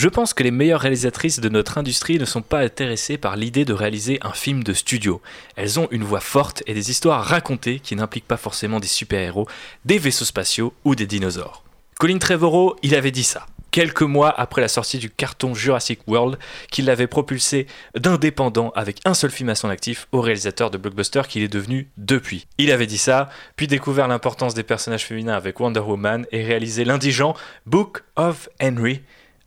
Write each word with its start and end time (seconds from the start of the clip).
Je 0.00 0.08
pense 0.08 0.32
que 0.32 0.42
les 0.42 0.50
meilleures 0.50 0.80
réalisatrices 0.80 1.40
de 1.40 1.50
notre 1.50 1.76
industrie 1.76 2.18
ne 2.18 2.24
sont 2.24 2.40
pas 2.40 2.60
intéressées 2.60 3.18
par 3.18 3.36
l'idée 3.36 3.66
de 3.66 3.74
réaliser 3.74 4.18
un 4.22 4.32
film 4.32 4.64
de 4.64 4.72
studio. 4.72 5.20
Elles 5.56 5.78
ont 5.78 5.88
une 5.90 6.04
voix 6.04 6.20
forte 6.20 6.62
et 6.66 6.72
des 6.72 6.90
histoires 6.90 7.22
racontées 7.22 7.80
qui 7.80 7.96
n'impliquent 7.96 8.26
pas 8.26 8.38
forcément 8.38 8.80
des 8.80 8.86
super-héros, 8.86 9.46
des 9.84 9.98
vaisseaux 9.98 10.24
spatiaux 10.24 10.72
ou 10.86 10.94
des 10.94 11.06
dinosaures. 11.06 11.64
Colin 11.98 12.16
Trevorrow, 12.16 12.76
il 12.82 12.94
avait 12.94 13.10
dit 13.10 13.24
ça 13.24 13.46
quelques 13.70 14.00
mois 14.00 14.30
après 14.40 14.62
la 14.62 14.68
sortie 14.68 14.96
du 14.96 15.10
carton 15.10 15.54
Jurassic 15.54 16.00
World, 16.06 16.38
qui 16.70 16.80
l'avait 16.80 17.06
propulsé 17.06 17.66
d'indépendant 17.94 18.70
avec 18.74 19.00
un 19.04 19.12
seul 19.12 19.30
film 19.30 19.50
à 19.50 19.54
son 19.54 19.68
actif 19.68 20.08
au 20.12 20.22
réalisateur 20.22 20.70
de 20.70 20.78
blockbuster 20.78 21.22
qu'il 21.28 21.42
est 21.42 21.48
devenu 21.48 21.90
depuis. 21.98 22.46
Il 22.56 22.72
avait 22.72 22.86
dit 22.86 22.98
ça, 22.98 23.28
puis 23.54 23.66
découvert 23.66 24.08
l'importance 24.08 24.54
des 24.54 24.62
personnages 24.62 25.04
féminins 25.04 25.36
avec 25.36 25.60
Wonder 25.60 25.80
Woman 25.80 26.26
et 26.32 26.42
réalisé 26.42 26.84
l'indigent 26.84 27.36
Book 27.66 28.02
of 28.16 28.48
Henry. 28.62 29.02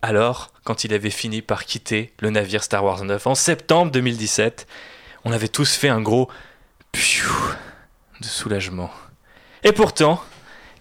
Alors, 0.05 0.51
quand 0.65 0.83
il 0.83 0.93
avait 0.93 1.09
fini 1.09 1.41
par 1.41 1.63
quitter 1.63 2.11
le 2.19 2.29
navire 2.29 2.61
Star 2.61 2.83
Wars 2.83 3.05
9 3.05 3.25
en 3.25 3.35
septembre 3.35 3.89
2017, 3.93 4.67
on 5.23 5.31
avait 5.31 5.47
tous 5.47 5.75
fait 5.75 5.87
un 5.87 6.01
gros 6.01 6.29
de 6.93 8.25
soulagement. 8.25 8.91
Et 9.63 9.71
pourtant, 9.71 10.21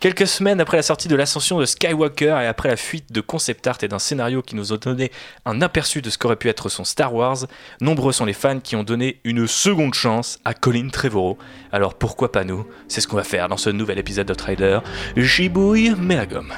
Quelques 0.00 0.26
semaines 0.26 0.60
après 0.60 0.78
la 0.78 0.82
sortie 0.82 1.06
de 1.06 1.14
l'ascension 1.14 1.60
de 1.60 1.64
Skywalker 1.64 2.40
et 2.42 2.46
après 2.48 2.68
la 2.68 2.76
fuite 2.76 3.12
de 3.12 3.20
concept 3.20 3.64
art 3.68 3.78
et 3.82 3.86
d'un 3.86 4.00
scénario 4.00 4.42
qui 4.42 4.56
nous 4.56 4.72
a 4.72 4.76
donné 4.76 5.12
un 5.44 5.62
aperçu 5.62 6.02
de 6.02 6.10
ce 6.10 6.18
qu'aurait 6.18 6.34
pu 6.34 6.48
être 6.48 6.68
son 6.68 6.82
Star 6.82 7.14
Wars, 7.14 7.46
nombreux 7.80 8.10
sont 8.10 8.24
les 8.24 8.32
fans 8.32 8.58
qui 8.58 8.74
ont 8.74 8.82
donné 8.82 9.20
une 9.22 9.46
seconde 9.46 9.94
chance 9.94 10.40
à 10.44 10.54
Colin 10.54 10.88
Trevorrow. 10.88 11.38
Alors 11.70 11.94
pourquoi 11.94 12.32
pas 12.32 12.42
nous? 12.42 12.66
C'est 12.88 13.00
ce 13.00 13.06
qu'on 13.06 13.14
va 13.14 13.22
faire 13.22 13.48
dans 13.48 13.56
ce 13.56 13.70
nouvel 13.70 14.00
épisode 14.00 14.26
de 14.26 14.34
Trailer. 14.34 14.82
Gibouille, 15.16 15.94
mais 15.96 16.16
la 16.16 16.26
gomme. 16.26 16.52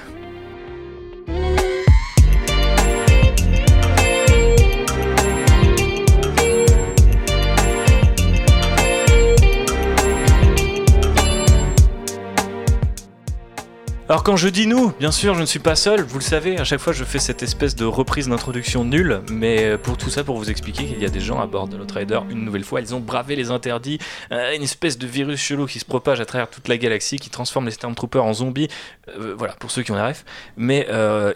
Alors 14.06 14.22
quand 14.22 14.36
je 14.36 14.50
dis 14.50 14.66
nous, 14.66 14.92
bien 15.00 15.10
sûr, 15.10 15.34
je 15.34 15.40
ne 15.40 15.46
suis 15.46 15.60
pas 15.60 15.76
seul, 15.76 16.02
vous 16.02 16.18
le 16.18 16.24
savez, 16.24 16.58
à 16.58 16.64
chaque 16.64 16.80
fois 16.80 16.92
je 16.92 17.04
fais 17.04 17.18
cette 17.18 17.42
espèce 17.42 17.74
de 17.74 17.86
reprise 17.86 18.28
d'introduction 18.28 18.84
nulle, 18.84 19.22
mais 19.30 19.64
euh, 19.64 19.78
pour 19.78 19.96
tout 19.96 20.10
ça, 20.10 20.22
pour 20.22 20.36
vous 20.36 20.50
expliquer 20.50 20.84
qu'il 20.84 21.00
y 21.00 21.06
a 21.06 21.08
des 21.08 21.20
gens 21.20 21.40
à 21.40 21.46
bord 21.46 21.68
de 21.68 21.78
notre 21.78 21.94
Rider, 21.94 22.20
une 22.28 22.44
nouvelle 22.44 22.64
fois, 22.64 22.82
ils 22.82 22.94
ont 22.94 23.00
bravé 23.00 23.34
les 23.34 23.50
interdits, 23.50 23.98
euh, 24.30 24.54
une 24.54 24.62
espèce 24.62 24.98
de 24.98 25.06
virus 25.06 25.40
chelou 25.40 25.64
qui 25.64 25.78
se 25.78 25.86
propage 25.86 26.20
à 26.20 26.26
travers 26.26 26.50
toute 26.50 26.68
la 26.68 26.76
galaxie, 26.76 27.18
qui 27.18 27.30
transforme 27.30 27.64
les 27.64 27.70
Stormtroopers 27.70 28.22
en 28.22 28.34
zombies, 28.34 28.68
euh, 29.08 29.34
voilà, 29.38 29.54
pour 29.54 29.70
ceux 29.70 29.82
qui 29.82 29.90
ont 29.90 29.96
la 29.96 30.08
ref, 30.08 30.26
mais 30.58 30.86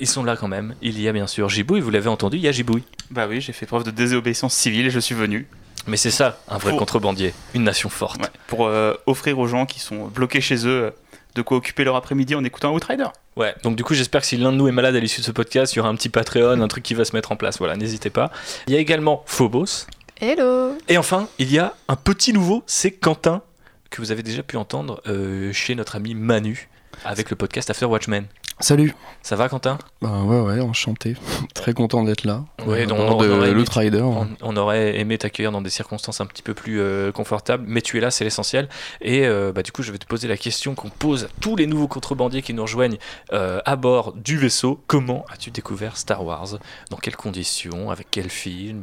ils 0.00 0.06
sont 0.06 0.22
là 0.22 0.36
quand 0.36 0.48
même. 0.48 0.74
Il 0.82 1.00
y 1.00 1.08
a 1.08 1.12
bien 1.12 1.26
sûr 1.26 1.48
Gibouille, 1.48 1.80
vous 1.80 1.90
l'avez 1.90 2.10
entendu, 2.10 2.36
il 2.36 2.42
y 2.42 2.48
a 2.48 2.52
Gibouille. 2.52 2.84
Bah 3.10 3.26
oui, 3.26 3.40
j'ai 3.40 3.54
fait 3.54 3.64
preuve 3.64 3.84
de 3.84 3.90
désobéissance 3.90 4.52
civile 4.52 4.88
et 4.88 4.90
je 4.90 5.00
suis 5.00 5.14
venu. 5.14 5.48
Mais 5.86 5.96
c'est 5.96 6.10
ça, 6.10 6.38
un 6.48 6.58
vrai 6.58 6.76
contrebandier, 6.76 7.32
une 7.54 7.64
nation 7.64 7.88
forte. 7.88 8.20
pour 8.46 8.70
offrir 9.06 9.38
aux 9.38 9.46
gens 9.46 9.64
qui 9.64 9.80
sont 9.80 10.08
bloqués 10.08 10.42
chez 10.42 10.66
eux 10.66 10.92
de 11.38 11.42
quoi 11.42 11.56
occuper 11.56 11.84
leur 11.84 11.96
après-midi 11.96 12.34
en 12.34 12.44
écoutant 12.44 12.74
Outrider. 12.74 13.06
Ouais, 13.36 13.54
donc 13.62 13.76
du 13.76 13.84
coup, 13.84 13.94
j'espère 13.94 14.20
que 14.20 14.26
si 14.26 14.36
l'un 14.36 14.52
de 14.52 14.56
nous 14.56 14.68
est 14.68 14.72
malade 14.72 14.94
à 14.96 15.00
l'issue 15.00 15.20
de 15.20 15.26
ce 15.26 15.30
podcast, 15.30 15.72
il 15.72 15.76
y 15.76 15.80
aura 15.80 15.88
un 15.88 15.94
petit 15.94 16.08
Patreon, 16.10 16.60
un 16.60 16.68
truc 16.68 16.82
qui 16.82 16.94
va 16.94 17.04
se 17.04 17.14
mettre 17.16 17.32
en 17.32 17.36
place. 17.36 17.58
Voilà, 17.58 17.76
n'hésitez 17.76 18.10
pas. 18.10 18.30
Il 18.66 18.74
y 18.74 18.76
a 18.76 18.80
également 18.80 19.22
Phobos. 19.26 19.86
Hello 20.20 20.76
Et 20.88 20.98
enfin, 20.98 21.28
il 21.38 21.52
y 21.52 21.58
a 21.58 21.74
un 21.86 21.96
petit 21.96 22.32
nouveau, 22.32 22.64
c'est 22.66 22.90
Quentin, 22.90 23.42
que 23.90 24.02
vous 24.02 24.10
avez 24.10 24.24
déjà 24.24 24.42
pu 24.42 24.56
entendre 24.56 25.00
euh, 25.06 25.52
chez 25.52 25.76
notre 25.76 25.94
ami 25.96 26.14
Manu, 26.14 26.68
avec 27.04 27.30
le 27.30 27.36
podcast 27.36 27.70
After 27.70 27.86
Watchmen. 27.86 28.26
Salut. 28.60 28.92
Ça 29.22 29.36
va, 29.36 29.48
Quentin? 29.48 29.78
Bah 30.02 30.22
ouais, 30.24 30.40
ouais, 30.40 30.60
enchanté. 30.60 31.14
Très 31.54 31.72
content 31.72 32.02
d'être 32.02 32.24
là. 32.24 32.44
Ouais, 32.66 32.86
donc 32.86 32.98
on, 32.98 33.02
on, 33.02 34.36
On, 34.42 34.56
aurait 34.56 34.98
aimé 34.98 35.16
t'accueillir 35.16 35.52
dans 35.52 35.62
des 35.62 35.70
circonstances 35.70 36.20
un 36.20 36.26
petit 36.26 36.42
peu 36.42 36.54
plus 36.54 36.80
euh, 36.80 37.12
confortables, 37.12 37.64
mais 37.68 37.82
tu 37.82 37.98
es 37.98 38.00
là, 38.00 38.10
c'est 38.10 38.24
l'essentiel. 38.24 38.68
Et 39.00 39.26
euh, 39.26 39.52
bah, 39.52 39.62
du 39.62 39.70
coup, 39.70 39.82
je 39.82 39.92
vais 39.92 39.98
te 39.98 40.06
poser 40.06 40.26
la 40.26 40.36
question 40.36 40.74
qu'on 40.74 40.90
pose 40.90 41.24
à 41.24 41.28
tous 41.40 41.54
les 41.54 41.66
nouveaux 41.66 41.88
contrebandiers 41.88 42.42
qui 42.42 42.52
nous 42.52 42.62
rejoignent 42.62 42.98
euh, 43.32 43.60
à 43.64 43.76
bord 43.76 44.12
du 44.12 44.38
vaisseau. 44.38 44.82
Comment 44.88 45.24
as-tu 45.32 45.52
découvert 45.52 45.96
Star 45.96 46.24
Wars? 46.24 46.58
Dans 46.90 46.96
quelles 46.96 47.16
conditions? 47.16 47.90
Avec 47.90 48.08
quel 48.10 48.28
film? 48.28 48.82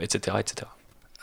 Etc. 0.00 0.36
etc. 0.38 0.66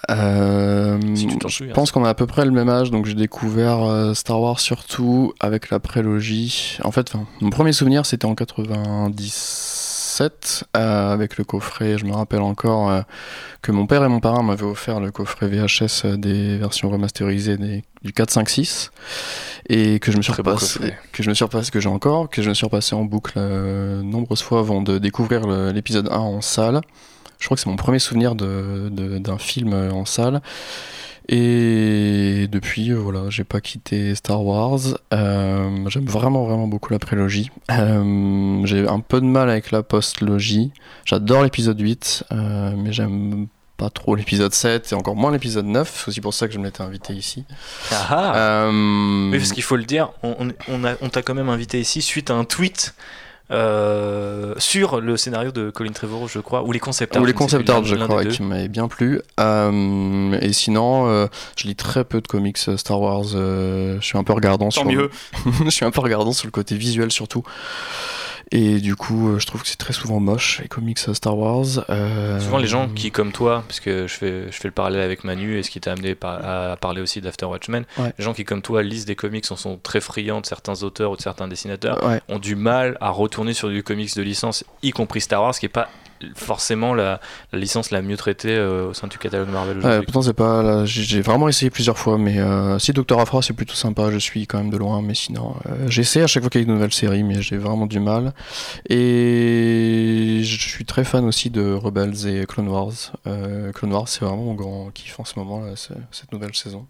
Euh, 0.10 1.00
je 1.16 1.74
pense 1.74 1.92
qu'on 1.92 2.06
a 2.06 2.10
à 2.10 2.14
peu 2.14 2.28
près 2.28 2.46
le 2.46 2.52
même 2.52 2.70
âge, 2.70 2.92
donc 2.92 3.08
j'ai 3.08 3.16
découvert 3.16 3.84
euh, 3.84 4.14
Star 4.14 4.40
Wars 4.40 4.60
surtout 4.60 5.34
avec 5.40 5.72
la 5.72 5.80
prélogie. 5.80 6.78
En 6.84 6.92
fait, 6.92 7.14
mon 7.42 7.50
premier 7.50 7.74
souvenir 7.74 8.06
c'était 8.06 8.26
en 8.26 8.36
97 8.36 10.66
euh, 10.76 11.12
avec 11.12 11.38
le 11.38 11.44
coffret. 11.44 11.98
Je 11.98 12.06
me 12.06 12.14
rappelle 12.14 12.42
encore 12.42 13.04
que 13.64 13.72
mon 13.72 13.88
père 13.88 14.04
et 14.04 14.08
mon 14.08 14.20
parrain 14.20 14.44
m'avaient 14.44 14.62
offert 14.64 15.00
le 15.00 15.10
coffret 15.12 15.48
VHS 15.48 16.18
des 16.18 16.58
versions 16.58 16.92
remasterisées 16.92 17.58
des, 17.58 17.84
du 18.04 18.14
4, 18.14 18.30
5, 18.30 18.50
6 18.50 18.92
et 19.70 20.00
que 20.00 20.12
je 20.12 20.18
me 20.18 20.22
suis 20.22 20.32
repassé, 20.32 20.94
que 21.12 21.24
je 21.24 21.30
me 21.30 21.34
suis 21.34 21.44
repassé, 21.44 21.72
que 21.72 21.80
j'ai 21.80 21.90
encore, 21.90 22.30
que 22.30 22.44
je 22.44 22.50
me 22.50 22.54
suis 22.54 22.66
repassé 22.66 22.96
en 22.96 23.04
boucle 23.04 23.40
nombreuses 23.40 24.44
fois 24.44 24.60
avant 24.60 24.82
de 24.82 25.00
découvrir 25.00 25.48
l'épisode 25.48 26.08
1 26.10 26.16
en 26.16 26.42
salle. 26.42 26.82
Je 27.40 27.46
crois 27.46 27.56
que 27.56 27.62
c'est 27.62 27.70
mon 27.70 27.76
premier 27.76 28.00
souvenir 28.00 28.36
d'un 28.36 28.90
de, 28.90 29.38
film 29.40 29.74
en 29.74 30.06
salle. 30.06 30.42
Et 31.30 32.48
depuis, 32.50 32.92
euh, 32.92 32.96
voilà, 32.96 33.30
j'ai 33.30 33.44
pas 33.44 33.60
quitté 33.60 34.16
Star 34.16 34.44
Wars. 34.44 34.80
Euh, 35.14 35.90
j'aime 35.90 36.06
vraiment, 36.06 36.46
vraiment 36.46 36.68
beaucoup 36.68 36.94
la 36.94 37.00
prélogie. 37.00 37.52
Euh, 37.70 38.62
j'ai 38.66 38.88
un 38.88 39.02
peu 39.02 39.20
de 39.20 39.26
mal 39.26 39.50
avec 39.50 39.72
la 39.72 39.84
post-logie. 39.84 40.72
J'adore 41.04 41.44
l'épisode 41.44 41.80
8, 41.80 42.26
mais 42.32 42.94
j'aime 42.94 43.48
pas 43.76 43.90
trop 43.90 44.16
l'épisode 44.16 44.54
7 44.54 44.92
et 44.92 44.96
encore 44.96 45.18
moins 45.18 45.32
l'épisode 45.32 45.66
9. 45.66 45.92
C'est 45.94 46.08
aussi 46.08 46.22
pour 46.22 46.34
ça 46.34 46.48
que 46.48 46.54
je 46.54 46.60
m'étais 46.60 46.82
invité 46.82 47.14
ici. 47.14 47.44
Ah, 47.92 48.08
ah. 48.10 48.70
Oui, 48.72 49.38
parce 49.38 49.52
qu'il 49.52 49.64
faut 49.64 49.76
le 49.76 49.84
dire, 49.84 50.12
on, 50.24 50.48
on, 50.70 50.82
on 51.02 51.10
t'a 51.10 51.22
quand 51.22 51.36
même 51.36 51.50
invité 51.50 51.80
ici 51.82 52.02
suite 52.02 52.32
à 52.32 52.36
un 52.36 52.46
tweet 52.46 52.96
euh, 53.50 54.54
sur 54.58 55.00
le 55.00 55.16
scénario 55.16 55.52
de 55.52 55.70
Colin 55.70 55.92
Trevorrow, 55.92 56.28
je 56.28 56.40
crois, 56.40 56.64
ou 56.64 56.72
les 56.72 56.80
concept 56.80 57.16
art. 57.16 57.22
Ou 57.22 57.26
les 57.26 57.34
concept 57.34 57.70
art, 57.70 57.84
je 57.84 57.96
crois, 57.96 58.26
qui 58.26 58.44
m'avait 58.44 58.68
bien 58.68 58.88
plu. 58.88 59.22
Euh, 59.40 60.38
et 60.42 60.52
sinon, 60.52 61.08
euh, 61.08 61.28
je 61.58 61.68
lis 61.68 61.76
très 61.76 62.04
peu 62.04 62.20
de 62.20 62.28
comics 62.28 62.58
Star 62.58 63.00
Wars. 63.00 63.24
je 63.28 63.98
suis 64.02 64.18
un 64.18 64.24
peu 64.24 64.34
regardant 64.34 64.70
sur. 64.70 64.86
mieux. 64.86 65.10
je 65.66 65.70
suis 65.70 65.86
un 65.86 65.92
peu 65.92 66.02
regardant 66.02 66.34
sur 66.34 66.48
le 66.48 66.52
côté 66.52 66.76
visuel 66.76 67.12
surtout. 67.12 67.44
Et 68.52 68.80
du 68.80 68.96
coup, 68.96 69.30
euh, 69.30 69.40
je 69.40 69.46
trouve 69.46 69.62
que 69.62 69.68
c'est 69.68 69.78
très 69.78 69.94
souvent 69.94 70.20
moche, 70.20 70.60
les 70.62 70.68
comics 70.68 71.00
Star 71.00 71.38
Wars. 71.38 71.86
Euh, 71.90 72.40
souvent, 72.40 72.58
les 72.58 72.68
gens 72.68 72.88
qui, 72.88 73.12
comme 73.12 73.32
toi, 73.32 73.64
parce 73.68 73.80
que 73.80 74.08
je 74.08 74.14
fais, 74.14 74.52
je 74.52 74.58
fais 74.58 74.68
le 74.68 74.74
parallèle 74.74 75.02
avec 75.02 75.24
Manu 75.24 75.58
et 75.58 75.64
ce 75.64 75.70
qui 75.70 75.82
t'a 75.82 75.92
amené 75.92 76.16
à 76.22 76.78
parler 76.80 77.02
aussi 77.02 77.20
d'After 77.20 77.46
Watchmen, 77.46 77.86
les 77.98 78.24
gens 78.24 78.34
qui, 78.34 78.46
comme 78.46 78.62
toi, 78.62 78.84
lisent 78.84 79.06
des 79.06 79.16
comics, 79.16 79.46
en 79.52 79.56
sont 79.56 79.78
très 79.82 80.02
friands 80.02 80.42
de 80.42 80.46
certains 80.46 80.84
auteurs 80.84 81.12
ou 81.12 81.18
de 81.18 81.22
certains 81.22 81.48
dessinateurs, 81.48 82.00
ont 82.30 82.40
du 82.40 82.56
mal 82.56 82.98
à 83.02 83.10
retourner 83.10 83.54
sur 83.54 83.70
du 83.70 83.84
comics 83.84 84.16
de 84.16 84.22
licence, 84.22 84.64
y 84.82 84.92
compris 84.92 85.22
Star 85.22 85.42
Wars, 85.42 85.58
qui 85.58 85.66
est 85.66 85.70
pas 85.70 85.90
forcément 86.36 86.94
la, 86.94 87.20
licence 87.54 87.92
la 87.92 88.02
mieux 88.02 88.18
traitée 88.18 88.56
euh, 88.56 88.90
au 88.90 88.94
sein 88.94 89.08
du 89.08 89.18
catalogue 89.18 89.50
Marvel 89.50 90.04
pourtant 90.04 90.22
c'est 90.22 90.34
pas 90.34 90.86
j'ai 90.86 91.22
vraiment 91.22 91.48
essayé 91.48 91.70
plusieurs 91.70 91.98
fois 91.98 92.18
mais 92.18 92.40
euh, 92.40 92.80
si 92.80 92.94
Doctor 92.94 93.20
Afra 93.20 93.42
c'est 93.42 93.54
plutôt 93.54 93.76
sympa 93.76 94.12
je 94.12 94.18
suis 94.18 94.48
quand 94.48 94.58
même 94.58 94.70
de 94.70 94.78
loin 94.78 95.02
mais 95.02 95.14
sinon 95.14 95.56
euh, 95.68 95.88
j'essaie 95.88 96.22
à 96.22 96.28
chaque 96.28 96.44
fois 96.44 96.50
qu'il 96.50 96.62
y 96.62 96.64
a 96.64 96.68
une 96.68 96.74
nouvelle 96.74 96.94
série 96.94 97.24
mais 97.24 97.42
j'ai 97.42 97.58
vraiment 97.58 97.86
du 97.86 98.00
mal. 98.00 98.34
Et 98.90 100.42
je 100.44 100.70
suis 100.70 100.86
très 100.86 101.04
fan 101.04 101.26
aussi 101.26 101.50
de 101.50 101.74
Rebels 101.74 102.28
et 102.28 102.46
Clone 102.46 102.68
Wars. 102.68 103.14
Clone 103.74 103.94
Wars 103.94 104.08
c'est 104.08 104.26
vraiment 104.26 104.44
mon 104.44 104.54
grand 104.54 104.90
kiff 104.94 105.20
en 105.20 105.26
ce 105.26 105.38
moment 105.38 105.64
cette 105.76 106.32
nouvelle 106.32 106.56
saison. 106.56 106.86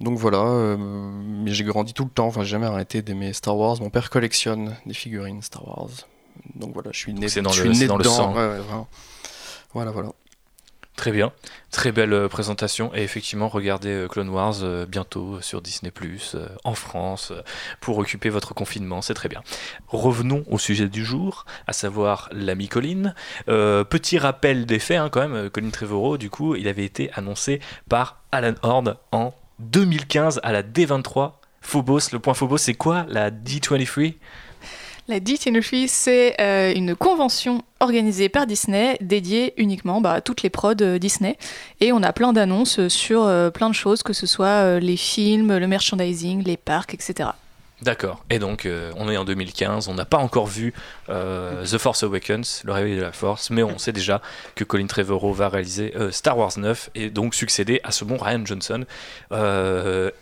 Donc 0.00 0.16
voilà, 0.18 0.76
mais 0.78 1.50
j'ai 1.50 1.64
grandi 1.64 1.92
tout 1.92 2.04
le 2.04 2.10
temps, 2.10 2.26
enfin 2.26 2.42
j'ai 2.42 2.50
jamais 2.50 2.66
arrêté 2.66 3.02
d'aimer 3.02 3.32
Star 3.32 3.56
Wars. 3.56 3.76
Mon 3.80 3.90
père 3.90 4.10
collectionne 4.10 4.76
des 4.86 4.94
figurines 4.94 5.42
Star 5.42 5.66
Wars 5.66 5.90
donc 6.54 6.74
voilà, 6.74 6.90
je 6.92 6.98
suis 6.98 7.14
né, 7.14 7.26
dans, 7.42 7.52
le, 7.52 7.86
dans 7.86 7.96
le 7.96 8.04
sang. 8.04 8.32
voilà, 9.72 9.90
voilà. 9.90 10.12
Très 10.98 11.12
bien, 11.12 11.30
très 11.70 11.92
belle 11.92 12.12
euh, 12.12 12.26
présentation 12.26 12.92
et 12.92 13.04
effectivement 13.04 13.46
regardez 13.46 13.90
euh, 13.90 14.08
Clone 14.08 14.30
Wars 14.30 14.64
euh, 14.64 14.84
bientôt 14.84 15.40
sur 15.40 15.62
Disney⁇ 15.62 15.92
en 16.64 16.74
France 16.74 17.32
pour 17.80 17.98
occuper 17.98 18.30
votre 18.30 18.52
confinement, 18.52 19.00
c'est 19.00 19.14
très 19.14 19.28
bien. 19.28 19.40
Revenons 19.86 20.42
au 20.48 20.58
sujet 20.58 20.88
du 20.88 21.04
jour, 21.04 21.46
à 21.68 21.72
savoir 21.72 22.28
l'ami 22.32 22.66
Colin. 22.66 23.14
petit 23.46 24.18
rappel 24.18 24.66
des 24.66 24.80
faits 24.80 24.98
hein, 24.98 25.08
quand 25.08 25.28
même, 25.28 25.50
Colin 25.50 25.70
Trevorrow 25.70 26.18
du 26.18 26.30
coup 26.30 26.56
il 26.56 26.66
avait 26.66 26.84
été 26.84 27.12
annoncé 27.12 27.60
par 27.88 28.20
Alan 28.32 28.54
Horn 28.62 28.96
en 29.12 29.34
2015 29.60 30.40
à 30.42 30.50
la 30.50 30.64
D23 30.64 31.34
Phobos. 31.60 32.10
Le 32.12 32.18
point 32.18 32.34
Phobos 32.34 32.58
c'est 32.58 32.74
quoi 32.74 33.06
la 33.08 33.30
D23 33.30 34.16
la 35.08 35.20
D23, 35.20 35.86
c'est 35.88 36.38
euh, 36.38 36.72
une 36.74 36.94
convention 36.94 37.62
organisée 37.80 38.28
par 38.28 38.46
Disney 38.46 38.98
dédiée 39.00 39.54
uniquement 39.56 40.00
bah, 40.02 40.12
à 40.12 40.20
toutes 40.20 40.42
les 40.42 40.50
prods 40.50 40.74
euh, 40.82 40.98
Disney. 40.98 41.38
Et 41.80 41.92
on 41.92 42.02
a 42.02 42.12
plein 42.12 42.34
d'annonces 42.34 42.88
sur 42.88 43.22
euh, 43.22 43.50
plein 43.50 43.70
de 43.70 43.74
choses, 43.74 44.02
que 44.02 44.12
ce 44.12 44.26
soit 44.26 44.78
les 44.78 44.96
films, 44.96 45.56
le 45.56 45.66
merchandising, 45.66 46.44
les 46.44 46.58
parcs, 46.58 46.92
etc. 46.92 47.30
D'accord. 47.80 48.24
Et 48.28 48.40
donc, 48.40 48.66
euh, 48.66 48.90
on 48.96 49.08
est 49.08 49.16
en 49.16 49.24
2015, 49.24 49.86
on 49.86 49.94
n'a 49.94 50.04
pas 50.04 50.16
encore 50.18 50.48
vu 50.48 50.74
euh, 51.10 51.64
The 51.64 51.78
Force 51.78 52.02
Awakens, 52.02 52.62
le 52.64 52.72
réveil 52.72 52.96
de 52.96 53.02
la 53.02 53.12
Force, 53.12 53.50
mais 53.50 53.62
on 53.62 53.78
sait 53.78 53.92
déjà 53.92 54.20
que 54.56 54.64
Colin 54.64 54.88
Trevorrow 54.88 55.32
va 55.32 55.48
réaliser 55.48 55.92
euh, 55.96 56.10
Star 56.10 56.36
Wars 56.36 56.52
9 56.56 56.90
et 56.96 57.08
donc 57.10 57.36
succéder 57.36 57.80
à 57.84 57.92
ce 57.92 58.04
bon 58.04 58.16
Ryan 58.16 58.44
Johnson. 58.44 58.84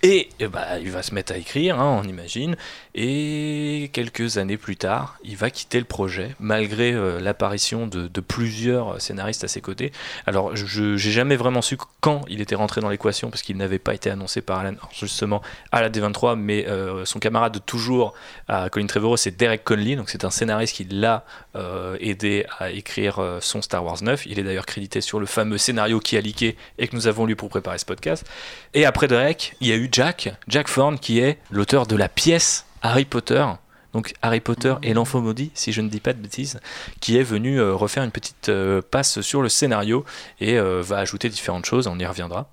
et, 0.03 0.29
bah, 0.53 0.79
il 0.83 0.91
va 0.91 1.03
se 1.03 1.15
mettre 1.15 1.33
à 1.33 1.39
écrire, 1.39 1.81
hein, 1.81 2.03
on 2.05 2.07
imagine. 2.07 2.57
Et 2.95 3.91
quelques 3.95 4.37
années 4.37 4.59
plus 4.59 4.77
tard, 4.77 5.17
il 5.25 5.37
va 5.37 5.49
quitter 5.49 5.79
le 5.79 5.85
projet, 5.87 6.35
malgré 6.39 6.93
l'apparition 7.21 7.87
de, 7.87 8.07
de, 8.07 8.21
plusieurs 8.21 9.01
scénaristes 9.01 9.45
à 9.45 9.49
ses 9.49 9.61
côtés. 9.61 9.93
Alors, 10.27 10.55
je 10.57 10.93
n'ai 10.93 10.99
jamais 10.99 11.37
vraiment 11.37 11.63
su 11.63 11.79
quand 12.01 12.23
il 12.29 12.41
était 12.41 12.55
rentré 12.55 12.81
dans 12.81 12.89
l'équation, 12.89 13.31
parce 13.31 13.43
qu'il 13.43 13.57
n'avait 13.57 13.79
pas 13.79 13.95
été 13.95 14.11
annoncé 14.11 14.43
par 14.43 14.59
Alan, 14.59 14.75
justement, 14.93 15.43
à 15.73 15.81
la 15.81 15.91
D23, 15.91 16.37
mais 16.37 16.67
son 17.05 17.19
camarade 17.19 17.46
de 17.51 17.59
toujours 17.59 18.15
à 18.49 18.69
Colin 18.71 18.87
Trevorrow, 18.87 19.17
c'est 19.17 19.37
Derek 19.37 19.65
Conley, 19.65 19.97
donc 19.97 20.11
c'est 20.11 20.25
un 20.25 20.31
scénariste 20.31 20.77
qui 20.77 20.85
l'a 20.85 21.25
euh, 21.55 21.97
aidé 22.01 22.47
à 22.59 22.71
écrire 22.71 23.19
euh, 23.19 23.39
son 23.41 23.63
Star 23.63 23.85
Wars 23.85 24.03
9. 24.03 24.27
Il 24.27 24.39
est 24.39 24.43
d'ailleurs 24.43 24.67
crédité 24.67 25.01
sur 25.01 25.21
le 25.21 25.27
fameux 25.27 25.59
scénario 25.59 26.01
qui 26.01 26.17
a 26.17 26.21
leaké 26.21 26.57
et 26.79 26.89
que 26.89 26.97
nous 26.97 27.07
avons 27.07 27.27
lu 27.27 27.37
pour 27.37 27.49
préparer 27.49 27.79
ce 27.79 27.85
podcast. 27.85 28.27
Et 28.75 28.85
après 28.85 29.09
Derek, 29.09 29.57
il 29.61 29.69
y 29.69 29.73
a 29.73 29.77
eu 29.77 29.89
Jack, 29.91 30.35
Jack 30.49 30.73
Thorne, 30.73 30.99
qui 30.99 31.21
est 31.21 31.39
l'auteur 31.51 31.87
de 31.87 31.97
la 31.97 32.09
pièce 32.09 32.67
Harry 32.83 33.05
Potter. 33.05 33.45
Donc 33.93 34.13
Harry 34.21 34.41
Potter 34.41 34.75
et 34.83 34.93
l'enfant 34.93 35.21
maudit, 35.21 35.51
si 35.55 35.73
je 35.73 35.81
ne 35.81 35.89
dis 35.89 36.01
pas 36.01 36.13
de 36.13 36.19
bêtises, 36.19 36.61
qui 37.01 37.17
est 37.17 37.23
venu 37.23 37.59
euh, 37.59 37.75
refaire 37.75 38.03
une 38.03 38.11
petite 38.11 38.51
passe 38.91 39.21
sur 39.23 39.41
le 39.41 39.49
scénario 39.49 40.05
et 40.41 40.59
va 40.59 40.99
ajouter 40.99 41.29
différentes 41.29 41.65
choses, 41.65 41.87
on 41.87 41.99
y 41.99 42.07
reviendra. 42.07 42.49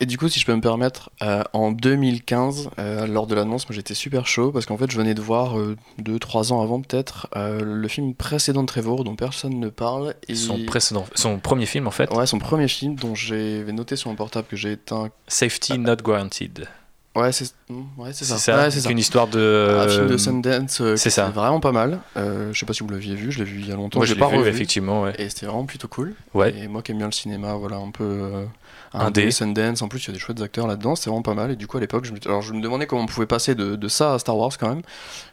Et 0.00 0.06
du 0.06 0.18
coup, 0.18 0.28
si 0.28 0.40
je 0.40 0.46
peux 0.46 0.54
me 0.54 0.60
permettre, 0.60 1.10
euh, 1.22 1.42
en 1.52 1.72
2015, 1.72 2.70
euh, 2.78 3.06
lors 3.06 3.26
de 3.26 3.34
l'annonce, 3.34 3.68
moi 3.68 3.74
j'étais 3.74 3.94
super 3.94 4.26
chaud 4.26 4.52
parce 4.52 4.66
qu'en 4.66 4.76
fait, 4.76 4.90
je 4.90 4.96
venais 4.96 5.14
de 5.14 5.20
voir 5.20 5.56
2-3 6.00 6.50
euh, 6.50 6.54
ans 6.54 6.62
avant 6.62 6.80
peut-être 6.80 7.28
le 7.34 7.88
film 7.88 8.14
précédent 8.14 8.62
de 8.62 8.68
Trevor 8.68 9.04
dont 9.04 9.16
personne 9.16 9.58
ne 9.58 9.68
parle. 9.68 10.14
Et... 10.28 10.34
Son 10.34 10.64
précédent, 10.64 11.06
son 11.14 11.38
premier 11.38 11.66
film 11.66 11.86
en 11.86 11.90
fait. 11.90 12.12
Ouais, 12.14 12.26
son 12.26 12.38
premier 12.38 12.68
film 12.68 12.94
dont 12.94 13.14
j'avais 13.14 13.72
noté 13.72 13.96
sur 13.96 14.10
mon 14.10 14.16
portable 14.16 14.46
que 14.48 14.56
j'ai 14.56 14.72
éteint. 14.72 15.10
Safety 15.26 15.78
Not 15.78 15.96
Guaranteed. 15.96 16.66
Ouais, 17.16 17.32
c'est 17.32 17.52
ouais, 17.96 18.12
ça. 18.12 18.38
C'est 18.38 18.80
ça. 18.80 18.90
une 18.90 18.98
histoire 18.98 19.26
de. 19.26 19.78
Un 19.80 19.88
film 19.88 20.06
de 20.06 20.16
Sundance. 20.16 20.82
c'est 20.96 21.10
ça. 21.10 21.30
Vraiment 21.30 21.60
pas 21.60 21.72
mal. 21.72 22.00
je 22.16 22.52
sais 22.54 22.66
pas 22.66 22.72
si 22.72 22.82
vous 22.82 22.90
l'aviez 22.90 23.14
vu, 23.14 23.32
je 23.32 23.40
l'ai 23.40 23.44
vu 23.44 23.60
il 23.60 23.68
y 23.68 23.72
a 23.72 23.76
longtemps. 23.76 23.98
Moi, 23.98 24.06
je 24.06 24.14
l'ai 24.14 24.20
pas 24.20 24.26
revu, 24.26 24.48
effectivement. 24.48 25.02
Ouais. 25.02 25.14
Et 25.18 25.28
c'était 25.28 25.46
vraiment 25.46 25.66
plutôt 25.66 25.88
cool. 25.88 26.14
Ouais. 26.34 26.54
Et 26.56 26.68
moi 26.68 26.82
qui 26.82 26.92
aime 26.92 26.98
bien 26.98 27.06
le 27.06 27.12
cinéma, 27.12 27.54
voilà, 27.54 27.76
un 27.76 27.90
peu 27.90 28.46
un, 28.92 29.10
D, 29.10 29.30
Sundance. 29.30 29.82
En 29.82 29.88
plus, 29.88 30.04
il 30.04 30.06
y 30.08 30.10
a 30.10 30.12
des 30.14 30.18
chouettes 30.18 30.40
acteurs 30.40 30.66
là-dedans, 30.66 30.96
c'est 30.96 31.10
vraiment 31.10 31.22
pas 31.22 31.34
mal. 31.34 31.50
Et 31.50 31.56
du 31.56 31.66
coup, 31.66 31.76
à 31.76 31.80
l'époque, 31.80 32.04
je 32.04 32.12
me... 32.12 32.18
Alors, 32.26 32.42
je 32.42 32.52
me 32.52 32.60
demandais 32.60 32.86
comment 32.86 33.02
on 33.02 33.06
pouvait 33.06 33.26
passer 33.26 33.54
de, 33.54 33.76
de 33.76 33.88
ça 33.88 34.14
à 34.14 34.18
Star 34.18 34.36
Wars 34.36 34.56
quand 34.58 34.68
même. 34.68 34.82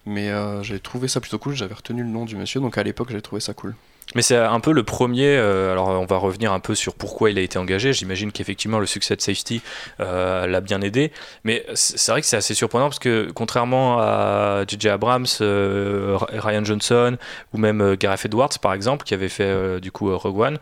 Mais 0.05 0.29
euh, 0.29 0.63
j'ai 0.63 0.79
trouvé 0.79 1.07
ça 1.07 1.19
plutôt 1.21 1.37
cool. 1.37 1.55
J'avais 1.55 1.73
retenu 1.73 2.03
le 2.03 2.09
nom 2.09 2.25
du 2.25 2.35
monsieur, 2.35 2.59
donc 2.59 2.77
à 2.77 2.83
l'époque, 2.83 3.09
j'ai 3.11 3.21
trouvé 3.21 3.39
ça 3.39 3.53
cool. 3.53 3.75
Mais 4.15 4.21
c'est 4.21 4.37
un 4.37 4.59
peu 4.61 4.71
le 4.71 4.83
premier. 4.83 5.35
Euh, 5.37 5.73
alors, 5.73 5.89
on 5.89 6.05
va 6.05 6.17
revenir 6.17 6.53
un 6.53 6.61
peu 6.61 6.73
sur 6.73 6.95
pourquoi 6.95 7.29
il 7.29 7.37
a 7.37 7.41
été 7.41 7.59
engagé. 7.59 7.93
J'imagine 7.93 8.31
qu'effectivement, 8.31 8.79
le 8.79 8.85
succès 8.85 9.15
de 9.15 9.21
Safety 9.21 9.61
euh, 9.99 10.47
l'a 10.47 10.61
bien 10.61 10.81
aidé. 10.81 11.11
Mais 11.43 11.65
c'est 11.73 12.11
vrai 12.11 12.21
que 12.21 12.27
c'est 12.27 12.37
assez 12.37 12.53
surprenant 12.53 12.85
parce 12.85 12.99
que, 12.99 13.29
contrairement 13.33 13.99
à 13.99 14.63
J.J. 14.67 14.89
Abrams, 14.89 15.25
euh, 15.41 16.17
Ryan 16.17 16.63
Johnson 16.63 17.17
ou 17.53 17.57
même 17.57 17.95
Gareth 17.95 18.25
Edwards, 18.25 18.57
par 18.61 18.73
exemple, 18.73 19.03
qui 19.03 19.13
avait 19.13 19.29
fait 19.29 19.79
du 19.81 19.91
coup 19.91 20.15
Rogue 20.17 20.39
One, 20.39 20.57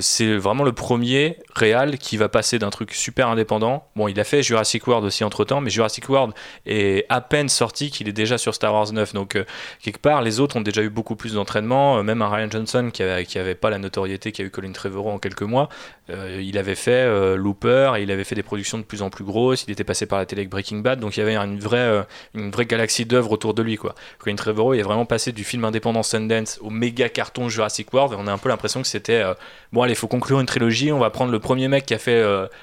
c'est 0.00 0.36
vraiment 0.36 0.64
le 0.64 0.72
premier 0.72 1.38
réal 1.54 1.98
qui 1.98 2.16
va 2.16 2.28
passer 2.28 2.58
d'un 2.58 2.70
truc 2.70 2.92
super 2.94 3.28
indépendant. 3.28 3.86
Bon, 3.94 4.08
il 4.08 4.18
a 4.18 4.24
fait 4.24 4.42
Jurassic 4.42 4.86
World 4.86 5.04
aussi 5.04 5.22
entre 5.22 5.44
temps, 5.44 5.60
mais 5.60 5.70
Jurassic 5.70 6.08
World 6.08 6.32
est 6.64 7.04
à 7.10 7.20
peine 7.20 7.50
sorti 7.50 7.90
qu'il 7.90 8.08
est 8.08 8.12
déjà 8.12 8.38
sur 8.38 8.54
Star 8.54 8.72
Wars 8.72 8.90
9. 8.92 9.12
Donc, 9.12 9.38
quelque 9.82 10.00
part, 10.00 10.22
les 10.22 10.40
autres 10.40 10.56
ont 10.56 10.62
déjà 10.62 10.82
eu 10.82 10.88
beaucoup 10.88 11.16
plus 11.16 11.34
d'entraînement. 11.34 12.02
même 12.02 12.22
un 12.22 12.28
Ryan 12.30 12.50
Johnson 12.50 12.85
qui 12.92 13.02
avait, 13.02 13.54
pas 13.54 13.70
la 13.70 13.78
notoriété 13.78 14.32
qu'a 14.32 14.42
eu 14.42 14.50
Colin 14.50 14.72
Trevorrow 14.72 15.10
en 15.10 15.18
quelques 15.18 15.42
mois, 15.42 15.68
euh, 16.10 16.40
il 16.42 16.56
avait 16.58 16.74
fait 16.74 16.92
euh, 16.92 17.36
Looper 17.36 17.92
et 17.96 18.02
il 18.02 18.10
avait 18.10 18.24
fait 18.24 18.34
des 18.34 18.42
productions 18.42 18.78
de 18.78 18.84
plus 18.84 19.02
en 19.02 19.10
plus 19.10 19.24
grosses. 19.24 19.64
Il 19.66 19.72
était 19.72 19.84
passé 19.84 20.06
par 20.06 20.18
la 20.18 20.26
télé 20.26 20.40
avec 20.42 20.50
Breaking 20.50 20.78
Bad, 20.78 21.00
donc 21.00 21.16
il 21.16 21.20
y 21.20 21.22
avait 21.22 21.36
une 21.36 21.58
vraie, 21.58 21.78
euh, 21.78 22.02
une 22.34 22.50
vraie 22.50 22.66
galaxie 22.66 23.04
d'œuvres 23.04 23.32
autour 23.32 23.54
de 23.54 23.62
lui. 23.62 23.76
Quoi. 23.76 23.94
Colin 24.18 24.36
Trevorrow 24.36 24.74
est 24.74 24.82
vraiment 24.82 25.06
passé 25.06 25.32
du 25.32 25.44
film 25.44 25.64
indépendant 25.64 26.02
Sundance 26.02 26.58
au 26.60 26.70
méga 26.70 27.08
carton 27.08 27.48
Jurassic 27.48 27.92
World 27.92 28.12
et 28.12 28.16
on 28.18 28.26
a 28.26 28.32
un 28.32 28.38
peu 28.38 28.48
l'impression 28.48 28.82
que 28.82 28.88
c'était 28.88 29.22
bon, 29.72 29.82
allez, 29.82 29.92
il 29.92 29.96
faut 29.96 30.08
conclure 30.08 30.40
une 30.40 30.46
trilogie. 30.46 30.92
On 30.92 30.98
va 30.98 31.10
prendre 31.10 31.32
le 31.32 31.40
premier 31.40 31.68
mec 31.68 31.86
qui 31.86 31.94
a 31.94 31.98
fait 31.98 32.22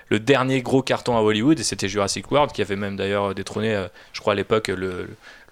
le 0.10 0.20
dernier 0.20 0.62
gros 0.62 0.82
carton 0.82 1.18
à 1.18 1.22
Hollywood 1.22 1.60
et 1.60 1.64
c'était 1.64 1.90
Jurassic 1.90 2.32
World 2.32 2.52
qui 2.52 2.62
avait 2.62 2.76
même 2.76 2.96
d'ailleurs 2.96 3.36
détrôné, 3.36 3.86
je 4.14 4.22
crois 4.22 4.34
à 4.34 4.36
l'époque, 4.36 4.70
le 4.70 5.08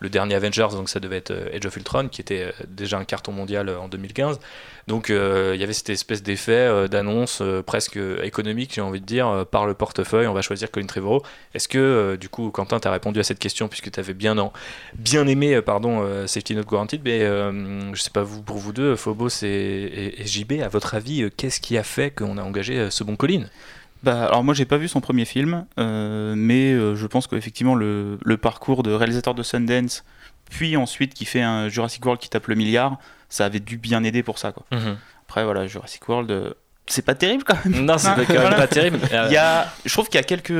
dernier 0.10 0.36
Avengers, 0.36 0.70
donc 0.72 0.90
ça 0.90 1.00
devait 1.00 1.18
être 1.18 1.34
Age 1.54 1.66
of 1.66 1.76
Ultron, 1.76 2.08
qui 2.08 2.22
était 2.22 2.54
déjà 2.68 2.98
un 2.98 3.06
carton 3.06 3.32
mondial 3.32 3.70
en 3.70 3.88
2015. 3.88 4.40
Donc 4.88 5.10
euh, 5.10 5.52
il 5.56 5.62
y 5.62 5.64
avait 5.64 5.74
cette 5.74 5.90
espèce 5.90 6.24
d'effet 6.24 6.52
euh, 6.52 6.88
d'annonce 6.88 7.40
euh, 7.42 7.62
presque 7.62 8.00
économique, 8.24 8.74
j'ai 8.76 8.82
envie 8.82 9.02
de 9.02 9.06
dire, 9.06 9.46
par 9.52 9.66
le 9.66 9.74
portefeuille, 9.74 10.28
on 10.28 10.34
va 10.34 10.42
choisir 10.42 10.72
Colin 10.72 10.86
Trevorrow. 10.86 11.24
Est-ce 11.54 11.68
que, 11.68 12.18
du 12.20 12.30
coup, 12.30 12.52
Quentin, 12.52 12.80
tu 12.80 12.88
as 12.88 12.92
répondu 12.92 13.20
à 13.20 13.24
cette 13.24 13.40
question 13.40 13.68
puisque 13.68 13.92
tu 13.92 14.00
avais 14.00 14.14
bien, 14.14 14.36
aimé 15.28 15.62
pardon, 15.62 16.28
Safety 16.28 16.56
Not 16.56 16.64
Guaranteed, 16.64 17.02
mais 17.04 17.20
je 17.20 18.02
sais 18.02 18.10
pas 18.10 18.24
vous, 18.24 18.42
pour 18.42 18.58
vous 18.58 18.74
deux, 18.74 18.96
Phobos 18.96 19.44
et, 19.44 20.16
JB, 20.26 20.62
à 20.62 20.68
votre 20.68 20.96
avis, 20.96 21.30
qu'est-ce 21.38 21.60
qui 21.60 21.78
a 21.78 21.84
fait 21.84 22.12
qu'on 22.12 22.38
a 22.38 22.44
engagé 22.44 22.90
ce 22.90 23.04
bon 23.04 23.16
Colin? 23.16 23.46
Bah, 24.04 24.26
alors 24.26 24.44
moi 24.44 24.54
j'ai 24.54 24.66
pas 24.66 24.78
vu 24.78 24.88
son 24.88 25.02
premier 25.02 25.26
film, 25.26 25.66
mais 25.78 26.74
je 26.74 27.08
pense 27.08 27.28
qu'effectivement 27.28 27.76
le, 27.76 28.18
le, 28.24 28.38
parcours 28.38 28.84
de 28.84 28.92
réalisateur 28.92 29.36
de 29.36 29.44
Sundance, 29.44 30.04
puis 30.50 30.78
ensuite 30.78 31.14
qui 31.14 31.26
fait 31.26 31.42
un 31.42 31.70
Jurassic 31.70 32.06
World 32.06 32.22
qui 32.22 32.30
tape 32.30 32.48
le 32.48 32.56
milliard, 32.56 32.98
ça 33.30 33.46
avait 33.46 33.60
dû 33.60 33.78
bien 33.78 34.04
aider 34.04 34.22
pour 34.22 34.38
ça. 34.38 34.52
Quoi. 34.52 34.66
Mhm. 34.72 34.98
Après, 35.28 35.44
voilà, 35.44 35.66
Jurassic 35.66 36.08
World, 36.08 36.30
euh, 36.30 36.54
c'est 36.86 37.06
pas 37.06 37.16
terrible 37.16 37.44
quand 37.44 37.56
même. 37.66 37.86
Non, 37.86 37.98
c'est 37.98 38.10
quand 38.28 38.34
même 38.34 38.56
pas 38.56 38.68
terrible. 38.68 39.00
Il 39.12 39.32
y 39.32 39.38
a, 39.38 39.74
je 39.86 39.92
trouve 39.92 40.08
qu'il 40.08 40.16
y 40.16 40.20
a 40.20 40.24
quelques. 40.24 40.52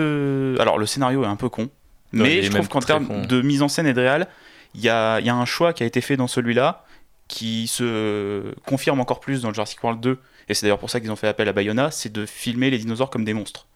Alors, 0.60 0.80
le 0.80 0.86
scénario 0.86 1.24
est 1.24 1.28
un 1.28 1.36
peu 1.36 1.50
con, 1.50 1.70
mais 2.14 2.42
je 2.42 2.50
trouve 2.50 2.70
qu'en 2.70 2.80
termes 2.80 3.26
de 3.28 3.42
mise 3.42 3.62
en 3.62 3.68
scène 3.68 3.86
et 3.86 3.94
de 3.94 4.00
réal, 4.00 4.28
il 4.74 4.82
y 4.82 4.90
a, 4.90 5.20
y 5.20 5.30
a 5.30 5.36
un 5.36 5.46
choix 5.46 5.74
qui 5.74 5.84
a 5.84 5.86
été 5.86 6.02
fait 6.02 6.18
dans 6.18 6.28
celui-là 6.28 6.86
qui 7.28 7.68
se 7.68 8.54
confirme 8.66 9.00
encore 9.00 9.22
plus 9.22 9.42
dans 9.42 9.50
le 9.50 9.54
Jurassic 9.54 9.82
World 9.84 10.02
2, 10.02 10.20
et 10.52 10.54
c'est 10.54 10.66
d'ailleurs 10.66 10.80
pour 10.80 10.90
ça 10.90 11.00
qu'ils 11.00 11.12
ont 11.12 11.16
fait 11.16 11.28
appel 11.28 11.48
à 11.48 11.54
Bayona, 11.54 11.92
c'est 11.92 12.12
de 12.12 12.26
filmer 12.26 12.70
les 12.70 12.78
dinosaures 12.78 13.10
comme 13.10 13.24
des 13.24 13.34
monstres. 13.34 13.68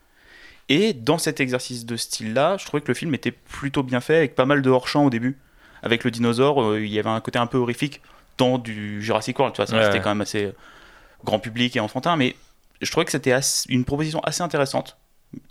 Et 0.68 0.94
dans 0.94 1.18
cet 1.18 1.40
exercice 1.40 1.86
de 1.86 1.96
style-là, 1.96 2.58
je 2.58 2.66
trouvais 2.66 2.82
que 2.82 2.88
le 2.90 2.94
film 2.94 3.14
était 3.14 3.32
plutôt 3.32 3.82
bien 3.82 4.02
fait, 4.02 4.18
avec 4.18 4.36
pas 4.36 4.46
mal 4.46 4.62
de 4.62 4.70
hors-champ 4.70 5.06
au 5.06 5.10
début. 5.10 5.38
Avec 5.84 6.04
le 6.04 6.12
dinosaure, 6.12 6.62
euh, 6.62 6.82
il 6.82 6.92
y 6.92 7.00
avait 7.00 7.10
un 7.10 7.22
côté 7.22 7.40
un 7.40 7.48
peu 7.48 7.58
horrifique 7.58 8.02
temps 8.36 8.58
du 8.58 9.02
Jurassic 9.02 9.40
World. 9.40 9.56
Tu 9.56 9.64
vois, 9.64 9.86
c'était 9.86 10.02
quand 10.02 10.10
même 10.10 10.22
assez 10.22 10.52
grand 11.24 11.40
public 11.40 11.76
et 11.78 11.80
enfantin, 11.80 12.18
mais 12.18 12.36
je 12.82 12.92
trouvais 12.92 13.06
que 13.06 13.12
c'était 13.12 13.38
une 13.70 13.86
proposition 13.86 14.20
assez 14.22 14.42
intéressante, 14.42 14.98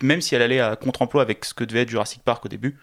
même 0.02 0.20
si 0.20 0.34
elle 0.34 0.42
allait 0.42 0.60
à 0.60 0.76
contre-emploi 0.76 1.22
avec 1.22 1.44
ce 1.46 1.54
que 1.54 1.64
devait 1.64 1.82
être 1.82 1.88
Jurassic 1.88 2.22
Park 2.22 2.44
au 2.44 2.48
début, 2.48 2.78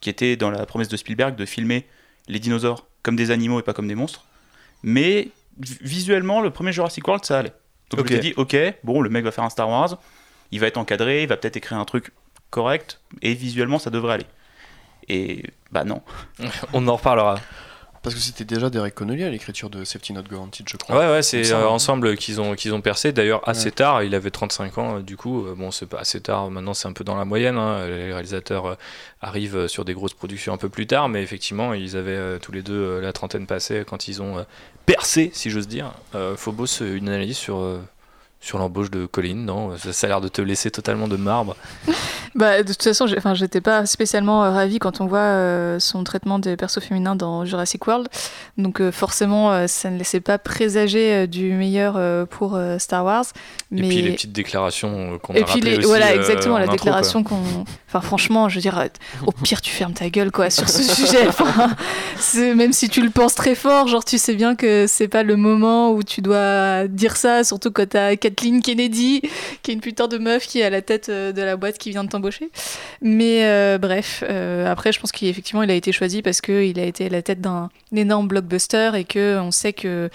qui 0.00 0.08
était 0.08 0.36
dans 0.36 0.50
la 0.50 0.64
promesse 0.64 0.88
de 0.88 0.96
Spielberg 0.96 1.36
de 1.36 1.44
filmer 1.44 1.86
les 2.28 2.38
dinosaures 2.38 2.86
comme 3.02 3.16
des 3.16 3.30
animaux 3.30 3.60
et 3.60 3.62
pas 3.62 3.74
comme 3.74 3.88
des 3.88 3.94
monstres. 3.94 4.24
Mais 4.82 5.28
visuellement, 5.58 6.40
le 6.40 6.50
premier 6.50 6.72
Jurassic 6.72 7.06
World, 7.06 7.24
ça 7.24 7.40
allait. 7.40 7.52
Donc 7.90 8.00
je 8.00 8.14
me 8.14 8.20
suis 8.20 8.32
dit, 8.32 8.34
ok, 8.36 8.56
bon, 8.84 9.00
le 9.00 9.10
mec 9.10 9.24
va 9.24 9.30
faire 9.30 9.44
un 9.44 9.50
Star 9.50 9.68
Wars, 9.68 9.98
il 10.50 10.60
va 10.60 10.66
être 10.66 10.76
encadré, 10.76 11.22
il 11.22 11.28
va 11.28 11.36
peut-être 11.36 11.56
écrire 11.56 11.78
un 11.78 11.84
truc 11.84 12.12
correct, 12.50 13.00
et 13.22 13.34
visuellement, 13.34 13.78
ça 13.78 13.90
devrait 13.90 14.14
aller. 14.14 14.26
Et 15.08 15.44
bah 15.70 15.84
non. 15.84 16.02
On 16.72 16.86
en 16.88 16.96
reparlera. 16.96 17.38
Parce 18.06 18.14
que 18.14 18.20
c'était 18.20 18.44
déjà 18.44 18.70
Derek 18.70 18.94
Connolly 18.94 19.24
à 19.24 19.30
l'écriture 19.30 19.68
de 19.68 19.82
Safety 19.82 20.12
Not 20.12 20.22
Guaranteed, 20.30 20.68
je 20.68 20.76
crois. 20.76 20.96
Ouais, 20.96 21.10
ouais, 21.10 21.22
c'est 21.22 21.50
euh, 21.50 21.66
ensemble 21.66 22.16
qu'ils 22.16 22.40
ont, 22.40 22.54
qu'ils 22.54 22.72
ont 22.72 22.80
percé. 22.80 23.10
D'ailleurs, 23.10 23.40
assez 23.48 23.72
tard, 23.72 24.04
il 24.04 24.14
avait 24.14 24.30
35 24.30 24.78
ans, 24.78 25.00
du 25.00 25.16
coup, 25.16 25.44
euh, 25.44 25.56
bon, 25.56 25.72
c'est 25.72 25.86
pas 25.86 25.98
assez 25.98 26.20
tard, 26.20 26.48
maintenant 26.48 26.72
c'est 26.72 26.86
un 26.86 26.92
peu 26.92 27.02
dans 27.02 27.16
la 27.16 27.24
moyenne. 27.24 27.56
Hein. 27.56 27.84
Les 27.88 28.12
réalisateurs 28.12 28.66
euh, 28.66 28.74
arrivent 29.20 29.66
sur 29.66 29.84
des 29.84 29.92
grosses 29.92 30.14
productions 30.14 30.52
un 30.52 30.56
peu 30.56 30.68
plus 30.68 30.86
tard, 30.86 31.08
mais 31.08 31.20
effectivement, 31.20 31.74
ils 31.74 31.96
avaient 31.96 32.38
tous 32.38 32.52
les 32.52 32.62
deux 32.62 33.00
la 33.00 33.12
trentaine 33.12 33.48
passée 33.48 33.82
quand 33.84 34.06
ils 34.06 34.22
ont 34.22 34.46
percé, 34.84 35.32
si 35.34 35.50
j'ose 35.50 35.66
dire. 35.66 35.92
Phobos, 36.36 36.82
une 36.82 37.08
analyse 37.08 37.36
sur 37.36 37.56
sur 38.40 38.58
l'embauche 38.58 38.90
de 38.90 39.06
Colin, 39.06 39.34
non? 39.34 39.76
Ça, 39.76 40.06
a 40.06 40.08
l'air 40.08 40.20
de 40.20 40.28
te 40.28 40.40
laisser 40.40 40.70
totalement 40.70 41.08
de 41.08 41.16
marbre. 41.16 41.56
bah, 42.34 42.62
de 42.62 42.72
toute 42.72 42.82
façon, 42.82 43.06
j'étais 43.06 43.60
pas 43.60 43.86
spécialement 43.86 44.44
euh, 44.44 44.50
ravie 44.50 44.78
quand 44.78 45.00
on 45.00 45.06
voit 45.06 45.18
euh, 45.18 45.78
son 45.80 46.04
traitement 46.04 46.38
des 46.38 46.56
persos 46.56 46.80
féminins 46.80 47.16
dans 47.16 47.44
Jurassic 47.44 47.86
World. 47.86 48.08
Donc 48.56 48.80
euh, 48.80 48.92
forcément, 48.92 49.66
ça 49.66 49.90
ne 49.90 49.98
laissait 49.98 50.20
pas 50.20 50.38
présager 50.38 51.26
du 51.26 51.52
meilleur 51.52 52.26
pour 52.28 52.58
Star 52.78 53.04
Wars. 53.04 53.24
Mais... 53.70 53.86
Et 53.86 53.88
puis 53.88 54.02
les 54.02 54.12
petites 54.12 54.32
déclarations 54.32 55.18
qu'on 55.18 55.34
a 55.34 55.38
Et 55.38 55.44
puis 55.44 55.60
les, 55.60 55.78
voilà, 55.80 56.14
exactement, 56.14 56.58
la 56.58 56.68
déclaration 56.68 57.24
qu'on... 57.24 57.64
Franchement, 58.04 58.48
je 58.48 58.56
veux 58.56 58.60
dire, 58.60 58.88
au 59.26 59.32
pire, 59.32 59.60
tu 59.60 59.70
fermes 59.70 59.92
ta 59.92 60.08
gueule, 60.10 60.30
quoi, 60.30 60.50
sur 60.50 60.68
ce 60.68 60.82
sujet. 60.94 61.26
Même 62.54 62.72
si 62.72 62.88
tu 62.88 63.02
le 63.02 63.10
penses 63.10 63.34
très 63.34 63.54
fort, 63.54 63.88
genre, 63.88 64.04
tu 64.04 64.18
sais 64.18 64.34
bien 64.34 64.54
que 64.54 64.86
c'est 64.86 65.08
pas 65.08 65.22
le 65.22 65.36
moment 65.36 65.92
où 65.92 66.02
tu 66.02 66.20
dois 66.20 66.86
dire 66.88 67.16
ça, 67.16 67.44
surtout 67.44 67.70
quand 67.70 67.88
t'as 67.88 68.16
Kathleen 68.16 68.62
Kennedy, 68.62 69.22
qui 69.62 69.70
est 69.70 69.74
une 69.74 69.80
putain 69.80 70.08
de 70.08 70.18
meuf 70.18 70.46
qui 70.46 70.60
est 70.60 70.64
à 70.64 70.70
la 70.70 70.82
tête 70.82 71.08
euh, 71.08 71.32
de 71.32 71.42
la 71.42 71.56
boîte 71.56 71.78
qui 71.78 71.90
vient 71.90 72.04
de 72.04 72.08
t'embaucher. 72.08 72.50
Mais 73.02 73.44
euh, 73.44 73.78
bref, 73.78 74.24
euh, 74.28 74.70
après, 74.70 74.92
je 74.92 75.00
pense 75.00 75.12
qu'effectivement, 75.12 75.62
il 75.62 75.70
a 75.70 75.74
été 75.74 75.92
choisi 75.92 76.22
parce 76.22 76.40
qu'il 76.40 76.78
a 76.78 76.84
été 76.84 77.06
à 77.06 77.08
la 77.08 77.22
tête 77.22 77.40
d'un 77.40 77.70
énorme 77.94 78.28
blockbuster 78.28 78.92
et 78.94 79.04
qu'on 79.04 79.50
sait 79.50 79.72
que 79.72 80.10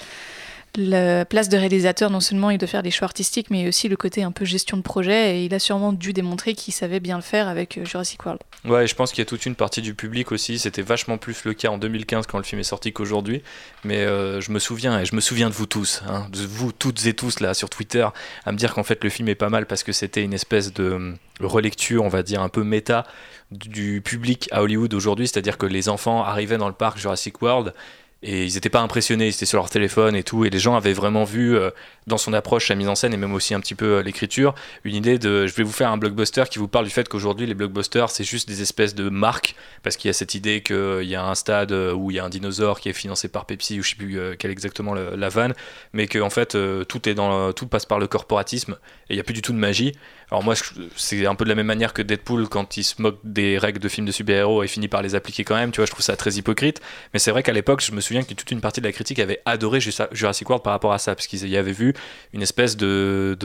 la 0.78 1.26
place 1.26 1.50
de 1.50 1.58
réalisateur, 1.58 2.10
non 2.10 2.22
seulement 2.22 2.50
il 2.50 2.58
doit 2.58 2.68
faire 2.68 2.84
des 2.84 2.92
choix 2.92 3.06
artistiques, 3.06 3.50
mais 3.50 3.68
aussi 3.68 3.90
le 3.90 3.98
côté 3.98 4.24
un 4.24 4.32
peu 4.32 4.46
gestion 4.46 4.78
de 4.78 4.82
projet. 4.82 5.38
Et 5.38 5.46
il 5.46 5.54
a 5.54 5.60
sûrement 5.60 5.92
dû 5.92 6.14
démontrer 6.14 6.54
qu'il 6.54 6.74
savait 6.74 7.00
bien 7.00 7.18
le 7.18 7.22
faire 7.22 7.48
avec 7.48 7.78
euh, 7.78 7.86
Jurassic 7.86 8.26
World. 8.26 8.42
Ouais, 8.66 8.88
je 8.88 8.96
pense 8.96 9.12
qu'il 9.12 9.20
y 9.20 9.22
a 9.24 9.26
toute 9.26 9.46
une 9.46 9.56
partie 9.56 9.82
du 9.82 9.94
public 9.94 10.32
aussi. 10.32 10.60
C'était 10.60 10.82
vachement 10.82 11.18
plus 11.18 11.44
le 11.44 11.54
cas 11.54 11.70
en 11.70 11.78
2015 11.78 12.26
quand 12.28 12.38
le 12.38 12.44
film 12.44 12.62
est 12.62 12.66
sorti 12.66 12.94
qu'aujourd'hui. 12.94 13.44
Mais 13.84 13.98
euh, 13.98 14.40
je 14.40 14.52
me 14.52 14.60
souviens, 14.60 15.00
et 15.00 15.06
je 15.06 15.16
me 15.16 15.22
souviens 15.22 15.50
de 15.50 15.54
vous 15.54 15.66
tous, 15.66 16.04
hein, 16.08 16.28
de 16.32 16.40
vous 16.40 16.72
toutes 16.72 17.06
et 17.06 17.14
tous 17.14 17.42
là 17.42 17.54
sur 17.54 17.70
Twitter, 17.70 18.08
à 18.46 18.52
me 18.52 18.58
dire 18.58 18.74
qu'en 18.74 18.84
fait 18.84 19.04
le 19.04 19.10
film 19.10 19.28
est 19.28 19.36
pas 19.36 19.50
mal 19.50 19.66
parce 19.66 19.84
que 19.84 19.92
c'était 19.92 20.24
une 20.24 20.34
espèce 20.34 20.74
de 20.74 20.84
euh, 20.84 21.14
relecture, 21.42 22.04
on 22.04 22.10
va 22.10 22.24
dire, 22.24 22.42
un 22.42 22.50
peu 22.50 22.64
méta 22.64 23.06
du 23.52 24.02
public 24.02 24.48
à 24.52 24.64
Hollywood 24.64 24.94
aujourd'hui. 24.94 25.28
C'est-à-dire 25.28 25.58
que 25.58 25.66
les 25.66 25.90
enfants 25.90 26.24
arrivaient 26.24 26.58
dans 26.58 26.70
le 26.70 26.74
parc 26.74 26.98
Jurassic 26.98 27.42
World 27.42 27.74
et 28.24 28.46
ils 28.46 28.54
n'étaient 28.54 28.70
pas 28.70 28.82
impressionnés, 28.82 29.28
ils 29.28 29.34
étaient 29.34 29.48
sur 29.48 29.58
leur 29.58 29.70
téléphone 29.70 30.16
et 30.16 30.24
tout, 30.24 30.46
et 30.46 30.52
les 30.52 30.60
gens 30.60 30.76
avaient 30.76 30.94
vraiment 30.94 31.24
vu 31.24 31.58
euh, 31.58 31.72
dans 32.06 32.18
son 32.18 32.34
approche, 32.34 32.68
sa 32.68 32.76
mise 32.76 32.88
en 32.88 32.94
scène 32.94 33.14
et 33.14 33.18
même 33.18 33.34
aussi 33.34 33.56
un 33.56 33.60
petit 33.60 33.74
peu 33.74 33.98
euh, 33.98 34.04
l'écriture, 34.04 34.54
une 34.84 34.96
idée 34.96 35.18
de 35.18 35.48
je 35.48 35.54
vais 35.56 35.64
vous 35.64 35.72
faire 35.72 35.90
un 35.92 35.98
blockbuster 35.98 36.44
qui 36.50 36.60
vous 36.60 36.68
parle 36.68 36.86
du 36.86 36.92
fait 36.92 37.10
qu'aujourd'hui 37.10 37.48
les 37.48 37.56
blockbusters 37.56 38.12
c'est 38.12 38.24
juste 38.24 38.48
des 38.48 38.62
espèces 38.62 38.94
de 38.94 39.10
marques, 39.10 39.56
parce 39.82 39.98
qu'il 39.98 40.10
y 40.10 40.12
a 40.12 40.14
cette 40.14 40.36
idée 40.36 40.62
qu'il 40.62 40.76
euh, 40.76 41.04
y 41.04 41.16
a 41.16 41.26
un 41.26 41.34
stade 41.34 41.72
où 41.72 42.12
il 42.12 42.18
y 42.18 42.20
a 42.20 42.24
un 42.24 42.30
dinosaure 42.30 42.80
qui 42.80 42.90
est 42.90 42.94
financé 42.94 43.28
par 43.28 43.46
Pepsi 43.46 43.80
ou 43.80 43.84
je 43.84 43.90
sais 43.90 43.96
plus 43.96 44.20
quelle 44.38 44.52
exactement 44.52 44.94
la 44.94 45.30
vanne, 45.30 45.54
mais 45.94 46.08
que 46.08 46.20
en 46.20 46.30
fait 46.30 46.58
tout 46.88 47.10
est 47.10 47.14
dans 47.14 47.54
tout 47.54 47.68
passe 47.68 47.86
par 47.86 47.98
le 47.98 48.08
corporatisme 48.08 48.78
et 49.10 49.14
il 49.14 49.16
n'y 49.16 49.22
a 49.22 49.24
plus 49.24 49.34
du 49.34 49.42
tout 49.42 49.54
de 49.54 49.58
magie. 49.58 49.94
Alors 50.30 50.44
moi 50.44 50.54
c'est 50.96 51.26
un 51.26 51.36
peu 51.36 51.44
de 51.44 51.50
la 51.50 51.56
même 51.56 51.66
manière 51.66 51.94
que 51.94 52.02
Deadpool 52.02 52.48
quand 52.48 52.78
il 52.78 52.84
se 52.84 53.02
moque 53.02 53.20
des 53.24 53.58
règles 53.58 53.80
de 53.80 53.90
films 53.90 54.08
de 54.08 54.12
super-héros 54.12 54.64
et 54.64 54.68
finit 54.68 54.88
par 54.88 55.02
les 55.02 55.16
appliquer 55.16 55.44
quand 55.44 55.56
même, 55.56 55.72
tu 55.72 55.78
vois, 55.78 55.86
je 55.86 55.92
trouve 55.92 56.06
ça 56.06 56.16
très 56.16 56.34
hypocrite, 56.36 56.80
mais 57.14 57.20
c'est 57.20 57.32
vrai 57.32 57.44
qu'à 57.44 57.52
l'époque 57.52 57.82
je 57.82 57.92
me 57.92 58.00
que 58.20 58.34
toute 58.34 58.52
une 58.52 58.62
partie 58.62 58.82
de 58.82 58.86
la 58.86 58.92
critique 58.92 59.20
avait 59.20 59.42
adoré 59.46 59.80
Jurassic 59.80 60.50
World 60.50 60.64
par 60.64 60.74
rapport 60.74 60.94
à 60.94 61.00
ça, 61.00 61.16
parce 61.16 61.28
qu'ils 61.28 61.48
y 61.48 61.58
avaient 61.58 61.72
vu 61.72 61.94
une 62.34 62.42
espèce 62.42 62.78
de, 62.78 63.38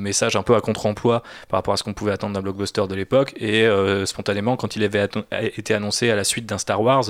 message 0.00 0.36
un 0.36 0.42
peu 0.42 0.54
à 0.54 0.60
contre-emploi 0.60 1.22
par 1.48 1.58
rapport 1.58 1.74
à 1.74 1.76
ce 1.76 1.84
qu'on 1.84 1.94
pouvait 1.94 2.12
attendre 2.12 2.34
d'un 2.34 2.42
blockbuster 2.42 2.86
de 2.88 2.94
l'époque, 2.94 3.34
et 3.38 3.66
euh, 3.66 4.06
spontanément, 4.06 4.56
quand 4.56 4.76
il 4.76 4.82
avait 4.82 5.08
été 5.56 5.74
annoncé 5.74 6.10
à 6.10 6.16
la 6.16 6.24
suite 6.24 6.46
d'un 6.46 6.58
Star 6.58 6.80
Wars, 6.82 7.04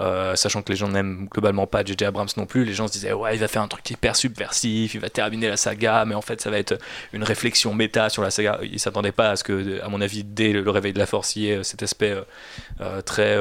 euh, 0.00 0.34
sachant 0.34 0.62
que 0.62 0.72
les 0.72 0.76
gens 0.76 0.88
n'aiment 0.88 1.28
globalement 1.30 1.66
pas 1.66 1.84
J.J. 1.84 2.04
Abrams 2.04 2.28
non 2.36 2.46
plus, 2.46 2.64
les 2.64 2.74
gens 2.74 2.88
se 2.88 2.92
disaient 2.92 3.12
ouais 3.12 3.36
il 3.36 3.38
va 3.38 3.48
faire 3.48 3.62
un 3.62 3.68
truc 3.68 3.88
hyper 3.88 4.16
subversif, 4.16 4.94
il 4.94 5.00
va 5.00 5.08
terminer 5.08 5.48
la 5.48 5.56
saga, 5.56 6.04
mais 6.04 6.14
en 6.14 6.22
fait 6.22 6.40
ça 6.40 6.50
va 6.50 6.58
être 6.58 6.78
une 7.12 7.22
réflexion 7.22 7.74
méta 7.74 8.08
sur 8.08 8.22
la 8.22 8.30
saga. 8.30 8.58
Ils 8.62 8.80
s'attendaient 8.80 9.12
pas 9.12 9.30
à 9.30 9.36
ce 9.36 9.44
que, 9.44 9.80
à 9.82 9.88
mon 9.88 10.00
avis, 10.00 10.24
dès 10.24 10.52
le 10.52 10.68
réveil 10.70 10.92
de 10.92 10.98
la 10.98 11.06
Force, 11.06 11.36
il 11.36 11.42
y 11.42 11.50
ait 11.50 11.62
cet 11.62 11.82
aspect 11.82 12.16
euh, 12.80 13.02
très 13.02 13.34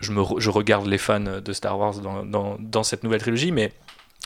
je, 0.00 0.12
me 0.12 0.22
je 0.38 0.50
regarde 0.50 0.86
les 0.86 0.98
fans 0.98 1.20
de 1.20 1.52
Star 1.52 1.78
Wars 1.78 1.98
dans, 1.98 2.24
dans, 2.24 2.56
dans 2.58 2.82
cette 2.82 3.04
nouvelle 3.04 3.20
trilogie, 3.20 3.52
mais 3.52 3.72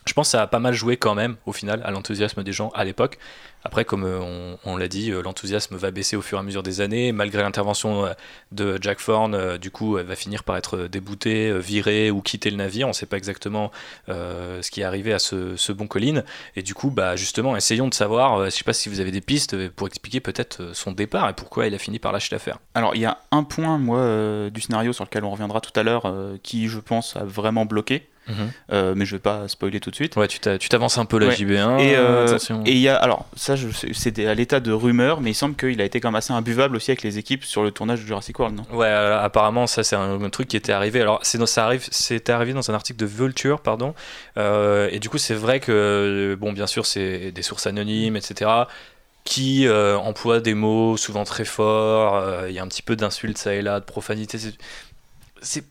je 0.07 0.13
pense 0.15 0.29
que 0.29 0.33
ça 0.33 0.43
a 0.43 0.47
pas 0.47 0.59
mal 0.59 0.75
joué 0.75 0.97
quand 0.97 1.15
même, 1.15 1.37
au 1.47 1.53
final, 1.53 1.81
à 1.85 1.91
l'enthousiasme 1.91 2.43
des 2.43 2.53
gens 2.53 2.71
à 2.71 2.85
l'époque. 2.85 3.19
Après, 3.65 3.85
comme 3.85 4.05
euh, 4.05 4.57
on, 4.65 4.77
l'a 4.77 4.89
dit, 4.89 5.13
euh, 5.13 5.23
l'enthousiasme 5.23 5.77
va 5.77 5.91
baisser 5.91 6.17
au 6.17 6.23
fur 6.23 6.39
et 6.39 6.41
à 6.41 6.43
mesure 6.43 6.63
des 6.63 6.81
années. 6.81 7.13
Malgré 7.13 7.43
l'intervention 7.43 8.07
euh, 8.07 8.13
de 8.51 8.79
Jack 8.81 9.03
Thorne, 9.03 9.57
du 9.59 9.71
coup, 9.71 9.99
elle 9.99 10.07
va 10.07 10.17
finir 10.17 10.43
par 10.43 10.57
être 10.57 10.89
déboutée, 10.89 11.57
virée 11.59 12.11
ou 12.11 12.21
quitter 12.21 12.51
le 12.51 12.57
navire. 12.57 12.87
On 12.87 12.91
ne 12.91 12.95
sait 12.95 13.07
pas 13.07 13.17
exactement 13.17 13.71
ce 14.09 14.71
qui 14.71 14.81
est 14.81 14.85
arrivé 14.85 15.13
à 15.13 15.19
ce, 15.19 15.73
bon 15.73 15.87
Colin. 15.87 16.23
Et 16.57 16.63
du 16.63 16.75
coup, 16.75 16.91
bah, 16.91 17.17
justement, 17.17 17.57
essayons 17.57 17.89
de 17.89 17.95
savoir, 17.95 18.41
je 18.41 18.45
ne 18.45 18.51
sais 18.51 18.65
pas 18.65 18.73
si 18.73 18.89
vous 18.89 19.01
avez 19.01 19.11
des 19.11 19.21
pistes 19.21 19.69
pour 19.71 19.87
expliquer 19.87 20.21
peut-être 20.21 20.75
son 20.75 20.93
départ 20.93 21.29
et 21.29 21.35
pourquoi 21.35 21.67
il 21.67 21.75
a 21.75 21.79
fini 21.79 21.99
par 21.99 22.13
lâcher 22.13 22.29
l'affaire. 22.33 22.59
Alors, 22.75 22.95
il 22.95 23.01
y 23.01 23.07
a 23.07 23.19
un 23.31 23.45
point, 23.45 23.79
moi, 23.79 24.51
du 24.51 24.61
scénario 24.61 24.93
sur 24.93 25.05
lequel 25.05 25.25
on 25.25 25.31
reviendra 25.31 25.61
tout 25.61 25.79
à 25.79 25.83
l'heure, 25.83 26.13
qui, 26.43 26.69
je 26.69 26.79
pense, 26.79 27.17
a 27.17 27.25
vraiment 27.25 27.65
bloqué. 27.65 28.09
Mhm. 28.29 28.53
Euh, 28.73 28.95
mais 28.97 29.05
je 29.05 29.17
vais 29.17 29.21
pas 29.21 29.49
spoiler 29.49 29.81
tout 29.81 29.91
de 29.91 29.95
suite. 29.95 30.17
Ouais, 30.17 30.29
tu 30.29 30.39
t'avances 30.41 30.99
un 30.99 31.05
peu 31.05 31.19
la 31.19 31.31
JB1. 31.31 31.79
Et 31.81 31.97
euh, 31.97 32.39
il 32.67 32.79
y 32.79 32.89
a, 32.89 32.97
alors 32.97 33.27
ça, 33.37 33.55
c'était 33.93 34.27
à 34.27 34.35
l'état 34.35 34.61
de 34.61 34.73
rumeur, 34.73 35.21
mais 35.21 35.31
il 35.31 35.35
semble 35.35 35.57
qu'il 35.57 35.81
a 35.81 35.85
été 35.85 36.01
quand 36.01 36.09
même 36.09 36.17
assez 36.17 36.33
imbuvable 36.33 36.77
aussi 36.77 36.91
avec 36.91 37.03
les 37.03 37.19
équipes 37.19 37.45
sur 37.45 37.63
le 37.63 37.71
tournage 37.71 38.03
de 38.03 38.07
Jurassic 38.07 38.39
World, 38.39 38.57
non? 38.57 38.77
Ouais, 38.77 38.87
euh, 38.87 39.21
apparemment 39.21 39.67
ça 39.67 39.83
c'est 39.83 39.97
un, 39.97 40.31
truc 40.31 40.49
qui 40.49 40.57
était 40.57 40.73
arrivé. 40.73 41.01
Alors 41.01 41.21
c'est 41.23 41.45
ça 41.47 41.67
arrive, 41.67 41.89
arrivé 42.29 42.53
dans 42.53 42.71
un 42.71 42.75
article 42.75 43.01
de 43.01 43.07
Vulture, 43.07 43.61
pardon. 43.61 43.95
et 44.37 44.99
du 45.01 45.09
coup 45.09 45.19
c'est 45.19 45.35
vrai 45.35 45.61
que 45.61 46.37
bon, 46.39 46.53
bien 46.53 46.67
sûr 46.67 46.87
c'est 46.87 47.33
des 47.33 47.43
sources 47.43 47.67
anonymes, 47.67 48.17
etc 48.17 48.51
qui 49.25 49.69
emploient 49.69 50.41
des 50.41 50.55
mots 50.55 50.97
souvent 50.97 51.25
très 51.25 51.45
forts, 51.45 52.47
il 52.49 52.55
y 52.55 52.59
a 52.59 52.63
un 52.63 52.69
petit 52.69 52.83
peu 52.83 52.97
d'insultes 52.97 53.39
ça 53.39 53.55
et 53.55 53.63
là, 53.63 53.81
de 53.81 53.85
profanité. 53.85 54.39
C'est 55.41 55.65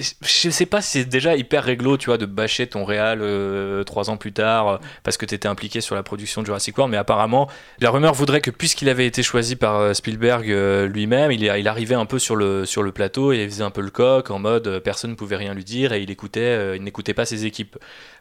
je 0.00 0.50
sais 0.50 0.66
pas 0.66 0.82
si 0.82 0.98
c'est 0.98 1.04
déjà 1.04 1.36
hyper 1.36 1.62
réglo, 1.62 1.96
tu 1.96 2.06
vois, 2.06 2.18
de 2.18 2.26
bâcher 2.26 2.66
ton 2.66 2.84
réal 2.84 3.20
euh, 3.22 3.84
trois 3.84 4.10
ans 4.10 4.16
plus 4.16 4.32
tard 4.32 4.68
euh, 4.68 4.78
parce 5.04 5.16
que 5.16 5.24
tu 5.24 5.34
étais 5.34 5.46
impliqué 5.46 5.80
sur 5.80 5.94
la 5.94 6.02
production 6.02 6.40
de 6.40 6.46
Jurassic 6.46 6.76
World, 6.76 6.90
mais 6.90 6.96
apparemment, 6.96 7.48
la 7.78 7.90
rumeur 7.90 8.12
voudrait 8.12 8.40
que 8.40 8.50
puisqu'il 8.50 8.88
avait 8.88 9.06
été 9.06 9.22
choisi 9.22 9.54
par 9.54 9.76
euh, 9.76 9.94
Spielberg 9.94 10.46
lui-même, 10.92 11.30
il, 11.30 11.68
arrivait 11.68 11.94
un 11.94 12.06
peu 12.06 12.18
sur 12.18 12.34
le, 12.34 12.64
plateau 12.92 13.32
et 13.32 13.46
faisait 13.48 13.64
un 13.64 13.70
peu 13.70 13.80
le 13.80 13.90
coq 13.90 14.30
en 14.30 14.38
mode 14.38 14.80
personne 14.80 15.10
ne 15.10 15.16
pouvait 15.16 15.36
rien 15.36 15.54
lui 15.54 15.64
dire 15.64 15.92
et 15.92 16.02
il 16.02 16.10
écoutait, 16.10 16.76
il 16.76 16.82
n'écoutait 16.82 17.14
pas 17.14 17.24
ses 17.24 17.46
équipes. 17.46 17.76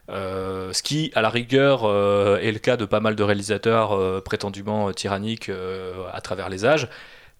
ce 0.10 0.82
qui, 0.84 1.12
à 1.16 1.22
la 1.22 1.30
rigueur, 1.30 1.86
est 2.40 2.52
le 2.52 2.60
cas 2.60 2.78
de 2.78 2.86
pas 2.86 3.00
mal 3.00 3.16
de 3.16 3.24
réalisateurs 3.24 4.24
prétendument 4.24 4.92
tyranniques 4.94 5.52
à 6.14 6.22
travers 6.22 6.50
les 6.50 6.66
âges. 6.66 6.88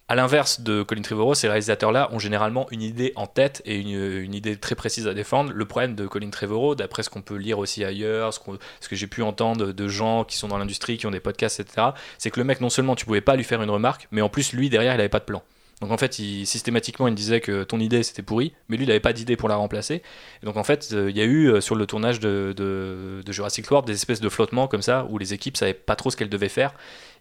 À 0.06 0.14
l'inverse 0.14 0.60
de 0.60 0.82
Colin 0.82 1.00
Trevorrow, 1.00 1.32
ces 1.32 1.48
réalisateurs-là 1.48 2.10
ont 2.12 2.18
généralement 2.18 2.66
une 2.70 2.82
idée 2.82 3.14
en 3.16 3.26
tête 3.26 3.62
et 3.64 3.76
une, 3.76 4.34
idée 4.34 4.54
très 4.58 4.74
précise 4.74 5.08
à 5.08 5.14
défendre. 5.14 5.50
Le 5.54 5.64
problème 5.64 5.94
de 5.94 6.06
Colin 6.06 6.28
Trevorrow, 6.28 6.74
d'après 6.74 7.02
ce 7.02 7.08
qu'on 7.08 7.22
peut 7.22 7.36
lire 7.36 7.58
aussi 7.58 7.82
ailleurs, 7.84 8.34
ce, 8.34 8.40
ce 8.80 8.88
que 8.90 8.96
j'ai 8.96 9.06
pu 9.06 9.22
entendre 9.22 9.72
de 9.72 9.88
gens 9.88 10.24
qui 10.24 10.36
sont 10.36 10.48
dans 10.48 10.58
l'industrie, 10.58 10.98
qui 10.98 11.06
ont 11.06 11.10
des 11.10 11.20
podcasts, 11.20 11.58
etc., 11.58 11.88
c'est 12.18 12.30
que 12.30 12.38
le 12.38 12.44
mec, 12.44 12.60
non 12.60 12.68
seulement 12.68 12.96
tu 12.96 13.06
pouvais 13.06 13.22
pas 13.22 13.34
lui 13.34 13.44
faire 13.44 13.62
une 13.62 13.70
remarque, 13.70 14.06
mais 14.10 14.20
en 14.20 14.28
plus, 14.28 14.52
lui, 14.52 14.68
derrière, 14.68 14.92
il 14.94 15.00
avait 15.00 15.08
pas 15.08 15.20
de 15.20 15.24
plan. 15.24 15.42
Donc 15.84 15.92
en 15.92 15.98
fait, 15.98 16.18
il, 16.18 16.46
systématiquement, 16.46 17.08
il 17.08 17.14
disait 17.14 17.42
que 17.42 17.62
ton 17.62 17.78
idée 17.78 18.02
c'était 18.02 18.22
pourri, 18.22 18.54
mais 18.70 18.78
lui, 18.78 18.86
il 18.86 18.88
n'avait 18.88 19.00
pas 19.00 19.12
d'idée 19.12 19.36
pour 19.36 19.50
la 19.50 19.56
remplacer. 19.56 20.02
Et 20.42 20.46
donc 20.46 20.56
en 20.56 20.64
fait, 20.64 20.88
euh, 20.94 21.10
il 21.10 21.16
y 21.18 21.20
a 21.20 21.24
eu 21.24 21.48
euh, 21.48 21.60
sur 21.60 21.74
le 21.74 21.84
tournage 21.84 22.20
de, 22.20 23.22
Jurassic 23.28 23.70
World 23.70 23.86
des 23.86 23.92
espèces 23.92 24.20
de 24.20 24.30
flottements 24.30 24.66
comme 24.66 24.80
ça, 24.80 25.06
où 25.10 25.18
les 25.18 25.34
équipes 25.34 25.58
savaient 25.58 25.74
pas 25.74 25.94
trop 25.94 26.10
ce 26.10 26.16
qu'elles 26.16 26.30
devaient 26.30 26.48
faire. 26.48 26.72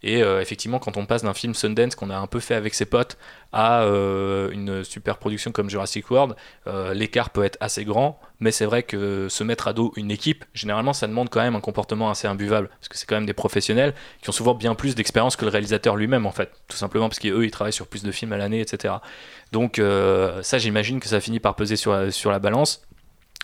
Et 0.01 0.24
euh, 0.24 0.39
effectivement, 0.39 0.79
quand 0.79 0.96
on 0.96 1.05
passe 1.05 1.24
d'un 1.24 1.34
film 1.34 1.53
Sundance 1.53 1.96
qu'on 1.96 2.10
a 2.10 2.15
un 2.15 2.27
peu 2.27 2.39
fait 2.39 2.55
avec 2.55 2.74
ses 2.74 2.86
potes 2.86 3.17
à 3.51 3.84
une 3.84 4.84
super 4.84 5.17
production 5.17 5.51
comme 5.51 5.70
Jurassic 5.70 6.10
World, 6.10 6.36
l'écart 6.93 7.29
peut 7.29 7.43
être 7.43 7.58
assez 7.60 7.86
grand. 7.86 8.20
Mais 8.39 8.51
c'est 8.51 8.65
vrai 8.65 8.84
que 8.84 9.29
se 9.29 9.41
mettre 9.43 9.70
à 9.70 9.74
dos 9.74 9.93
une 9.96 10.12
équipe, 10.12 10.43
généralement, 10.53 10.91
ça 10.91 11.08
demande 11.08 11.29
quand 11.29 11.39
même 11.39 11.55
un 11.55 11.62
comportement 11.62 12.10
assez 12.10 12.27
imbuvable. 12.27 12.67
Parce 12.67 12.89
que 12.89 12.98
c'est 12.98 13.05
quand 13.05 13.15
même 13.15 13.25
des 13.25 13.34
professionnels 13.34 13.93
qui 14.22 14.29
ont 14.29 14.34
souvent 14.34 14.53
bien 14.53 14.75
plus 14.75 14.96
d'expérience 14.96 15.38
que 15.38 15.46
le 15.46 15.51
réalisateur 15.51 15.96
lui-même, 15.96 16.25
en 16.25 16.32
fait. 16.32 16.51
Tout 16.67 16.75
simplement 16.75 17.08
parce 17.08 17.20
qu'eux, 17.20 17.46
ils 17.46 17.51
travaillent 17.51 17.72
sur 17.72 17.88
plus 17.88 18.03
de 18.03 18.12
films 18.12 18.34
à 18.34 18.38
l'année, 18.38 18.53
etc. 18.60 18.96
Donc, 19.52 19.82
ça, 20.42 20.58
j'imagine 20.58 21.00
que 21.00 21.08
ça 21.08 21.20
finit 21.20 21.40
par 21.40 21.56
peser 21.56 21.76
sur 21.76 22.32
la 22.32 22.40
balance. 22.40 22.82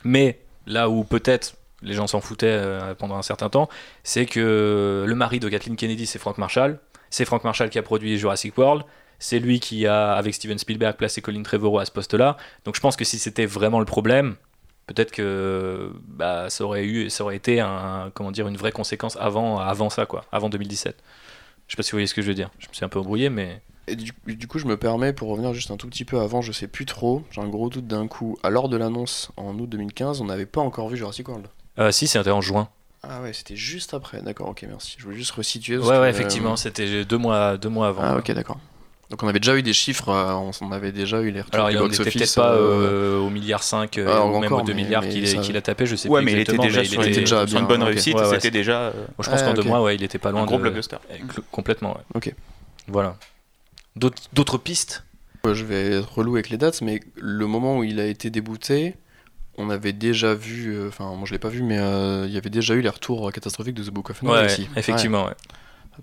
Mais 0.03 0.39
là 0.65 0.89
où 0.89 1.03
peut-être 1.03 1.55
les 1.81 1.93
gens 1.93 2.07
s'en 2.07 2.21
foutaient 2.21 2.47
euh, 2.47 2.93
pendant 2.95 3.15
un 3.15 3.21
certain 3.21 3.49
temps, 3.49 3.69
c'est 4.03 4.25
que 4.25 5.05
le 5.07 5.15
mari 5.15 5.39
de 5.39 5.49
Kathleen 5.49 5.75
Kennedy, 5.75 6.05
c'est 6.05 6.19
Frank 6.19 6.37
Marshall. 6.37 6.79
C'est 7.09 7.25
Frank 7.25 7.43
Marshall 7.43 7.69
qui 7.69 7.79
a 7.79 7.83
produit 7.83 8.17
Jurassic 8.17 8.57
World. 8.57 8.83
C'est 9.17 9.39
lui 9.39 9.59
qui 9.59 9.87
a, 9.87 10.13
avec 10.13 10.33
Steven 10.33 10.57
Spielberg, 10.57 10.95
placé 10.95 11.21
Colin 11.21 11.43
Trevorrow 11.43 11.79
à 11.79 11.85
ce 11.85 11.91
poste-là. 11.91 12.37
Donc 12.65 12.75
je 12.75 12.81
pense 12.81 12.95
que 12.95 13.03
si 13.03 13.17
c'était 13.17 13.45
vraiment 13.45 13.79
le 13.79 13.85
problème, 13.85 14.35
peut-être 14.87 15.11
que 15.11 15.91
bah, 16.07 16.49
ça 16.49 16.63
aurait 16.63 16.85
eu, 16.85 17.09
ça 17.09 17.23
aurait 17.23 17.35
été 17.35 17.65
comment 18.13 18.31
dire, 18.31 18.47
une 18.47 18.57
vraie 18.57 18.71
conséquence 18.71 19.17
avant, 19.19 19.59
avant 19.59 19.89
ça, 19.89 20.05
quoi, 20.05 20.25
avant 20.31 20.49
2017. 20.49 20.95
Je 21.69 21.75
sais 21.75 21.77
pas 21.77 21.83
si 21.83 21.91
vous 21.91 21.97
voyez 21.97 22.07
ce 22.07 22.15
que 22.15 22.23
je 22.23 22.27
veux 22.27 22.33
dire. 22.33 22.49
Je 22.57 22.67
me 22.67 22.73
suis 22.73 22.83
un 22.83 22.89
peu 22.89 22.97
embrouillé, 22.97 23.29
mais. 23.29 23.61
du, 23.87 24.47
coup, 24.47 24.57
je 24.57 24.65
me 24.65 24.75
permets, 24.75 25.13
pour 25.13 25.29
revenir 25.29 25.53
juste 25.53 25.69
un 25.69 25.77
tout 25.77 25.87
petit 25.87 26.03
peu 26.03 26.19
avant, 26.19 26.41
je 26.41 26.51
sais 26.51 26.67
plus 26.67 26.85
trop, 26.85 27.23
j'ai 27.29 27.41
un 27.41 27.47
gros 27.47 27.69
doute 27.69 27.85
d'un 27.85 28.07
coup. 28.07 28.37
À 28.41 28.49
l'heure 28.49 28.69
de 28.69 28.75
l'annonce 28.75 29.31
en 29.37 29.57
août 29.59 29.69
2015, 29.69 30.19
on 30.19 30.25
n'avait 30.25 30.47
pas 30.47 30.61
encore 30.61 30.89
vu 30.89 30.97
Jurassic 30.97 31.27
World. 31.29 31.45
Euh, 31.77 31.91
si, 31.91 32.07
c'était 32.07 32.31
en 32.31 32.41
juin. 32.41 32.69
Ah 33.03 33.21
ouais, 33.21 33.33
c'était 33.33 33.55
juste 33.55 33.93
après. 33.93 34.21
D'accord, 34.23 34.49
ok, 34.49 34.65
merci. 34.67 34.95
Je 34.97 35.03
voulais 35.05 35.15
juste 35.15 35.31
resituer. 35.31 35.77
Ouais, 35.77 35.99
ouais, 35.99 36.09
effectivement, 36.09 36.55
c'était 36.55 37.05
deux 37.05 37.17
mois, 37.19 37.57
deux 37.57 37.69
mois 37.69 37.89
avant. 37.89 38.01
Ah 38.01 38.17
ok, 38.17 38.31
d'accord. 38.31 38.57
Donc 39.09 39.23
on 39.23 39.27
avait 39.27 39.39
déjà 39.39 39.55
eu 39.55 39.63
des 39.63 39.73
chiffres, 39.73 40.09
euh, 40.09 40.51
on 40.61 40.71
avait 40.71 40.91
déjà 40.91 41.21
eu 41.21 41.31
les 41.31 41.41
retours 41.41 41.55
Alors, 41.55 41.71
il 41.71 41.81
n'était 41.81 42.11
peut-être 42.11 42.35
pas 42.35 42.53
euh, 42.53 43.17
au 43.17 43.31
milliard 43.31 43.63
5 43.63 43.99
ah, 44.05 44.23
ou 44.25 44.39
même 44.39 44.53
aux 44.53 44.61
2 44.61 44.73
milliards 44.73 45.07
qu'il 45.07 45.57
a 45.57 45.61
tapé, 45.61 45.87
je 45.87 45.95
sais 45.95 46.07
ouais, 46.07 46.21
mais 46.21 46.33
il 46.33 46.39
était 46.39 46.57
déjà, 46.57 46.83
sur, 46.83 47.01
il 47.01 47.09
était 47.09 47.21
déjà 47.21 47.47
sur 47.47 47.59
une 47.59 47.65
bonne 47.65 47.83
réussite, 47.83 48.17
c'était 48.25 48.51
déjà... 48.51 48.93
je 49.19 49.29
pense 49.29 49.41
qu'en 49.41 49.53
deux 49.53 49.63
mois, 49.63 49.81
ouais, 49.81 49.95
il 49.95 50.03
était 50.03 50.19
pas 50.19 50.31
loin 50.31 50.43
un 50.43 50.45
gros 50.45 50.59
blockbuster. 50.59 50.97
Complètement, 51.51 51.93
ouais. 51.93 52.03
Ok. 52.13 52.33
Voilà. 52.87 53.15
D'autres 53.95 54.57
pistes? 54.57 55.03
Je 55.45 55.65
vais 55.65 55.97
être 55.97 56.13
relou 56.13 56.35
avec 56.35 56.49
les 56.49 56.57
dates, 56.57 56.81
mais 56.81 56.99
le 57.15 57.47
moment 57.47 57.77
où 57.77 57.83
il 57.83 57.99
a 57.99 58.05
été 58.05 58.29
débouté, 58.29 58.95
on 59.57 59.69
avait 59.69 59.93
déjà 59.93 60.33
vu, 60.33 60.73
euh, 60.73 60.89
enfin 60.89 61.15
moi 61.15 61.25
je 61.25 61.31
l'ai 61.31 61.39
pas 61.39 61.49
vu, 61.49 61.63
mais 61.63 61.79
euh, 61.79 62.25
il 62.27 62.33
y 62.33 62.37
avait 62.37 62.49
déjà 62.49 62.75
eu 62.75 62.81
les 62.81 62.89
retours 62.89 63.31
catastrophiques 63.31 63.75
de 63.75 63.83
The 63.83 63.89
Book 63.89 64.09
of 64.09 64.21
ouais, 64.23 64.47
Effectivement, 64.75 65.25
ouais 65.25 65.33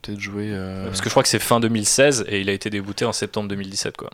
peut-être 0.03 0.21
jouer. 0.21 0.51
Euh, 0.51 0.87
Parce 0.87 1.01
que 1.01 1.07
je 1.07 1.11
crois 1.11 1.23
que 1.23 1.29
c'est 1.29 1.39
fin 1.39 1.61
2016 1.61 2.27
et 2.29 2.41
il 2.41 2.49
a 2.49 2.53
été 2.53 2.71
débouté 2.71 3.05
en 3.05 3.13
septembre 3.13 3.49
2017 3.49 3.97
quoi. 3.97 4.11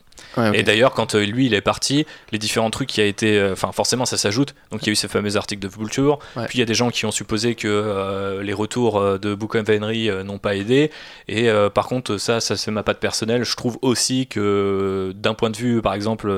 Et 0.55 0.63
d'ailleurs 0.63 0.93
quand 0.93 1.15
euh, 1.15 1.25
lui 1.25 1.47
il 1.47 1.55
est 1.55 1.61
parti, 1.61 2.07
les 2.31 2.39
différents 2.39 2.71
trucs 2.71 2.89
qui 2.89 3.01
a 3.01 3.05
été, 3.05 3.39
euh, 3.39 3.53
enfin 3.53 3.73
forcément 3.73 4.07
ça 4.07 4.17
s'ajoute. 4.17 4.55
Donc 4.71 4.83
il 4.83 4.87
y 4.87 4.91
a 4.91 4.93
eu 4.93 4.97
ces 4.97 5.09
fameux 5.09 5.37
articles 5.37 5.63
de 5.63 5.69
Vulture. 5.69 6.19
Puis 6.49 6.59
il 6.59 6.61
y 6.61 6.63
a 6.63 6.67
des 6.67 6.75
gens 6.75 6.91
qui 6.91 7.07
ont 7.07 7.11
supposé 7.11 7.55
que 7.55 8.41
les 8.43 8.53
retours 8.53 9.19
de 9.19 9.35
Book 9.35 9.55
of 9.55 9.69
Henry 9.69 10.11
n'ont 10.25 10.39
pas 10.39 10.57
aidé. 10.57 10.91
Et 11.29 11.49
par 11.75 11.87
contre 11.87 12.19
ça, 12.19 12.41
ça 12.41 12.57
c'est 12.57 12.71
ma 12.71 12.83
patte 12.83 13.01
personnelle. 13.01 13.45
Je 13.45 13.57
trouve 13.57 13.79
aussi 13.83 14.27
que 14.27 15.13
d'un 15.17 15.35
point 15.35 15.51
de 15.51 15.57
vue 15.57 15.83
par 15.83 15.95
exemple 15.95 16.33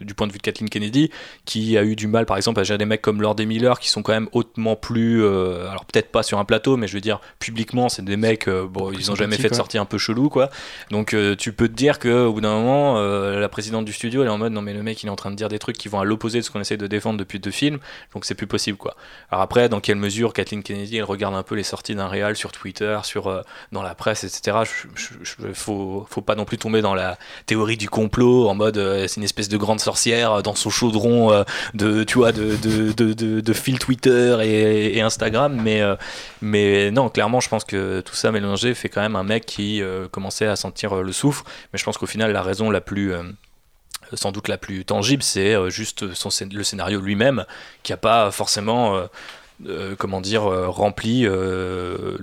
du 0.00 0.14
point 0.14 0.26
de 0.26 0.32
vue 0.32 0.38
de 0.38 0.42
Kathleen 0.42 0.68
Kennedy, 0.68 1.10
qui 1.44 1.76
a 1.76 1.84
eu 1.84 1.96
du 1.96 2.06
mal 2.06 2.26
par 2.26 2.36
exemple 2.36 2.60
à 2.60 2.64
gérer 2.64 2.78
des 2.78 2.84
mecs 2.84 3.02
comme 3.02 3.22
Lord 3.22 3.36
et 3.38 3.46
Miller 3.46 3.78
qui 3.78 3.88
sont 3.88 4.02
quand 4.02 4.12
même 4.12 4.28
hautement 4.32 4.76
plus, 4.76 5.24
alors 5.24 5.84
peut-être 5.84 6.10
pas 6.10 6.22
sur 6.22 6.38
un 6.38 6.44
plateau, 6.44 6.76
mais 6.76 6.86
je 6.86 6.94
veux 6.94 7.00
dire 7.00 7.20
publiquement 7.38 7.88
c'est 7.88 8.04
des 8.04 8.16
mecs 8.16 8.48
bon, 8.68 8.92
ils 8.92 9.10
ont 9.10 9.14
jamais 9.14 9.36
fait 9.36 9.48
de 9.48 9.54
sortie 9.54 9.78
un 9.78 9.84
peu 9.84 9.98
chelou, 9.98 10.28
quoi. 10.28 10.50
Donc 10.90 11.14
euh, 11.14 11.36
tu 11.36 11.52
peux 11.52 11.68
te 11.68 11.74
dire 11.74 11.98
qu'au 11.98 12.32
bout 12.32 12.40
d'un 12.40 12.54
moment, 12.54 12.98
euh, 12.98 13.38
la 13.38 13.48
présidente 13.48 13.84
du 13.84 13.92
studio, 13.92 14.22
elle 14.22 14.28
est 14.28 14.30
en 14.30 14.38
mode 14.38 14.52
non 14.52 14.62
mais 14.62 14.72
le 14.72 14.82
mec 14.82 15.02
il 15.02 15.06
est 15.06 15.10
en 15.10 15.16
train 15.16 15.30
de 15.30 15.36
dire 15.36 15.48
des 15.48 15.58
trucs 15.58 15.78
qui 15.78 15.88
vont 15.88 16.00
à 16.00 16.04
l'opposé 16.04 16.38
de 16.40 16.44
ce 16.44 16.50
qu'on 16.50 16.60
essaie 16.60 16.76
de 16.76 16.86
défendre 16.86 17.18
depuis 17.18 17.38
deux 17.38 17.50
films, 17.50 17.78
donc 18.14 18.24
c'est 18.24 18.34
plus 18.34 18.46
possible, 18.46 18.78
quoi. 18.78 18.96
Alors 19.30 19.42
après, 19.42 19.68
dans 19.68 19.80
quelle 19.80 19.96
mesure 19.96 20.32
Kathleen 20.32 20.62
Kennedy, 20.62 20.96
elle 20.96 21.04
regarde 21.04 21.34
un 21.34 21.42
peu 21.42 21.54
les 21.54 21.62
sorties 21.62 21.94
d'un 21.94 22.08
réal 22.08 22.36
sur 22.36 22.52
Twitter, 22.52 22.98
sur 23.04 23.28
euh, 23.28 23.42
dans 23.72 23.82
la 23.82 23.94
presse, 23.94 24.24
etc. 24.24 24.58
Il 25.46 25.54
faut, 25.54 26.06
faut 26.08 26.22
pas 26.22 26.34
non 26.34 26.44
plus 26.44 26.58
tomber 26.58 26.82
dans 26.82 26.94
la 26.94 27.18
théorie 27.46 27.76
du 27.76 27.88
complot 27.88 28.48
en 28.48 28.54
mode 28.54 28.76
c'est 29.06 29.16
une 29.16 29.24
espèce 29.24 29.48
de 29.48 29.56
grande 29.56 29.80
sorcière 29.80 30.42
dans 30.42 30.54
son 30.54 30.70
chaudron 30.70 31.44
de 31.74 32.04
tu 32.04 32.18
vois 32.18 32.32
de, 32.32 32.56
de, 32.56 32.92
de, 32.92 33.40
de, 33.40 33.52
fil 33.52 33.78
Twitter 33.78 34.38
et, 34.42 34.96
et 34.98 35.02
Instagram, 35.02 35.60
mais 35.62 35.82
mais 36.40 36.90
non, 36.90 37.08
clairement, 37.08 37.40
je 37.40 37.48
pense 37.48 37.64
que 37.64 38.00
tout 38.00 38.14
ça 38.14 38.32
fait 38.74 38.88
quand 38.88 39.00
même 39.00 39.16
un 39.16 39.22
mec 39.22 39.46
qui 39.46 39.82
euh, 39.82 40.08
commençait 40.08 40.46
à 40.46 40.56
sentir 40.56 40.96
euh, 40.96 41.02
le 41.02 41.12
souffle. 41.12 41.44
Mais 41.72 41.78
je 41.78 41.84
pense 41.84 41.98
qu'au 41.98 42.06
final, 42.06 42.32
la 42.32 42.42
raison 42.42 42.70
la 42.70 42.80
plus 42.80 43.12
euh, 43.12 43.22
sans 44.14 44.32
doute 44.32 44.48
la 44.48 44.58
plus 44.58 44.84
tangible, 44.84 45.22
c'est 45.22 45.70
juste 45.70 46.02
le 46.02 46.64
scénario 46.64 47.00
lui-même, 47.00 47.44
qui 47.84 47.92
n'a 47.92 47.96
pas 47.96 48.32
forcément, 48.32 49.00
comment 49.98 50.20
dire, 50.20 50.42
rempli 50.42 51.22
le 51.22 52.16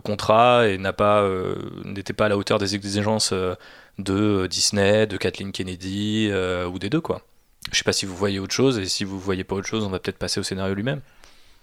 contrat 0.00 0.66
et 0.66 0.78
n'était 0.78 2.12
pas 2.12 2.26
à 2.26 2.28
la 2.28 2.36
hauteur 2.36 2.58
des 2.58 2.74
exigences 2.74 3.32
de 3.98 4.48
Disney, 4.48 5.06
de 5.06 5.16
Kathleen 5.16 5.52
Kennedy 5.52 6.32
ou 6.66 6.80
des 6.80 6.90
deux 6.90 7.00
quoi. 7.00 7.22
Je 7.70 7.78
sais 7.78 7.84
pas 7.84 7.92
si 7.92 8.04
vous 8.04 8.16
voyez 8.16 8.40
autre 8.40 8.54
chose 8.54 8.80
et 8.80 8.86
si 8.86 9.04
vous 9.04 9.20
voyez 9.20 9.44
pas 9.44 9.54
autre 9.54 9.68
chose, 9.68 9.84
on 9.84 9.90
va 9.90 10.00
peut-être 10.00 10.18
passer 10.18 10.40
au 10.40 10.42
scénario 10.42 10.74
lui-même. 10.74 11.02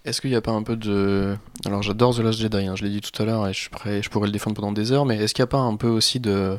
Est-ce 0.04 0.20
qu'il 0.20 0.30
n'y 0.30 0.36
a 0.36 0.40
pas 0.40 0.50
un 0.52 0.62
peu 0.64 0.76
de. 0.76 1.36
Alors 1.64 1.82
j'adore 1.82 2.14
The 2.14 2.20
Last 2.20 2.40
Jedi, 2.40 2.66
hein, 2.66 2.74
je 2.74 2.82
l'ai 2.82 2.90
dit 2.90 3.00
tout 3.00 3.22
à 3.22 3.24
l'heure 3.24 3.46
et 3.46 3.52
je, 3.52 3.68
je 4.00 4.08
pourrais 4.08 4.26
le 4.26 4.32
défendre 4.32 4.56
pendant 4.56 4.72
des 4.72 4.90
heures, 4.90 5.06
mais 5.06 5.16
est-ce 5.16 5.32
qu'il 5.32 5.42
n'y 5.42 5.48
a 5.48 5.48
pas 5.48 5.58
un 5.58 5.76
peu 5.76 5.88
aussi 5.88 6.18
de 6.18 6.58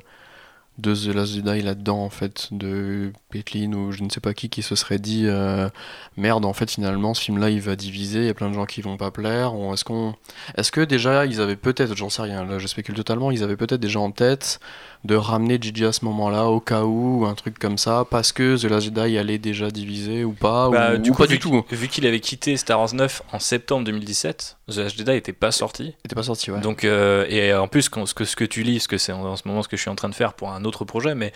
de 0.79 0.95
The 0.95 1.13
Last 1.13 1.33
Jedi 1.33 1.61
là-dedans 1.61 1.99
en 1.99 2.09
fait 2.09 2.47
de 2.51 3.13
Petlin 3.29 3.73
ou 3.73 3.91
je 3.91 4.03
ne 4.03 4.09
sais 4.09 4.19
pas 4.19 4.33
qui 4.33 4.49
qui 4.49 4.63
se 4.63 4.75
serait 4.75 4.97
dit 4.97 5.25
euh, 5.27 5.69
merde 6.17 6.45
en 6.45 6.53
fait 6.53 6.71
finalement 6.71 7.13
ce 7.13 7.21
film 7.21 7.37
là 7.37 7.51
il 7.51 7.61
va 7.61 7.75
diviser 7.75 8.21
il 8.21 8.25
y 8.25 8.29
a 8.29 8.33
plein 8.33 8.49
de 8.49 8.55
gens 8.55 8.65
qui 8.65 8.81
vont 8.81 8.97
pas 8.97 9.11
plaire 9.11 9.53
est-ce 9.71 9.83
qu'on 9.83 10.15
est-ce 10.57 10.71
que 10.71 10.81
déjà 10.81 11.27
ils 11.27 11.41
avaient 11.41 11.57
peut-être 11.57 11.95
j'en 11.95 12.09
sais 12.09 12.23
rien 12.23 12.43
là 12.43 12.57
je 12.57 12.65
spécule 12.65 12.95
totalement 12.95 13.29
ils 13.29 13.43
avaient 13.43 13.55
peut-être 13.55 13.81
déjà 13.81 13.99
en 13.99 14.09
tête 14.09 14.59
de 15.03 15.15
ramener 15.15 15.57
Gigi 15.61 15.85
à 15.85 15.91
ce 15.91 16.05
moment-là 16.05 16.45
au 16.45 16.59
cas 16.59 16.83
où 16.83 17.25
un 17.25 17.33
truc 17.33 17.59
comme 17.59 17.77
ça 17.77 18.05
parce 18.09 18.31
que 18.31 18.55
The 18.55 18.69
Last 18.69 18.85
Jedi 18.85 19.17
allait 19.17 19.37
déjà 19.37 19.69
diviser 19.69 20.23
ou 20.23 20.31
pas 20.31 20.69
bah, 20.69 20.93
ou, 20.93 20.97
du 20.97 21.11
pas 21.11 21.27
du 21.27 21.39
tout. 21.39 21.65
vu 21.71 21.87
qu'il 21.89 22.05
avait 22.07 22.21
quitté 22.21 22.55
Star 22.55 22.79
Wars 22.79 22.93
9 22.93 23.23
en 23.33 23.39
septembre 23.39 23.85
2017 23.85 24.57
The 24.71 24.77
Last 24.77 24.97
Jedi 24.97 25.11
était 25.11 25.33
pas 25.33 25.51
sorti. 25.51 25.93
Était 26.05 26.15
pas 26.15 26.23
sorti 26.23 26.51
ouais. 26.51 26.61
Donc 26.61 26.85
euh, 26.85 27.25
et 27.27 27.53
en 27.53 27.67
plus 27.67 27.83
ce 27.83 28.13
que 28.13 28.23
ce 28.23 28.35
que 28.35 28.45
tu 28.45 28.63
lis 28.63 28.79
ce 28.79 28.87
que 28.87 28.97
c'est 28.97 29.11
en, 29.11 29.35
ce 29.35 29.47
moment 29.47 29.61
ce 29.61 29.67
que 29.67 29.75
je 29.75 29.81
suis 29.81 29.91
en 29.91 29.95
train 29.95 30.09
de 30.09 30.15
faire 30.15 30.33
pour 30.33 30.51
un 30.51 30.63
autre 30.63 30.85
projet 30.85 31.15
mais 31.15 31.33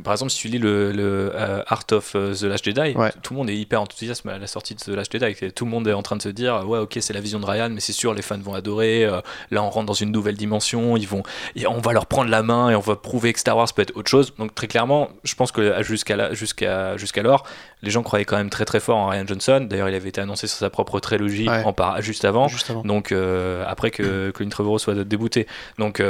par 0.00 0.12
exemple, 0.12 0.30
si 0.30 0.38
tu 0.38 0.48
lis 0.48 0.58
le, 0.58 0.92
euh, 1.34 1.62
Art 1.66 1.84
of 1.92 2.14
euh, 2.14 2.34
the 2.34 2.42
Last 2.42 2.64
Jedi, 2.64 2.94
tout 3.22 3.34
le 3.34 3.38
monde 3.38 3.50
est 3.50 3.56
hyper 3.56 3.80
enthousiaste 3.80 4.26
à 4.26 4.38
la 4.38 4.46
sortie 4.46 4.74
de 4.74 4.80
The 4.80 4.88
Last 4.88 5.12
Jedi. 5.12 5.52
Tout 5.52 5.64
le 5.64 5.70
monde 5.70 5.86
est 5.88 5.92
en 5.92 6.02
train 6.02 6.16
de 6.16 6.22
se 6.22 6.28
dire 6.28 6.64
Ouais, 6.66 6.78
ok, 6.78 6.98
c'est 7.00 7.12
la 7.12 7.20
vision 7.20 7.40
de 7.40 7.46
Ryan, 7.46 7.70
mais 7.70 7.80
c'est 7.80 7.92
sûr, 7.92 8.14
les 8.14 8.22
fans 8.22 8.38
vont 8.38 8.54
adorer. 8.54 9.04
Euh, 9.04 9.20
là, 9.50 9.62
on 9.62 9.70
rentre 9.70 9.86
dans 9.86 9.92
une 9.92 10.10
nouvelle 10.10 10.36
dimension. 10.36 10.96
Ils 10.96 11.08
vont, 11.08 11.22
on 11.66 11.78
va 11.78 11.92
leur 11.92 12.06
prendre 12.06 12.30
la 12.30 12.42
main 12.42 12.70
et 12.70 12.74
on 12.74 12.80
va 12.80 12.96
prouver 12.96 13.32
que 13.32 13.40
Star 13.40 13.56
Wars 13.56 13.72
peut 13.74 13.82
être 13.82 13.96
autre 13.96 14.10
chose. 14.10 14.34
Donc, 14.38 14.54
très 14.54 14.66
clairement, 14.66 15.10
je 15.24 15.34
pense 15.34 15.52
que 15.52 15.82
jusqu'à 15.82 16.32
jusqu'à 16.32 16.96
jusqu'alors, 16.96 17.44
les 17.82 17.90
gens 17.90 18.02
croyaient 18.02 18.24
quand 18.24 18.36
même 18.36 18.50
très 18.50 18.64
très 18.64 18.80
fort 18.80 18.96
en 18.96 19.08
Ryan 19.08 19.26
Johnson. 19.26 19.66
D'ailleurs, 19.68 19.88
il 19.88 19.94
avait 19.94 20.08
été 20.08 20.20
annoncé 20.20 20.46
sur 20.46 20.58
sa 20.58 20.70
propre 20.70 21.00
trilogie 21.00 21.48
en 21.48 21.72
par, 21.72 22.00
juste 22.00 22.24
avant. 22.24 22.46
Donc, 22.84 23.12
après 23.66 23.90
que 23.90 24.30
Colin 24.34 24.50
Trevorrow 24.50 24.78
soit 24.78 24.94
débouté. 25.04 25.46
Donc, 25.78 26.02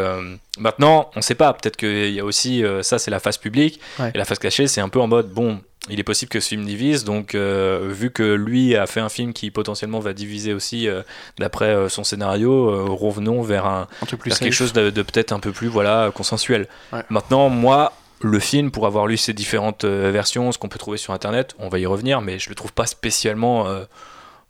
maintenant, 0.59 1.11
on 1.15 1.19
ne 1.19 1.23
sait 1.23 1.35
pas. 1.35 1.53
Peut-être 1.53 1.77
qu'il 1.77 2.13
y 2.13 2.21
a 2.21 2.25
aussi 2.25 2.63
ça, 2.83 2.99
c'est 2.99 3.11
la 3.11 3.21
phase 3.21 3.39
publique. 3.39 3.81
Et 4.15 4.19
la 4.19 4.25
face 4.25 4.39
cachée, 4.39 4.67
c'est 4.67 4.81
un 4.81 4.89
peu 4.89 5.01
en 5.01 5.07
mode 5.07 5.31
bon, 5.31 5.61
il 5.89 5.99
est 5.99 6.05
possible 6.05 6.29
que 6.29 6.39
ce 6.39 6.49
film 6.49 6.65
divise, 6.65 7.03
donc 7.03 7.35
euh, 7.35 7.89
vu 7.91 8.11
que 8.11 8.23
lui 8.23 8.77
a 8.77 8.87
fait 8.87 9.01
un 9.01 9.09
film 9.09 9.33
qui 9.33 9.51
potentiellement 9.51 9.99
va 9.99 10.13
diviser 10.13 10.55
aussi 10.55 10.87
euh, 10.87 11.03
d'après 11.39 11.75
euh, 11.75 11.89
son 11.89 12.05
scénario, 12.05 12.95
revenons 12.95 13.43
vers, 13.43 13.67
un, 13.67 13.89
quelque 14.07 14.53
chose 14.53 14.73
de, 14.73 14.91
peut-être 14.91 15.33
un 15.33 15.41
peu 15.41 15.51
plus 15.51 15.67
voilà 15.67 16.13
consensuel. 16.15 16.69
Maintenant, 17.11 17.49
moi, 17.49 17.93
le 18.23 18.39
film, 18.39 18.71
pour 18.71 18.87
avoir 18.87 19.07
lu 19.07 19.17
ces 19.17 19.33
différentes 19.33 19.85
versions, 19.85 20.53
ce 20.53 20.59
qu'on 20.59 20.69
peut 20.69 20.79
trouver 20.79 20.99
sur 20.99 21.13
internet, 21.13 21.55
on 21.59 21.69
va 21.69 21.79
y 21.79 21.87
revenir, 21.87 22.21
mais 22.21 22.39
je 22.39 22.49
le 22.49 22.55
trouve 22.55 22.73
pas 22.73 22.87
spécialement 22.87 23.67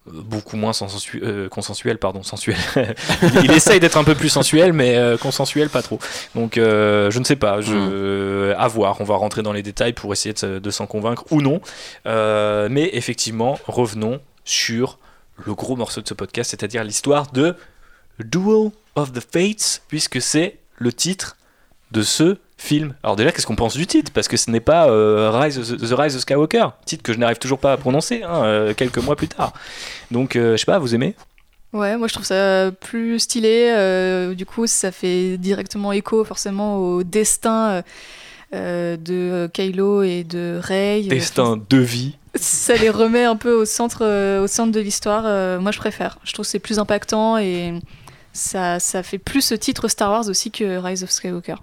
beaucoup 0.06 0.56
moins 0.56 0.72
euh, 1.14 1.48
consensuel, 1.48 1.98
pardon, 1.98 2.22
sensuel. 2.22 2.56
il, 3.44 3.50
essaye 3.52 3.78
d'être 3.80 3.96
un 3.96 4.04
peu 4.04 4.14
plus 4.14 4.28
sensuel, 4.28 4.72
mais 4.72 4.96
euh, 4.96 5.16
consensuel 5.16 5.68
pas 5.68 5.82
trop. 5.82 5.98
Donc 6.34 6.58
euh, 6.58 7.10
je 7.10 7.18
ne 7.18 7.24
sais 7.24 7.36
pas, 7.36 7.60
je, 7.60 7.74
hmm. 7.74 8.54
à 8.58 8.68
voir. 8.68 9.00
On 9.00 9.04
va 9.04 9.16
rentrer 9.16 9.42
dans 9.42 9.52
les 9.52 9.62
détails 9.62 9.92
pour 9.92 10.12
essayer 10.12 10.34
de, 10.34 10.70
s'en 10.70 10.86
convaincre 10.86 11.24
ou 11.30 11.40
non. 11.40 11.60
mais 12.04 12.90
effectivement, 12.92 13.58
revenons 13.66 14.20
sur 14.44 14.98
le 15.44 15.54
gros 15.54 15.76
morceau 15.76 16.00
de 16.00 16.08
ce 16.08 16.14
podcast, 16.14 16.50
c'est-à-dire 16.50 16.84
l'histoire 16.84 17.30
de 17.30 17.54
Duel 18.18 18.70
of 18.96 19.12
the 19.12 19.20
Fates, 19.20 19.82
puisque 19.88 20.20
c'est 20.20 20.58
le 20.78 20.92
titre 20.92 21.36
de 21.92 22.02
ce 22.02 22.36
film. 22.56 22.94
Alors 23.02 23.16
déjà, 23.16 23.32
qu'est-ce 23.32 23.46
qu'on 23.46 23.56
pense 23.56 23.76
du 23.76 23.86
titre? 23.86 24.10
Parce 24.12 24.28
que 24.28 24.36
ce 24.36 24.50
n'est 24.50 24.60
pas 24.60 24.88
euh, 24.88 25.30
Rise 25.32 25.58
The 25.58 25.92
Rise 25.92 26.16
of 26.16 26.22
Skywalker, 26.22 26.68
titre 26.86 27.02
que 27.02 27.12
je 27.12 27.18
n'arrive 27.18 27.38
toujours 27.38 27.58
pas 27.58 27.72
à 27.72 27.76
prononcer, 27.76 28.22
hein, 28.22 28.44
euh, 28.44 28.74
quelques 28.74 28.98
mois 28.98 29.16
plus 29.16 29.28
tard. 29.28 29.52
Donc, 30.10 30.36
euh, 30.36 30.52
je 30.52 30.58
sais 30.58 30.66
pas, 30.66 30.78
vous 30.78 30.94
aimez? 30.94 31.14
Ouais, 31.72 31.96
moi 31.96 32.06
je 32.06 32.12
trouve 32.12 32.26
ça 32.26 32.70
plus 32.70 33.18
stylé. 33.18 34.34
du 34.36 34.44
coup, 34.44 34.66
ça 34.66 34.92
fait 34.92 35.38
directement 35.38 35.92
écho 35.92 36.22
forcément 36.22 36.76
au 36.76 37.02
destin 37.02 37.82
de 38.52 39.50
Kylo 39.54 40.02
et 40.02 40.22
de 40.22 40.60
Rey. 40.62 41.02
Destin 41.04 41.58
de 41.70 41.78
vie. 41.78 42.16
Ça 42.34 42.74
les 42.76 42.88
remet 42.88 43.24
un 43.24 43.36
peu 43.36 43.52
au 43.52 43.66
centre, 43.66 44.06
au 44.42 44.46
centre 44.46 44.72
de 44.72 44.80
l'histoire. 44.80 45.22
moi 45.60 45.70
je 45.70 45.78
préfère. 45.78 46.18
Je 46.24 46.32
trouve 46.34 46.44
que 46.44 46.50
c'est 46.50 46.58
plus 46.58 46.78
impactant 46.78 47.38
et 47.38 47.74
ça, 48.34 48.78
ça 48.78 49.02
fait 49.02 49.18
plus 49.18 49.42
ce 49.42 49.54
titre 49.54 49.88
Star 49.88 50.10
Wars 50.10 50.28
aussi 50.28 50.50
que 50.50 50.78
Rise 50.78 51.04
of 51.04 51.10
Skywalker 51.10 51.56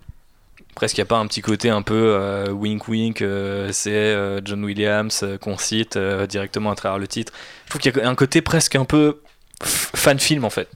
presque 0.80 0.96
n'y 0.96 1.02
a 1.02 1.06
pas 1.06 1.18
un 1.18 1.28
petit 1.28 1.42
côté 1.42 1.70
un 1.70 1.82
peu 1.82 2.14
euh, 2.16 2.52
wink 2.52 2.88
wink, 2.88 3.22
euh, 3.22 3.70
c'est 3.74 3.92
euh, 3.92 4.40
John 4.46 4.64
Williams 4.64 5.26
qu'on 5.42 5.58
cite 5.58 5.98
directement 5.98 6.72
à 6.72 6.76
travers 6.76 6.98
le 6.98 7.06
titre. 7.06 7.34
Je 7.66 7.72
trouve 7.72 7.82
qu'il 7.82 7.94
y 7.94 8.00
a 8.00 8.08
un 8.08 8.16
côté 8.16 8.42
presque 8.42 8.78
un 8.78 8.86
peu 8.86 9.22
fan 9.62 10.18
film 10.20 10.46
en 10.46 10.50
fait. 10.50 10.70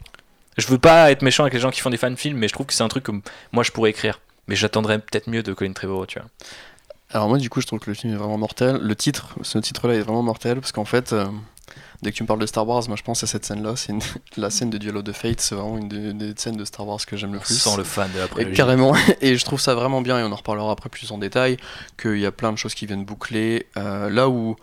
Je 0.57 0.67
veux 0.67 0.77
pas 0.77 1.09
être 1.09 1.21
méchant 1.21 1.43
avec 1.43 1.53
les 1.53 1.61
gens 1.61 1.71
qui 1.71 1.79
font 1.79 1.89
des 1.89 1.95
fan 1.95 2.17
films, 2.17 2.37
mais 2.37 2.49
je 2.49 2.53
trouve 2.53 2.65
que 2.65 2.73
c'est 2.73 2.83
un 2.83 2.89
truc 2.89 3.05
que 3.05 3.13
moi 3.53 3.63
je 3.63 3.71
pourrais 3.71 3.91
écrire. 3.91 4.19
Mais 4.49 4.57
j'attendrais 4.57 4.99
peut-être 4.99 5.29
mieux 5.29 5.41
de 5.41 5.53
Colin 5.53 5.71
Trevorrow, 5.71 6.05
tu 6.05 6.19
vois. 6.19 6.27
Alors 7.11 7.29
moi 7.29 7.37
du 7.37 7.49
coup 7.49 7.61
je 7.61 7.67
trouve 7.67 7.79
que 7.79 7.89
le 7.89 7.93
film 7.93 8.11
est 8.11 8.17
vraiment 8.17 8.37
mortel. 8.37 8.79
Le 8.81 8.95
titre, 8.97 9.29
ce 9.41 9.57
titre-là 9.57 9.93
est 9.93 10.01
vraiment 10.01 10.23
mortel 10.23 10.59
parce 10.59 10.73
qu'en 10.73 10.83
fait 10.83 11.15
Dès 12.03 12.11
que 12.11 12.17
tu 12.17 12.23
me 12.23 12.27
parles 12.27 12.41
de 12.41 12.45
Star 12.45 12.67
Wars, 12.67 12.83
moi 12.89 12.97
je 12.97 13.01
pense 13.01 13.23
à 13.23 13.27
cette 13.27 13.45
scène-là. 13.45 13.75
C'est 13.77 13.93
la 14.37 14.49
scène 14.49 14.69
de 14.69 14.77
Duel 14.77 14.97
of 14.97 15.05
the 15.05 15.13
Fates, 15.13 15.39
c'est 15.39 15.55
vraiment 15.55 15.77
une 15.77 15.87
des, 15.87 16.33
scènes 16.35 16.57
de 16.57 16.65
Star 16.65 16.85
Wars 16.85 16.99
que 17.05 17.15
j'aime 17.15 17.33
le 17.33 17.39
plus. 17.39 17.57
Sans 17.57 17.77
le 17.77 17.85
fan 17.85 18.11
de 18.13 18.19
la 18.19 18.27
prélogie. 18.27 18.55
Carrément. 18.55 18.93
Et 19.21 19.37
je 19.37 19.45
trouve 19.45 19.61
ça 19.61 19.73
vraiment 19.73 20.01
bien, 20.01 20.19
et 20.19 20.23
on 20.23 20.31
en 20.31 20.35
reparlera 20.35 20.71
après 20.71 20.89
plus 20.89 21.11
en 21.11 21.17
détail, 21.17 21.57
qu'il 22.01 22.19
y 22.19 22.25
a 22.25 22.31
plein 22.31 22.51
de 22.51 22.57
choses 22.57 22.75
qui 22.75 22.85
viennent 22.85 23.05
boucler. 23.05 23.67
Euh, 23.77 24.09
là 24.09 24.27
où 24.27 24.57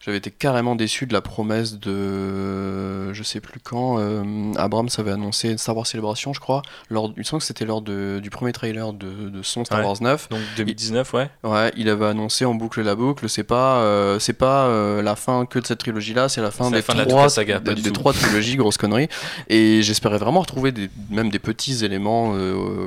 j'avais 0.00 0.16
été 0.16 0.30
carrément 0.30 0.76
déçu 0.76 1.04
de 1.04 1.12
la 1.12 1.20
promesse 1.20 1.78
de. 1.78 3.12
Je 3.12 3.22
sais 3.22 3.40
plus 3.40 3.60
quand. 3.60 3.98
Euh, 3.98 4.22
Abrams 4.56 4.88
avait 4.96 5.10
annoncé 5.10 5.58
Star 5.58 5.76
Wars 5.76 5.86
Celebration, 5.86 6.32
je 6.32 6.40
crois. 6.40 6.62
Lors, 6.88 7.12
il 7.14 7.18
me 7.18 7.22
semble 7.22 7.40
que 7.40 7.46
c'était 7.46 7.66
lors 7.66 7.82
de, 7.82 8.18
du 8.22 8.30
premier 8.30 8.52
trailer 8.52 8.94
de, 8.94 9.28
de 9.28 9.42
son 9.42 9.62
Star 9.66 9.84
Wars 9.84 10.00
9. 10.00 10.30
Donc 10.30 10.40
2019, 10.56 11.12
ouais. 11.12 11.28
Ouais, 11.44 11.70
il 11.76 11.90
avait 11.90 12.06
annoncé 12.06 12.46
en 12.46 12.54
boucle 12.54 12.80
la 12.80 12.94
boucle. 12.94 13.28
C'est 13.28 13.44
pas, 13.44 13.76
euh, 13.80 14.18
c'est 14.18 14.32
pas 14.32 14.68
euh, 14.68 15.02
la 15.02 15.16
fin 15.16 15.44
que 15.44 15.58
de 15.58 15.66
cette 15.66 15.80
trilogie-là, 15.80 16.30
c'est 16.30 16.40
la 16.40 16.50
fin 16.50 16.70
des 16.70 16.82
trois, 16.82 17.28
saga, 17.28 17.60
des, 17.60 17.92
trois 17.92 18.14
trilogies, 18.14 18.56
grosse 18.56 18.78
connerie. 18.78 19.08
Et 19.50 19.82
j'espérais 19.82 20.16
vraiment 20.16 20.40
retrouver 20.40 20.72
des, 20.72 20.88
même 21.10 21.28
des 21.28 21.38
petits 21.38 21.84
éléments 21.84 22.34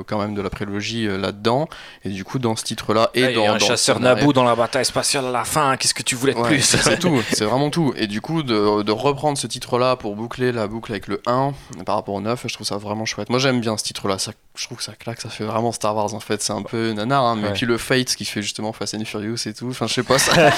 quand 0.08 0.18
même 0.18 0.34
de 0.34 0.42
la 0.42 0.50
prélogie 0.50 1.06
là-dedans. 1.06 1.68
Et 2.04 2.08
du 2.08 2.24
coup, 2.24 2.40
dans 2.40 2.56
ce 2.56 2.64
titre-là. 2.64 3.10
Et 3.14 3.34
dans, 3.34 3.50
un 3.50 3.58
chasseur 3.60 4.00
Naboo 4.00 4.32
dans 4.32 4.42
la 4.42 4.56
bataille 4.56 4.84
spatiale 4.84 5.26
à 5.26 5.30
la 5.30 5.44
fin, 5.44 5.76
qu'est-ce 5.76 5.94
que 5.94 6.02
tu 6.02 6.16
voulais 6.16 6.34
de 6.34 6.40
plus? 6.40 6.74
c'est 7.30 7.44
vraiment 7.44 7.70
tout. 7.70 7.92
Et 7.96 8.06
du 8.06 8.20
coup, 8.20 8.42
de, 8.42 8.92
reprendre 8.92 9.36
ce 9.36 9.46
titre-là 9.46 9.96
pour 9.96 10.16
boucler 10.16 10.52
la 10.52 10.66
boucle 10.66 10.92
avec 10.92 11.08
le 11.08 11.20
1 11.26 11.52
par 11.84 11.96
rapport 11.96 12.14
au 12.14 12.20
9, 12.20 12.44
je 12.46 12.54
trouve 12.54 12.66
ça 12.66 12.76
vraiment 12.76 13.04
chouette. 13.04 13.30
Moi, 13.30 13.38
j'aime 13.38 13.60
bien 13.60 13.76
ce 13.76 13.84
titre-là. 13.84 14.16
je 14.54 14.64
trouve 14.64 14.78
que 14.78 14.84
ça 14.84 14.94
claque, 14.94 15.20
ça 15.20 15.28
fait 15.28 15.44
vraiment 15.44 15.72
Star 15.72 15.94
Wars 15.96 16.14
en 16.14 16.20
fait. 16.20 16.42
C'est 16.42 16.52
un 16.52 16.62
peu 16.62 16.92
nanar, 16.92 17.24
hein, 17.24 17.36
mais 17.36 17.52
puis 17.52 17.66
le 17.66 17.78
Fate 17.78 18.14
qui 18.14 18.24
fait 18.24 18.42
justement 18.42 18.72
Fast 18.72 18.94
and 18.94 19.04
Furious 19.04 19.46
et 19.46 19.54
tout. 19.54 19.68
Enfin, 19.70 19.86
je 19.86 19.94
sais 19.94 20.02
pas. 20.02 20.18
Ça... 20.18 20.32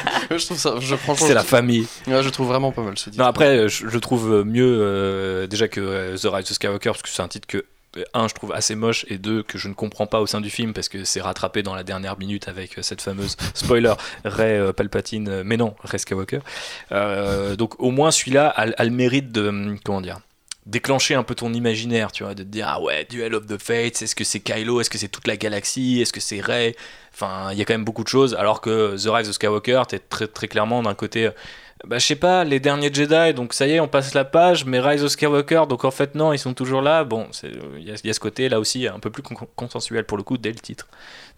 je 0.30 0.44
trouve 0.44 0.58
ça. 0.58 0.74
Je, 0.80 0.94
c'est 1.16 1.34
la 1.34 1.44
famille. 1.44 1.86
je 2.06 2.28
trouve 2.28 2.48
vraiment 2.48 2.72
pas 2.72 2.82
mal 2.82 2.96
ce 2.98 3.10
titre. 3.10 3.22
Non, 3.22 3.28
après, 3.28 3.68
je, 3.68 3.98
trouve 3.98 4.44
mieux 4.44 4.78
euh, 4.80 5.46
déjà 5.46 5.68
que 5.68 5.80
euh, 5.80 6.16
The 6.16 6.26
Rise 6.26 6.50
of 6.50 6.56
Skywalker 6.56 6.90
parce 6.90 7.02
que 7.02 7.08
c'est 7.08 7.22
un 7.22 7.28
titre 7.28 7.46
que 7.46 7.64
un, 8.14 8.28
je 8.28 8.34
trouve 8.34 8.52
assez 8.52 8.74
moche, 8.74 9.04
et 9.08 9.18
deux, 9.18 9.42
que 9.42 9.58
je 9.58 9.68
ne 9.68 9.74
comprends 9.74 10.06
pas 10.06 10.20
au 10.20 10.26
sein 10.26 10.40
du 10.40 10.50
film 10.50 10.72
parce 10.72 10.88
que 10.88 11.04
c'est 11.04 11.20
rattrapé 11.20 11.62
dans 11.62 11.74
la 11.74 11.82
dernière 11.82 12.18
minute 12.18 12.48
avec 12.48 12.78
euh, 12.78 12.82
cette 12.82 13.00
fameuse 13.00 13.36
spoiler 13.54 13.94
Ray 14.24 14.58
euh, 14.58 14.72
Palpatine, 14.72 15.28
euh, 15.28 15.42
mais 15.44 15.56
non, 15.56 15.74
Ray 15.82 15.98
Skywalker. 15.98 16.40
donc 17.56 17.80
au 17.80 17.90
moins 17.90 18.10
celui-là 18.10 18.48
a, 18.48 18.84
le 18.84 18.90
mérite 18.90 19.32
de, 19.32 19.48
hum, 19.48 19.78
comment 19.84 20.00
dire, 20.00 20.18
déclencher 20.66 21.14
un 21.14 21.22
peu 21.22 21.34
ton 21.34 21.52
imaginaire, 21.52 22.10
tu 22.10 22.24
vois, 22.24 22.34
de 22.34 22.42
te 22.42 22.48
dire 22.48 22.66
ah 22.68 22.80
ouais, 22.80 23.06
Duel 23.08 23.34
of 23.34 23.46
the 23.46 23.58
Fates, 23.58 24.02
est-ce 24.02 24.14
que 24.14 24.24
c'est 24.24 24.40
Kylo, 24.40 24.80
est-ce 24.80 24.90
que 24.90 24.98
c'est 24.98 25.08
toute 25.08 25.26
la 25.26 25.36
galaxie, 25.36 26.00
est-ce 26.00 26.12
que 26.12 26.20
c'est 26.20 26.40
Rey, 26.40 26.74
enfin 27.12 27.50
il 27.52 27.58
y 27.58 27.62
a 27.62 27.64
quand 27.64 27.74
même 27.74 27.84
beaucoup 27.84 28.04
de 28.04 28.08
choses, 28.08 28.34
alors 28.34 28.60
que 28.60 28.96
The 28.96 29.08
Rise 29.08 29.28
of 29.28 29.34
Skywalker, 29.34 29.82
t'es 29.88 29.98
très 29.98 30.26
très 30.26 30.48
clairement 30.48 30.82
d'un 30.82 30.94
côté 30.94 31.30
bah, 31.86 31.98
je 31.98 32.06
sais 32.06 32.16
pas, 32.16 32.44
les 32.44 32.60
derniers 32.60 32.92
Jedi, 32.92 33.34
donc 33.34 33.52
ça 33.52 33.66
y 33.66 33.72
est, 33.72 33.80
on 33.80 33.88
passe 33.88 34.14
la 34.14 34.24
page, 34.24 34.64
mais 34.64 34.80
Rise 34.80 35.04
of 35.04 35.10
Skywalker, 35.10 35.64
donc 35.68 35.84
en 35.84 35.90
fait, 35.90 36.14
non, 36.14 36.32
ils 36.32 36.38
sont 36.38 36.54
toujours 36.54 36.82
là. 36.82 37.04
Bon, 37.04 37.26
il 37.78 37.84
y, 37.84 37.90
a 37.90 38.12
ce 38.12 38.20
côté 38.20 38.48
là 38.48 38.60
aussi 38.60 38.86
un 38.86 38.98
peu 38.98 39.10
plus 39.10 39.22
consensuel 39.56 40.04
pour 40.04 40.16
le 40.16 40.22
coup 40.22 40.38
dès 40.38 40.50
le 40.50 40.58
titre. 40.58 40.86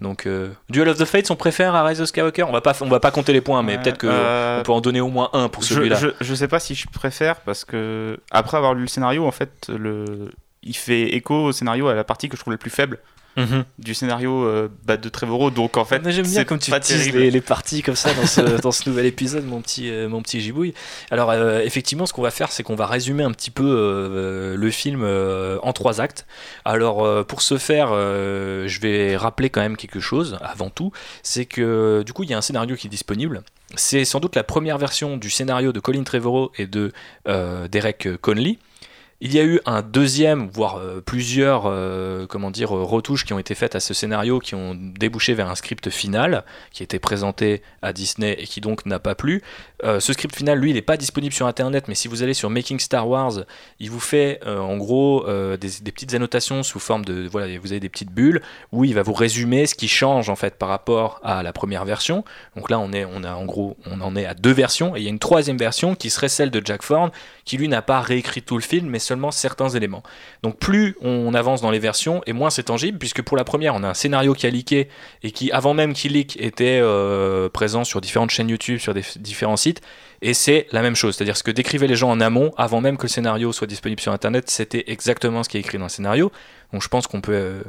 Donc, 0.00 0.26
euh, 0.26 0.50
Duel 0.68 0.88
of 0.88 0.98
the 0.98 1.04
Fates, 1.04 1.30
on 1.30 1.36
préfère 1.36 1.74
à 1.74 1.84
Rise 1.84 2.00
of 2.00 2.08
Skywalker? 2.08 2.44
On 2.44 2.52
va 2.52 2.60
pas, 2.60 2.76
on 2.80 2.88
va 2.88 3.00
pas 3.00 3.10
compter 3.10 3.32
les 3.32 3.40
points, 3.40 3.62
mais 3.62 3.78
peut-être 3.78 3.98
qu'on 3.98 4.08
euh, 4.10 4.62
peut 4.62 4.72
en 4.72 4.80
donner 4.80 5.00
au 5.00 5.08
moins 5.08 5.30
un 5.32 5.48
pour 5.48 5.64
celui-là. 5.64 5.96
Je, 5.96 6.08
je, 6.20 6.34
sais 6.34 6.48
pas 6.48 6.60
si 6.60 6.74
je 6.74 6.86
préfère, 6.88 7.40
parce 7.40 7.64
que 7.64 8.18
après 8.30 8.56
avoir 8.56 8.74
lu 8.74 8.82
le 8.82 8.88
scénario, 8.88 9.26
en 9.26 9.32
fait, 9.32 9.68
le... 9.68 10.30
il 10.62 10.76
fait 10.76 11.14
écho 11.14 11.34
au 11.34 11.52
scénario 11.52 11.88
à 11.88 11.94
la 11.94 12.04
partie 12.04 12.28
que 12.28 12.36
je 12.36 12.42
trouve 12.42 12.52
la 12.52 12.58
plus 12.58 12.70
faible. 12.70 12.98
Mhm. 13.36 13.64
du 13.78 13.92
scénario 13.92 14.44
euh, 14.44 14.68
bah, 14.84 14.96
de 14.96 15.08
Trevorrow. 15.10 15.50
Donc 15.50 15.76
en 15.76 15.84
fait, 15.84 16.00
j'aime 16.10 16.26
bien 16.26 16.44
comme 16.44 16.58
tu 16.58 16.72
les, 17.12 17.30
les, 17.30 17.40
parties 17.42 17.82
comme 17.82 17.94
ça 17.94 18.14
dans 18.14 18.26
ce, 18.26 18.40
dans 18.62 18.72
ce 18.72 18.88
nouvel 18.88 19.04
épisode, 19.04 19.44
mon 19.44 19.60
petit, 19.60 19.90
euh, 19.90 20.08
mon 20.08 20.22
petit 20.22 20.40
gibouille. 20.40 20.72
Alors 21.10 21.30
euh, 21.30 21.60
effectivement, 21.60 22.06
ce 22.06 22.14
qu'on 22.14 22.22
va 22.22 22.30
faire, 22.30 22.50
c'est 22.50 22.62
qu'on 22.62 22.76
va 22.76 22.86
résumer 22.86 23.24
un 23.24 23.32
petit 23.32 23.50
peu 23.50 24.56
le 24.56 24.70
film 24.70 25.04
en 25.62 25.72
trois 25.72 26.00
actes. 26.00 26.26
Alors 26.64 27.26
pour 27.26 27.42
ce 27.42 27.58
faire, 27.58 27.88
je 27.90 28.80
vais 28.80 29.16
rappeler 29.16 29.50
quand 29.50 29.60
même 29.60 29.76
quelque 29.76 30.00
chose 30.00 30.38
avant 30.40 30.70
tout, 30.70 30.92
c'est 31.22 31.44
que 31.44 32.02
du 32.04 32.12
coup 32.12 32.22
il 32.22 32.30
y 32.30 32.34
a 32.34 32.38
un 32.38 32.42
scénario 32.42 32.76
qui 32.76 32.86
est 32.86 32.90
disponible. 32.90 33.42
C'est 33.74 34.04
sans 34.04 34.20
doute 34.20 34.36
la 34.36 34.44
première 34.44 34.78
version 34.78 35.16
du 35.16 35.28
scénario 35.28 35.72
de 35.72 35.80
Colin 35.80 36.04
Trevorrow 36.04 36.52
et 36.56 36.66
de 36.66 36.92
Derek 37.26 38.08
Conley. 38.22 38.58
Il 39.22 39.32
y 39.32 39.38
a 39.38 39.44
eu 39.44 39.60
un 39.64 39.80
deuxième, 39.80 40.50
voire 40.52 40.76
euh, 40.76 41.00
plusieurs, 41.00 41.62
euh, 41.64 42.26
comment 42.26 42.52
euh, 42.54 42.66
retouches 42.66 43.24
qui 43.24 43.32
ont 43.32 43.38
été 43.38 43.54
faites 43.54 43.74
à 43.74 43.80
ce 43.80 43.94
scénario, 43.94 44.40
qui 44.40 44.54
ont 44.54 44.74
débouché 44.74 45.32
vers 45.32 45.48
un 45.48 45.54
script 45.54 45.88
final, 45.88 46.44
qui 46.70 46.82
a 46.82 46.84
été 46.84 46.98
présenté 46.98 47.62
à 47.80 47.94
Disney 47.94 48.36
et 48.38 48.44
qui 48.44 48.60
donc 48.60 48.84
n'a 48.84 48.98
pas 48.98 49.14
plu. 49.14 49.42
ce 49.82 50.12
script 50.12 50.36
final, 50.36 50.58
lui, 50.58 50.70
il 50.70 50.74
n'est 50.74 50.82
pas 50.82 50.98
disponible 50.98 51.32
sur 51.32 51.46
Internet, 51.46 51.88
mais 51.88 51.94
si 51.94 52.08
vous 52.08 52.22
allez 52.22 52.34
sur 52.34 52.50
Making 52.50 52.78
Star 52.78 53.08
Wars, 53.08 53.44
il 53.80 53.90
vous 53.90 54.00
fait 54.00 54.40
en 54.46 54.76
gros 54.76 55.24
des, 55.26 55.92
petites 55.92 56.14
annotations 56.14 56.62
sous 56.62 56.78
forme 56.78 57.04
de, 57.04 57.26
voilà, 57.30 57.58
vous 57.58 57.72
avez 57.72 57.80
des 57.80 57.88
petites 57.88 58.10
bulles 58.10 58.42
où 58.72 58.84
il 58.84 58.94
va 58.94 59.02
vous 59.02 59.12
résumer 59.12 59.66
ce 59.66 59.74
qui 59.74 59.88
change 59.88 60.28
en 60.28 60.36
fait 60.36 60.56
par 60.56 60.68
rapport 60.68 61.20
à 61.22 61.42
la 61.42 61.52
première 61.52 61.84
version. 61.84 62.24
Donc 62.56 62.70
là, 62.70 62.78
on 62.78 62.92
est, 62.92 63.04
en 63.04 63.44
gros, 63.44 63.76
on 63.86 64.00
en 64.00 64.16
est 64.16 64.26
à 64.26 64.34
deux 64.34 64.52
versions 64.52 64.96
et 64.96 65.00
il 65.00 65.04
y 65.04 65.06
a 65.08 65.10
une 65.10 65.18
troisième 65.18 65.58
version 65.58 65.94
qui 65.94 66.10
serait 66.10 66.28
celle 66.28 66.50
de 66.50 66.60
Jack 66.64 66.84
Thorne, 66.84 67.10
qui 67.46 67.56
lui 67.56 67.68
n'a 67.68 67.80
pas 67.80 68.00
réécrit 68.00 68.42
tout 68.42 68.56
le 68.56 68.62
film, 68.62 68.88
mais 68.90 68.98
seulement 68.98 69.30
certains 69.30 69.70
éléments. 69.70 70.02
Donc 70.42 70.58
plus 70.58 70.96
on 71.00 71.32
avance 71.32 71.62
dans 71.62 71.70
les 71.70 71.78
versions, 71.78 72.20
et 72.26 72.32
moins 72.34 72.50
c'est 72.50 72.64
tangible, 72.64 72.98
puisque 72.98 73.22
pour 73.22 73.36
la 73.36 73.44
première, 73.44 73.74
on 73.74 73.82
a 73.84 73.88
un 73.88 73.94
scénario 73.94 74.34
qui 74.34 74.46
a 74.46 74.50
leaké, 74.50 74.88
et 75.22 75.30
qui, 75.30 75.50
avant 75.52 75.72
même 75.72 75.94
qu'il 75.94 76.12
leak, 76.12 76.36
était 76.40 76.80
euh, 76.82 77.48
présent 77.48 77.84
sur 77.84 78.00
différentes 78.00 78.30
chaînes 78.30 78.48
YouTube, 78.48 78.80
sur 78.80 78.92
des, 78.92 79.04
différents 79.16 79.56
sites, 79.56 79.80
et 80.22 80.34
c'est 80.34 80.66
la 80.72 80.82
même 80.82 80.96
chose. 80.96 81.14
C'est-à-dire 81.14 81.36
ce 81.36 81.44
que 81.44 81.52
décrivaient 81.52 81.86
les 81.86 81.96
gens 81.96 82.10
en 82.10 82.20
amont, 82.20 82.52
avant 82.58 82.80
même 82.80 82.96
que 82.96 83.04
le 83.04 83.08
scénario 83.08 83.52
soit 83.52 83.68
disponible 83.68 84.00
sur 84.00 84.12
Internet, 84.12 84.50
c'était 84.50 84.84
exactement 84.88 85.44
ce 85.44 85.48
qui 85.48 85.56
est 85.56 85.60
écrit 85.60 85.78
dans 85.78 85.84
le 85.84 85.90
scénario. 85.90 86.32
Donc 86.72 86.82
je 86.82 86.88
pense 86.88 87.06
qu'on 87.06 87.20
peut... 87.20 87.32
Euh, 87.32 87.62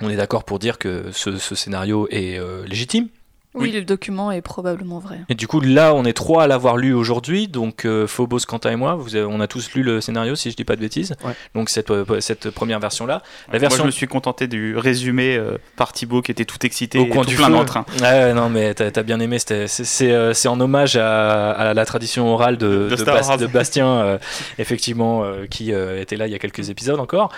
on 0.00 0.10
est 0.10 0.16
d'accord 0.16 0.44
pour 0.44 0.58
dire 0.58 0.78
que 0.78 1.10
ce, 1.12 1.38
scénario 1.38 2.06
est 2.10 2.38
euh, 2.38 2.64
légitime, 2.66 3.08
oui, 3.56 3.72
le 3.72 3.82
document 3.82 4.30
est 4.30 4.42
probablement 4.42 4.98
vrai. 4.98 5.20
Et 5.28 5.34
du 5.34 5.46
coup, 5.46 5.60
là, 5.60 5.94
on 5.94 6.04
est 6.04 6.12
trois 6.12 6.44
à 6.44 6.46
l'avoir 6.46 6.76
lu 6.76 6.92
aujourd'hui. 6.92 7.48
Donc, 7.48 7.84
euh, 7.84 8.06
Phobos, 8.06 8.40
Quentin 8.46 8.70
et 8.70 8.76
moi, 8.76 8.94
vous 8.94 9.16
on 9.16 9.40
a 9.40 9.46
tous 9.46 9.72
lu 9.72 9.82
le 9.82 10.00
scénario, 10.00 10.34
si 10.34 10.50
je 10.50 10.56
dis 10.56 10.64
pas 10.64 10.76
de 10.76 10.80
bêtises. 10.80 11.14
Donc, 11.54 11.70
cette, 11.70 11.90
euh, 11.90 12.20
cette 12.20 12.50
première 12.50 12.80
version-là. 12.80 13.22
La 13.52 13.58
version... 13.58 13.78
Moi, 13.78 13.84
je 13.84 13.86
me 13.86 13.90
suis 13.92 14.06
contenté 14.06 14.46
du 14.46 14.76
résumé 14.76 15.36
euh, 15.36 15.58
par 15.76 15.92
Thibaut 15.92 16.22
qui 16.22 16.30
était 16.30 16.44
tout 16.44 16.64
excité. 16.64 16.98
Au 16.98 17.06
coin 17.06 17.24
du 17.24 17.34
plein 17.34 17.50
d'entrain. 17.50 17.84
Ouais, 18.00 18.34
non, 18.34 18.48
mais 18.48 18.74
t'as 18.74 18.90
as 18.94 19.02
bien 19.02 19.20
aimé. 19.20 19.38
C'est 19.38 20.48
en 20.48 20.60
hommage 20.60 20.96
à, 20.96 21.72
la 21.74 21.86
tradition 21.86 22.32
orale 22.32 22.58
de, 22.58 22.88
de, 22.90 23.46
Bastien, 23.46 24.18
effectivement, 24.58 25.24
qui 25.50 25.72
était 25.72 26.16
là 26.16 26.26
il 26.26 26.32
y 26.32 26.34
a 26.34 26.38
quelques 26.38 26.68
épisodes 26.70 27.00
encore. 27.00 27.32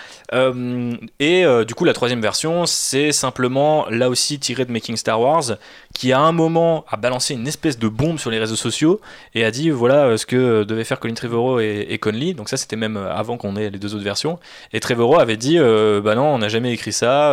et 1.20 1.44
du 1.66 1.74
coup, 1.74 1.85
la 1.85 1.92
troisième 1.92 2.20
version, 2.20 2.66
c'est 2.66 3.12
simplement 3.12 3.87
là 3.90 4.09
aussi 4.09 4.38
tiré 4.38 4.64
de 4.64 4.72
Making 4.72 4.96
Star 4.96 5.20
Wars 5.20 5.57
qui 5.94 6.08
à 6.12 6.21
un 6.21 6.33
moment 6.33 6.85
a 6.88 6.97
balancé 6.97 7.35
une 7.35 7.47
espèce 7.47 7.79
de 7.79 7.88
bombe 7.88 8.18
sur 8.18 8.31
les 8.31 8.38
réseaux 8.38 8.57
sociaux 8.57 9.01
et 9.35 9.44
a 9.44 9.51
dit 9.51 9.71
voilà 9.71 10.07
euh, 10.07 10.16
ce 10.16 10.27
que 10.27 10.64
devaient 10.64 10.85
faire 10.85 11.01
Colin 11.01 11.14
Trevorrow 11.14 11.61
et, 11.61 11.99
Conley. 12.01 12.35
Donc 12.35 12.49
ça 12.49 12.57
c'était 12.57 12.77
même 12.77 12.97
euh, 12.97 13.12
avant 13.12 13.37
qu'on 13.37 13.57
ait 13.57 13.71
les 13.71 13.79
deux 13.79 13.94
autres 13.94 14.05
versions. 14.05 14.38
Et 14.73 14.81
Trevorrow 14.81 15.18
avait 15.18 15.37
dit 15.37 15.59
euh, 15.59 16.01
bah 16.01 16.14
non 16.14 16.27
on 16.27 16.38
n'a 16.38 16.49
jamais 16.49 16.73
écrit 16.73 16.92
ça 16.92 17.33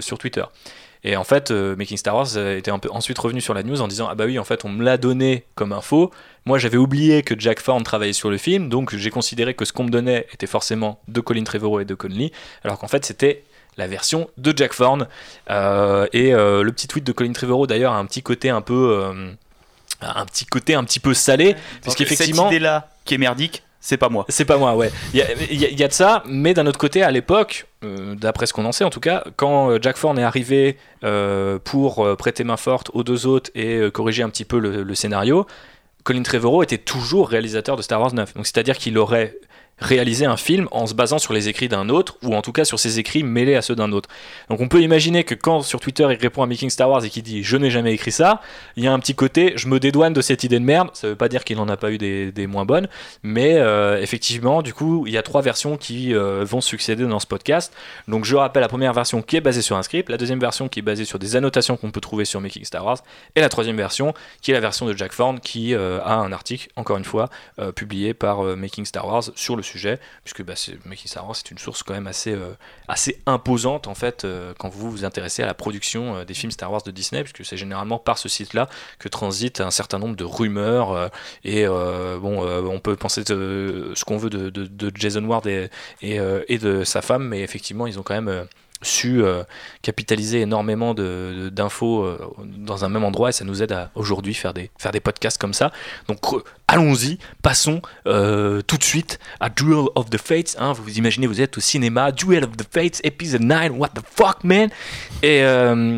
sur 0.00 0.18
Twitter. 0.18 0.44
Et 1.04 1.16
en 1.16 1.22
fait, 1.22 1.52
Making 1.52 1.96
Star 1.96 2.16
Wars 2.16 2.36
était 2.36 2.72
un 2.72 2.80
peu 2.80 2.90
ensuite 2.90 3.18
revenu 3.20 3.40
sur 3.40 3.54
la 3.54 3.62
news 3.62 3.80
en 3.80 3.86
disant 3.86 4.08
Ah 4.10 4.16
bah 4.16 4.24
oui, 4.26 4.36
en 4.36 4.44
fait, 4.44 4.64
on 4.64 4.68
me 4.68 4.82
l'a 4.82 4.98
donné 4.98 5.44
comme 5.54 5.72
info. 5.72 6.10
Moi, 6.44 6.58
j'avais 6.58 6.76
oublié 6.76 7.22
que 7.22 7.38
Jack 7.38 7.62
Thorne 7.62 7.84
travaillait 7.84 8.12
sur 8.12 8.30
le 8.30 8.36
film, 8.36 8.68
donc 8.68 8.96
j'ai 8.96 9.10
considéré 9.10 9.54
que 9.54 9.64
ce 9.64 9.72
qu'on 9.72 9.84
me 9.84 9.90
donnait 9.90 10.26
était 10.32 10.48
forcément 10.48 11.00
de 11.06 11.20
Colin 11.20 11.44
Trevorrow 11.44 11.78
et 11.78 11.84
de 11.84 11.94
Conley, 11.94 12.32
alors 12.64 12.80
qu'en 12.80 12.88
fait, 12.88 13.04
c'était 13.04 13.44
la 13.78 13.86
version 13.86 14.28
de 14.36 14.52
Jack 14.54 14.76
Thorne. 14.76 15.06
Euh, 15.48 16.06
et 16.12 16.34
euh, 16.34 16.62
le 16.62 16.72
petit 16.72 16.88
tweet 16.88 17.04
de 17.04 17.12
Colin 17.12 17.32
Trevorrow 17.32 17.66
d'ailleurs 17.66 17.92
a 17.94 17.98
un 17.98 18.04
petit 18.04 18.22
côté 18.22 18.50
un 18.50 18.60
peu 18.60 19.00
euh, 19.02 19.30
un 20.02 20.26
petit 20.26 20.44
côté 20.44 20.74
un 20.74 20.84
petit 20.84 21.00
peu 21.00 21.14
salé 21.14 21.56
puisqu'effectivement 21.80 22.44
cette 22.44 22.52
idée 22.52 22.62
là 22.62 22.90
qui 23.06 23.14
est 23.14 23.18
merdique 23.18 23.62
c'est 23.80 23.96
pas 23.96 24.08
moi. 24.08 24.26
C'est 24.28 24.44
pas 24.44 24.58
moi, 24.58 24.74
ouais. 24.74 24.90
Il 25.14 25.20
y, 25.20 25.84
a 25.84 25.88
de 25.88 25.92
ça, 25.92 26.24
mais 26.26 26.52
d'un 26.52 26.66
autre 26.66 26.80
côté, 26.80 27.04
à 27.04 27.12
l'époque, 27.12 27.68
d'après 27.80 28.46
ce 28.46 28.52
qu'on 28.52 28.64
en 28.64 28.72
sait 28.72 28.82
en 28.82 28.90
tout 28.90 28.98
cas, 28.98 29.22
quand 29.36 29.80
Jack 29.80 29.98
Thorne 29.98 30.18
est 30.18 30.24
arrivé 30.24 30.76
pour 31.62 32.16
prêter 32.18 32.42
main 32.42 32.56
forte 32.56 32.90
aux 32.92 33.04
deux 33.04 33.26
autres 33.28 33.52
et 33.54 33.88
corriger 33.92 34.24
un 34.24 34.30
petit 34.30 34.44
peu 34.44 34.58
le, 34.58 34.82
le, 34.82 34.94
scénario, 34.96 35.46
Colin 36.02 36.24
Trevorrow 36.24 36.64
était 36.64 36.76
toujours 36.76 37.28
réalisateur 37.28 37.76
de 37.76 37.82
Star 37.82 38.00
Wars 38.00 38.12
9. 38.12 38.34
Donc 38.34 38.46
c'est-à-dire 38.46 38.76
qu'il 38.76 38.98
aurait 38.98 39.36
réaliser 39.80 40.26
un 40.26 40.36
film 40.36 40.68
en 40.70 40.86
se 40.86 40.94
basant 40.94 41.18
sur 41.18 41.32
les 41.32 41.48
écrits 41.48 41.68
d'un 41.68 41.88
autre, 41.88 42.16
ou 42.22 42.34
en 42.34 42.42
tout 42.42 42.52
cas 42.52 42.64
sur 42.64 42.78
ses 42.78 42.98
écrits 42.98 43.22
mêlés 43.22 43.54
à 43.54 43.62
ceux 43.62 43.76
d'un 43.76 43.92
autre. 43.92 44.08
Donc 44.48 44.60
on 44.60 44.68
peut 44.68 44.82
imaginer 44.82 45.24
que 45.24 45.34
quand 45.34 45.62
sur 45.62 45.80
Twitter 45.80 46.06
il 46.10 46.18
répond 46.18 46.42
à 46.42 46.46
Making 46.46 46.70
Star 46.70 46.90
Wars 46.90 47.04
et 47.04 47.10
qu'il 47.10 47.22
dit 47.22 47.42
je 47.42 47.56
n'ai 47.56 47.70
jamais 47.70 47.92
écrit 47.92 48.12
ça, 48.12 48.40
il 48.76 48.84
y 48.84 48.88
a 48.88 48.92
un 48.92 48.98
petit 48.98 49.14
côté 49.14 49.52
je 49.56 49.68
me 49.68 49.78
dédouane 49.78 50.12
de 50.12 50.20
cette 50.20 50.44
idée 50.44 50.58
de 50.58 50.64
merde, 50.64 50.90
ça 50.94 51.08
veut 51.08 51.16
pas 51.16 51.28
dire 51.28 51.44
qu'il 51.44 51.56
n'en 51.56 51.68
a 51.68 51.76
pas 51.76 51.90
eu 51.90 51.98
des, 51.98 52.46
moins 52.46 52.64
bonnes, 52.64 52.88
mais 53.22 53.56
euh, 53.56 54.00
effectivement 54.00 54.62
du 54.62 54.72
coup 54.72 55.04
il 55.06 55.12
y 55.12 55.18
a 55.18 55.22
trois 55.22 55.42
versions 55.42 55.76
qui 55.76 56.14
euh, 56.14 56.44
vont 56.44 56.60
succéder 56.60 57.06
dans 57.06 57.18
ce 57.18 57.26
podcast. 57.26 57.72
Donc 58.08 58.24
je 58.24 58.36
rappelle 58.36 58.62
la 58.62 58.68
première 58.68 58.92
version 58.92 59.22
qui 59.22 59.36
est 59.36 59.40
basée 59.40 59.62
sur 59.62 59.76
un 59.76 59.82
script, 59.82 60.08
la 60.08 60.16
deuxième 60.16 60.40
version 60.40 60.68
qui 60.68 60.80
est 60.80 60.82
basée 60.82 61.04
sur 61.04 61.18
des 61.18 61.36
annotations 61.36 61.76
qu'on 61.76 61.90
peut 61.90 62.00
trouver 62.00 62.24
sur 62.24 62.40
Making 62.40 62.64
Star 62.64 62.84
Wars, 62.84 62.98
et 63.36 63.40
la 63.40 63.48
troisième 63.48 63.76
version 63.76 64.14
qui 64.42 64.50
est 64.50 64.54
la 64.54 64.60
version 64.60 64.86
de 64.86 64.96
Jack 64.96 65.14
Thorne 65.14 65.40
qui 65.40 65.74
euh, 65.74 66.00
a 66.02 66.14
un 66.14 66.32
article, 66.32 66.68
encore 66.76 66.96
une 66.96 67.04
fois, 67.04 67.28
publié 67.74 68.14
par 68.14 68.42
Making 68.42 68.84
Star 68.84 69.06
Wars 69.06 69.24
sur 69.34 69.56
le 69.56 69.62
sujet, 69.68 70.00
puisque 70.24 70.42
bah, 70.42 70.54
Making 70.84 71.08
Star 71.08 71.26
Wars 71.26 71.36
c'est 71.36 71.50
une 71.50 71.58
source 71.58 71.82
quand 71.82 71.94
même 71.94 72.06
assez, 72.06 72.36
assez 72.88 73.20
imposante 73.26 73.86
en 73.86 73.94
fait 73.94 74.26
quand 74.58 74.68
vous 74.68 74.90
vous 74.90 75.04
intéressez 75.04 75.42
à 75.42 75.46
la 75.46 75.54
production 75.54 76.24
des 76.24 76.34
films 76.34 76.50
Star 76.50 76.72
Wars 76.72 76.82
de 76.82 76.90
Disney, 76.90 77.22
puisque 77.22 77.44
c'est 77.44 77.56
généralement 77.56 77.98
par 77.98 78.18
ce 78.18 78.28
site-là 78.28 78.68
que 78.98 79.08
transitent 79.08 79.60
un 79.60 79.70
certain 79.70 79.98
nombre 79.98 80.16
de 80.16 80.24
rumeurs 80.24 81.10
et 81.44 81.66
bon, 81.66 82.42
on 82.42 82.80
peut 82.80 82.96
penser 82.96 83.22
ce 83.26 84.04
qu'on 84.04 84.16
veut 84.16 84.30
de, 84.30 84.92
Jason 84.94 85.24
Ward 85.24 85.46
et, 85.46 85.70
et, 86.02 86.58
de 86.58 86.84
sa 86.84 87.02
femme, 87.02 87.28
mais 87.28 87.40
effectivement 87.40 87.86
ils 87.86 87.98
ont 87.98 88.02
quand 88.02 88.20
même 88.20 88.46
su 88.82 89.24
euh, 89.24 89.42
capitaliser 89.82 90.40
énormément 90.40 90.94
d'infos 90.94 92.04
de, 92.04 92.08
euh, 92.10 92.18
dans 92.58 92.84
un 92.84 92.88
même 92.88 93.04
endroit 93.04 93.30
et 93.30 93.32
ça 93.32 93.44
nous 93.44 93.62
aide 93.62 93.72
à 93.72 93.90
aujourd'hui 93.94 94.34
faire 94.34 94.54
des, 94.54 94.70
faire 94.78 94.92
des 94.92 95.00
podcasts 95.00 95.40
comme 95.40 95.54
ça. 95.54 95.72
Donc 96.06 96.18
allons-y, 96.68 97.18
passons 97.42 97.82
euh, 98.06 98.60
tout 98.62 98.76
de 98.76 98.84
suite 98.84 99.18
à 99.40 99.48
Duel 99.48 99.86
of 99.94 100.10
the 100.10 100.18
Fates. 100.18 100.56
Hein, 100.58 100.72
vous 100.72 100.84
vous 100.84 100.98
imaginez, 100.98 101.26
vous 101.26 101.40
êtes 101.40 101.58
au 101.58 101.60
cinéma, 101.60 102.12
Duel 102.12 102.44
of 102.44 102.56
the 102.56 102.66
Fates, 102.70 103.00
épisode 103.04 103.42
9, 103.42 103.72
what 103.72 103.88
the 103.88 104.02
fuck 104.14 104.44
man? 104.44 104.68
Et 105.22 105.42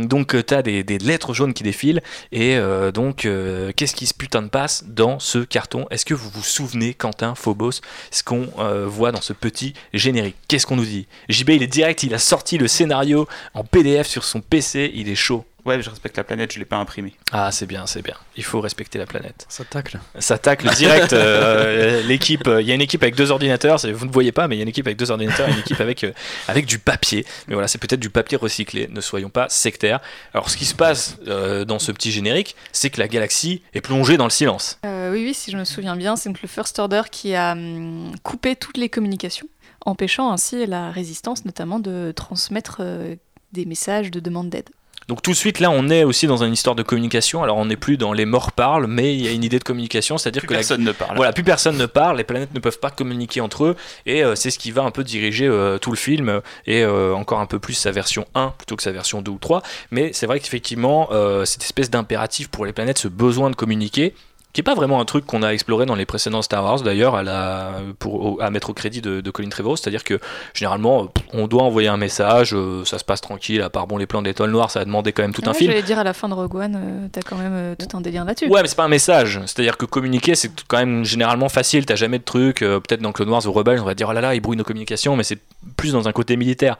donc 0.06 0.34
tu 0.46 0.54
as 0.54 0.62
des, 0.62 0.82
des, 0.82 0.98
lettres 0.98 1.34
jaunes 1.34 1.52
qui 1.52 1.62
défilent 1.62 2.02
et 2.32 2.58
donc 2.94 3.28
qu'est-ce 3.76 3.94
qui 3.94 4.06
se 4.06 4.14
putain 4.14 4.42
de 4.42 4.48
passe 4.48 4.84
dans 4.86 5.18
ce 5.18 5.38
carton? 5.38 5.86
Est-ce 5.90 6.04
que 6.04 6.14
vous 6.14 6.30
vous 6.30 6.42
souvenez, 6.42 6.94
Quentin, 6.94 7.34
Phobos, 7.34 7.80
ce 8.10 8.22
qu'on 8.22 8.48
voit 8.86 9.12
dans 9.12 9.20
ce 9.20 9.32
petit 9.32 9.74
générique? 9.92 10.36
Qu'est-ce 10.48 10.66
qu'on 10.66 10.76
nous 10.76 10.84
dit? 10.84 11.06
JB 11.28 11.50
il 11.50 11.62
est 11.62 11.66
direct, 11.66 12.02
il 12.02 12.14
a 12.14 12.18
sorti 12.18 12.56
le 12.56 12.68
scénario 12.70 13.28
en 13.54 13.64
PDF 13.64 14.06
sur 14.06 14.24
son 14.24 14.40
PC, 14.40 14.90
il 14.94 15.08
est 15.08 15.14
chaud. 15.14 15.44
Ouais, 15.64 15.80
je 15.82 15.90
respecte 15.90 16.16
la 16.16 16.24
planète, 16.24 16.52
je 16.52 16.58
l'ai 16.58 16.64
pas 16.64 16.76
imprimé. 16.76 17.12
Ah, 17.32 17.50
c'est 17.52 17.66
bien, 17.66 17.86
c'est 17.86 18.02
bien. 18.02 18.14
Il 18.36 18.44
faut 18.44 18.60
respecter 18.60 18.98
la 18.98 19.06
planète. 19.06 19.46
Ça 19.48 19.64
tacle. 19.64 19.98
Ça 20.18 20.38
tacle 20.38 20.68
direct. 20.74 21.12
Euh, 21.12 22.02
l'équipe, 22.02 22.46
euh, 22.46 22.62
il 22.62 22.68
y 22.68 22.72
a 22.72 22.74
une 22.74 22.80
équipe 22.80 23.02
avec 23.02 23.14
deux 23.14 23.30
ordinateurs. 23.30 23.78
Vous 23.92 24.06
ne 24.06 24.10
voyez 24.10 24.32
pas, 24.32 24.48
mais 24.48 24.56
il 24.56 24.58
y 24.58 24.62
a 24.62 24.64
une 24.64 24.68
équipe 24.68 24.86
avec 24.86 24.98
deux 24.98 25.10
ordinateurs, 25.10 25.48
et 25.48 25.52
une 25.52 25.58
équipe 25.58 25.80
avec 25.80 26.04
euh, 26.04 26.12
avec 26.48 26.66
du 26.66 26.78
papier. 26.78 27.26
Mais 27.46 27.54
voilà, 27.54 27.68
c'est 27.68 27.78
peut-être 27.78 28.00
du 28.00 28.10
papier 28.10 28.38
recyclé. 28.38 28.88
Ne 28.90 29.00
soyons 29.00 29.28
pas 29.28 29.48
sectaires. 29.48 30.00
Alors, 30.32 30.48
ce 30.48 30.56
qui 30.56 30.64
se 30.64 30.74
passe 30.74 31.18
dans 31.20 31.78
ce 31.78 31.92
petit 31.92 32.10
générique, 32.10 32.56
c'est 32.72 32.90
que 32.90 33.00
la 33.00 33.08
galaxie 33.08 33.62
est 33.74 33.80
plongée 33.80 34.16
dans 34.16 34.24
le 34.24 34.30
silence. 34.30 34.78
oui, 34.84 35.24
oui, 35.24 35.34
si 35.34 35.50
je 35.50 35.56
me 35.56 35.64
souviens 35.64 35.96
bien, 35.96 36.16
c'est 36.16 36.28
donc 36.28 36.40
le 36.42 36.48
First 36.48 36.78
Order 36.78 37.02
qui 37.10 37.34
a 37.34 37.52
hum, 37.52 38.12
coupé 38.22 38.56
toutes 38.56 38.76
les 38.76 38.88
communications 38.88 39.46
empêchant 39.86 40.30
ainsi 40.30 40.66
la 40.66 40.90
résistance 40.90 41.44
notamment 41.44 41.80
de 41.80 42.12
transmettre 42.14 42.78
euh, 42.80 43.16
des 43.52 43.64
messages 43.64 44.10
de 44.10 44.20
demande 44.20 44.50
d'aide. 44.50 44.68
Donc 45.08 45.22
tout 45.22 45.32
de 45.32 45.36
suite 45.36 45.58
là 45.58 45.70
on 45.72 45.88
est 45.88 46.04
aussi 46.04 46.28
dans 46.28 46.44
une 46.44 46.52
histoire 46.52 46.76
de 46.76 46.84
communication. 46.84 47.42
Alors 47.42 47.56
on 47.56 47.64
n'est 47.64 47.76
plus 47.76 47.96
dans 47.96 48.12
les 48.12 48.26
morts 48.26 48.52
parlent, 48.52 48.86
mais 48.86 49.14
il 49.14 49.24
y 49.24 49.26
a 49.26 49.32
une 49.32 49.42
idée 49.42 49.58
de 49.58 49.64
communication, 49.64 50.18
c'est-à-dire 50.18 50.42
que 50.42 50.54
personne 50.54 50.84
ne 50.84 50.92
parle. 50.92 51.16
Voilà, 51.16 51.32
plus 51.32 51.42
personne 51.42 51.76
ne 51.76 51.86
parle, 51.86 52.18
les 52.18 52.24
planètes 52.24 52.54
ne 52.54 52.60
peuvent 52.60 52.78
pas 52.78 52.90
communiquer 52.90 53.40
entre 53.40 53.64
eux, 53.64 53.76
et 54.06 54.22
euh, 54.22 54.36
c'est 54.36 54.50
ce 54.50 54.58
qui 54.58 54.70
va 54.70 54.82
un 54.82 54.92
peu 54.92 55.02
diriger 55.02 55.48
euh, 55.48 55.78
tout 55.78 55.90
le 55.90 55.96
film 55.96 56.40
et 56.66 56.84
encore 56.84 57.40
un 57.40 57.46
peu 57.46 57.58
plus 57.58 57.74
sa 57.74 57.90
version 57.90 58.24
1 58.36 58.54
plutôt 58.56 58.76
que 58.76 58.82
sa 58.82 58.92
version 58.92 59.20
2 59.20 59.32
ou 59.32 59.38
3. 59.38 59.62
Mais 59.90 60.12
c'est 60.12 60.26
vrai 60.26 60.38
qu'effectivement 60.38 61.08
cette 61.44 61.62
espèce 61.62 61.90
d'impératif 61.90 62.48
pour 62.48 62.64
les 62.64 62.72
planètes, 62.72 62.98
ce 62.98 63.08
besoin 63.08 63.50
de 63.50 63.56
communiquer, 63.56 64.14
qui 64.52 64.60
n'est 64.60 64.64
pas 64.64 64.74
vraiment 64.74 65.00
un 65.00 65.04
truc 65.04 65.26
qu'on 65.26 65.42
a 65.42 65.50
exploré 65.50 65.86
dans 65.86 65.94
les 65.94 66.06
précédents 66.06 66.42
Star 66.42 66.64
Wars 66.64 66.80
d'ailleurs 66.80 67.14
à, 67.14 67.72
pour, 67.98 68.42
à 68.42 68.50
mettre 68.50 68.70
au 68.70 68.74
crédit 68.74 69.00
de, 69.00 69.30
Colin 69.30 69.48
Trevorrow, 69.48 69.76
c'est-à-dire 69.76 70.02
que 70.02 70.18
généralement 70.54 71.08
on 71.32 71.46
doit 71.46 71.62
envoyer 71.62 71.88
un 71.88 71.96
message, 71.96 72.52
euh, 72.52 72.84
ça 72.84 72.98
se 72.98 73.04
passe 73.04 73.20
tranquille, 73.20 73.62
à 73.62 73.70
part 73.70 73.86
bon 73.86 73.96
les 73.96 74.06
plans 74.06 74.22
d'étoiles 74.22 74.50
noires, 74.50 74.70
ça 74.70 74.80
a 74.80 74.84
demandé 74.84 75.12
quand 75.12 75.22
même 75.22 75.32
tout 75.32 75.42
un 75.46 75.54
film. 75.54 75.70
J'allais 75.70 75.84
dire 75.84 76.00
à 76.00 76.04
la 76.04 76.12
fin 76.12 76.28
de 76.28 76.34
Rogue 76.34 76.56
One, 76.56 76.74
euh, 76.76 77.06
t'as 77.12 77.20
quand 77.22 77.36
même 77.36 77.52
euh, 77.54 77.74
tout 77.76 77.96
un 77.96 78.00
délire 78.00 78.24
là-dessus. 78.24 78.48
Ouais 78.48 78.62
mais 78.62 78.68
c'est 78.68 78.76
pas 78.76 78.84
un 78.84 78.88
message, 78.88 79.40
c'est-à-dire 79.46 79.76
que 79.76 79.84
communiquer 79.84 80.34
c'est 80.34 80.50
quand 80.66 80.78
même 80.78 81.04
généralement 81.04 81.48
facile, 81.48 81.86
t'as 81.86 81.94
jamais 81.94 82.18
de 82.18 82.24
truc, 82.24 82.58
peut-être 82.58 83.02
dans 83.02 83.12
Clone 83.12 83.28
Wars 83.28 83.46
ou 83.46 83.52
Rebels 83.52 83.80
on 83.80 83.84
va 83.84 83.94
dire 83.94 84.08
oh 84.10 84.12
là 84.12 84.20
là 84.20 84.34
ils 84.34 84.40
brouillent 84.40 84.56
nos 84.56 84.64
communications, 84.64 85.14
mais 85.14 85.22
c'est 85.22 85.38
plus 85.76 85.92
dans 85.92 86.08
un 86.08 86.12
côté 86.12 86.36
militaire. 86.36 86.76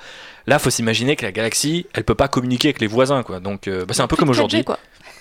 Là 0.49 0.59
faut 0.59 0.71
s'imaginer 0.71 1.15
que 1.15 1.25
la 1.25 1.33
galaxie 1.33 1.87
elle 1.95 2.03
peut 2.03 2.17
pas 2.17 2.29
communiquer 2.29 2.69
avec 2.69 2.81
les 2.81 2.89
voisins 2.89 3.23
quoi, 3.23 3.39
donc 3.39 3.69
bah, 3.69 3.93
c'est 3.93 4.03
un 4.03 4.09
peu 4.09 4.17
comme 4.17 4.31
aujourd'hui. 4.31 4.65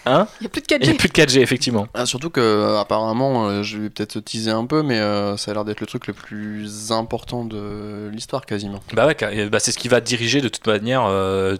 Hein 0.05 0.27
il 0.39 0.43
n'y 0.43 0.47
a 0.47 0.49
plus 0.49 0.61
de 0.61 0.67
4G. 0.67 0.77
Il 0.81 0.89
n'y 0.89 0.95
a 0.95 0.97
plus 0.97 1.09
de 1.09 1.13
4G, 1.13 1.39
effectivement. 1.39 1.87
Ah, 1.93 2.05
surtout 2.05 2.29
que, 2.29 2.39
euh, 2.39 2.79
apparemment, 2.79 3.47
euh, 3.47 3.63
je 3.63 3.77
vais 3.77 3.89
peut-être 3.89 4.19
teaser 4.19 4.51
un 4.51 4.65
peu, 4.65 4.81
mais 4.81 4.99
euh, 4.99 5.37
ça 5.37 5.51
a 5.51 5.53
l'air 5.53 5.65
d'être 5.65 5.81
le 5.81 5.87
truc 5.87 6.07
le 6.07 6.13
plus 6.13 6.91
important 6.91 7.45
de 7.45 8.09
l'histoire, 8.11 8.45
quasiment. 8.45 8.79
Bah 8.93 9.07
ouais, 9.07 9.49
bah 9.49 9.59
c'est 9.59 9.71
ce 9.71 9.77
qui 9.77 9.87
va 9.87 10.01
diriger 10.01 10.41
de 10.41 10.49
toute 10.49 10.65
manière 10.67 11.09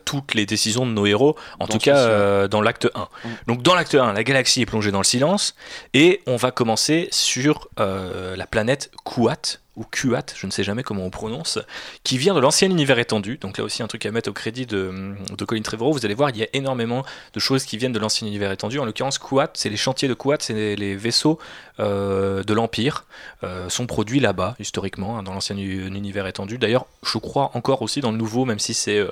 toutes 0.06 0.34
les 0.34 0.46
décisions 0.46 0.86
de 0.86 0.92
nos 0.92 1.06
héros, 1.06 1.36
en 1.60 1.68
tout 1.68 1.78
cas 1.78 2.48
dans 2.48 2.62
l'acte 2.62 2.88
1. 2.94 3.00
Mm. 3.00 3.30
Donc, 3.48 3.62
dans 3.62 3.76
l'acte 3.76 3.96
1, 3.96 4.14
la 4.14 4.24
galaxie 4.24 4.62
est 4.62 4.66
plongée 4.66 4.92
dans 4.92 5.00
le 5.00 5.04
silence, 5.04 5.56
et 5.94 6.22
on 6.28 6.36
va 6.36 6.52
commencer 6.52 7.08
sur 7.12 7.68
la 7.78 8.48
planète 8.48 8.92
Kuat 9.06 9.60
ou 9.80 9.86
Kuat, 9.90 10.26
je 10.36 10.46
ne 10.46 10.52
sais 10.52 10.64
jamais 10.64 10.84
comment 10.84 11.06
on 11.06 11.10
prononce, 11.10 11.58
qui 12.04 12.18
vient 12.18 12.34
de 12.34 12.42
l'ancien 12.42 12.70
univers 12.70 13.00
étendu. 13.00 13.38
Donc 13.38 13.58
là 13.58 13.64
aussi 13.64 13.82
un 13.82 13.88
truc 13.88 14.06
à 14.06 14.12
mettre 14.12 14.30
au 14.30 14.34
crédit 14.34 14.66
de, 14.66 15.16
Colin 15.48 15.62
Trevorrow. 15.62 15.94
Vous 15.94 16.06
allez 16.06 16.14
voir, 16.14 16.32
il 16.32 16.38
y 16.38 16.44
a 16.44 16.48
énormément 16.52 17.06
de 17.34 17.40
choses 17.40 17.64
qui 17.64 17.78
viennent 17.78 17.94
de 17.94 18.00
l'ancien 18.00 18.28
univers 18.28 18.52
étendu. 18.52 18.78
En 18.78 18.86
l'occurrence, 18.86 19.18
Kuat, 19.18 19.52
c'est 19.54 19.70
les 19.70 19.78
chantiers 19.78 20.10
de 20.10 20.14
Kuat, 20.14 20.38
c'est 20.42 20.76
les, 20.76 20.96
vaisseaux 20.98 21.40
euh, 21.80 22.44
de 22.44 22.54
l'Empire, 22.54 23.06
euh, 23.46 23.70
sont 23.70 23.88
produits 23.88 24.20
là-bas, 24.20 24.58
historiquement, 24.60 25.18
hein, 25.18 25.24
dans 25.24 25.34
l'ancien 25.34 25.56
univers 25.56 26.28
étendu. 26.28 26.58
D'ailleurs, 26.58 26.86
je 27.04 27.18
crois 27.18 27.52
encore 27.54 27.82
aussi 27.82 28.02
dans 28.02 28.12
le 28.12 28.18
nouveau, 28.18 28.44
même 28.44 28.60
si 28.60 28.74
c'est 28.74 29.00
euh, 29.00 29.12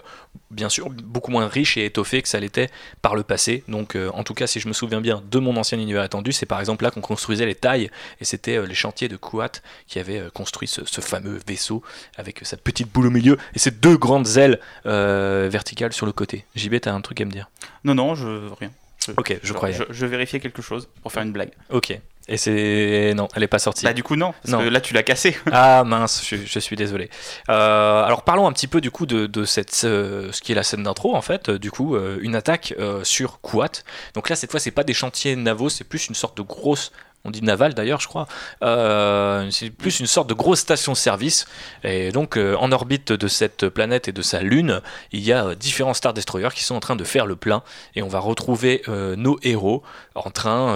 bien 0.51 0.67
sûr 0.67 0.89
beaucoup 0.89 1.31
moins 1.31 1.47
riche 1.47 1.77
et 1.77 1.85
étoffé 1.85 2.21
que 2.21 2.27
ça 2.27 2.41
l'était 2.41 2.69
par 3.01 3.15
le 3.15 3.23
passé. 3.23 3.63
Donc 3.69 3.97
en 4.13 4.23
tout 4.23 4.33
cas, 4.33 4.47
si 4.47 4.59
je 4.59 4.67
me 4.67 4.73
souviens 4.73 4.99
bien 4.99 5.23
de 5.31 5.39
mon 5.39 5.55
ancien 5.55 5.77
univers 5.77 6.03
étendu, 6.03 6.33
c'est 6.33 6.45
par 6.45 6.59
exemple 6.59 6.83
là 6.83 6.91
qu'on 6.91 7.01
construisait 7.01 7.45
les 7.45 7.55
tailles, 7.55 7.89
et 8.19 8.25
c'était 8.25 8.65
les 8.65 8.75
chantiers 8.75 9.07
de 9.07 9.15
Kuat 9.15 9.61
qui 9.87 9.99
avaient 9.99 10.23
construit 10.33 10.56
ce, 10.65 11.01
fameux 11.01 11.39
vaisseau 11.47 11.83
avec 12.15 12.39
sa 12.43 12.57
petite 12.57 12.91
boule 12.91 13.07
au 13.07 13.11
milieu 13.11 13.37
et 13.53 13.59
ses 13.59 13.71
deux 13.71 13.97
grandes 13.97 14.37
ailes 14.37 14.59
euh, 14.85 15.47
verticales 15.51 15.93
sur 15.93 16.05
le 16.05 16.11
côté. 16.11 16.45
JB, 16.55 16.79
t'as 16.81 16.93
un 16.93 17.01
truc 17.01 17.21
à 17.21 17.25
me 17.25 17.31
dire? 17.31 17.49
Non, 17.83 17.93
non, 17.93 18.15
je 18.15 18.49
rien. 18.59 18.71
ok, 19.15 19.39
je 19.43 19.53
croyais. 19.53 19.77
Je, 19.89 20.05
vérifiais 20.05 20.39
quelque 20.39 20.61
chose 20.61 20.87
pour 21.01 21.11
faire 21.11 21.23
une 21.23 21.31
blague. 21.31 21.51
Ok. 21.69 21.99
Et 22.29 22.35
c'est 22.35 23.13
non, 23.15 23.29
elle 23.35 23.43
est 23.43 23.47
pas 23.47 23.59
sortie. 23.59 23.85
Bah 23.85 23.93
du 23.93 24.03
coup 24.03 24.17
non, 24.17 24.33
parce 24.43 24.51
non. 24.51 24.59
que 24.59 24.65
là 24.65 24.81
tu 24.81 24.93
l'as 24.93 25.03
cassé. 25.03 25.37
ah 25.53 25.85
mince, 25.85 26.25
je, 26.29 26.59
suis 26.59 26.75
désolé. 26.75 27.09
Euh, 27.47 28.03
alors 28.03 28.23
parlons 28.23 28.47
un 28.47 28.51
petit 28.51 28.67
peu 28.67 28.81
du 28.81 28.91
coup 28.91 29.05
de, 29.05 29.45
cette 29.45 29.73
ce 29.73 30.41
qui 30.41 30.51
est 30.51 30.55
la 30.55 30.63
scène 30.63 30.83
d'intro 30.83 31.15
en 31.15 31.21
fait. 31.21 31.49
Du 31.49 31.71
coup, 31.71 31.95
euh, 31.95 32.19
une 32.21 32.35
attaque 32.35 32.75
sur 33.03 33.39
Kuat. 33.39 33.83
Donc 34.13 34.27
là 34.27 34.35
cette 34.35 34.51
fois 34.51 34.59
c'est 34.59 34.71
pas 34.71 34.83
des 34.83 34.93
chantiers 34.93 35.37
navaux, 35.37 35.69
c'est 35.69 35.85
plus 35.85 36.07
une 36.07 36.15
sorte 36.15 36.35
de 36.35 36.41
grosse 36.41 36.91
on 37.23 37.31
dit 37.31 37.43
naval 37.43 37.73
d'ailleurs, 37.73 37.99
je 37.99 38.07
crois. 38.07 38.27
Euh, 38.63 39.49
c'est 39.51 39.69
plus 39.69 39.99
une 39.99 40.07
sorte 40.07 40.29
de 40.29 40.33
grosse 40.33 40.59
station-service. 40.59 41.45
Et 41.83 42.11
donc, 42.11 42.37
euh, 42.37 42.55
en 42.55 42.71
orbite 42.71 43.11
de 43.11 43.27
cette 43.27 43.67
planète 43.69 44.07
et 44.07 44.11
de 44.13 44.21
sa 44.21 44.41
lune, 44.41 44.81
il 45.11 45.21
y 45.21 45.33
a 45.33 45.53
différents 45.55 45.93
Star 45.93 46.13
Destroyers 46.13 46.49
qui 46.55 46.63
sont 46.63 46.75
en 46.75 46.79
train 46.79 46.95
de 46.95 47.03
faire 47.03 47.25
le 47.25 47.35
plein. 47.35 47.63
Et 47.95 48.01
on 48.01 48.07
va 48.07 48.19
retrouver 48.19 48.81
euh, 48.87 49.15
nos 49.15 49.37
héros 49.43 49.83
en 50.15 50.31
train, 50.31 50.75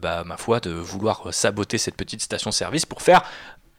bah, 0.00 0.24
ma 0.24 0.36
foi, 0.36 0.60
de 0.60 0.70
vouloir 0.70 1.32
saboter 1.32 1.78
cette 1.78 1.96
petite 1.96 2.22
station-service 2.22 2.86
pour 2.86 3.02
faire 3.02 3.22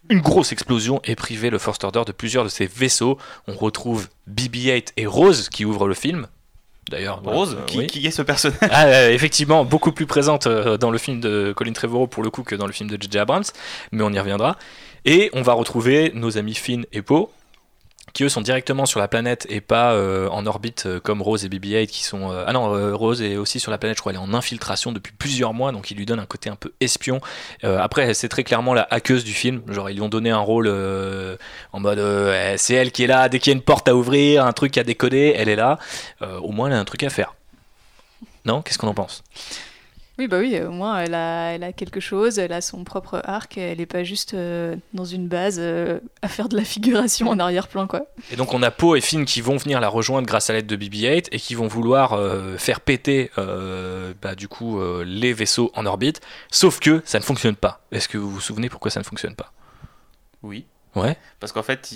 une 0.09 0.21
grosse 0.21 0.51
explosion 0.51 1.01
et 1.03 1.15
priver 1.15 1.49
le 1.49 1.57
First 1.57 1.83
Order 1.83 2.03
de 2.05 2.11
plusieurs 2.11 2.43
de 2.43 2.49
ses 2.49 2.67
vaisseaux. 2.67 3.17
On 3.47 3.53
retrouve 3.53 4.09
BB-8 4.29 4.89
et 4.97 5.05
Rose 5.05 5.49
qui 5.49 5.65
ouvrent 5.65 5.87
le 5.87 5.93
film, 5.93 6.27
D'ailleurs, 6.89 7.21
Rose, 7.23 7.57
qui, 7.67 8.05
est 8.05 8.11
ce 8.11 8.21
personnage 8.21 8.59
ah, 8.61 8.85
euh, 8.85 9.11
Effectivement, 9.11 9.65
beaucoup 9.65 9.91
plus 9.91 10.05
présente 10.05 10.47
euh, 10.47 10.77
dans 10.77 10.91
le 10.91 10.97
film 10.97 11.19
de 11.19 11.53
Colin 11.55 11.73
Trevorrow 11.73 12.07
pour 12.07 12.23
le 12.23 12.29
coup 12.29 12.43
que 12.43 12.55
dans 12.55 12.67
le 12.67 12.73
film 12.73 12.89
de 12.89 13.01
J.J. 13.01 13.19
Abrams, 13.19 13.43
mais 13.91 14.03
on 14.03 14.11
y 14.11 14.19
reviendra. 14.19 14.57
Et 15.05 15.29
on 15.33 15.41
va 15.41 15.53
retrouver 15.53 16.11
nos 16.13 16.37
amis 16.37 16.55
Finn 16.55 16.85
et 16.91 17.01
Poe, 17.01 17.29
qui 18.13 18.23
eux 18.23 18.29
sont 18.29 18.41
directement 18.41 18.85
sur 18.85 18.99
la 18.99 19.07
planète 19.07 19.47
et 19.49 19.59
pas 19.59 19.93
euh, 19.93 20.29
en 20.29 20.45
orbite 20.45 20.85
euh, 20.85 20.99
comme 20.99 21.21
Rose 21.21 21.45
et 21.45 21.49
BB-8 21.49 21.87
qui 21.87 22.03
sont... 22.03 22.31
Euh, 22.31 22.43
ah 22.45 22.53
non, 22.53 22.95
Rose 22.95 23.21
est 23.21 23.37
aussi 23.37 23.59
sur 23.59 23.71
la 23.71 23.79
planète, 23.79 23.97
je 23.97 24.01
crois, 24.01 24.11
elle 24.11 24.19
est 24.19 24.21
en 24.21 24.33
infiltration 24.33 24.91
depuis 24.91 25.13
plusieurs 25.13 25.53
mois, 25.53 25.71
donc 25.71 25.89
il 25.89 25.97
lui 25.97 26.05
donne 26.05 26.19
un 26.19 26.25
côté 26.25 26.49
un 26.49 26.55
peu 26.55 26.71
espion. 26.79 27.19
après, 27.63 28.13
c'est 28.13 28.29
très 28.29 28.43
clairement 28.43 28.73
la 28.73 28.87
hackeuse 28.89 29.23
du 29.23 29.33
film, 29.33 29.61
genre 29.67 29.89
ils 29.89 29.95
lui 29.95 30.01
ont 30.01 30.09
donné 30.09 30.29
un 30.29 30.39
rôle 30.39 30.67
en 31.71 31.79
mode 31.79 31.99
eh, 31.99 32.55
c'est 32.57 32.75
elle 32.75 32.91
qui 32.91 33.03
est 33.03 33.07
là, 33.07 33.29
dès 33.29 33.39
qu'il 33.39 33.51
y 33.51 33.55
a 33.55 33.57
une 33.57 33.63
porte 33.63 33.87
à 33.87 33.95
ouvrir, 33.95 34.45
un 34.45 34.53
truc 34.53 34.77
à 34.77 34.83
décoder, 34.83 35.33
elle 35.35 35.49
est 35.49 35.55
là. 35.55 35.79
au 36.21 36.51
moins, 36.51 36.67
elle 36.67 36.73
a 36.73 36.79
un 36.79 36.85
truc 36.85 37.03
à 37.03 37.09
faire. 37.09 37.33
Non? 38.45 38.61
Qu'est-ce 38.61 38.77
qu'on 38.77 38.87
en 38.87 38.93
pense? 38.93 39.23
Oui, 40.19 40.27
bah 40.27 40.37
oui, 40.37 40.59
au 40.61 40.71
moins 40.71 40.99
elle 40.99 41.15
a, 41.15 41.53
elle 41.53 41.63
a 41.63 41.73
quelque 41.73 41.99
chose, 41.99 42.37
elle 42.37 42.53
a 42.53 42.61
son 42.61 42.83
propre 42.83 43.19
arc, 43.23 43.57
elle 43.57 43.79
n'est 43.79 43.87
pas 43.87 44.03
juste 44.03 44.35
euh, 44.35 44.75
dans 44.93 45.05
une 45.05 45.27
base 45.27 45.57
euh, 45.59 45.99
à 46.21 46.27
faire 46.27 46.49
de 46.49 46.55
la 46.55 46.63
figuration 46.63 47.29
en 47.29 47.39
arrière-plan, 47.39 47.87
quoi. 47.87 48.05
Et 48.31 48.35
donc 48.35 48.53
on 48.53 48.61
a 48.61 48.69
Poe 48.69 48.95
et 48.95 49.01
Finn 49.01 49.25
qui 49.25 49.41
vont 49.41 49.57
venir 49.57 49.81
la 49.81 49.89
rejoindre 49.89 50.27
grâce 50.27 50.51
à 50.51 50.53
l'aide 50.53 50.67
de 50.67 50.75
BB-8 50.75 51.29
et 51.31 51.39
qui 51.39 51.55
vont 51.55 51.67
vouloir 51.67 52.13
euh, 52.13 52.57
faire 52.57 52.81
péter, 52.81 53.31
bah, 53.35 54.35
du 54.35 54.47
coup, 54.47 54.79
les 55.03 55.33
vaisseaux 55.33 55.71
en 55.75 55.85
orbite, 55.85 56.21
sauf 56.51 56.79
que 56.79 57.01
ça 57.05 57.17
ne 57.17 57.23
fonctionne 57.23 57.55
pas. 57.55 57.81
Est-ce 57.91 58.07
que 58.07 58.17
vous 58.17 58.29
vous 58.29 58.41
souvenez 58.41 58.69
pourquoi 58.69 58.91
ça 58.91 58.99
ne 58.99 59.05
fonctionne 59.05 59.35
pas? 59.35 59.51
Oui. 60.43 60.65
Ouais. 60.95 61.17
Parce 61.39 61.51
qu'en 61.51 61.63
fait, 61.63 61.91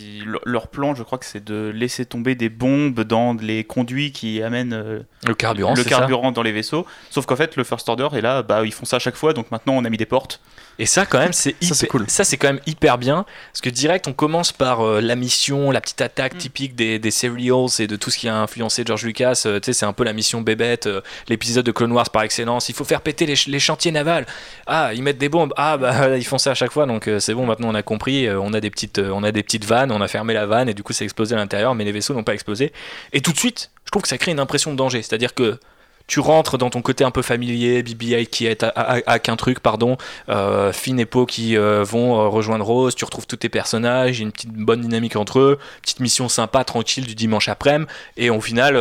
leur 0.46 0.68
plan, 0.68 0.96
je 0.96 1.04
crois 1.04 1.18
que 1.18 1.26
c'est 1.26 1.44
de 1.44 1.72
laisser 1.74 2.06
tomber 2.06 2.36
des 2.36 2.50
bombes 2.50 3.02
dans 3.02 3.34
les 3.34 3.64
conduits 3.64 4.12
qui 4.12 4.42
amènent 4.42 4.74
euh, 4.74 5.00
le 5.26 5.36
carburant, 5.36 5.76
le 5.76 5.84
carburant 5.84 6.32
dans 6.32 6.42
les 6.42 6.52
vaisseaux. 6.52 6.86
Sauf 7.10 7.26
qu'en 7.26 7.36
fait, 7.36 7.56
le 7.56 7.64
First 7.64 7.88
Order 7.90 8.10
est 8.14 8.22
là, 8.22 8.42
bah, 8.42 8.66
ils 8.66 8.74
font 8.74 8.86
ça 8.86 8.96
à 8.96 9.00
chaque 9.00 9.16
fois, 9.16 9.34
donc 9.34 9.52
maintenant 9.52 9.74
on 9.74 9.86
a 9.86 9.90
mis 9.90 9.98
des 9.98 10.06
portes. 10.06 10.42
Et 10.80 10.86
ça, 10.86 11.06
quand 11.06 11.20
même, 11.20 11.34
c'est 11.34 11.56
hyper... 11.62 11.88
cool. 11.90 12.06
Ça, 12.08 12.24
c'est 12.24 12.38
quand 12.38 12.48
même 12.48 12.62
hyper 12.66 12.98
bien. 12.98 13.26
Parce 13.52 13.62
que 13.62 13.70
direct, 13.70 14.08
on 14.08 14.14
commence 14.14 14.52
par 14.52 14.82
euh, 14.82 15.02
la 15.02 15.16
mission, 15.16 15.72
la 15.72 15.82
petite 15.82 16.02
attaque 16.02 16.36
mm. 16.36 16.38
typique 16.38 16.76
des, 16.76 17.00
des 17.00 17.12
serials 17.12 17.68
et 17.80 17.88
de 17.88 17.96
tout 17.96 18.10
ce 18.12 18.18
qui 18.18 18.28
a 18.28 18.36
influencé 18.36 18.84
George 18.86 19.04
Lucas. 19.04 19.44
Euh, 19.46 19.60
tu 19.60 19.68
sais, 19.68 19.74
c'est 19.74 19.86
un 19.86 19.94
peu 19.94 20.04
la 20.04 20.14
mission 20.14 20.42
bébête, 20.42 20.88
l'épisode 21.30 21.66
de 21.66 21.72
Clone 21.72 21.92
Wars 21.92 22.10
par 22.10 22.24
excellence. 22.24 22.70
Il 22.70 22.76
faut 22.76 22.84
faire 22.84 23.02
péter 23.02 23.26
les, 23.26 23.36
les, 23.48 23.60
chantiers 23.60 23.92
navals. 23.92 24.26
Ah, 24.68 24.92
ils 24.94 25.02
mettent 25.02 25.18
des 25.18 25.30
bombes. 25.30 25.54
Ah, 25.58 25.78
bah, 25.78 26.16
ils 26.18 26.26
font 26.26 26.38
ça 26.38 26.52
à 26.52 26.56
chaque 26.56 26.72
fois. 26.72 26.86
Donc, 26.86 27.10
c'est 27.20 27.34
bon, 27.34 27.46
maintenant 27.46 27.70
on 27.70 27.76
a 27.76 27.84
compris. 27.84 28.30
on 28.30 28.54
a 28.54 28.60
des 28.60 28.70
petites, 28.70 29.00
on 29.00 29.24
a 29.24 29.32
des 29.32 29.44
petites 29.44 29.66
vannes, 29.66 29.92
on 29.92 30.02
a 30.02 30.08
fermé 30.08 30.34
la 30.34 30.46
vanne 30.46 30.70
et 30.70 30.74
du 30.74 30.84
coup 30.84 30.94
ça 30.94 31.04
a 31.04 31.06
explosé 31.06 31.36
à 31.36 31.38
l'intérieur, 31.38 31.76
mais 31.76 31.84
les 31.84 31.92
vaisseaux 31.92 32.14
n'ont 32.14 32.24
pas 32.24 32.34
explosé. 32.34 32.72
Et 33.14 33.22
tout 33.22 33.32
de 33.32 33.38
suite, 33.38 33.72
je 33.86 33.92
trouve 33.92 34.04
que 34.04 34.08
ça 34.08 34.18
crée 34.18 34.32
une 34.32 34.40
impression 34.40 34.72
de 34.72 34.78
danger. 34.78 35.02
C'est-à-dire 35.02 35.34
que 35.34 35.60
tu 36.08 36.22
rentres 36.22 36.58
dans 36.58 36.70
ton 36.70 36.82
côté 36.82 37.04
un 37.04 37.12
peu 37.12 37.22
familier, 37.22 37.84
BB-8 37.84 38.28
qui 38.28 38.46
est 38.46 38.64
à, 38.64 39.20
qu'un 39.20 39.36
truc, 39.36 39.60
pardon, 39.60 39.98
euh, 40.30 40.72
Finn 40.72 41.00
et 41.00 41.06
Poe 41.06 41.26
qui 41.26 41.58
euh, 41.58 41.84
vont 41.84 42.20
euh, 42.20 42.28
rejoindre 42.28 42.66
Rose, 42.66 42.96
tu 42.96 43.04
retrouves 43.06 43.28
tous 43.28 43.36
tes 43.36 43.50
personnages, 43.50 44.18
il 44.18 44.22
y 44.22 44.24
a 44.24 44.26
une 44.26 44.32
petite 44.32 44.54
bonne 44.54 44.82
dynamique 44.82 45.18
entre 45.18 45.40
eux, 45.40 45.60
petite 45.82 46.00
mission 46.00 46.30
sympa, 46.30 46.64
tranquille 46.64 47.06
du 47.06 47.16
dimanche 47.16 47.50
après-midi, 47.50 47.92
et 48.16 48.30
au 48.30 48.40
final, 48.40 48.76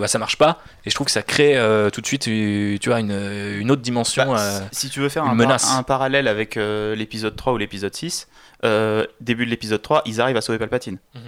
bah, 0.00 0.06
ça 0.06 0.18
marche 0.18 0.36
pas, 0.36 0.62
et 0.86 0.90
je 0.90 0.94
trouve 0.94 1.06
que 1.06 1.12
ça 1.12 1.22
crée 1.22 1.58
tout 1.92 2.00
de 2.00 2.06
suite, 2.06 2.22
tu 2.22 2.78
vois, 2.86 3.00
une, 3.00 3.70
autre 3.70 3.82
dimension. 3.82 4.32
Bah, 4.32 4.60
si 4.70 4.88
tu 4.88 5.00
veux 5.00 5.08
faire 5.08 5.24
un, 5.24 5.82
parallèle 5.82 6.28
avec 6.28 6.54
l'épisode 6.56 7.34
3 7.34 7.54
ou 7.54 7.56
l'épisode 7.56 7.94
6, 7.94 8.28
début 9.20 9.44
de 9.44 9.50
l'épisode 9.50 9.82
3, 9.82 10.02
ils 10.06 10.20
arrivent 10.20 10.36
à 10.36 10.40
sauver 10.40 10.58
Palpatine. 10.58 10.98
Mhm. 11.14 11.20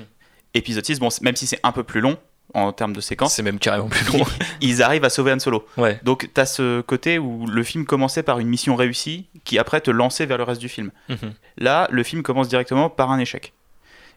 Épisode 0.55 0.85
6, 0.85 1.01
bon, 1.01 1.09
même 1.23 1.35
si 1.35 1.47
c'est 1.47 1.61
un 1.63 1.73
peu 1.73 1.83
plus 1.83 2.01
long, 2.01 2.19
en 2.55 2.73
termes 2.73 2.93
de 2.93 3.01
séquence. 3.01 3.35
C'est 3.35 3.43
même 3.43 3.59
carrément 3.59 3.89
plus 3.89 4.19
long. 4.19 4.25
Ils 4.61 4.83
arrivent 4.83 5.05
à 5.05 5.11
sauver 5.11 5.33
Han 5.33 5.39
Solo. 5.39 5.67
Ouais. 5.77 6.01
Donc 6.03 6.29
tu 6.33 6.41
as 6.41 6.47
ce 6.47 6.81
côté 6.81 7.19
où 7.19 7.47
le 7.47 7.63
film 7.63 7.85
commençait 7.85 8.23
par 8.23 8.39
une 8.39 8.49
mission 8.49 8.77
réussie 8.77 9.27
qui 9.45 9.59
après 9.59 9.81
te 9.81 9.91
lançait 9.91 10.27
vers 10.27 10.39
le 10.39 10.45
reste 10.45 10.61
du 10.61 10.69
film. 10.69 10.91
Mhm. 11.09 11.33
Là, 11.59 11.89
le 11.91 12.03
film 12.03 12.23
commence 12.23 12.49
directement 12.49 12.91
par 12.91 13.11
un 13.11 13.19
échec. 13.19 13.53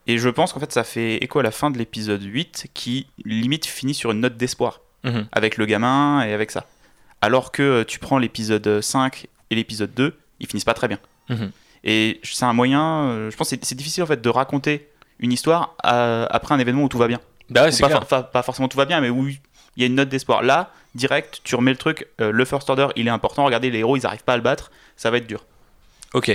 Et 0.08 0.18
je 0.18 0.30
pense 0.30 0.54
qu'en 0.54 0.60
fait 0.60 0.72
ça 0.72 0.84
fait 0.84 1.24
écho 1.24 1.40
à 1.40 1.44
la 1.44 1.52
fin 1.52 1.72
de 1.72 1.78
l'épisode 1.78 2.22
8 2.22 2.68
qui 2.74 3.08
limite 3.24 3.66
finit 3.66 3.96
sur 3.96 4.12
une 4.12 4.20
note 4.20 4.38
d'espoir 4.38 4.82
mhm. 5.04 5.28
avec 5.32 5.58
le 5.58 5.66
gamin 5.66 6.24
et 6.24 6.34
avec 6.34 6.52
ça. 6.52 6.66
Alors 7.22 7.52
que 7.52 7.64
euh, 7.64 7.84
tu 7.84 7.98
prends 7.98 8.20
l'épisode 8.20 8.82
5 8.82 9.28
et 9.50 9.56
l'épisode 9.56 9.94
2, 9.96 10.16
ils 10.40 10.48
finissent 10.48 10.66
pas 10.66 10.76
très 10.76 10.88
bien. 10.88 11.00
Mhm. 11.30 11.52
Et 11.84 12.20
c'est 12.24 12.46
un 12.46 12.54
moyen, 12.54 13.06
euh, 13.06 13.32
je 13.32 13.38
pense 13.38 13.50
que 13.50 13.58
c'est 13.62 13.76
difficile 13.76 14.04
en 14.04 14.08
fait 14.08 14.22
de 14.22 14.30
raconter 14.30 14.90
une 15.20 15.32
histoire 15.32 15.76
euh, 15.86 16.28
après 16.30 16.54
un 16.54 16.60
événement 16.60 16.84
où 16.84 16.90
tout 16.90 16.98
va 16.98 17.08
bien. 17.08 17.20
Bah 17.50 17.70
pas, 18.32 18.44
forcément 18.44 18.68
tout 18.68 18.78
va 18.78 18.86
bien, 18.86 19.02
mais 19.02 19.10
où 19.10 19.28
il 19.28 19.40
y 19.78 19.84
a 19.84 19.86
une 19.88 19.96
note 19.96 20.10
d'espoir. 20.10 20.44
Là, 20.44 20.72
direct, 20.96 21.42
tu 21.44 21.56
remets 21.56 21.72
le 21.72 21.78
truc, 21.78 22.08
euh, 22.22 22.32
le 22.32 22.46
first 22.46 22.70
order, 22.70 22.88
il 22.96 23.08
est 23.08 23.12
important. 23.12 23.46
Regardez, 23.46 23.70
les 23.70 23.80
héros, 23.80 23.98
ils 23.98 24.04
n'arrivent 24.04 24.24
pas 24.24 24.34
à 24.34 24.38
le 24.38 24.44
battre, 24.44 24.72
ça 24.96 25.12
va 25.12 25.18
être 25.18 25.28
dur. 25.28 25.46
Ok. 26.14 26.32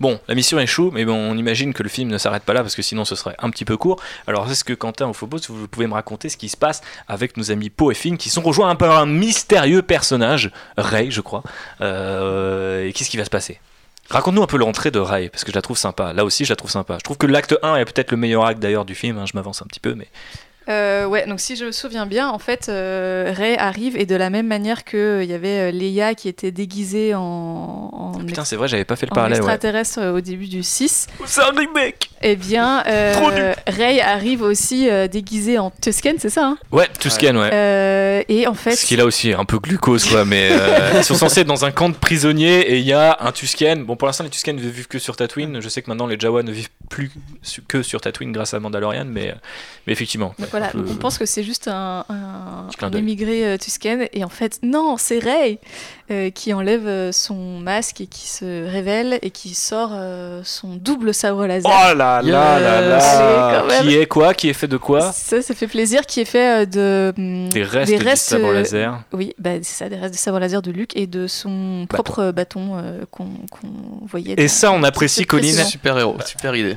Bon, 0.00 0.18
la 0.26 0.34
mission 0.34 0.58
échoue, 0.58 0.90
mais 0.92 1.04
bon, 1.04 1.14
on 1.14 1.36
imagine 1.36 1.72
que 1.72 1.82
le 1.82 1.88
film 1.88 2.10
ne 2.10 2.18
s'arrête 2.18 2.42
pas 2.42 2.52
là 2.52 2.62
parce 2.62 2.74
que 2.74 2.82
sinon 2.82 3.04
ce 3.04 3.14
serait 3.14 3.36
un 3.38 3.50
petit 3.50 3.64
peu 3.64 3.76
court. 3.76 4.02
Alors, 4.26 4.50
est-ce 4.50 4.64
que 4.64 4.72
Quentin 4.72 5.12
Phobos, 5.12 5.38
vous 5.48 5.68
pouvez 5.68 5.86
me 5.86 5.94
raconter 5.94 6.28
ce 6.28 6.36
qui 6.36 6.48
se 6.48 6.56
passe 6.56 6.82
avec 7.06 7.36
nos 7.36 7.52
amis 7.52 7.70
Poe 7.70 7.92
et 7.92 7.94
Finn 7.94 8.18
qui 8.18 8.28
sont 8.28 8.42
rejoints 8.42 8.68
un 8.68 8.74
peu 8.74 8.90
un 8.90 9.06
mystérieux 9.06 9.82
personnage, 9.82 10.50
Ray, 10.76 11.10
je 11.12 11.20
crois. 11.20 11.44
Euh, 11.80 12.86
et 12.86 12.92
qu'est-ce 12.92 13.10
qui 13.10 13.16
va 13.16 13.24
se 13.24 13.30
passer? 13.30 13.60
Raconte-nous 14.10 14.42
un 14.42 14.46
peu 14.46 14.58
l'entrée 14.58 14.90
de 14.90 14.98
Ray, 14.98 15.28
parce 15.30 15.44
que 15.44 15.50
je 15.50 15.56
la 15.56 15.62
trouve 15.62 15.78
sympa. 15.78 16.12
Là 16.12 16.24
aussi, 16.24 16.44
je 16.44 16.52
la 16.52 16.56
trouve 16.56 16.70
sympa. 16.70 16.96
Je 16.98 17.04
trouve 17.04 17.16
que 17.16 17.26
l'acte 17.26 17.56
1 17.62 17.76
est 17.76 17.84
peut-être 17.84 18.10
le 18.10 18.16
meilleur 18.16 18.44
acte 18.44 18.60
d'ailleurs 18.60 18.84
du 18.84 18.94
film, 18.94 19.18
hein, 19.18 19.24
je 19.26 19.32
m'avance 19.34 19.62
un 19.62 19.66
petit 19.66 19.80
peu, 19.80 19.94
mais 19.94 20.08
euh, 20.68 21.06
ouais, 21.06 21.26
donc 21.26 21.40
si 21.40 21.56
je 21.56 21.66
me 21.66 21.72
souviens 21.72 22.06
bien, 22.06 22.28
en 22.28 22.38
fait, 22.38 22.68
euh, 22.68 23.32
Ray 23.36 23.56
arrive 23.56 23.96
et 23.96 24.06
de 24.06 24.16
la 24.16 24.30
même 24.30 24.46
manière 24.46 24.84
qu'il 24.84 24.98
euh, 24.98 25.24
y 25.24 25.34
avait 25.34 25.70
Leia 25.72 26.14
qui 26.14 26.28
était 26.28 26.50
déguisée 26.52 27.14
en. 27.14 28.14
Ah, 28.16 28.24
putain, 28.26 28.44
c'est 28.44 28.56
vrai, 28.56 28.68
j'avais 28.68 28.84
pas 28.84 28.96
fait 28.96 29.06
le 29.06 29.14
parallèle. 29.14 29.38
extraterrestre 29.38 30.00
au 30.14 30.20
début 30.20 30.46
du 30.46 30.62
6. 30.62 31.08
C'est 31.26 31.42
un 31.42 31.50
remake 31.50 32.10
Eh 32.22 32.36
bien, 32.36 32.82
Ray 33.66 34.00
arrive 34.00 34.42
aussi 34.42 34.88
déguisée 35.10 35.58
en 35.58 35.70
Tusken, 35.70 36.16
c'est 36.18 36.30
ça 36.30 36.46
hein? 36.46 36.58
Ouais, 36.72 36.88
Tusken, 36.98 37.36
ouais. 37.36 38.24
et 38.28 38.46
en 38.46 38.54
fait. 38.54 38.76
Ce 38.76 38.86
qui 38.86 38.94
est 38.94 38.98
là 38.98 39.04
aussi 39.04 39.32
un 39.32 39.44
peu 39.44 39.58
glucose, 39.58 40.04
quoi, 40.04 40.24
mais 40.24 40.50
ils 40.96 41.04
sont 41.04 41.14
censés 41.14 41.40
être 41.40 41.46
dans 41.46 41.64
un 41.64 41.70
camp 41.70 41.88
de 41.88 41.94
prisonniers 41.94 42.60
et 42.60 42.78
il 42.78 42.86
y 42.86 42.92
a 42.92 43.18
un 43.20 43.32
Tusken. 43.32 43.84
Bon, 43.84 43.96
pour 43.96 44.06
l'instant, 44.06 44.24
les 44.24 44.30
Tusken 44.30 44.56
ne 44.56 44.60
vivent 44.60 44.88
que 44.88 44.98
sur 44.98 45.16
Tatooine. 45.16 45.60
Je 45.60 45.68
sais 45.68 45.82
que 45.82 45.90
maintenant 45.90 46.06
les 46.06 46.18
Jawa 46.18 46.42
ne 46.42 46.52
vivent 46.52 46.70
plus 46.88 47.10
que 47.68 47.82
sur 47.82 48.00
Tatooine 48.00 48.32
grâce 48.32 48.54
à 48.54 48.60
Mandalorian, 48.60 49.04
mais, 49.04 49.34
mais 49.86 49.92
effectivement. 49.92 50.34
Voilà, 50.54 50.70
on 50.76 50.94
pense 50.94 51.18
que 51.18 51.26
c'est 51.26 51.42
juste 51.42 51.66
un, 51.66 52.04
un, 52.08 52.90
immigré 52.92 53.44
euh, 53.44 53.56
tusken, 53.58 54.06
et 54.12 54.22
en 54.22 54.28
fait, 54.28 54.60
non, 54.62 54.96
c'est 54.96 55.18
Ray 55.18 55.58
euh, 56.10 56.30
qui 56.30 56.52
enlève 56.52 56.86
euh, 56.86 57.12
son 57.12 57.58
masque 57.60 58.00
et 58.02 58.06
qui 58.06 58.28
se 58.28 58.70
révèle 58.70 59.18
et 59.22 59.30
qui 59.30 59.54
sort 59.54 59.92
son 60.44 60.76
double 60.76 61.14
sabre 61.14 61.46
laser. 61.46 61.70
Oh 61.72 61.94
là 61.96 62.20
là 62.20 62.58
là 62.58 62.80
là 62.80 63.80
Qui 63.80 63.96
est 63.96 64.06
quoi? 64.06 64.34
Qui 64.34 64.50
est 64.50 64.52
fait 64.52 64.68
de 64.68 64.76
quoi? 64.76 65.12
Ça, 65.12 65.40
ça 65.40 65.54
fait 65.54 65.66
plaisir, 65.66 66.04
qui 66.06 66.20
est 66.20 66.24
fait 66.24 66.66
de... 66.66 67.12
Mm, 67.16 67.48
des 67.48 67.62
restes, 67.62 67.90
des 67.90 67.96
restes 67.96 68.34
du 68.34 68.40
sabre 68.40 68.52
laser. 68.52 69.00
Oui, 69.12 69.34
bah, 69.38 69.50
c'est 69.62 69.84
ça, 69.84 69.88
des 69.88 69.96
restes 69.96 70.14
du 70.14 70.20
sabre 70.20 70.38
laser 70.38 70.62
de 70.62 70.70
Luke 70.70 70.96
et 70.96 71.06
de 71.06 71.26
son 71.26 71.86
propre 71.88 72.32
bâton 72.32 72.82
qu'on 73.10 73.28
voyait. 74.06 74.34
Et 74.36 74.48
ça, 74.48 74.72
on 74.72 74.82
apprécie, 74.82 75.24
Colline. 75.24 75.64
Super 75.64 75.98
héros, 75.98 76.16
super 76.26 76.54
idée. 76.54 76.76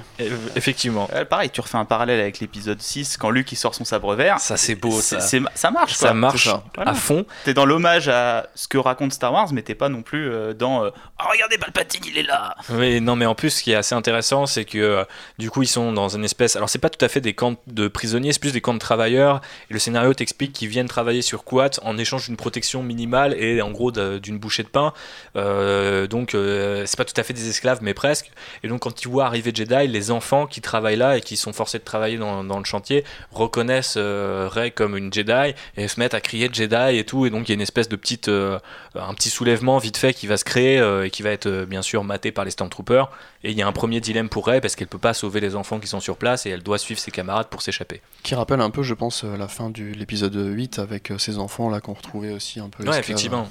Effectivement. 0.56 1.10
pareil, 1.30 1.50
tu 1.50 1.62
refais 1.62 1.78
un 1.78 1.86
parallèle 1.86 2.20
avec 2.20 2.40
l'épisode 2.40 2.82
6, 2.82 3.18
quand 3.18 3.30
Luke 3.30 3.52
il 3.52 3.58
sort 3.58 3.76
son 3.76 3.84
sabre 3.84 4.16
vert. 4.16 4.40
Ça, 4.40 4.58
c'est 4.58 4.76
beau. 4.76 5.02
Ça. 5.02 5.20
ça 5.20 5.72
marche. 5.72 5.96
Ça 5.96 6.14
marche 6.14 6.50
à 6.78 6.94
fond. 6.94 7.26
T'es 7.44 7.54
dans 7.54 7.66
l'hommage 7.66 8.08
à 8.08 8.48
ce 8.56 8.68
que 8.68 8.78
raconte 8.78 9.17
Star 9.18 9.34
Wars, 9.34 9.52
mais 9.52 9.62
t'es 9.62 9.76
pas 9.76 9.90
non 9.90 10.02
plus 10.02 10.32
euh, 10.32 10.54
dans 10.54 10.86
euh, 10.86 10.90
oh, 11.20 11.24
regardez 11.32 11.58
Palpatine, 11.58 12.04
il 12.08 12.18
est 12.18 12.24
là. 12.24 12.56
Oui, 12.70 13.02
non, 13.02 13.16
mais 13.16 13.26
en 13.26 13.36
plus, 13.36 13.50
ce 13.50 13.64
qui 13.64 13.72
est 13.72 13.76
assez 13.76 13.96
intéressant, 13.96 14.46
c'est 14.46 14.64
que 14.64 14.78
euh, 14.78 15.04
du 15.38 15.50
coup, 15.50 15.64
ils 15.64 15.68
sont 15.68 15.92
dans 15.92 16.10
une 16.10 16.24
espèce. 16.24 16.56
Alors, 16.56 16.70
c'est 16.70 16.80
pas 16.80 16.90
tout 16.90 17.04
à 17.04 17.10
fait 17.10 17.20
des 17.20 17.34
camps 17.34 17.56
de 17.68 17.88
prisonniers, 17.88 18.32
c'est 18.32 18.40
plus 18.40 18.54
des 18.54 18.62
camps 18.62 18.74
de 18.74 18.80
travailleurs. 18.80 19.42
Et 19.70 19.74
le 19.74 19.80
scénario 19.80 20.14
t'explique 20.14 20.54
qu'ils 20.54 20.70
viennent 20.70 20.88
travailler 20.88 21.22
sur 21.22 21.44
Quat 21.44 21.72
en 21.82 21.98
échange 21.98 22.28
d'une 22.28 22.38
protection 22.38 22.84
minimale 22.84 23.34
et 23.34 23.62
en 23.62 23.72
gros 23.72 23.92
d'une 23.92 24.38
bouchée 24.38 24.64
de 24.64 24.70
pain. 24.70 24.94
donc, 25.36 26.32
c'est 26.32 26.98
pas 26.98 27.06
tout 27.06 27.20
à 27.20 27.24
fait 27.24 27.34
des 27.34 27.50
esclaves, 27.50 27.80
mais 27.82 27.94
presque. 27.94 28.32
Et 28.64 28.68
donc, 28.68 28.82
quand 28.82 28.96
tu 28.96 29.10
vois 29.10 29.26
arriver 29.26 29.52
Jedi, 29.54 29.88
les 29.88 30.12
enfants 30.12 30.48
qui 30.48 30.62
travaillent 30.62 30.96
là 30.96 31.18
et 31.18 31.22
qui 31.22 31.38
sont 31.38 31.54
forcés 31.54 31.80
de 31.80 31.84
travailler 31.84 32.18
dans, 32.18 32.44
le 32.44 32.66
chantier 32.66 33.04
reconnaissent 33.32 33.98
Ray 33.98 34.72
comme 34.72 34.96
une 34.96 35.12
Jedi 35.12 35.54
et 35.76 35.88
se 35.88 36.00
mettent 36.00 36.14
à 36.14 36.22
crier 36.22 36.50
Jedi 36.52 36.98
et 36.98 37.04
tout. 37.04 37.26
Et 37.26 37.30
donc 37.30 37.48
il 37.48 37.52
y 37.52 37.54
a 37.54 37.56
une 37.56 37.62
espèce 37.62 37.90
de 37.90 37.96
petite, 37.96 38.28
euh, 38.28 38.60
un 39.08 39.14
petit 39.14 39.30
soulèvement 39.30 39.78
vite 39.78 39.98
fait 39.98 40.14
qui 40.14 40.28
va 40.28 40.38
se 40.38 40.44
créer 40.44 40.80
euh, 40.80 41.06
et 41.06 41.10
qui 41.10 41.24
va 41.24 41.30
être 41.32 41.48
euh, 41.48 41.66
bien 41.66 41.82
sûr 41.82 42.04
maté 42.04 42.32
par 42.32 42.46
les 42.46 42.52
Stormtroopers. 42.52 43.10
Et 43.44 43.52
il 43.52 43.58
y 43.58 43.62
a 43.62 43.68
un 43.68 43.72
premier 43.72 44.02
dilemme 44.02 44.30
pour 44.30 44.48
Ray 44.48 44.62
parce 44.62 44.76
qu'elle 44.76 44.88
peut 44.88 44.98
pas 44.98 45.14
sauver 45.14 45.40
les 45.40 45.56
enfants 45.56 45.80
qui 45.80 45.88
sont 45.88 46.00
sur 46.00 46.18
place 46.18 46.46
et 46.46 46.50
elle 46.50 46.64
doit 46.64 46.78
suivre 46.78 47.00
ses 47.00 47.12
camarades 47.12 47.48
pour 47.48 47.62
s'échapper. 47.62 48.02
Qui 48.24 48.36
rappelle 48.36 48.62
un 48.62 48.70
peu, 48.70 48.84
je 48.84 48.94
pense, 48.94 49.24
la 49.24 49.48
fin 49.48 49.70
de 49.70 49.84
l'épisode 49.84 50.36
8 50.36 50.80
avec 50.80 51.14
ces 51.18 51.38
enfants 51.38 51.70
là 51.70 51.80
qu'on 51.80 51.94
retrouvait 51.94 52.32
aussi 52.32 52.60
un 52.60 52.70
peu. 52.70 52.88
Ouais, 52.88 53.00
effectivement. 53.00 53.48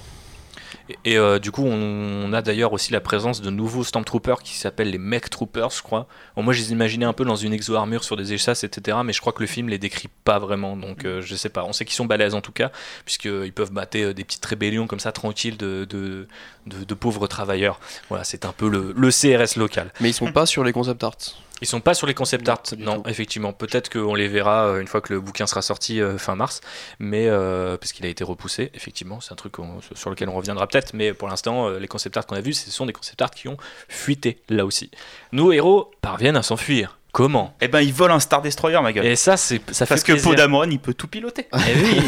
Et, 1.04 1.18
euh, 1.18 1.38
du 1.38 1.50
coup, 1.50 1.64
on, 1.64 2.32
a 2.32 2.42
d'ailleurs 2.42 2.72
aussi 2.72 2.92
la 2.92 3.00
présence 3.00 3.40
de 3.40 3.50
nouveaux 3.50 3.84
Stormtroopers 3.84 4.42
qui 4.42 4.54
s'appellent 4.54 4.90
les 4.90 4.98
Mech 4.98 5.30
Troopers, 5.30 5.70
je 5.70 5.82
crois. 5.82 6.06
moi, 6.36 6.52
je 6.52 6.60
les 6.60 6.72
imaginais 6.72 7.06
un 7.06 7.12
peu 7.12 7.24
dans 7.24 7.36
une 7.36 7.52
exo-armure 7.52 8.04
sur 8.04 8.16
des 8.16 8.32
échasses, 8.32 8.64
etc. 8.64 8.98
Mais 9.04 9.12
je 9.12 9.20
crois 9.20 9.32
que 9.32 9.40
le 9.40 9.46
film 9.46 9.68
les 9.68 9.78
décrit 9.78 10.08
pas 10.24 10.38
vraiment. 10.38 10.76
Donc, 10.76 11.04
euh, 11.04 11.20
je 11.22 11.34
sais 11.34 11.48
pas. 11.48 11.64
On 11.64 11.72
sait 11.72 11.84
qu'ils 11.84 11.94
sont 11.94 12.04
balèzes 12.04 12.34
en 12.34 12.40
tout 12.40 12.52
cas, 12.52 12.70
puisqu'ils 13.04 13.52
peuvent 13.52 13.72
battre 13.72 13.98
euh, 13.98 14.12
des 14.12 14.24
petites 14.24 14.44
rébellions 14.44 14.86
comme 14.86 15.00
ça, 15.00 15.12
tranquilles, 15.12 15.56
de, 15.56 15.84
de, 15.84 16.26
de, 16.66 16.94
pauvres 16.94 17.26
travailleurs. 17.26 17.80
Voilà, 18.08 18.24
c'est 18.24 18.44
un 18.44 18.52
peu 18.52 18.68
le, 18.68 18.92
le, 18.96 19.10
CRS 19.10 19.58
local. 19.58 19.92
Mais 20.00 20.10
ils 20.10 20.14
sont 20.14 20.32
pas 20.32 20.46
sur 20.46 20.62
les 20.62 20.72
concept 20.72 21.02
arts. 21.02 21.16
Ils 21.62 21.66
sont 21.66 21.80
pas 21.80 21.94
sur 21.94 22.06
les 22.06 22.14
concept 22.14 22.48
art, 22.48 22.62
non, 22.78 23.02
effectivement. 23.06 23.52
Peut-être 23.52 23.90
qu'on 23.90 24.14
les 24.14 24.28
verra 24.28 24.66
euh, 24.66 24.80
une 24.80 24.86
fois 24.86 25.00
que 25.00 25.14
le 25.14 25.20
bouquin 25.20 25.46
sera 25.46 25.62
sorti 25.62 26.00
euh, 26.02 26.18
fin 26.18 26.36
mars, 26.36 26.60
mais 26.98 27.28
euh, 27.28 27.78
parce 27.78 27.92
qu'il 27.92 28.04
a 28.04 28.08
été 28.08 28.24
repoussé, 28.24 28.70
effectivement, 28.74 29.20
c'est 29.20 29.32
un 29.32 29.36
truc 29.36 29.54
sur 29.94 30.10
lequel 30.10 30.28
on 30.28 30.34
reviendra 30.34 30.66
peut-être, 30.66 30.92
mais 30.92 31.14
pour 31.14 31.28
l'instant, 31.28 31.70
les 31.70 31.88
concept 31.88 32.16
art 32.16 32.26
qu'on 32.26 32.36
a 32.36 32.40
vus, 32.40 32.52
ce 32.52 32.70
sont 32.70 32.84
des 32.84 32.92
concept 32.92 33.22
art 33.22 33.30
qui 33.30 33.48
ont 33.48 33.56
fuité 33.88 34.42
là 34.48 34.66
aussi. 34.66 34.90
Nos 35.32 35.52
héros 35.52 35.90
parviennent 36.02 36.36
à 36.36 36.42
s'enfuir. 36.42 36.98
Comment 37.16 37.56
Eh 37.62 37.68
ben, 37.68 37.80
ils 37.80 37.94
volent 37.94 38.14
un 38.14 38.20
Star 38.20 38.42
Destroyer, 38.42 38.78
ma 38.82 38.92
gueule. 38.92 39.06
Et 39.06 39.16
ça, 39.16 39.38
c'est 39.38 39.62
ça 39.72 39.86
Parce 39.86 40.02
que 40.02 40.22
Podamon, 40.22 40.64
il 40.64 40.78
peut 40.78 40.92
tout 40.92 41.08
piloter. 41.08 41.48
Eh 41.54 41.74
oui. 41.74 42.00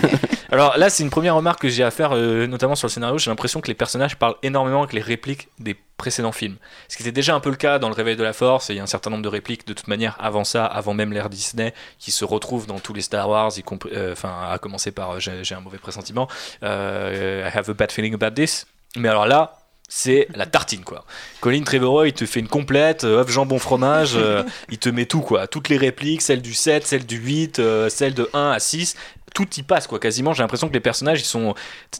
Alors 0.50 0.76
là, 0.76 0.90
c'est 0.90 1.04
une 1.04 1.10
première 1.10 1.36
remarque 1.36 1.60
que 1.60 1.68
j'ai 1.68 1.84
à 1.84 1.92
faire, 1.92 2.16
notamment 2.16 2.74
sur 2.74 2.88
le 2.88 2.90
scénario. 2.90 3.16
J'ai 3.16 3.30
l'impression 3.30 3.60
que 3.60 3.68
les 3.68 3.74
personnages 3.74 4.16
parlent 4.16 4.34
énormément 4.42 4.82
avec 4.82 4.92
les 4.92 5.00
répliques 5.00 5.50
des 5.60 5.76
précédents 5.96 6.32
films. 6.32 6.56
Ce 6.88 6.96
qui 6.96 7.04
était 7.04 7.12
déjà 7.12 7.36
un 7.36 7.38
peu 7.38 7.50
le 7.50 7.54
cas 7.54 7.78
dans 7.78 7.88
Le 7.88 7.94
Réveil 7.94 8.16
de 8.16 8.24
la 8.24 8.32
Force, 8.32 8.68
et 8.68 8.72
il 8.72 8.76
y 8.78 8.80
a 8.80 8.82
un 8.82 8.88
certain 8.88 9.10
nombre 9.10 9.22
de 9.22 9.28
répliques 9.28 9.68
de 9.68 9.72
toute 9.72 9.86
manière 9.86 10.16
avant 10.18 10.42
ça, 10.42 10.66
avant 10.66 10.94
même 10.94 11.12
l'ère 11.12 11.30
Disney, 11.30 11.72
qui 12.00 12.10
se 12.10 12.24
retrouvent 12.24 12.66
dans 12.66 12.80
tous 12.80 12.92
les 12.92 13.02
Star 13.02 13.28
Wars, 13.28 13.52
euh, 13.92 14.12
enfin 14.12 14.50
à 14.50 14.58
commencer 14.58 14.90
par 14.90 15.12
euh, 15.12 15.20
j'ai 15.20 15.54
un 15.54 15.60
mauvais 15.60 15.78
pressentiment, 15.78 16.26
euh, 16.64 17.48
I 17.48 17.56
have 17.56 17.70
a 17.70 17.74
bad 17.74 17.92
feeling 17.92 18.14
about 18.14 18.34
this. 18.34 18.66
Mais 18.96 19.08
alors 19.08 19.26
là, 19.26 19.58
c'est 19.88 20.28
la 20.34 20.46
tartine 20.46 20.84
quoi. 20.84 21.04
Colin 21.40 21.62
Trevorrow 21.62 22.04
il 22.04 22.12
te 22.12 22.26
fait 22.26 22.40
une 22.40 22.48
complète, 22.48 23.04
euh, 23.04 23.20
œuf 23.20 23.30
jambon 23.30 23.58
fromage, 23.58 24.14
euh, 24.16 24.42
il 24.70 24.78
te 24.78 24.88
met 24.88 25.06
tout 25.06 25.20
quoi, 25.20 25.46
toutes 25.46 25.68
les 25.68 25.76
répliques, 25.76 26.22
celles 26.22 26.42
du 26.42 26.54
7, 26.54 26.86
celles 26.86 27.06
du 27.06 27.16
8, 27.16 27.58
euh, 27.58 27.88
celles 27.88 28.14
de 28.14 28.28
1 28.32 28.50
à 28.50 28.58
6, 28.58 28.96
tout 29.36 29.46
y 29.58 29.62
passe 29.62 29.86
quoi. 29.86 29.98
Quasiment 29.98 30.32
j'ai 30.32 30.42
l'impression 30.42 30.66
que 30.66 30.72
les 30.72 30.80
personnages 30.80 31.20
ils 31.20 31.26
sont 31.26 31.54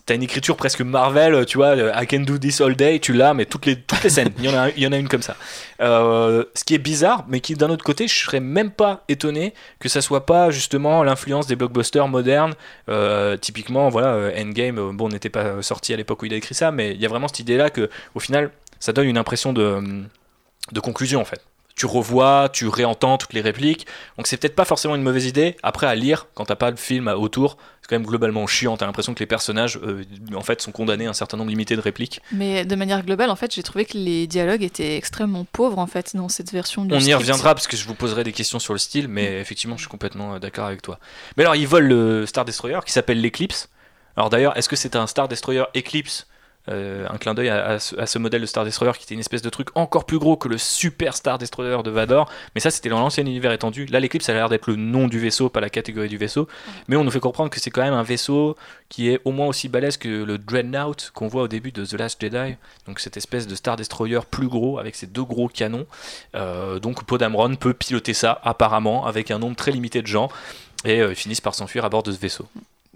t'as 0.06 0.14
une 0.14 0.22
écriture 0.22 0.56
presque 0.56 0.80
Marvel 0.80 1.44
tu 1.44 1.58
vois 1.58 1.76
I 1.76 2.06
can 2.06 2.20
do 2.20 2.38
this 2.38 2.62
all 2.62 2.74
day 2.74 2.98
tu 2.98 3.12
l'as 3.12 3.34
mais 3.34 3.44
toutes 3.44 3.66
les 3.66 3.78
toutes 3.78 4.02
les 4.02 4.08
scènes 4.08 4.32
il 4.38 4.46
y 4.46 4.86
en 4.86 4.92
a 4.92 4.96
une 4.96 5.06
comme 5.06 5.20
ça. 5.20 5.36
Euh, 5.82 6.44
ce 6.54 6.64
qui 6.64 6.74
est 6.74 6.78
bizarre 6.78 7.26
mais 7.28 7.40
qui 7.40 7.54
d'un 7.54 7.68
autre 7.68 7.84
côté 7.84 8.08
je 8.08 8.18
serais 8.18 8.40
même 8.40 8.70
pas 8.70 9.04
étonné 9.08 9.52
que 9.80 9.90
ça 9.90 10.00
soit 10.00 10.24
pas 10.24 10.50
justement 10.50 11.04
l'influence 11.04 11.46
des 11.46 11.56
blockbusters 11.56 12.08
modernes. 12.08 12.54
Euh, 12.88 13.36
typiquement 13.36 13.90
voilà 13.90 14.14
euh, 14.14 14.42
Endgame 14.42 14.96
bon 14.96 15.10
n'était 15.10 15.28
pas 15.28 15.60
sorti 15.60 15.92
à 15.92 15.96
l'époque 15.98 16.22
où 16.22 16.24
il 16.24 16.32
a 16.32 16.36
écrit 16.36 16.54
ça 16.54 16.72
mais 16.72 16.92
il 16.92 17.00
y 17.02 17.04
a 17.04 17.08
vraiment 17.10 17.28
cette 17.28 17.40
idée 17.40 17.58
là 17.58 17.68
que 17.68 17.90
au 18.14 18.20
final 18.20 18.50
ça 18.80 18.94
donne 18.94 19.08
une 19.08 19.18
impression 19.18 19.52
de 19.52 19.82
de 20.72 20.80
conclusion 20.80 21.20
en 21.20 21.26
fait 21.26 21.42
tu 21.76 21.84
revois, 21.84 22.48
tu 22.50 22.66
réentends 22.68 23.18
toutes 23.18 23.34
les 23.34 23.42
répliques. 23.42 23.86
Donc 24.16 24.26
c'est 24.26 24.38
peut-être 24.38 24.56
pas 24.56 24.64
forcément 24.64 24.96
une 24.96 25.02
mauvaise 25.02 25.26
idée. 25.26 25.56
Après 25.62 25.86
à 25.86 25.94
lire, 25.94 26.26
quand 26.34 26.46
t'as 26.46 26.56
pas 26.56 26.70
le 26.70 26.76
film 26.76 27.06
autour, 27.08 27.58
c'est 27.82 27.88
quand 27.88 27.96
même 27.96 28.06
globalement 28.06 28.46
chiant. 28.46 28.78
T'as 28.78 28.86
l'impression 28.86 29.12
que 29.12 29.20
les 29.20 29.26
personnages, 29.26 29.78
euh, 29.82 30.02
en 30.34 30.40
fait, 30.40 30.62
sont 30.62 30.72
condamnés 30.72 31.06
à 31.06 31.10
un 31.10 31.12
certain 31.12 31.36
nombre 31.36 31.50
limité 31.50 31.76
de 31.76 31.82
répliques. 31.82 32.22
Mais 32.32 32.64
de 32.64 32.74
manière 32.74 33.04
globale, 33.04 33.30
en 33.30 33.36
fait, 33.36 33.54
j'ai 33.54 33.62
trouvé 33.62 33.84
que 33.84 33.98
les 33.98 34.26
dialogues 34.26 34.62
étaient 34.62 34.96
extrêmement 34.96 35.46
pauvres 35.52 35.78
en 35.78 35.86
fait 35.86 36.16
dans 36.16 36.30
cette 36.30 36.50
version. 36.50 36.86
Du 36.86 36.94
On 36.94 36.98
y 36.98 37.14
reviendra 37.14 37.54
parce 37.54 37.66
que 37.66 37.76
je 37.76 37.86
vous 37.86 37.94
poserai 37.94 38.24
des 38.24 38.32
questions 38.32 38.58
sur 38.58 38.72
le 38.72 38.78
style, 38.78 39.06
mais 39.06 39.38
effectivement, 39.38 39.76
je 39.76 39.82
suis 39.82 39.90
complètement 39.90 40.34
euh, 40.34 40.38
d'accord 40.38 40.66
avec 40.66 40.80
toi. 40.80 40.98
Mais 41.36 41.42
alors, 41.44 41.56
ils 41.56 41.68
volent 41.68 41.88
le 41.88 42.26
Star 42.26 42.46
Destroyer 42.46 42.78
qui 42.86 42.92
s'appelle 42.92 43.20
l'Eclipse. 43.20 43.68
Alors 44.16 44.30
d'ailleurs, 44.30 44.56
est-ce 44.56 44.70
que 44.70 44.76
c'est 44.76 44.96
un 44.96 45.06
Star 45.06 45.28
Destroyer 45.28 45.64
Eclipse 45.76 46.26
euh, 46.68 47.06
un 47.08 47.16
clin 47.18 47.34
d'œil 47.34 47.48
à, 47.48 47.78
ce 47.78 48.18
modèle 48.18 48.40
de 48.40 48.46
Star 48.46 48.64
Destroyer 48.64 48.92
qui 48.96 49.04
était 49.04 49.14
une 49.14 49.20
espèce 49.20 49.42
de 49.42 49.50
truc 49.50 49.68
encore 49.74 50.04
plus 50.04 50.18
gros 50.18 50.36
que 50.36 50.48
le 50.48 50.58
Super 50.58 51.16
Star 51.16 51.38
Destroyer 51.38 51.82
de 51.82 51.90
Vador. 51.90 52.30
Mais 52.54 52.60
ça, 52.60 52.70
c'était 52.70 52.88
dans 52.88 52.98
l'ancien 52.98 53.24
univers 53.24 53.52
étendu. 53.52 53.86
Là, 53.86 54.00
l'éclipse, 54.00 54.26
ça 54.26 54.32
a 54.32 54.34
l'air 54.34 54.48
d'être 54.48 54.68
le 54.68 54.76
nom 54.76 55.06
du 55.06 55.18
vaisseau, 55.18 55.48
pas 55.48 55.60
la 55.60 55.70
catégorie 55.70 56.08
du 56.08 56.16
vaisseau. 56.16 56.48
Mais 56.88 56.96
on 56.96 57.04
nous 57.04 57.10
fait 57.10 57.20
comprendre 57.20 57.50
que 57.50 57.60
c'est 57.60 57.70
quand 57.70 57.82
même 57.82 57.94
un 57.94 58.02
vaisseau 58.02 58.56
qui 58.88 59.10
est 59.10 59.20
au 59.24 59.32
moins 59.32 59.46
aussi 59.46 59.68
balèze 59.68 59.96
que 59.96 60.08
le 60.08 60.38
Dreadnought 60.38 61.10
qu'on 61.14 61.28
voit 61.28 61.42
au 61.42 61.48
début 61.48 61.72
de 61.72 61.84
The 61.84 61.94
Last 61.94 62.20
Jedi. 62.20 62.56
Donc, 62.86 63.00
cette 63.00 63.16
espèce 63.16 63.46
de 63.46 63.54
Star 63.54 63.76
Destroyer 63.76 64.20
plus 64.30 64.48
gros 64.48 64.78
avec 64.78 64.94
ses 64.96 65.06
deux 65.06 65.24
gros 65.24 65.48
canons. 65.48 65.86
Euh, 66.34 66.78
donc, 66.78 67.04
Podamron 67.04 67.56
peut 67.56 67.74
piloter 67.74 68.14
ça, 68.14 68.40
apparemment, 68.44 69.06
avec 69.06 69.30
un 69.30 69.38
nombre 69.38 69.56
très 69.56 69.70
limité 69.70 70.02
de 70.02 70.06
gens. 70.06 70.28
Et 70.84 71.00
euh, 71.00 71.10
ils 71.10 71.16
finissent 71.16 71.40
par 71.40 71.54
s'enfuir 71.54 71.84
à 71.84 71.88
bord 71.88 72.02
de 72.02 72.12
ce 72.12 72.18
vaisseau. 72.18 72.46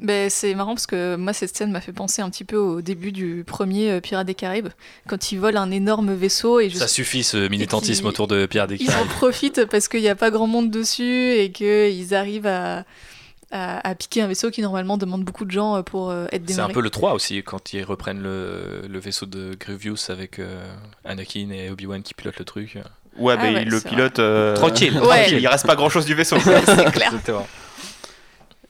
Ben, 0.01 0.31
c'est 0.31 0.55
marrant 0.55 0.75
parce 0.75 0.87
que 0.87 1.17
moi, 1.17 1.35
cette 1.35 1.55
scène 1.55 1.71
m'a 1.71 1.83
fait 1.83 1.93
penser 1.93 2.23
un 2.23 2.31
petit 2.31 2.45
peu 2.45 2.57
au 2.57 2.81
début 2.81 3.13
du 3.13 3.45
premier 3.47 3.91
euh, 3.91 4.01
Pirates 4.01 4.27
des 4.27 4.35
Caraïbes, 4.35 4.69
quand 5.07 5.31
ils 5.31 5.39
volent 5.39 5.61
un 5.61 5.71
énorme 5.71 6.15
vaisseau. 6.15 6.59
Et 6.59 6.71
Ça 6.71 6.89
suffit 6.89 7.23
ce 7.23 7.49
militantisme 7.49 8.07
autour 8.07 8.27
de 8.27 8.47
Pirates 8.47 8.71
des 8.71 8.79
Caraïbes. 8.79 8.99
Ils 8.99 9.03
en 9.03 9.15
profitent 9.15 9.67
parce 9.67 9.89
qu'il 9.89 10.01
n'y 10.01 10.09
a 10.09 10.15
pas 10.15 10.31
grand 10.31 10.47
monde 10.47 10.71
dessus 10.71 11.33
et 11.35 11.53
qu'ils 11.53 12.15
arrivent 12.15 12.47
à, 12.47 12.85
à, 13.51 13.95
piquer 13.95 14.23
un 14.23 14.27
vaisseau 14.27 14.51
qui 14.51 14.63
normalement 14.63 14.97
demande 14.97 15.23
beaucoup 15.23 15.45
de 15.45 15.51
gens 15.51 15.77
euh, 15.77 15.83
pour 15.83 16.11
euh, 16.11 16.25
être 16.33 16.47
démarré. 16.47 16.69
C'est 16.69 16.71
un 16.71 16.75
peu 16.75 16.81
le 16.81 16.91
3 16.91 17.13
aussi, 17.13 17.43
quand 17.43 17.75
ils 17.75 17.85
reprennent 17.85 18.23
le, 18.23 18.87
le 18.89 18.99
vaisseau 18.99 19.27
de 19.27 19.55
Grievous 19.55 20.09
avec 20.09 20.41
Anakin 21.05 21.51
et 21.51 21.69
Obi-Wan 21.69 22.03
qui 22.03 22.15
pilotent 22.15 22.39
le 22.39 22.47
truc. 22.47 22.79
Ouais, 23.19 23.35
ah 23.39 23.43
mais 23.43 23.67
le 23.67 23.81
pilote. 23.81 24.15
Tranquille, 24.55 24.95
tranquille, 24.95 25.39
il 25.41 25.47
reste 25.47 25.67
pas 25.67 25.77
grand 25.77 25.91
chose 25.91 26.07
du 26.07 26.15
vaisseau. 26.15 26.39
c'est 26.65 26.91
clair. 26.91 27.13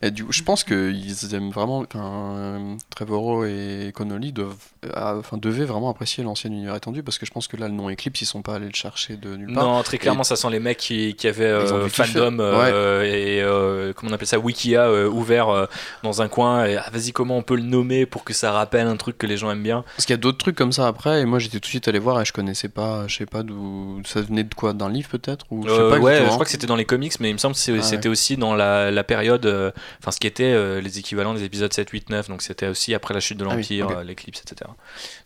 Et 0.02 0.10
du, 0.10 0.24
je 0.30 0.42
pense 0.42 0.64
qu'ils 0.64 1.34
aiment 1.34 1.50
vraiment. 1.50 1.80
Enfin, 1.80 2.76
Trevorrow 2.88 3.44
et 3.44 3.92
Connolly 3.94 4.32
doivent, 4.32 4.54
euh, 4.86 5.18
enfin, 5.18 5.36
devaient 5.36 5.66
vraiment 5.66 5.90
apprécier 5.90 6.24
l'ancien 6.24 6.50
univers 6.50 6.74
étendu 6.74 7.02
parce 7.02 7.18
que 7.18 7.26
je 7.26 7.30
pense 7.30 7.48
que 7.48 7.58
là, 7.58 7.68
le 7.68 7.74
nom 7.74 7.90
Eclipse, 7.90 8.22
ils 8.22 8.26
sont 8.26 8.40
pas 8.40 8.54
allés 8.54 8.68
le 8.68 8.74
chercher 8.74 9.18
de 9.18 9.36
nulle 9.36 9.52
part. 9.52 9.62
Non, 9.62 9.82
très 9.82 9.98
clairement, 9.98 10.24
ça 10.24 10.36
sent 10.36 10.48
les 10.48 10.58
mecs 10.58 10.78
qui, 10.78 11.14
qui 11.16 11.28
avaient 11.28 11.44
euh, 11.44 11.88
fandom 11.90 12.38
euh, 12.40 13.02
et 13.02 13.92
comment 13.94 14.12
on 14.12 14.14
appelle 14.14 14.26
ça, 14.26 14.38
Wikia 14.38 14.90
ouvert 15.08 15.68
dans 16.02 16.22
un 16.22 16.28
coin. 16.28 16.64
Et 16.64 16.78
ah, 16.78 16.88
vas-y, 16.90 17.12
comment 17.12 17.36
on 17.36 17.42
peut 17.42 17.56
le 17.56 17.62
nommer 17.62 18.06
pour 18.06 18.24
que 18.24 18.32
ça 18.32 18.52
rappelle 18.52 18.86
un 18.86 18.96
truc 18.96 19.18
que 19.18 19.26
les 19.26 19.36
gens 19.36 19.50
aiment 19.50 19.62
bien? 19.62 19.84
Parce 19.96 20.06
qu'il 20.06 20.14
y 20.14 20.18
a 20.18 20.22
d'autres 20.22 20.38
trucs 20.38 20.56
comme 20.56 20.72
ça 20.72 20.86
après. 20.86 21.20
Et 21.20 21.26
moi, 21.26 21.38
j'étais 21.38 21.58
tout 21.58 21.66
de 21.66 21.66
suite 21.66 21.88
allé 21.88 21.98
voir 21.98 22.18
et 22.22 22.24
je 22.24 22.32
connaissais 22.32 22.70
pas, 22.70 23.06
je 23.06 23.18
sais 23.18 23.26
pas 23.26 23.42
d'où 23.42 24.00
ça 24.06 24.22
venait 24.22 24.44
de 24.44 24.54
quoi, 24.54 24.72
d'un 24.72 24.88
livre 24.88 25.10
peut-être 25.10 25.44
ou 25.50 25.68
je 25.68 25.70
sais 25.70 25.76
pas 25.76 25.98
Ouais, 26.00 26.20
je 26.24 26.30
crois 26.30 26.46
que 26.46 26.50
c'était 26.50 26.66
dans 26.66 26.76
les 26.76 26.86
comics, 26.86 27.12
mais 27.20 27.28
il 27.28 27.34
me 27.34 27.38
semble 27.38 27.54
que 27.54 27.78
ah 27.78 27.82
c'était 27.82 28.08
aussi 28.08 28.38
dans 28.38 28.54
la, 28.54 28.90
la 28.90 29.04
période 29.04 29.74
enfin 29.98 30.10
ce 30.10 30.18
qui 30.20 30.26
était 30.26 30.44
euh, 30.44 30.80
les 30.80 30.98
équivalents 30.98 31.34
des 31.34 31.44
épisodes 31.44 31.72
7, 31.72 31.88
8, 31.88 32.10
9, 32.10 32.28
donc 32.28 32.42
c'était 32.42 32.68
aussi 32.68 32.94
après 32.94 33.14
la 33.14 33.20
chute 33.20 33.38
de 33.38 33.44
ah 33.44 33.54
l'Empire, 33.54 33.88
euh, 33.90 34.04
l'éclipse, 34.04 34.40
etc. 34.40 34.70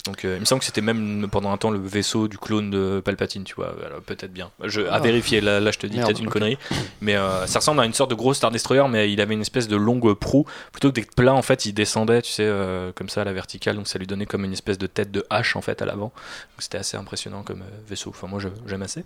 Donc 0.05 0.25
euh, 0.25 0.35
il 0.37 0.41
me 0.41 0.45
semble 0.45 0.59
que 0.59 0.65
c'était 0.65 0.81
même 0.81 1.27
pendant 1.31 1.51
un 1.51 1.57
temps 1.57 1.71
le 1.71 1.79
vaisseau 1.79 2.27
du 2.27 2.37
clone 2.37 2.69
de 2.69 3.01
Palpatine, 3.03 3.43
tu 3.43 3.55
vois, 3.55 3.75
peut-être 4.05 4.33
bien. 4.33 4.51
Je, 4.63 4.81
à 4.81 4.95
ah. 4.95 4.99
vérifier, 4.99 5.41
là, 5.41 5.59
là 5.59 5.71
je 5.71 5.79
te 5.79 5.87
dis 5.87 5.97
peut-être 5.97 6.19
une 6.19 6.29
connerie, 6.29 6.57
mais 7.01 7.15
ça 7.45 7.59
ressemble 7.59 7.81
à 7.81 7.85
une 7.85 7.93
sorte 7.93 8.09
de 8.09 8.15
gros 8.15 8.33
Star 8.33 8.51
Destroyer, 8.51 8.87
mais 8.89 9.11
il 9.11 9.21
avait 9.21 9.33
une 9.33 9.41
espèce 9.41 9.67
de 9.67 9.75
longue 9.75 10.13
proue, 10.13 10.45
plutôt 10.71 10.89
que 10.89 10.95
d'être 10.95 11.15
plat 11.15 11.33
en 11.33 11.41
fait, 11.41 11.65
il 11.65 11.73
descendait, 11.73 12.21
tu 12.21 12.31
sais, 12.31 12.49
comme 12.95 13.09
ça 13.09 13.21
à 13.21 13.23
la 13.25 13.33
verticale, 13.33 13.75
donc 13.75 13.87
ça 13.87 13.99
lui 13.99 14.07
donnait 14.07 14.25
comme 14.25 14.45
une 14.45 14.53
espèce 14.53 14.77
de 14.77 14.87
tête 14.87 15.11
de 15.11 15.25
hache 15.29 15.55
en 15.55 15.61
fait 15.61 15.81
à 15.81 15.85
l'avant. 15.85 16.11
C'était 16.59 16.77
assez 16.77 16.97
impressionnant 16.97 17.43
comme 17.43 17.63
vaisseau, 17.87 18.09
enfin 18.09 18.27
moi 18.27 18.39
j'aime 18.67 18.81
assez. 18.81 19.03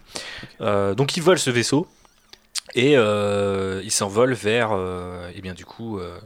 donc 0.59 1.17
ils 1.17 1.23
volent 1.23 1.39
ce 1.39 1.49
vaisseau, 1.49 1.87
et 2.75 2.95
euh, 2.95 3.81
il 3.83 3.91
s'envole 3.91 4.33
vers, 4.33 4.71
euh, 4.71 5.31
eh 5.35 5.41
bien 5.41 5.53
du 5.53 5.65
coup, 5.65 5.99
euh, 5.99 6.19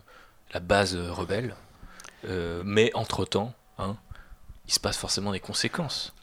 la 0.53 0.59
base 0.59 0.95
rebelle. 0.95 1.55
mais 2.65 2.91
entre-temps, 2.93 3.53
hein, 3.79 3.97
il 4.67 4.73
se 4.73 4.79
passe 4.79 4.97
forcément 4.97 5.31
des 5.31 5.39
conséquences. 5.39 6.13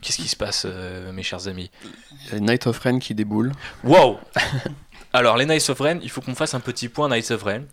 Qu'est-ce 0.00 0.18
qui 0.18 0.28
se 0.28 0.36
passe, 0.36 0.64
mes 0.64 1.22
chers 1.22 1.48
amis? 1.48 1.70
Il 1.82 2.26
y 2.28 2.30
a 2.30 2.34
les 2.34 2.40
Knights 2.40 2.66
of 2.68 2.78
Ren 2.78 3.00
qui 3.00 3.14
déboulent. 3.14 3.52
Wow 3.82 4.20
Alors, 5.12 5.36
les 5.36 5.44
Knights 5.44 5.68
of 5.70 5.80
Ren, 5.80 5.98
il 6.02 6.08
faut 6.08 6.20
qu'on 6.20 6.34
fasse 6.34 6.54
un 6.54 6.60
petit 6.60 6.88
point 6.88 7.08
Knights 7.08 7.32
of 7.32 7.42
Ren, 7.42 7.64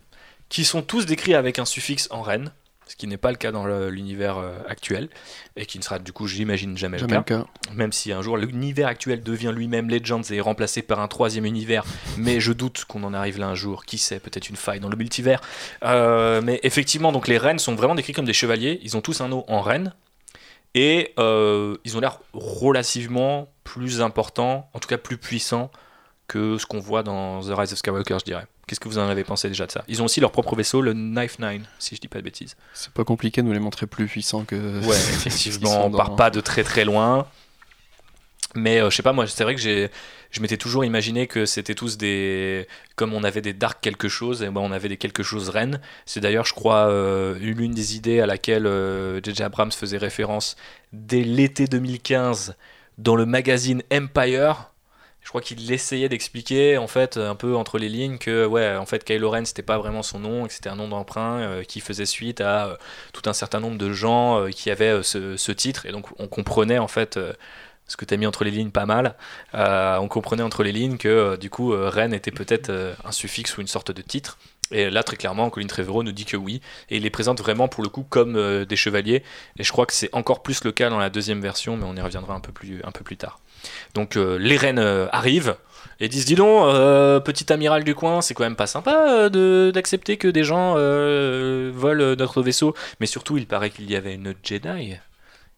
qui 0.50 0.66
sont 0.66 0.82
tous 0.82 1.06
décrits 1.06 1.36
avec 1.36 1.60
un 1.60 1.66
suffixe 1.66 2.08
en 2.12 2.22
Ren 2.22 2.46
ce 2.90 2.96
qui 2.96 3.06
n'est 3.06 3.18
pas 3.18 3.30
le 3.30 3.38
cas 3.38 3.52
dans 3.52 3.68
l'univers 3.88 4.40
euh, 4.40 4.58
actuel, 4.68 5.10
et 5.56 5.68
qui 5.68 5.78
ne 5.78 5.84
sera 5.84 6.00
du 6.00 6.12
coup, 6.12 6.26
j'imagine, 6.26 6.76
jamais, 6.76 6.98
le, 6.98 7.06
cas. 7.22 7.46
Même 7.76 7.94
si 7.94 8.12
un 8.12 8.24
jour 8.24 8.36
l'univers 8.36 8.88
actuel 8.88 9.22
devient 9.22 9.54
lui-même 9.56 9.90
Legends 9.90 10.24
et 10.32 10.38
est 10.38 10.42
remplacé 10.42 10.82
par 10.82 11.00
un 11.00 11.08
troisième 11.08 11.46
univers, 11.46 11.86
mais 12.18 12.40
je 12.40 12.52
doute 12.52 12.86
qu'on 12.86 13.04
en 13.04 13.14
arrive 13.14 13.38
là 13.38 13.48
un 13.48 13.54
jour, 13.54 13.86
qui 13.86 14.00
sait, 14.00 14.20
peut-être 14.20 14.50
une 14.50 14.56
faille 14.56 14.80
dans 14.80 14.90
le 14.90 14.98
multivers. 14.98 15.40
Euh, 15.84 16.42
mais 16.44 16.60
effectivement, 16.64 17.12
donc 17.12 17.28
les 17.28 17.38
reines 17.38 17.60
sont 17.60 17.76
vraiment 17.76 17.94
décrits 17.94 18.14
comme 18.14 18.26
des 18.26 18.34
chevaliers, 18.34 18.80
ils 18.82 18.98
ont 18.98 19.02
tous 19.02 19.22
un 19.22 19.28
nom 19.28 19.46
en 19.48 19.62
reine, 19.62 19.94
et 20.74 21.14
euh, 21.20 21.78
ils 21.86 21.96
ont 21.96 22.00
l'air 22.00 22.20
relativement 22.34 23.50
plus 23.64 24.02
importants, 24.02 24.68
en 24.74 24.80
tout 24.80 24.88
cas 24.88 24.98
plus 24.98 25.18
puissants 25.18 25.70
que 26.28 26.58
ce 26.58 26.66
qu'on 26.66 26.80
voit 26.80 27.04
dans 27.04 27.42
The 27.42 27.54
Rise 27.56 27.74
of 27.74 27.78
Skywalker, 27.78 28.18
je 28.20 28.26
dirais. 28.26 28.48
Qu'est-ce 28.70 28.80
que 28.80 28.88
vous 28.88 29.00
en 29.00 29.10
avez 29.10 29.24
pensé 29.24 29.48
déjà 29.48 29.66
de 29.66 29.72
ça? 29.72 29.84
Ils 29.88 30.00
ont 30.04 30.06
aussi 30.06 30.20
leur 30.20 30.32
propre 30.32 30.56
vaisseau, 30.56 30.80
le 30.80 30.94
Knife 30.94 31.40
Nine, 31.40 31.64
si 31.80 31.96
je 31.96 32.02
dis 32.02 32.08
pas 32.08 32.20
de 32.20 32.24
bêtises. 32.24 32.56
C'est 32.76 32.94
pas 32.94 33.04
compliqué 33.04 33.42
de 33.42 33.48
nous 33.48 33.54
les 33.54 33.60
montrer 33.60 33.88
plus 33.88 34.06
puissants 34.06 34.46
que. 34.46 34.56
Ouais, 34.86 34.96
effectivement, 34.96 35.88
on 35.88 35.90
part 35.90 36.16
pas 36.16 36.30
de 36.30 36.40
très 36.40 36.64
très 36.64 36.86
loin. 36.86 37.26
Mais 38.54 38.80
euh, 38.80 38.92
je 38.92 38.96
sais 38.96 39.02
pas, 39.02 39.12
moi, 39.12 39.26
c'est 39.26 39.44
vrai 39.44 39.56
que 39.56 39.62
j'ai, 39.62 39.90
je 40.30 40.40
m'étais 40.40 40.58
toujours 40.58 40.86
imaginé 40.86 41.26
que 41.26 41.48
c'était 41.48 41.74
tous 41.74 41.98
des. 41.98 42.68
Comme 42.96 43.16
on 43.16 43.24
avait 43.24 43.42
des 43.42 43.54
Dark 43.54 43.82
quelque 43.82 44.08
chose, 44.08 44.44
et 44.44 44.50
ben 44.50 44.62
on 44.62 44.72
avait 44.72 44.90
des 44.90 44.98
quelque 44.98 45.24
chose 45.24 45.50
reines. 45.50 45.82
C'est 46.06 46.20
d'ailleurs, 46.20 46.46
je 46.46 46.54
crois, 46.54 46.90
euh, 46.90 47.40
l'une 47.40 47.74
des 47.74 47.96
idées 47.96 48.20
à 48.20 48.28
laquelle 48.28 48.66
J.J. 49.26 49.42
Euh, 49.42 49.46
Abrams 49.48 49.72
faisait 49.72 49.98
référence 49.98 50.58
dès 50.94 51.24
l'été 51.24 51.66
2015 51.66 52.56
dans 53.00 53.16
le 53.16 53.26
magazine 53.26 53.82
Empire 53.92 54.70
je 55.30 55.32
crois 55.32 55.42
qu'il 55.42 55.72
essayait 55.72 56.10
d'expliquer 56.10 56.80
en 56.80 56.88
fait 56.88 57.18
un 57.18 57.36
peu 57.36 57.56
entre 57.56 57.78
les 57.78 57.88
lignes 57.88 58.18
que 58.18 58.48
ouais 58.48 58.76
en 58.76 58.88
fait 58.88 59.04
Kylo 59.04 59.30
Ren 59.30 59.46
c'était 59.46 59.62
pas 59.62 59.78
vraiment 59.78 60.02
son 60.02 60.18
nom 60.18 60.48
que 60.48 60.54
c'était 60.54 60.70
un 60.70 60.76
nom 60.76 60.88
d'emprunt 60.88 61.38
euh, 61.42 61.62
qui 61.62 61.82
faisait 61.82 62.08
suite 62.08 62.42
à 62.42 62.66
euh, 62.66 62.78
tout 63.14 63.22
un 63.30 63.34
certain 63.34 63.60
nombre 63.60 63.78
de 63.78 63.94
gens 63.94 64.40
euh, 64.40 64.50
qui 64.50 64.72
avaient 64.72 65.04
ce, 65.04 65.52
titre 65.52 65.86
et 65.86 65.92
donc 65.92 66.08
on 66.18 66.28
comprenait 66.28 66.80
en 66.80 66.88
fait 66.88 67.20
ce 67.86 67.96
que 67.96 68.06
tu 68.06 68.14
as 68.16 68.18
mis 68.18 68.26
entre 68.26 68.44
les 68.44 68.50
lignes 68.50 68.72
pas 68.72 68.88
mal 68.88 69.18
on 69.54 70.08
comprenait 70.08 70.42
entre 70.42 70.64
les 70.64 70.72
lignes 70.72 70.98
que 70.98 71.36
du 71.36 71.52
coup 71.52 71.74
Ren 71.76 72.12
était 72.12 72.32
peut-être 72.32 72.72
un 73.06 73.12
suffixe 73.12 73.56
ou 73.56 73.62
une 73.62 73.68
sorte 73.68 73.92
de 73.92 74.02
titre 74.02 74.40
et 74.72 74.92
là, 74.92 75.02
très 75.02 75.18
clairement, 75.18 75.50
Colin 75.50 75.66
Trevorrow 75.66 76.04
nous 76.04 76.12
dit 76.12 76.26
que 76.26 76.38
oui. 76.38 76.62
Et 76.92 76.98
il 76.98 77.02
les 77.02 77.10
présente 77.10 77.42
vraiment, 77.42 77.68
pour 77.68 77.82
le 77.82 77.90
coup, 77.90 78.04
comme 78.08 78.66
des 78.66 78.76
chevaliers. 78.76 79.24
Et 79.58 79.64
je 79.64 79.72
crois 79.72 79.88
que 79.88 79.94
c'est 79.94 80.14
encore 80.14 80.44
plus 80.44 80.64
le 80.64 80.72
cas 80.72 80.92
dans 80.92 81.00
la 81.00 81.10
deuxième 81.10 81.42
version, 81.42 81.76
mais 81.76 81.86
on 81.86 81.96
y 81.96 82.02
reviendra 82.02 82.36
un 82.36 82.40
peu 82.40 82.52
plus, 82.52 82.80
un 82.84 82.92
peu 82.92 83.04
plus 83.04 83.18
tard. 83.18 83.40
Donc 83.94 84.18
euh, 84.18 84.38
les 84.38 84.58
reines 84.58 84.80
euh, 84.80 85.08
arrivent 85.12 85.56
et 86.00 86.08
disent 86.08 86.26
dis 86.26 86.36
donc, 86.36 86.64
euh, 86.66 87.20
petit 87.20 87.52
amiral 87.52 87.84
du 87.84 87.94
coin, 87.94 88.22
c'est 88.22 88.34
quand 88.34 88.44
même 88.44 88.56
pas 88.56 88.68
sympa 88.68 89.30
d'accepter 89.30 90.18
que 90.18 90.30
des 90.30 90.44
gens 90.44 90.76
volent 90.76 92.16
notre 92.16 92.42
vaisseau. 92.42 92.74
Mais 93.00 93.06
surtout, 93.06 93.38
il 93.38 93.48
paraît 93.48 93.70
qu'il 93.70 93.90
y 93.90 93.96
avait 93.96 94.14
une 94.14 94.34
Jedi. 94.42 94.96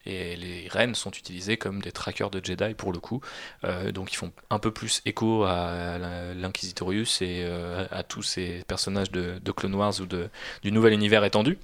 Et 0.08 0.36
les 0.36 0.68
reines 0.68 0.96
sont 0.96 1.12
utilisées 1.12 1.58
comme 1.58 1.80
des 1.80 1.92
trackers 1.92 2.32
de 2.32 2.44
Jedi 2.44 2.74
pour 2.74 2.92
le 2.92 2.98
coup. 2.98 3.22
donc 3.94 4.12
ils 4.12 4.16
font 4.16 4.32
un 4.50 4.58
peu 4.58 4.72
plus 4.72 5.04
écho 5.06 5.44
à 5.44 6.00
l'Inquisitorius 6.36 7.22
et 7.22 7.46
à 7.92 8.02
tous 8.02 8.24
ces 8.24 8.64
personnages 8.68 9.12
de, 9.12 9.40
Clone 9.56 9.76
Wars 9.76 9.94
ou 10.02 10.08
de, 10.08 10.28
du 10.64 10.72
nouvel 10.72 10.94
univers 10.94 11.24
étendu. 11.24 11.60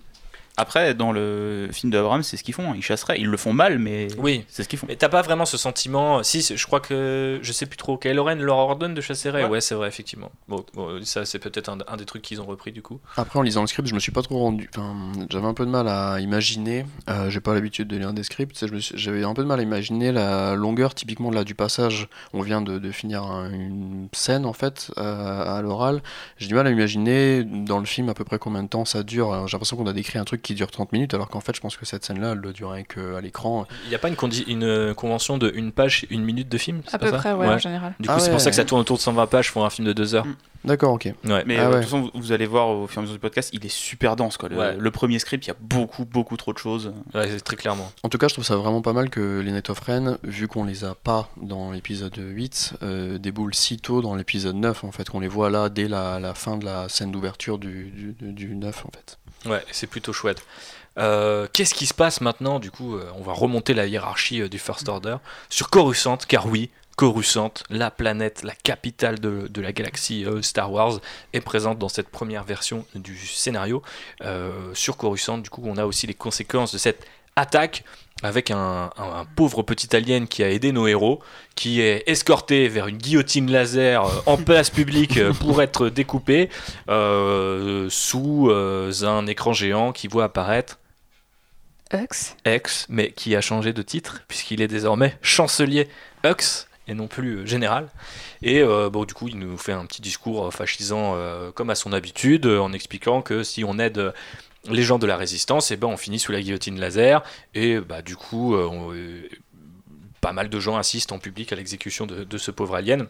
Après, 0.60 0.96
dans 0.96 1.12
le 1.12 1.70
film 1.72 1.92
d'Abraham, 1.92 2.24
c'est 2.24 2.36
ce 2.36 2.44
qu'ils 2.44 2.56
font. 2.56 2.74
Ils 2.74 2.82
chasseraient. 2.82 3.20
Ils 3.20 3.28
le 3.28 3.38
font 3.38 3.54
mal, 3.54 3.78
mais 3.78 4.08
oui. 4.18 4.44
c'est 4.48 4.64
ce 4.64 4.68
qu'ils 4.68 4.80
font. 4.80 4.88
Mais 4.90 4.96
t'as 4.96 5.08
pas 5.10 5.22
vraiment 5.22 5.46
ce 5.46 5.56
sentiment. 5.56 6.24
Si, 6.24 6.42
je 6.42 6.66
crois 6.66 6.80
que. 6.80 7.40
Je 7.44 7.52
sais 7.52 7.68
plus 7.68 7.78
trop. 7.78 7.98
Kylo 7.98 8.24
Ren 8.24 8.36
leur 8.36 8.58
ordonne 8.58 8.96
de 8.96 9.02
chasser 9.02 9.30
Rey. 9.30 9.46
Ouais, 9.46 9.62
c'est 9.62 9.76
vrai, 9.76 9.88
effectivement. 9.88 10.32
Bon, 10.48 10.66
ça, 11.04 11.26
c'est 11.26 11.38
peut-être 11.38 11.70
un, 11.70 11.98
des 11.98 12.06
trucs 12.06 12.24
qu'ils 12.24 12.42
ont 12.42 12.46
repris 12.46 12.72
du 12.72 12.82
coup. 12.82 13.00
Après, 13.18 13.38
en 13.38 13.44
lisant 13.44 13.62
le 13.62 13.68
script, 13.68 13.88
je 13.88 13.94
me 13.94 14.00
suis 14.00 14.12
pas 14.12 14.24
trop 14.24 14.40
rendu. 14.40 14.68
Enfin, 14.76 14.96
j'avais 15.30 15.46
un 15.46 15.54
peu 15.54 15.66
de 15.66 15.70
mal 15.70 15.88
à 15.88 16.20
imaginer. 16.20 16.86
Euh, 17.08 17.30
J'ai 17.30 17.40
pas 17.40 17.54
l'habitude 17.54 17.88
de 17.88 17.98
lire 17.98 18.14
des 18.14 18.24
scripts. 18.24 18.66
J'avais 18.96 19.24
un 19.24 19.36
peu 19.36 19.44
de 19.44 19.48
mal 19.48 19.60
à 19.60 19.64
imaginer 19.64 20.12
la 20.12 20.56
longueur, 20.56 20.96
typiquement 20.96 21.30
là, 21.30 21.44
du 21.44 21.54
passage. 21.54 22.08
On 22.34 22.42
vient 22.42 22.62
de, 22.62 22.80
de 22.80 22.92
finir 22.92 23.24
une 23.52 24.08
scène, 24.12 24.46
en 24.46 24.54
fait, 24.54 24.92
euh, 24.98 25.58
à 25.58 25.62
l'oral. 25.62 26.02
J'ai 26.38 26.48
du 26.48 26.56
mal 26.56 26.66
à 26.66 26.72
imaginer 26.72 27.44
dans 27.44 27.78
le 27.78 27.86
film 27.86 28.10
à 28.10 28.16
peu 28.16 28.24
près 28.24 28.40
combien 28.40 28.64
de 28.64 28.70
temps 28.70 28.86
ça 28.86 29.04
dure. 29.04 29.48
J'ai 29.48 29.54
l'impression 29.54 29.78
qu'on 29.78 29.86
a 29.88 29.94
décrit 29.94 30.18
un 30.18 30.24
truc 30.26 30.42
qui 30.48 30.56
dure 30.56 30.72
30 30.72 30.94
minutes, 30.94 31.14
alors 31.14 31.28
qu'en 31.28 31.42
fait, 31.42 31.54
je 31.54 31.60
pense 31.60 31.76
que 31.76 31.86
cette 31.86 32.06
scène-là, 32.06 32.32
elle 32.32 32.40
ne 32.40 32.52
durait 32.54 32.86
qu'à 32.86 33.20
l'écran. 33.22 33.68
Il 33.86 33.90
n'y 33.90 33.96
a 33.96 34.00
pas 34.00 34.08
une, 34.08 34.16
une, 34.48 34.64
euh, 34.64 34.94
convention 34.94 35.38
de 35.38 35.52
une 35.54 35.74
page, 35.74 36.06
une 36.10 36.24
minute 36.24 36.48
de 36.48 36.58
film 36.58 36.82
À 36.94 36.98
peu 36.98 37.12
près, 37.12 37.34
ouais, 37.34 37.48
en 37.48 37.58
général. 37.58 37.94
Du 38.00 38.08
coup, 38.08 38.14
ah 38.16 38.20
c'est 38.20 38.32
pour 38.32 38.40
ça 38.40 38.50
que 38.50 38.56
ça 38.56 38.64
tourne 38.64 38.80
autour 38.80 38.96
de 38.96 39.02
120 39.02 39.28
pages 39.28 39.52
pour 39.52 39.66
un 39.66 39.70
film 39.70 39.86
de 39.86 39.94
2 39.94 40.16
heures. 40.16 40.26
Mm. 40.26 40.36
D'accord, 40.64 40.94
ok. 40.94 41.14
Mais 41.24 41.58
ah 41.58 41.68
euh, 41.68 41.68
de 41.68 41.74
toute 41.74 41.84
façon, 41.84 42.12
vous 42.14 42.32
allez 42.32 42.46
voir 42.46 42.70
au 42.70 42.88
fur 42.88 42.98
et 42.98 43.00
à 43.00 43.02
mesure 43.04 43.16
du 43.16 43.20
podcast, 43.20 43.50
il 43.54 43.66
est 43.66 43.72
super 43.72 44.16
dense. 44.16 44.38
Quoi. 44.38 44.50
Le, 44.50 44.92
premier 44.92 45.20
script, 45.20 45.46
il 45.46 45.50
y 45.50 45.52
a 45.52 45.56
beaucoup, 45.60 46.06
beaucoup 46.06 46.36
trop 46.38 46.54
de 46.54 46.58
choses. 46.58 46.94
Ouais, 47.14 47.40
très 47.40 47.56
clairement. 47.56 47.92
En 48.04 48.10
tout 48.10 48.18
cas, 48.18 48.28
je 48.28 48.34
trouve 48.34 48.46
ça 48.46 48.56
vraiment 48.56 48.82
pas 48.82 48.94
mal 48.94 49.10
que 49.10 49.40
les 49.40 49.52
Night 49.52 49.70
of 49.70 49.80
Ren, 49.80 50.18
vu 50.24 50.48
qu'on 50.48 50.64
les 50.64 50.84
a 50.84 50.96
pas 50.96 51.30
dans 51.42 51.72
l'épisode 51.72 52.18
8, 52.18 52.76
euh, 52.84 53.18
déboulent 53.18 53.56
si 53.56 53.78
tôt 53.78 54.02
dans 54.02 54.16
l'épisode 54.16 54.56
9, 54.56 54.84
en 54.84 54.92
fait, 54.92 55.10
qu'on 55.10 55.20
les 55.20 55.28
voit 55.28 55.50
là 55.50 55.70
dès 55.70 55.88
la, 55.88 56.20
la 56.20 56.34
fin 56.34 56.58
de 56.58 56.66
la 56.66 56.90
scène 56.90 57.12
d'ouverture 57.12 57.60
du, 57.60 57.92
du, 57.92 58.34
du 58.34 58.56
9, 58.56 58.86
en 58.86 58.90
fait. 58.92 59.18
Ouais, 59.46 59.64
c'est 59.72 59.88
plutôt 59.88 60.14
chouette. 60.14 60.44
Euh, 60.98 61.48
qu'est-ce 61.54 61.74
qui 61.74 61.86
se 61.86 61.94
passe 61.94 62.22
maintenant 62.22 62.60
Du 62.60 62.72
coup, 62.72 62.96
euh, 62.96 63.10
on 63.16 63.22
va 63.22 63.34
remonter 63.34 63.74
la 63.74 63.86
hiérarchie 63.86 64.42
euh, 64.42 64.50
du 64.50 64.58
First 64.58 64.90
Order 64.90 65.18
sur 65.50 65.70
Coruscant, 65.70 66.18
car 66.28 66.48
oui, 66.48 66.72
Coruscant, 66.96 67.54
la 67.70 67.92
planète, 67.92 68.42
la 68.42 68.56
capitale 68.56 69.20
de, 69.20 69.62
la 69.62 69.72
galaxie 69.72 70.26
Star 70.42 70.72
Wars, 70.72 71.00
est 71.34 71.42
présente 71.42 71.78
dans 71.78 71.90
cette 71.90 72.10
première 72.10 72.44
version 72.44 72.88
du 72.96 73.16
scénario. 73.20 73.84
sur 74.74 74.98
Coruscant, 74.98 75.38
du 75.38 75.52
coup, 75.52 75.62
on 75.64 75.78
a 75.78 75.86
aussi 75.86 76.08
les 76.08 76.16
conséquences 76.16 76.74
de 76.74 76.80
cette 76.80 77.06
attaque 77.36 77.84
avec 78.24 78.52
un, 78.52 78.90
pauvre 79.36 79.62
petit 79.64 79.96
alien 79.96 80.28
qui 80.28 80.44
a 80.44 80.50
aidé 80.50 80.72
nos 80.72 80.88
héros, 80.88 81.22
qui 81.56 81.82
est 81.82 82.04
escorté 82.08 82.68
vers 82.68 82.88
une 82.88 82.98
guillotine 82.98 83.52
laser 83.52 84.06
euh, 84.06 84.22
en 84.26 84.38
place 84.38 84.70
publique 84.70 85.18
euh, 85.18 85.34
pour 85.34 85.62
être 85.62 85.90
découpé 85.90 86.50
euh, 86.90 87.88
sous 87.90 88.50
un 88.50 89.28
écran 89.28 89.54
géant 89.54 89.92
qui 89.92 90.08
voit 90.08 90.26
apparaître 90.26 90.80
Hux. 91.94 92.36
Hux, 92.46 92.86
mais 92.90 93.12
qui 93.12 93.36
a 93.36 93.42
changé 93.42 93.72
de 93.72 93.82
titre 93.82 94.22
puisqu'il 94.28 94.62
est 94.62 94.68
désormais 94.68 95.18
chancelier 95.22 95.88
Hux 96.26 96.68
et 96.90 96.94
non 96.94 97.08
plus 97.08 97.46
général. 97.48 97.90
Et 98.42 98.64
bon, 98.64 99.04
du 99.04 99.14
coup, 99.14 99.28
il 99.28 99.38
nous 99.38 99.58
fait 99.58 99.74
un 99.74 99.86
petit 99.86 100.02
discours 100.02 100.54
fascisant 100.54 101.18
comme 101.54 101.70
à 101.70 101.76
son 101.76 101.92
habitude, 101.92 102.46
en 102.46 102.72
expliquant 102.72 103.22
que 103.22 103.44
si 103.44 103.66
on 103.66 103.78
aide 103.78 104.14
les 104.70 104.84
gens 104.84 105.00
de 105.00 105.08
la 105.08 105.18
résistance, 105.18 105.72
eh 105.72 105.78
ben, 105.78 105.88
on 105.88 105.98
finit 105.98 106.20
sous 106.20 106.32
la 106.32 106.42
guillotine 106.42 106.80
laser, 106.80 107.24
et 107.54 107.80
bah, 107.80 108.02
du 108.02 108.16
coup, 108.16 108.56
euh, 108.56 108.70
euh, 108.94 109.30
pas 110.22 110.34
mal 110.34 110.50
de 110.50 110.60
gens 110.60 110.78
assistent 110.78 111.12
en 111.12 111.20
public 111.20 111.52
à 111.54 111.56
l'exécution 111.56 112.06
de, 112.06 112.38
ce 112.38 112.52
pauvre 112.52 112.76
alien, 112.76 113.08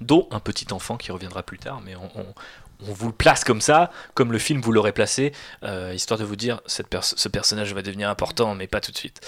dont 0.00 0.28
un 0.30 0.40
petit 0.40 0.72
enfant 0.72 0.96
qui 0.96 1.12
reviendra 1.12 1.42
plus 1.42 1.58
tard, 1.58 1.80
mais 1.84 1.94
on, 1.96 2.26
vous 2.80 3.08
le 3.08 3.12
place 3.12 3.42
comme 3.42 3.60
ça, 3.60 3.90
comme 4.14 4.30
le 4.30 4.38
film 4.38 4.60
vous 4.60 4.70
l'aurait 4.70 4.92
placé, 4.92 5.32
euh, 5.64 5.92
histoire 5.92 6.20
de 6.20 6.24
vous 6.24 6.36
dire 6.36 6.60
cette 6.66 6.86
ce 7.00 7.28
personnage 7.28 7.74
va 7.74 7.82
devenir 7.82 8.08
important, 8.08 8.54
mais 8.54 8.68
pas 8.68 8.80
tout 8.80 8.92
de 8.92 8.96
suite. 8.96 9.20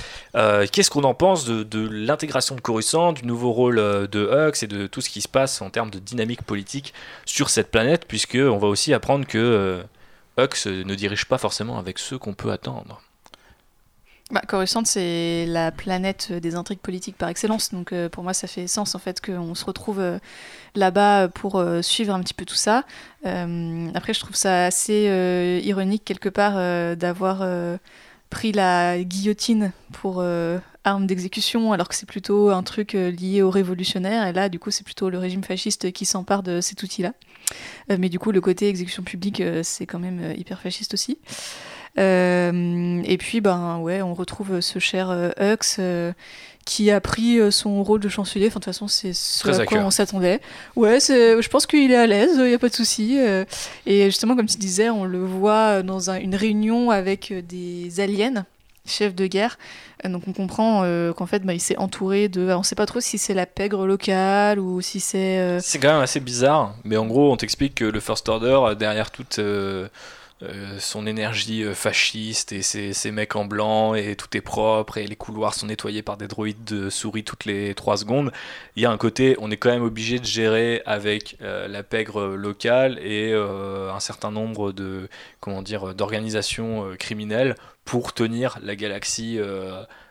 Qu'est-ce 0.71 0.89
qu'on 0.89 1.03
en 1.03 1.15
pense 1.15 1.47
de, 1.47 1.89
l'intégration 1.89 2.55
de 2.55 2.61
Coruscant, 2.61 3.13
du 3.13 3.27
nouveau 3.27 3.51
rôle 3.51 3.77
de 3.77 4.49
Hux 4.49 4.63
et 4.63 4.69
de 4.69 4.87
tout 4.87 5.01
ce 5.01 5.11
qui 5.11 5.21
se 5.21 5.27
passe 5.27 5.61
en 5.63 5.71
termes 5.71 5.91
de 5.91 5.99
dynamique 5.99 6.43
politique 6.43 6.95
sur 7.27 7.51
cette 7.51 7.73
planète, 7.73 8.05
puisque 8.07 8.39
on 8.41 8.59
va 8.59 8.69
aussi 8.69 8.95
apprendre 8.95 9.27
que 9.27 9.83
Ne 10.67 10.95
dirige 10.95 11.27
pas 11.27 11.39
forcément 11.39 11.79
avec 11.79 11.99
ceux 11.99 12.19
qu'on 12.19 12.35
peut 12.35 12.53
attendre. 12.53 13.01
Bah, 14.31 14.43
Coruscant, 14.47 14.85
c'est 14.85 15.45
la 15.47 15.73
planète 15.73 16.33
des 16.33 16.55
intrigues 16.55 16.79
politiques 16.79 17.17
par 17.17 17.29
excellence. 17.29 17.73
Donc 17.73 17.93
euh, 17.93 18.09
pour 18.09 18.23
moi, 18.23 18.33
ça 18.33 18.47
fait 18.47 18.69
sens 18.69 18.95
en 18.95 19.01
fait 19.01 19.21
qu'on 19.21 19.57
se 19.57 19.65
retrouve 19.65 19.99
euh, 19.99 20.19
là-bas 20.77 21.29
pour 21.29 21.57
euh, 21.57 21.83
suivre 21.83 22.15
un 22.15 22.21
petit 22.21 22.35
peu 22.35 22.45
tout 22.45 22.55
ça. 22.55 22.85
après, 23.25 24.15
je 24.15 24.21
trouve 24.21 24.37
ça 24.37 24.67
assez 24.67 25.61
ironique 25.65 26.05
quelque 26.05 26.29
part 26.29 26.55
d'avoir 26.97 27.45
pris 28.31 28.53
la 28.53 29.03
guillotine 29.03 29.73
pour 29.93 30.25
arme 30.85 31.07
d'exécution, 31.07 31.73
alors 31.73 31.89
que 31.89 31.95
c'est 31.95 32.09
plutôt 32.09 32.51
un 32.51 32.63
truc 32.63 32.93
lié 32.93 33.43
aux 33.43 33.51
révolutionnaires. 33.51 34.27
Et 34.27 34.33
là, 34.33 34.49
du 34.49 34.59
coup, 34.59 34.71
c'est 34.71 34.85
plutôt 34.85 35.11
le 35.11 35.19
régime 35.19 35.45
fasciste 35.45 35.93
qui 35.93 36.05
s'empare 36.05 36.43
de 36.43 36.61
cet 36.61 36.83
outil-là. 36.83 37.13
Euh, 37.91 37.97
mais 37.99 38.09
du 38.09 38.19
coup, 38.19 38.33
le 38.33 38.41
côté 38.41 38.69
exécution 38.69 39.03
publique, 39.03 39.41
euh, 39.41 39.61
c'est 39.63 39.87
quand 39.87 39.99
même 39.99 40.21
euh, 40.23 40.35
hyper 40.35 40.61
fasciste 40.61 40.95
aussi. 40.95 41.19
et 41.97 43.17
puis, 43.19 43.41
ben 43.41 43.79
ouais, 43.79 44.03
on 44.03 44.15
retrouve 44.15 44.61
ce 44.61 44.79
cher 44.79 45.33
Hux 45.39 45.81
qui 46.65 46.91
a 46.91 47.01
pris 47.01 47.41
son 47.51 47.83
rôle 47.83 48.01
de 48.01 48.09
chancelier. 48.09 48.47
Enfin, 48.47 48.61
de 48.61 48.65
toute 48.65 48.73
façon, 48.73 48.87
c'est 48.87 49.13
ce 49.13 49.49
à 49.49 49.65
quoi 49.65 49.79
on 49.81 49.91
s'attendait. 49.91 50.41
Ouais, 50.77 51.01
je 51.01 51.49
pense 51.49 51.67
qu'il 51.67 51.91
est 51.91 51.97
à 51.97 52.07
l'aise, 52.07 52.37
il 52.37 52.45
n'y 52.45 52.55
a 52.55 52.59
pas 52.59 52.69
de 52.69 52.75
souci. 52.75 53.19
Et 53.87 54.05
justement, 54.05 54.37
comme 54.37 54.47
tu 54.47 54.57
disais, 54.57 54.89
on 54.89 55.05
le 55.05 55.25
voit 55.25 55.83
dans 55.83 56.11
une 56.11 56.35
réunion 56.35 56.91
avec 56.91 57.35
des 57.47 58.01
aliens 58.01 58.47
chef 58.87 59.15
de 59.15 59.27
guerre. 59.27 59.59
Euh, 60.05 60.09
donc 60.09 60.23
on 60.27 60.33
comprend 60.33 60.83
euh, 60.85 61.13
qu'en 61.13 61.27
fait, 61.27 61.45
bah, 61.45 61.55
il 61.55 61.61
s'est 61.61 61.79
entouré 61.79 62.29
de. 62.29 62.51
on 62.53 62.63
sait 62.63 62.75
pas 62.75 62.87
trop 62.87 63.01
si 63.01 63.19
c'est 63.19 63.35
la 63.35 63.47
pègre 63.47 63.87
locale 63.87 64.59
ou 64.59 64.81
si 64.81 65.01
c'est. 65.01 65.39
Euh, 65.39 65.59
c'est 65.61 65.79
quand 65.79 65.93
même 65.93 66.03
assez 66.03 66.21
bizarre, 66.21 66.75
mais 66.85 66.97
en 66.97 67.07
gros, 67.07 67.33
on 67.33 67.37
t'explique 67.37 67.77
que 67.77 67.85
le 67.85 68.01
First 68.01 68.29
Order, 68.29 68.75
derrière 68.79 69.11
toute 69.11 69.41
son 70.79 71.07
énergie 71.07 71.65
fasciste 71.75 72.53
et 72.53 72.63
ses, 72.63 73.11
mecs 73.11 73.37
en 73.37 73.45
blanc 73.45 73.95
et 73.95 74.17
tout 74.17 74.35
est 74.35 74.41
propre 74.41 74.97
et 74.97 75.07
les 75.07 75.15
couloirs 75.15 75.53
sont 75.53 75.67
nettoyés 75.67 76.01
par 76.01 76.17
des 76.17 76.29
droïdes 76.29 76.65
de 76.65 76.89
souris 76.89 77.25
toutes 77.25 77.45
les 77.45 77.75
3 77.75 77.99
secondes. 77.99 78.33
Il 78.75 78.83
y 78.83 78.87
a 78.87 78.91
un 78.91 78.97
côté, 78.97 79.37
on 79.39 79.51
est 79.51 79.59
quand 79.59 79.69
même 79.69 79.83
obligé 79.83 80.19
de 80.19 80.25
gérer 80.25 80.81
avec 80.87 81.37
la 81.41 81.83
pègre 81.83 82.25
locale 82.29 82.99
et 83.03 83.35
un 83.35 84.01
certain 84.01 84.31
nombre 84.31 84.73
de 84.73 85.11
comment 85.41 85.61
dire 85.61 85.95
d'organisations 85.95 86.89
criminelles 86.99 87.55
pour 87.91 88.13
tenir 88.13 88.57
la 88.63 88.77
galaxie 88.77 89.41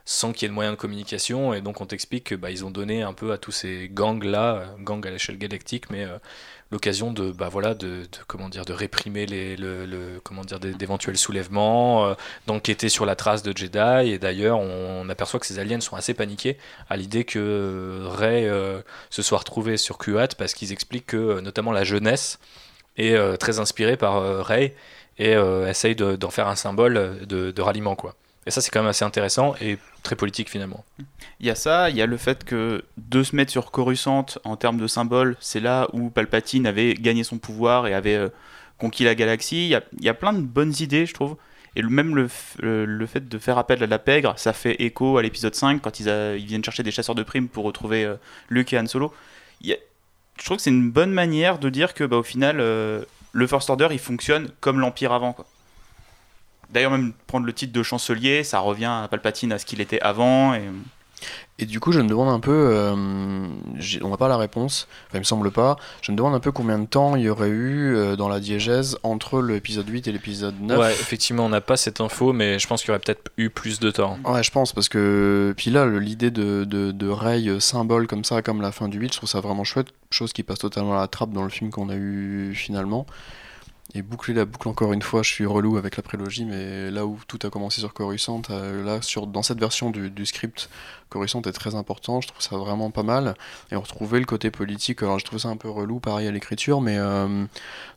sans 0.04 0.34
qu'il 0.34 0.42
y 0.42 0.46
ait 0.48 0.50
de 0.50 0.54
moyens 0.54 0.76
de 0.76 0.82
communication. 0.82 1.54
Et 1.54 1.62
donc 1.62 1.80
on 1.80 1.86
t'explique 1.86 2.26
que 2.26 2.36
bah, 2.36 2.50
ont 2.66 2.72
donné 2.72 3.04
un 3.04 3.14
peu 3.14 3.32
à 3.32 3.38
tous 3.38 3.54
ces 3.54 3.90
gangs 3.90 4.22
là, 4.22 4.66
gangs 4.82 5.06
à 5.08 5.10
l'échelle 5.10 5.38
galactique 5.38 5.90
mais 5.90 6.06
l'occasion 6.72 7.12
de 7.12 7.32
bah 7.32 7.50
voilà 7.50 7.74
de, 7.74 8.04
comment 8.28 8.50
dire 8.50 8.66
de 8.66 8.74
réprimer 8.74 9.26
les 9.26 9.56
le, 9.56 10.20
comment 10.24 10.44
dire 10.44 10.60
d'éventuels 10.60 11.18
soulèvements 11.18 12.06
euh, 12.08 12.14
d'enquêter 12.48 12.90
sur 12.90 13.06
la 13.06 13.16
trace 13.16 13.44
de 13.44 13.56
Jedi. 13.56 14.12
Et 14.12 14.20
d'ailleurs 14.20 14.60
on, 14.60 15.08
aperçoit 15.10 15.40
que 15.40 15.46
ces 15.46 15.60
aliens 15.60 15.80
sont 15.80 15.96
assez 15.96 16.14
paniqués 16.14 16.58
à 16.90 16.98
l'idée 16.98 17.24
que 17.24 17.40
euh, 17.40 18.08
Rey 18.08 18.48
euh, 18.48 18.82
se 19.10 19.22
soit 19.22 19.40
retrouvé 19.40 19.78
sur 19.78 19.98
Kuat 19.98 20.30
parce 20.38 20.54
qu'ils 20.54 20.72
expliquent 20.72 21.08
que 21.08 21.40
notamment 21.40 21.72
la 21.72 21.84
jeunesse 21.84 22.40
est 22.98 23.38
très 23.38 23.60
inspirée 23.60 23.96
par 23.96 24.46
Rey 24.46 24.76
et 25.20 25.34
essaye 25.68 25.96
d'en 25.96 26.30
faire 26.30 26.48
un 26.48 26.56
symbole 26.56 27.20
de, 27.28 27.52
de 27.52 27.62
ralliement 27.62 27.96
quoi 27.96 28.16
et 28.50 28.52
ça, 28.52 28.62
c'est 28.62 28.72
quand 28.72 28.80
même 28.80 28.90
assez 28.90 29.06
intéressant 29.06 29.54
et 29.62 29.78
très 30.02 30.16
politique 30.16 30.50
finalement. 30.50 30.84
Il 31.40 31.46
y 31.46 31.52
a 31.52 31.56
ça, 31.56 31.92
il 31.92 31.96
y 31.96 32.02
a 32.02 32.08
le 32.08 32.18
fait 32.18 32.44
que 32.44 32.84
de 32.98 33.22
se 33.22 33.36
mettre 33.36 33.52
sur 33.52 33.70
Coruscant 33.70 34.26
en 34.44 34.56
termes 34.56 34.80
de 34.80 34.88
symbole, 34.88 35.36
c'est 35.40 35.60
là 35.60 35.88
où 35.94 36.10
Palpatine 36.10 36.66
avait 36.66 36.96
gagné 36.96 37.24
son 37.24 37.38
pouvoir 37.38 37.86
et 37.86 37.94
avait 37.94 38.16
euh, 38.16 38.30
conquis 38.80 39.04
la 39.04 39.14
galaxie. 39.14 39.66
Il 39.66 39.70
y, 39.70 39.76
a, 39.76 39.84
il 40.00 40.04
y, 40.04 40.10
a, 40.10 40.16
plein 40.16 40.34
de 40.34 40.42
bonnes 40.42 40.74
idées, 40.80 41.06
je 41.06 41.14
trouve. 41.14 41.36
Et 41.76 41.84
même 41.84 42.16
le, 42.16 42.28
le, 42.64 43.06
fait 43.06 43.30
de 43.30 43.38
faire 43.38 43.60
appel 43.60 43.84
à 43.84 43.88
la 43.88 44.00
pègre, 44.00 44.34
ça 44.38 44.54
fait 44.54 44.82
écho 44.82 45.20
à 45.20 45.22
l'épisode 45.22 45.54
5 45.54 45.82
quand 45.82 46.00
ils, 46.00 46.08
ils, 46.08 46.46
viennent 46.46 46.64
chercher 46.64 46.82
des 46.82 46.90
chasseurs 46.90 47.14
de 47.14 47.22
primes 47.22 47.50
pour 47.50 47.66
retrouver 47.66 48.04
euh, 48.04 48.16
Luke 48.50 48.74
et 48.74 48.80
Han 48.80 48.88
Solo. 48.88 49.14
Il 49.62 49.78
je 50.40 50.46
trouve 50.46 50.58
que 50.58 50.64
c'est 50.64 50.70
une 50.70 50.90
bonne 50.90 51.12
manière 51.12 51.60
de 51.60 51.70
dire 51.70 51.94
que 51.94 52.06
bah, 52.06 52.18
au 52.18 52.24
final, 52.24 52.62
euh, 52.62 53.04
le 53.32 53.48
First 53.48 53.70
Order 53.70 53.88
il 53.92 54.00
fonctionne 54.00 54.50
comme 54.60 54.80
l'Empire 54.80 55.12
avant. 55.12 55.36
D'ailleurs, 56.70 56.92
même 56.92 57.14
prendre 57.26 57.46
le 57.46 57.54
titre 57.54 57.74
de 57.74 57.82
chancelier, 57.82 58.44
ça 58.44 58.60
revient 58.60 58.86
à 58.86 59.08
Palpatine 59.10 59.52
à 59.52 59.58
ce 59.58 59.66
qu'il 59.66 59.82
était 59.82 60.02
avant. 60.02 60.54
Et 61.62 61.66
du 61.66 61.82
coup, 61.82 61.92
je 61.92 62.00
me 62.00 62.08
demande 62.08 62.30
un 62.30 62.40
peu, 62.40 62.54
euh, 62.54 62.96
on 64.02 64.10
n'a 64.10 64.18
pas 64.18 64.30
la 64.30 64.38
réponse, 64.38 64.88
enfin, 65.08 65.18
il 65.18 65.20
me 65.20 65.24
semble 65.26 65.52
pas, 65.52 65.76
je 66.02 66.14
me 66.14 66.18
demande 66.18 66.34
un 66.34 66.40
peu 66.40 66.54
combien 66.54 66.80
de 66.80 66.86
temps 66.86 67.18
il 67.18 67.24
y 67.24 67.30
aurait 67.30 67.50
eu 67.50 67.98
euh, 67.98 68.16
dans 68.16 68.30
la 68.30 68.40
diégèse 68.40 68.98
entre 69.04 69.42
l'épisode 69.42 69.90
8 69.90 70.08
et 70.08 70.14
l'épisode 70.14 70.56
9. 70.62 70.80
Ouais, 70.80 70.94
effectivement, 70.94 71.46
on 71.46 71.50
n'a 71.50 71.60
pas 71.60 71.76
cette 71.76 72.00
info, 72.00 72.32
mais 72.32 72.60
je 72.60 72.68
pense 72.68 72.82
qu'il 72.82 72.88
y 72.88 72.92
aurait 72.92 73.02
peut-être 73.02 73.30
eu 73.36 73.50
plus 73.50 73.82
de 73.82 73.92
temps. 73.92 74.18
Ouais, 74.24 74.42
je 74.42 74.52
pense, 74.52 74.72
parce 74.72 74.88
que, 74.88 75.54
puis 75.58 75.70
là, 75.70 75.86
l'idée 75.86 76.32
de, 76.32 76.64
de, 76.64 76.94
euh, 77.02 77.60
symbole 77.60 78.08
comme 78.08 78.24
ça, 78.24 78.42
comme 78.42 78.62
la 78.62 78.72
fin 78.72 78.88
du 78.88 78.98
8, 78.98 79.12
je 79.12 79.18
trouve 79.18 79.30
ça 79.30 79.42
vraiment 79.42 79.66
chouette, 79.66 79.88
chose 80.12 80.32
qui 80.32 80.44
passe 80.44 80.60
totalement 80.60 80.98
à 80.98 81.02
la 81.02 81.08
trappe 81.10 81.32
dans 81.32 81.44
le 81.44 81.50
film 81.50 81.72
qu'on 81.72 81.90
a 81.90 81.96
eu 81.96 82.54
finalement. 82.56 83.06
et 83.94 84.02
boucler 84.02 84.34
la 84.34 84.46
boucle 84.46 84.70
encore 84.70 84.94
une 84.94 85.02
fois, 85.02 85.24
je 85.24 85.30
suis 85.30 85.46
relou 85.46 85.76
avec 85.76 85.98
la 85.98 86.04
prélogie, 86.04 86.46
mais 86.46 86.90
là 86.90 87.06
où 87.06 87.20
tout 87.28 87.40
a 87.44 87.50
commencé 87.50 87.82
sur 87.82 87.94
Coruscant, 87.94 88.42
là 88.50 89.02
sur, 89.02 89.28
dans 89.28 89.42
cette 89.42 89.60
version 89.60 89.90
du, 89.90 90.10
du 90.10 90.26
script, 90.26 90.70
Coruscant 91.10 91.42
est 91.42 91.52
très 91.52 91.74
important, 91.74 92.22
je 92.22 92.28
trouve 92.28 92.42
ça 92.42 92.56
vraiment 92.56 92.92
pas 92.92 93.02
mal. 93.02 93.34
Et 93.72 93.76
on 93.76 93.82
retrouvait 93.82 94.20
le 94.20 94.26
côté 94.26 94.52
politique, 94.52 95.02
alors 95.02 95.18
je 95.18 95.26
trouve 95.26 95.40
ça 95.40 95.48
un 95.50 95.58
peu 95.58 95.68
relou 95.68 96.00
pareil 96.00 96.28
à 96.28 96.32
l'écriture, 96.32 96.82
mais 96.82 96.98
euh, 97.00 97.46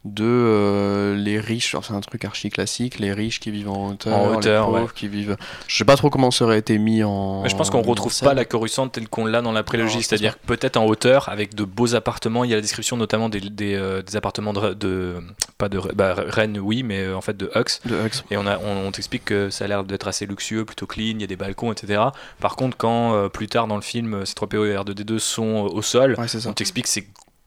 de 0.06 0.24
euh, 0.24 1.14
les 1.14 1.38
riches, 1.38 1.76
c'est 1.82 1.92
un 1.92 2.00
truc 2.00 2.24
archi 2.24 2.48
classique, 2.48 2.98
les 2.98 3.12
riches 3.12 3.38
qui 3.38 3.50
vivent 3.50 3.68
en 3.68 3.90
hauteur, 3.90 4.40
les 4.40 4.56
pauvres 4.56 4.94
qui 4.94 5.08
vivent. 5.08 5.36
Je 5.68 5.76
sais 5.76 5.84
pas 5.84 5.96
trop 5.96 6.08
comment 6.08 6.30
ça 6.30 6.46
aurait 6.46 6.58
été 6.58 6.78
mis 6.78 7.04
en. 7.04 7.42
Mais 7.42 7.50
je 7.50 7.56
pense 7.56 7.68
qu'on 7.68 7.82
retrouve 7.82 8.18
pas 8.20 8.32
la 8.32 8.46
Coruscant 8.46 8.88
telle 8.88 9.08
qu'on 9.08 9.26
l'a 9.26 9.42
dans 9.42 9.52
la 9.52 9.62
prélogie, 9.62 10.02
c'est-à-dire 10.02 10.38
peut-être 10.38 10.78
en 10.78 10.86
hauteur 10.86 11.28
avec 11.28 11.54
de 11.54 11.64
beaux 11.64 11.94
appartements. 11.94 12.44
Il 12.44 12.50
y 12.50 12.54
a 12.54 12.56
la 12.56 12.62
description 12.62 12.96
notamment 12.96 13.28
des, 13.28 13.40
des, 13.40 13.74
euh, 13.74 14.02
appartements 14.14 14.54
de, 14.54 15.20
pas 15.58 15.68
de 15.68 15.80
bah, 15.94 16.14
Rennes, 16.16 16.58
oui, 16.58 16.82
mais 16.82 17.12
en 17.12 17.20
fait 17.20 17.36
de 17.36 17.50
Hux. 17.54 17.80
De 17.84 17.98
Et 18.30 18.38
on, 18.38 18.46
a, 18.46 18.58
on, 18.58 18.90
t'explique 18.90 19.26
que 19.26 19.50
ça 19.50 19.66
a 19.66 19.68
l'air 19.68 19.84
d'être 19.84 20.08
assez 20.08 20.24
luxueux, 20.24 20.64
plutôt 20.64 20.86
clean, 20.86 21.14
il 21.16 21.20
y 21.20 21.24
a 21.24 21.26
des 21.26 21.36
balcons, 21.36 21.72
etc. 21.72 22.02
Par 22.40 22.56
contre, 22.56 22.76
quand 22.76 23.01
plus 23.32 23.46
tard 23.46 23.66
dans 23.66 23.76
le 23.76 23.82
film, 23.82 24.24
ces 24.24 24.34
3PO 24.34 24.66
et 24.66 24.74
R2D2 24.74 25.18
sont 25.18 25.70
au 25.72 25.82
sol, 25.82 26.16
on 26.46 26.52
t'explique 26.52 26.84
que 26.84 26.90
c'est 26.90 27.06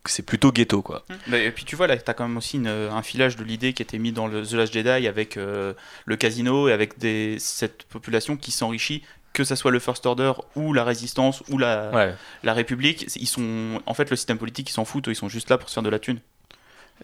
c'est 0.09 0.23
plutôt 0.23 0.51
ghetto 0.51 0.81
quoi. 0.81 1.03
Mmh. 1.27 1.33
et 1.33 1.51
puis 1.51 1.65
tu 1.65 1.75
vois 1.75 1.87
là, 1.87 1.97
tu 1.97 2.09
as 2.09 2.13
quand 2.13 2.27
même 2.27 2.37
aussi 2.37 2.61
un 2.67 3.01
filage 3.01 3.35
de 3.35 3.43
l'idée 3.43 3.73
qui 3.73 3.81
était 3.81 3.97
mis 3.97 4.11
dans 4.11 4.27
le 4.27 4.45
The 4.45 4.53
Last 4.53 4.73
Jedi 4.73 5.07
avec 5.07 5.37
euh, 5.37 5.73
le 6.05 6.15
casino 6.15 6.67
et 6.67 6.73
avec 6.73 6.97
des, 6.97 7.37
cette 7.39 7.83
population 7.83 8.37
qui 8.37 8.51
s'enrichit, 8.51 9.03
que 9.33 9.43
ça 9.43 9.55
soit 9.55 9.71
le 9.71 9.79
First 9.79 10.05
Order 10.05 10.33
ou 10.55 10.73
la 10.73 10.83
Résistance 10.83 11.43
ou 11.49 11.57
la, 11.57 12.15
la 12.43 12.53
République. 12.53 13.07
Ils 13.15 13.27
sont, 13.27 13.81
en 13.85 13.93
fait, 13.93 14.09
le 14.09 14.15
système 14.15 14.37
politique, 14.37 14.69
ils 14.69 14.73
s'en 14.73 14.85
foutent, 14.85 15.07
ils 15.07 15.15
sont 15.15 15.29
juste 15.29 15.49
là 15.49 15.57
pour 15.57 15.69
se 15.69 15.73
faire 15.73 15.83
de 15.83 15.89
la 15.89 15.99
thune. 15.99 16.19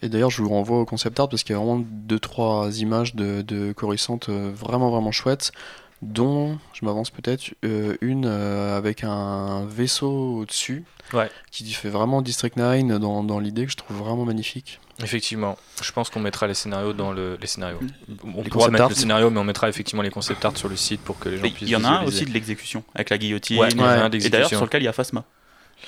Et 0.00 0.08
d'ailleurs, 0.08 0.30
je 0.30 0.40
vous 0.40 0.48
renvoie 0.48 0.78
au 0.80 0.86
concept 0.86 1.20
art 1.20 1.28
parce 1.28 1.42
qu'il 1.42 1.52
y 1.52 1.56
a 1.56 1.58
vraiment 1.58 1.84
deux 1.86 2.18
trois 2.18 2.80
images 2.80 3.14
de, 3.14 3.42
de 3.42 3.72
Coruscant 3.72 4.18
euh, 4.30 4.50
vraiment 4.54 4.90
vraiment 4.90 5.12
chouettes 5.12 5.52
dont, 6.02 6.58
je 6.74 6.84
m'avance 6.84 7.10
peut-être, 7.10 7.54
euh, 7.64 7.96
une 8.00 8.26
euh, 8.26 8.76
avec 8.76 9.04
un 9.04 9.64
vaisseau 9.66 10.40
au-dessus, 10.40 10.84
qui 11.50 11.72
fait 11.72 11.88
vraiment 11.88 12.22
District 12.22 12.56
9 12.56 12.98
dans, 12.98 13.22
dans 13.22 13.38
l'idée 13.38 13.66
que 13.66 13.72
je 13.72 13.76
trouve 13.76 13.98
vraiment 13.98 14.24
magnifique. 14.24 14.80
Effectivement, 15.02 15.56
je 15.80 15.92
pense 15.92 16.10
qu'on 16.10 16.20
mettra 16.20 16.46
les 16.46 16.54
scénarios 16.54 16.92
dans 16.92 17.12
le, 17.12 17.38
les 17.40 17.46
scénarios. 17.46 17.80
On 18.36 18.42
pourra 18.42 18.70
mettre 18.70 18.88
le 18.88 18.94
scénario, 18.94 19.30
mais 19.30 19.38
on 19.38 19.44
mettra 19.44 19.68
effectivement 19.68 20.02
les 20.02 20.10
concept 20.10 20.44
art 20.44 20.56
sur 20.56 20.68
le 20.68 20.76
site 20.76 21.00
pour 21.00 21.18
que 21.18 21.28
les 21.28 21.36
gens 21.38 21.42
puissent. 21.42 21.62
Il 21.62 21.68
y 21.68 21.76
en 21.76 21.84
a 21.84 21.88
un 21.88 22.04
aussi 22.04 22.24
de 22.24 22.30
l'exécution 22.30 22.84
avec 22.94 23.10
la 23.10 23.18
guillotine. 23.18 23.58
Ouais, 23.58 23.68
et 23.68 24.30
d'ailleurs 24.30 24.48
sur 24.48 24.62
lequel 24.62 24.82
il 24.82 24.86
y 24.86 24.88
a 24.88 24.92
Phasma. 24.92 25.24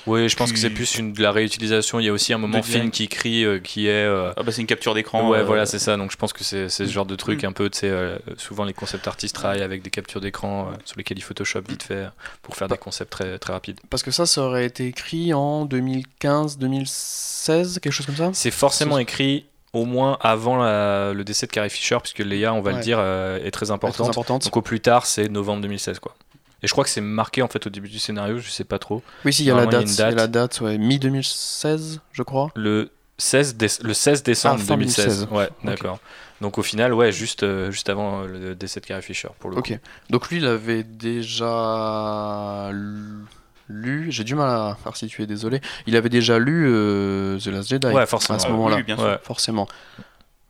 Oui, 0.07 0.29
je 0.29 0.35
pense 0.35 0.51
que 0.51 0.59
c'est 0.59 0.69
plus 0.69 0.97
une, 0.97 1.13
de 1.13 1.21
la 1.21 1.31
réutilisation. 1.31 1.99
Il 1.99 2.05
y 2.05 2.09
a 2.09 2.13
aussi 2.13 2.33
un 2.33 2.37
moment 2.37 2.61
film 2.61 2.91
qui 2.91 3.07
crie, 3.07 3.43
euh, 3.43 3.59
qui 3.59 3.87
est. 3.87 4.05
Euh, 4.05 4.31
ah 4.37 4.43
bah 4.43 4.51
c'est 4.51 4.61
une 4.61 4.67
capture 4.67 4.93
d'écran. 4.93 5.29
Ouais, 5.29 5.39
euh, 5.39 5.43
voilà, 5.43 5.65
c'est 5.65 5.79
ça. 5.79 5.97
Donc 5.97 6.11
je 6.11 6.17
pense 6.17 6.33
que 6.33 6.43
c'est 6.43 6.69
ce 6.69 6.85
genre 6.85 7.05
de 7.05 7.15
truc 7.15 7.43
mm. 7.43 7.47
un 7.47 7.51
peu. 7.51 7.69
Tu 7.69 7.79
sais, 7.79 7.91
souvent 8.37 8.65
les 8.65 8.73
concept 8.73 9.07
artistes 9.07 9.35
travaillent 9.35 9.63
avec 9.63 9.81
des 9.81 9.89
captures 9.89 10.21
d'écran 10.21 10.71
sur 10.85 10.97
lesquelles 10.97 11.17
ils 11.17 11.23
Photoshop 11.23 11.61
vite 11.67 11.83
fait 11.83 12.05
pour 12.43 12.55
faire 12.55 12.67
des 12.67 12.77
concepts 12.77 13.11
très, 13.11 13.39
très 13.39 13.53
rapides. 13.53 13.79
Parce 13.89 14.03
que 14.03 14.11
ça, 14.11 14.25
ça 14.25 14.41
aurait 14.41 14.65
été 14.65 14.85
écrit 14.87 15.33
en 15.33 15.65
2015, 15.65 16.57
2016, 16.59 17.79
quelque 17.79 17.93
chose 17.93 18.05
comme 18.05 18.15
ça? 18.15 18.29
C'est 18.33 18.51
forcément 18.51 18.99
écrit 18.99 19.45
au 19.73 19.85
moins 19.85 20.17
avant 20.21 20.57
le 20.57 21.23
décès 21.23 21.47
de 21.47 21.51
Carrie 21.51 21.69
Fisher, 21.69 21.97
puisque 22.01 22.19
Leia, 22.19 22.53
on 22.53 22.61
va 22.61 22.73
le 22.73 22.79
dire, 22.79 22.99
est 22.99 23.51
très 23.51 23.71
importante. 23.71 24.05
très 24.05 24.09
importante. 24.09 24.43
Donc 24.45 24.57
au 24.57 24.61
plus 24.61 24.81
tard, 24.81 25.05
c'est 25.05 25.29
novembre 25.29 25.61
2016, 25.61 25.99
quoi. 25.99 26.15
Et 26.63 26.67
je 26.67 26.71
crois 26.71 26.83
que 26.83 26.89
c'est 26.89 27.01
marqué 27.01 27.41
en 27.41 27.47
fait 27.47 27.65
au 27.67 27.69
début 27.69 27.89
du 27.89 27.99
scénario, 27.99 28.39
je 28.39 28.49
sais 28.49 28.63
pas 28.63 28.79
trop. 28.79 29.03
Oui, 29.23 29.33
si, 29.33 29.43
il 29.43 29.47
y 29.47 29.51
a 29.51 29.55
la 29.55 29.65
date, 29.65 29.89
il 29.89 29.99
y 29.99 30.01
a 30.01 30.11
la 30.11 30.27
date, 30.27 30.61
ouais, 30.61 30.77
mi-2016, 30.77 31.99
je 32.11 32.23
crois. 32.23 32.51
Le 32.55 32.91
16, 33.17 33.55
le 33.83 33.93
16 33.93 34.23
décembre 34.23 34.61
2016. 34.65 35.27
Ah, 35.29 35.35
ouais, 35.35 35.49
d'accord. 35.63 35.99
Donc 36.41 36.57
au 36.57 36.63
final, 36.63 36.93
ouais, 36.93 37.11
juste, 37.11 37.43
euh, 37.43 37.71
juste 37.71 37.89
avant 37.89 38.23
euh, 38.23 38.27
le 38.27 38.55
décès 38.55 38.81
de 38.81 38.85
Carrie 38.85 39.01
Fisher, 39.01 39.29
pour 39.39 39.49
le 39.49 39.57
Ok. 39.57 39.77
Donc 40.09 40.29
lui, 40.29 40.37
il 40.37 40.45
avait 40.45 40.83
déjà 40.83 42.71
lu, 42.73 44.11
j'ai 44.11 44.23
du 44.23 44.35
mal 44.35 44.49
à 44.49 44.77
faire 44.83 44.97
situer, 44.97 45.25
désolé. 45.27 45.61
Il 45.87 45.95
avait 45.95 46.09
déjà 46.09 46.37
lu 46.37 46.67
euh, 46.67 47.39
The 47.39 47.47
Last 47.47 47.69
Jedi 47.69 47.87
ouais, 47.87 48.05
forcément. 48.05 48.37
à 48.37 48.39
ce 48.39 48.49
moment-là. 48.49 48.81
bien 48.81 48.97
sûr. 48.97 49.19
Forcément. 49.23 49.67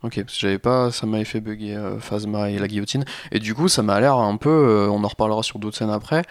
Ok, 0.05 0.21
parce 0.21 0.35
que 0.35 0.39
j'avais 0.41 0.59
pas, 0.59 0.91
ça 0.91 1.07
m'avait 1.07 1.25
fait 1.25 1.41
bugger 1.41 1.75
euh, 1.77 1.99
Phasma 1.99 2.51
et 2.51 2.59
la 2.59 2.67
guillotine. 2.67 3.05
Et 3.31 3.39
du 3.39 3.55
coup, 3.55 3.67
ça 3.67 3.81
m'a 3.81 3.99
l'air 3.99 4.13
un 4.13 4.37
peu, 4.37 4.51
euh, 4.51 4.87
on 4.87 5.03
en 5.03 5.07
reparlera 5.07 5.41
sur 5.41 5.57
d'autres 5.57 5.75
scènes 5.77 5.89
après. 5.89 6.21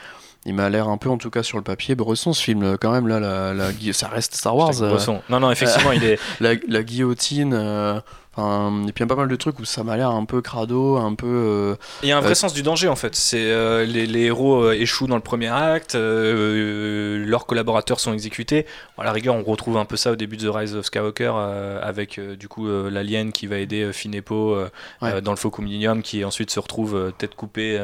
Il 0.47 0.55
m'a 0.55 0.71
l'air 0.71 0.89
un 0.89 0.97
peu, 0.97 1.11
en 1.11 1.19
tout 1.19 1.31
cas 1.31 1.43
sur 1.43 1.59
le 1.59 1.65
papier, 1.65 1.97
Bresson 1.97 2.33
ce 2.33 2.41
film 2.41 2.77
quand 2.81 2.93
même 2.93 3.09
là, 3.09 3.19
la, 3.19 3.53
la, 3.53 3.71
ça 3.93 4.07
reste 4.07 4.37
Star 4.37 4.55
Wars. 4.55 4.81
Euh, 4.81 4.97
non, 5.29 5.41
non, 5.41 5.51
effectivement, 5.51 5.91
il 5.91 6.05
est 6.05 6.21
la, 6.41 6.55
la 6.69 6.83
guillotine 6.85 8.01
et 8.37 8.93
puis 8.93 8.93
il 8.97 9.01
y 9.01 9.03
a 9.03 9.07
pas 9.07 9.15
mal 9.15 9.29
de 9.29 9.37
trucs 9.37 9.61
où 9.61 9.65
ça 9.65 9.85
m'a 9.85 9.97
l'air 9.97 10.11
un 10.11 10.25
peu 10.25 10.43
crado, 10.43 10.97
un 10.97 11.15
peu. 11.15 11.27
Euh, 11.27 11.77
il 12.03 12.09
y 12.09 12.13
a 12.13 12.19
un 12.19 12.21
vrai 12.21 12.33
euh, 12.33 12.35
sens 12.35 12.53
du 12.53 12.63
danger 12.63 12.89
en 12.89 12.97
fait. 12.97 13.15
C'est 13.15 13.51
euh, 13.51 13.85
les, 13.85 14.07
les, 14.07 14.23
héros 14.23 14.73
échouent 14.73 15.07
dans 15.07 15.15
le 15.15 15.23
premier 15.23 15.49
acte, 15.49 15.95
leurs 15.95 17.47
collaborateurs 17.47 18.01
sont 18.01 18.13
exécutés. 18.13 18.67
à 18.99 19.05
la 19.05 19.13
rigueur, 19.13 19.37
on 19.37 19.43
retrouve 19.43 19.77
un 19.77 19.85
peu 19.85 19.97
ça 19.97 20.13
au 20.13 20.17
début 20.17 20.37
de 20.37 20.49
The 20.49 20.55
Rise 20.55 20.75
of 20.75 20.87
Skywalker 20.87 21.33
avec 21.81 22.21
du 22.39 22.49
coup 22.49 22.67
l'alien 22.67 23.31
qui 23.33 23.47
va 23.47 23.59
aider 23.59 23.93
Finepo 23.93 24.59
dans 25.01 25.31
le 25.31 25.37
Faucon 25.37 25.63
Millennium, 25.63 26.03
qui 26.03 26.25
ensuite 26.25 26.51
se 26.51 26.59
retrouve 26.59 27.13
tête 27.19 27.37
coupée 27.37 27.81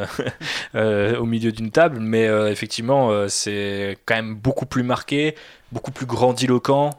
au 0.74 1.24
milieu 1.26 1.52
d'une 1.52 1.70
table. 1.70 2.00
Mais 2.00 2.24
effectivement, 2.50 3.28
c'est 3.28 3.98
quand 4.04 4.16
même 4.16 4.34
beaucoup 4.34 4.66
plus 4.66 4.82
marqué, 4.82 5.36
beaucoup 5.70 5.92
plus 5.92 6.06
grandiloquent 6.06 6.90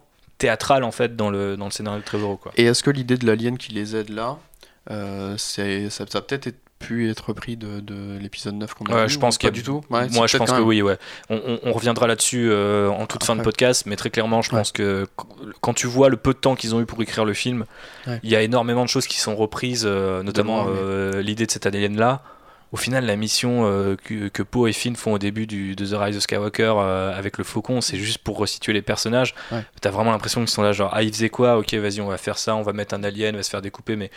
théâtral 0.41 0.83
en 0.83 0.91
fait 0.91 1.15
dans 1.15 1.29
le, 1.29 1.55
dans 1.55 1.65
le 1.65 1.71
scénario 1.71 1.99
de 1.99 2.05
Trevorrow. 2.05 2.37
Quoi. 2.37 2.51
Et 2.57 2.65
est-ce 2.65 2.81
que 2.81 2.89
l'idée 2.89 3.17
de 3.17 3.27
l'alien 3.27 3.57
qui 3.59 3.71
les 3.73 3.95
aide 3.95 4.09
là, 4.09 4.39
euh, 4.89 5.35
c'est, 5.37 5.89
ça, 5.91 6.05
ça 6.09 6.17
a 6.17 6.21
peut-être 6.21 6.55
pu 6.79 7.11
être 7.11 7.27
repris 7.27 7.57
de, 7.57 7.79
de 7.79 8.17
l'épisode 8.17 8.55
9 8.55 8.73
qu'on 8.73 8.85
a 8.85 8.95
ouais, 8.95 9.03
vu, 9.03 9.09
je 9.09 9.19
pense 9.19 9.37
qu'il 9.37 9.45
y 9.45 9.49
a 9.49 9.51
du 9.51 9.61
tout? 9.61 9.81
Moi 9.91 10.07
je 10.07 10.37
pense 10.37 10.51
que 10.51 10.61
oui 10.61 10.81
ouais. 10.81 10.97
On, 11.29 11.59
on, 11.63 11.73
reviendra 11.73 12.07
là-dessus 12.07 12.49
euh, 12.49 12.89
en 12.89 13.05
toute 13.05 13.23
fin 13.23 13.35
de 13.35 13.43
podcast 13.43 13.83
mais 13.85 13.95
très 13.95 14.09
clairement 14.09 14.41
je 14.41 14.49
pense 14.49 14.71
que 14.71 15.05
quand 15.61 15.75
tu 15.75 15.85
vois 15.85 16.09
le 16.09 16.17
peu 16.17 16.33
de 16.33 16.39
temps 16.39 16.55
qu'ils 16.55 16.73
ont 16.73 16.81
eu 16.81 16.87
pour 16.87 16.99
écrire 17.03 17.23
le 17.23 17.35
film 17.35 17.65
il 18.23 18.29
y 18.31 18.35
a 18.35 18.41
énormément 18.41 18.83
de 18.83 18.89
choses 18.89 19.05
qui 19.05 19.19
sont 19.19 19.35
reprises 19.35 19.83
euh, 19.85 20.23
notamment 20.23 20.65
l'idée 21.19 21.45
de 21.45 21.51
cet 21.51 21.67
alien 21.67 21.95
là 21.95 22.23
au 22.71 22.77
final, 22.77 23.05
la 23.05 23.17
mission 23.17 23.65
euh, 23.65 23.95
que, 24.01 24.29
que, 24.29 24.43
Poe 24.43 24.67
et 24.67 24.73
Finn 24.73 24.95
font 24.95 25.13
au 25.13 25.17
début 25.17 25.45
du, 25.45 25.75
de 25.75 25.85
The 25.85 25.99
Rise 25.99 26.15
of 26.15 26.23
Skywalker 26.23 26.73
euh, 26.77 27.17
avec 27.17 27.37
le 27.37 27.43
faucon, 27.43 27.81
c'est 27.81 27.97
juste 27.97 28.19
pour 28.19 28.37
resituer 28.37 28.71
les 28.71 28.81
personnages. 28.81 29.35
T'as 29.81 29.89
vraiment 29.89 30.11
l'impression 30.11 30.39
qu'ils 30.39 30.49
sont 30.49 30.61
là, 30.61 30.71
genre, 30.71 30.89
ah, 30.93 31.03
ils 31.03 31.11
faisaient 31.11 31.29
quoi? 31.29 31.57
Ok, 31.57 31.73
vas-y, 31.73 31.99
on 31.99 32.07
va 32.07 32.17
faire 32.17 32.37
ça, 32.37 32.55
on 32.55 32.61
va 32.61 32.71
mettre 32.71 32.95
un 32.95 33.03
alien, 33.03 33.35
on 33.35 33.37
va 33.37 33.43
se 33.43 33.49
faire 33.49 33.61
découper. 33.61 33.97
Mais 33.97 34.09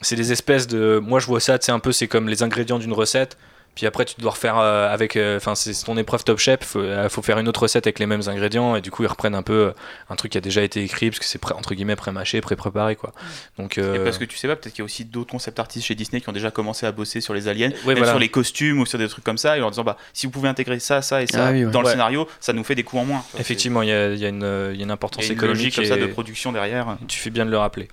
c'est 0.00 0.16
des 0.16 0.30
espèces 0.30 0.68
de. 0.68 1.00
Moi, 1.02 1.18
je 1.18 1.26
vois 1.26 1.40
ça, 1.40 1.58
c'est 1.60 1.72
un 1.72 1.80
peu, 1.80 1.90
c'est 1.90 2.06
comme 2.06 2.28
les 2.28 2.44
ingrédients 2.44 2.78
d'une 2.78 2.92
recette. 2.92 3.36
Puis 3.74 3.86
après, 3.86 4.04
tu 4.04 4.20
dois 4.20 4.32
refaire 4.32 4.58
euh, 4.58 4.92
avec. 4.92 5.16
Euh, 5.16 5.36
enfin, 5.36 5.54
c'est 5.54 5.72
ton 5.84 5.96
épreuve 5.96 6.24
Top 6.24 6.38
Chef. 6.38 6.72
Il 6.74 6.80
euh, 6.80 7.08
faut, 7.08 7.22
faire 7.22 7.38
une 7.38 7.48
autre 7.48 7.62
recette 7.62 7.86
avec 7.86 7.98
les 7.98 8.06
mêmes 8.06 8.22
ingrédients. 8.26 8.76
Et 8.76 8.80
du 8.80 8.90
coup, 8.90 9.04
ils 9.04 9.08
reprennent 9.08 9.34
un 9.34 9.42
peu 9.42 9.72
un 10.08 10.16
truc 10.16 10.32
qui 10.32 10.38
a 10.38 10.40
déjà 10.40 10.62
été 10.62 10.82
écrit, 10.82 11.10
parce 11.10 11.20
que 11.20 11.24
c'est 11.24 11.40
entre 11.52 11.74
guillemets 11.74 11.96
pré-mâché, 11.96 12.40
pré-préparé. 12.40 12.96
Quoi. 12.96 13.12
Donc, 13.58 13.78
Et 13.78 13.98
parce 14.00 14.18
que 14.18 14.24
tu 14.24 14.36
sais 14.36 14.48
pas, 14.48 14.56
peut-être 14.56 14.74
qu'il 14.74 14.82
y 14.82 14.82
a 14.82 14.84
aussi 14.84 15.04
d'autres 15.04 15.30
concept 15.30 15.58
artistes 15.60 15.86
chez 15.86 15.94
Disney 15.94 16.20
qui 16.20 16.28
ont 16.28 16.32
déjà 16.32 16.50
commencé 16.50 16.84
à 16.84 16.92
bosser 16.92 17.20
sur 17.20 17.32
les 17.32 17.48
aliens, 17.48 17.70
sur 17.82 18.18
les 18.18 18.28
costumes 18.28 18.80
ou 18.80 18.86
sur 18.86 18.98
des 18.98 19.08
trucs 19.08 19.24
comme 19.24 19.38
ça, 19.38 19.56
et 19.56 19.62
en 19.62 19.70
disant 19.70 19.84
bah, 19.84 19.96
si 20.12 20.26
vous 20.26 20.32
pouvez 20.32 20.48
intégrer 20.48 20.80
ça, 20.80 21.00
ça 21.00 21.22
et 21.22 21.26
ça 21.26 21.48
ah 21.48 21.52
dans 21.52 21.82
le 21.82 21.88
scénario, 21.88 22.28
ça 22.40 22.52
nous 22.52 22.64
fait 22.64 22.74
des 22.74 22.82
coûts 22.82 22.98
en 22.98 23.04
moins. 23.04 23.24
Effectivement, 23.38 23.82
il 23.82 23.88
y 23.88 23.92
a, 23.92 24.12
y, 24.14 24.24
a 24.24 24.28
une, 24.28 24.72
y 24.74 24.80
a 24.80 24.82
une 24.82 24.90
importance 24.90 25.24
y 25.24 25.30
a 25.30 25.32
une 25.32 25.38
économique. 25.38 25.76
comme 25.76 25.84
ça 25.84 25.96
de 25.96 26.06
production 26.06 26.52
derrière. 26.52 26.98
Tu 27.06 27.18
fais 27.18 27.30
bien 27.30 27.46
de 27.46 27.50
le 27.50 27.58
rappeler. 27.58 27.88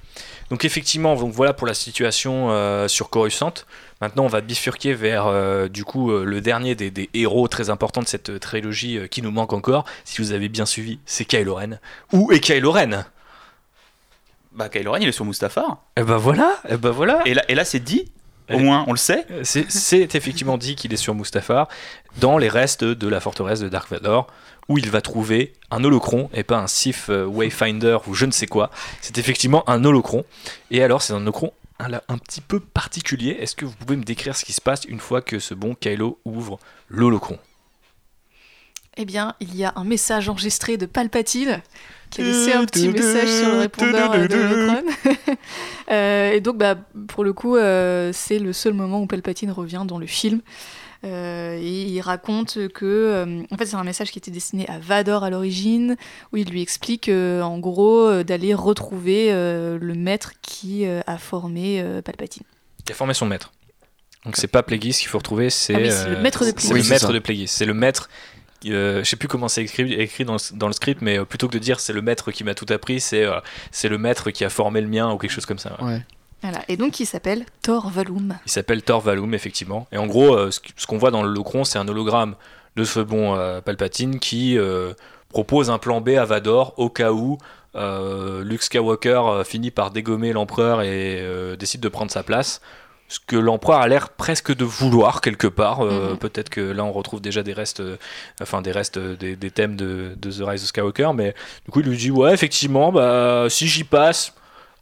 Donc, 0.50 0.66
effectivement, 0.66 1.16
donc, 1.16 1.34
voilà 1.34 1.54
pour 1.54 1.68
la 1.68 1.74
situation 1.74 2.88
sur 2.88 3.10
Coruscant. 3.10 3.54
Maintenant, 4.02 4.26
on 4.26 4.30
va 4.30 4.42
bifurquer 4.42 4.94
vers 4.94 5.26
euh, 5.26 5.68
du 5.68 5.84
coup 5.84 6.12
euh, 6.12 6.24
le 6.24 6.40
dernier 6.40 6.76
des, 6.76 7.10
héros 7.14 7.48
très 7.48 7.70
importants 7.70 8.02
de 8.02 8.08
cette 8.08 8.40
trilogie 8.40 8.98
euh, 8.98 9.08
qui 9.08 9.22
nous 9.22 9.32
manque 9.32 9.54
encore. 9.54 9.86
Si 10.06 10.22
vous 10.22 10.34
avez 10.34 10.50
bien 10.50 10.66
suivi, 10.66 11.00
c'est 11.06 11.26
Kylo 11.26 11.56
Ren. 11.56 11.80
Où 12.14 12.32
est 12.32 12.40
Kylo 12.40 12.72
Ren? 12.72 13.06
Bah 14.52 14.70
Kylo 14.70 14.92
Ren, 14.92 15.00
il 15.02 15.08
est 15.08 15.14
sur 15.14 15.26
Mustafar. 15.26 15.82
Et 15.96 16.02
eh 16.02 16.04
bah 16.04 16.18
voilà, 16.18 16.58
et 16.66 16.74
eh 16.74 16.78
bah 16.78 16.92
voilà. 16.92 17.22
Et 17.26 17.34
là, 17.34 17.44
et 17.48 17.56
là 17.56 17.66
c'est 17.66 17.80
dit. 17.80 18.12
Au 18.50 18.60
moins, 18.60 18.86
on 18.88 18.92
le 18.92 18.98
sait. 18.98 19.28
C'est 19.44 20.16
effectivement 20.16 20.58
dit 20.58 20.78
qu'il 20.78 20.94
est 20.94 20.98
sur 20.98 21.14
Mustafar, 21.14 21.68
dans 22.22 22.38
les 22.38 22.48
restes 22.48 22.86
de 22.86 23.08
la 23.10 23.20
forteresse 23.20 23.60
de 23.60 23.68
Dark 23.68 23.90
Vador, 23.90 24.28
où 24.70 24.78
il 24.78 24.90
va 24.90 25.02
trouver 25.02 25.52
un 25.70 25.84
holocron 25.84 26.30
et 26.34 26.44
pas 26.44 26.58
un 26.58 26.68
Sith 26.68 27.10
Wayfinder 27.10 27.98
ou 28.08 28.14
je 28.14 28.26
ne 28.26 28.32
sais 28.32 28.48
quoi. 28.48 28.72
C'est 29.02 29.18
effectivement 29.18 29.70
un 29.70 29.84
holocron. 29.84 30.24
Et 30.72 30.82
alors, 30.82 31.02
c'est 31.02 31.12
un 31.12 31.18
holocron 31.18 31.52
un, 31.80 32.18
petit 32.18 32.42
peu 32.42 32.60
particulier. 32.60 33.38
Est-ce 33.40 33.56
que 33.56 33.66
vous 33.66 33.76
pouvez 33.76 33.96
me 33.96 34.04
décrire 34.04 34.36
ce 34.36 34.46
qui 34.46 34.54
se 34.54 34.62
passe 34.62 34.86
une 34.86 35.00
fois 35.00 35.22
que 35.22 35.40
ce 35.40 35.54
bon 35.54 35.76
Kylo 35.76 36.20
ouvre 36.26 36.60
l'holocron? 36.90 37.38
Eh 39.00 39.06
bien, 39.06 39.36
il 39.40 39.56
y 39.56 39.64
a 39.64 39.74
un 39.76 39.84
message 39.84 40.28
enregistré 40.28 40.76
de 40.78 40.88
Palpatine 40.88 41.62
qui 42.10 42.22
a 42.22 42.24
laissé 42.24 42.54
un 42.54 42.66
petit 42.66 42.90
message 42.90 43.30
sur 43.30 43.50
le 43.52 43.60
répondeur 43.60 44.12
de 44.12 44.36
l'holocron. 44.36 44.84
Euh, 45.90 46.32
et 46.34 46.42
donc, 46.42 46.58
bah, 46.58 46.76
pour 47.08 47.24
le 47.24 47.32
coup, 47.32 47.56
euh, 47.56 48.12
c'est 48.14 48.40
le 48.40 48.52
seul 48.52 48.74
moment 48.74 49.02
où 49.02 49.08
Palpatine 49.08 49.52
revient 49.52 49.86
dans 49.88 49.98
le 49.98 50.06
film. 50.06 50.42
Et 51.04 51.84
il 51.84 52.02
raconte 52.02 52.68
que, 52.70 53.46
en 53.52 53.58
fait, 53.58 53.66
c'est 53.66 53.76
un 53.76 53.84
message 53.84 54.12
qui 54.12 54.20
était 54.20 54.32
destiné 54.32 54.68
à 54.68 54.80
Vador 54.80 55.24
à 55.24 55.30
l'origine, 55.30 55.96
où 56.32 56.38
il 56.38 56.50
lui 56.50 56.62
explique, 56.62 57.10
en 57.10 57.60
gros, 57.60 58.24
d'aller 58.24 58.54
retrouver 58.54 59.32
le 59.32 59.94
maître 59.96 60.34
qui 60.42 60.86
a 60.86 61.18
formé 61.18 61.84
Palpatine. 62.04 62.44
Qui 62.86 62.92
a 62.94 62.96
formé 62.96 63.14
son 63.14 63.26
maître. 63.26 63.52
Donc 64.26 64.36
c'est 64.36 64.48
pas 64.48 64.64
Plagueis 64.64 64.92
qu'il 64.92 65.08
faut 65.08 65.20
retrouver, 65.20 65.50
c'est 65.50 65.76
ah 65.76 66.10
le 66.10 66.20
maître 66.20 66.46
de 66.46 66.52
Plagueis. 66.52 66.68
C'est 66.68 66.74
le 66.74 66.90
maître 66.90 67.14
de 67.14 67.20
Plagueis. 67.20 67.48
C'est 67.48 67.66
le 67.66 67.74
maître 67.74 68.10
euh, 68.66 69.04
je 69.04 69.10
sais 69.10 69.16
plus 69.16 69.28
comment 69.28 69.48
c'est 69.48 69.64
écrit, 69.64 69.94
écrit 69.94 70.26
dans, 70.26 70.34
le, 70.34 70.58
dans, 70.58 70.68
le, 70.68 70.74
script, 70.74 71.02
mais 71.02 71.20
euh, 71.20 71.26
plutôt 71.26 71.48
que 71.48 71.54
de 71.54 71.60
dire 71.60 71.80
c'est 71.80 71.94
le 71.94 72.02
maître 72.02 72.32
qui 72.32 72.44
m'a 72.44 72.56
tout 72.56 72.66
appris, 72.70 73.00
c'est 73.00 73.24
euh, 73.24 73.40
c'est 73.72 73.90
le 73.90 73.98
maître 73.98 74.32
qui 74.32 74.44
a 74.44 74.50
formé 74.50 74.82
le 74.82 74.88
mien 74.88 75.12
ou 75.12 75.18
quelque 75.18 75.32
chose 75.32 75.46
comme 75.46 75.60
ça. 75.60 75.82
Ouais. 75.84 76.02
Voilà. 76.42 76.60
Et 76.68 76.78
donc 76.78 77.00
il 77.00 77.06
s'appelle 77.06 77.46
Thor 77.62 77.90
Valum. 77.90 78.36
Il 78.46 78.52
s'appelle 78.52 78.84
Thor 78.84 79.02
Valum, 79.02 79.34
effectivement. 79.34 79.88
Et 79.92 79.98
en 79.98 80.08
gros, 80.08 80.52
ce, 80.52 80.60
qu'on 80.88 80.98
voit 80.98 81.12
dans 81.12 81.24
le 81.24 81.30
Locron, 81.30 81.64
c'est 81.64 81.80
un 81.80 81.88
hologramme 81.88 82.36
de 82.76 82.84
ce 82.84 83.00
bon 83.00 83.36
Palpatine 83.66 84.20
qui 84.20 84.58
propose 85.30 85.72
un 85.72 85.80
plan 85.80 86.00
B 86.00 86.10
à 86.10 86.26
Vador 86.26 86.76
au 86.78 86.90
cas 86.90 87.12
où 87.12 87.40
Luke 87.74 88.62
Skywalker 88.62 89.42
finit 89.46 89.72
par 89.72 89.90
dégommer 89.90 90.32
l'empereur 90.32 90.84
et 90.84 91.24
décide 91.58 91.82
de 91.82 91.90
prendre 91.90 92.12
sa 92.12 92.22
place 92.22 92.62
ce 93.08 93.20
que 93.26 93.36
l'empereur 93.36 93.80
a 93.80 93.88
l'air 93.88 94.10
presque 94.10 94.54
de 94.56 94.66
vouloir 94.66 95.22
quelque 95.22 95.48
part. 95.48 95.82
Euh, 95.82 96.12
mhm. 96.12 96.18
Peut-être 96.18 96.50
que 96.50 96.62
là 96.62 96.84
on 96.84 96.92
retrouve 96.92 97.22
déjà 97.22 97.44
des 97.44 97.54
restes, 97.54 97.80
euh, 97.80 97.98
enfin 98.42 98.62
des 98.62 98.72
restes 98.72 99.00
des, 99.00 99.52
thèmes 99.52 99.76
de, 99.76 100.16
The 100.22 100.42
Rise 100.42 100.64
of 100.64 100.70
Skywalker, 100.70 101.12
mais 101.16 101.34
du 101.66 101.72
coup 101.72 101.80
il 101.80 101.88
lui 101.88 101.98
dit 101.98 102.12
ouais 102.12 102.34
effectivement 102.34 102.92
bah 102.92 103.46
si 103.50 103.68
j'y 103.68 103.84
passe, 103.84 104.34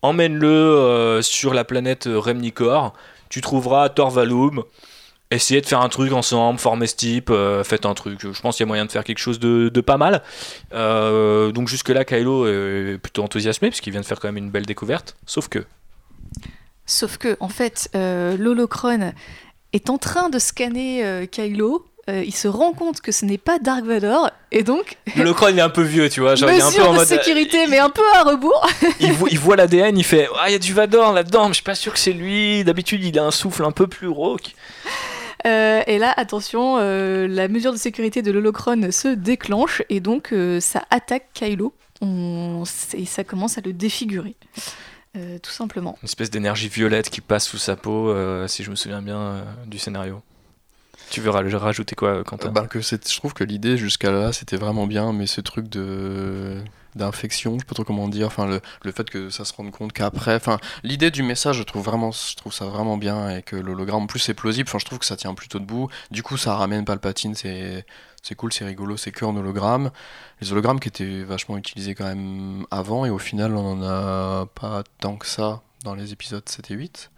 emmène-le 0.05 0.47
euh, 0.47 1.21
sur 1.21 1.53
la 1.53 1.63
planète 1.63 2.07
Remnicor, 2.11 2.93
tu 3.29 3.41
trouveras 3.41 3.89
Thor 3.89 4.11
Valum. 4.11 4.63
Essayez 5.31 5.59
de 5.59 5.65
faire 5.65 5.81
un 5.81 5.89
truc 5.89 6.13
ensemble, 6.13 6.59
formez 6.59 6.87
ce 6.87 6.95
type, 6.95 7.33
faites 7.63 7.87
un 7.87 7.95
truc. 7.95 8.19
Je 8.21 8.39
pense 8.41 8.57
qu'il 8.57 8.63
y 8.63 8.67
a 8.67 8.67
moyen 8.67 8.85
de 8.85 8.91
faire 8.91 9.03
quelque 9.03 9.17
chose 9.17 9.39
de, 9.39 9.81
pas 9.81 9.97
mal. 9.97 10.21
donc 10.71 11.67
jusque-là, 11.67 12.05
Kylo 12.05 12.45
est 12.47 12.99
plutôt 12.99 13.23
enthousiasmé, 13.23 13.69
puisqu'il 13.69 13.89
vient 13.89 14.01
de 14.01 14.05
faire 14.05 14.19
quand 14.19 14.27
même 14.27 14.37
une 14.37 14.51
belle 14.51 14.67
découverte. 14.67 15.17
Sauf 15.25 15.49
que 15.49 15.65
Sauf 16.85 17.17
que, 17.17 17.35
en 17.39 17.49
fait, 17.49 17.89
euh, 17.95 18.37
l'holocron 18.37 19.13
est 19.73 19.89
en 19.89 19.97
train 19.97 20.29
de 20.29 20.39
scanner 20.39 21.05
euh, 21.05 21.25
Kylo. 21.25 21.85
Euh, 22.07 22.23
il 22.23 22.35
se 22.35 22.47
rend 22.47 22.73
compte 22.73 23.01
que 23.01 23.11
ce 23.11 23.25
n'est 23.25 23.39
pas 23.39 23.57
Dark 23.57 23.83
Vador 23.83 24.29
et 24.51 24.61
donc 24.61 24.97
l'holocron 25.15 25.47
est 25.57 25.59
un 25.59 25.69
peu 25.69 25.81
vieux 25.81 26.07
tu 26.07 26.19
vois 26.21 26.35
genre 26.35 26.51
il 26.51 26.59
est 26.59 26.61
un 26.61 26.71
peu 26.71 26.83
en 26.83 26.93
de 26.93 27.03
sécurité 27.03 27.65
mais 27.67 27.79
un 27.79 27.89
peu 27.89 28.03
à 28.13 28.21
rebours 28.21 28.63
il, 28.99 29.11
voit, 29.13 29.29
il 29.31 29.39
voit 29.39 29.55
l'ADN 29.55 29.97
il 29.97 30.03
fait 30.03 30.29
ah 30.39 30.47
il 30.47 30.51
y 30.51 30.55
a 30.55 30.59
du 30.59 30.71
Vador 30.71 31.13
là-dedans 31.13 31.45
mais 31.45 31.49
je 31.49 31.55
suis 31.55 31.63
pas 31.63 31.73
sûr 31.73 31.93
que 31.93 31.97
c'est 31.97 32.13
lui 32.13 32.63
d'habitude 32.63 33.03
il 33.03 33.17
a 33.17 33.23
un 33.23 33.31
souffle 33.31 33.65
un 33.65 33.71
peu 33.71 33.87
plus 33.87 34.07
rauque 34.07 34.53
et 35.47 35.99
là, 35.99 36.11
attention, 36.17 36.77
la 36.77 37.47
mesure 37.47 37.71
de 37.71 37.77
sécurité 37.77 38.23
de 38.23 38.31
l'holocron 38.31 38.91
se 38.91 39.09
déclenche 39.09 39.83
et 39.89 39.99
donc 39.99 40.33
ça 40.59 40.81
attaque 40.89 41.27
Kylo. 41.35 41.71
Et 42.01 43.05
ça 43.05 43.23
commence 43.23 43.59
à 43.59 43.61
le 43.61 43.71
défigurer. 43.71 44.35
Euh, 45.15 45.39
tout 45.39 45.51
simplement. 45.51 45.97
Une 46.01 46.07
espèce 46.07 46.29
d'énergie 46.29 46.67
violette 46.67 47.09
qui 47.09 47.21
passe 47.21 47.47
sous 47.47 47.57
sa 47.57 47.77
peau, 47.77 48.09
euh, 48.09 48.47
si 48.47 48.63
je 48.63 48.69
me 48.69 48.75
souviens 48.75 49.01
bien 49.01 49.17
euh, 49.17 49.43
du 49.65 49.79
scénario. 49.79 50.21
Tu 51.15 51.21
veux 51.21 51.29
rajouter 51.31 51.95
quoi, 51.95 52.25
Quentin? 52.25 52.49
Bah, 52.49 52.67
que 52.67 52.81
Je 52.81 53.15
trouve 53.15 53.33
que 53.33 53.45
l'idée 53.45 53.77
jusqu'à 53.77 54.11
là, 54.11 54.33
c'était 54.33 54.57
vraiment 54.57 54.85
bien, 54.85 55.13
mais 55.13 55.27
ce 55.27 55.39
truc 55.39 55.69
de 55.69 56.61
d'infection, 56.93 57.53
je 57.55 57.59
sais 57.59 57.65
pas 57.65 57.73
trop 57.75 57.83
comment 57.85 58.07
dire, 58.09 58.27
enfin 58.27 58.45
le, 58.47 58.61
le 58.83 58.91
fait 58.91 59.09
que 59.09 59.29
ça 59.29 59.43
se 59.43 59.53
rende 59.53 59.71
compte 59.71 59.91
qu'après, 59.91 60.35
enfin 60.35 60.57
l'idée 60.83 61.11
du 61.11 61.23
message, 61.23 61.57
je 61.57 61.63
trouve 61.63 61.83
vraiment, 61.83 62.11
je 62.11 62.35
trouve 62.35 62.53
ça 62.53 62.65
vraiment 62.65 62.97
bien 62.97 63.29
et 63.37 63.43
que 63.43 63.55
l'hologramme 63.55 64.03
en 64.03 64.07
plus 64.07 64.27
est 64.27 64.33
plausible. 64.33 64.67
Enfin, 64.67 64.79
je 64.79 64.85
trouve 64.85 64.99
que 64.99 65.05
ça 65.05 65.15
tient 65.15 65.33
plutôt 65.33 65.59
debout. 65.59 65.89
Du 66.11 66.21
coup, 66.21 66.35
ça 66.35 66.55
ramène 66.55 66.83
Palpatine, 66.83 67.33
c'est 67.33 67.85
c'est 68.21 68.35
cool, 68.35 68.51
c'est 68.51 68.65
rigolo, 68.65 68.97
c'est 68.97 69.11
que 69.11 69.23
en 69.23 69.37
hologramme. 69.37 69.91
Les 70.41 70.51
hologrammes 70.51 70.81
qui 70.81 70.89
étaient 70.89 71.23
vachement 71.23 71.57
utilisés 71.57 71.95
quand 71.95 72.05
même 72.05 72.65
avant, 72.71 73.05
et 73.05 73.09
au 73.09 73.19
final, 73.19 73.55
on 73.55 73.73
en 73.73 73.83
a 73.83 74.47
pas 74.47 74.83
tant 74.99 75.15
que 75.15 75.27
ça 75.27 75.61
dans 75.85 75.95
les 75.95 76.11
épisodes 76.11 76.47
7 76.47 76.71
et 76.71 76.73
8. 76.73 77.11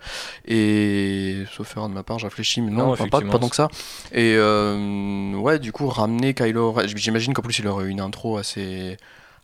Et 0.45 1.43
sauf 1.51 1.75
erreur 1.75 1.89
de 1.89 1.93
ma 1.95 2.03
part, 2.03 2.19
je 2.19 2.25
réfléchis, 2.25 2.61
mais 2.61 2.69
non, 2.69 2.95
pas, 2.95 3.07
pas, 3.07 3.21
tant 3.21 3.49
que 3.49 3.55
ça. 3.55 3.69
Et 4.11 4.35
euh, 4.35 5.33
ouais, 5.33 5.57
du 5.57 5.71
coup, 5.71 5.87
ramener 5.87 6.35
Kylo, 6.35 6.75
j'imagine 6.95 7.33
qu'en 7.33 7.41
plus 7.41 7.57
il 7.57 7.67
aurait 7.67 7.87
une 7.87 8.01
intro 8.01 8.37
assez 8.37 8.97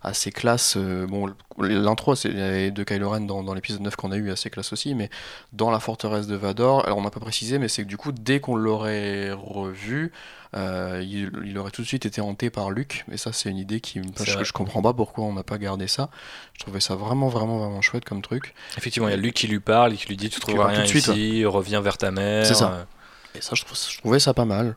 assez 0.03 0.31
classe. 0.31 0.75
Euh, 0.77 1.07
bon, 1.07 1.33
l'intro 1.57 2.13
de 2.13 2.83
Kylo 2.83 3.09
Ren 3.09 3.21
dans, 3.21 3.43
dans 3.43 3.53
l'épisode 3.53 3.81
9 3.81 3.95
qu'on 3.95 4.11
a 4.11 4.17
eu 4.17 4.31
assez 4.31 4.49
classe 4.49 4.73
aussi, 4.73 4.93
mais 4.95 5.09
dans 5.53 5.71
la 5.71 5.79
forteresse 5.79 6.27
de 6.27 6.35
Vador, 6.35 6.85
alors 6.85 6.97
on 6.97 7.01
n'a 7.01 7.09
pas 7.09 7.19
précisé, 7.19 7.57
mais 7.57 7.67
c'est 7.67 7.83
que 7.83 7.87
du 7.87 7.97
coup, 7.97 8.11
dès 8.11 8.39
qu'on 8.39 8.55
l'aurait 8.55 9.31
revu, 9.31 10.11
euh, 10.55 11.03
il, 11.03 11.57
aurait 11.57 11.71
tout 11.71 11.81
de 11.81 11.87
suite 11.87 12.05
été 12.05 12.21
hanté 12.21 12.49
par 12.49 12.69
Luke. 12.69 13.05
Et 13.11 13.17
ça, 13.17 13.31
c'est 13.33 13.49
une 13.49 13.57
idée 13.57 13.79
qui 13.79 14.01
que 14.01 14.43
je 14.43 14.53
comprends 14.53 14.81
pas 14.81 14.93
pourquoi 14.93 15.23
on 15.23 15.33
n'a 15.33 15.43
pas 15.43 15.57
gardé 15.57 15.87
ça. 15.87 16.09
Je 16.53 16.59
trouvais 16.59 16.79
ça 16.81 16.95
vraiment, 16.95 17.29
vraiment, 17.29 17.57
vraiment 17.57 17.81
chouette 17.81 18.05
comme 18.05 18.21
truc. 18.21 18.53
Effectivement, 18.77 19.07
il 19.07 19.11
y 19.11 19.15
a 19.15 19.17
Luke 19.17 19.33
qui 19.33 19.47
lui 19.47 19.59
parle 19.59 19.93
et 19.93 19.97
qui 19.97 20.07
lui 20.07 20.17
dit 20.17 20.29
Tu 20.29 20.39
trouveras 20.39 20.67
rien 20.67 20.85
tout 20.85 20.91
de 20.91 20.97
ici, 20.97 21.45
reviens 21.45 21.81
vers 21.81 21.97
ta 21.97 22.11
mère. 22.11 22.45
C'est 22.45 22.53
ça. 22.53 22.85
Et 23.35 23.41
ça, 23.41 23.55
je, 23.55 23.63
je 23.63 23.97
trouvais 23.97 24.19
ça 24.19 24.35
pas 24.35 24.45
mal. 24.45 24.75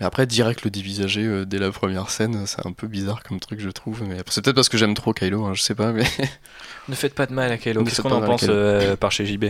Mais 0.00 0.06
après, 0.06 0.26
direct 0.26 0.64
le 0.64 0.70
dévisager 0.70 1.24
euh, 1.24 1.44
dès 1.44 1.58
la 1.58 1.70
première 1.70 2.10
scène, 2.10 2.46
c'est 2.46 2.66
un 2.66 2.72
peu 2.72 2.88
bizarre 2.88 3.22
comme 3.22 3.38
truc, 3.38 3.60
je 3.60 3.70
trouve. 3.70 4.02
Mais 4.02 4.16
c'est 4.28 4.42
peut-être 4.42 4.56
parce 4.56 4.68
que 4.68 4.76
j'aime 4.76 4.94
trop 4.94 5.12
Kylo, 5.12 5.44
hein, 5.44 5.54
je 5.54 5.62
sais 5.62 5.74
pas. 5.74 5.92
Mais 5.92 6.04
ne 6.88 6.94
faites 6.94 7.14
pas 7.14 7.26
de 7.26 7.32
mal 7.32 7.52
à 7.52 7.58
Kylo. 7.58 7.84
Qu'est-ce 7.84 8.02
qu'on 8.02 8.10
en 8.10 8.22
pense 8.22 8.46
euh, 8.48 8.96
par 8.96 9.12
chez 9.12 9.24
JB 9.24 9.46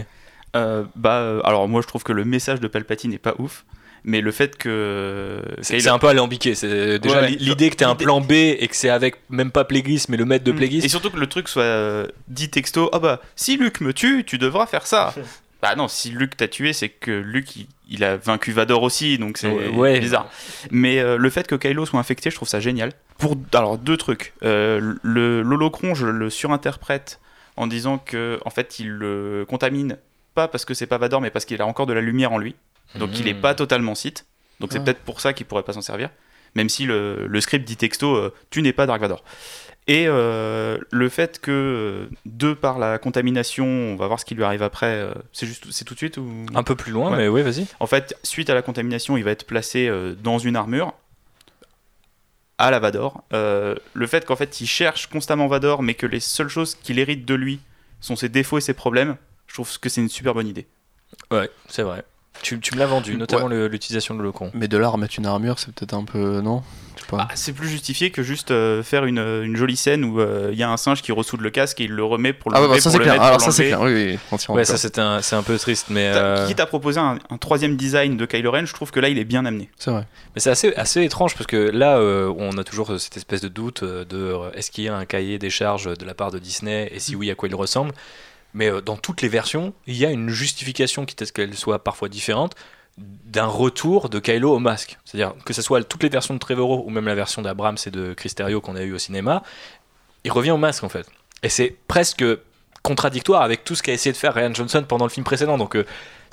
euh, 0.54 0.84
Bah, 0.96 1.40
alors 1.44 1.66
moi, 1.66 1.80
je 1.80 1.86
trouve 1.86 2.02
que 2.02 2.12
le 2.12 2.24
message 2.24 2.60
de 2.60 2.68
Palpatine 2.68 3.10
n'est 3.10 3.18
pas 3.18 3.34
ouf. 3.38 3.64
Mais 4.06 4.20
le 4.20 4.32
fait 4.32 4.58
que. 4.58 5.40
C'est 5.62 5.88
un 5.88 5.98
peu 5.98 6.08
alambiqué. 6.08 6.54
C'est 6.54 6.98
déjà 6.98 7.22
l'idée 7.22 7.70
que 7.70 7.76
tu 7.76 7.84
un 7.84 7.94
plan 7.94 8.20
B 8.20 8.32
et 8.32 8.68
que 8.68 8.76
c'est 8.76 8.90
avec 8.90 9.16
même 9.30 9.50
pas 9.50 9.64
Plagueis, 9.64 10.02
mais 10.10 10.18
le 10.18 10.26
maître 10.26 10.44
de 10.44 10.52
mm. 10.52 10.56
Plagueis. 10.56 10.84
Et 10.84 10.88
surtout 10.90 11.08
que 11.08 11.16
le 11.16 11.26
truc 11.26 11.48
soit 11.48 12.06
dit 12.28 12.50
texto 12.50 12.90
Ah 12.92 12.98
bah, 12.98 13.22
si 13.34 13.56
Luc 13.56 13.80
me 13.80 13.94
tue, 13.94 14.24
tu 14.26 14.36
devras 14.36 14.66
faire 14.66 14.86
ça. 14.86 15.14
bah 15.64 15.76
non, 15.76 15.88
si 15.88 16.10
Luc 16.10 16.36
t'a 16.36 16.46
tué, 16.46 16.74
c'est 16.74 16.90
que 16.90 17.10
Luc 17.10 17.54
il, 17.88 18.04
a 18.04 18.18
vaincu 18.18 18.52
Vador 18.52 18.82
aussi, 18.82 19.16
donc 19.16 19.38
c'est 19.38 19.50
bizarre. 19.98 20.28
Mais 20.70 20.98
euh, 20.98 21.16
le 21.16 21.30
fait 21.30 21.46
que 21.46 21.54
Kylo 21.54 21.86
soit 21.86 21.98
infecté, 21.98 22.28
je 22.28 22.34
trouve 22.36 22.46
ça 22.46 22.60
génial. 22.60 22.92
Pour 23.16 23.34
alors 23.54 23.78
deux 23.78 23.96
trucs. 23.96 24.34
Euh, 24.42 24.94
le 25.02 25.40
l'holocron, 25.40 25.94
je 25.94 26.06
le 26.06 26.28
surinterprète 26.28 27.18
en 27.56 27.66
disant 27.66 27.96
que 27.96 28.38
en 28.44 28.50
fait 28.50 28.78
il 28.78 28.90
le 28.90 29.46
contamine 29.48 29.96
pas 30.34 30.48
parce 30.48 30.66
que 30.66 30.74
c'est 30.74 30.86
pas 30.86 30.98
Vador, 30.98 31.22
mais 31.22 31.30
parce 31.30 31.46
qu'il 31.46 31.62
a 31.62 31.66
encore 31.66 31.86
de 31.86 31.94
la 31.94 32.02
lumière 32.02 32.32
en 32.32 32.38
lui. 32.38 32.56
Donc 32.96 33.18
il 33.18 33.26
est 33.26 33.32
hmm. 33.32 33.40
pas 33.40 33.54
totalement 33.54 33.94
Sith. 33.94 34.26
Donc 34.60 34.70
c'est 34.70 34.80
ah. 34.80 34.82
peut-être 34.82 35.00
pour 35.00 35.22
ça 35.22 35.32
qu'il 35.32 35.46
pourrait 35.46 35.62
pas 35.62 35.72
s'en 35.72 35.80
servir. 35.80 36.10
Même 36.56 36.68
si 36.68 36.84
le, 36.84 37.26
le 37.26 37.40
script 37.40 37.66
dit 37.66 37.78
texto, 37.78 38.14
euh, 38.14 38.34
tu 38.50 38.60
n'es 38.60 38.74
pas 38.74 38.84
Dark 38.84 39.00
Vador. 39.00 39.24
Et 39.86 40.06
euh, 40.08 40.78
le 40.90 41.08
fait 41.10 41.40
que, 41.40 42.08
de 42.24 42.54
par 42.54 42.78
la 42.78 42.98
contamination, 42.98 43.66
on 43.66 43.96
va 43.96 44.06
voir 44.06 44.18
ce 44.18 44.24
qui 44.24 44.34
lui 44.34 44.42
arrive 44.42 44.62
après, 44.62 44.94
euh, 44.94 45.12
c'est 45.32 45.46
juste, 45.46 45.70
c'est 45.72 45.84
tout 45.84 45.92
de 45.92 45.98
suite 45.98 46.16
ou? 46.16 46.46
Un 46.54 46.62
peu 46.62 46.74
plus 46.74 46.90
loin, 46.90 47.14
mais 47.14 47.28
oui, 47.28 47.42
vas-y. 47.42 47.66
En 47.80 47.86
fait, 47.86 48.16
suite 48.22 48.48
à 48.48 48.54
la 48.54 48.62
contamination, 48.62 49.18
il 49.18 49.24
va 49.24 49.30
être 49.30 49.46
placé 49.46 49.86
euh, 49.86 50.14
dans 50.14 50.38
une 50.38 50.56
armure 50.56 50.94
à 52.56 52.70
la 52.70 52.78
Vador. 52.78 53.24
le 53.32 54.06
fait 54.06 54.24
qu'en 54.24 54.36
fait, 54.36 54.60
il 54.60 54.66
cherche 54.66 55.08
constamment 55.08 55.48
Vador, 55.48 55.82
mais 55.82 55.94
que 55.94 56.06
les 56.06 56.20
seules 56.20 56.48
choses 56.48 56.76
qu'il 56.76 56.98
hérite 56.98 57.26
de 57.26 57.34
lui 57.34 57.60
sont 58.00 58.16
ses 58.16 58.28
défauts 58.28 58.58
et 58.58 58.62
ses 58.62 58.74
problèmes, 58.74 59.16
je 59.48 59.54
trouve 59.54 59.78
que 59.80 59.88
c'est 59.88 60.00
une 60.00 60.08
super 60.08 60.34
bonne 60.34 60.46
idée. 60.46 60.66
Ouais, 61.30 61.50
c'est 61.68 61.82
vrai. 61.82 62.04
Tu, 62.42 62.56
me 62.56 62.78
l'as 62.78 62.86
vendu, 62.86 63.16
notamment 63.16 63.48
l'utilisation 63.48 64.14
de 64.14 64.22
l'Ocon. 64.22 64.50
Mais 64.54 64.68
de 64.68 64.76
là 64.76 64.90
à 64.92 64.96
mettre 64.96 65.14
une 65.18 65.26
armure, 65.26 65.58
c'est 65.58 65.72
peut-être 65.72 65.94
un 65.94 66.04
peu. 66.04 66.40
Non 66.40 66.62
bah, 67.12 67.28
C'est 67.34 67.52
plus 67.52 67.68
justifié 67.68 68.10
que 68.10 68.22
juste 68.22 68.50
euh, 68.50 68.82
faire 68.82 69.04
une, 69.04 69.18
une, 69.18 69.56
jolie 69.56 69.76
scène 69.76 70.04
où 70.04 70.20
euh, 70.20 70.50
il 70.52 70.58
y 70.58 70.62
a 70.62 70.70
un 70.70 70.76
singe 70.76 71.02
qui 71.02 71.12
ressoude 71.12 71.40
le 71.40 71.50
casque 71.50 71.80
et 71.80 71.84
il 71.84 71.92
le 71.92 72.04
remet 72.04 72.32
pour 72.32 72.50
le 72.50 72.56
Ah, 72.56 72.66
bah, 72.66 72.80
ça 72.80 72.90
c'est 72.90 72.98
clair. 72.98 73.20
Alors, 73.20 73.40
ça 73.40 73.50
c'est 73.50 73.66
clair, 73.66 73.80
oui, 73.80 74.18
oui. 74.30 74.38
Ouais, 74.48 74.64
ça 74.64 74.76
c'est 74.76 74.98
un, 74.98 75.20
un, 75.30 75.42
peu 75.42 75.58
triste. 75.58 75.86
mais 75.90 76.10
euh... 76.14 76.46
Quitte 76.46 76.60
à 76.60 76.66
proposer 76.66 77.00
un, 77.00 77.18
troisième 77.38 77.76
design 77.76 78.16
de 78.16 78.26
Kylo 78.26 78.50
Ren, 78.50 78.66
je 78.66 78.74
trouve 78.74 78.90
que 78.90 79.00
là 79.00 79.08
il 79.08 79.18
est 79.18 79.24
bien 79.24 79.44
amené. 79.44 79.68
C'est 79.78 79.90
vrai. 79.90 80.06
Mais 80.34 80.40
c'est 80.40 80.50
assez, 80.50 80.74
assez 80.74 81.02
étrange 81.02 81.34
parce 81.34 81.46
que 81.46 81.56
là 81.56 81.98
euh, 81.98 82.32
on 82.38 82.56
a 82.58 82.64
toujours 82.64 82.98
cette 82.98 83.16
espèce 83.16 83.40
de 83.40 83.48
doute 83.48 83.84
de 83.84 84.34
est-ce 84.54 84.70
qu'il 84.70 84.84
y 84.84 84.88
a 84.88 84.96
un 84.96 85.04
cahier 85.04 85.38
des 85.38 85.50
charges 85.50 85.96
de 85.96 86.04
la 86.04 86.14
part 86.14 86.30
de 86.30 86.38
Disney 86.38 86.90
et 86.92 87.00
si 87.00 87.16
oui, 87.16 87.30
à 87.30 87.34
quoi 87.34 87.48
il 87.48 87.54
ressemble? 87.54 87.92
Mais 88.54 88.70
dans 88.82 88.96
toutes 88.96 89.20
les 89.20 89.28
versions, 89.28 89.74
il 89.86 89.96
y 89.96 90.06
a 90.06 90.10
une 90.10 90.30
justification, 90.30 91.04
quitte 91.04 91.22
à 91.22 91.26
ce 91.26 91.32
qu'elle 91.32 91.54
soit 91.54 91.82
parfois 91.82 92.08
différente, 92.08 92.54
d'un 92.96 93.46
retour 93.46 94.08
de 94.08 94.20
Kylo 94.20 94.52
au 94.52 94.58
masque. 94.60 94.98
C'est-à-dire 95.04 95.34
que 95.44 95.52
ce 95.52 95.62
soit 95.62 95.82
toutes 95.82 96.04
les 96.04 96.08
versions 96.08 96.34
de 96.34 96.38
Trevorrow 96.38 96.84
ou 96.86 96.90
même 96.90 97.06
la 97.06 97.14
version 97.14 97.42
d'Abrams 97.42 97.76
et 97.84 97.90
de 97.90 98.14
Cristerio 98.14 98.60
qu'on 98.60 98.76
a 98.76 98.82
eu 98.82 98.92
au 98.92 98.98
cinéma, 98.98 99.42
il 100.22 100.30
revient 100.30 100.52
au 100.52 100.56
masque 100.56 100.84
en 100.84 100.88
fait. 100.88 101.06
Et 101.42 101.48
c'est 101.48 101.76
presque 101.88 102.24
contradictoire 102.82 103.42
avec 103.42 103.64
tout 103.64 103.74
ce 103.74 103.82
qu'a 103.82 103.92
essayé 103.92 104.12
de 104.12 104.16
faire 104.16 104.34
Ryan 104.34 104.54
Johnson 104.54 104.84
pendant 104.86 105.06
le 105.06 105.10
film 105.10 105.24
précédent. 105.24 105.58
Donc 105.58 105.74
euh, 105.74 105.84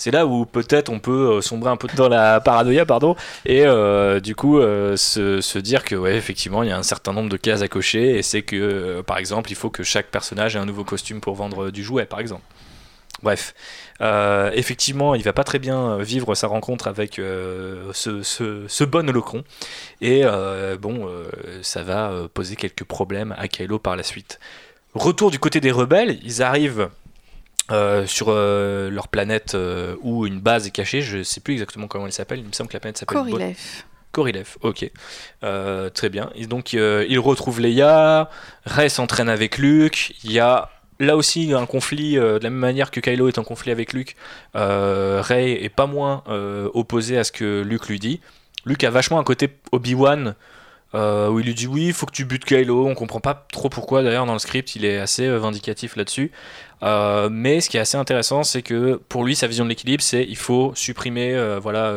c'est 0.01 0.09
là 0.09 0.25
où 0.25 0.47
peut-être 0.47 0.89
on 0.89 0.97
peut 0.97 1.33
euh, 1.33 1.41
sombrer 1.41 1.69
un 1.69 1.77
peu 1.77 1.87
dans 1.95 2.09
la 2.09 2.41
paranoïa, 2.41 2.87
pardon, 2.87 3.15
et 3.45 3.67
euh, 3.67 4.19
du 4.19 4.35
coup 4.35 4.59
se, 4.59 5.41
se, 5.41 5.59
dire 5.59 5.83
que 5.83 5.93
ouais 5.93 6.15
effectivement 6.15 6.63
il 6.63 6.69
y 6.69 6.71
a 6.71 6.77
un 6.77 6.81
certain 6.81 7.13
nombre 7.13 7.29
de 7.29 7.37
cases 7.37 7.61
à 7.61 7.67
cocher 7.67 8.17
et 8.17 8.23
c'est 8.23 8.41
que 8.41 9.01
par 9.01 9.19
exemple 9.19 9.51
il 9.51 9.55
faut 9.55 9.69
que 9.69 9.83
chaque 9.83 10.07
personnage 10.07 10.55
ait 10.55 10.59
un 10.59 10.65
nouveau 10.65 10.83
costume 10.83 11.21
pour 11.21 11.35
vendre 11.35 11.69
du 11.69 11.83
jouet 11.83 12.05
par 12.05 12.19
exemple. 12.19 12.41
Bref, 13.21 13.53
effectivement, 13.99 15.13
il 15.13 15.21
va 15.21 15.33
pas 15.33 15.43
très 15.43 15.59
bien 15.59 15.99
vivre 15.99 16.33
sa 16.33 16.47
rencontre 16.47 16.87
avec 16.87 17.17
ce, 17.17 18.83
bon 18.83 19.07
holocron. 19.07 19.43
Et 20.01 20.23
bon, 20.79 21.07
ça 21.61 21.83
va 21.83 22.11
poser 22.33 22.55
quelques 22.55 22.85
problèmes 22.85 23.35
à 23.37 23.47
Kylo 23.47 23.77
par 23.77 23.95
la 23.95 24.01
suite. 24.01 24.39
Retour 24.95 25.29
du 25.29 25.37
côté 25.37 25.61
des 25.61 25.71
rebelles, 25.71 26.17
ils 26.23 26.41
arrivent 26.41 26.89
euh, 27.69 28.05
sur 28.05 28.27
euh, 28.29 28.89
leur 28.89 29.07
planète 29.07 29.53
euh, 29.53 29.95
où 30.01 30.25
une 30.25 30.39
base 30.39 30.67
est 30.67 30.71
cachée, 30.71 31.01
je 31.01 31.23
sais 31.23 31.39
plus 31.39 31.53
exactement 31.53 31.87
comment 31.87 32.05
elle 32.05 32.11
s'appelle, 32.11 32.39
il 32.39 32.45
me 32.45 32.51
semble 32.51 32.69
que 32.69 32.73
la 32.73 32.79
planète 32.79 32.97
s'appelle 32.97 33.17
Korilev. 33.17 33.57
Korilev, 34.11 34.57
ok. 34.61 34.91
très 35.93 36.09
bien. 36.09 36.31
Et 36.35 36.47
donc 36.47 36.73
ils 36.73 37.19
retrouvent 37.19 37.61
Leia, 37.61 38.29
Rey 38.65 38.89
s'entraîne 38.89 39.29
avec 39.29 39.57
Luke, 39.57 40.15
il 40.23 40.33
y 40.33 40.39
a 40.39 40.69
là 40.99 41.15
aussi 41.15 41.53
un 41.53 41.65
conflit, 41.65 42.15
de 42.15 42.39
la 42.41 42.49
même 42.49 42.59
manière 42.59 42.91
que 42.91 42.99
Kylo 42.99 43.29
est 43.29 43.37
en 43.37 43.43
conflit 43.43 43.71
avec 43.71 43.93
Luke, 43.93 44.17
Rey 44.53 45.63
est 45.63 45.69
pas 45.73 45.85
moins 45.85 46.23
opposé 46.73 47.17
à 47.17 47.23
ce 47.23 47.31
que 47.31 47.61
Luke 47.61 47.87
lui 47.87 47.99
dit. 47.99 48.19
Luke 48.65 48.83
a 48.83 48.89
vachement 48.89 49.17
un 49.17 49.23
côté 49.23 49.49
Obi-Wan 49.71 50.35
où 50.93 51.39
il 51.39 51.45
lui 51.45 51.53
dit 51.53 51.67
oui, 51.67 51.85
il 51.85 51.93
faut 51.93 52.05
que 52.05 52.11
tu 52.11 52.25
butes 52.25 52.43
Kylo. 52.43 52.85
On 52.85 52.95
comprend 52.95 53.21
pas 53.21 53.47
trop 53.53 53.69
pourquoi 53.69 54.03
d'ailleurs 54.03 54.25
dans 54.25 54.33
le 54.33 54.39
script, 54.39 54.75
il 54.75 54.83
est 54.83 54.99
assez 54.99 55.29
vindicatif 55.37 55.95
là-dessus. 55.95 56.31
Euh, 56.83 57.29
mais 57.31 57.61
ce 57.61 57.69
qui 57.69 57.77
est 57.77 57.79
assez 57.79 57.97
intéressant, 57.97 58.43
c'est 58.43 58.61
que 58.61 58.99
pour 59.09 59.23
lui, 59.23 59.35
sa 59.35 59.47
vision 59.47 59.65
de 59.65 59.69
l'équilibre, 59.69 60.03
c'est 60.03 60.23
il 60.23 60.37
faut 60.37 60.73
supprimer 60.75 61.37
voilà 61.61 61.93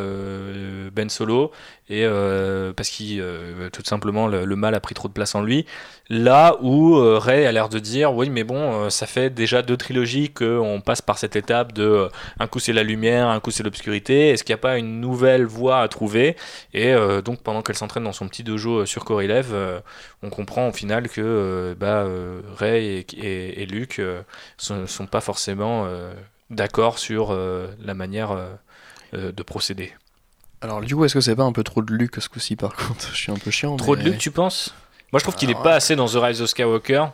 Ben 0.92 1.08
Solo 1.08 1.52
et 1.90 2.06
parce 2.76 2.88
qu'il 2.88 3.22
tout 3.72 3.82
simplement 3.84 4.26
le, 4.26 4.56
mal 4.56 4.74
a 4.74 4.80
pris 4.80 4.94
trop 4.94 5.08
de 5.08 5.12
place 5.12 5.34
en 5.34 5.42
lui. 5.42 5.66
Là 6.10 6.56
où 6.60 6.94
Ray 6.94 7.46
a 7.46 7.52
l'air 7.52 7.68
de 7.68 7.78
dire 7.78 8.14
oui, 8.14 8.28
mais 8.28 8.44
bon, 8.44 8.90
ça 8.90 9.06
fait 9.06 9.30
déjà 9.30 9.62
deux 9.62 9.76
trilogies 9.76 10.30
qu'on 10.30 10.82
passe 10.84 11.00
par 11.02 11.18
cette 11.18 11.36
étape 11.36 11.72
de 11.72 12.08
un 12.38 12.46
coup 12.46 12.58
c'est 12.58 12.72
la 12.72 12.82
lumière, 12.82 13.28
un 13.28 13.40
coup 13.40 13.50
c'est 13.50 13.62
l'obscurité. 13.62 14.30
Est-ce 14.30 14.44
qu'il 14.44 14.52
n'y 14.52 14.60
a 14.60 14.62
pas 14.62 14.78
une 14.78 15.00
nouvelle 15.00 15.44
voie 15.44 15.80
à 15.80 15.88
trouver? 15.88 16.36
Et 16.74 16.94
donc 17.24 17.42
pendant 17.42 17.62
qu'elle 17.62 17.76
s'entraîne 17.76 18.04
dans 18.04 18.12
son 18.12 18.28
petit 18.28 18.42
dojo 18.42 18.86
sur 18.86 19.04
Corilev, 19.04 19.54
euh, 19.54 19.80
on 20.22 20.30
comprend 20.30 20.68
au 20.68 20.72
final 20.72 21.08
que 21.08 21.20
euh, 21.20 21.74
bah, 21.74 22.04
euh, 22.04 22.40
Ray 22.56 23.04
et, 23.16 23.62
et, 23.62 23.66
Luke 23.66 23.98
ne 23.98 24.22
sont, 24.86 25.06
pas 25.06 25.20
forcément 25.20 25.88
d'accord 26.50 26.98
sur 26.98 27.36
la 27.82 27.94
manière 27.94 28.36
de 29.12 29.42
procéder. 29.42 29.92
Alors 30.60 30.80
du 30.80 30.96
coup, 30.96 31.04
est-ce 31.04 31.14
que 31.14 31.20
c'est 31.20 31.36
pas 31.36 31.44
un 31.44 31.52
peu 31.52 31.62
trop 31.62 31.82
de 31.82 31.92
Luke 31.92 32.16
ce 32.20 32.28
coup-ci 32.28 32.56
par 32.56 32.74
contre? 32.74 33.10
Je 33.12 33.16
suis 33.16 33.32
un 33.32 33.36
peu 33.36 33.50
chiant. 33.50 33.76
Trop 33.76 33.96
de 33.96 34.02
Luke, 34.02 34.18
tu 34.18 34.30
penses? 34.30 34.74
Moi, 35.12 35.18
je 35.18 35.24
trouve 35.24 35.36
qu'il 35.36 35.50
est 35.50 35.62
pas 35.62 35.74
assez 35.74 35.94
dans 35.94 36.06
The 36.06 36.16
Rise 36.16 36.42
of 36.42 36.48
Skywalker, 36.48 37.06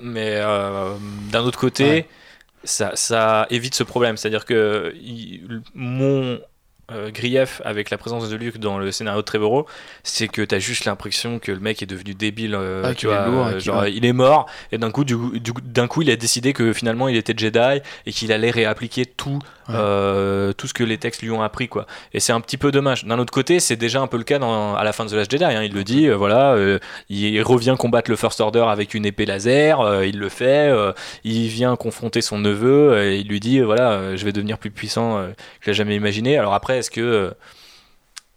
mais 0.00 0.40
d'un 0.40 1.42
autre 1.42 1.58
côté, 1.58 2.06
ça, 2.64 2.92
ça, 2.96 3.46
évite 3.50 3.74
ce 3.74 3.84
problème. 3.84 4.16
C'est-à-dire 4.16 4.44
que 4.44 4.94
mon 5.74 6.40
euh, 6.92 7.10
grief 7.10 7.62
avec 7.64 7.88
la 7.88 7.96
présence 7.96 8.28
de 8.28 8.36
Luke 8.36 8.58
dans 8.58 8.78
le 8.78 8.92
scénario 8.92 9.22
de 9.22 9.24
Trevorrow, 9.24 9.66
c'est 10.02 10.28
que 10.28 10.42
t'as 10.42 10.58
juste 10.58 10.84
l'impression 10.84 11.38
que 11.38 11.50
le 11.50 11.58
mec 11.58 11.82
est 11.82 11.86
devenu 11.86 12.14
débile. 12.14 12.54
Euh, 12.54 12.82
ah, 12.84 12.94
tu 12.94 13.06
vois, 13.06 13.26
euh, 13.26 13.58
genre, 13.58 13.86
il 13.86 14.04
est 14.04 14.12
mort 14.12 14.46
et 14.70 14.76
d'un 14.76 14.90
coup, 14.90 15.04
du, 15.04 15.16
coup, 15.16 16.02
il 16.02 16.10
a 16.10 16.16
décidé 16.16 16.52
que 16.52 16.74
finalement 16.74 17.08
il 17.08 17.16
était 17.16 17.34
Jedi 17.34 17.80
et 18.04 18.12
qu'il 18.12 18.32
allait 18.32 18.50
réappliquer 18.50 19.06
tout, 19.06 19.38
tout 19.68 20.66
ce 20.66 20.74
que 20.74 20.84
les 20.84 20.98
textes 20.98 21.22
lui 21.22 21.30
ont 21.30 21.42
appris, 21.42 21.68
quoi. 21.68 21.86
Et 22.12 22.20
c'est 22.20 22.32
un 22.32 22.40
petit 22.40 22.56
peu 22.56 22.70
dommage. 22.70 23.04
D'un 23.04 23.18
autre 23.18 23.32
côté, 23.32 23.60
c'est 23.60 23.76
déjà 23.76 24.00
un 24.00 24.06
peu 24.06 24.16
le 24.16 24.24
cas 24.24 24.38
dans, 24.38 24.74
à 24.74 24.84
la 24.84 24.92
fin 24.92 25.04
de 25.04 25.10
The 25.10 25.14
Last 25.14 25.30
Jedi. 25.30 25.44
Hein. 25.44 25.62
il 25.62 25.72
le 25.72 25.84
dit, 25.84 26.08
voilà, 26.08 26.56
il 27.08 27.42
revient 27.42 27.76
combattre 27.78 28.10
le 28.10 28.16
First 28.16 28.40
Order 28.40 28.66
avec 28.68 28.94
une 28.94 29.06
épée 29.06 29.26
laser, 29.26 30.04
il 30.04 30.18
le 30.18 30.28
fait, 30.28 30.72
il 31.24 31.48
vient 31.48 31.76
confronter 31.76 32.20
son 32.20 32.38
neveu 32.38 33.02
et 33.02 33.18
il 33.18 33.28
lui 33.28 33.40
dit, 33.40 33.60
voilà, 33.60 34.16
je 34.16 34.24
vais 34.24 34.32
devenir 34.32 34.58
plus 34.58 34.70
puissant 34.70 35.24
que 35.60 35.66
j'ai 35.66 35.74
jamais 35.74 35.96
imaginé. 35.96 36.38
Alors 36.38 36.54
après 36.54 36.78
est-ce 36.78 36.90
que 36.90 37.00
euh, 37.00 37.30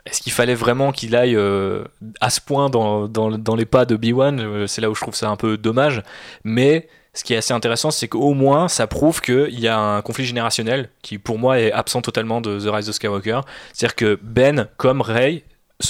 est-ce 0.05 0.21
qu'il 0.21 0.31
fallait 0.31 0.55
vraiment 0.55 0.91
qu'il 0.93 1.15
aille 1.15 1.35
euh, 1.35 1.83
à 2.21 2.29
ce 2.29 2.39
point 2.39 2.69
dans, 2.69 3.07
dans, 3.09 3.55
les 3.55 3.65
pas 3.65 3.85
de 3.85 3.97
B1 3.97 4.39
euh, 4.39 4.67
C'est 4.67 4.79
là 4.79 4.89
où 4.89 4.95
je 4.95 5.01
trouve 5.01 5.15
ça 5.15 5.29
un 5.29 5.35
peu 5.35 5.57
dommage. 5.57 6.01
Mais 6.45 6.87
ce 7.17 7.23
qui 7.23 7.33
est 7.33 7.37
assez 7.37 7.53
intéressant, 7.53 7.91
c'est 7.91 8.07
qu'au 8.07 8.33
moins 8.33 8.67
ça 8.67 8.87
prouve 8.87 9.21
qu'il 9.21 9.59
y 9.59 9.67
a 9.67 9.77
un 9.77 10.01
conflit 10.01 10.25
générationnel 10.25 10.89
qui, 11.01 11.17
pour 11.17 11.39
moi, 11.39 11.59
est 11.59 11.71
absent 11.71 12.01
totalement 12.01 12.41
de 12.41 12.59
The 12.59 12.71
Rise 12.71 12.89
of 12.89 12.95
Skywalker. 12.95 13.41
C'est-à-dire 13.73 13.95
que 13.95 14.19
Ben, 14.21 14.67
comme 14.77 15.01
Rey, 15.01 15.43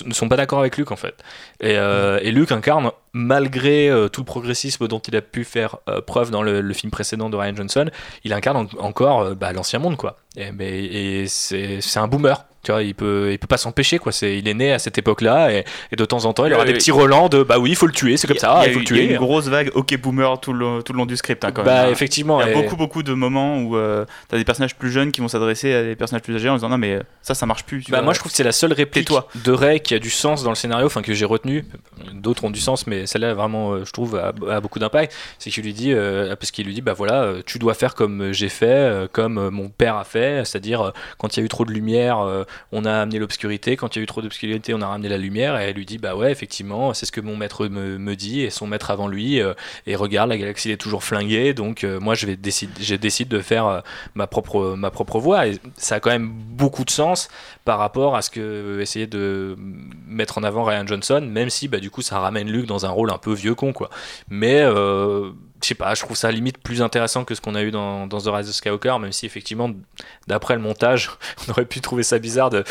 ne 0.05 0.13
sont 0.13 0.27
pas 0.27 0.35
d'accord 0.35 0.59
avec 0.59 0.77
Luke 0.77 0.91
en 0.91 0.97
fait. 0.97 1.15
Et, 1.61 1.73
et 1.75 2.31
Luke 2.31 2.51
incarne, 2.51 2.91
malgré 3.13 3.89
tout 4.11 4.21
le 4.21 4.25
progressisme 4.25 4.87
dont 4.87 4.99
il 4.99 5.15
a 5.15 5.21
pu 5.21 5.45
faire 5.45 5.77
preuve 6.05 6.29
dans 6.29 6.43
le, 6.43 6.73
film 6.73 6.91
précédent 6.91 7.29
de 7.29 7.37
Ryan 7.37 7.55
Johnson, 7.55 7.89
il 8.25 8.33
incarne 8.33 8.67
encore 8.79 9.33
bah, 9.35 9.53
l'ancien 9.53 9.79
monde 9.79 9.95
quoi. 9.95 10.17
Et, 10.35 10.51
mais, 10.51 10.83
et 10.83 11.27
c'est 11.27 11.99
un 11.99 12.07
boomer 12.07 12.45
il 12.81 12.95
peut, 12.95 13.29
il 13.31 13.39
peut 13.39 13.47
pas 13.47 13.57
s'empêcher, 13.57 13.99
quoi. 13.99 14.11
C'est, 14.11 14.37
il 14.37 14.47
est 14.47 14.53
né 14.53 14.71
à 14.71 14.79
cette 14.79 14.97
époque-là, 14.97 15.51
et, 15.51 15.65
de 15.95 16.05
temps 16.05 16.25
en 16.25 16.33
temps, 16.33 16.45
il 16.45 16.53
aura 16.53 16.65
des 16.65 16.73
petits 16.73 16.91
relents 16.91 17.29
de 17.29 17.43
bah 17.43 17.59
oui, 17.59 17.71
il 17.71 17.75
faut 17.75 17.87
le 17.87 17.93
tuer, 17.93 18.17
c'est 18.17 18.27
comme 18.27 18.37
ça, 18.37 18.63
il, 18.65 18.73
faut 18.73 18.79
le 18.79 18.85
tuer. 18.85 18.97
Il 18.97 19.05
y 19.05 19.09
a 19.09 19.11
une 19.13 19.17
grosse 19.17 19.47
vague 19.47 19.71
OK 19.75 19.95
boomer 19.97 20.39
tout 20.39 20.53
le, 20.53 20.81
tout 20.83 20.93
le 20.93 20.97
long 20.97 21.05
du 21.05 21.17
script, 21.17 21.43
hein, 21.43 21.51
quand 21.51 21.63
bah, 21.63 21.73
même. 21.73 21.85
Hein. 21.85 21.91
effectivement. 21.91 22.41
Il 22.41 22.47
y 22.47 22.51
a 22.51 22.53
beaucoup, 22.53 22.75
beaucoup 22.75 23.03
de 23.03 23.13
moments 23.13 23.59
où 23.59 23.75
euh, 23.75 24.05
tu 24.29 24.35
as 24.35 24.37
des 24.37 24.43
personnages 24.43 24.75
plus 24.75 24.91
jeunes 24.91 25.11
qui 25.11 25.21
vont 25.21 25.27
s'adresser 25.27 25.73
à 25.73 25.83
des 25.83 25.95
personnages 25.95 26.23
plus 26.23 26.35
âgés 26.35 26.49
en 26.49 26.55
disant 26.55 26.69
non, 26.69 26.77
mais 26.77 26.99
ça, 27.21 27.33
ça 27.33 27.45
marche 27.45 27.63
plus. 27.63 27.83
Bah, 27.89 28.01
moi, 28.01 28.13
je 28.13 28.19
trouve 28.19 28.31
que 28.31 28.35
c'est 28.35 28.43
la 28.43 28.51
seule 28.51 28.73
réplique 28.73 29.09
de 29.35 29.51
Ray 29.51 29.79
qui 29.79 29.93
a 29.93 29.99
du 29.99 30.09
sens 30.09 30.43
dans 30.43 30.49
le 30.49 30.55
scénario, 30.55 30.85
enfin, 30.85 31.01
que 31.01 31.13
j'ai 31.13 31.25
retenu. 31.25 31.65
D'autres 32.13 32.43
ont 32.43 32.51
du 32.51 32.59
sens, 32.59 32.87
mais 32.87 33.05
celle-là, 33.05 33.33
vraiment, 33.33 33.73
euh, 33.73 33.85
je 33.85 33.91
trouve, 33.91 34.15
a, 34.15 34.61
beaucoup 34.61 34.79
d'impact. 34.79 35.13
C'est 35.39 35.49
qu'il 35.49 35.63
lui 35.63 35.73
dit, 35.73 35.93
euh, 35.93 36.35
parce 36.35 36.51
qu'il 36.51 36.65
lui 36.65 36.73
dit, 36.73 36.81
bah 36.81 36.93
voilà, 36.93 37.33
tu 37.45 37.59
dois 37.59 37.73
faire 37.73 37.95
comme 37.95 38.31
j'ai 38.31 38.49
fait, 38.49 39.09
comme 39.11 39.49
mon 39.49 39.69
père 39.69 39.95
a 39.95 40.03
fait, 40.03 40.45
c'est-à-dire 40.45 40.93
quand 41.17 41.35
il 41.35 41.39
y 41.39 41.43
a 41.43 41.45
eu 41.45 41.49
trop 41.49 41.65
de 41.65 41.71
lumière, 41.71 42.45
on 42.71 42.85
a 42.85 42.93
amené 42.93 43.19
l'obscurité 43.19 43.75
quand 43.77 43.95
il 43.95 43.99
y 43.99 44.01
a 44.01 44.03
eu 44.03 44.07
trop 44.07 44.21
d'obscurité, 44.21 44.73
on 44.73 44.81
a 44.81 44.87
ramené 44.87 45.09
la 45.09 45.17
lumière. 45.17 45.59
Et 45.59 45.65
elle 45.65 45.75
lui 45.75 45.85
dit 45.85 45.97
Bah 45.97 46.15
ouais, 46.15 46.31
effectivement, 46.31 46.93
c'est 46.93 47.05
ce 47.05 47.11
que 47.11 47.21
mon 47.21 47.35
maître 47.35 47.67
me, 47.67 48.15
dit 48.15 48.41
et 48.41 48.49
son 48.49 48.67
maître 48.67 48.91
avant 48.91 49.07
lui. 49.07 49.41
Euh, 49.41 49.53
et 49.85 49.95
regarde, 49.95 50.29
la 50.29 50.37
galaxie 50.37 50.71
est 50.71 50.77
toujours 50.77 51.03
flinguée. 51.03 51.53
Donc 51.53 51.83
euh, 51.83 51.99
moi, 51.99 52.15
je 52.15 52.25
vais 52.25 52.35
décide, 52.35 53.27
de 53.27 53.39
faire 53.39 53.67
euh, 53.67 53.79
ma, 54.15 54.27
propre, 54.27 54.75
ma 54.75 54.91
propre. 54.91 55.17
Et 55.45 55.57
ça 55.75 55.95
a 55.95 55.99
quand 55.99 56.09
même 56.09 56.29
beaucoup 56.29 56.83
de 56.83 56.89
sens 56.89 57.29
par 57.65 57.79
rapport 57.79 58.15
à 58.15 58.21
ce 58.21 58.29
que 58.29 58.79
essayer 58.81 59.07
de 59.07 59.55
mettre 60.07 60.37
en 60.37 60.43
avant 60.43 60.63
Ryan 60.63 60.85
Johnson, 60.85 61.21
même 61.21 61.49
si 61.49 61.67
bah, 61.67 61.79
du 61.79 61.89
coup, 61.89 62.01
ça 62.01 62.19
ramène 62.19 62.49
Luke 62.49 62.65
dans 62.65 62.85
un 62.85 62.89
rôle 62.89 63.11
un 63.11 63.17
peu 63.17 63.33
vieux 63.33 63.55
con. 63.55 63.73
quoi. 63.73 63.89
Mais 64.29 64.63
je 65.61 65.67
sais 65.67 65.75
pas, 65.75 65.93
je 65.95 66.01
trouve 66.01 66.15
ça 66.15 66.31
limite 66.31 66.59
plus 66.59 66.81
intéressant 66.81 67.23
que 67.23 67.33
ce 67.33 67.41
qu'on 67.41 67.55
a 67.55 67.63
eu 67.63 67.71
dans, 67.71 68.07
dans, 68.07 68.19
The 68.19 68.27
Rise 68.27 68.49
of 68.49 68.55
Skywalker, 68.55 68.97
même 68.99 69.11
si 69.11 69.25
effectivement, 69.25 69.71
d'après 70.27 70.55
le 70.55 70.61
montage, 70.61 71.09
on 71.47 71.51
aurait 71.51 71.65
pu 71.65 71.81
trouver 71.81 72.03
ça 72.03 72.19
bizarre 72.19 72.49
de, 72.49 72.63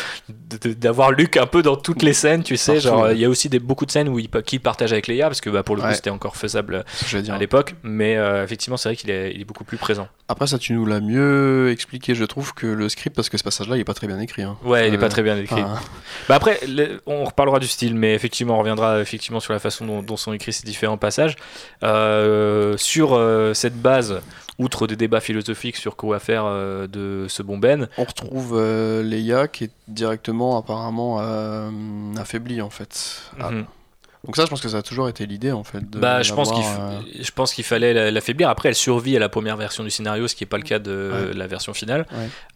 d'avoir 0.73 1.11
Luke 1.11 1.37
un 1.37 1.47
peu 1.47 1.61
dans 1.61 1.75
toutes 1.75 2.01
les 2.01 2.13
scènes, 2.13 2.43
tu 2.43 2.57
sais. 2.57 2.79
Genre, 2.79 3.11
il 3.11 3.19
y 3.19 3.25
a 3.25 3.29
aussi 3.29 3.49
des, 3.49 3.59
beaucoup 3.59 3.85
de 3.85 3.91
scènes 3.91 4.09
où 4.09 4.19
il, 4.19 4.29
partage 4.29 4.93
avec 4.93 5.07
Leia, 5.07 5.27
parce 5.27 5.41
que 5.41 5.49
bah, 5.49 5.63
pour 5.63 5.75
le 5.75 5.81
coup, 5.81 5.93
c'était 5.93 6.09
encore 6.09 6.35
faisable 6.35 6.85
à 7.29 7.37
l'époque, 7.37 7.75
mais 7.83 8.17
euh, 8.17 8.43
effectivement, 8.43 8.77
c'est 8.77 8.89
vrai 8.89 8.95
qu'il 8.95 9.09
est, 9.09 9.33
il 9.33 9.41
est 9.41 9.45
beaucoup 9.45 9.63
plus 9.63 9.77
présent. 9.77 10.07
Après, 10.29 10.47
ça, 10.47 10.57
tu 10.57 10.73
nous 10.73 10.85
l'as 10.85 10.99
mieux 10.99 11.69
expliqué, 11.71 12.15
je 12.15 12.25
trouve, 12.25 12.53
que 12.53 12.67
le 12.67 12.89
script, 12.89 13.15
parce 13.15 13.29
que 13.29 13.37
ce 13.37 13.43
passage-là, 13.43 13.77
il 13.77 13.81
est 13.81 13.85
pas 13.85 13.93
très 13.93 14.07
bien 14.07 14.19
écrit. 14.19 14.43
Hein. 14.43 14.57
Ouais, 14.63 14.87
il 14.87 14.93
est 14.93 14.97
pas 14.97 15.05
euh, 15.05 15.09
très 15.09 15.23
bien 15.23 15.37
écrit. 15.37 15.61
Bah 16.27 16.35
après, 16.35 16.59
on 17.05 17.25
reparlera 17.25 17.59
du 17.59 17.67
style, 17.67 17.95
mais 17.95 18.13
effectivement, 18.13 18.55
on 18.55 18.59
reviendra 18.59 18.99
effectivement 18.99 19.39
sur 19.39 19.53
la 19.53 19.59
façon 19.59 19.85
dont, 19.85 20.01
dont 20.01 20.17
sont 20.17 20.33
écrits 20.33 20.53
ces 20.53 20.65
différents 20.65 20.97
passages. 20.97 21.35
Euh, 21.83 22.76
sur 22.77 23.13
euh, 23.13 23.53
cette 23.53 23.75
base, 23.75 24.21
outre 24.59 24.87
des 24.87 24.95
débats 24.95 25.19
philosophiques 25.19 25.75
sur 25.77 25.95
quoi 25.95 26.19
faire 26.19 26.45
euh, 26.45 26.87
de 26.87 27.27
ce 27.27 27.43
bon 27.43 27.57
Ben, 27.57 27.87
on 27.97 28.03
retrouve 28.03 28.53
euh, 28.55 29.03
Leia 29.03 29.47
qui 29.47 29.65
est 29.65 29.71
directement 29.87 30.57
apparemment 30.57 31.19
affaiblie 32.17 32.61
en 32.61 32.69
fait. 32.69 33.21
Ah. 33.39 33.51
Mhm. 33.51 33.65
Donc 34.25 34.35
ça, 34.35 34.43
je 34.43 34.49
pense 34.49 34.59
que 34.59 34.67
ça 34.67 34.77
a 34.77 34.81
toujours 34.81 35.07
été 35.07 35.25
l'idée 35.25 35.51
en 35.51 35.63
fait. 35.63 35.85
bah, 35.91 36.21
je 36.21 36.33
pense 36.33 36.51
qu'il, 36.51 36.63
je 37.23 37.31
pense 37.31 37.53
qu'il 37.53 37.63
fallait 37.63 38.11
l'affaiblir. 38.11 38.49
Après, 38.49 38.69
elle 38.69 38.75
survit 38.75 39.15
à 39.15 39.19
la 39.19 39.29
première 39.29 39.55
version 39.55 39.83
du 39.83 39.89
scénario, 39.89 40.27
ce 40.27 40.35
qui 40.35 40.43
n'est 40.43 40.49
pas 40.49 40.57
le 40.57 40.63
cas 40.63 40.79
de 40.79 41.31
la 41.33 41.47
version 41.47 41.73
finale. 41.73 42.05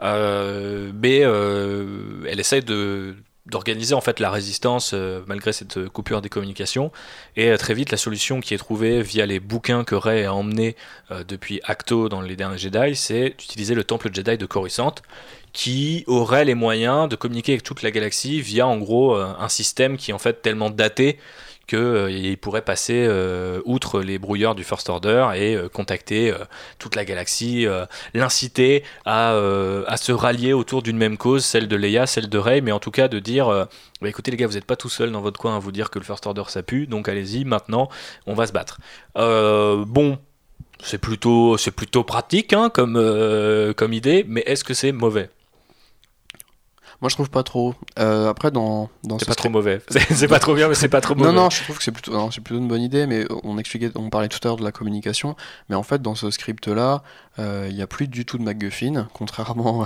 mais 0.02 1.20
elle 1.20 2.40
essaie 2.40 2.62
de 2.62 3.16
d'organiser 3.48 3.96
en 3.96 4.02
fait 4.02 4.20
la 4.20 4.30
résistance 4.30 4.92
euh, 4.94 5.22
malgré 5.26 5.52
cette 5.52 5.78
euh, 5.78 5.90
coupure 5.90 6.22
des 6.22 6.30
communications. 6.30 6.92
Et 7.36 7.50
euh, 7.50 7.58
très 7.58 7.74
vite 7.74 7.92
la 7.92 7.98
solution 7.98 8.40
qui 8.40 8.54
est 8.54 8.58
trouvée 8.58 9.02
via 9.02 9.26
les 9.26 9.40
bouquins 9.40 9.84
que 9.84 9.96
Rey 9.96 10.26
a 10.26 10.34
emmenés 10.34 10.76
depuis 11.28 11.60
Acto 11.64 12.08
dans 12.08 12.22
les 12.22 12.36
derniers 12.36 12.58
Jedi 12.58 12.96
c'est 12.96 13.36
d'utiliser 13.38 13.76
le 13.76 13.84
temple 13.84 14.10
Jedi 14.14 14.38
de 14.38 14.46
Coruscant 14.46 14.96
qui 15.54 16.04
aurait 16.08 16.46
les 16.46 16.56
moyens 16.56 17.10
de 17.10 17.16
communiquer 17.16 17.54
avec 17.54 17.64
toute 17.64 17.82
la 17.82 17.92
galaxie 17.92 18.42
via 18.42 18.68
en 18.68 18.78
gros 18.78 19.16
un 19.16 19.50
système 19.50 19.98
qui 19.98 20.12
est 20.12 20.14
en 20.14 20.20
fait 20.20 20.42
tellement 20.42 20.70
daté 20.70 21.20
qu'il 21.72 21.80
euh, 21.80 22.36
pourrait 22.36 22.64
passer 22.64 23.06
euh, 23.08 23.62
outre 23.64 24.02
les 24.02 24.20
brouilleurs 24.20 24.56
du 24.56 24.66
First 24.66 24.90
Order 24.90 25.30
et 25.36 25.56
euh, 25.56 25.70
contacter 25.70 26.34
toute 26.80 26.96
la 26.96 27.06
galaxie, 27.06 27.66
l'inciter 28.14 28.84
à, 29.06 29.36
à, 29.88 29.98
se 29.98 30.12
rallier 30.12 30.54
autour 30.54 30.82
d'une 30.82 30.98
même 30.98 31.18
cause, 31.18 31.46
celle 31.46 31.68
de 31.68 31.76
Leia, 31.76 32.06
celle 32.08 32.30
de 32.30 32.38
Rey, 32.38 32.62
mais 32.62 32.72
en 32.72 32.80
tout 32.80 32.92
cas 32.92 33.08
de 33.08 33.20
dire 33.20 33.48
bah, 34.02 34.10
écoutez 34.10 34.32
les 34.32 34.38
gars, 34.38 34.48
vous 34.48 34.54
n'êtes 34.54 34.66
pas 34.66 34.76
tout 34.76 34.90
seul 34.90 35.12
dans 35.12 35.22
votre 35.22 35.40
coin 35.40 35.56
à 35.56 35.60
vous 35.60 35.72
dire 35.72 35.90
que 35.90 36.00
le 36.00 36.06
First 36.06 36.28
Order 36.28 36.44
ça 36.48 36.64
pue, 36.64 36.88
donc 36.88 37.08
allez-y, 37.08 37.46
maintenant 37.46 37.90
on 38.26 38.34
va 38.34 38.48
se 38.48 38.54
battre. 38.54 38.80
bon, 39.16 40.18
C'est 40.84 40.98
plutôt, 40.98 41.56
plutôt 41.76 42.04
pratique 42.04 42.54
hein, 42.54 42.70
comme, 42.70 42.96
comme 43.78 43.94
idée, 43.94 44.26
mais 44.28 44.44
est-ce 44.46 44.64
que 44.64 44.74
c'est 44.74 44.92
mauvais? 44.92 45.30
Moi, 47.02 47.10
je 47.10 47.16
trouve 47.16 47.32
pas 47.32 47.42
trop. 47.42 47.74
Euh, 47.98 48.30
après, 48.30 48.52
dans, 48.52 48.90
dans 49.04 49.18
c'est 49.18 49.26
pas 49.26 49.34
trop 49.34 49.50
mauvais. 49.50 49.82
c'est 49.90 50.28
pas 50.28 50.38
trop 50.38 50.54
bien, 50.54 50.68
mais 50.68 50.76
c'est 50.76 50.88
pas 50.88 51.02
trop 51.02 51.16
mauvais. 51.16 51.32
Non, 51.32 51.44
non, 51.44 51.50
je 51.50 51.64
trouve 51.64 51.78
que 51.78 51.84
c'est 51.84 51.92
plutôt, 51.92 52.30
c'est 52.30 52.42
plutôt 52.42 52.60
une 52.60 52.68
bonne 52.68 52.82
idée. 52.82 53.08
Mais 53.08 53.26
on 53.44 53.58
expliquait, 53.58 53.92
on 53.96 54.12
parlait 54.12 54.28
tout 54.28 54.40
à 54.44 54.48
l'heure 54.48 54.58
de 54.58 54.64
la 54.64 54.72
communication. 54.72 55.36
Mais 55.70 55.76
en 55.76 55.82
fait, 55.82 56.02
dans 56.04 56.14
ce 56.14 56.30
script-là, 56.30 57.02
euh, 57.40 57.66
il 57.70 57.76
n'y 57.76 57.82
a 57.82 57.88
plus 57.88 58.08
du 58.08 58.24
tout 58.24 58.38
de 58.38 58.44
MacGuffin, 58.44 59.08
contrairement 59.14 59.86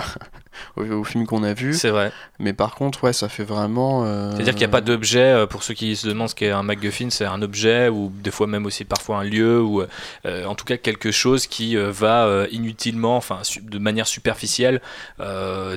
au, 0.76 1.04
film 1.04 1.26
qu'on 1.26 1.44
a 1.44 1.54
vu. 1.54 1.74
C'est 1.74 1.90
vrai. 1.90 2.12
Mais 2.40 2.54
par 2.54 2.76
contre, 2.76 3.04
ouais, 3.04 3.14
ça 3.14 3.30
fait 3.30 3.44
vraiment. 3.44 4.04
Euh, 4.06 4.32
C'est-à-dire 4.32 4.54
qu'il 4.54 4.62
n'y 4.62 4.66
a 4.66 4.70
pas 4.70 4.82
d'objet, 4.82 5.20
euh, 5.20 5.46
pour 5.46 5.64
ceux 5.64 5.74
qui 5.74 5.96
se 5.96 6.08
demandent 6.08 6.30
ce 6.30 6.36
qu'est 6.36 6.52
un 6.52 6.64
MacGuffin, 6.64 7.10
c'est 7.10 7.26
un 7.26 7.42
objet, 7.42 7.90
ou 7.90 8.12
des 8.14 8.32
fois 8.32 8.48
même 8.48 8.66
aussi 8.66 8.86
parfois 8.86 9.20
un 9.20 9.24
lieu, 9.24 9.62
ou 9.62 9.84
en 10.26 10.56
tout 10.56 10.66
cas 10.66 10.78
quelque 10.78 11.12
chose 11.12 11.48
qui 11.48 11.76
va 11.76 12.46
inutilement, 12.52 13.18
enfin 13.18 13.40
de 13.62 13.80
manière 13.80 14.08
superficielle, 14.08 14.82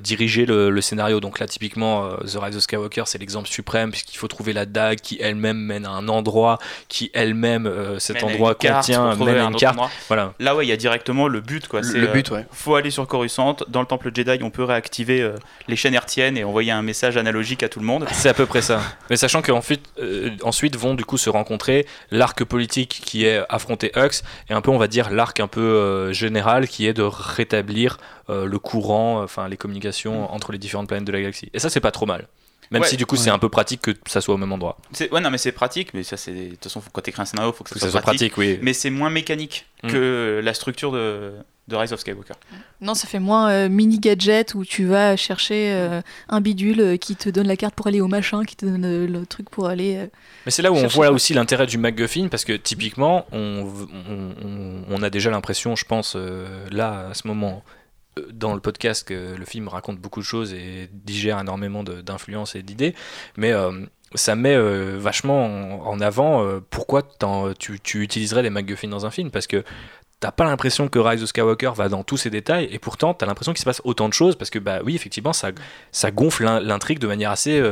diriger 0.03 0.47
le, 0.47 0.81
scénario. 0.81 1.21
Donc 1.21 1.39
là, 1.39 1.47
typiquement, 1.47 2.09
The 2.21 2.39
Rise 2.41 2.57
of 2.57 2.63
Skywalker, 2.63 3.03
c'est 3.07 3.19
l'exemple 3.19 3.49
suprême, 3.49 3.91
puisqu'il 3.91 4.17
faut 4.17 4.29
trouver 4.29 4.53
la 4.53 4.67
dague 4.67 5.01
qui 5.01 5.19
elle-même 5.21 5.59
mène 5.59 5.87
à 5.87 5.91
un 5.91 6.09
endroit, 6.09 6.59
qui 6.89 7.11
elle-même, 7.15 7.71
cet 7.99 8.23
endroit 8.23 8.55
contient, 8.55 9.15
mène 9.17 9.39
une 9.39 9.57
carte. 9.57 9.79
Voilà. 10.09 10.33
Là, 10.39 10.57
ouais, 10.57 10.67
il 10.67 10.69
y 10.69 10.73
a 10.73 10.77
directement 10.77 11.29
le 11.29 11.41
but 11.41 11.69
le, 11.73 12.07
but, 12.07 12.31
ouais. 12.31 12.47
Faut 12.53 12.75
aller 12.75 12.91
sur 12.91 13.07
Coruscant. 13.07 13.57
Dans 13.69 13.81
le 13.81 13.87
temple 13.87 14.11
Jedi, 14.15 14.43
on 14.43 14.51
peut 14.51 14.65
réactiver 14.69 15.21
euh, 15.21 15.35
les 15.67 15.77
chaînes 15.77 15.95
hertziennes 15.95 16.37
et 16.37 16.45
envoyer 16.45 16.71
un 16.71 16.83
message 16.83 17.17
analogique 17.17 17.63
à 17.63 17.69
tout 17.69 17.81
le 17.81 17.87
monde. 17.87 18.07
C'est 18.13 18.29
à 18.29 18.35
peu 18.35 18.47
près 18.47 18.63
ça. 18.63 18.81
Mais 19.11 19.17
sachant 19.17 19.43
qu'ensuite 19.43 19.87
euh, 19.99 20.31
ensuite 20.43 20.77
vont 20.77 20.95
du 20.95 21.05
coup 21.05 21.19
se 21.19 21.31
rencontrer 21.31 21.87
l'arc 22.11 22.45
politique 22.45 23.01
qui 23.05 23.25
est 23.25 23.43
affronter 23.49 23.93
Hux 23.97 24.23
et 24.49 24.53
un 24.53 24.61
peu, 24.61 24.71
on 24.71 24.79
va 24.79 24.89
dire, 24.89 25.11
l'arc 25.11 25.41
un 25.41 25.49
peu 25.49 25.61
euh, 25.61 26.13
général 26.13 26.69
qui 26.69 26.87
est 26.87 26.95
de 26.95 27.03
rétablir 27.03 27.99
le 28.31 28.59
courant, 28.59 29.23
enfin 29.23 29.49
les 29.49 29.57
communications 29.57 30.25
mm. 30.25 30.35
entre 30.35 30.53
les 30.53 30.59
différentes 30.59 30.87
planètes 30.87 31.07
de 31.07 31.13
la 31.13 31.21
galaxie. 31.21 31.49
Et 31.55 31.59
ça, 31.59 31.71
c'est 31.71 31.81
pas 31.81 31.93
trop 31.93 32.05
mal. 32.05 32.29
Même 32.71 32.85
si 32.85 32.97
du 32.97 33.07
coup 33.07 33.17
c'est 33.17 33.31
un 33.31 33.39
peu 33.39 33.49
pratique 33.49 33.83
que 33.83 33.93
ça 34.07 34.21
soit 34.21 34.35
au 34.35 34.39
même 34.39 34.53
endroit. 34.53 34.79
Ouais, 35.13 35.21
non, 35.21 35.31
mais 35.31 35.39
c'est 35.39 35.53
pratique, 35.53 35.95
mais 35.95 36.03
ça 36.03 36.17
c'est. 36.17 36.33
De 36.33 36.51
toute 36.51 36.65
façon, 36.65 36.83
quand 36.93 37.07
écris 37.07 37.23
un 37.23 37.25
scénario, 37.25 37.53
il 37.53 37.57
faut 37.57 37.65
que 37.65 37.79
ça, 37.79 37.91
soit, 37.91 38.01
pratique. 38.01 38.37
oui. 38.37 38.59
Mais 38.63 38.73
c'est 38.73 38.91
moins 38.91 39.11
mécanique 39.11 39.67
mm. 39.83 39.89
que 39.89 40.41
la 40.43 40.55
structure 40.55 40.93
de, 40.93 41.33
de 41.69 41.77
Rise 41.77 41.93
of 41.93 42.01
Skywalker. 42.01 42.35
Non, 42.81 42.95
ça 42.95 43.07
fait 43.07 43.19
moins 43.19 43.51
euh, 43.51 43.69
mini 43.69 43.99
gadget 43.99 44.55
où 44.55 44.65
tu 44.65 44.87
vas 44.87 45.17
chercher 45.17 45.73
euh, 45.73 46.01
un 46.29 46.41
bidule 46.41 46.81
euh, 46.81 46.97
qui 46.97 47.15
te 47.15 47.29
donne 47.29 47.47
la 47.47 47.57
carte 47.57 47.75
pour 47.75 47.87
aller 47.87 48.01
au 48.01 48.09
machin, 48.09 48.45
qui 48.45 48.57
te 48.57 48.65
donne 48.65 49.07
le 49.07 49.27
truc 49.27 49.51
pour 49.51 49.67
aller. 49.67 50.09
mais 50.47 50.51
c'est 50.51 50.63
là 50.63 50.73
où 50.73 50.77
on 50.77 50.87
voit 50.87 51.11
aussi 51.11 51.35
l'intérêt 51.35 51.67
du 51.67 51.79
MacGuffin 51.79 52.29
parce 52.29 52.45
que 52.45 52.55
typiquement, 52.55 53.27
on, 53.33 53.67
on, 54.11 54.85
on 54.89 55.03
a 55.03 55.11
déjà 55.11 55.31
l'impression, 55.31 55.77
je 55.77 55.85
pense, 55.85 56.17
là 56.71 57.09
à 57.11 57.15
ce 57.15 57.27
moment 57.29 57.63
dans 58.33 58.55
le 58.55 58.61
podcast 58.61 59.07
que 59.07 59.35
le 59.37 59.45
film 59.45 59.69
raconte 59.69 59.99
beaucoup 59.99 60.21
de 60.21 60.25
choses 60.25 60.53
et 60.53 60.89
digère 60.93 61.39
énormément 61.41 61.83
d'influences 61.83 62.55
et 62.55 62.63
d'idées, 62.63 62.95
mais 63.37 63.53
euh, 63.53 63.73
ça 64.15 64.35
met 64.35 64.55
euh, 64.55 64.97
vachement 64.99 65.89
en, 65.89 66.01
avant 66.01 66.45
euh, 66.45 66.61
pourquoi 66.71 67.03
tu, 67.59 68.03
utiliserais 68.03 68.43
les 68.43 68.51
MacGuffin 68.51 68.89
dans 68.89 69.07
un 69.07 69.11
film, 69.11 69.31
parce 69.31 69.47
que 69.47 69.65
t'as 70.21 70.33
pas 70.33 70.45
l'impression 70.45 70.89
que 70.89 70.99
Rise 70.99 71.23
of 71.23 71.29
Skywalker 71.29 71.73
va 71.77 71.89
dans 71.89 72.03
tous 72.05 72.17
ces 72.17 72.31
détails, 72.31 72.69
et 72.71 72.79
pourtant 72.79 73.15
t'as 73.15 73.27
l'impression 73.27 73.53
qu'il 73.53 73.61
se 73.61 73.65
passe 73.65 73.83
autant 73.85 74.09
de 74.09 74.15
choses, 74.15 74.37
parce 74.37 74.51
que 74.51 74.59
bah 74.59 74.81
oui, 74.85 74.95
effectivement, 74.95 75.33
ça, 75.33 75.51
ça 75.93 76.11
gonfle 76.11 76.45
l'intrigue 76.45 76.99
de 76.99 77.07
manière 77.07 77.31
assez 77.31 77.63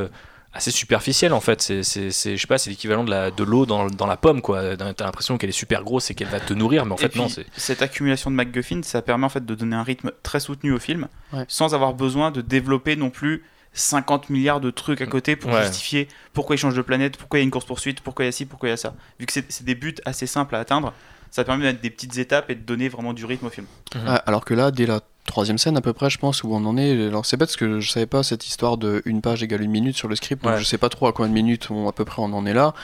assez 0.57 0.71
superficielle 0.71 1.33
en 1.33 1.41
fait. 1.41 1.63
C'est, 1.63 1.83
c'est, 1.83 2.11
je 2.11 2.41
sais 2.41 2.47
pas, 2.47 2.59
c'est 2.59 2.71
l'équivalent 2.71 3.05
de, 3.05 3.11
la, 3.11 3.31
de 3.31 3.45
l'eau 3.45 3.67
dans, 3.67 3.87
dans 3.87 4.07
la 4.07 4.17
pomme 4.17 4.41
quoi. 4.41 4.77
T'as 4.77 5.05
l'impression 5.05 5.39
qu'elle 5.39 5.51
est 5.51 5.53
super 5.53 5.85
grosse 5.85 6.11
et 6.11 6.15
qu'elle 6.15 6.29
va 6.29 6.41
te 6.41 6.55
nourrir, 6.55 6.87
mais 6.87 6.93
en 6.93 6.97
fait 6.97 7.15
non. 7.17 7.29
C'est... 7.29 7.47
Cette 7.57 7.83
accumulation 7.83 8.31
de 8.31 8.37
MacGuffin, 8.37 8.81
ça 8.83 9.03
permet 9.03 9.27
en 9.27 9.29
fait 9.29 9.45
de 9.45 9.55
donner 9.55 9.77
un 9.77 9.83
rythme 9.83 10.11
très 10.23 10.41
soutenu 10.41 10.73
au 10.73 10.79
film, 10.79 11.09
sans 11.49 11.75
avoir 11.75 11.95
besoin 11.95 12.31
de 12.31 12.41
développer 12.41 12.97
non 12.97 13.11
plus 13.11 13.45
50 13.77 14.31
milliards 14.31 14.61
de 14.61 14.71
trucs 14.71 15.03
à 15.03 15.07
côté 15.07 15.37
pour 15.37 15.57
justifier 15.61 16.09
pourquoi 16.33 16.57
il 16.57 16.59
change 16.59 16.75
de 16.75 16.83
planète, 16.83 17.17
pourquoi 17.17 17.39
il 17.39 17.43
y 17.43 17.45
a 17.45 17.45
une 17.45 17.51
course 17.51 17.67
poursuite, 17.67 18.01
pourquoi 18.01 18.25
il 18.25 18.29
y 18.29 18.31
a 18.31 18.33
ci, 18.33 18.47
pourquoi 18.47 18.69
il 18.69 18.73
y 18.73 18.75
a 18.75 18.79
ça. 18.79 18.95
Vu 19.21 19.27
que 19.27 19.33
c'est, 19.33 19.63
des 19.63 19.75
buts 19.75 19.95
assez 20.05 20.27
simples 20.27 20.57
à 20.57 20.61
atteindre, 20.61 20.93
ça 21.31 21.45
permet 21.45 21.65
de 21.65 21.69
mettre 21.69 21.83
des 21.83 21.91
petites 21.91 22.17
étapes 22.17 22.51
et 22.51 22.55
de 22.55 22.63
donner 22.63 22.89
vraiment 22.89 23.13
du 23.13 23.25
rythme 23.27 23.47
au 23.47 23.51
film. 23.51 23.67
Ah, 23.95 24.17
alors 24.27 24.45
que 24.45 24.55
là, 24.55 24.71
dès 24.71 24.87
la 24.87 25.01
troisième 25.27 25.59
scène 25.59 25.77
à 25.77 25.81
peu 25.81 25.93
près, 25.93 26.11
je 26.11 26.19
pense, 26.19 26.43
où 26.43 26.55
on 26.55 26.65
en 26.65 26.77
est. 26.77 27.07
Alors 27.07 27.27
c'est 27.27 27.37
bête 27.37 27.49
parce 27.49 27.57
que 27.57 27.81
je 27.81 27.91
savais 27.91 28.07
pas 28.07 28.23
cette 28.23 28.47
histoire 28.47 28.79
de 28.79 29.03
une 29.05 29.21
page 29.21 29.43
égale 29.43 29.63
une 29.63 29.71
minute 29.71 29.97
sur 29.97 30.09
le 30.09 30.17
script, 30.17 30.43
donc 30.43 30.57
je 30.57 30.65
sais 30.65 30.79
pas 30.79 30.89
trop 30.89 31.07
à 31.07 31.13
combien 31.13 31.29
de 31.29 31.35
minutes 31.35 31.71
on, 31.71 31.89
à 31.89 31.93
peu 31.93 32.05
près 32.05 32.23
on 32.23 32.33
en 32.33 32.47
est 32.47 32.55
là. 32.55 32.75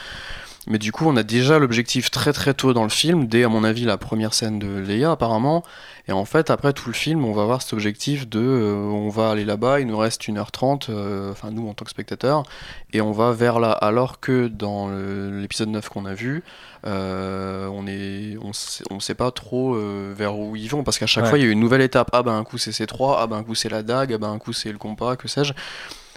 Mais 0.68 0.78
du 0.78 0.92
coup, 0.92 1.06
on 1.08 1.16
a 1.16 1.24
déjà 1.24 1.58
l'objectif 1.58 2.10
très 2.12 2.32
très 2.32 2.54
tôt 2.54 2.72
dans 2.72 2.84
le 2.84 2.88
film, 2.88 3.26
dès 3.26 3.42
à 3.42 3.48
mon 3.48 3.64
avis 3.64 3.84
la 3.84 3.98
première 3.98 4.32
scène 4.32 4.60
de 4.60 4.78
Leia 4.78 5.10
apparemment. 5.10 5.64
Et 6.06 6.12
en 6.12 6.24
fait, 6.24 6.50
après 6.50 6.72
tout 6.72 6.88
le 6.88 6.94
film, 6.94 7.24
on 7.24 7.32
va 7.32 7.42
avoir 7.42 7.62
cet 7.62 7.72
objectif 7.72 8.28
de 8.28 8.38
euh, 8.40 8.74
on 8.74 9.08
va 9.08 9.30
aller 9.30 9.44
là-bas, 9.44 9.80
il 9.80 9.88
nous 9.88 9.98
reste 9.98 10.22
1h30, 10.22 10.86
euh, 10.88 11.32
enfin 11.32 11.50
nous 11.50 11.68
en 11.68 11.74
tant 11.74 11.84
que 11.84 11.90
spectateurs, 11.90 12.44
et 12.92 13.00
on 13.00 13.10
va 13.10 13.32
vers 13.32 13.58
là. 13.58 13.72
Alors 13.72 14.20
que 14.20 14.46
dans 14.46 14.88
l'épisode 14.88 15.70
9 15.70 15.88
qu'on 15.88 16.06
a 16.06 16.14
vu, 16.14 16.44
euh, 16.86 17.66
on 17.66 17.88
est 17.88 18.36
on 18.40 18.52
sait, 18.52 18.84
on 18.90 19.00
sait 19.00 19.14
pas 19.16 19.32
trop 19.32 19.76
vers 20.14 20.38
où 20.38 20.54
ils 20.54 20.68
vont, 20.68 20.84
parce 20.84 20.98
qu'à 20.98 21.06
chaque 21.06 21.26
fois 21.26 21.38
il 21.38 21.44
y 21.44 21.48
a 21.48 21.50
une 21.50 21.60
nouvelle 21.60 21.82
étape. 21.82 22.10
Ah 22.12 22.22
ben 22.22 22.34
un 22.34 22.44
coup 22.44 22.58
c'est 22.58 22.70
C3, 22.70 23.16
ah 23.18 23.26
ben 23.26 23.38
un 23.38 23.42
coup 23.42 23.56
c'est 23.56 23.68
la 23.68 23.82
dague, 23.82 24.12
ah 24.12 24.18
ben 24.18 24.30
un 24.30 24.38
coup 24.38 24.52
c'est 24.52 24.70
le 24.70 24.78
compas, 24.78 25.16
que 25.16 25.26
sais-je. 25.26 25.54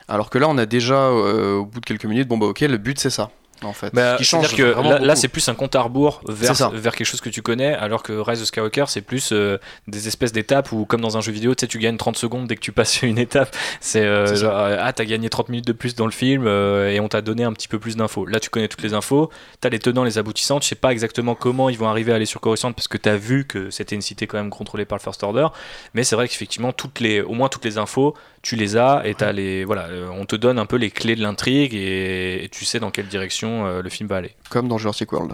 Alors 0.07 0.29
que 0.29 0.37
là, 0.37 0.47
on 0.47 0.57
a 0.59 0.67
déjà, 0.67 1.09
au 1.09 1.65
bout 1.65 1.79
de 1.79 1.85
quelques 1.85 2.05
minutes, 2.05 2.27
bon 2.27 2.37
bah 2.37 2.45
ok, 2.45 2.61
le 2.61 2.77
but 2.77 2.99
c'est 2.99 3.09
ça 3.09 3.31
en 3.65 3.73
fait. 3.73 3.93
Bah, 3.93 4.17
que 4.17 5.03
là, 5.03 5.15
c'est 5.15 5.27
plus 5.27 5.47
un 5.49 5.55
compte 5.55 5.75
à 5.75 5.81
rebours 5.81 6.21
vers, 6.27 6.71
vers 6.71 6.95
quelque 6.95 7.07
chose 7.07 7.21
que 7.21 7.29
tu 7.29 7.41
connais, 7.41 7.73
alors 7.73 8.03
que 8.03 8.13
Rise 8.13 8.41
of 8.41 8.47
Skywalker, 8.47 8.85
c'est 8.87 9.01
plus 9.01 9.31
euh, 9.31 9.57
des 9.87 10.07
espèces 10.07 10.31
d'étapes 10.31 10.71
où, 10.71 10.85
comme 10.85 11.01
dans 11.01 11.17
un 11.17 11.21
jeu 11.21 11.31
vidéo, 11.31 11.55
tu 11.55 11.61
sais, 11.61 11.67
tu 11.67 11.79
gagnes 11.79 11.97
30 11.97 12.17
secondes 12.17 12.47
dès 12.47 12.55
que 12.55 12.61
tu 12.61 12.71
passes 12.71 13.01
une 13.01 13.17
étape. 13.17 13.55
C'est 13.79 14.03
euh, 14.03 14.35
genre, 14.35 14.53
ah, 14.55 14.93
t'as 14.93 15.05
gagné 15.05 15.29
30 15.29 15.49
minutes 15.49 15.67
de 15.67 15.73
plus 15.73 15.95
dans 15.95 16.05
le 16.05 16.11
film 16.11 16.45
euh, 16.47 16.91
et 16.91 16.99
on 16.99 17.07
t'a 17.07 17.21
donné 17.21 17.43
un 17.43 17.53
petit 17.53 17.67
peu 17.67 17.79
plus 17.79 17.95
d'infos. 17.95 18.25
Là, 18.25 18.39
tu 18.39 18.49
connais 18.49 18.67
toutes 18.67 18.83
les 18.83 18.93
infos, 18.93 19.29
t'as 19.61 19.69
les 19.69 19.79
tenants, 19.79 20.03
les 20.03 20.17
aboutissants, 20.17 20.59
tu 20.59 20.67
sais 20.67 20.75
pas 20.75 20.91
exactement 20.91 21.35
comment 21.35 21.69
ils 21.69 21.77
vont 21.77 21.87
arriver 21.87 22.11
à 22.11 22.15
aller 22.15 22.25
sur 22.25 22.41
Coruscant 22.41 22.71
parce 22.71 22.87
que 22.87 22.97
t'as 22.97 23.15
vu 23.15 23.45
que 23.45 23.69
c'était 23.69 23.95
une 23.95 24.01
cité 24.01 24.27
quand 24.27 24.37
même 24.37 24.49
contrôlée 24.49 24.85
par 24.85 24.97
le 24.97 25.01
First 25.01 25.23
Order. 25.23 25.47
Mais 25.93 26.03
c'est 26.03 26.15
vrai 26.15 26.27
qu'effectivement, 26.27 26.71
toutes 26.71 26.99
les, 26.99 27.21
au 27.21 27.33
moins 27.33 27.49
toutes 27.49 27.65
les 27.65 27.77
infos, 27.77 28.15
tu 28.41 28.55
les 28.55 28.77
as 28.77 29.01
et 29.05 29.15
as 29.21 29.31
les, 29.31 29.63
voilà, 29.63 29.87
on 30.11 30.25
te 30.25 30.35
donne 30.35 30.59
un 30.59 30.65
peu 30.65 30.75
les 30.75 30.91
clés 30.91 31.15
de 31.15 31.21
l'intrigue 31.21 31.73
et, 31.73 32.47
tu 32.51 32.63
sais 32.63 32.79
dans 32.79 32.91
quelle 32.91 33.07
direction 33.07 33.54
euh, 33.63 33.81
le 33.81 33.89
film 33.89 34.09
va 34.09 34.17
aller. 34.17 34.35
Comme 34.49 34.67
dans 34.67 34.77
Jurassic 34.77 35.11
World. 35.11 35.33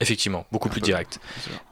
Effectivement, 0.00 0.44
beaucoup 0.50 0.68
plus 0.68 0.80
direct. 0.80 1.20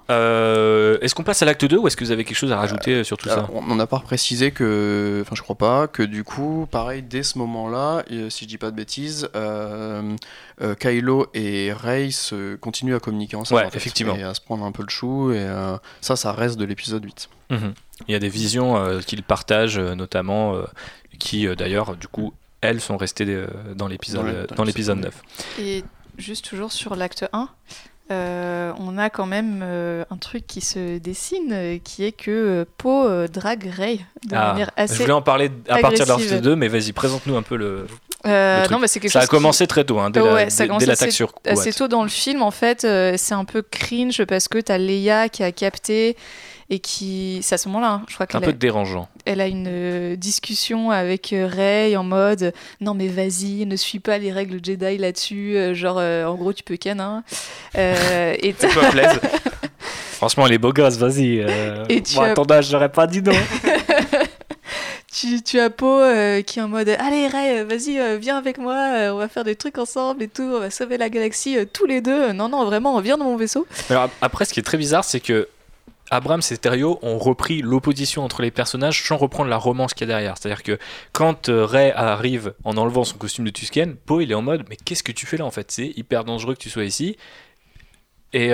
Euh, 0.09 0.97
est-ce 1.01 1.12
qu'on 1.14 1.24
passe 1.24 1.43
à 1.43 1.45
l'acte 1.45 1.64
2 1.64 1.76
ou 1.76 1.88
est-ce 1.88 1.97
que 1.97 2.05
vous 2.05 2.12
avez 2.12 2.24
quelque 2.24 2.36
chose 2.36 2.53
à 2.53 2.57
rajouter 2.57 2.93
euh, 2.93 3.05
sur 3.05 3.16
tout 3.16 3.28
ça 3.28 3.49
On 3.53 3.74
n'a 3.74 3.88
pas 3.88 3.99
précisé 3.99 4.53
que, 4.53 5.22
enfin 5.22 5.34
je 5.34 5.43
crois 5.43 5.57
pas, 5.57 5.88
que 5.88 6.05
du 6.05 6.22
coup, 6.22 6.68
pareil, 6.70 7.03
dès 7.03 7.24
ce 7.24 7.36
moment-là, 7.38 8.05
si 8.30 8.45
je 8.45 8.49
dis 8.49 8.59
pas 8.59 8.70
de 8.70 8.76
bêtises, 8.76 9.28
Kylo 10.78 11.26
et 11.34 11.72
Rey 11.72 12.11
continuent 12.61 12.95
à 12.95 13.01
communiquer 13.01 13.34
ensemble. 13.34 13.68
effectivement. 13.74 14.14
Et 14.14 14.22
à 14.22 14.34
se 14.34 14.40
prendre 14.40 14.64
un 14.64 14.72
peu 14.72 14.84
le 14.84 14.90
chou, 14.90 15.32
et 15.32 15.45
ça, 16.01 16.14
ça 16.14 16.32
reste 16.32 16.59
de 16.59 16.64
l'épisode 16.64 17.05
8. 17.05 17.28
Mhm. 17.51 17.74
Il 18.07 18.12
y 18.12 18.14
a 18.14 18.20
des 18.20 18.28
visions 18.28 19.01
qu'ils 19.05 19.24
partagent, 19.24 19.80
notamment, 19.80 20.62
qui 21.18 21.49
d'ailleurs, 21.57 21.97
du 21.97 22.07
coup, 22.07 22.32
elles 22.62 22.80
sont 22.80 22.96
restées 22.96 23.44
dans 23.74 23.88
l'épisode 23.88 24.46
dans 24.56 24.64
l'épisode 24.64 24.98
9. 24.98 25.22
Et 25.58 25.84
juste 26.16 26.44
toujours 26.46 26.72
sur 26.72 26.96
l'acte 26.96 27.28
1, 27.32 27.48
euh, 28.10 28.72
on 28.78 28.98
a 28.98 29.10
quand 29.10 29.26
même 29.26 29.60
euh, 29.62 30.04
un 30.10 30.16
truc 30.16 30.46
qui 30.46 30.60
se 30.60 30.98
dessine, 30.98 31.52
euh, 31.52 31.78
qui 31.82 32.04
est 32.04 32.12
que 32.12 32.66
Poe 32.76 33.26
drague 33.28 33.70
Ray 33.74 34.04
de 34.28 34.36
ah, 34.36 34.52
manière 34.52 34.70
assez. 34.76 34.96
Je 34.96 35.00
voulais 35.02 35.12
en 35.12 35.22
parler 35.22 35.50
à 35.68 35.78
partir 35.78 36.04
de 36.04 36.10
l'arc 36.10 36.40
2, 36.40 36.56
mais 36.56 36.68
vas-y, 36.68 36.92
présente-nous 36.92 37.36
un 37.36 37.42
peu 37.42 37.56
le. 37.56 37.86
non, 38.24 38.78
mais 38.78 38.88
c'est 38.88 39.06
ça 39.08 39.20
a 39.20 39.26
commencé 39.26 39.66
très 39.66 39.84
tôt, 39.84 39.98
hein, 39.98 40.10
dès, 40.10 40.20
ouais, 40.20 40.48
l'attaque 40.86 41.12
sur. 41.12 41.32
Assez 41.46 41.72
tôt 41.72 41.88
dans 41.88 42.02
le 42.02 42.08
film, 42.08 42.42
en 42.42 42.50
fait, 42.50 42.80
c'est 43.16 43.34
un 43.34 43.44
peu 43.44 43.62
cringe 43.62 44.24
parce 44.24 44.48
que 44.48 44.58
tu 44.58 44.72
as 44.72 44.78
Leia 44.78 45.28
qui 45.28 45.42
a 45.42 45.52
capté 45.52 46.16
et 46.72 46.78
qui, 46.78 47.40
c'est 47.42 47.56
à 47.56 47.58
ce 47.58 47.68
moment-là, 47.68 47.92
hein, 47.92 48.02
je 48.08 48.14
crois 48.14 48.26
qu'elle 48.26 48.42
un 48.42 48.46
peu 48.46 48.54
dérangeant. 48.54 49.06
Elle 49.26 49.42
a 49.42 49.46
une 49.46 49.66
euh, 49.68 50.16
discussion 50.16 50.90
avec 50.90 51.34
euh, 51.34 51.46
Rey 51.46 51.94
en 51.96 52.02
mode 52.02 52.54
non 52.80 52.94
mais 52.94 53.08
vas-y, 53.08 53.66
ne 53.66 53.76
suis 53.76 53.98
pas 54.00 54.16
les 54.16 54.32
règles 54.32 54.58
Jedi 54.64 54.96
là-dessus, 54.96 55.54
euh, 55.54 55.74
genre 55.74 55.98
en 55.98 56.34
gros 56.34 56.54
tu 56.54 56.62
peux 56.62 56.76
ken 56.76 56.98
hein. 56.98 57.24
et 57.74 58.54
Franchement, 60.12 60.46
les 60.46 60.56
beaux 60.56 60.72
gosses, 60.72 60.96
vas-y. 60.96 61.44
et 61.90 62.02
tu 62.02 62.14
moi, 62.14 62.28
as... 62.28 62.34
ton 62.34 62.50
âge, 62.50 62.70
j'aurais 62.70 62.90
pas 62.90 63.06
dit 63.06 63.20
non. 63.20 63.32
tu, 65.12 65.42
tu, 65.42 65.60
as 65.60 65.68
Poe 65.68 66.42
qui 66.46 66.58
est 66.58 66.62
en 66.62 66.68
mode 66.68 66.88
Allez, 66.88 67.26
Ray, 67.26 67.64
vas-y, 67.64 68.18
viens 68.18 68.38
avec 68.38 68.56
moi, 68.56 69.10
on 69.12 69.16
va 69.16 69.28
faire 69.28 69.44
des 69.44 69.56
trucs 69.56 69.76
ensemble 69.76 70.22
et 70.22 70.28
tout, 70.28 70.42
on 70.54 70.60
va 70.60 70.70
sauver 70.70 70.96
la 70.96 71.10
galaxie 71.10 71.58
tous 71.70 71.84
les 71.84 72.00
deux. 72.00 72.32
Non, 72.32 72.48
non, 72.48 72.64
vraiment, 72.64 72.98
viens 73.00 73.18
dans 73.18 73.26
mon 73.26 73.36
vaisseau. 73.36 73.66
Alors, 73.90 74.08
après, 74.22 74.46
ce 74.46 74.54
qui 74.54 74.60
est 74.60 74.62
très 74.62 74.78
bizarre, 74.78 75.04
c'est 75.04 75.20
que 75.20 75.48
Abrams 76.12 76.42
et 76.50 76.54
Stereo 76.54 76.98
ont 77.02 77.18
repris 77.18 77.62
l'opposition 77.62 78.22
entre 78.22 78.42
les 78.42 78.50
personnages 78.50 79.02
sans 79.02 79.16
reprendre 79.16 79.50
la 79.50 79.56
romance 79.56 79.94
qu'il 79.94 80.08
y 80.08 80.10
a 80.10 80.14
derrière. 80.14 80.36
C'est-à-dire 80.38 80.62
que 80.62 80.78
quand 81.12 81.48
euh, 81.48 81.64
Ray 81.64 81.90
arrive 81.92 82.54
en 82.64 82.76
enlevant 82.76 83.04
son 83.04 83.18
costume 83.18 83.46
de 83.46 83.50
Tusken, 83.50 83.96
Poe 83.96 84.22
il 84.22 84.30
est 84.30 84.34
en 84.34 84.42
mode 84.42 84.64
mais 84.68 84.76
qu'est-ce 84.76 85.02
que 85.02 85.12
tu 85.12 85.26
fais 85.26 85.38
là 85.38 85.46
en 85.46 85.50
fait? 85.50 85.70
C'est 85.70 85.92
hyper 85.96 86.24
dangereux 86.24 86.54
que 86.54 86.60
tu 86.60 86.70
sois 86.70 86.84
ici. 86.84 87.16
Et 88.34 88.50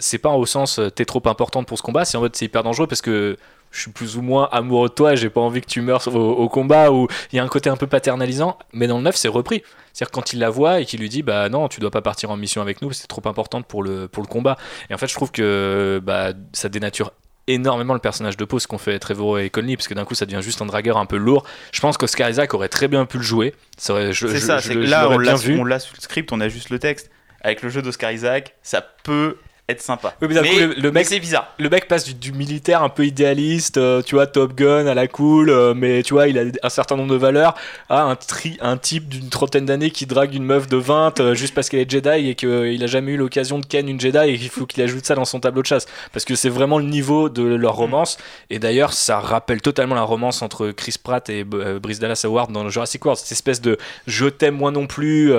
c'est 0.00 0.18
pas 0.18 0.30
au 0.30 0.46
sens 0.46 0.80
t'es 0.96 1.04
trop 1.04 1.22
importante 1.26 1.68
pour 1.68 1.78
ce 1.78 1.82
combat, 1.82 2.04
c'est 2.04 2.16
en 2.16 2.20
mode 2.20 2.34
c'est 2.34 2.46
hyper 2.46 2.64
dangereux 2.64 2.88
parce 2.88 3.02
que 3.02 3.36
je 3.76 3.82
suis 3.82 3.90
plus 3.90 4.16
ou 4.16 4.22
moins 4.22 4.48
amoureux 4.52 4.88
de 4.88 4.94
toi, 4.94 5.14
j'ai 5.14 5.28
pas 5.28 5.40
envie 5.40 5.60
que 5.60 5.66
tu 5.66 5.82
meurs 5.82 6.06
au, 6.14 6.48
combat, 6.48 6.90
où 6.90 7.08
il 7.32 7.36
y 7.36 7.38
a 7.38 7.44
un 7.44 7.48
côté 7.48 7.68
un 7.68 7.76
peu 7.76 7.86
paternalisant, 7.86 8.58
mais 8.72 8.86
dans 8.86 8.96
le 8.96 9.04
9 9.04 9.14
c'est 9.14 9.28
repris. 9.28 9.62
C'est-à-dire 9.92 10.12
quand 10.12 10.32
il 10.32 10.38
la 10.38 10.50
voit 10.50 10.80
et 10.80 10.86
qu'il 10.86 11.00
lui 11.00 11.08
dit 11.08 11.22
bah 11.22 11.48
non, 11.48 11.68
tu 11.68 11.80
dois 11.80 11.90
pas 11.90 12.02
partir 12.02 12.30
en 12.30 12.36
mission 12.36 12.62
avec 12.62 12.82
nous, 12.82 12.92
c'est 12.92 13.06
trop 13.06 13.22
important 13.26 13.62
pour 13.62 13.82
le, 13.82 14.08
pour 14.08 14.22
le 14.22 14.28
combat. 14.28 14.56
Et 14.90 14.94
en 14.94 14.98
fait, 14.98 15.06
je 15.06 15.14
trouve 15.14 15.30
que 15.30 16.00
bah, 16.02 16.32
ça 16.52 16.68
dénature 16.68 17.12
énormément 17.46 17.94
le 17.94 18.00
personnage 18.00 18.36
de 18.36 18.44
Poe, 18.44 18.58
ce 18.58 18.66
qu'ont 18.66 18.78
fait 18.78 18.98
Trevor 18.98 19.38
et 19.38 19.50
Conley, 19.50 19.76
parce 19.76 19.88
que 19.88 19.94
d'un 19.94 20.04
coup 20.04 20.14
ça 20.14 20.26
devient 20.26 20.42
juste 20.42 20.62
un 20.62 20.66
dragueur 20.66 20.96
un 20.96 21.06
peu 21.06 21.16
lourd. 21.16 21.44
Je 21.72 21.80
pense 21.80 21.96
qu'Oscar 21.96 22.30
Isaac 22.30 22.54
aurait 22.54 22.68
très 22.68 22.88
bien 22.88 23.04
pu 23.06 23.18
le 23.18 23.22
jouer. 23.22 23.54
C'est 23.76 24.12
ça, 24.40 24.60
c'est 24.60 24.74
que 24.74 24.78
là 24.78 25.08
on 25.10 25.18
l'a, 25.18 25.36
on 25.58 25.64
l'a 25.64 25.78
sous 25.78 25.94
le 25.94 26.00
script, 26.00 26.32
on 26.32 26.40
a 26.40 26.48
juste 26.48 26.70
le 26.70 26.78
texte. 26.78 27.10
Avec 27.42 27.62
le 27.62 27.68
jeu 27.68 27.82
d'Oscar 27.82 28.10
Isaac, 28.10 28.56
ça 28.62 28.80
peut 28.80 29.36
être 29.68 29.82
sympa. 29.82 30.14
mais, 30.20 30.28
le, 30.28 30.92
mec, 30.92 31.06
c'est 31.06 31.18
bizarre. 31.18 31.52
Le 31.58 31.68
mec 31.68 31.88
passe 31.88 32.08
du, 32.14 32.32
militaire 32.32 32.84
un 32.84 32.88
peu 32.88 33.04
idéaliste, 33.04 33.78
euh, 33.78 34.00
tu 34.00 34.14
vois, 34.14 34.28
Top 34.28 34.54
Gun 34.54 34.86
à 34.86 34.94
la 34.94 35.08
cool, 35.08 35.50
euh, 35.50 35.74
mais 35.74 36.04
tu 36.04 36.14
vois, 36.14 36.28
il 36.28 36.38
a 36.38 36.44
un 36.62 36.68
certain 36.68 36.96
nombre 36.96 37.10
de 37.10 37.16
valeurs, 37.16 37.54
à 37.88 38.02
un, 38.02 38.14
tri, 38.14 38.58
un 38.60 38.76
type 38.76 39.08
d'une 39.08 39.28
trentaine 39.28 39.66
d'années 39.66 39.90
qui 39.90 40.06
drague 40.06 40.34
une 40.34 40.44
meuf 40.44 40.68
de 40.68 40.76
20 40.76 41.18
euh, 41.18 41.34
juste 41.34 41.52
parce 41.52 41.68
qu'elle 41.68 41.80
est 41.80 41.90
Jedi 41.90 42.30
et 42.30 42.34
qu'il 42.36 42.82
a 42.82 42.86
jamais 42.86 43.12
eu 43.12 43.16
l'occasion 43.16 43.58
de 43.58 43.66
ken 43.66 43.88
une 43.88 44.00
Jedi 44.00 44.18
et 44.18 44.38
qu'il 44.38 44.50
faut 44.50 44.66
qu'il 44.66 44.82
ajoute 44.84 45.04
ça 45.04 45.16
dans 45.16 45.24
son 45.24 45.40
tableau 45.40 45.62
de 45.62 45.66
chasse. 45.66 45.86
Parce 46.12 46.24
que 46.24 46.36
c'est 46.36 46.48
vraiment 46.48 46.78
le 46.78 46.84
niveau 46.84 47.28
de 47.28 47.42
leur 47.42 47.74
mm. 47.74 47.76
romance. 47.76 48.18
Et 48.50 48.60
d'ailleurs, 48.60 48.92
ça 48.92 49.18
rappelle 49.18 49.60
totalement 49.60 49.96
la 49.96 50.02
romance 50.02 50.42
entre 50.42 50.70
Chris 50.70 50.94
Pratt 51.02 51.28
et 51.28 51.42
Brice 51.42 51.98
Dallas 51.98 52.22
Howard 52.24 52.52
dans 52.52 52.68
Jurassic 52.68 53.04
World. 53.04 53.18
Cette 53.20 53.32
espèce 53.32 53.60
de 53.60 53.78
je 54.06 54.26
t'aime 54.26 54.54
moi 54.54 54.70
non 54.70 54.86
plus, 54.86 55.32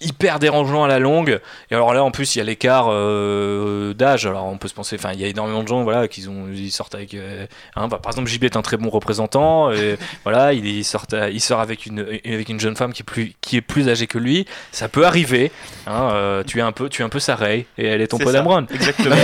hyper 0.00 0.38
dérangeant 0.38 0.84
à 0.84 0.88
la 0.88 0.98
longue. 0.98 1.40
Et 1.70 1.74
alors 1.74 1.92
là, 1.94 2.02
en 2.02 2.10
plus, 2.10 2.34
il 2.34 2.38
y 2.38 2.40
a 2.40 2.44
l'écart 2.44 2.86
euh, 2.90 3.94
d'âge. 3.94 4.26
Alors 4.26 4.46
on 4.46 4.56
peut 4.56 4.68
se 4.68 4.74
penser, 4.74 4.96
enfin, 4.96 5.12
il 5.12 5.20
y 5.20 5.24
a 5.24 5.28
énormément 5.28 5.62
de 5.62 5.68
gens, 5.68 5.82
voilà, 5.82 6.08
qui 6.08 6.26
ont, 6.28 6.46
ils 6.52 6.70
sortent 6.70 6.94
avec. 6.94 7.14
Euh, 7.14 7.46
hein, 7.76 7.88
bah, 7.88 7.98
par 8.02 8.12
exemple, 8.12 8.28
JB 8.28 8.44
est 8.44 8.56
un 8.56 8.62
très 8.62 8.76
bon 8.76 8.90
représentant. 8.90 9.70
Et, 9.72 9.96
voilà, 10.24 10.52
il, 10.52 10.66
il, 10.66 10.84
sort, 10.84 11.06
il 11.30 11.40
sort 11.40 11.60
avec 11.60 11.86
une, 11.86 12.00
avec 12.00 12.48
une 12.48 12.60
jeune 12.60 12.76
femme 12.76 12.92
qui 12.92 13.02
est 13.02 13.04
plus, 13.04 13.32
qui 13.40 13.56
est 13.56 13.62
plus 13.62 13.88
âgée 13.88 14.06
que 14.06 14.18
lui. 14.18 14.46
Ça 14.72 14.88
peut 14.88 15.04
arriver. 15.04 15.52
Hein, 15.86 16.10
euh, 16.12 16.42
tu 16.46 16.58
es 16.58 16.62
un 16.62 16.72
peu, 16.72 16.88
tu 16.88 17.02
es 17.02 17.04
un 17.04 17.08
peu 17.08 17.20
sa 17.20 17.36
Ray 17.36 17.66
et 17.76 17.86
elle 17.86 18.00
est 18.00 18.08
ton 18.08 18.18
Paul 18.18 18.36
Exactement. 18.72 19.16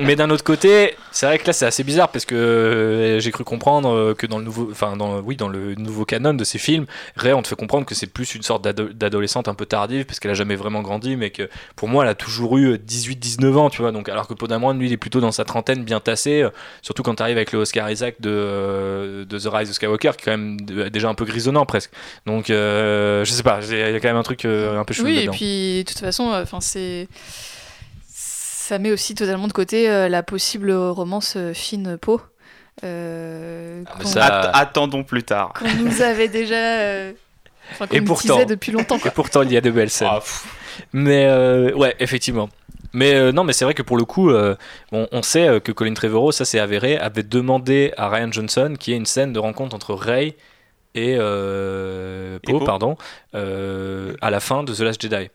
Mais, 0.00 0.16
d'un 0.16 0.30
autre 0.30 0.44
côté, 0.44 0.96
c'est 1.12 1.26
vrai 1.26 1.38
que 1.38 1.46
là, 1.46 1.52
c'est 1.52 1.66
assez 1.66 1.84
bizarre 1.84 2.08
parce 2.08 2.24
que 2.24 3.18
j'ai 3.20 3.30
cru 3.30 3.44
comprendre 3.44 4.14
que 4.14 4.26
dans 4.26 4.38
le 4.38 4.44
nouveau, 4.44 4.68
enfin, 4.70 4.96
dans, 4.96 5.20
oui, 5.20 5.36
dans 5.36 5.48
le 5.48 5.74
nouveau 5.76 6.04
canon 6.04 6.34
de 6.34 6.44
ces 6.44 6.58
films, 6.58 6.86
Ray, 7.16 7.32
on 7.32 7.42
te 7.42 7.48
fait 7.48 7.56
comprendre 7.56 7.86
que 7.86 7.94
c'est 7.94 8.06
plus 8.06 8.34
une 8.34 8.42
sorte 8.42 8.62
d'adolescente 8.62 9.48
un 9.48 9.54
peu 9.54 9.59
tardive 9.66 10.04
parce 10.04 10.20
qu'elle 10.20 10.30
a 10.30 10.34
jamais 10.34 10.56
vraiment 10.56 10.82
grandi, 10.82 11.16
mais 11.16 11.30
que 11.30 11.48
pour 11.76 11.88
moi, 11.88 12.04
elle 12.04 12.10
a 12.10 12.14
toujours 12.14 12.58
eu 12.58 12.74
18-19 12.74 13.56
ans, 13.56 13.70
tu 13.70 13.82
vois. 13.82 13.92
Donc, 13.92 14.08
alors 14.08 14.26
que 14.26 14.34
Podamron, 14.34 14.74
lui, 14.74 14.86
il 14.86 14.92
est 14.92 14.96
plutôt 14.96 15.20
dans 15.20 15.32
sa 15.32 15.44
trentaine, 15.44 15.84
bien 15.84 16.00
tassé, 16.00 16.42
euh, 16.42 16.50
surtout 16.82 17.02
quand 17.02 17.14
tu 17.14 17.22
arrives 17.22 17.36
avec 17.36 17.52
le 17.52 17.60
Oscar 17.60 17.90
Isaac 17.90 18.20
de, 18.20 18.30
euh, 18.30 19.24
de 19.24 19.38
The 19.38 19.46
Rise 19.46 19.70
of 19.70 19.74
Skywalker, 19.76 20.12
qui 20.16 20.22
est 20.22 20.24
quand 20.24 20.38
même 20.38 20.60
déjà 20.60 21.08
un 21.08 21.14
peu 21.14 21.24
grisonnant 21.24 21.66
presque. 21.66 21.90
Donc, 22.26 22.50
euh, 22.50 23.24
je 23.24 23.32
sais 23.32 23.42
pas, 23.42 23.60
il 23.62 23.76
y 23.76 23.82
a 23.82 24.00
quand 24.00 24.08
même 24.08 24.16
un 24.16 24.22
truc 24.22 24.44
un 24.44 24.84
peu 24.84 24.94
chou. 24.94 25.04
Oui, 25.04 25.18
et 25.18 25.28
puis, 25.28 25.84
de 25.84 25.88
toute 25.88 26.00
façon, 26.00 26.32
enfin, 26.32 26.60
c'est 26.60 27.08
ça 28.12 28.78
met 28.78 28.92
aussi 28.92 29.16
totalement 29.16 29.48
de 29.48 29.52
côté 29.52 29.88
la 30.08 30.22
possible 30.22 30.70
romance 30.70 31.36
fine 31.54 31.98
peau. 31.98 32.20
Ah, 32.82 34.58
attendons 34.58 35.02
plus 35.02 35.24
tard. 35.24 35.52
Qu'on 35.58 35.74
nous 35.74 36.02
avait 36.02 36.28
déjà 36.28 37.12
et 37.90 38.00
pourtant, 38.00 38.44
depuis 38.44 38.72
longtemps. 38.72 38.98
Et 39.04 39.10
pourtant, 39.10 39.42
il 39.42 39.52
y 39.52 39.56
a 39.56 39.60
de 39.60 39.70
belles 39.70 39.90
scènes. 39.90 40.08
Ah, 40.10 40.20
mais 40.92 41.26
euh, 41.26 41.72
ouais, 41.74 41.94
effectivement. 42.00 42.48
Mais 42.92 43.14
euh, 43.14 43.32
non, 43.32 43.44
mais 43.44 43.52
c'est 43.52 43.64
vrai 43.64 43.74
que 43.74 43.82
pour 43.82 43.96
le 43.96 44.04
coup, 44.04 44.30
euh, 44.30 44.56
on 44.92 45.22
sait 45.22 45.60
que 45.60 45.70
Colin 45.72 45.94
Trevorrow, 45.94 46.32
ça 46.32 46.44
s'est 46.44 46.58
avéré, 46.58 46.98
avait 46.98 47.22
demandé 47.22 47.92
à 47.96 48.08
Ryan 48.08 48.32
Johnson 48.32 48.74
qu'il 48.78 48.92
y 48.92 48.94
ait 48.94 48.98
une 48.98 49.06
scène 49.06 49.32
de 49.32 49.38
rencontre 49.38 49.74
entre 49.76 49.94
Ray 49.94 50.34
et, 50.94 51.16
Poe, 51.16 52.64
pardon, 52.64 52.96
à 53.32 54.30
la 54.30 54.40
fin 54.40 54.64
de 54.64 54.74
The 54.74 54.80
Last 54.80 55.02
Jedi. 55.02 55.30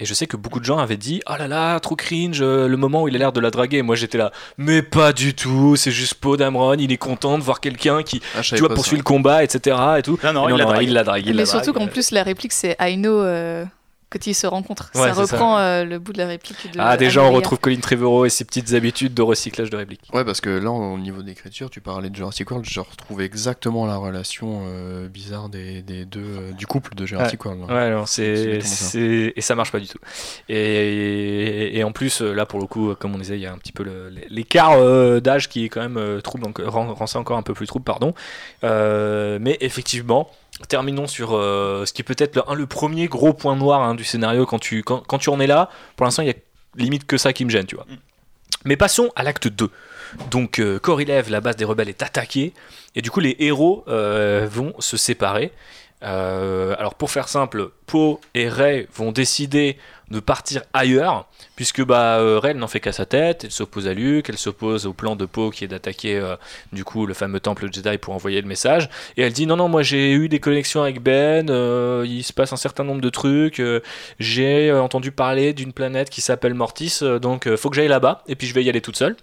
Et 0.00 0.04
je 0.04 0.14
sais 0.14 0.26
que 0.26 0.36
beaucoup 0.36 0.60
de 0.60 0.64
gens 0.64 0.78
avaient 0.78 0.96
dit 0.96 1.20
Oh 1.28 1.34
là 1.38 1.48
là, 1.48 1.80
trop 1.80 1.96
cringe, 1.96 2.40
le 2.40 2.76
moment 2.76 3.02
où 3.02 3.08
il 3.08 3.16
a 3.16 3.18
l'air 3.18 3.32
de 3.32 3.40
la 3.40 3.50
draguer. 3.50 3.82
moi 3.82 3.96
j'étais 3.96 4.18
là, 4.18 4.30
mais 4.56 4.80
pas 4.80 5.12
du 5.12 5.34
tout, 5.34 5.74
c'est 5.74 5.90
juste 5.90 6.14
Poe 6.14 6.36
Dameron, 6.36 6.74
il 6.74 6.92
est 6.92 6.96
content 6.96 7.36
de 7.36 7.42
voir 7.42 7.60
quelqu'un 7.60 8.02
qui 8.04 8.22
ah, 8.36 8.42
tu 8.42 8.56
vois, 8.58 8.68
poursuit 8.68 8.96
le 8.96 9.02
combat, 9.02 9.42
etc. 9.42 9.76
Et 9.98 10.02
tout. 10.02 10.18
Non, 10.22 10.32
non, 10.32 10.48
il, 10.80 10.92
la 10.92 11.04
drague. 11.04 11.34
Mais 11.34 11.46
surtout 11.46 11.72
qu'en 11.72 11.88
plus, 11.88 12.12
la 12.12 12.22
réplique 12.22 12.52
c'est 12.52 12.76
I 12.80 12.96
know. 12.96 13.22
Euh, 13.22 13.64
quand 14.10 14.26
ils 14.26 14.34
se 14.34 14.46
rencontrent. 14.46 14.90
ça 14.94 15.12
reprend 15.12 15.58
euh, 15.58 15.84
le 15.84 15.98
bout 15.98 16.12
de 16.12 16.18
la 16.18 16.26
réplique. 16.26 16.72
De 16.72 16.78
ah, 16.80 16.96
déjà, 16.96 17.22
on 17.22 17.32
retrouve 17.32 17.58
Colin 17.58 17.80
Trevorrow 17.80 18.24
et 18.24 18.30
ses 18.30 18.44
petites 18.44 18.72
habitudes 18.72 19.14
de 19.14 19.22
recyclage 19.22 19.70
de 19.70 19.76
répliques. 19.76 20.00
Ouais, 20.12 20.24
parce 20.24 20.40
que 20.40 20.50
là, 20.50 20.70
au 20.70 20.98
niveau 20.98 21.22
d'écriture, 21.22 21.68
tu 21.68 21.80
parlais 21.80 22.08
de 22.08 22.16
Jurassic 22.16 22.50
World, 22.50 22.66
je 22.68 22.80
retrouve 22.80 23.20
exactement 23.20 23.86
la 23.86 23.96
relation 23.96 24.62
euh, 24.66 25.08
bizarre 25.08 25.48
des, 25.48 25.82
des 25.82 26.04
deux, 26.04 26.20
euh, 26.20 26.52
du 26.52 26.66
couple 26.66 26.94
de 26.94 27.04
Jurassic 27.04 27.44
World. 27.44 27.70
Ouais, 27.70 27.76
alors 27.76 28.08
c'est, 28.08 28.60
et 28.96 29.40
ça 29.40 29.54
marche 29.54 29.72
pas 29.72 29.80
du 29.80 29.88
tout. 29.88 29.98
Et, 30.48 31.67
et, 31.67 31.67
en 31.84 31.92
plus, 31.92 32.20
là, 32.20 32.46
pour 32.46 32.60
le 32.60 32.66
coup, 32.66 32.94
comme 32.94 33.14
on 33.14 33.18
disait, 33.18 33.36
il 33.36 33.42
y 33.42 33.46
a 33.46 33.52
un 33.52 33.58
petit 33.58 33.72
peu 33.72 33.84
l'écart 34.30 34.78
d'âge 35.20 35.48
qui 35.48 35.64
est 35.64 35.68
quand 35.68 35.80
même 35.80 36.22
trouble, 36.22 36.46
rend, 36.64 36.94
rend, 36.94 37.06
ça 37.06 37.18
encore 37.18 37.38
un 37.38 37.42
peu 37.42 37.54
plus 37.54 37.66
trouble, 37.66 37.84
pardon. 37.84 38.14
mais 38.62 39.56
effectivement, 39.60 40.30
terminons 40.66 41.06
sur 41.06 41.36
euh, 41.36 41.84
ce 41.84 41.92
qui 41.92 42.02
est 42.02 42.04
peut-être 42.04 42.34
le, 42.36 42.54
le, 42.54 42.66
premier 42.66 43.06
gros 43.06 43.32
point 43.32 43.54
noir 43.54 43.82
hein, 43.82 43.94
du 43.94 44.04
scénario 44.04 44.46
quand 44.46 44.58
tu, 44.58 44.82
quand, 44.82 45.02
quand, 45.06 45.18
tu 45.18 45.30
en 45.30 45.38
es 45.38 45.46
là. 45.46 45.70
Pour 45.96 46.04
l'instant, 46.04 46.22
il 46.22 46.28
y 46.28 46.32
a 46.32 46.34
limite 46.76 47.06
que 47.06 47.16
ça 47.16 47.32
qui 47.32 47.44
me 47.44 47.50
gêne, 47.50 47.66
tu 47.66 47.76
vois. 47.76 47.86
Mm. 47.88 47.96
Mais 48.64 48.76
passons 48.76 49.10
à 49.14 49.22
l'acte 49.22 49.46
2. 49.46 49.70
Donc, 50.30 50.58
euh, 50.58 50.80
la 51.28 51.40
base 51.40 51.56
des 51.56 51.64
rebelles, 51.64 51.88
est 51.88 52.02
attaquée. 52.02 52.54
Et 52.96 53.02
du 53.02 53.10
coup, 53.10 53.20
les 53.20 53.36
héros 53.38 53.84
euh, 53.88 54.48
vont 54.50 54.74
se 54.80 54.96
séparer. 54.96 55.52
Euh, 56.02 56.74
alors, 56.78 56.94
pour 56.94 57.10
faire 57.10 57.28
simple, 57.28 57.70
Poe 57.86 58.20
et 58.34 58.48
Rey 58.48 58.86
vont 58.94 59.10
décider 59.12 59.76
de 60.10 60.20
partir 60.20 60.62
ailleurs, 60.72 61.28
puisque 61.54 61.84
bah, 61.84 62.18
euh, 62.18 62.38
Rey 62.38 62.54
n'en 62.54 62.68
fait 62.68 62.80
qu'à 62.80 62.92
sa 62.92 63.04
tête, 63.04 63.44
elle 63.44 63.50
s'oppose 63.50 63.86
à 63.88 63.94
Luke, 63.94 64.30
elle 64.30 64.38
s'oppose 64.38 64.86
au 64.86 64.94
plan 64.94 65.16
de 65.16 65.26
Poe 65.26 65.50
qui 65.50 65.64
est 65.64 65.68
d'attaquer 65.68 66.16
euh, 66.16 66.36
du 66.72 66.82
coup 66.82 67.04
le 67.04 67.12
fameux 67.12 67.40
temple 67.40 67.68
Jedi 67.70 67.98
pour 67.98 68.14
envoyer 68.14 68.40
le 68.40 68.48
message, 68.48 68.88
et 69.18 69.22
elle 69.22 69.34
dit 69.34 69.46
non 69.46 69.56
non 69.56 69.68
moi 69.68 69.82
j'ai 69.82 70.12
eu 70.12 70.30
des 70.30 70.40
connexions 70.40 70.82
avec 70.82 71.02
Ben, 71.02 71.48
il 72.06 72.22
se 72.22 72.32
passe 72.32 72.54
un 72.54 72.56
certain 72.56 72.84
nombre 72.84 73.02
de 73.02 73.10
trucs, 73.10 73.60
j'ai 74.18 74.72
entendu 74.72 75.12
parler 75.12 75.52
d'une 75.52 75.74
planète 75.74 76.08
qui 76.08 76.22
s'appelle 76.22 76.54
Mortis, 76.54 77.00
donc 77.20 77.54
faut 77.56 77.68
que 77.68 77.76
j'aille 77.76 77.88
là-bas, 77.88 78.22
et 78.28 78.34
puis 78.34 78.46
je 78.46 78.54
vais 78.54 78.64
y 78.64 78.70
aller 78.70 78.80
toute 78.80 78.96
seule. 78.96 79.14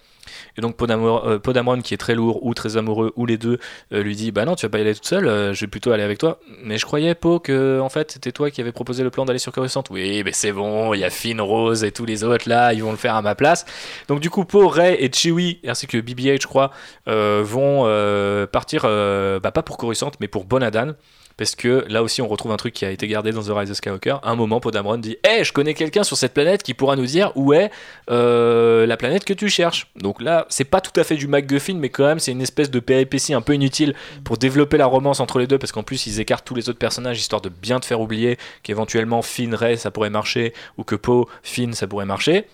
Et 0.57 0.61
donc 0.61 0.76
Podamron, 0.78 1.82
qui 1.82 1.93
est 1.93 1.97
très 1.97 2.15
lourd 2.15 2.45
ou 2.45 2.53
très 2.53 2.78
amoureux 2.78 3.13
ou 3.15 3.26
les 3.26 3.38
deux, 3.38 3.59
lui 3.91 4.15
dit 4.15 4.32
bah 4.32 4.45
non 4.45 4.55
tu 4.55 4.65
vas 4.65 4.69
pas 4.69 4.78
y 4.78 4.82
aller 4.82 4.95
toute 4.95 5.05
seule, 5.05 5.53
je 5.53 5.61
vais 5.61 5.67
plutôt 5.67 5.91
aller 5.91 6.03
avec 6.03 6.17
toi. 6.17 6.39
Mais 6.63 6.78
je 6.78 6.86
croyais 6.86 7.15
Po 7.15 7.39
que 7.39 7.80
en 7.80 7.89
fait 7.89 8.11
c'était 8.11 8.32
toi 8.32 8.49
qui 8.51 8.61
avais 8.61 8.71
proposé 8.71 9.03
le 9.03 9.09
plan 9.09 9.26
d'aller 9.26 9.39
sur 9.39 9.51
Coruscant. 9.51 9.84
Oui 9.89 10.23
mais 10.23 10.32
c'est 10.32 10.51
bon 10.51 10.93
il 10.93 10.99
y 10.99 11.03
a 11.03 11.09
Finn, 11.09 11.39
Rose 11.41 11.84
et 11.84 11.91
tous 11.91 12.05
les 12.05 12.23
autres 12.23 12.47
là, 12.47 12.73
ils 12.73 12.84
vont 12.84 12.91
le 12.91 12.97
faire 12.97 13.15
à 13.15 13.21
ma 13.21 13.36
place. 13.36 13.65
Donc 14.07 14.19
du 14.19 14.30
coup, 14.30 14.45
Poe, 14.45 14.67
Ray 14.67 14.95
et 14.99 15.11
Chewie, 15.11 15.59
ainsi 15.67 15.88
que 15.88 15.97
BB-8, 15.97 16.41
je 16.41 16.47
crois, 16.47 16.71
euh, 17.07 17.41
vont 17.43 17.84
euh, 17.86 18.47
partir, 18.47 18.84
euh, 18.86 19.39
bah, 19.39 19.51
pas 19.51 19.63
pour 19.63 19.78
Coruscant, 19.78 20.11
mais 20.19 20.28
pour 20.28 20.45
Bonadan. 20.45 20.93
Parce 21.38 21.56
que 21.56 21.86
là 21.90 22.04
aussi, 22.04 22.22
on 22.22 22.28
retrouve 22.28 22.52
un 22.52 22.58
truc 22.58 22.74
qui 22.74 22.86
a 22.86 22.92
été 22.92 23.08
gardé 23.08 23.32
dans 23.32 23.44
The 23.44 23.50
Rise 23.50 23.72
of 23.72 23.78
Skywalker. 23.78 24.18
un 24.24 24.36
moment, 24.36 24.60
Podamron 24.60 24.98
dit 24.98 25.18
Hé, 25.24 25.44
je 25.44 25.52
connais 25.52 25.74
quelqu'un 25.74 26.04
sur 26.04 26.18
cette 26.18 26.34
planète 26.34 26.64
qui 26.64 26.74
pourra 26.74 26.96
nous 26.96 27.06
dire 27.06 27.32
où 27.36 27.54
est 27.54 27.72
la 28.08 28.98
planète 28.98 29.26
que 29.26 29.34
tu 29.34 29.50
cherches. 29.50 29.88
Donc 29.96 30.22
là, 30.22 30.46
c'est 30.50 30.64
pas 30.64 30.82
tout 30.82 30.98
à 31.00 31.04
fait 31.04 31.16
du 31.16 31.28
MacGuffin, 31.28 31.76
mais 31.76 31.90
quand 31.90 32.06
même, 32.06 32.20
c'est 32.20 32.32
une 32.32 32.42
espèce 32.42 32.72
de 32.72 32.80
péripétie 32.80 33.34
un 33.34 33.42
peu 33.42 33.54
inutile 33.54 33.96
pour 34.24 34.38
développer 34.38 34.78
la 34.78 34.86
romance 34.86 35.20
entre 35.20 35.40
les 35.40 35.48
deux. 35.48 35.58
Parce 35.58 35.72
qu'en 35.72 35.84
plus, 35.84 36.08
ils 36.08 36.20
écartent 36.20 36.46
tous 36.46 36.56
les 36.56 36.70
autres 36.70 36.80
personnages 36.80 37.20
histoire 37.20 37.42
de 37.42 37.50
bien 37.50 37.80
te 37.80 37.86
faire 37.86 38.00
oublier 38.00 38.38
qu'éventuellement 38.64 39.22
Finn, 39.22 39.54
Ray, 39.54 39.78
ça 39.78 39.92
pourrait 39.92 40.10
marcher, 40.10 40.54
ou 40.78 40.84
que 40.84 40.96
Poe, 40.96 41.26
Finn, 41.44 41.74
ça 41.74 41.88
pourrait 41.88 42.06
marcher. 42.06 42.46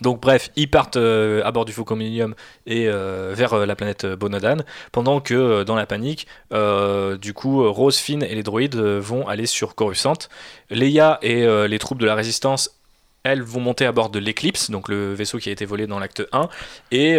Donc 0.00 0.20
bref, 0.20 0.50
ils 0.56 0.70
partent 0.70 0.96
euh, 0.96 1.42
à 1.44 1.52
bord 1.52 1.64
du 1.64 1.72
Faucon 1.72 1.96
Millennium 1.96 2.34
et 2.66 2.88
euh, 2.88 3.32
vers 3.34 3.54
euh, 3.54 3.66
la 3.66 3.76
planète 3.76 4.06
Bonadan, 4.06 4.58
pendant 4.92 5.20
que 5.20 5.62
dans 5.62 5.74
la 5.74 5.86
panique, 5.86 6.26
du 6.50 7.34
coup, 7.34 7.70
Rose, 7.70 7.98
Finn 7.98 8.22
et 8.22 8.34
les 8.34 8.42
droïdes 8.42 8.76
vont 8.76 9.26
aller 9.26 9.46
sur 9.46 9.74
Coruscant. 9.74 10.28
Leia 10.70 11.18
et 11.22 11.46
les 11.68 11.78
troupes 11.78 11.98
de 11.98 12.06
la 12.06 12.14
Résistance 12.14 12.70
elles 13.24 13.42
vont 13.42 13.60
monter 13.60 13.84
à 13.84 13.92
bord 13.92 14.10
de 14.10 14.18
l'Eclipse, 14.18 14.70
donc 14.70 14.88
le 14.88 15.12
vaisseau 15.12 15.38
qui 15.38 15.48
a 15.50 15.52
été 15.52 15.66
volé 15.66 15.86
dans 15.86 15.98
l'acte 15.98 16.26
1. 16.32 16.48
Et 16.92 17.18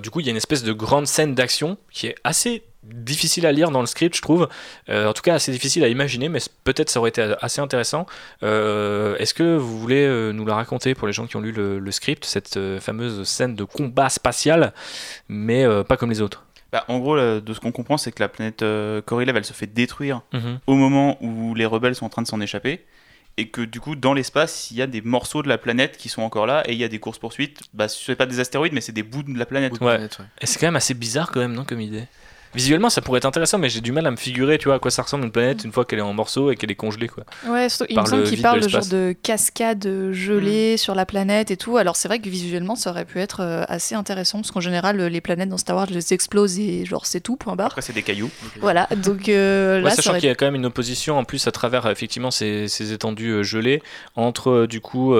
du 0.00 0.10
coup, 0.10 0.20
il 0.20 0.26
y 0.26 0.28
a 0.28 0.30
une 0.30 0.36
espèce 0.36 0.62
de 0.62 0.72
grande 0.72 1.06
scène 1.06 1.34
d'action 1.34 1.76
qui 1.92 2.06
est 2.06 2.14
assez 2.24 2.62
difficile 2.82 3.46
à 3.46 3.52
lire 3.52 3.70
dans 3.70 3.80
le 3.80 3.86
script, 3.86 4.16
je 4.16 4.22
trouve. 4.22 4.48
Euh, 4.88 5.08
en 5.08 5.12
tout 5.12 5.22
cas, 5.22 5.34
assez 5.34 5.52
difficile 5.52 5.84
à 5.84 5.88
imaginer, 5.88 6.28
mais 6.28 6.40
peut-être 6.64 6.90
ça 6.90 7.00
aurait 7.00 7.10
été 7.10 7.34
assez 7.40 7.60
intéressant. 7.60 8.06
Euh, 8.42 9.16
est-ce 9.16 9.34
que 9.34 9.56
vous 9.56 9.78
voulez 9.78 10.06
euh, 10.06 10.32
nous 10.32 10.46
la 10.46 10.54
raconter 10.54 10.94
pour 10.94 11.06
les 11.06 11.12
gens 11.12 11.26
qui 11.26 11.36
ont 11.36 11.40
lu 11.40 11.52
le, 11.52 11.90
script, 11.90 12.24
cette 12.24 12.58
fameuse 12.78 13.24
scène 13.24 13.54
de 13.54 13.64
combat 13.64 14.08
spatial, 14.08 14.72
mais 15.28 15.66
pas 15.84 15.96
comme 15.96 16.10
les 16.10 16.20
autres? 16.20 16.44
Bah, 16.72 16.84
en 16.86 16.98
gros, 16.98 17.16
de 17.16 17.52
ce 17.52 17.58
qu'on 17.58 17.72
comprend, 17.72 17.98
c'est 17.98 18.12
que 18.12 18.22
la 18.22 18.28
planète 18.28 18.64
Corylève, 19.04 19.36
elle 19.36 19.44
se 19.44 19.52
fait 19.52 19.66
détruire 19.66 20.22
mhm. 20.32 20.60
au 20.66 20.74
moment 20.74 21.18
où 21.20 21.54
les 21.54 21.66
rebelles 21.66 21.94
sont 21.94 22.06
en 22.06 22.10
train 22.10 22.22
de 22.22 22.28
s'en 22.28 22.40
échapper. 22.40 22.84
et 23.36 23.48
que 23.48 23.62
du 23.62 23.80
coup 23.80 23.94
dans 23.94 24.12
l'espace 24.12 24.72
il 24.72 24.76
y 24.76 24.82
a 24.82 24.88
des 24.88 25.02
morceaux 25.02 25.42
de 25.42 25.48
la 25.48 25.56
planète 25.56 25.96
qui 25.96 26.08
sont 26.08 26.22
encore 26.22 26.46
là 26.46 26.62
et 26.66 26.72
il 26.72 26.78
y 26.78 26.84
a 26.84 26.88
des 26.88 26.98
courses 26.98 27.20
poursuites 27.20 27.60
bah 27.72 27.86
ce 27.86 28.10
n'est 28.10 28.16
pas 28.16 28.26
des 28.26 28.40
astéroïdes 28.40 28.72
mais 28.72 28.80
c'est 28.80 28.92
des 28.92 29.04
bouts 29.04 29.22
de 29.22 29.38
la 29.38 29.46
planète, 29.46 29.74
et 30.40 30.46
c'est 30.46 30.58
quand 30.58 30.66
même 30.66 30.76
assez 30.76 30.94
bizarre 30.94 31.30
quand 31.30 31.38
même 31.40 31.54
non 31.54 31.64
comme 31.64 31.80
idée? 31.80 32.08
Visuellement, 32.54 32.90
ça 32.90 33.00
pourrait 33.00 33.18
être 33.18 33.26
intéressant, 33.26 33.58
mais 33.58 33.68
j'ai 33.68 33.80
du 33.80 33.92
mal 33.92 34.06
à 34.06 34.10
me 34.10 34.16
figurer, 34.16 34.58
tu 34.58 34.66
vois, 34.66 34.76
à 34.76 34.78
quoi 34.80 34.90
ça 34.90 35.02
ressemble 35.02 35.24
une 35.24 35.30
planète 35.30 35.62
une 35.64 35.72
fois 35.72 35.84
qu'elle 35.84 36.00
est 36.00 36.02
en 36.02 36.12
morceaux 36.12 36.50
et 36.50 36.56
qu'elle 36.56 36.70
est 36.70 36.76
congelée, 36.76 37.08
quoi. 37.08 37.24
Ouais, 37.46 37.68
il 37.88 37.98
me 37.98 38.04
semble 38.04 38.24
qu'il 38.24 38.42
parle 38.42 38.60
de, 38.60 38.68
genre 38.68 38.86
de 38.86 39.14
cascade 39.22 40.12
gelée 40.12 40.74
mm. 40.74 40.78
sur 40.78 40.94
la 40.94 41.06
planète 41.06 41.50
et 41.50 41.56
tout. 41.56 41.76
Alors 41.76 41.94
c'est 41.94 42.08
vrai 42.08 42.18
que 42.18 42.28
visuellement, 42.28 42.74
ça 42.74 42.90
aurait 42.90 43.04
pu 43.04 43.20
être 43.20 43.40
euh, 43.40 43.64
assez 43.68 43.94
intéressant 43.94 44.38
parce 44.38 44.50
qu'en 44.50 44.60
général, 44.60 45.00
les 45.00 45.20
planètes 45.20 45.48
dans 45.48 45.58
Star 45.58 45.76
Wars, 45.76 45.86
elles 45.90 46.12
explosent 46.12 46.58
et 46.58 46.84
genre 46.84 47.06
c'est 47.06 47.20
tout, 47.20 47.36
point 47.36 47.54
barre. 47.54 47.68
Après, 47.68 47.82
c'est 47.82 47.92
des 47.92 48.02
cailloux. 48.02 48.30
Voilà, 48.60 48.88
donc 48.96 49.28
euh, 49.28 49.80
là, 49.80 49.90
sachant 49.90 50.14
qu'il 50.14 50.24
y 50.24 50.28
a 50.28 50.34
quand 50.34 50.46
même 50.46 50.56
une 50.56 50.66
opposition 50.66 51.18
en 51.18 51.24
plus 51.24 51.46
à 51.46 51.52
travers 51.52 51.86
effectivement 51.86 52.30
ces, 52.30 52.66
ces 52.66 52.92
étendues 52.92 53.30
euh, 53.30 53.42
gelées 53.42 53.82
entre 54.16 54.66
du 54.66 54.80
coup 54.80 55.14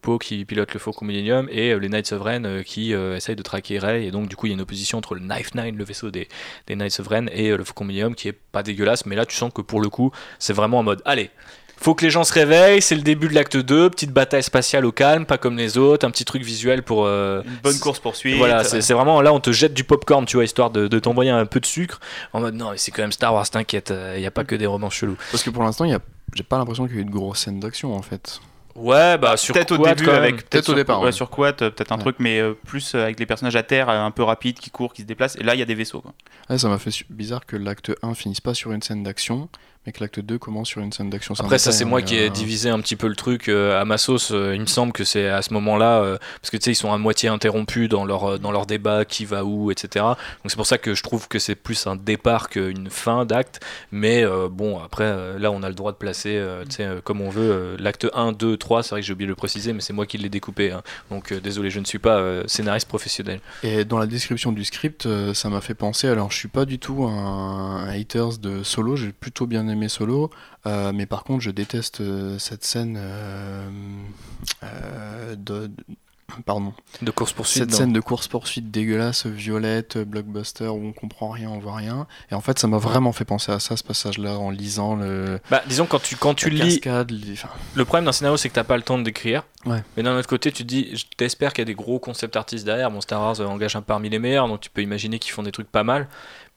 Poe 0.00 0.18
qui 0.18 0.44
pilote 0.44 0.72
le 0.72 0.78
Faucon 0.78 1.04
Millennium 1.04 1.48
et 1.50 1.76
les 1.78 1.88
Knights 1.88 2.12
of 2.12 2.22
Ren 2.22 2.62
qui 2.64 2.92
essayent 2.92 3.36
de 3.36 3.42
traquer 3.42 3.78
Rey 3.78 4.04
et 4.04 4.10
donc 4.10 4.28
du 4.28 4.36
coup 4.36 4.46
il 4.46 4.50
y 4.50 4.52
a 4.52 4.54
une 4.54 4.60
opposition 4.60 4.98
entre 4.98 5.14
le 5.14 5.20
Knife 5.20 5.54
Nine, 5.54 5.76
le 5.76 5.84
vaisseau 5.84 6.10
des 6.10 6.19
des, 6.66 6.76
Knights 6.76 7.00
of 7.00 7.08
Ren 7.08 7.26
et 7.32 7.50
euh, 7.50 7.56
le 7.56 7.64
Faucon 7.64 7.84
Millennium 7.84 8.14
qui 8.14 8.28
est 8.28 8.36
pas 8.52 8.62
dégueulasse, 8.62 9.06
mais 9.06 9.16
là 9.16 9.26
tu 9.26 9.36
sens 9.36 9.52
que 9.52 9.62
pour 9.62 9.80
le 9.80 9.88
coup 9.88 10.10
c'est 10.38 10.52
vraiment 10.52 10.78
en 10.78 10.82
mode 10.82 11.02
allez, 11.04 11.30
faut 11.76 11.94
que 11.94 12.04
les 12.04 12.10
gens 12.10 12.24
se 12.24 12.32
réveillent, 12.32 12.82
c'est 12.82 12.94
le 12.94 13.00
début 13.00 13.28
de 13.28 13.34
l'acte 13.34 13.56
2, 13.56 13.88
petite 13.88 14.12
bataille 14.12 14.42
spatiale 14.42 14.84
au 14.84 14.92
calme, 14.92 15.24
pas 15.24 15.38
comme 15.38 15.56
les 15.56 15.78
autres, 15.78 16.06
un 16.06 16.10
petit 16.10 16.26
truc 16.26 16.42
visuel 16.42 16.82
pour... 16.82 17.06
Euh, 17.06 17.42
Une 17.42 17.54
bonne 17.62 17.78
course 17.78 18.00
poursuite. 18.00 18.36
Voilà, 18.36 18.64
c'est 18.64 18.92
vraiment 18.92 19.22
là 19.22 19.32
on 19.32 19.40
te 19.40 19.50
jette 19.50 19.72
du 19.72 19.84
popcorn, 19.84 20.26
tu 20.26 20.36
vois, 20.36 20.44
histoire 20.44 20.70
de, 20.70 20.98
t'envoyer 20.98 21.30
un 21.30 21.46
peu 21.46 21.60
de 21.60 21.66
sucre, 21.66 22.00
en 22.32 22.40
mode 22.40 22.54
non 22.54 22.72
mais 22.72 22.78
c'est 22.78 22.90
quand 22.90 23.02
même 23.02 23.12
Star 23.12 23.32
Wars, 23.32 23.48
t'inquiète, 23.48 23.88
il 23.90 23.96
euh, 23.96 24.18
n'y 24.18 24.26
a 24.26 24.30
pas 24.30 24.44
que 24.44 24.54
des 24.54 24.66
romans 24.66 24.90
chelous. 24.90 25.16
Parce 25.30 25.42
que 25.42 25.50
pour 25.50 25.62
l'instant, 25.62 25.86
j'ai 26.34 26.42
pas 26.42 26.58
l'impression 26.58 26.86
qu'il 26.86 26.96
y 26.96 26.98
ait 26.98 27.02
eu 27.02 27.06
de 27.06 27.10
grosses 27.10 27.40
scènes 27.40 27.60
d'action 27.60 27.94
en 27.94 28.02
fait. 28.02 28.40
Ouais, 28.76 29.18
bah 29.18 29.36
sur 29.36 29.54
peut-être 29.54 29.72
au 29.72 29.84
début 29.84 30.08
avec 30.08 30.48
peut-être 30.48 30.68
au 30.68 30.74
départ. 30.74 31.00
Ouais, 31.02 31.12
sur 31.12 31.30
Quad, 31.30 31.56
peut-être 31.56 31.92
un 31.92 31.98
truc, 31.98 32.16
mais 32.18 32.40
euh, 32.40 32.54
plus 32.66 32.94
euh, 32.94 33.02
avec 33.02 33.18
les 33.18 33.26
personnages 33.26 33.56
à 33.56 33.62
terre, 33.62 33.88
euh, 33.88 34.00
un 34.00 34.10
peu 34.10 34.22
rapides, 34.22 34.58
qui 34.58 34.70
courent, 34.70 34.92
qui 34.92 35.02
se 35.02 35.06
déplacent. 35.06 35.36
Et 35.36 35.42
là, 35.42 35.54
il 35.54 35.58
y 35.58 35.62
a 35.62 35.66
des 35.66 35.74
vaisseaux. 35.74 36.00
Quoi. 36.00 36.12
Ouais, 36.48 36.58
ça 36.58 36.68
m'a 36.68 36.78
fait 36.78 36.90
bizarre 37.10 37.46
que 37.46 37.56
l'acte 37.56 37.92
1 38.02 38.14
finisse 38.14 38.40
pas 38.40 38.54
sur 38.54 38.72
une 38.72 38.82
scène 38.82 39.02
d'action, 39.02 39.48
mais 39.86 39.92
que 39.92 40.00
l'acte 40.00 40.20
2 40.20 40.38
commence 40.38 40.68
sur 40.68 40.82
une 40.82 40.92
scène 40.92 41.08
d'action. 41.08 41.34
Après, 41.38 41.58
ça, 41.58 41.72
c'est 41.72 41.86
moi 41.86 42.02
qui 42.02 42.16
ai 42.16 42.28
divisé 42.28 42.68
un 42.68 42.80
petit 42.80 42.96
peu 42.96 43.08
le 43.08 43.16
truc 43.16 43.48
à 43.48 43.84
ma 43.86 43.96
sauce. 43.96 44.30
il 44.30 44.60
me 44.60 44.66
semble 44.66 44.92
que 44.92 45.04
c'est 45.04 45.28
à 45.28 45.40
ce 45.40 45.54
moment-là, 45.54 46.18
parce 46.40 46.50
que 46.50 46.58
tu 46.58 46.64
sais, 46.64 46.72
ils 46.72 46.74
sont 46.74 46.92
à 46.92 46.98
moitié 46.98 47.30
interrompus 47.30 47.88
dans 47.88 48.04
leur, 48.04 48.38
dans 48.38 48.52
leur 48.52 48.66
débat, 48.66 49.06
qui 49.06 49.24
va 49.24 49.44
où, 49.44 49.70
etc. 49.70 50.04
Donc 50.04 50.50
c'est 50.50 50.56
pour 50.56 50.66
ça 50.66 50.76
que 50.76 50.94
je 50.94 51.02
trouve 51.02 51.28
que 51.28 51.38
c'est 51.38 51.54
plus 51.54 51.86
un 51.86 51.96
départ 51.96 52.50
qu'une 52.50 52.90
fin 52.90 53.24
d'acte. 53.24 53.60
Mais 53.90 54.24
bon, 54.50 54.78
après, 54.78 55.38
là, 55.38 55.50
on 55.50 55.62
a 55.62 55.68
le 55.68 55.74
droit 55.74 55.92
de 55.92 55.96
placer, 55.96 56.42
tu 56.68 56.76
sais, 56.76 56.88
comme 57.02 57.22
on 57.22 57.30
veut, 57.30 57.76
l'acte 57.78 58.06
1, 58.12 58.32
2, 58.32 58.58
3. 58.58 58.82
C'est 58.82 58.90
vrai 58.90 59.00
que 59.00 59.06
j'ai 59.06 59.14
oublié 59.14 59.26
de 59.26 59.32
le 59.32 59.36
préciser, 59.36 59.72
mais 59.72 59.80
c'est 59.80 59.94
moi 59.94 60.04
qui 60.04 60.18
l'ai 60.18 60.28
découpé. 60.28 60.72
Hein. 60.72 60.82
Donc 61.10 61.32
désolé, 61.32 61.70
je 61.70 61.80
ne 61.80 61.86
suis 61.86 61.98
pas 61.98 62.22
scénariste 62.46 62.88
professionnel. 62.88 63.40
Et 63.62 63.86
dans 63.86 63.98
la 63.98 64.06
description 64.06 64.52
du 64.52 64.64
script, 64.64 65.08
ça 65.32 65.48
m'a 65.48 65.62
fait 65.62 65.74
penser. 65.74 66.08
Alors, 66.08 66.30
je 66.30 66.36
suis 66.36 66.48
pas 66.48 66.66
du 66.66 66.78
tout 66.78 67.04
un, 67.04 67.86
un 67.86 67.88
haters 67.88 68.36
de 68.36 68.62
solo. 68.62 68.96
J'ai 68.96 69.12
plutôt 69.12 69.46
bien 69.46 69.69
aimé 69.70 69.88
Solo, 69.88 70.30
euh, 70.66 70.92
mais 70.92 71.06
par 71.06 71.24
contre 71.24 71.40
je 71.42 71.50
déteste 71.50 72.00
euh, 72.00 72.38
cette 72.38 72.64
scène 72.64 72.98
euh, 72.98 73.70
de, 75.36 75.70
pardon. 76.44 76.72
De 77.02 77.10
course 77.10 77.32
poursuite 77.32 77.62
cette 77.62 77.74
scène 77.74 77.92
de 77.92 78.00
course 78.00 78.28
poursuite 78.28 78.70
dégueulasse 78.70 79.26
violette 79.26 79.98
blockbuster 79.98 80.66
où 80.66 80.86
on 80.86 80.92
comprend 80.92 81.30
rien 81.30 81.50
on 81.50 81.58
voit 81.58 81.76
rien. 81.76 82.06
Et 82.30 82.34
en 82.34 82.40
fait 82.40 82.58
ça 82.58 82.66
m'a 82.66 82.78
vraiment 82.78 83.12
fait 83.12 83.24
penser 83.24 83.52
à 83.52 83.60
ça 83.60 83.76
ce 83.76 83.84
passage 83.84 84.18
là 84.18 84.38
en 84.38 84.50
lisant 84.50 84.96
le 84.96 85.40
bah 85.50 85.62
disons 85.66 85.86
quand 85.86 86.02
tu 86.02 86.16
quand 86.16 86.34
tu 86.34 86.50
lis 86.50 86.80
le 86.84 87.84
problème 87.84 88.04
d'un 88.04 88.12
scénario 88.12 88.36
c'est 88.36 88.48
que 88.48 88.54
t'as 88.54 88.64
pas 88.64 88.76
le 88.76 88.82
temps 88.82 88.98
de 88.98 89.04
décrire. 89.04 89.44
Ouais. 89.66 89.82
mais 89.96 90.02
d'un 90.02 90.16
autre 90.16 90.28
côté 90.28 90.52
tu 90.52 90.62
te 90.62 90.68
dis 90.68 91.06
t'espères 91.16 91.52
qu'il 91.52 91.62
y 91.62 91.66
a 91.66 91.66
des 91.66 91.74
gros 91.74 91.98
concept 91.98 92.36
artistes 92.36 92.64
derrière. 92.64 92.90
Bon 92.90 93.00
Star 93.00 93.20
Wars 93.20 93.40
engage 93.40 93.76
un 93.76 93.82
parmi 93.82 94.08
les 94.08 94.18
meilleurs 94.18 94.48
donc 94.48 94.60
tu 94.60 94.70
peux 94.70 94.82
imaginer 94.82 95.18
qu'ils 95.18 95.32
font 95.32 95.42
des 95.42 95.52
trucs 95.52 95.70
pas 95.70 95.84
mal. 95.84 96.08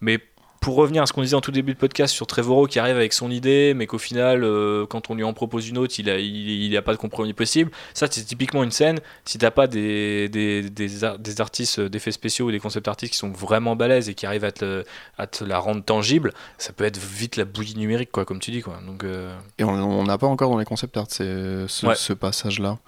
Mais 0.01 0.19
pour 0.63 0.75
revenir 0.75 1.03
à 1.03 1.05
ce 1.05 1.11
qu'on 1.11 1.21
disait 1.21 1.35
en 1.35 1.41
tout 1.41 1.51
début 1.51 1.73
de 1.73 1.77
podcast 1.77 2.13
sur 2.13 2.25
Trevorrow 2.25 2.67
qui 2.67 2.79
arrive 2.79 2.95
avec 2.95 3.11
son 3.11 3.29
idée, 3.29 3.73
mais 3.75 3.85
qu'au 3.85 3.97
final, 3.97 4.45
euh, 4.45 4.85
quand 4.85 5.09
on 5.09 5.15
lui 5.15 5.25
en 5.25 5.33
propose 5.33 5.67
une 5.67 5.77
autre, 5.77 5.95
il 5.99 6.05
n'a 6.05 6.15
il, 6.17 6.77
a 6.77 6.81
pas 6.81 6.93
de 6.93 6.97
compromis 6.97 7.33
possible. 7.33 7.69
Ça, 7.93 8.07
c'est 8.09 8.23
typiquement 8.23 8.63
une 8.63 8.71
scène. 8.71 8.99
Si 9.25 9.37
t'as 9.37 9.51
pas 9.51 9.67
des, 9.67 10.29
des, 10.29 10.69
des, 10.69 11.41
artistes 11.41 11.81
d'effets 11.81 12.13
spéciaux 12.13 12.47
ou 12.47 12.51
des 12.51 12.61
concept 12.61 12.87
artistes 12.87 13.11
qui 13.11 13.19
sont 13.19 13.31
vraiment 13.31 13.75
balèzes 13.75 14.07
et 14.07 14.13
qui 14.13 14.25
arrivent 14.25 14.45
à 14.45 14.53
te, 14.53 14.85
à 15.17 15.27
te, 15.27 15.43
la 15.43 15.59
rendre 15.59 15.83
tangible, 15.83 16.31
ça 16.57 16.71
peut 16.71 16.85
être 16.85 16.97
vite 16.97 17.35
la 17.35 17.43
bouillie 17.43 17.75
numérique, 17.75 18.13
quoi, 18.13 18.23
comme 18.23 18.39
tu 18.39 18.51
dis. 18.51 18.61
Quoi. 18.61 18.79
Donc, 18.87 19.03
euh, 19.03 19.35
Et 19.57 19.65
on 19.65 20.03
n'a 20.05 20.17
pas 20.17 20.27
encore 20.27 20.49
dans 20.49 20.59
les 20.59 20.65
concept 20.65 20.95
art 20.95 21.07
ce, 21.09 21.65
ce 21.67 22.13
passage-là. 22.13 22.79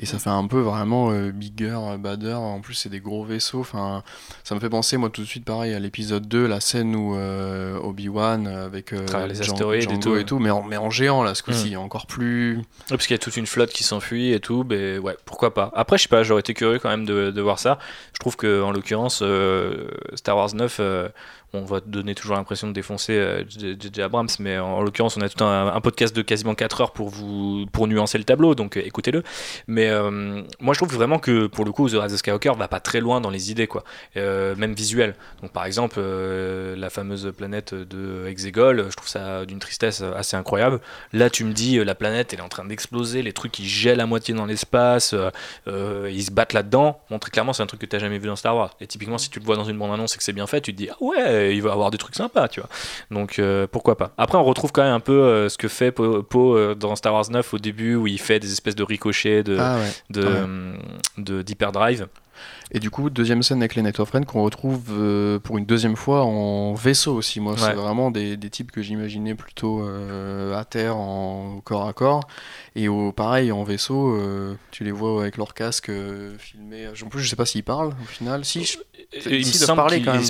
Et 0.00 0.06
ça 0.06 0.18
fait 0.18 0.30
un 0.30 0.46
peu 0.46 0.60
vraiment 0.60 1.10
euh, 1.10 1.32
bigger, 1.32 1.96
badder. 1.98 2.34
En 2.34 2.60
plus, 2.60 2.74
c'est 2.74 2.88
des 2.88 3.00
gros 3.00 3.24
vaisseaux. 3.24 3.60
Enfin, 3.60 4.04
ça 4.44 4.54
me 4.54 4.60
fait 4.60 4.68
penser, 4.68 4.96
moi, 4.96 5.10
tout 5.10 5.22
de 5.22 5.26
suite, 5.26 5.44
pareil, 5.44 5.74
à 5.74 5.80
l'épisode 5.80 6.28
2, 6.28 6.46
la 6.46 6.60
scène 6.60 6.94
où 6.94 7.16
euh, 7.16 7.76
Obi-Wan 7.80 8.46
avec 8.46 8.92
euh, 8.92 9.04
les 9.26 9.40
astéroïdes 9.40 9.90
et 9.90 9.98
tout, 9.98 10.16
et 10.16 10.24
tout, 10.24 10.38
mais 10.38 10.50
en, 10.50 10.62
mais 10.62 10.76
en 10.76 10.90
géant, 10.90 11.24
là, 11.24 11.34
ce 11.34 11.42
coup-ci, 11.42 11.74
mm. 11.74 11.78
encore 11.78 12.06
plus. 12.06 12.60
parce 12.88 13.08
qu'il 13.08 13.14
y 13.14 13.18
a 13.18 13.22
toute 13.22 13.36
une 13.36 13.46
flotte 13.46 13.70
qui 13.70 13.82
s'enfuit 13.82 14.32
et 14.32 14.40
tout. 14.40 14.64
Mais 14.68 14.98
ouais, 14.98 15.16
pourquoi 15.24 15.52
pas. 15.52 15.72
Après, 15.74 15.98
je 15.98 16.04
sais 16.04 16.08
pas, 16.08 16.22
j'aurais 16.22 16.40
été 16.40 16.54
curieux 16.54 16.78
quand 16.78 16.90
même 16.90 17.04
de, 17.04 17.32
de 17.32 17.40
voir 17.40 17.58
ça. 17.58 17.78
Je 18.12 18.20
trouve 18.20 18.36
que, 18.36 18.62
en 18.62 18.70
l'occurrence, 18.70 19.24
Star 20.14 20.36
Wars 20.36 20.54
9 20.54 20.80
on 21.52 21.64
va 21.64 21.80
donner 21.80 22.14
toujours 22.14 22.36
l'impression 22.36 22.68
de 22.68 22.72
défoncer 22.72 23.44
JJ 23.48 24.00
Abrams, 24.00 24.28
mais 24.38 24.58
en, 24.58 24.82
l'occurrence, 24.82 25.16
on 25.16 25.20
a 25.20 25.28
tout 25.28 25.44
un, 25.44 25.80
podcast 25.80 26.14
de 26.14 26.22
quasiment 26.22 26.54
4 26.54 26.80
heures 26.80 26.92
pour 26.92 27.08
vous 27.08 27.66
pour 27.72 27.86
nuancer 27.86 28.18
le 28.18 28.24
tableau, 28.24 28.54
donc 28.54 28.76
écoutez-le. 28.76 29.22
Mais 29.66 29.88
euh, 29.88 30.42
moi, 30.60 30.74
je 30.74 30.78
trouve 30.78 30.94
vraiment 30.94 31.18
que 31.18 31.46
pour 31.46 31.64
le 31.64 31.72
coup, 31.72 31.88
The 31.88 31.94
Rise 31.94 32.12
of 32.12 32.18
Skywalker 32.18 32.52
va 32.56 32.68
pas 32.68 32.80
très 32.80 33.00
loin 33.00 33.20
dans 33.20 33.30
les 33.30 33.50
idées, 33.50 33.66
quoi, 33.66 33.84
euh, 34.16 34.54
même 34.56 34.74
visuelles. 34.74 35.14
Donc, 35.42 35.52
par 35.52 35.64
exemple, 35.64 35.96
euh, 35.98 36.76
la 36.76 36.90
fameuse 36.90 37.32
planète 37.36 37.74
de 37.74 38.26
Exegol, 38.26 38.86
je 38.90 38.96
trouve 38.96 39.08
ça 39.08 39.44
d'une 39.44 39.58
tristesse 39.58 40.02
assez 40.02 40.36
incroyable. 40.36 40.80
Là, 41.12 41.30
tu 41.30 41.44
me 41.44 41.52
dis, 41.52 41.82
la 41.84 41.94
planète, 41.94 42.32
elle 42.32 42.40
est 42.40 42.42
en 42.42 42.48
train 42.48 42.64
d'exploser, 42.64 43.22
les 43.22 43.32
trucs 43.32 43.58
ils 43.58 43.66
gèlent 43.68 44.00
à 44.00 44.06
moitié 44.06 44.34
dans 44.34 44.46
l'espace, 44.46 45.14
ils 45.66 46.24
se 46.24 46.30
battent 46.30 46.52
là-dedans. 46.52 47.00
Bon, 47.10 47.18
très 47.18 47.30
clairement, 47.30 47.52
c'est 47.52 47.62
un 47.62 47.66
truc 47.66 47.80
que 47.80 47.86
tu 47.86 47.98
jamais 47.98 48.18
vu 48.18 48.26
dans 48.26 48.36
Star 48.36 48.56
Wars. 48.56 48.76
Et 48.80 48.86
typiquement, 48.86 49.18
si 49.18 49.30
tu 49.30 49.40
le 49.40 49.44
vois 49.44 49.56
dans 49.56 49.64
une 49.64 49.78
bande-annonce 49.78 50.14
et 50.14 50.18
que 50.18 50.24
c'est 50.24 50.32
bien 50.32 50.46
fait, 50.46 50.60
tu 50.60 50.72
te 50.72 50.78
dis, 50.78 50.88
ah 50.90 50.96
ouais, 51.00 51.37
il 51.38 51.62
va 51.62 51.72
avoir 51.72 51.90
des 51.90 51.98
trucs 51.98 52.14
sympas, 52.14 52.48
tu 52.48 52.60
vois. 52.60 52.68
Donc, 53.10 53.40
pourquoi 53.72 53.96
pas. 53.96 54.12
Après, 54.18 54.38
on 54.38 54.44
retrouve 54.44 54.72
quand 54.72 54.82
même 54.82 54.94
un 54.94 55.00
peu 55.00 55.48
ce 55.48 55.58
que 55.58 55.68
fait 55.68 55.92
Poe 55.92 56.74
dans 56.74 56.96
Star 56.96 57.14
Wars 57.14 57.30
9 57.30 57.54
au 57.54 57.58
début, 57.58 57.94
où 57.94 58.06
il 58.06 58.20
fait 58.20 58.38
des 58.38 58.52
espèces 58.52 58.76
de 58.76 58.82
ricochets, 58.82 59.42
de, 59.42 59.56
ah 59.58 59.78
de, 60.10 60.26
de 61.18 61.42
d'Hyperdrive. 61.42 62.08
Et 62.70 62.80
du 62.80 62.90
coup, 62.90 63.08
deuxième 63.08 63.42
scène 63.42 63.58
avec 63.58 63.74
les 63.74 63.82
Night 63.82 63.98
of 63.98 64.10
Ren 64.10 64.24
qu'on 64.24 64.42
retrouve 64.42 64.82
euh, 64.90 65.38
pour 65.38 65.56
une 65.56 65.64
deuxième 65.64 65.96
fois 65.96 66.24
en 66.24 66.74
vaisseau 66.74 67.14
aussi. 67.14 67.40
Moi, 67.40 67.54
c'est 67.56 67.72
vraiment 67.72 68.10
des, 68.10 68.36
des, 68.36 68.50
types 68.50 68.70
que 68.70 68.82
j'imaginais 68.82 69.34
plutôt 69.34 69.82
euh, 69.82 70.54
à 70.54 70.64
terre, 70.64 70.96
en 70.96 71.60
corps 71.64 71.88
à 71.88 71.92
corps. 71.94 72.28
Et 72.76 72.88
au, 72.88 73.12
pareil, 73.12 73.52
en 73.52 73.64
vaisseau, 73.64 74.14
euh, 74.14 74.54
tu 74.70 74.84
les 74.84 74.92
vois 74.92 75.22
avec 75.22 75.38
leur 75.38 75.54
casque 75.54 75.90
filmé. 76.38 76.88
En 76.88 77.08
plus, 77.08 77.22
je 77.22 77.28
sais 77.28 77.36
pas 77.36 77.46
s'ils 77.46 77.64
parlent 77.64 77.94
au 78.02 78.06
final. 78.06 78.44
Si, 78.44 78.64
je, 78.64 78.78
il 79.12 79.38
me 79.38 79.42
semble 79.42 79.82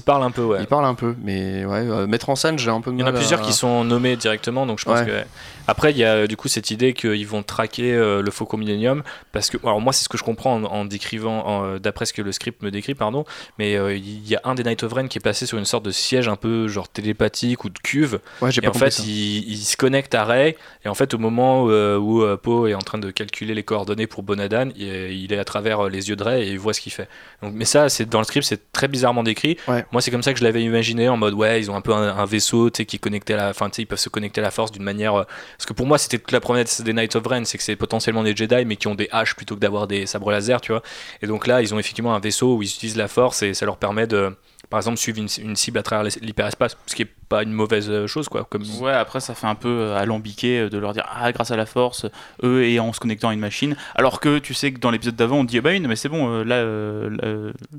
parlent 0.04 0.22
un 0.22 0.30
peu, 0.30 0.44
ouais. 0.44 0.58
Ils 0.60 0.66
parlent 0.66 0.84
un 0.84 0.94
peu, 0.94 1.14
mais 1.22 1.64
ouais, 1.64 2.06
mettre 2.06 2.30
en 2.30 2.36
scène, 2.36 2.58
j'ai 2.58 2.70
un 2.70 2.80
peu 2.80 2.92
Il 2.92 3.00
y 3.00 3.02
en 3.02 3.06
a 3.06 3.12
plusieurs 3.12 3.42
qui 3.42 3.52
sont 3.52 3.84
nommés 3.84 4.16
directement, 4.16 4.66
donc 4.66 4.78
je 4.78 4.84
pense 4.84 5.02
que. 5.02 5.24
Après, 5.70 5.90
il 5.90 5.98
y 5.98 6.04
a 6.04 6.26
du 6.26 6.36
coup 6.36 6.48
cette 6.48 6.70
idée 6.70 6.94
qu'ils 6.94 7.26
vont 7.26 7.42
traquer 7.42 7.92
le 7.92 8.30
Faucon 8.30 8.56
Millennium, 8.56 9.02
parce 9.32 9.50
que, 9.50 9.58
alors 9.62 9.80
moi, 9.80 9.92
c'est 9.92 10.04
ce 10.04 10.08
que 10.08 10.18
je 10.18 10.24
comprends 10.24 10.62
en, 10.62 10.84
décrivant, 10.84 11.78
d'après 11.78 12.06
ce 12.06 12.12
que 12.12 12.22
le 12.22 12.32
script 12.32 12.62
me 12.62 12.70
décrit, 12.70 12.94
pardon, 12.94 13.24
mais 13.58 13.76
euh, 13.76 13.96
il 13.96 14.28
y 14.28 14.36
a 14.36 14.40
un 14.44 14.54
des 14.54 14.64
Night 14.64 14.82
of 14.82 14.92
Ren 14.92 15.08
qui 15.08 15.18
est 15.18 15.22
passé 15.22 15.46
sur 15.46 15.58
une 15.58 15.64
sorte 15.64 15.84
de 15.84 15.90
siège 15.90 16.28
un 16.28 16.36
peu 16.36 16.68
genre 16.68 16.88
télépathique 16.88 17.64
ou 17.64 17.70
de 17.70 17.78
cuve. 17.78 18.20
et 18.62 18.68
en 18.68 18.72
fait, 18.72 18.98
il, 19.00 19.56
se 19.56 19.76
connecte 19.76 20.14
à 20.14 20.24
Ray, 20.24 20.56
et 20.84 20.88
en 20.88 20.94
fait, 20.94 21.14
au 21.14 21.18
moment 21.18 21.64
où, 21.64 21.70
euh, 21.70 21.98
où 21.98 22.22
euh, 22.22 22.36
Poe 22.36 22.68
est 22.68 22.74
en 22.74 22.80
train 22.80 22.98
de 22.98 23.10
calculer 23.10 23.54
les 23.54 23.62
coordonnées 23.62 24.06
pour 24.06 24.22
Bonadan, 24.22 24.68
il, 24.76 25.32
est 25.32 25.38
à 25.38 25.44
travers 25.44 25.88
les 25.88 26.08
yeux 26.08 26.16
de 26.16 26.22
Ray 26.22 26.48
et 26.48 26.52
il 26.52 26.58
voit 26.58 26.72
ce 26.72 26.80
qu'il 26.80 26.92
fait. 26.92 27.08
Donc, 27.42 27.52
mais 27.54 27.64
ça, 27.64 27.88
c'est 27.88 28.08
dans 28.08 28.18
le 28.18 28.24
script, 28.24 28.46
c'est 28.46 28.67
très 28.72 28.88
bizarrement 28.88 29.22
décrit. 29.22 29.56
Moi, 29.92 30.00
c'est 30.00 30.10
comme 30.10 30.22
ça 30.22 30.32
que 30.32 30.38
je 30.38 30.44
l'avais 30.44 30.62
imaginé 30.62 31.08
en 31.08 31.16
mode 31.16 31.34
ouais, 31.34 31.60
ils 31.60 31.70
ont 31.70 31.76
un 31.76 31.80
peu 31.80 31.92
un, 31.92 32.24
vaisseau, 32.24 32.70
tu 32.70 32.78
sais, 32.78 32.86
qui 32.86 32.98
connecté 32.98 33.34
à 33.34 33.36
la, 33.36 33.52
ils 33.78 33.86
peuvent 33.86 33.98
se 33.98 34.08
connecter 34.08 34.40
à 34.40 34.44
la 34.44 34.50
force 34.50 34.70
d'une 34.70 34.82
manière. 34.82 35.12
Parce 35.12 35.66
que 35.66 35.72
pour 35.72 35.86
moi, 35.86 35.98
c'était 35.98 36.18
toute 36.18 36.32
la 36.32 36.40
promesse 36.40 36.80
des 36.80 36.92
Night 36.92 37.16
of 37.16 37.26
Ren, 37.26 37.44
c'est 37.44 37.58
que 37.58 37.64
c'est 37.64 37.76
potentiellement 37.76 38.22
des 38.22 38.36
Jedi, 38.36 38.64
mais 38.64 38.76
qui 38.76 38.86
ont 38.86 38.94
des 38.94 39.08
haches 39.10 39.34
plutôt 39.34 39.54
que 39.54 39.60
d'avoir 39.60 39.86
des 39.86 40.06
sabres 40.06 40.30
laser, 40.30 40.60
tu 40.60 40.72
vois. 40.72 40.82
Et 41.22 41.26
donc 41.26 41.46
là, 41.46 41.62
ils 41.62 41.74
ont 41.74 41.78
effectivement 41.78 42.14
un 42.14 42.20
vaisseau 42.20 42.56
où 42.56 42.62
ils 42.62 42.68
utilisent 42.68 42.96
la 42.96 43.08
force 43.08 43.42
et 43.42 43.54
ça 43.54 43.66
leur 43.66 43.76
permet 43.76 44.06
de, 44.06 44.32
par 44.70 44.78
exemple, 44.80 44.98
suivre 44.98 45.18
une, 45.18 45.56
cible 45.56 45.78
à 45.78 45.82
travers 45.82 46.10
l'hyperespace, 46.20 46.76
ce 46.86 46.94
qui 46.94 47.02
est 47.02 47.08
pas 47.28 47.42
une 47.42 47.52
mauvaise 47.52 47.88
euh, 47.90 48.06
chose 48.06 48.28
quoi. 48.28 48.46
Comme... 48.48 48.64
Ouais, 48.80 48.92
après 48.92 49.20
ça 49.20 49.34
fait 49.34 49.46
un 49.46 49.54
peu 49.54 49.68
euh, 49.68 49.98
alambiqué 49.98 50.60
euh, 50.60 50.70
de 50.70 50.78
leur 50.78 50.92
dire 50.92 51.06
ah 51.08 51.30
grâce 51.32 51.50
à 51.50 51.56
la 51.56 51.66
force, 51.66 52.06
eux 52.42 52.64
et 52.64 52.80
en 52.80 52.92
se 52.92 53.00
connectant 53.00 53.28
à 53.28 53.34
une 53.34 53.40
machine. 53.40 53.76
Alors 53.94 54.20
que 54.20 54.38
tu 54.38 54.54
sais 54.54 54.72
que 54.72 54.78
dans 54.78 54.90
l'épisode 54.90 55.16
d'avant 55.16 55.38
on 55.38 55.44
dit 55.44 55.58
ah 55.58 55.60
bah 55.60 55.70
oui 55.70 55.80
mais 55.80 55.96
c'est 55.96 56.08
bon 56.08 56.42
là 56.42 56.64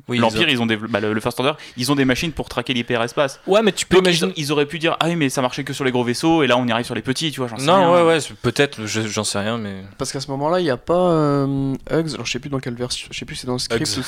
l'empire 0.07 0.49
ils 0.49 0.61
ont, 0.61 0.65
des, 0.65 0.77
bah, 0.77 0.99
le, 0.99 1.19
First 1.19 1.39
Order 1.39 1.53
ils 1.77 1.91
ont 1.91 1.95
des 1.95 2.05
machines 2.05 2.31
pour 2.31 2.49
traquer 2.49 2.73
l'hyperespace. 2.73 3.39
Ouais 3.47 3.61
mais 3.61 3.71
tu 3.71 3.85
peux 3.85 3.97
imaginer 3.97 4.33
ils, 4.37 4.51
auraient 4.51 4.65
pu 4.65 4.79
dire 4.79 4.95
ah 4.99 5.07
oui 5.07 5.15
mais 5.15 5.29
ça 5.29 5.41
marchait 5.41 5.63
que 5.63 5.73
sur 5.73 5.83
les 5.83 5.91
gros 5.91 6.03
vaisseaux 6.03 6.43
et 6.43 6.47
là 6.47 6.57
on 6.57 6.67
y 6.67 6.71
arrive 6.71 6.85
sur 6.85 6.95
les 6.95 7.01
petits 7.01 7.31
tu 7.31 7.41
vois. 7.41 7.49
Sais 7.49 7.65
non 7.65 7.93
ouais 7.93 8.03
ouais 8.03 8.19
peut-être 8.41 8.85
j'en 8.85 9.23
sais 9.23 9.39
rien 9.39 9.57
mais 9.57 9.83
parce 9.97 10.11
qu'à 10.11 10.19
ce 10.19 10.29
moment-là 10.31 10.59
il 10.59 10.63
n'y 10.63 10.69
a 10.69 10.77
pas 10.77 11.45
Hugs 11.91 12.13
alors 12.13 12.25
je 12.25 12.31
sais 12.31 12.39
plus 12.39 12.49
dans 12.49 12.59
quelle 12.59 12.75
version 12.75 13.07
je 13.11 13.17
sais 13.17 13.25
plus 13.25 13.35
c'est 13.35 13.47
dans 13.47 13.53
le 13.53 13.59
script 13.59 13.99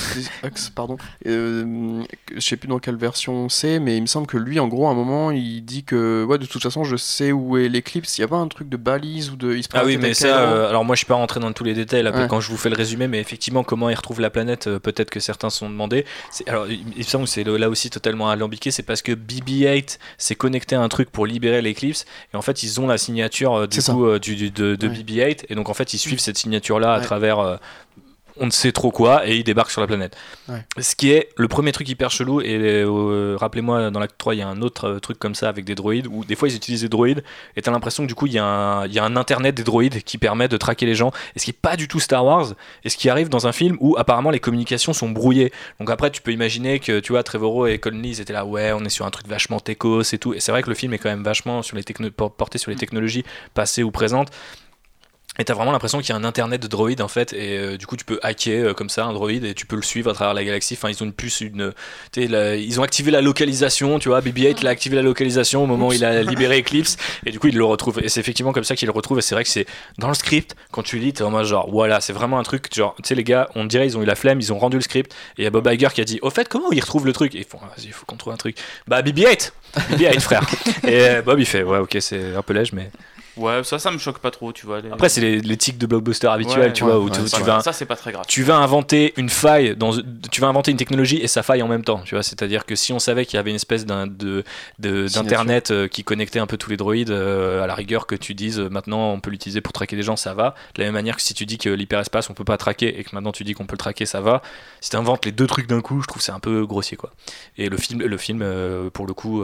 Hugs, 0.43 0.71
pardon 0.75 0.97
je 1.25 2.03
sais 2.39 2.57
plus 2.57 2.67
dans 2.71 2.79
quelle 2.79 2.95
version 2.95 3.49
c'est 3.49 3.79
mais 3.79 3.97
il 3.97 4.01
me 4.01 4.07
semble 4.07 4.27
que 4.27 4.37
lui 4.37 4.59
en 4.59 4.67
gros 4.67 4.87
à 4.87 4.91
un 4.91 4.93
moment 4.93 5.31
il 5.31 5.63
dit 5.63 5.83
que 5.83 6.25
ouais 6.27 6.37
de 6.37 6.45
toute 6.45 6.63
façon 6.63 6.83
je 6.83 6.95
sais 6.95 7.31
où 7.31 7.57
est 7.57 7.69
l'éclipse. 7.69 8.17
Il 8.17 8.21
y 8.21 8.23
a 8.23 8.27
pas 8.27 8.37
un 8.37 8.47
truc 8.47 8.69
de 8.69 8.77
balise 8.77 9.29
ou 9.29 9.35
de 9.35 9.59
ah 9.73 9.83
oui 9.85 9.97
mais 9.97 10.13
ça 10.13 10.41
euh, 10.41 10.69
alors 10.69 10.85
moi 10.85 10.95
je 10.95 10.99
suis 10.99 11.05
pas 11.07 11.15
rentré 11.15 11.39
dans 11.39 11.51
tous 11.51 11.63
les 11.63 11.73
détails 11.73 12.03
là, 12.03 12.27
quand 12.27 12.39
je 12.39 12.49
vous 12.49 12.57
fais 12.57 12.69
le 12.69 12.75
résumé 12.75 13.07
mais 13.07 13.19
effectivement 13.19 13.63
comment 13.63 13.89
il 13.89 13.95
retrouve 13.95 14.21
la 14.21 14.29
planète 14.29 14.67
euh, 14.67 14.79
peut-être 14.79 15.09
que 15.09 15.19
certains 15.19 15.49
se 15.49 15.59
sont 15.59 15.69
demandé 15.69 16.05
alors 16.47 16.67
il 16.67 16.85
me 16.97 17.03
semble 17.03 17.25
que 17.25 17.29
c'est 17.29 17.43
là 17.43 17.69
aussi 17.69 17.89
totalement 17.89 18.29
alambiqué 18.29 18.71
c'est 18.71 18.83
parce 18.83 19.01
que 19.01 19.11
BB-8 19.11 19.97
s'est 20.17 20.35
connecté 20.35 20.75
à 20.75 20.81
un 20.81 20.89
truc 20.89 21.11
pour 21.11 21.25
libérer 21.25 21.61
l'éclipse 21.61 22.05
et 22.33 22.37
en 22.37 22.41
fait 22.41 22.63
ils 22.63 22.79
ont 22.79 22.87
la 22.87 22.97
signature 22.97 23.53
euh, 23.53 23.67
du 23.67 23.81
coup 23.81 24.19
du, 24.19 24.49
de, 24.49 24.75
de 24.75 24.87
BB-8 24.87 25.45
et 25.49 25.55
donc 25.55 25.69
en 25.69 25.73
fait 25.73 25.93
ils 25.93 25.99
suivent 25.99 26.19
cette 26.19 26.37
signature 26.37 26.79
là 26.79 26.93
à 26.93 27.01
travers 27.01 27.59
on 28.41 28.47
ne 28.47 28.51
sait 28.51 28.71
trop 28.71 28.91
quoi 28.91 29.27
et 29.27 29.37
il 29.37 29.43
débarque 29.43 29.71
sur 29.71 29.81
la 29.81 29.87
planète. 29.87 30.17
Ce 30.79 30.95
qui 30.95 31.11
est 31.11 31.29
le 31.37 31.47
premier 31.47 31.71
truc 31.71 31.87
hyper 31.87 32.09
chelou 32.09 32.41
et 32.41 32.57
euh, 32.57 33.37
rappelez-moi 33.39 33.91
dans 33.91 33.99
l'acte 33.99 34.17
3 34.17 34.35
il 34.35 34.39
y 34.39 34.41
a 34.41 34.47
un 34.47 34.61
autre 34.61 34.87
euh, 34.87 34.99
truc 34.99 35.19
comme 35.19 35.35
ça 35.35 35.47
avec 35.47 35.63
des 35.63 35.75
droïdes 35.75 36.07
où 36.07 36.25
des 36.25 36.35
fois 36.35 36.49
ils 36.49 36.55
utilisent 36.55 36.81
des 36.81 36.89
droïdes 36.89 37.23
et 37.55 37.61
t'as 37.61 37.71
l'impression 37.71 38.03
que 38.03 38.07
du 38.07 38.15
coup 38.15 38.25
il 38.25 38.33
y, 38.33 38.39
a 38.39 38.43
un, 38.43 38.87
il 38.87 38.93
y, 38.93 38.99
a 38.99 39.03
un 39.03 39.15
internet 39.15 39.55
des 39.55 39.63
droïdes 39.63 40.01
qui 40.01 40.17
permet 40.17 40.47
de 40.47 40.57
traquer 40.57 40.87
les 40.87 40.95
gens 40.95 41.11
et 41.35 41.39
ce 41.39 41.45
qui 41.45 41.51
est 41.51 41.61
pas 41.61 41.77
du 41.77 41.87
tout 41.87 41.99
Star 41.99 42.25
Wars 42.25 42.53
et 42.83 42.89
ce 42.89 42.97
qui 42.97 43.09
arrive 43.09 43.29
dans 43.29 43.45
un 43.45 43.51
film 43.51 43.77
où 43.79 43.95
apparemment 43.97 44.31
les 44.31 44.39
communications 44.39 44.93
sont 44.93 45.09
brouillées. 45.09 45.53
Donc 45.79 45.91
après 45.91 46.09
tu 46.09 46.21
peux 46.21 46.31
imaginer 46.31 46.79
que 46.79 46.99
tu 46.99 47.11
vois 47.11 47.21
Trevorrow 47.21 47.67
et 47.67 47.77
Conley 47.77 48.19
étaient 48.19 48.33
là 48.33 48.43
ouais 48.43 48.71
on 48.73 48.83
est 48.83 48.89
sur 48.89 49.05
un 49.05 49.11
truc 49.11 49.27
vachement 49.27 49.59
techos 49.59 50.01
et 50.01 50.17
tout 50.17 50.33
et 50.33 50.39
c'est 50.39 50.51
vrai 50.51 50.63
que 50.63 50.69
le 50.69 50.75
film 50.75 50.93
est 50.95 50.97
quand 50.97 51.09
même 51.09 51.23
vachement 51.23 51.61
sur 51.61 51.77
les 51.77 51.83
porté 52.11 52.57
sur 52.57 52.71
les 52.71 52.77
technologies 52.77 53.23
passées 53.53 53.83
ou 53.83 53.91
présentes 53.91 54.31
et 55.39 55.45
t'as 55.45 55.53
vraiment 55.53 55.71
l'impression 55.71 55.99
qu'il 55.99 56.09
y 56.09 56.11
a 56.11 56.15
un 56.17 56.25
internet 56.25 56.61
de 56.61 56.67
droïdes 56.67 57.01
en 57.01 57.07
fait, 57.07 57.31
et 57.31 57.57
euh, 57.57 57.77
du 57.77 57.87
coup 57.87 57.95
tu 57.95 58.03
peux 58.03 58.19
hacker 58.21 58.65
euh, 58.65 58.73
comme 58.73 58.89
ça 58.89 59.05
un 59.05 59.13
droïde 59.13 59.45
et 59.45 59.53
tu 59.53 59.65
peux 59.65 59.77
le 59.77 59.81
suivre 59.81 60.11
à 60.11 60.13
travers 60.13 60.33
la 60.33 60.43
galaxie. 60.43 60.73
Enfin, 60.73 60.89
ils 60.89 61.01
ont 61.01 61.05
une 61.05 61.13
puce, 61.13 61.39
une, 61.39 61.73
ils 62.17 62.79
ont 62.79 62.83
activé 62.83 63.11
la 63.11 63.21
localisation, 63.21 63.97
tu 63.97 64.09
vois. 64.09 64.19
BB-8 64.19 64.61
l'a 64.61 64.71
activé 64.71 64.97
la 64.97 65.01
localisation 65.01 65.63
au 65.63 65.67
moment 65.67 65.87
où 65.87 65.93
il 65.93 66.03
a 66.03 66.21
libéré 66.21 66.59
Eclipse, 66.61 66.97
et 67.25 67.31
du 67.31 67.39
coup 67.39 67.47
il 67.47 67.55
le 67.55 67.63
retrouve. 67.63 68.01
Et 68.03 68.09
c'est 68.09 68.19
effectivement 68.19 68.51
comme 68.51 68.65
ça 68.65 68.75
qu'il 68.75 68.87
le 68.87 68.91
retrouve. 68.91 69.19
Et 69.19 69.21
c'est 69.21 69.33
vrai 69.33 69.45
que 69.45 69.49
c'est 69.49 69.65
dans 69.97 70.09
le 70.09 70.15
script 70.15 70.55
quand 70.71 70.83
tu 70.83 70.97
lis, 70.97 71.13
t'es 71.13 71.23
en 71.23 71.31
mode 71.31 71.45
genre 71.45 71.69
voilà, 71.71 72.01
c'est 72.01 72.13
vraiment 72.13 72.37
un 72.37 72.43
truc 72.43 72.67
genre, 72.75 72.93
tu 72.97 73.07
sais 73.07 73.15
les 73.15 73.23
gars, 73.23 73.49
on 73.55 73.63
dirait 73.63 73.85
ils 73.85 73.97
ont 73.97 74.01
eu 74.01 74.05
la 74.05 74.15
flemme, 74.15 74.41
ils 74.41 74.51
ont 74.51 74.59
rendu 74.59 74.75
le 74.75 74.83
script, 74.83 75.13
et 75.37 75.41
il 75.41 75.43
y 75.45 75.47
a 75.47 75.49
Bob 75.49 75.65
Iger 75.71 75.89
qui 75.93 76.01
a 76.01 76.05
dit 76.05 76.19
au 76.21 76.29
fait 76.29 76.49
comment 76.49 76.73
ils 76.73 76.81
retrouvent 76.81 77.05
le 77.05 77.13
truc? 77.13 77.35
Et 77.35 77.39
ils 77.39 77.45
font 77.45 77.57
vas-y, 77.59 77.85
il 77.85 77.93
faut 77.93 78.05
qu'on 78.05 78.17
trouve 78.17 78.33
un 78.33 78.37
truc. 78.37 78.57
Bah 78.85 79.01
BB-8, 79.01 79.53
BB-8 79.91 80.19
frère. 80.19 80.45
et 80.87 81.21
Bob 81.21 81.39
il 81.39 81.45
fait 81.45 81.63
ouais 81.63 81.77
ok 81.77 81.97
c'est 82.01 82.35
un 82.35 82.41
peu 82.41 82.53
lège 82.53 82.73
mais 82.73 82.91
Ouais, 83.37 83.63
ça, 83.63 83.79
ça 83.79 83.91
me 83.91 83.97
choque 83.97 84.19
pas 84.19 84.31
trop, 84.31 84.51
tu 84.51 84.65
vois. 84.65 84.81
Après, 84.91 85.07
c'est 85.07 85.21
les, 85.21 85.57
tics 85.57 85.77
de 85.77 85.85
blockbuster 85.85 86.27
habituels, 86.27 86.73
tu 86.73 86.83
vois, 86.83 86.99
où 86.99 87.09
tu, 87.09 87.21
vas, 87.43 87.61
ça 87.61 87.71
c'est 87.71 87.85
pas 87.85 87.95
très 87.95 88.11
grave. 88.11 88.25
Tu 88.27 88.43
vas 88.43 88.57
inventer 88.57 89.13
une 89.15 89.29
faille, 89.29 89.75
dans, 89.75 89.93
tu 90.31 90.41
vas 90.41 90.47
inventer 90.47 90.71
une 90.71 90.77
technologie 90.77 91.17
et 91.17 91.27
ça 91.27 91.43
faille 91.43 91.61
en 91.61 91.67
même 91.67 91.83
temps, 91.83 92.01
tu 92.03 92.15
vois. 92.15 92.23
C'est-à-dire 92.23 92.65
que 92.65 92.75
si 92.75 92.91
on 92.91 92.99
savait 92.99 93.25
qu'il 93.25 93.37
y 93.37 93.39
avait 93.39 93.51
une 93.51 93.55
espèce 93.55 93.85
d'un, 93.85 94.07
de, 94.07 94.43
d'internet 94.79 95.71
euh, 95.71 95.87
qui 95.87 96.03
connectait 96.03 96.39
un 96.39 96.47
peu 96.47 96.57
tous 96.57 96.69
les 96.69 96.77
droïdes, 96.77 97.11
euh, 97.11 97.63
à 97.63 97.67
la 97.67 97.75
rigueur 97.75 98.05
que 98.05 98.15
tu 98.15 98.33
dises 98.33 98.59
euh, 98.59 98.69
maintenant 98.69 99.11
on 99.13 99.19
peut 99.19 99.29
l'utiliser 99.29 99.61
pour 99.61 99.73
traquer 99.73 99.95
des 99.95 100.03
gens, 100.03 100.15
ça 100.15 100.33
va. 100.33 100.55
De 100.75 100.81
la 100.81 100.87
même 100.87 100.93
manière 100.93 101.15
que 101.15 101.21
si 101.21 101.33
tu 101.33 101.45
dis 101.45 101.57
que 101.57 101.69
l'hyperespace 101.69 102.29
on 102.29 102.33
peut 102.33 102.43
pas 102.43 102.57
traquer 102.57 102.99
et 102.99 103.03
que 103.03 103.09
maintenant 103.13 103.31
tu 103.31 103.43
dis 103.43 103.53
qu'on 103.53 103.65
peut 103.65 103.75
le 103.75 103.77
traquer, 103.77 104.05
ça 104.05 104.19
va. 104.19 104.41
Si 104.81 104.89
tu 104.89 104.97
inventes 104.97 105.25
les 105.25 105.31
deux 105.31 105.47
trucs 105.47 105.67
d'un 105.67 105.81
coup, 105.81 106.01
je 106.01 106.07
trouve 106.07 106.21
c'est 106.21 106.31
un 106.31 106.39
peu 106.39 106.65
grossier, 106.65 106.97
quoi. 106.97 107.11
Et 107.57 107.69
le 107.69 107.77
film, 107.77 108.01
le 108.01 108.17
film 108.17 108.45
pour 108.93 109.05
le 109.05 109.13
coup, 109.13 109.43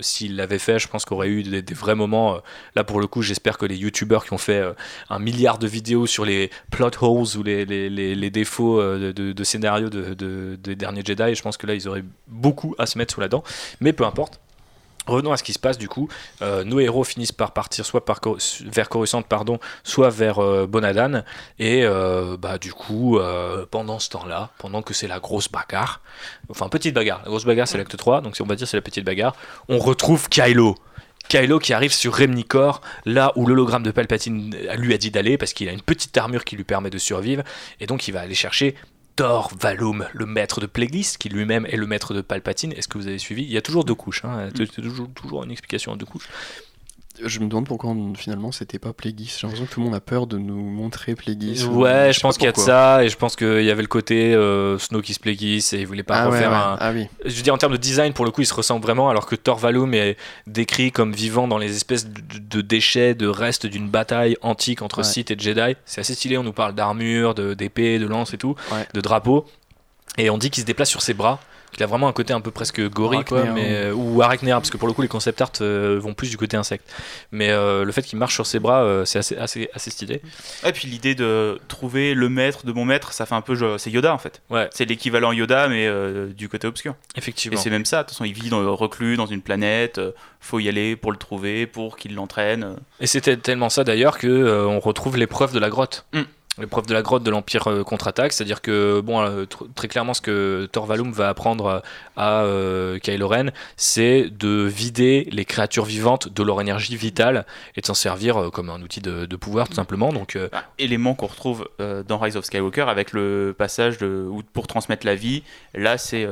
s'il 0.00 0.36
l'avait 0.36 0.58
fait, 0.58 0.78
je 0.78 0.88
pense 0.88 1.04
qu'il 1.04 1.14
aurait 1.14 1.28
eu 1.28 1.42
des, 1.42 1.62
des, 1.62 1.74
vrais 1.74 1.94
moments. 1.94 2.38
là, 2.74 2.84
pour 2.84 3.00
le 3.00 3.03
coup, 3.06 3.22
j'espère 3.22 3.58
que 3.58 3.66
les 3.66 3.76
youtubeurs 3.76 4.24
qui 4.24 4.32
ont 4.32 4.38
fait 4.38 4.60
euh, 4.60 4.72
un 5.10 5.18
milliard 5.18 5.58
de 5.58 5.66
vidéos 5.66 6.06
sur 6.06 6.24
les 6.24 6.50
plot 6.70 6.90
holes 7.00 7.36
ou 7.36 7.42
les, 7.42 7.64
les, 7.64 7.88
les, 7.88 8.30
défauts 8.30 8.80
euh, 8.80 9.12
de, 9.12 9.32
de, 9.32 9.44
scénario 9.44 9.90
de, 9.90 10.14
de, 10.14 10.56
des 10.62 10.76
derniers 10.76 11.02
Jedi. 11.04 11.34
je 11.34 11.42
pense 11.42 11.56
que 11.56 11.66
là, 11.66 11.74
ils 11.74 11.88
auraient 11.88 12.04
beaucoup 12.28 12.74
à 12.78 12.86
se 12.86 12.98
mettre 12.98 13.14
sous 13.14 13.20
la 13.20 13.28
dent. 13.28 13.42
Mais 13.80 13.92
peu 13.92 14.04
importe. 14.04 14.40
Revenons 15.06 15.32
à 15.32 15.36
ce 15.36 15.42
qui 15.42 15.52
se 15.52 15.58
passe 15.58 15.76
du 15.76 15.86
coup. 15.86 16.08
Euh, 16.40 16.64
nos 16.64 16.80
héros 16.80 17.04
finissent 17.04 17.30
par 17.30 17.52
partir 17.52 17.84
soit 17.84 18.06
par, 18.06 18.22
vers 18.64 18.88
Coruscant, 18.88 19.20
pardon, 19.20 19.58
soit 19.82 20.08
vers 20.08 20.66
Bonadan. 20.66 21.24
Et 21.58 21.84
bah, 22.38 22.56
du 22.56 22.72
coup, 22.72 23.18
pendant 23.70 23.98
ce 23.98 24.08
temps-là, 24.08 24.48
pendant 24.56 24.80
que 24.80 24.94
c'est 24.94 25.06
la 25.06 25.20
grosse 25.20 25.50
bagarre, 25.50 26.00
enfin 26.48 26.70
petite 26.70 26.94
bagarre, 26.94 27.20
la 27.22 27.28
grosse 27.28 27.44
bagarre 27.44 27.68
c'est 27.68 27.76
l'acte 27.76 27.94
3, 27.94 28.22
donc 28.22 28.34
on 28.40 28.46
va 28.46 28.56
dire 28.56 28.66
c'est 28.66 28.78
la 28.78 28.82
petite 28.82 29.04
bagarre, 29.04 29.36
on 29.68 29.78
retrouve 29.78 30.30
Kylo. 30.30 30.74
Kylo 31.28 31.58
qui 31.58 31.72
arrive 31.72 31.92
sur 31.92 32.16
Remnicor, 32.16 32.80
là 33.04 33.32
où 33.36 33.46
l'hologramme 33.46 33.82
de 33.82 33.90
Palpatine 33.90 34.54
lui 34.76 34.94
a 34.94 34.98
dit 34.98 35.10
d'aller, 35.10 35.38
parce 35.38 35.52
qu'il 35.52 35.68
a 35.68 35.72
une 35.72 35.82
petite 35.82 36.16
armure 36.16 36.44
qui 36.44 36.56
lui 36.56 36.64
permet 36.64 36.90
de 36.90 36.98
survivre, 36.98 37.42
et 37.80 37.86
donc 37.86 38.06
il 38.08 38.12
va 38.12 38.20
aller 38.20 38.34
chercher 38.34 38.74
Thor 39.16 39.52
Valum, 39.58 40.06
le 40.12 40.26
maître 40.26 40.60
de 40.60 40.66
Plagueis, 40.66 41.16
qui 41.18 41.28
lui-même 41.28 41.66
est 41.66 41.76
le 41.76 41.86
maître 41.86 42.14
de 42.14 42.20
Palpatine. 42.20 42.72
Est-ce 42.72 42.88
que 42.88 42.98
vous 42.98 43.06
avez 43.06 43.18
suivi? 43.18 43.42
Il 43.42 43.52
y 43.52 43.56
a 43.56 43.62
toujours 43.62 43.84
deux 43.84 43.94
couches, 43.94 44.24
hein. 44.24 44.48
toujours, 44.74 45.08
toujours 45.14 45.44
une 45.44 45.50
explication 45.50 45.92
en 45.92 45.96
deux 45.96 46.06
couches. 46.06 46.28
Je 47.22 47.38
me 47.38 47.46
demande 47.46 47.66
pourquoi 47.66 47.94
finalement 48.16 48.50
c'était 48.50 48.78
pas 48.78 48.92
Plagueis. 48.92 49.26
J'ai 49.26 49.46
l'impression 49.46 49.66
que 49.66 49.70
tout 49.70 49.80
le 49.80 49.86
monde 49.86 49.94
a 49.94 50.00
peur 50.00 50.26
de 50.26 50.36
nous 50.36 50.58
montrer 50.58 51.14
Plagueis. 51.14 51.64
Ouais, 51.64 52.12
je, 52.12 52.20
pense 52.20 52.36
qu'il 52.36 52.46
y 52.46 52.48
a 52.48 52.52
de 52.52 52.58
ça 52.58 53.04
et 53.04 53.08
je 53.08 53.16
pense 53.16 53.36
qu'il 53.36 53.62
y 53.62 53.70
avait 53.70 53.82
le 53.82 53.88
côté 53.88 54.34
euh, 54.34 54.78
Snoke 54.78 55.18
Plagueis 55.20 55.60
et 55.72 55.80
il 55.80 55.86
voulait 55.86 56.02
pas 56.02 56.22
ah 56.22 56.26
refaire 56.26 56.52
un. 56.52 56.76
Ah 56.80 56.90
oui. 56.92 57.06
Je 57.24 57.34
veux 57.34 57.42
dire 57.42 57.54
en 57.54 57.58
termes 57.58 57.72
de 57.72 57.78
design 57.78 58.12
pour 58.12 58.24
le 58.24 58.30
coup 58.30 58.40
il 58.40 58.46
se 58.46 58.54
ressemble 58.54 58.82
vraiment 58.82 59.08
alors 59.10 59.26
que 59.26 59.36
Thor 59.36 59.58
Valum 59.58 59.94
est 59.94 60.16
décrit 60.46 60.90
comme 60.90 61.12
vivant 61.12 61.46
dans 61.46 61.58
les 61.58 61.76
espèces 61.76 62.06
de, 62.08 62.60
déchets, 62.60 63.14
de 63.14 63.28
restes 63.28 63.66
d'une 63.66 63.88
bataille 63.88 64.36
antique 64.42 64.82
entre 64.82 65.04
Sith 65.04 65.30
et 65.30 65.36
Jedi. 65.38 65.76
C'est 65.84 66.00
assez 66.00 66.14
stylé. 66.14 66.36
On 66.36 66.42
nous 66.42 66.52
parle 66.52 66.74
d'armure, 66.74 67.34
d'épée, 67.34 67.98
de, 67.98 68.06
lance 68.06 68.34
et 68.34 68.38
tout, 68.38 68.56
de 68.92 69.00
drapeau. 69.00 69.46
Et 70.18 70.30
on 70.30 70.38
dit 70.38 70.50
qu'il 70.50 70.62
se 70.62 70.66
déplace 70.66 70.90
sur 70.90 71.02
ses 71.02 71.14
bras 71.14 71.40
il 71.76 71.82
a 71.82 71.86
vraiment 71.86 72.08
un 72.08 72.12
côté 72.12 72.32
un 72.32 72.40
peu 72.40 72.50
presque 72.50 72.80
gorille 72.90 73.24
quoi, 73.24 73.44
mais, 73.44 73.72
euh, 73.72 73.92
ou 73.94 74.22
arachnéen, 74.22 74.56
parce 74.56 74.70
que 74.70 74.76
pour 74.76 74.88
le 74.88 74.94
coup 74.94 75.02
les 75.02 75.08
concept 75.08 75.40
art 75.40 75.52
euh, 75.60 75.98
vont 76.00 76.14
plus 76.14 76.30
du 76.30 76.36
côté 76.36 76.56
insecte. 76.56 76.88
Mais 77.32 77.50
euh, 77.50 77.84
le 77.84 77.92
fait 77.92 78.02
qu'il 78.02 78.18
marche 78.18 78.34
sur 78.34 78.46
ses 78.46 78.58
bras, 78.58 79.02
c'est 79.04 79.18
assez, 79.18 79.36
assez, 79.36 79.68
assez 79.74 79.90
stylé. 79.90 80.22
Et 80.64 80.72
puis 80.72 80.88
l'idée 80.88 81.14
de 81.14 81.58
trouver 81.68 82.14
le 82.14 82.28
maître 82.28 82.66
de 82.66 82.72
mon 82.72 82.84
maître, 82.84 83.12
ça 83.12 83.26
fait 83.26 83.34
un 83.34 83.40
peu. 83.40 83.78
C'est 83.78 83.90
Yoda 83.90 84.12
en 84.12 84.18
fait. 84.18 84.42
Ouais. 84.50 84.68
C'est 84.72 84.84
l'équivalent 84.84 85.32
Yoda, 85.32 85.68
mais 85.68 85.88
du 86.34 86.48
côté 86.48 86.66
obscur. 86.66 86.94
Effectivement. 87.16 87.58
Et 87.58 87.62
c'est 87.62 87.70
même 87.70 87.84
ça. 87.84 87.98
De 87.98 88.02
toute 88.02 88.10
façon, 88.10 88.24
il 88.24 88.32
vit 88.32 88.50
dans, 88.50 88.74
reclus 88.74 89.16
dans 89.16 89.26
une 89.26 89.42
planète. 89.42 90.00
faut 90.40 90.58
y 90.58 90.68
aller 90.68 90.96
pour 90.96 91.12
le 91.12 91.18
trouver, 91.18 91.66
pour 91.66 91.96
qu'il 91.96 92.14
l'entraîne. 92.14 92.76
Et 93.00 93.06
c'était 93.06 93.36
tellement 93.36 93.68
ça 93.68 93.84
d'ailleurs 93.84 94.18
que 94.18 94.66
on 94.66 94.80
retrouve 94.80 95.16
l'épreuve 95.16 95.52
de 95.52 95.58
la 95.58 95.70
grotte. 95.70 96.06
Mm 96.12 96.22
l'épreuve 96.58 96.86
de 96.86 96.94
la 96.94 97.02
grotte 97.02 97.22
de 97.22 97.30
l'Empire 97.30 97.66
euh, 97.68 97.82
contre-attaque, 97.82 98.32
c'est-à-dire 98.32 98.62
que, 98.62 99.00
bon, 99.00 99.20
euh, 99.20 99.44
très 99.74 99.88
clairement, 99.88 100.14
ce 100.14 100.20
que 100.20 100.68
Thor 100.70 100.86
Valum 100.86 101.12
va 101.12 101.28
apprendre 101.28 101.82
à 102.16 102.42
euh, 102.42 102.98
Kylo 102.98 103.28
Ren, 103.28 103.50
c'est 103.76 104.28
de 104.30 104.62
vider 104.62 105.28
les 105.32 105.44
créatures 105.44 105.84
vivantes 105.84 106.28
de 106.32 106.42
leur 106.42 106.60
énergie 106.60 106.96
vitale 106.96 107.44
et 107.76 107.80
de 107.80 107.86
s'en 107.86 107.94
servir 107.94 108.50
comme 108.52 108.70
un 108.70 108.80
outil 108.82 109.00
de, 109.00 109.36
pouvoir, 109.36 109.68
tout 109.68 109.74
simplement. 109.74 110.12
Donc, 110.12 110.38
bah, 110.52 110.64
élément 110.78 111.14
qu'on 111.14 111.26
retrouve 111.26 111.68
dans 111.78 112.18
Rise 112.18 112.36
of 112.36 112.44
Skywalker 112.44 112.86
avec 112.88 113.12
le 113.12 113.54
passage 113.56 113.98
de, 113.98 114.28
pour 114.52 114.66
transmettre 114.66 115.04
la 115.04 115.14
vie. 115.14 115.42
Là, 115.74 115.98
c'est 115.98 116.26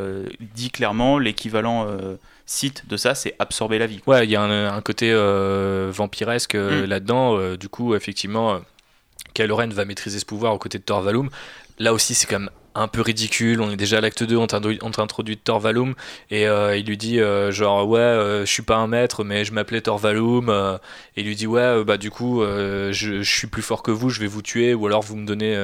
dit 0.55 0.71
clairement 0.71 1.19
l'équivalent 1.19 1.87
site 2.47 2.87
de 2.89 2.97
ça, 2.97 3.15
c'est 3.15 3.35
absorber 3.39 3.79
la 3.79 3.87
vie. 3.87 4.01
Ouais, 4.07 4.25
il 4.25 4.31
y 4.31 4.37
a 4.37 4.43
un, 4.43 4.81
côté 4.81 5.13
vampiresque 5.91 6.55
mm. 6.55 6.85
là-dedans. 6.85 7.57
du 7.57 7.69
coup, 7.69 7.95
effectivement 7.95 8.61
Kylo 9.35 9.57
va 9.57 9.85
maîtriser 9.85 10.19
ce 10.19 10.25
pouvoir 10.25 10.55
aux 10.55 10.59
côtés 10.59 10.79
de 10.79 10.85
Thor 10.85 11.03
Valum. 11.03 11.31
Là 11.79 11.93
aussi, 11.93 12.15
c'est 12.15 12.27
quand 12.27 12.39
même 12.39 12.51
un 12.75 12.89
peu 12.89 13.01
ridicule. 13.01 13.61
On 13.61 13.71
est 13.71 13.77
déjà 13.77 13.99
à 13.99 14.01
l'acte 14.01 14.23
2, 14.23 14.37
on 14.37 14.47
t'a 14.47 15.03
introduit 15.03 15.37
Thor 15.37 15.61
Valum 15.61 15.95
et 16.31 16.47
euh, 16.47 16.77
il 16.77 16.87
lui 16.87 16.97
dit 16.97 17.21
euh, 17.21 17.51
genre 17.51 17.87
ouais, 17.89 18.01
euh, 18.01 18.47
je 18.47 18.53
suis 18.53 18.63
pas 18.63 18.77
un 18.77 18.87
maître, 18.87 19.25
mais 19.25 19.45
je 19.45 19.53
m'appelais 19.53 19.81
Thor 19.81 19.99
Valum. 19.99 20.49
et 21.17 21.21
il 21.21 21.27
lui 21.27 21.37
dit 21.37 21.47
ouais, 21.47 21.85
bah 21.85 21.97
du 21.97 22.11
coup, 22.11 22.43
je, 22.43 23.23
suis 23.23 23.47
plus 23.47 23.63
fort 23.63 23.83
que 23.83 23.91
vous, 23.91 24.11
je 24.11 24.21
vais 24.21 24.27
vous 24.27 24.43
tuer 24.43 24.75
ou 24.75 24.87
alors 24.87 25.03
vous 25.03 25.17
me 25.17 25.27
donnez 25.27 25.55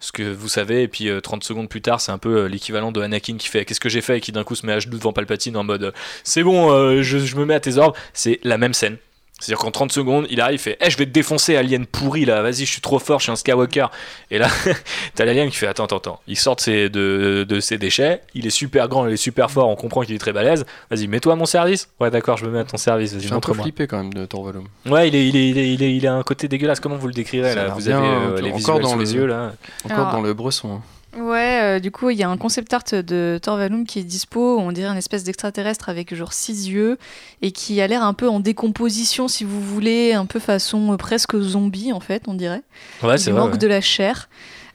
ce 0.00 0.12
que 0.12 0.22
vous 0.22 0.48
savez. 0.48 0.82
Et 0.82 0.88
puis 0.88 1.10
30 1.22 1.44
secondes 1.44 1.68
plus 1.68 1.82
tard, 1.82 2.00
c'est 2.00 2.12
un 2.12 2.18
peu 2.18 2.46
l'équivalent 2.46 2.92
de 2.92 3.00
Anakin 3.00 3.36
qui 3.36 3.48
fait 3.48 3.64
qu'est-ce 3.64 3.80
que 3.80 3.88
j'ai 3.88 4.00
fait? 4.00 4.18
Et 4.18 4.20
qui 4.20 4.32
d'un 4.32 4.44
coup 4.44 4.54
se 4.54 4.66
met 4.66 4.72
à 4.72 4.80
genoux 4.80 4.98
devant 4.98 5.12
Palpatine 5.12 5.56
en 5.56 5.64
mode 5.64 5.92
c'est 6.24 6.42
bon, 6.42 7.02
je 7.02 7.36
me 7.36 7.44
mets 7.44 7.54
à 7.54 7.60
tes 7.60 7.78
ordres. 7.78 7.96
C'est 8.12 8.40
la 8.42 8.58
même 8.58 8.74
scène 8.74 8.98
C'est-à-dire 9.38 9.58
qu'en 9.58 9.70
30 9.70 9.92
secondes, 9.92 10.26
il 10.30 10.40
arrive, 10.40 10.56
il 10.56 10.62
fait 10.62 10.76
hey, 10.80 10.90
je 10.90 10.96
vais 10.96 11.06
te 11.06 11.10
défoncer, 11.10 11.56
alien 11.56 11.86
pourri 11.86 12.24
là, 12.24 12.42
vas-y, 12.42 12.64
je 12.64 12.70
suis 12.72 12.80
trop 12.80 12.98
fort, 12.98 13.20
je 13.20 13.24
suis 13.24 13.32
un 13.32 13.36
Skywalker. 13.36 13.86
Et 14.30 14.38
là, 14.38 14.48
t'as 15.14 15.24
l'alien 15.24 15.48
qui 15.48 15.56
fait 15.56 15.68
attends, 15.68 15.84
attends, 15.84 15.98
attends. 15.98 16.20
Il 16.26 16.36
sort 16.36 16.56
de 16.56 16.60
ses, 16.60 16.88
de, 16.88 17.46
de 17.48 17.60
ses 17.60 17.78
déchets, 17.78 18.20
il 18.34 18.46
est 18.46 18.50
super 18.50 18.88
grand, 18.88 19.06
il 19.06 19.12
est 19.12 19.16
super 19.16 19.50
fort, 19.50 19.68
on 19.68 19.76
comprend 19.76 20.02
qu'il 20.02 20.14
est 20.14 20.18
très 20.18 20.32
balèze. 20.32 20.66
Vas-y, 20.90 21.06
mets-toi 21.06 21.34
à 21.34 21.36
mon 21.36 21.46
service. 21.46 21.88
Ouais, 22.00 22.10
d'accord, 22.10 22.36
je 22.36 22.46
me 22.46 22.50
mets 22.50 22.60
à 22.60 22.64
ton 22.64 22.76
service. 22.78 23.16
J'ai 23.18 23.32
un 23.32 23.40
peu 23.40 23.54
flippé 23.54 23.86
quand 23.86 23.98
même 23.98 24.12
de 24.12 24.26
Torvalum. 24.26 24.64
Ouais, 24.86 25.08
il 25.08 25.14
est, 25.14 25.28
il, 25.28 25.36
est, 25.36 25.48
il, 25.48 25.58
est, 25.58 25.72
il, 25.72 25.82
est, 25.82 25.96
il 25.96 26.06
a 26.06 26.14
un 26.14 26.22
côté 26.22 26.48
dégueulasse. 26.48 26.80
Comment 26.80 26.96
vous 26.96 27.06
le 27.06 27.14
décrirez 27.14 27.54
là? 27.54 27.68
Vous 27.68 27.88
avez 27.88 28.06
euh, 28.06 28.40
les 28.40 28.52
encore 28.52 28.80
dans 28.80 28.96
les 28.96 29.14
yeux 29.14 29.26
là. 29.26 29.52
Encore 29.84 30.10
dans 30.10 30.20
le 30.20 30.34
bresson. 30.34 30.80
Hein. 30.80 30.82
Ouais, 31.16 31.47
euh, 31.62 31.78
du 31.78 31.90
coup, 31.90 32.10
il 32.10 32.18
y 32.18 32.22
a 32.22 32.28
un 32.28 32.36
concept 32.36 32.72
art 32.72 32.84
de 32.92 33.38
Thor 33.42 33.58
qui 33.86 33.98
est 33.98 34.04
dispo, 34.04 34.58
on 34.58 34.72
dirait 34.72 34.88
une 34.88 34.96
espèce 34.96 35.24
d'extraterrestre 35.24 35.88
avec 35.88 36.14
genre 36.14 36.32
six 36.32 36.68
yeux 36.68 36.98
et 37.42 37.52
qui 37.52 37.80
a 37.80 37.86
l'air 37.86 38.02
un 38.02 38.14
peu 38.14 38.28
en 38.28 38.40
décomposition, 38.40 39.28
si 39.28 39.44
vous 39.44 39.60
voulez, 39.60 40.12
un 40.12 40.26
peu 40.26 40.38
façon 40.38 40.92
euh, 40.92 40.96
presque 40.96 41.38
zombie 41.38 41.92
en 41.92 42.00
fait, 42.00 42.24
on 42.26 42.34
dirait. 42.34 42.62
Ouais, 43.02 43.16
vrai. 43.16 43.32
manque 43.32 43.58
de 43.58 43.66
la 43.66 43.80
chair. 43.80 44.28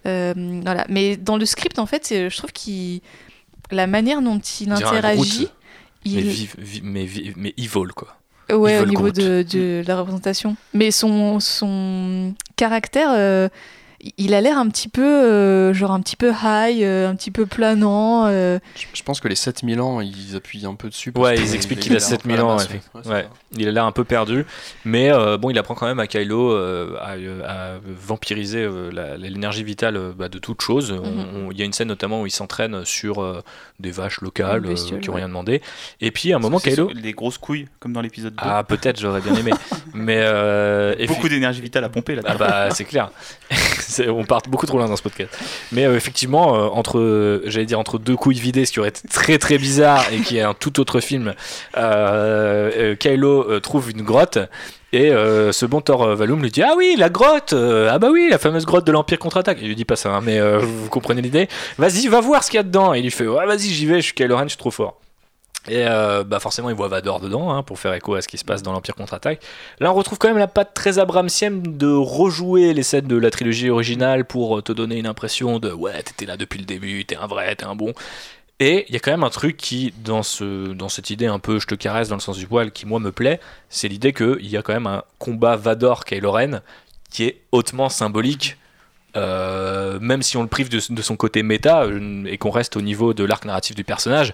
Euh, 0.05 0.33
voilà. 0.63 0.85
Mais 0.89 1.17
dans 1.17 1.37
le 1.37 1.45
script, 1.45 1.79
en 1.79 1.85
fait, 1.85 2.07
je 2.09 2.37
trouve 2.37 2.51
qu'il 2.51 3.01
la 3.71 3.87
manière 3.87 4.21
dont 4.21 4.39
il 4.39 4.71
interagit, 4.71 5.47
il... 6.05 6.49
mais, 6.83 7.07
mais, 7.35 7.53
evil 7.57 7.93
quoi. 7.95 8.17
Ouais, 8.51 8.79
au 8.79 8.85
niveau 8.85 9.09
de, 9.09 9.43
de, 9.49 9.83
la 9.87 9.97
représentation. 9.97 10.57
Mais 10.73 10.91
son, 10.91 11.39
son 11.39 12.33
caractère 12.57 13.49
il 14.17 14.33
a 14.33 14.41
l'air 14.41 14.57
un 14.57 14.67
petit 14.67 14.89
peu, 14.89 15.01
euh, 15.01 15.73
genre 15.73 15.91
un 15.91 16.01
petit 16.01 16.15
peu 16.15 16.31
high, 16.31 16.83
euh, 16.83 17.09
un 17.09 17.15
petit 17.15 17.31
peu 17.31 17.45
planant. 17.45 18.25
Euh. 18.27 18.59
Je, 18.93 19.03
pense 19.03 19.21
que 19.21 19.27
les 19.27 19.35
7000 19.35 19.79
ans, 19.79 20.01
ils 20.01 20.35
appuient 20.35 20.65
un 20.65 20.75
peu 20.75 20.89
dessus. 20.89 21.13
Ouais, 21.15 21.37
ils 21.37 21.55
expliquent 21.55 21.79
qu'il 21.79 21.95
a 21.95 21.99
7000 21.99 22.41
ans. 22.41 22.57
Ouais. 23.05 23.27
Il 23.57 23.67
a 23.67 23.71
l'air 23.71 23.85
un 23.85 23.91
peu 23.91 24.03
perdu, 24.03 24.45
mais 24.83 25.11
bon, 25.39 25.49
il 25.49 25.57
apprend 25.57 25.75
quand 25.75 25.85
même 25.85 25.99
à 25.99 26.07
Kylo 26.07 26.55
à, 26.55 27.15
vampiriser 27.85 28.67
l'énergie 29.17 29.63
vitale 29.63 30.13
bah, 30.17 30.29
de 30.29 30.39
toute 30.39 30.61
chose. 30.61 30.91
Mhm. 30.91 31.49
Il 31.51 31.57
y 31.57 31.61
a 31.61 31.65
une 31.65 31.73
scène 31.73 31.87
notamment 31.87 32.21
où 32.21 32.27
il 32.27 32.31
s'entraîne 32.31 32.83
sur 32.85 33.43
des 33.79 33.91
vaches 33.91 34.21
locales 34.21 34.73
qui 34.73 34.93
n'ont 34.93 35.15
rien 35.15 35.27
demandé. 35.27 35.61
Et 36.01 36.11
puis 36.11 36.33
à 36.33 36.37
un 36.37 36.39
moment, 36.39 36.59
Kylo. 36.59 36.91
Des 36.93 37.13
grosses 37.13 37.37
couilles, 37.37 37.67
comme 37.79 37.93
dans 37.93 38.01
l'épisode 38.01 38.33
2. 38.33 38.39
Ah, 38.41 38.63
peut-être, 38.63 38.99
j'aurais 38.99 39.21
bien 39.21 39.35
aimé. 39.35 39.51
mais, 39.93 41.07
Beaucoup 41.07 41.29
d'énergie 41.29 41.61
vitale 41.61 41.83
à 41.83 41.89
pomper 41.89 42.15
là. 42.15 42.21
Ah, 42.25 42.35
bah, 42.35 42.69
c'est 42.71 42.85
clair. 42.85 43.11
on 44.07 44.25
part 44.25 44.41
beaucoup 44.47 44.65
trop 44.65 44.77
loin 44.77 44.87
dans 44.87 44.95
ce 44.95 45.01
podcast. 45.01 45.29
Mais 45.71 45.85
euh, 45.85 45.95
effectivement, 45.95 46.55
euh, 46.55 46.67
entre, 46.67 47.41
j'allais 47.45 47.65
dire 47.65 47.79
entre 47.79 47.99
deux 47.99 48.15
couilles 48.15 48.39
vidées, 48.39 48.65
ce 48.65 48.71
qui 48.71 48.79
aurait 48.79 48.89
été 48.89 49.07
très 49.07 49.37
très 49.37 49.57
bizarre 49.57 50.05
et 50.11 50.19
qui 50.19 50.37
est 50.37 50.41
un 50.41 50.53
tout 50.53 50.79
autre 50.79 50.99
film, 50.99 51.33
euh, 51.77 52.95
Kylo 52.95 53.59
trouve 53.59 53.91
une 53.91 54.01
grotte. 54.01 54.39
Et 54.91 55.09
ce 55.09 55.65
bon 55.65 55.81
Thor 55.81 56.15
Valum 56.15 56.43
lui 56.43 56.51
dit 56.51 56.61
Ah 56.61 56.75
oui, 56.77 56.93
la 56.97 57.09
grotte 57.09 57.53
Ah 57.53 57.97
bah 57.97 58.09
oui, 58.11 58.27
la 58.29 58.37
fameuse 58.37 58.65
grotte 58.65 58.85
de 58.85 58.91
l'Empire 58.91 59.17
contre-attaque. 59.17 59.57
Il 59.61 59.67
lui 59.67 59.75
dit 59.75 59.85
pas 59.85 59.95
ça, 59.95 60.11
hein, 60.11 60.21
mais 60.21 60.39
vous 60.59 60.87
comprenez 60.89 61.21
l'idée. 61.21 61.47
Vas-y, 61.79 62.07
va 62.07 62.21
voir 62.21 62.43
ce 62.43 62.51
qu'il 62.51 62.57
y 62.57 62.59
a 62.59 62.63
dedans. 62.63 62.93
Et 62.93 62.99
il 62.99 63.03
lui 63.03 63.09
fait 63.09 63.25
Ouais, 63.25 63.45
vas-y, 63.47 63.69
j'y 63.69 63.87
vais, 63.87 63.95
je 63.95 64.05
suis 64.05 64.13
Kylo 64.13 64.37
Ren, 64.37 64.43
je 64.43 64.49
suis 64.49 64.57
trop 64.57 64.69
fort. 64.69 64.99
Et 65.67 65.87
euh, 65.87 66.23
bah 66.25 66.39
forcément, 66.39 66.69
il 66.69 66.75
voit 66.75 66.89
Vador 66.89 67.21
dedans 67.21 67.51
hein, 67.51 67.63
pour 67.63 67.79
faire 67.79 67.93
écho 67.93 68.15
à 68.15 68.21
ce 68.21 68.27
qui 68.27 68.37
se 68.37 68.43
passe 68.43 68.63
dans 68.63 68.73
l'Empire 68.73 68.95
contre-attaque. 68.95 69.41
Là, 69.79 69.91
on 69.91 69.95
retrouve 69.95 70.17
quand 70.17 70.27
même 70.27 70.37
la 70.37 70.47
patte 70.47 70.73
très 70.73 70.99
Abramsienne 70.99 71.61
de 71.77 71.87
rejouer 71.87 72.73
les 72.73 72.83
scènes 72.83 73.07
de 73.07 73.17
la 73.17 73.31
trilogie 73.31 73.69
originale 73.69 74.25
pour 74.25 74.61
te 74.61 74.73
donner 74.73 74.97
une 74.97 75.07
impression 75.07 75.59
de 75.59 75.71
ouais, 75.71 76.03
t'étais 76.03 76.25
là 76.25 76.35
depuis 76.35 76.59
le 76.59 76.65
début, 76.65 77.05
t'es 77.05 77.15
un 77.15 77.27
vrai, 77.27 77.55
t'es 77.55 77.65
un 77.65 77.75
bon. 77.75 77.93
Et 78.59 78.85
il 78.87 78.93
y 78.93 78.97
a 78.97 78.99
quand 78.99 79.11
même 79.11 79.23
un 79.23 79.29
truc 79.29 79.57
qui, 79.57 79.93
dans, 80.03 80.23
ce, 80.23 80.73
dans 80.73 80.89
cette 80.89 81.09
idée 81.09 81.25
un 81.25 81.39
peu 81.39 81.59
je 81.59 81.67
te 81.67 81.75
caresse 81.75 82.09
dans 82.09 82.15
le 82.15 82.21
sens 82.21 82.37
du 82.37 82.47
poil, 82.47 82.71
qui 82.71 82.85
moi 82.85 82.99
me 82.99 83.11
plaît, 83.11 83.39
c'est 83.69 83.87
l'idée 83.87 84.13
qu'il 84.13 84.47
y 84.47 84.57
a 84.57 84.61
quand 84.61 84.73
même 84.73 84.87
un 84.87 85.03
combat 85.17 85.55
Vador-Kylo 85.55 86.31
Ren 86.31 86.61
qui 87.09 87.23
est 87.25 87.41
hautement 87.51 87.89
symbolique. 87.89 88.57
Euh, 89.15 89.99
même 89.99 90.23
si 90.23 90.37
on 90.37 90.41
le 90.41 90.47
prive 90.47 90.69
de, 90.69 90.79
son 90.79 91.15
côté 91.15 91.43
méta 91.43 91.83
euh, 91.83 92.25
et 92.25 92.39
qu'on 92.39 92.49
reste 92.49 92.77
au 92.77 92.81
niveau 92.81 93.13
de 93.13 93.23
l'arc 93.23 93.45
narratif 93.45 93.75
du 93.75 93.83
personnage, 93.83 94.33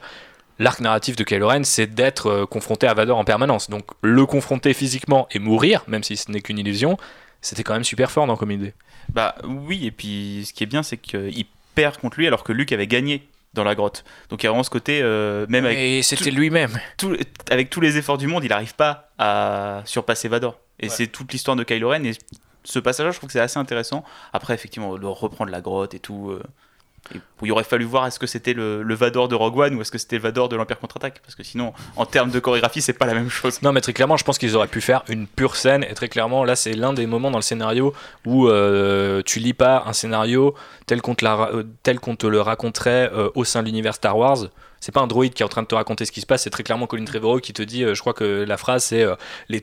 l'arc 0.60 0.81
narratif 0.81 1.15
de 1.15 1.23
Kylo 1.23 1.48
Ren, 1.48 1.64
c'est 1.64 1.88
d'être 1.88 2.27
euh, 2.27 2.45
confronté 2.45 2.86
à 2.88 2.94
Vador 2.94 3.18
en 3.18 3.23
permanence. 3.23 3.69
Donc 3.69 3.86
le 4.02 4.26
confronter 4.26 4.73
physiquement 4.73 5.27
et 5.31 5.40
mourir, 5.40 5.84
même 5.88 6.03
si 6.03 6.18
ce 6.18 6.31
n'est 6.31 6.41
qu'une 6.41 6.60
illusion, 6.60 6.98
c'était 7.41 7.64
quand 7.64 7.73
même 7.73 7.86
super 7.86 8.11
fort 8.11 8.27
dans 8.27 8.36
comme 8.36 8.52
idée. 8.52 8.73
Bah 9.14 9.36
oui, 9.45 9.88
et 9.88 9.91
puis 9.91 10.44
ce 10.45 10.53
qui 10.53 10.64
est 10.64 10.68
bien, 10.68 10.84
c'est 10.84 10.98
qu'il 10.98 11.45
perd 11.73 11.98
contre 11.98 12.19
lui 12.19 12.27
alors 12.27 12.44
que 12.44 12.52
Luke 12.52 12.72
avait 12.73 12.88
gagné 12.88 13.27
dans 13.53 13.64
la 13.64 13.73
grotte. 13.73 14.03
Donc 14.30 14.44
il 14.44 14.45
y 14.45 14.48
a 14.48 14.52
vraiment 14.52 14.64
ce 14.64 14.69
côté, 14.69 14.99
euh, 15.02 15.45
même 15.49 15.65
avec. 15.65 15.77
Et 15.80 16.02
c'était 16.03 16.31
lui-même. 16.31 16.77
avec 17.49 17.69
tous 17.69 17.81
les 17.81 17.98
efforts 17.98 18.18
du 18.18 18.27
monde, 18.27 18.44
il 18.44 18.49
n'arrive 18.49 18.76
pas 18.76 19.10
à 19.18 19.81
surpasser 19.86 20.27
Vador. 20.27 20.60
Et 20.80 20.90
c'est 20.90 21.07
toute 21.07 21.31
l'histoire 21.34 21.57
de 21.57 21.64
Kylo 21.64 21.90
Ren. 21.90 22.03
Et 22.06 22.11
ce 22.64 22.80
passage-là, 22.80 23.11
je 23.11 23.18
trouve 23.18 23.27
que 23.27 23.34
c'est 23.34 23.40
assez 23.40 23.57
intéressant. 23.57 24.03
Après, 24.31 24.53
effectivement, 24.53 24.98
de 24.98 25.06
reprendre 25.06 25.52
la 25.52 25.61
grotte 25.61 25.94
et 25.94 25.99
tout. 25.99 26.30
Euh, 26.30 26.44
il 27.41 27.52
aurait 27.52 27.64
fallu 27.64 27.86
voir 27.86 28.06
est-ce 28.06 28.19
que 28.19 28.27
c'était 28.27 28.53
le, 28.53 28.94
Vador 28.94 29.27
de 29.27 29.36
Rogue 29.36 29.57
One 29.57 29.76
ou 29.76 29.81
est-ce 29.81 29.91
que 29.91 29.98
c'était 29.98 30.18
le 30.18 30.23
Vador 30.23 30.49
de 30.49 30.56
l'Empire 30.56 30.80
contre-attaque. 30.80 31.22
Parce 31.22 31.36
que 31.36 31.44
sinon 31.44 31.73
en 31.95 32.06
termes 32.06 32.31
de 32.31 32.40
chorégraphie 32.40 32.81
c'est 32.81 32.94
pas 32.94 33.06
la 33.06 33.14
même 33.14 33.30
chose. 33.30 33.61
Non 33.61 33.72
mais 33.72 33.81
très 33.81 33.94
clairement 33.94 34.18
je 34.18 34.23
pense 34.23 34.38
qu'ils 34.38 34.56
auraient 34.56 34.68
pu 34.68 34.81
faire 34.81 35.03
une 35.07 35.27
pure 35.27 35.56
scène. 35.56 35.84
Et 35.84 35.94
très 35.94 36.10
clairement 36.10 36.44
là 36.44 36.56
c'est 36.56 36.73
l'un 36.73 36.94
des 36.94 37.06
moments 37.06 37.31
dans 37.31 37.38
le 37.38 37.44
scénario 37.44 37.94
où 38.26 38.48
euh, 38.48 39.22
tu 39.26 39.40
lis 39.40 39.53
pas 39.53 39.84
un 39.86 39.94
scénario 39.94 40.56
tel 40.86 41.02
qu'on 41.02 41.15
te, 41.15 41.26
euh, 41.26 42.30
le 42.30 42.41
raconterait 42.41 43.10
euh, 43.14 43.30
au 43.36 43.44
sein 43.44 43.61
de 43.61 43.68
l'univers 43.68 43.95
Star 43.95 44.18
Wars 44.18 44.49
c'est 44.80 44.92
pas 44.92 45.02
un 45.02 45.08
droïde 45.08 45.34
qui 45.34 45.44
est 45.44 45.46
en 45.46 45.50
train 45.50 45.62
de 45.62 45.68
te 45.68 45.76
raconter 45.76 46.06
ce 46.06 46.12
qui 46.12 46.22
se 46.22 46.26
passe, 46.26 46.44
c'est 46.44 46.50
très 46.50 46.64
clairement 46.64 46.88
Colin 46.88 47.06
Trevorrow 47.06 47.40
qui 47.40 47.54
te 47.54 47.62
dit, 47.62 47.84
euh, 47.84 47.94
je 47.94 48.02
crois 48.02 48.14
que 48.14 48.46
la 48.48 48.58
phrase 48.58 48.84
c'est 48.84 49.04
euh, 49.04 49.16
les, 49.50 49.62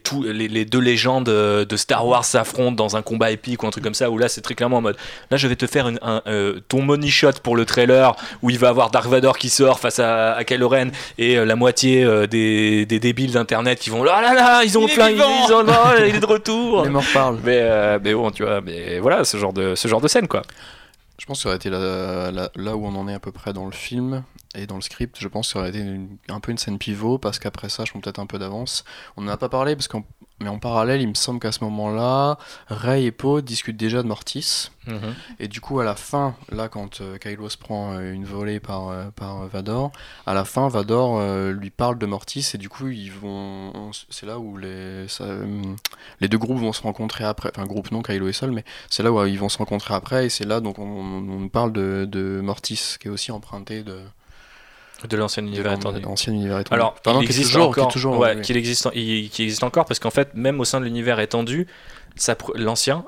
les, 0.48 0.64
deux 0.64 0.80
légendes 0.80 1.28
euh, 1.28 1.64
de 1.64 1.76
Star 1.76 2.06
Wars 2.06 2.24
s'affrontent 2.24 2.76
dans 2.76 2.96
un 2.96 3.02
combat 3.02 3.30
épique 3.30 3.62
ou 3.62 3.66
un 3.66 3.70
truc 3.70 3.84
comme 3.84 3.94
ça, 3.94 4.10
où 4.10 4.18
là 4.18 4.28
c'est 4.28 4.40
très 4.40 4.54
clairement 4.54 4.78
en 4.78 4.82
mode, 4.82 4.96
là 5.30 5.36
je 5.36 5.48
vais 5.48 5.56
te 5.56 5.66
faire 5.66 5.86
un, 5.86 6.22
ton 6.68 6.82
money 6.82 7.08
shot 7.08 7.32
pour 7.42 7.56
le 7.56 7.64
trailer, 7.64 8.14
où 8.42 8.50
il 8.50 8.58
va 8.58 8.68
avoir 8.68 8.90
Dark 8.90 9.06
Vador 9.06 9.38
qui 9.38 9.48
sort 9.48 9.80
face 9.80 9.98
à, 9.98 10.34
à 10.34 10.44
Kylo 10.44 10.68
Ren 10.68 10.88
et 11.18 11.36
la 11.36 11.56
moitié 11.56 12.04
des, 12.28 12.86
des, 12.86 13.00
débiles 13.00 13.32
d'internet 13.32 13.78
qui 13.78 13.90
vont, 13.90 14.02
là 14.02 14.20
là 14.20 14.34
là, 14.34 14.64
ils 14.64 14.78
ont 14.78 14.86
plein, 14.86 15.10
ils, 15.10 15.20
ont, 15.20 15.64
il 15.98 16.16
est 16.16 16.20
de 16.20 16.26
retour. 16.26 16.84
Les 16.84 16.90
morts 16.90 17.04
parlent. 17.12 17.38
Mais, 17.44 17.98
mais 18.00 18.14
bon, 18.14 18.30
tu 18.30 18.42
vois, 18.42 18.60
mais 18.60 18.98
voilà, 18.98 19.24
ce 19.24 19.36
genre 19.36 19.52
de, 19.52 19.74
ce 19.74 19.88
genre 19.88 20.00
de 20.00 20.08
scène 20.08 20.28
quoi. 20.28 20.42
Je 21.18 21.24
pense 21.24 21.38
que 21.38 21.42
ça 21.42 21.48
aurait 21.48 21.56
été 21.56 21.70
là, 21.70 22.76
où 22.76 22.86
on 22.86 22.94
en 22.94 23.08
est 23.08 23.14
à 23.14 23.20
peu 23.20 23.32
près 23.32 23.52
dans 23.52 23.64
le 23.64 23.72
film 23.72 24.22
et 24.54 24.66
dans 24.66 24.76
le 24.76 24.82
script. 24.82 25.16
Je 25.18 25.28
pense 25.28 25.48
que 25.48 25.52
ça 25.54 25.58
aurait 25.60 25.70
été 25.70 25.84
un 26.28 26.40
peu 26.40 26.52
une 26.52 26.58
scène 26.58 26.78
pivot 26.78 27.18
parce 27.18 27.38
qu'après 27.38 27.68
ça, 27.68 27.84
je 27.84 27.90
prends 27.90 28.00
peut-être 28.00 28.18
un 28.18 28.26
peu 28.26 28.38
d'avance. 28.38 28.84
On 29.16 29.22
n'en 29.22 29.32
a 29.32 29.36
pas 29.36 29.48
parlé 29.48 29.76
parce 29.76 29.88
qu'en 29.88 30.04
mais 30.40 30.50
en 30.50 30.58
parallèle, 30.58 31.00
il 31.00 31.08
me 31.08 31.14
semble 31.14 31.40
qu'à 31.40 31.50
ce 31.50 31.64
moment-là, 31.64 32.36
Ray 32.68 33.06
et 33.06 33.12
Poe 33.12 33.40
discutent 33.40 33.76
déjà 33.76 34.02
de 34.02 34.08
Mortis. 34.08 34.70
Mhm. 34.86 35.14
Et 35.40 35.48
du 35.48 35.62
coup, 35.62 35.80
à 35.80 35.84
la 35.84 35.96
fin, 35.96 36.36
là, 36.50 36.68
quand 36.68 37.00
euh, 37.00 37.16
Kylo 37.16 37.48
se 37.48 37.56
prend 37.56 37.94
euh, 37.94 38.12
une 38.12 38.26
volée 38.26 38.60
par, 38.60 38.88
euh, 38.88 39.06
par 39.16 39.46
Vador, 39.46 39.92
à 40.26 40.34
la 40.34 40.44
fin, 40.44 40.68
Vador 40.68 41.20
lui 41.52 41.70
parle 41.70 41.98
de 41.98 42.04
Mortis. 42.04 42.50
Et 42.52 42.58
du 42.58 42.68
coup, 42.68 42.88
ils 42.88 43.12
vont. 43.12 43.90
C'est 44.10 44.26
là 44.26 44.38
où 44.38 44.58
les, 44.58 45.06
les 46.20 46.28
deux 46.28 46.38
groupes 46.38 46.58
vont 46.58 46.74
se 46.74 46.82
rencontrer 46.82 47.24
après. 47.24 47.50
Enfin, 47.54 47.66
groupe 47.66 47.90
non, 47.90 48.02
Kylo 48.02 48.28
est 48.28 48.32
seul, 48.34 48.50
mais 48.50 48.64
c'est 48.90 49.02
là 49.02 49.10
où 49.10 49.24
ils 49.24 49.38
vont 49.38 49.48
se 49.48 49.58
rencontrer 49.58 49.94
après. 49.94 50.26
Et 50.26 50.28
c'est 50.28 50.44
là 50.44 50.60
donc 50.60 50.78
on, 50.78 50.84
on 50.84 51.48
parle 51.48 51.72
de, 51.72 52.06
de 52.06 52.40
Mortis, 52.42 52.96
qui 53.00 53.08
est 53.08 53.10
aussi 53.10 53.32
emprunté 53.32 53.82
de. 53.82 54.00
De 55.04 55.16
l'ancien 55.16 55.44
univers 55.44 55.72
étendu. 55.72 56.00
univers 56.28 56.60
étendu. 56.60 56.74
Alors, 56.74 56.96
il 57.04 57.22
existe 57.22 57.52
toujours, 57.52 57.68
encore, 57.68 57.88
toujours, 57.88 58.18
ouais, 58.18 58.40
qu'il 58.40 58.56
existe, 58.56 58.88
il, 58.94 59.28
qui 59.28 59.42
existe 59.42 59.62
encore 59.62 59.84
parce 59.84 60.00
qu'en 60.00 60.10
fait, 60.10 60.34
même 60.34 60.58
au 60.58 60.64
sein 60.64 60.80
de 60.80 60.86
l'univers 60.86 61.20
étendu, 61.20 61.66
l'ancien, 62.54 63.04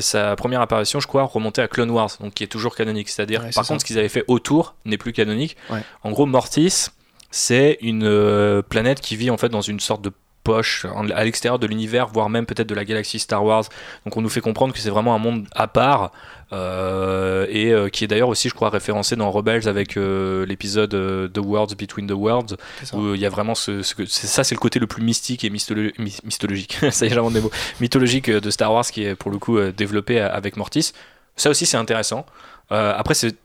sa 0.00 0.36
première 0.36 0.60
apparition, 0.60 1.00
je 1.00 1.06
crois, 1.06 1.24
remontait 1.24 1.62
à 1.62 1.68
Clone 1.68 1.90
Wars, 1.90 2.10
donc 2.20 2.34
qui 2.34 2.44
est 2.44 2.48
toujours 2.48 2.76
canonique. 2.76 3.08
C'est-à-dire, 3.08 3.48
par 3.54 3.66
contre, 3.66 3.80
ce 3.80 3.86
qu'ils 3.86 3.98
avaient 3.98 4.08
fait 4.08 4.24
autour 4.28 4.74
n'est 4.84 4.98
plus 4.98 5.12
canonique. 5.12 5.56
En 6.02 6.10
gros, 6.10 6.26
Mortis, 6.26 6.88
c'est 7.30 7.78
une 7.80 8.04
euh, 8.04 8.60
planète 8.60 9.00
qui 9.00 9.16
vit 9.16 9.30
en 9.30 9.38
fait 9.38 9.48
dans 9.48 9.60
une 9.60 9.80
sorte 9.80 10.02
de 10.02 10.12
poche 10.42 10.86
à 11.14 11.24
l'extérieur 11.24 11.58
de 11.58 11.66
l'univers, 11.66 12.06
voire 12.08 12.30
même 12.30 12.46
peut-être 12.46 12.68
de 12.68 12.74
la 12.74 12.84
galaxie 12.84 13.18
Star 13.18 13.44
Wars. 13.44 13.64
Donc 14.04 14.16
on 14.16 14.20
nous 14.20 14.28
fait 14.28 14.40
comprendre 14.40 14.72
que 14.72 14.80
c'est 14.80 14.90
vraiment 14.90 15.14
un 15.14 15.18
monde 15.18 15.46
à 15.52 15.66
part 15.66 16.12
euh, 16.52 17.46
et 17.48 17.70
euh, 17.72 17.88
qui 17.88 18.04
est 18.04 18.06
d'ailleurs 18.08 18.28
aussi, 18.28 18.48
je 18.48 18.54
crois, 18.54 18.70
référencé 18.70 19.14
dans 19.14 19.30
Rebels 19.30 19.68
avec 19.68 19.96
euh, 19.96 20.44
l'épisode 20.46 20.90
The 21.32 21.38
Worlds 21.38 21.76
Between 21.76 22.06
the 22.06 22.12
Worlds, 22.12 22.56
où 22.92 23.14
il 23.14 23.20
y 23.20 23.26
a 23.26 23.28
vraiment 23.28 23.54
ce, 23.54 23.82
ce 23.82 23.94
ça, 24.06 24.42
c'est 24.42 24.54
le 24.54 24.60
côté 24.60 24.78
le 24.78 24.86
plus 24.86 25.02
mystique 25.02 25.44
et 25.44 25.50
mythologique, 25.50 26.78
ça 26.90 27.06
y 27.06 27.08
est, 27.08 27.32
des 27.32 27.40
mots, 27.40 27.50
mythologique 27.80 28.30
de 28.30 28.50
Star 28.50 28.72
Wars 28.72 28.86
qui 28.86 29.04
est 29.04 29.14
pour 29.14 29.30
le 29.30 29.38
coup 29.38 29.60
développé 29.70 30.20
avec 30.20 30.56
Mortis. 30.56 30.92
Ça 31.36 31.50
aussi, 31.50 31.66
c'est 31.66 31.76
intéressant. 31.76 32.26
après, 32.70 33.14
c'est 33.14 33.36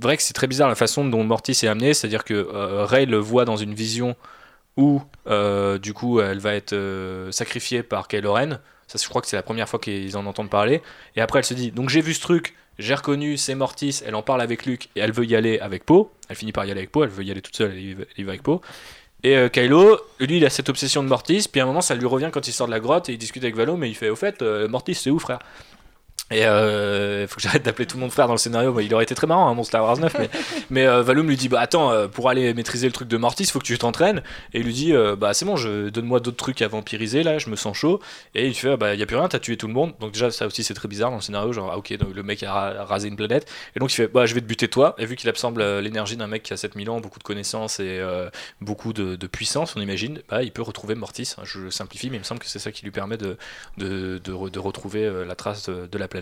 vrai 0.00 0.16
que 0.16 0.22
c'est 0.22 0.34
très 0.34 0.46
bizarre 0.46 0.68
la 0.68 0.74
façon 0.74 1.04
dont 1.04 1.24
Mortis 1.24 1.52
est 1.52 1.66
amené, 1.66 1.94
c'est-à-dire 1.94 2.24
que 2.24 2.48
Rey 2.84 3.06
le 3.06 3.18
voit 3.18 3.44
dans 3.44 3.56
une 3.56 3.74
vision 3.74 4.14
où 4.76 5.02
euh, 5.26 5.78
du 5.78 5.92
coup 5.92 6.20
elle 6.20 6.38
va 6.38 6.54
être 6.54 6.72
euh, 6.72 7.30
sacrifiée 7.32 7.82
par 7.82 8.08
Kylo 8.08 8.32
Ren. 8.32 8.58
Ça, 8.86 8.98
je 9.02 9.08
crois 9.08 9.22
que 9.22 9.28
c'est 9.28 9.36
la 9.36 9.42
première 9.42 9.68
fois 9.68 9.78
qu'ils 9.78 10.16
en 10.16 10.26
entendent 10.26 10.50
parler. 10.50 10.82
Et 11.16 11.22
après, 11.22 11.38
elle 11.38 11.44
se 11.44 11.54
dit 11.54 11.70
donc 11.70 11.88
j'ai 11.88 12.00
vu 12.00 12.14
ce 12.14 12.20
truc, 12.20 12.54
j'ai 12.78 12.94
reconnu, 12.94 13.36
c'est 13.36 13.54
Mortis. 13.54 14.02
Elle 14.06 14.14
en 14.14 14.22
parle 14.22 14.42
avec 14.42 14.66
Luke 14.66 14.90
et 14.96 15.00
elle 15.00 15.12
veut 15.12 15.24
y 15.24 15.34
aller 15.34 15.58
avec 15.60 15.84
Poe. 15.84 16.10
Elle 16.28 16.36
finit 16.36 16.52
par 16.52 16.64
y 16.64 16.70
aller 16.70 16.80
avec 16.80 16.92
Poe. 16.92 17.04
Elle 17.04 17.10
veut 17.10 17.24
y 17.24 17.30
aller 17.30 17.42
toute 17.42 17.56
seule, 17.56 17.72
elle 17.72 17.80
y 18.18 18.22
va 18.22 18.30
avec 18.30 18.42
Poe. 18.42 18.60
Et 19.24 19.36
euh, 19.36 19.48
Kylo, 19.48 20.00
lui, 20.18 20.38
il 20.38 20.44
a 20.44 20.50
cette 20.50 20.68
obsession 20.68 21.04
de 21.04 21.08
Mortis, 21.08 21.46
puis 21.50 21.60
à 21.60 21.64
un 21.64 21.66
moment, 21.68 21.80
ça 21.80 21.94
lui 21.94 22.06
revient 22.06 22.30
quand 22.32 22.48
il 22.48 22.52
sort 22.52 22.66
de 22.66 22.72
la 22.72 22.80
grotte 22.80 23.08
et 23.08 23.12
il 23.12 23.18
discute 23.18 23.44
avec 23.44 23.54
Valo, 23.54 23.76
mais 23.76 23.88
il 23.88 23.94
fait 23.94 24.10
Au 24.10 24.16
fait, 24.16 24.42
Mortis, 24.42 24.96
c'est 24.96 25.10
où, 25.10 25.20
frère 25.20 25.38
et 26.32 26.46
euh, 26.46 27.26
faut 27.28 27.36
que 27.36 27.42
j'arrête 27.42 27.62
d'appeler 27.62 27.86
tout 27.86 27.96
le 27.96 28.00
monde 28.00 28.10
frère 28.10 28.26
dans 28.26 28.34
le 28.34 28.38
scénario. 28.38 28.78
il 28.80 28.92
aurait 28.94 29.04
été 29.04 29.14
très 29.14 29.26
marrant, 29.26 29.48
hein, 29.48 29.54
mon 29.54 29.64
Star 29.64 29.82
Wars 29.82 29.98
9. 29.98 30.16
Mais, 30.18 30.30
mais 30.70 30.86
euh, 30.86 31.02
Valoum 31.02 31.28
lui 31.28 31.36
dit 31.36 31.48
Bah 31.48 31.60
attends, 31.60 31.90
euh, 31.90 32.08
pour 32.08 32.28
aller 32.28 32.54
maîtriser 32.54 32.86
le 32.86 32.92
truc 32.92 33.08
de 33.08 33.16
Mortis, 33.16 33.46
faut 33.46 33.58
que 33.58 33.64
tu 33.64 33.76
t'entraînes. 33.78 34.22
Et 34.54 34.60
il 34.60 34.64
lui 34.64 34.72
dit 34.72 34.94
Bah 35.18 35.34
c'est 35.34 35.44
bon, 35.44 35.56
je, 35.56 35.90
donne-moi 35.90 36.20
d'autres 36.20 36.36
trucs 36.36 36.62
à 36.62 36.68
vampiriser 36.68 37.22
là, 37.22 37.38
je 37.38 37.50
me 37.50 37.56
sens 37.56 37.76
chaud. 37.76 38.00
Et 38.34 38.46
il 38.46 38.54
fait 38.54 38.76
Bah 38.76 38.94
y 38.94 39.02
a 39.02 39.06
plus 39.06 39.16
rien, 39.16 39.28
t'as 39.28 39.38
tué 39.38 39.56
tout 39.56 39.66
le 39.66 39.74
monde. 39.74 39.92
Donc 40.00 40.12
déjà, 40.12 40.30
ça 40.30 40.46
aussi 40.46 40.64
c'est 40.64 40.74
très 40.74 40.88
bizarre 40.88 41.10
dans 41.10 41.16
le 41.16 41.22
scénario. 41.22 41.52
Genre, 41.52 41.70
ah, 41.72 41.78
ok, 41.78 41.96
donc 41.98 42.14
le 42.14 42.22
mec 42.22 42.42
a 42.42 42.84
rasé 42.84 43.08
une 43.08 43.16
planète. 43.16 43.50
Et 43.76 43.80
donc 43.80 43.92
il 43.92 43.96
fait 43.96 44.08
Bah 44.08 44.26
je 44.26 44.34
vais 44.34 44.40
te 44.40 44.46
buter 44.46 44.68
toi. 44.68 44.94
Et 44.98 45.06
vu 45.06 45.16
qu'il 45.16 45.28
absorbe 45.28 45.58
l'énergie 45.58 46.16
d'un 46.16 46.26
mec 46.26 46.42
qui 46.42 46.52
a 46.52 46.56
7000 46.56 46.90
ans, 46.90 47.00
beaucoup 47.00 47.18
de 47.18 47.24
connaissances 47.24 47.80
et 47.80 48.00
beaucoup 48.60 48.92
de, 48.92 49.26
puissance, 49.26 49.76
on 49.76 49.80
imagine, 49.80 50.20
bah 50.28 50.42
il 50.42 50.52
peut 50.52 50.62
retrouver 50.62 50.94
Mortis. 50.94 51.34
Je 51.44 51.70
simplifie, 51.70 52.10
mais 52.10 52.16
il 52.16 52.20
me 52.20 52.24
semble 52.24 52.40
que 52.40 52.46
c'est 52.46 52.58
ça 52.58 52.72
qui 52.72 52.84
lui 52.84 52.90
permet 52.90 53.16
de, 53.16 53.36
de, 53.78 54.18
de, 54.18 54.58
retrouver 54.58 55.10
la 55.26 55.34
trace 55.34 55.68
de, 55.68 55.98
la 55.98 56.08
planète. 56.08 56.21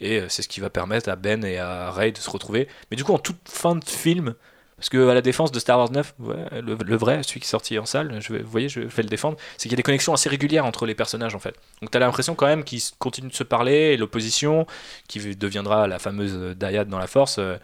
Et 0.00 0.22
c'est 0.28 0.42
ce 0.42 0.48
qui 0.48 0.60
va 0.60 0.70
permettre 0.70 1.08
à 1.08 1.16
Ben 1.16 1.44
et 1.44 1.58
à 1.58 1.90
Ray 1.90 2.12
de 2.12 2.18
se 2.18 2.30
retrouver. 2.30 2.68
Mais 2.90 2.96
du 2.96 3.04
coup, 3.04 3.12
en 3.12 3.18
toute 3.18 3.38
fin 3.46 3.76
de 3.76 3.84
film, 3.84 4.34
parce 4.78 4.90
que 4.90 5.08
à 5.08 5.14
la 5.14 5.22
défense 5.22 5.50
de 5.50 5.58
Star 5.58 5.76
Wars 5.78 5.90
9, 5.90 6.14
le, 6.62 6.96
vrai, 6.96 7.22
celui 7.24 7.40
qui 7.40 7.46
est 7.46 7.50
sorti 7.50 7.78
en 7.80 7.84
salle, 7.84 8.20
je 8.20 8.32
vous 8.32 8.48
voyez, 8.48 8.68
je 8.68 8.80
vais 8.80 9.02
le 9.02 9.08
défendre, 9.08 9.36
c'est 9.56 9.64
qu'il 9.64 9.72
y 9.72 9.74
a 9.74 9.76
des 9.76 9.82
connexions 9.82 10.14
assez 10.14 10.28
régulières 10.28 10.64
entre 10.64 10.86
les 10.86 10.94
personnages 10.94 11.34
en 11.34 11.40
fait. 11.40 11.56
Donc 11.82 11.90
tu 11.90 11.96
as 11.96 12.00
l'impression 12.00 12.36
quand 12.36 12.46
même 12.46 12.62
qu'ils 12.62 12.82
continuent 13.00 13.30
de 13.30 13.34
se 13.34 13.42
parler, 13.42 13.72
et 13.72 13.96
l'opposition, 13.96 14.66
qui 15.08 15.34
deviendra 15.34 15.88
la 15.88 15.98
fameuse 15.98 16.56
Dyad 16.56 16.88
dans 16.88 17.00
la 17.00 17.08
Force, 17.08 17.38
euh, 17.40 17.56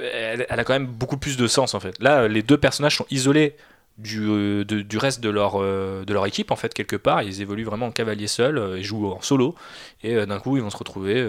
elle, 0.00 0.46
elle, 0.48 0.60
a 0.60 0.64
quand 0.64 0.72
même 0.72 0.86
beaucoup 0.86 1.16
plus 1.16 1.36
de 1.36 1.48
sens 1.48 1.74
en 1.74 1.80
fait. 1.80 2.00
Là, 2.00 2.28
les 2.28 2.42
deux 2.42 2.58
personnages 2.58 2.96
sont 2.96 3.06
isolés 3.10 3.56
du, 3.98 4.20
euh, 4.22 4.64
du 4.64 4.98
reste 4.98 5.20
de 5.20 5.30
leur, 5.30 5.54
euh, 5.56 6.04
de 6.04 6.12
leur 6.12 6.26
équipe 6.26 6.50
en 6.50 6.56
fait 6.56 6.74
quelque 6.74 6.96
part 6.96 7.22
ils 7.22 7.40
évoluent 7.40 7.64
vraiment 7.64 7.86
en 7.86 7.92
cavalier 7.92 8.26
seul 8.26 8.58
euh, 8.58 8.78
ils 8.78 8.84
jouent 8.84 9.10
en 9.10 9.22
solo 9.22 9.54
et 10.02 10.14
d'un 10.26 10.38
coup 10.38 10.56
ils 10.56 10.62
vont 10.62 10.70
se 10.70 10.76
retrouver 10.76 11.26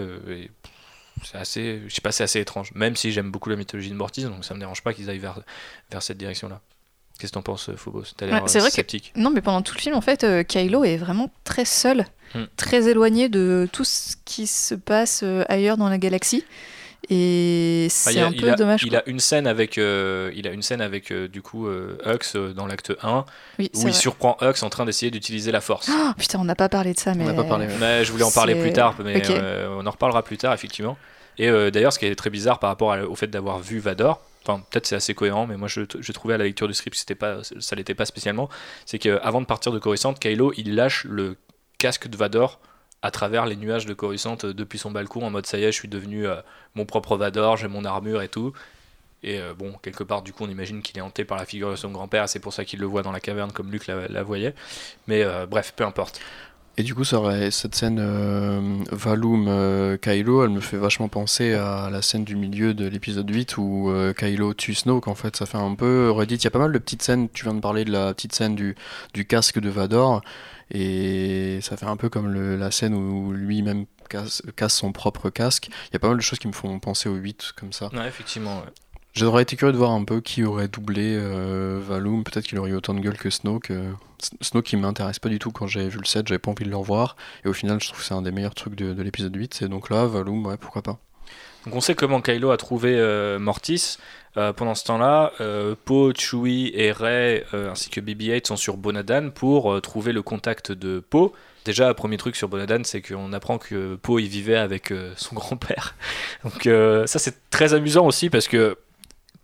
c'est 1.24 1.38
assez 1.38 1.82
je 1.86 1.94
sais 1.94 2.00
pas 2.00 2.12
c'est 2.12 2.24
assez 2.24 2.40
étrange 2.40 2.72
même 2.74 2.94
si 2.94 3.10
j'aime 3.10 3.30
beaucoup 3.30 3.48
la 3.48 3.56
mythologie 3.56 3.90
de 3.90 3.94
Mortis 3.94 4.24
donc 4.24 4.44
ça 4.44 4.54
me 4.54 4.60
dérange 4.60 4.82
pas 4.82 4.92
qu'ils 4.92 5.08
aillent 5.08 5.18
vers, 5.18 5.40
vers 5.90 6.02
cette 6.02 6.18
direction 6.18 6.48
là 6.48 6.60
Qu'est-ce 7.18 7.32
que 7.32 7.34
t'en 7.34 7.42
penses, 7.42 7.70
Phobos? 7.74 8.04
Ouais, 8.20 8.28
vrai 8.28 8.70
sceptique. 8.70 9.12
Non, 9.16 9.30
mais 9.32 9.40
pendant 9.40 9.60
tout 9.60 9.74
le 9.74 9.80
film, 9.80 9.96
en 9.96 10.00
fait, 10.00 10.24
Kylo 10.46 10.84
est 10.84 10.96
vraiment 10.96 11.32
très 11.42 11.64
seul, 11.64 12.04
hmm. 12.36 12.44
très 12.56 12.88
éloigné 12.88 13.28
de 13.28 13.68
tout 13.72 13.82
ce 13.82 14.14
qui 14.24 14.46
se 14.46 14.76
passe 14.76 15.24
ailleurs 15.48 15.76
dans 15.76 15.88
la 15.88 15.98
galaxie. 15.98 16.44
Et 17.10 17.86
c'est 17.90 18.20
un 18.20 18.32
peu 18.32 18.54
dommage. 18.54 18.82
Il 18.84 18.94
a 18.94 19.02
une 19.06 19.20
scène 19.20 19.46
avec, 19.46 19.78
euh, 19.78 20.30
il 20.34 20.46
a 20.46 20.50
une 20.50 20.62
scène 20.62 20.80
avec 20.80 21.10
euh, 21.10 21.26
du 21.26 21.40
coup 21.40 21.66
euh, 21.66 21.96
Hux 22.04 22.36
dans 22.54 22.66
l'acte 22.66 22.92
1 23.02 23.24
où 23.58 23.62
il 23.88 23.94
surprend 23.94 24.36
Hux 24.42 24.62
en 24.62 24.68
train 24.68 24.84
d'essayer 24.84 25.10
d'utiliser 25.10 25.50
la 25.50 25.60
force. 25.60 25.90
Oh, 25.90 26.10
putain, 26.18 26.38
on 26.38 26.44
n'a 26.44 26.54
pas 26.54 26.68
parlé 26.68 26.92
de 26.92 26.98
ça, 26.98 27.14
mais. 27.14 27.28
On 27.28 27.34
pas 27.34 27.44
parlé. 27.44 27.66
Mais 27.80 28.04
je 28.04 28.12
voulais 28.12 28.24
en 28.24 28.30
parler 28.30 28.54
plus 28.54 28.72
tard, 28.72 28.94
mais 29.02 29.22
on 29.70 29.86
en 29.86 29.90
reparlera 29.90 30.22
plus 30.22 30.36
tard 30.36 30.52
effectivement. 30.52 30.96
Et 31.38 31.48
d'ailleurs, 31.70 31.92
ce 31.92 31.98
qui 31.98 32.06
est 32.06 32.14
très 32.14 32.30
bizarre 32.30 32.58
par 32.58 32.68
rapport 32.70 32.96
au 33.08 33.14
fait 33.14 33.28
d'avoir 33.28 33.58
vu 33.60 33.78
Vador, 33.78 34.20
enfin 34.44 34.62
peut-être 34.70 34.86
c'est 34.86 34.96
assez 34.96 35.14
cohérent, 35.14 35.46
mais 35.46 35.56
moi 35.56 35.68
je, 35.68 35.82
je, 35.98 36.12
trouvais 36.12 36.34
à 36.34 36.38
la 36.38 36.44
lecture 36.44 36.68
du 36.68 36.74
script 36.74 36.96
c'était 36.96 37.14
pas, 37.14 37.38
ça 37.42 37.76
l'était 37.76 37.94
pas 37.94 38.06
spécialement, 38.06 38.48
c'est 38.86 38.98
qu'avant 38.98 39.40
de 39.40 39.46
partir 39.46 39.72
de 39.72 39.78
Coruscant, 39.78 40.14
Kylo 40.14 40.52
il 40.56 40.74
lâche 40.74 41.04
le 41.04 41.36
casque 41.78 42.08
de 42.08 42.16
Vador 42.16 42.60
à 43.02 43.10
travers 43.10 43.46
les 43.46 43.56
nuages 43.56 43.86
de 43.86 43.94
Coruscant 43.94 44.38
euh, 44.44 44.52
depuis 44.52 44.78
son 44.78 44.90
balcon 44.90 45.22
en 45.22 45.30
mode 45.30 45.46
ça 45.46 45.58
y 45.58 45.64
est, 45.64 45.72
je 45.72 45.78
suis 45.78 45.88
devenu 45.88 46.26
euh, 46.26 46.36
mon 46.74 46.84
propre 46.84 47.16
Vador, 47.16 47.56
j'ai 47.56 47.68
mon 47.68 47.84
armure 47.84 48.22
et 48.22 48.28
tout. 48.28 48.52
Et 49.24 49.40
euh, 49.40 49.52
bon, 49.52 49.74
quelque 49.82 50.04
part, 50.04 50.22
du 50.22 50.32
coup, 50.32 50.44
on 50.44 50.48
imagine 50.48 50.80
qu'il 50.80 50.96
est 50.96 51.00
hanté 51.00 51.24
par 51.24 51.38
la 51.38 51.44
figure 51.44 51.70
de 51.70 51.76
son 51.76 51.90
grand-père, 51.90 52.28
c'est 52.28 52.38
pour 52.38 52.52
ça 52.52 52.64
qu'il 52.64 52.78
le 52.80 52.86
voit 52.86 53.02
dans 53.02 53.10
la 53.12 53.20
caverne 53.20 53.50
comme 53.50 53.70
Luke 53.70 53.88
la, 53.88 54.22
voyait. 54.22 54.54
Mais 55.08 55.24
bref, 55.50 55.72
peu 55.74 55.84
importe. 55.84 56.20
Et 56.76 56.84
du 56.84 56.94
coup, 56.94 57.02
cette 57.02 57.74
scène 57.74 58.84
Valum 58.92 59.98
Kylo, 60.00 60.44
elle 60.44 60.50
me 60.50 60.60
fait 60.60 60.76
vachement 60.76 61.08
penser 61.08 61.54
à 61.54 61.90
la 61.90 62.00
scène 62.00 62.22
du 62.22 62.36
milieu 62.36 62.74
de 62.74 62.86
l'épisode 62.86 63.28
8 63.28 63.56
où 63.56 63.92
Kylo 64.16 64.54
tue 64.54 64.74
Snoke. 64.74 65.08
En 65.08 65.16
fait, 65.16 65.34
ça 65.34 65.46
fait 65.46 65.58
un 65.58 65.74
peu 65.74 66.12
redit. 66.12 66.36
Il 66.36 66.44
y 66.44 66.46
a 66.46 66.52
pas 66.52 66.60
mal 66.60 66.70
de 66.70 66.78
petites 66.78 67.02
scènes. 67.02 67.28
Tu 67.30 67.42
viens 67.42 67.54
de 67.54 67.60
parler 67.60 67.84
de 67.84 67.90
la 67.90 68.14
petite 68.14 68.32
scène 68.32 68.54
du, 68.54 68.76
du 69.14 69.26
casque 69.26 69.58
de 69.58 69.68
Vador. 69.68 70.22
Et 70.70 71.60
ça 71.62 71.76
fait 71.76 71.86
un 71.86 71.96
peu 71.96 72.08
comme 72.08 72.32
la 72.58 72.70
scène 72.70 72.94
où 72.94 73.32
lui-même 73.32 73.86
casse, 74.08 74.42
son 74.68 74.92
propre 74.92 75.30
casque. 75.30 75.68
Il 75.88 75.94
y 75.94 75.96
a 75.96 75.98
pas 75.98 76.08
mal 76.08 76.16
de 76.16 76.22
choses 76.22 76.38
qui 76.38 76.48
me 76.48 76.52
font 76.52 76.78
penser 76.78 77.08
au 77.08 77.14
8 77.14 77.52
comme 77.56 77.72
ça. 77.72 77.88
Ouais, 77.92 78.08
effectivement. 78.08 78.62
J'aurais 79.14 79.42
été 79.42 79.56
curieux 79.56 79.72
de 79.72 79.78
voir 79.78 79.90
un 79.90 80.04
peu 80.04 80.20
qui 80.20 80.44
aurait 80.44 80.68
doublé 80.68 81.16
euh, 81.16 81.80
Valoum. 81.82 82.22
Peut-être 82.22 82.46
qu'il 82.46 82.58
aurait 82.58 82.70
eu 82.70 82.74
autant 82.74 82.94
de 82.94 83.00
gueule 83.00 83.16
que 83.16 83.30
Snoke. 83.30 83.70
Euh, 83.70 83.92
Snoke 84.40 84.66
qui 84.66 84.76
m'intéresse 84.76 85.18
pas 85.18 85.28
du 85.28 85.38
tout 85.38 85.50
quand 85.50 85.66
j'avais 85.66 85.88
vu 85.88 85.98
le 85.98 86.04
set, 86.04 86.28
j'avais 86.28 86.38
pas 86.38 86.50
envie 86.50 86.64
de 86.64 86.70
le 86.70 86.76
revoir. 86.76 87.16
Et 87.44 87.48
au 87.48 87.52
final, 87.52 87.80
je 87.80 87.88
trouve 87.88 88.00
que 88.00 88.06
c'est 88.06 88.14
un 88.14 88.22
des 88.22 88.30
meilleurs 88.30 88.54
trucs 88.54 88.74
de, 88.74 89.02
l'épisode 89.02 89.34
8. 89.34 89.54
C'est 89.54 89.68
donc 89.68 89.90
là, 89.90 90.06
Valoum, 90.06 90.46
ouais, 90.46 90.56
pourquoi 90.56 90.82
pas. 90.82 90.98
Donc 91.66 91.74
on 91.74 91.80
sait 91.80 91.94
comment 91.94 92.20
Kylo 92.20 92.50
a 92.50 92.56
trouvé 92.56 92.94
euh, 92.96 93.38
Mortis. 93.38 93.96
Euh, 94.38 94.52
pendant 94.52 94.74
ce 94.74 94.84
temps-là, 94.84 95.32
euh, 95.40 95.74
Poe, 95.84 96.12
Chewie 96.16 96.70
et 96.74 96.92
Rey 96.92 97.44
ainsi 97.52 97.90
que 97.90 98.00
BB-8 98.00 98.46
sont 98.46 98.56
sur 98.56 98.76
Bonadan 98.76 99.30
pour 99.30 99.80
trouver 99.82 100.12
le 100.12 100.22
contact 100.22 100.72
de 100.72 101.00
Poe. 101.00 101.32
Déjà, 101.64 101.92
premier 101.92 102.16
truc 102.16 102.36
sur 102.36 102.48
Bonadan, 102.48 102.82
c'est 102.84 103.02
qu'on 103.02 103.32
apprend 103.32 103.58
que 103.58 103.96
Poe 103.96 104.20
il 104.20 104.28
vivait 104.28 104.56
avec 104.56 104.94
son 105.16 105.34
grand-père. 105.34 105.94
Donc 106.44 106.68
ça 107.06 107.18
c'est 107.18 107.50
très 107.50 107.74
amusant 107.74 108.06
aussi 108.06 108.30
parce 108.30 108.48
que 108.48 108.78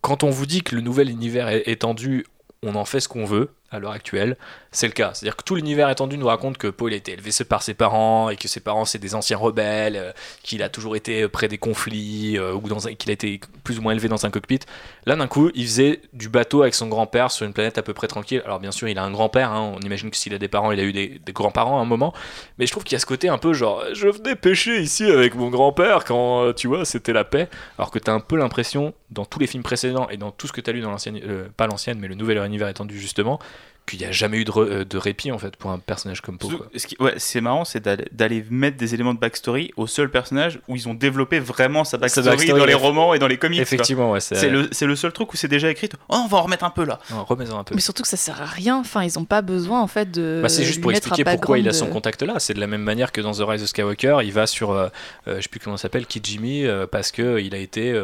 quand 0.01 0.23
on 0.23 0.31
vous 0.31 0.47
dit 0.47 0.63
que 0.63 0.75
le 0.75 0.81
nouvel 0.81 1.11
univers 1.11 1.49
est 1.49 1.67
étendu, 1.67 2.25
on 2.63 2.75
en 2.77 2.85
fait 2.85 3.01
ce 3.01 3.09
qu'on 3.09 3.25
veut 3.25 3.51
à 3.75 3.79
l'heure 3.79 3.93
actuelle, 3.93 4.37
c'est 4.71 4.87
le 4.87 4.93
cas. 4.93 5.13
C'est-à-dire 5.15 5.37
que 5.37 5.45
tout 5.45 5.55
l'univers 5.55 5.89
étendu 5.89 6.19
nous 6.19 6.27
raconte 6.27 6.59
que 6.59 6.69
Paul 6.69 6.93
a 6.93 6.97
été 6.97 7.13
élevé 7.13 7.31
par 7.49 7.63
ses 7.63 7.75
parents 7.75 8.31
et 8.31 8.37
que 8.37 8.49
ses 8.49 8.61
parents 8.61 8.85
c'est 8.85 8.99
des 8.99 9.15
anciens 9.15 9.37
rebelles, 9.37 9.97
euh, 9.97 10.13
qu'il 10.43 10.63
a 10.63 10.69
toujours 10.69 10.97
été 10.97 11.29
près 11.29 11.49
des 11.49 11.59
conflits 11.59 12.37
euh, 12.39 12.55
ou 12.55 12.61
qu'il 12.61 13.11
a 13.11 13.13
été 13.13 13.41
plus 13.63 13.79
ou 13.79 13.83
moins 13.83 13.93
élevé 13.93 14.09
dans 14.09 14.27
un 14.27 14.31
cockpit. 14.31 14.61
Là 15.07 15.17
d'un 15.17 15.27
coup, 15.27 15.51
il 15.55 15.65
faisait 15.65 16.01
du 16.13 16.29
bateau 16.29 16.63
avec 16.63 16.75
son 16.75 16.89
grand-père 16.89 17.31
sur 17.31 17.47
une 17.47 17.53
planète 17.53 17.79
à 17.79 17.83
peu 17.83 17.95
près 17.95 18.09
tranquille. 18.09 18.43
Alors 18.45 18.61
bien 18.61 18.73
sûr, 18.73 18.89
il 18.89 18.99
a 18.99 19.03
un 19.03 19.11
grand-père, 19.11 19.51
hein. 19.51 19.73
on 19.77 19.81
imagine 19.81 20.11
que 20.11 20.17
s'il 20.17 20.35
a 20.35 20.39
des 20.39 20.49
parents, 20.49 20.73
il 20.73 20.81
a 20.81 20.85
eu 20.85 20.93
des, 20.93 21.21
grands-parents 21.29 21.79
à 21.79 21.83
un 21.83 21.87
moment, 21.87 22.13
mais 22.59 22.67
je 22.67 22.71
trouve 22.71 22.85
qu'il 22.85 22.95
y 22.95 22.97
a 22.97 23.01
ce 23.01 23.07
côté 23.07 23.29
un 23.29 23.39
peu 23.39 23.53
genre 23.53 23.83
je 23.93 24.09
venais 24.09 24.37
pêcher 24.37 24.81
ici 24.81 25.05
avec 25.05 25.35
mon 25.35 25.51
grand-père 25.51 26.05
quand 26.05 26.45
euh, 26.45 26.53
tu 26.53 26.69
vois, 26.69 26.85
c'était 26.85 27.13
la 27.13 27.25
paix, 27.25 27.49
alors 27.79 27.91
que 27.91 27.99
tu 27.99 28.11
as 28.11 28.15
un 28.15 28.21
peu 28.21 28.37
l'impression 28.37 28.95
dans 29.11 29.25
tous 29.25 29.39
les 29.39 29.47
films 29.47 29.63
précédents 29.63 30.09
et 30.11 30.17
dans 30.17 30.31
tout 30.31 30.47
ce 30.47 30.53
que 30.53 30.61
tu 30.61 30.71
as 30.71 30.73
lu 30.73 30.81
dans 30.81 30.91
l'ancienne 30.91 31.21
pas 31.57 31.67
l'ancienne 31.67 31.99
mais 32.01 32.09
le 32.09 32.15
nouvel 32.15 32.39
univers 32.39 32.69
étendu 32.69 32.99
justement 32.99 33.39
qu'il 33.87 33.99
n'y 33.99 34.05
a 34.07 34.13
jamais 34.13 34.39
eu 34.39 34.47
euh, 34.57 34.85
de, 34.85 34.99
répit 34.99 35.31
en 35.31 35.39
fait 35.39 35.57
pour 35.57 35.71
un 35.71 35.79
personnage 35.79 36.21
comme 36.21 36.39
Poe. 36.39 36.49
Ce 36.77 36.87
qui, 36.87 36.97
ouais, 37.01 37.15
c'est 37.19 37.41
marrant, 37.41 37.65
c'est 37.65 37.85
d'aller 37.85 38.45
mettre 38.51 38.77
des 38.77 38.95
éléments 38.95 39.15
de 39.15 39.19
backstory 39.19 39.73
au 39.77 39.87
seul 39.87 40.11
personnage 40.11 40.59
où 40.69 40.77
ils 40.77 40.89
ont 40.89 40.95
développé 40.95 41.39
vraiment 41.39 41.85
sa 41.85 41.99
backstory, 41.99 42.49
dans 42.49 42.65
les 42.65 42.75
romans 42.75 43.15
et 43.15 43.19
dans 43.19 43.27
les 43.27 43.37
comics. 43.37 43.61
Effectivement, 43.61 44.13
ouais, 44.13 44.21
c'est 44.21 44.49
le, 44.49 44.69
le, 44.81 44.97
seul 44.97 45.13
truc 45.13 45.33
où 45.33 45.37
c'est 45.37 45.49
déjà 45.49 45.71
écrit. 45.71 45.89
Oh, 46.09 46.23
on 46.25 46.29
va 46.29 46.39
en 46.39 46.43
remettre 46.43 46.65
un 46.65 46.71
peu 46.71 46.85
là. 46.85 46.99
un 47.11 47.25
peu. 47.65 47.75
Mais 47.75 47.81
surtout 47.81 48.03
que 48.03 48.09
ça 48.09 48.17
sert 48.17 48.41
à 48.41 48.47
rien. 48.47 48.79
Enfin, 48.79 49.03
ils 49.05 49.19
n'ont 49.19 49.25
pas 49.25 49.43
besoin 49.43 49.81
en 49.83 49.87
fait 49.87 50.11
de. 50.11 50.41
Bah, 50.43 50.49
c'est 50.49 50.65
juste 50.65 50.81
pour 50.81 50.91
expliquer 50.91 51.25
pourquoi 51.25 51.59
il 51.59 51.69
a 51.69 51.73
son 51.73 51.89
contact 51.89 52.23
là. 52.23 52.39
C'est 52.39 52.55
de 52.55 52.61
la 52.61 52.67
même 52.67 52.83
manière 52.83 53.13
que 53.13 53.21
dans 53.21 53.33
The 53.33 53.43
Rise 53.47 53.63
of 53.63 53.69
Skywalker, 53.69 54.19
il 54.23 54.33
va 54.33 54.47
sur, 54.47 54.71
euh, 54.71 54.89
euh, 55.29 55.37
je 55.37 55.43
sais 55.43 55.49
plus 55.49 55.61
comment 55.61 55.77
s'appelle, 55.77 56.07
Kijimi, 56.07 56.65
parce 56.91 57.13
que 57.13 57.41
il 57.41 57.55
a 57.55 57.59
été 57.59 57.95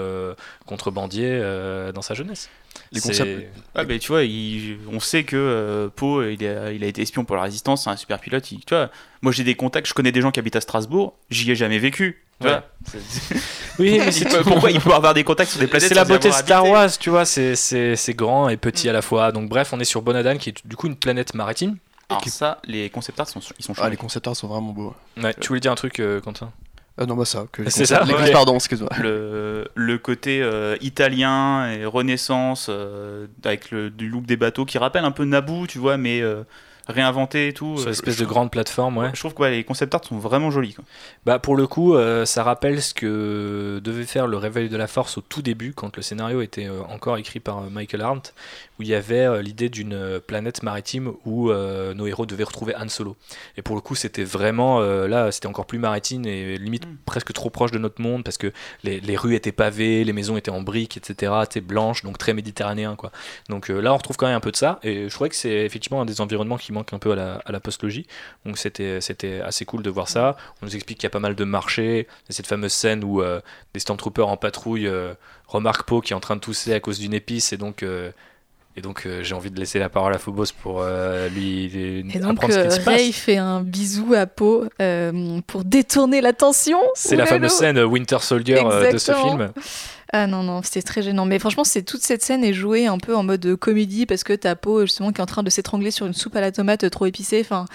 contrebandier 0.67 1.41
dans 1.95 2.03
sa 2.03 2.15
jeunesse. 2.15 2.51
Les 2.93 3.01
ah, 3.75 3.85
tu 3.85 4.09
vois, 4.09 4.23
on 4.93 4.99
sait 4.99 5.23
que 5.23 5.37
euh, 5.37 5.89
Poe, 5.95 6.33
il 6.33 6.45
a, 6.45 6.73
il 6.73 6.83
a, 6.83 6.87
été 6.89 7.03
espion 7.03 7.25
pour 7.25 7.37
la 7.37 7.43
résistance, 7.43 7.85
c'est 7.85 7.91
un 7.91 7.97
super 7.97 8.19
pilote. 8.19 8.43
tu 8.43 8.57
vois, 8.69 8.91
moi 9.23 9.31
j'ai 9.31 9.45
des 9.45 9.55
contacts, 9.55 9.87
je 9.87 9.95
connais 9.95 10.11
des 10.11 10.21
gens 10.21 10.33
qui 10.33 10.41
habitent 10.41 10.57
à 10.57 10.61
Strasbourg, 10.61 11.15
j'y 11.31 11.51
ai 11.53 11.55
jamais 11.55 11.79
vécu. 11.79 12.25
Tu 12.41 12.49
vois 12.49 12.65
oui, 13.79 14.01
mais 14.01 14.43
pourquoi 14.43 14.71
il 14.73 14.81
peut 14.81 14.93
avoir 14.93 15.15
des 15.15 15.23
contacts 15.23 15.53
sur 15.53 15.61
des 15.61 15.69
planètes 15.69 15.89
C'est 15.89 15.95
la 15.95 16.05
beauté 16.05 16.31
de 16.31 16.35
Star 16.35 16.67
Wars, 16.67 16.91
tu 16.99 17.11
vois, 17.11 17.25
c'est 17.25 18.15
grand 18.15 18.49
et 18.49 18.57
petit 18.57 18.89
à 18.89 18.93
la 18.93 19.03
fois. 19.03 19.31
Donc 19.31 19.49
bref, 19.49 19.73
on 19.73 19.79
est 19.79 19.85
sur 19.85 20.03
Bonadan, 20.03 20.37
qui 20.39 20.51
est 20.51 20.67
du 20.67 20.75
coup 20.75 20.89
une 20.89 20.97
planète 20.97 21.35
maritime. 21.35 21.77
Alors 22.09 22.25
ça, 22.27 22.59
les 22.65 22.91
concept 22.91 23.21
art 23.21 23.29
sont, 23.29 23.41
ils 23.59 23.65
sont 23.65 23.73
Ah, 23.79 23.89
les 23.89 23.97
concept 23.97 24.27
art 24.27 24.35
sont 24.35 24.49
vraiment 24.49 24.73
beaux. 24.73 24.95
Ouais, 25.23 25.33
tu 25.35 25.49
voulais 25.49 25.61
dire 25.61 25.71
un 25.71 25.77
truc, 25.77 26.01
euh, 26.01 26.21
Quentin? 26.21 26.51
Ah 27.03 27.07
non, 27.07 27.17
bah 27.17 27.25
ça. 27.25 27.47
Que 27.51 27.69
c'est 27.71 27.87
ça. 27.87 28.05
Pardon, 28.31 28.57
excuse-moi. 28.57 28.91
Le, 29.01 29.69
le, 29.75 29.99
côté 29.99 30.43
euh, 30.43 30.77
italien 30.83 31.71
et 31.71 31.87
renaissance 31.87 32.67
euh, 32.69 33.27
avec 33.43 33.71
le, 33.71 33.89
du 33.89 34.11
look 34.11 34.27
des 34.27 34.37
bateaux 34.37 34.67
qui 34.67 34.77
rappelle 34.77 35.07
un 35.07 35.11
peu 35.11 35.25
Naboo, 35.25 35.67
tu 35.67 35.79
vois, 35.79 35.97
mais, 35.97 36.21
euh, 36.21 36.43
réinventé 36.89 37.49
et 37.49 37.53
tout. 37.55 37.79
Sur 37.79 37.87
une 37.87 37.93
espèce 37.93 38.19
de 38.19 38.27
grande 38.27 38.51
plateforme, 38.51 38.99
ouais. 38.99 39.11
Je 39.15 39.19
trouve 39.21 39.33
que 39.33 39.43
les 39.45 39.65
concept 39.65 39.95
art 39.95 40.05
sont 40.05 40.19
vraiment 40.19 40.51
jolis. 40.51 40.77
Bah 41.25 41.39
pour 41.39 41.57
le 41.57 41.67
coup, 41.67 41.97
ça 42.27 42.43
rappelle 42.43 42.83
ce 42.83 42.93
que 42.93 43.81
devait 43.83 44.05
faire 44.05 44.27
le 44.27 44.37
Réveil 44.37 44.69
de 44.69 44.77
la 44.77 44.87
Force 44.87 45.17
au 45.17 45.23
tout 45.23 45.41
début, 45.41 45.73
quand 45.73 45.97
le 45.97 46.03
scénario 46.03 46.43
était 46.43 46.69
encore 46.91 47.17
écrit 47.17 47.41
par 47.41 47.63
Michael 47.71 48.03
Arndt, 48.03 48.35
où 48.81 48.83
il 48.83 48.89
y 48.89 48.95
avait 48.95 49.43
l'idée 49.43 49.69
d'une 49.69 50.21
planète 50.27 50.63
maritime 50.63 51.13
où 51.27 51.53
nos 51.53 52.07
héros 52.07 52.25
devaient 52.27 52.45
retrouver 52.45 52.75
Han 52.77 52.89
Solo. 52.89 53.17
Et 53.57 53.63
pour 53.63 53.75
le 53.75 53.83
coup, 53.83 53.95
c'était 53.95 54.25
vraiment 54.25 54.81
là, 54.81 55.31
c'était 55.31 55.47
encore 55.47 55.67
plus 55.67 55.79
maritime 55.79 56.25
et 56.25 56.57
limite 56.57 56.87
mm. 56.87 56.97
presque 57.05 57.33
trop 57.33 57.51
proche 57.51 57.71
de 57.71 57.79
notre 57.79 58.01
monde 58.01 58.25
parce 58.25 58.39
que 58.39 58.53
les, 58.85 59.01
les, 59.01 59.17
rues 59.17 59.35
étaient 59.35 59.53
pavées, 59.53 60.05
les 60.05 60.13
maisons 60.13 60.37
étaient 60.37 60.51
en 60.51 60.63
briques, 60.63 60.97
etc. 60.97 61.33
C'était 61.43 61.61
blanche, 61.61 62.03
donc 62.03 62.17
très 62.17 62.33
méditerranéen 62.33 62.97
quoi. 62.97 63.13
Donc 63.49 63.69
là, 63.69 63.93
on 63.93 63.97
retrouve 63.97 64.17
quand 64.17 64.27
même 64.27 64.37
un 64.37 64.41
peu 64.41 64.53
de 64.53 64.57
ça. 64.57 64.81
Et 64.83 65.09
je 65.09 65.15
trouvais 65.15 65.31
que 65.31 65.37
c'est 65.37 65.65
effectivement 65.65 66.01
un 66.01 66.07
des 66.07 66.21
environnements 66.21 66.57
qui 66.57 66.73
manque 66.73 66.93
un 66.93 66.99
peu 66.99 67.13
à 67.13 67.17
la, 67.17 67.35
à 67.45 67.53
la 67.53 67.61
postlogie. 67.61 68.07
Donc 68.47 68.57
c'était, 68.59 69.01
c'était 69.01 69.41
assez 69.41 69.65
cool 69.65 69.83
de 69.83 69.91
voir 69.91 70.09
ça. 70.09 70.37
On 70.63 70.67
nous 70.67 70.75
explique 70.75 70.99
qu'il 70.99 71.07
y 71.07 71.09
a 71.09 71.11
pas 71.11 71.21
mal 71.21 71.35
de 71.35 71.45
marchés. 71.45 72.07
Cette 72.29 72.47
fameuse 72.47 72.73
scène 72.73 73.05
où 73.05 73.23
euh, 73.23 73.41
des 73.75 73.81
Stormtroopers 73.81 74.29
en 74.29 74.37
patrouille 74.37 74.87
euh, 74.87 75.15
remarquent 75.47 75.85
Poe 75.85 76.01
qui 76.01 76.13
est 76.13 76.17
en 76.17 76.21
train 76.21 76.37
de 76.37 76.41
tousser 76.41 76.73
à 76.73 76.81
cause 76.81 76.99
d'une 76.99 77.15
épice 77.15 77.53
et 77.53 77.57
donc. 77.57 77.83
Euh, 77.83 78.13
et 78.77 78.83
donc 78.83 79.07
j'ai 79.23 79.35
envie 79.35 79.51
de 79.51 79.59
laisser 79.59 79.79
la 79.79 79.89
parole 79.89 80.15
à 80.15 80.19
Phobos 80.19 80.53
pour 80.63 80.85
lui 81.35 81.65
et 81.75 82.05
apprendre 82.17 82.53
ce 82.53 82.69
qui 82.69 82.75
se 82.75 82.81
passe. 82.81 83.11
fait 83.13 83.37
un 83.37 83.63
bisou 83.63 84.15
à 84.15 84.27
Poe 84.27 84.69
pour 85.47 85.65
détourner 85.65 86.21
l'attention. 86.21 86.79
C'est 86.95 87.17
la 87.17 87.27
fameuse 87.27 87.53
scène 87.53 87.79
Winter 87.81 88.19
Soldier 88.21 88.63
de 88.93 88.99
ce 88.99 89.13
film. 89.13 89.53
Ah 90.13 90.27
non, 90.27 90.43
non, 90.43 90.61
c'était 90.63 90.83
très 90.83 91.03
gênant. 91.03 91.25
Mais 91.25 91.39
franchement, 91.39 91.63
c'est 91.63 91.83
toute 91.83 92.03
cette 92.03 92.23
scène 92.23 92.43
est 92.43 92.53
jouée 92.53 92.87
un 92.87 92.99
peu 92.99 93.15
en 93.15 93.23
mode 93.23 93.55
comédie 93.55 94.07
parce 94.07 94.25
que 94.25 94.33
ta 94.33 94.57
peau, 94.57 94.81
justement, 94.81 95.13
qui 95.13 95.21
est 95.21 95.23
en 95.23 95.27
train 95.27 95.45
de 95.45 95.51
s'étrangler 95.51 95.93
sur 95.93 96.05
une 96.05 96.15
soupe 96.15 96.35
à 96.35 96.41
la 96.41 96.51
tomate 96.51 96.91
trop 96.91 97.07
épicée. 97.07 97.41
Enfin, 97.41 97.67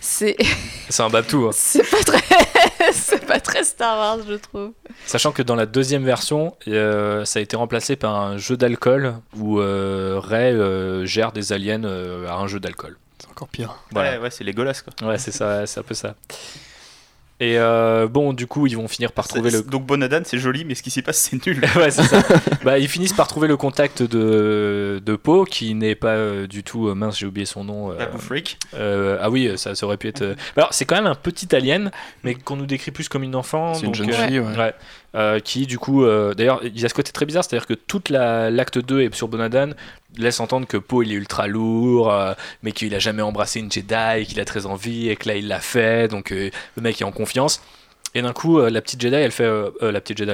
c'est. 0.00 0.36
C'est 0.88 1.02
un 1.02 1.10
babtou. 1.10 1.46
Hein. 1.46 1.50
c'est 1.52 1.82
pas 1.82 2.02
très. 2.04 2.22
c'est 2.92 3.26
pas 3.26 3.40
très 3.40 3.64
Star 3.64 3.98
Wars, 3.98 4.18
je 4.28 4.34
trouve. 4.34 4.72
Sachant 5.04 5.32
que 5.32 5.42
dans 5.42 5.56
la 5.56 5.66
deuxième 5.66 6.04
version, 6.04 6.56
euh, 6.68 7.24
ça 7.24 7.40
a 7.40 7.42
été 7.42 7.56
remplacé 7.56 7.96
par 7.96 8.14
un 8.14 8.36
jeu 8.38 8.56
d'alcool 8.56 9.14
où 9.36 9.58
euh, 9.58 10.20
Ray 10.22 10.52
euh, 10.52 11.04
gère 11.04 11.32
des 11.32 11.52
aliens 11.52 11.82
à 11.82 12.34
un 12.34 12.46
jeu 12.46 12.60
d'alcool. 12.60 12.96
C'est 13.18 13.28
encore 13.28 13.48
pire. 13.48 13.74
Ouais, 13.94 14.18
ouais, 14.18 14.30
c'est 14.30 14.44
Legolas 14.44 14.80
quoi. 14.84 15.08
Ouais, 15.08 15.18
c'est 15.18 15.32
ça, 15.32 15.66
c'est 15.66 15.80
un 15.80 15.82
peu 15.82 15.94
ça. 15.94 16.14
Et 17.38 17.58
euh, 17.58 18.08
bon, 18.08 18.32
du 18.32 18.46
coup, 18.46 18.66
ils 18.66 18.76
vont 18.76 18.88
finir 18.88 19.12
par 19.12 19.28
trouver 19.28 19.50
le. 19.50 19.62
Donc 19.62 19.84
Bonadan, 19.84 20.22
c'est 20.24 20.38
joli, 20.38 20.64
mais 20.64 20.74
ce 20.74 20.82
qui 20.82 20.90
s'y 20.90 21.02
passe, 21.02 21.18
c'est 21.18 21.44
nul. 21.46 21.62
ouais, 21.76 21.90
c'est 21.90 22.04
ça. 22.04 22.22
bah, 22.64 22.78
ils 22.78 22.88
finissent 22.88 23.12
par 23.12 23.28
trouver 23.28 23.46
le 23.46 23.58
contact 23.58 24.02
de, 24.02 25.02
de 25.04 25.16
Poe, 25.16 25.44
qui 25.44 25.74
n'est 25.74 25.94
pas 25.94 26.14
euh, 26.14 26.46
du 26.46 26.62
tout. 26.62 26.88
Euh, 26.88 26.94
mince, 26.94 27.18
j'ai 27.18 27.26
oublié 27.26 27.44
son 27.44 27.64
nom. 27.64 27.94
Freak. 28.18 28.58
ah 28.72 29.28
oui, 29.28 29.52
ça, 29.56 29.74
ça, 29.74 29.84
aurait 29.84 29.98
pu 29.98 30.08
être. 30.08 30.34
Alors, 30.56 30.72
c'est 30.72 30.86
quand 30.86 30.96
même 30.96 31.06
un 31.06 31.14
petit 31.14 31.54
alien, 31.54 31.90
mais 32.24 32.34
qu'on 32.34 32.56
nous 32.56 32.66
décrit 32.66 32.90
plus 32.90 33.10
comme 33.10 33.22
une 33.22 33.36
enfant. 33.36 33.74
C'est 33.74 33.86
une 33.86 33.94
jeune 33.94 34.12
fille, 34.12 34.40
ouais. 34.40 34.72
ouais. 35.14 35.40
qui, 35.42 35.66
du 35.66 35.78
coup. 35.78 36.06
D'ailleurs, 36.06 36.60
il 36.64 36.80
y 36.80 36.86
a 36.86 36.88
ce 36.88 36.94
côté 36.94 37.12
très 37.12 37.26
bizarre, 37.26 37.44
c'est-à-dire 37.44 37.66
que 37.66 37.74
toute 37.74 38.08
l'acte 38.08 38.78
2 38.78 39.02
est 39.02 39.14
sur 39.14 39.28
Bonadan, 39.28 39.72
laisse 40.18 40.40
entendre 40.40 40.66
que 40.66 40.76
Poe 40.76 41.02
est 41.02 41.10
ultra 41.10 41.46
lourd, 41.46 42.10
euh, 42.10 42.34
mais 42.62 42.72
qu'il 42.72 42.94
a 42.94 42.98
jamais 42.98 43.22
embrassé 43.22 43.60
une 43.60 43.70
Jedi, 43.70 44.26
qu'il 44.26 44.40
a 44.40 44.44
très 44.44 44.66
envie 44.66 45.08
et 45.08 45.16
que 45.16 45.28
là 45.28 45.36
il 45.36 45.48
l'a 45.48 45.60
fait, 45.60 46.08
donc 46.08 46.32
euh, 46.32 46.50
le 46.76 46.82
mec 46.82 47.00
est 47.00 47.04
en 47.04 47.12
confiance. 47.12 47.60
Et 48.14 48.22
d'un 48.22 48.32
coup, 48.32 48.58
euh, 48.58 48.70
la 48.70 48.80
petite 48.80 49.00
Jedi, 49.00 49.14
elle 49.14 49.30
fait. 49.30 49.44
Euh, 49.44 49.70
euh, 49.82 49.92
la 49.92 50.00
petite 50.00 50.18
Jedi, 50.18 50.32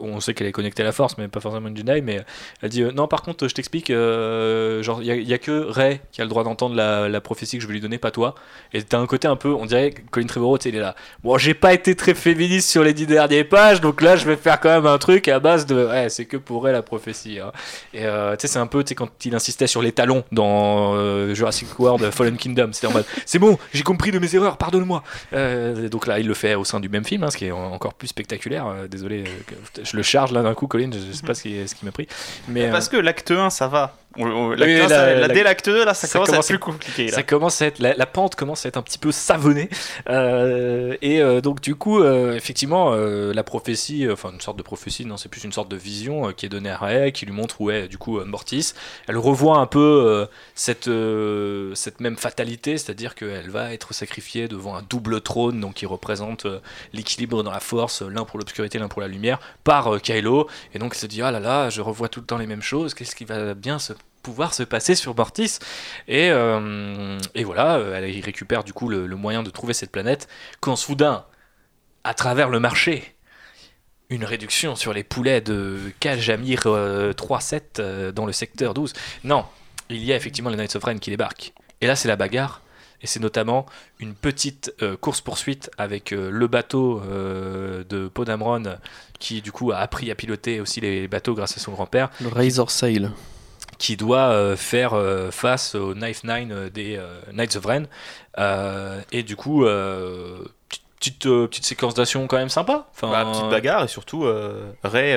on 0.00 0.20
sait 0.20 0.34
qu'elle 0.34 0.46
est 0.46 0.52
connectée 0.52 0.82
à 0.82 0.86
la 0.86 0.92
force, 0.92 1.18
mais 1.18 1.28
pas 1.28 1.40
forcément 1.40 1.68
une 1.68 1.76
Jedi, 1.76 2.00
mais 2.00 2.20
elle 2.62 2.70
dit 2.70 2.82
Non, 2.82 3.06
par 3.06 3.22
contre, 3.22 3.48
je 3.48 3.54
t'explique, 3.54 3.88
genre, 3.88 5.02
il 5.02 5.26
n'y 5.26 5.32
a, 5.34 5.38
que 5.38 5.66
Rey 5.68 6.00
qui 6.12 6.20
a 6.20 6.24
le 6.24 6.30
droit 6.30 6.44
d'entendre 6.44 6.74
la, 6.74 7.20
prophétie 7.20 7.58
que 7.58 7.62
je 7.62 7.68
vais 7.68 7.74
lui 7.74 7.80
donner, 7.80 7.98
pas 7.98 8.10
toi. 8.10 8.34
Et 8.72 8.82
t'as 8.82 8.98
un 8.98 9.06
côté 9.06 9.28
un 9.28 9.36
peu, 9.36 9.50
on 9.50 9.66
dirait 9.66 9.92
Colin 10.10 10.26
Trevorrow, 10.26 10.58
il 10.64 10.76
est 10.76 10.80
là. 10.80 10.94
Bon, 11.22 11.36
j'ai 11.36 11.54
pas 11.54 11.74
été 11.74 11.94
très 11.94 12.14
féministe 12.14 12.70
sur 12.70 12.82
les 12.82 12.94
dix 12.94 13.06
dernières 13.06 13.48
pages, 13.48 13.80
donc 13.80 14.00
là, 14.00 14.16
je 14.16 14.24
vais 14.24 14.36
faire 14.36 14.60
quand 14.60 14.70
même 14.70 14.86
un 14.86 14.98
truc 14.98 15.28
à 15.28 15.40
base 15.40 15.66
de. 15.66 15.86
Ouais, 15.86 16.08
c'est 16.08 16.24
que 16.24 16.36
pour 16.36 16.64
Rey 16.64 16.72
la 16.72 16.82
prophétie. 16.82 17.40
Hein. 17.40 17.52
Et 17.92 18.04
tu 18.04 18.06
sais, 18.38 18.48
c'est 18.48 18.58
un 18.58 18.66
peu, 18.66 18.82
tu 18.84 18.90
sais, 18.90 18.94
quand 18.94 19.10
il 19.24 19.34
insistait 19.34 19.66
sur 19.66 19.82
les 19.82 19.92
talons 19.92 20.24
dans 20.32 21.34
Jurassic 21.34 21.78
World 21.78 22.10
Fallen 22.10 22.36
Kingdom, 22.36 22.70
c'était 22.72 22.86
en 22.86 23.00
C'est 23.26 23.38
bon, 23.38 23.58
j'ai 23.74 23.82
compris 23.82 24.12
de 24.12 24.18
mes 24.18 24.34
erreurs, 24.34 24.56
pardonne-moi. 24.56 25.02
donc 25.90 26.06
là, 26.06 26.20
il 26.20 26.26
le 26.26 26.34
fait 26.34 26.54
au 26.54 26.64
sein 26.64 26.80
du 26.80 26.88
même 26.88 27.04
film. 27.08 27.24
Hein, 27.24 27.30
ce 27.30 27.36
qui 27.36 27.46
est 27.46 27.50
encore 27.50 27.94
plus 27.94 28.08
spectaculaire. 28.08 28.66
Euh, 28.66 28.88
désolé, 28.88 29.24
euh, 29.24 29.82
je 29.82 29.96
le 29.96 30.02
charge 30.02 30.32
là 30.32 30.42
d'un 30.42 30.54
coup, 30.54 30.66
Colin, 30.66 30.90
je, 30.92 31.12
sais 31.12 31.26
pas 31.26 31.34
ce 31.34 31.42
qui, 31.42 31.66
ce 31.66 31.74
qui 31.74 31.84
m'a 31.84 31.92
pris. 31.92 32.06
Mais, 32.48 32.70
Parce 32.70 32.88
euh, 32.88 32.90
que 32.92 32.96
l'acte 32.96 33.30
1, 33.30 33.50
ça 33.50 33.66
va. 33.66 33.96
La, 34.16 35.54
2, 35.54 35.84
là, 35.84 35.94
ça, 35.94 36.08
commence, 36.08 36.32
à 36.32 36.36
être 36.38 36.46
plus 36.46 36.58
compliqué. 36.58 37.08
Ça 37.08 37.22
commence 37.22 37.62
à 37.62 37.66
être, 37.66 37.78
la, 37.78 38.06
pente 38.06 38.34
commence 38.34 38.64
à 38.64 38.68
être 38.68 38.76
un 38.76 38.82
petit 38.82 38.98
peu 38.98 39.12
savonnée. 39.12 39.68
et 40.08 41.40
donc, 41.42 41.60
du 41.60 41.74
coup, 41.74 42.02
effectivement, 42.04 42.94
la 42.94 43.44
prophétie, 43.44 44.08
enfin, 44.10 44.32
une 44.32 44.40
sorte 44.40 44.56
de 44.58 44.62
prophétie, 44.62 45.04
non, 45.04 45.16
c'est 45.16 45.28
plus 45.28 45.44
une 45.44 45.52
sorte 45.52 45.70
de 45.70 45.76
vision 45.76 46.32
qui 46.32 46.46
est 46.46 46.48
donnée 46.48 46.70
à 46.70 46.78
Ray, 46.78 47.12
qui 47.12 47.26
lui 47.26 47.32
montre 47.32 47.60
où 47.60 47.70
est, 47.70 47.88
du 47.88 47.98
coup, 47.98 48.18
Mortis. 48.24 48.72
Elle 49.06 49.18
revoit 49.18 49.58
un 49.58 49.66
peu 49.66 50.26
cette, 50.54 50.90
cette 51.74 52.00
même 52.00 52.16
fatalité, 52.16 52.78
c'est-à-dire 52.78 53.14
qu'elle 53.14 53.50
va 53.50 53.72
être 53.72 53.94
sacrifiée 53.94 54.48
devant 54.48 54.74
un 54.74 54.82
double 54.82 55.20
trône, 55.20 55.60
donc 55.60 55.74
qui 55.74 55.86
représente 55.86 56.46
l'équilibre 56.92 57.42
dans 57.42 57.52
la 57.52 57.60
force, 57.60 58.02
l'un 58.02 58.24
pour 58.24 58.38
l'obscurité, 58.38 58.78
l'un 58.78 58.88
pour 58.88 59.02
la 59.02 59.08
lumière, 59.08 59.38
par 59.64 60.00
Kylo. 60.00 60.48
Et 60.74 60.78
donc, 60.78 60.92
elle 60.94 61.00
se 61.00 61.06
dit, 61.06 61.22
ah 61.22 61.30
là 61.30 61.40
là, 61.40 61.70
je 61.70 61.82
revois 61.82 62.08
tout 62.08 62.20
le 62.20 62.26
temps 62.26 62.38
les 62.38 62.46
mêmes 62.46 62.62
choses, 62.62 62.94
qu'est-ce 62.94 63.14
qui 63.14 63.24
va 63.24 63.54
bien 63.54 63.78
se 63.78 63.92
pouvoir 64.28 64.52
se 64.52 64.62
passer 64.62 64.94
sur 64.94 65.16
Mortis. 65.16 65.58
Et, 66.06 66.28
euh, 66.30 67.18
et 67.34 67.44
voilà, 67.44 67.80
elle 67.94 68.04
récupère 68.20 68.62
du 68.62 68.74
coup 68.74 68.90
le, 68.90 69.08
moyen 69.16 69.42
de 69.42 69.48
trouver 69.48 69.72
cette 69.72 69.90
planète 69.90 70.28
quand 70.60 70.76
soudain, 70.76 71.24
à 72.04 72.12
travers 72.12 72.50
le 72.50 72.60
marché, 72.60 73.14
une 74.10 74.24
réduction 74.24 74.76
sur 74.76 74.92
les 74.92 75.02
poulets 75.02 75.40
de 75.40 75.78
Kajamir 76.00 76.60
3-7 76.60 77.62
euh, 77.78 78.12
dans 78.12 78.26
le 78.26 78.32
secteur 78.32 78.74
12. 78.74 78.92
Non, 79.24 79.46
il 79.88 80.04
y 80.04 80.12
a 80.12 80.16
effectivement 80.16 80.50
les 80.50 80.56
Knights 80.56 80.76
of 80.76 80.84
Ren 80.84 80.98
qui 80.98 81.08
débarquent. 81.08 81.54
Et 81.80 81.86
là, 81.86 81.96
c'est 81.96 82.08
la 82.08 82.16
bagarre. 82.16 82.60
Et 83.00 83.06
c'est 83.06 83.20
notamment 83.20 83.64
une 84.00 84.12
petite 84.12 84.74
euh, 84.82 84.96
course-poursuite 84.96 85.70
avec 85.78 86.10
le 86.10 86.46
bateau 86.48 87.00
de 87.00 88.08
Podamron 88.08 88.76
qui, 89.20 89.40
du 89.40 89.52
coup, 89.52 89.72
a 89.72 89.78
appris 89.78 90.10
à 90.10 90.14
piloter 90.14 90.60
aussi 90.60 90.80
les 90.80 91.08
bateaux 91.08 91.34
grâce 91.34 91.56
à 91.56 91.60
son 91.60 91.72
grand-père. 91.72 92.10
Le 92.20 92.28
Razor 92.28 92.70
Sail 92.70 93.10
qui 93.78 93.96
doit 93.96 94.30
euh, 94.30 94.56
faire 94.56 94.94
euh, 94.94 95.30
face 95.30 95.74
au 95.74 95.94
Knife 95.94 96.24
Nine 96.24 96.52
euh, 96.52 96.68
des 96.68 97.00
Knights 97.32 97.56
of 97.56 97.64
Ren. 97.64 97.84
et 99.12 99.22
du 99.22 99.36
coup, 99.36 99.64
petite, 100.98 101.22
petite 101.22 101.64
séquence 101.64 101.94
d'action 101.94 102.26
quand 102.26 102.36
même 102.36 102.48
sympa. 102.48 102.88
Enfin, 102.92 103.10
bah, 103.10 103.30
petite 103.32 103.48
bagarre 103.48 103.84
et 103.84 103.88
surtout, 103.88 104.26
Ray, 104.82 105.16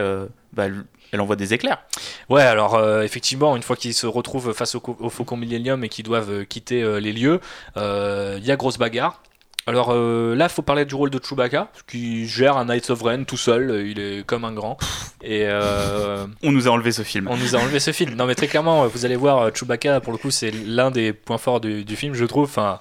bah, 0.54 0.66
elle 1.12 1.22
envoie 1.22 1.36
des 1.36 1.54
éclairs. 1.54 1.84
Ouais, 2.30 2.44
alors 2.44 2.80
effectivement, 3.02 3.56
une 3.56 3.64
fois 3.64 3.76
qu'ils 3.76 3.94
se 3.94 4.08
retrouvent 4.08 4.54
face 4.54 4.76
au, 4.76 4.82
au 5.00 5.10
Faucon 5.10 5.38
Millennium 5.38 5.84
et 5.84 5.90
qu'ils 5.90 6.06
doivent 6.06 6.46
quitter 6.46 7.00
les 7.00 7.14
lieux, 7.14 7.42
il 7.76 8.46
y 8.46 8.52
a 8.52 8.56
grosse 8.56 8.78
bagarre. 8.78 9.22
Alors 9.68 9.92
euh, 9.92 10.36
là, 10.36 10.46
il 10.46 10.52
faut 10.52 10.62
parler 10.62 10.86
du 10.86 10.96
rôle 10.96 11.10
de 11.10 11.20
Chewbacca, 11.24 11.72
qui 11.88 12.28
gère 12.28 12.58
un 12.58 12.66
Knights 12.66 12.90
of 12.90 13.02
Ren 13.02 13.24
tout 13.26 13.38
seul, 13.38 13.86
il 13.88 14.00
est 14.00 14.26
comme 14.26 14.44
un 14.44 14.54
grand. 14.54 14.78
Et 15.24 15.44
euh, 15.46 16.26
on 16.44 16.52
nous 16.52 16.68
a 16.68 16.72
enlevé 16.72 16.92
ce 16.92 17.04
film. 17.04 17.28
On 17.30 17.38
nous 17.38 17.56
a 17.56 17.60
enlevé 17.60 17.80
ce 17.80 17.92
film. 17.92 18.16
Non 18.16 18.26
mais 18.26 18.36
très 18.36 18.48
clairement, 18.48 18.88
vous 18.88 19.06
allez 19.06 19.16
voir, 19.16 19.56
Chewbacca, 19.56 20.00
pour 20.00 20.14
le 20.14 20.18
coup, 20.18 20.32
c'est 20.32 20.52
l'un 20.52 20.92
des 20.92 21.14
points 21.14 21.38
forts 21.38 21.62
du, 21.62 21.84
du 21.86 21.96
film, 21.96 22.14
je 22.14 22.26
trouve. 22.26 22.46
Enfin, 22.46 22.80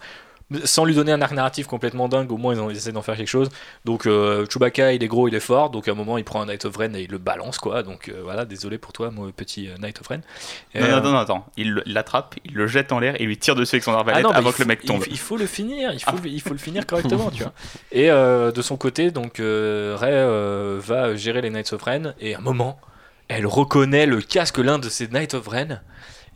sans 0.65 0.85
lui 0.85 0.95
donner 0.95 1.13
un 1.13 1.23
arc 1.23 1.33
narratif 1.33 1.67
complètement 1.67 2.09
dingue, 2.09 2.31
au 2.33 2.37
moins 2.37 2.55
ils, 2.55 2.61
ont, 2.61 2.71
essaient 2.71 2.93
d'en 2.93 3.03
faire 3.03 3.17
quelque 3.17 3.29
chose. 3.29 3.49
Donc 3.85 4.07
euh, 4.07 4.47
Chewbacca, 4.47 4.93
il 4.93 5.03
est 5.03 5.09
gros, 5.09 5.29
il 5.29 5.35
est 5.35 5.41
fort, 5.41 5.71
donc 5.71 5.87
à 5.89 5.93
un 5.93 5.95
moment 5.95 6.19
il 6.19 6.25
prend 6.25 6.43
un 6.43 6.47
Knight 6.47 6.65
of 6.65 6.77
Ren 6.77 6.95
et 6.95 7.03
il 7.03 7.11
le 7.11 7.19
balance, 7.19 7.59
quoi. 7.59 7.83
Donc 7.83 8.09
euh, 8.09 8.21
voilà, 8.23 8.45
désolé 8.45 8.79
pour 8.79 8.93
toi, 8.93 9.11
mon 9.11 9.31
petit 9.31 9.69
euh, 9.69 9.77
Knight 9.79 10.01
of 10.01 10.09
Ren. 10.09 10.21
Non, 10.75 11.03
non, 11.03 11.13
non, 11.13 11.19
attends, 11.19 11.47
il 11.57 11.83
l'attrape, 11.87 12.35
il 12.45 12.55
le 12.55 12.67
jette 12.67 12.93
en 12.93 12.99
l'air 12.99 13.21
et 13.21 13.25
lui 13.25 13.39
tire 13.39 13.55
dessus 13.55 13.77
avec 13.77 13.85
son 13.85 13.93
arbalète 13.93 14.27
ah 14.29 14.37
avant 14.37 14.53
que 14.53 14.61
le 14.61 14.67
mec 14.67 14.85
tombe. 14.85 15.05
Il, 15.09 15.19
faut 15.19 15.37
le 15.37 15.47
finir, 15.47 15.93
il 15.93 16.03
faut, 16.03 16.17
il 16.25 16.41
faut 16.41 16.51
le 16.51 16.59
finir 16.59 16.87
correctement, 16.87 17.31
tu 17.31 17.43
vois. 17.43 17.53
Et 17.93 18.09
de 18.09 18.63
son 18.63 18.77
côté, 18.77 19.11
donc 19.11 19.37
Rey 19.39 20.79
va 20.79 21.15
gérer 21.15 21.43
les 21.43 21.51
Knights 21.51 21.73
of 21.73 21.83
Ren 21.83 22.15
et 22.21 22.35
à 22.35 22.39
un 22.39 22.41
moment, 22.41 22.81
elle 23.29 23.47
reconnaît 23.47 24.07
le 24.07 24.21
casque 24.21 24.59
l'un 24.59 24.79
de 24.79 24.89
ces 24.89 25.09
Knights 25.09 25.35
of 25.35 25.47
Ren. 25.47 25.81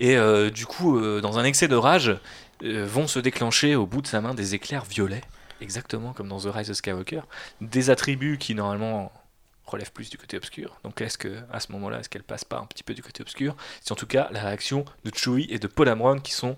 Et 0.01 0.17
du 0.51 0.67
coup, 0.67 1.01
dans 1.21 1.39
un 1.39 1.45
excès 1.45 1.69
de 1.69 1.77
rage, 1.77 2.17
euh, 2.63 2.87
vont 2.87 3.07
se 3.07 3.19
déclencher 3.19 3.75
au 3.75 3.87
bout 3.87 4.03
de 4.03 4.07
sa 4.07 4.21
main 4.21 4.35
des 4.35 4.55
éclairs 4.55 4.85
violets, 4.85 5.25
exactement 5.61 6.13
comme 6.13 6.29
dans 6.29 6.41
The 6.41 6.55
Rise 6.55 6.71
of 6.71 6.77
Skywalker, 6.77 7.23
des 7.61 7.91
attributs 7.91 8.39
qui 8.39 8.55
normalement 8.55 9.13
relèvent 9.67 9.93
plus 9.93 10.11
du 10.11 10.19
côté 10.19 10.37
obscur. 10.37 10.79
Donc 10.85 11.01
est-ce 11.01 11.19
que 11.19 11.39
à 11.51 11.61
ce 11.61 11.73
moment-là, 11.73 12.01
est-ce 12.01 12.09
qu'elle 12.09 12.23
passe 12.23 12.45
pas 12.45 12.59
un 12.59 12.67
petit 12.67 12.83
peu 12.83 12.95
du 12.95 13.03
côté 13.03 13.23
obscur? 13.23 13.57
C'est 13.81 13.93
en 13.93 13.97
tout 13.97 14.07
cas 14.07 14.29
la 14.31 14.43
réaction 14.43 14.85
de 15.05 15.11
Chewie 15.15 15.47
et 15.51 15.59
de 15.59 15.67
Paul 15.67 15.89
Amron 15.89 16.19
qui 16.19 16.33
sont 16.33 16.57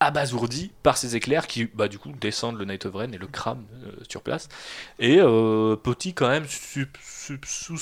abasourdi 0.00 0.72
par 0.82 0.96
ces 0.96 1.14
éclairs 1.14 1.46
qui, 1.46 1.66
bah, 1.66 1.86
du 1.86 1.98
coup, 1.98 2.10
descendent 2.18 2.58
le 2.58 2.64
Night 2.64 2.86
of 2.86 2.94
Ren 2.94 3.12
et 3.12 3.18
le 3.18 3.26
crament 3.26 3.66
euh, 3.84 3.92
sur 4.08 4.22
place. 4.22 4.48
Et 4.98 5.18
euh, 5.20 5.76
petit, 5.76 6.14
quand 6.14 6.28
même, 6.28 6.46
suspicion, 6.46 7.76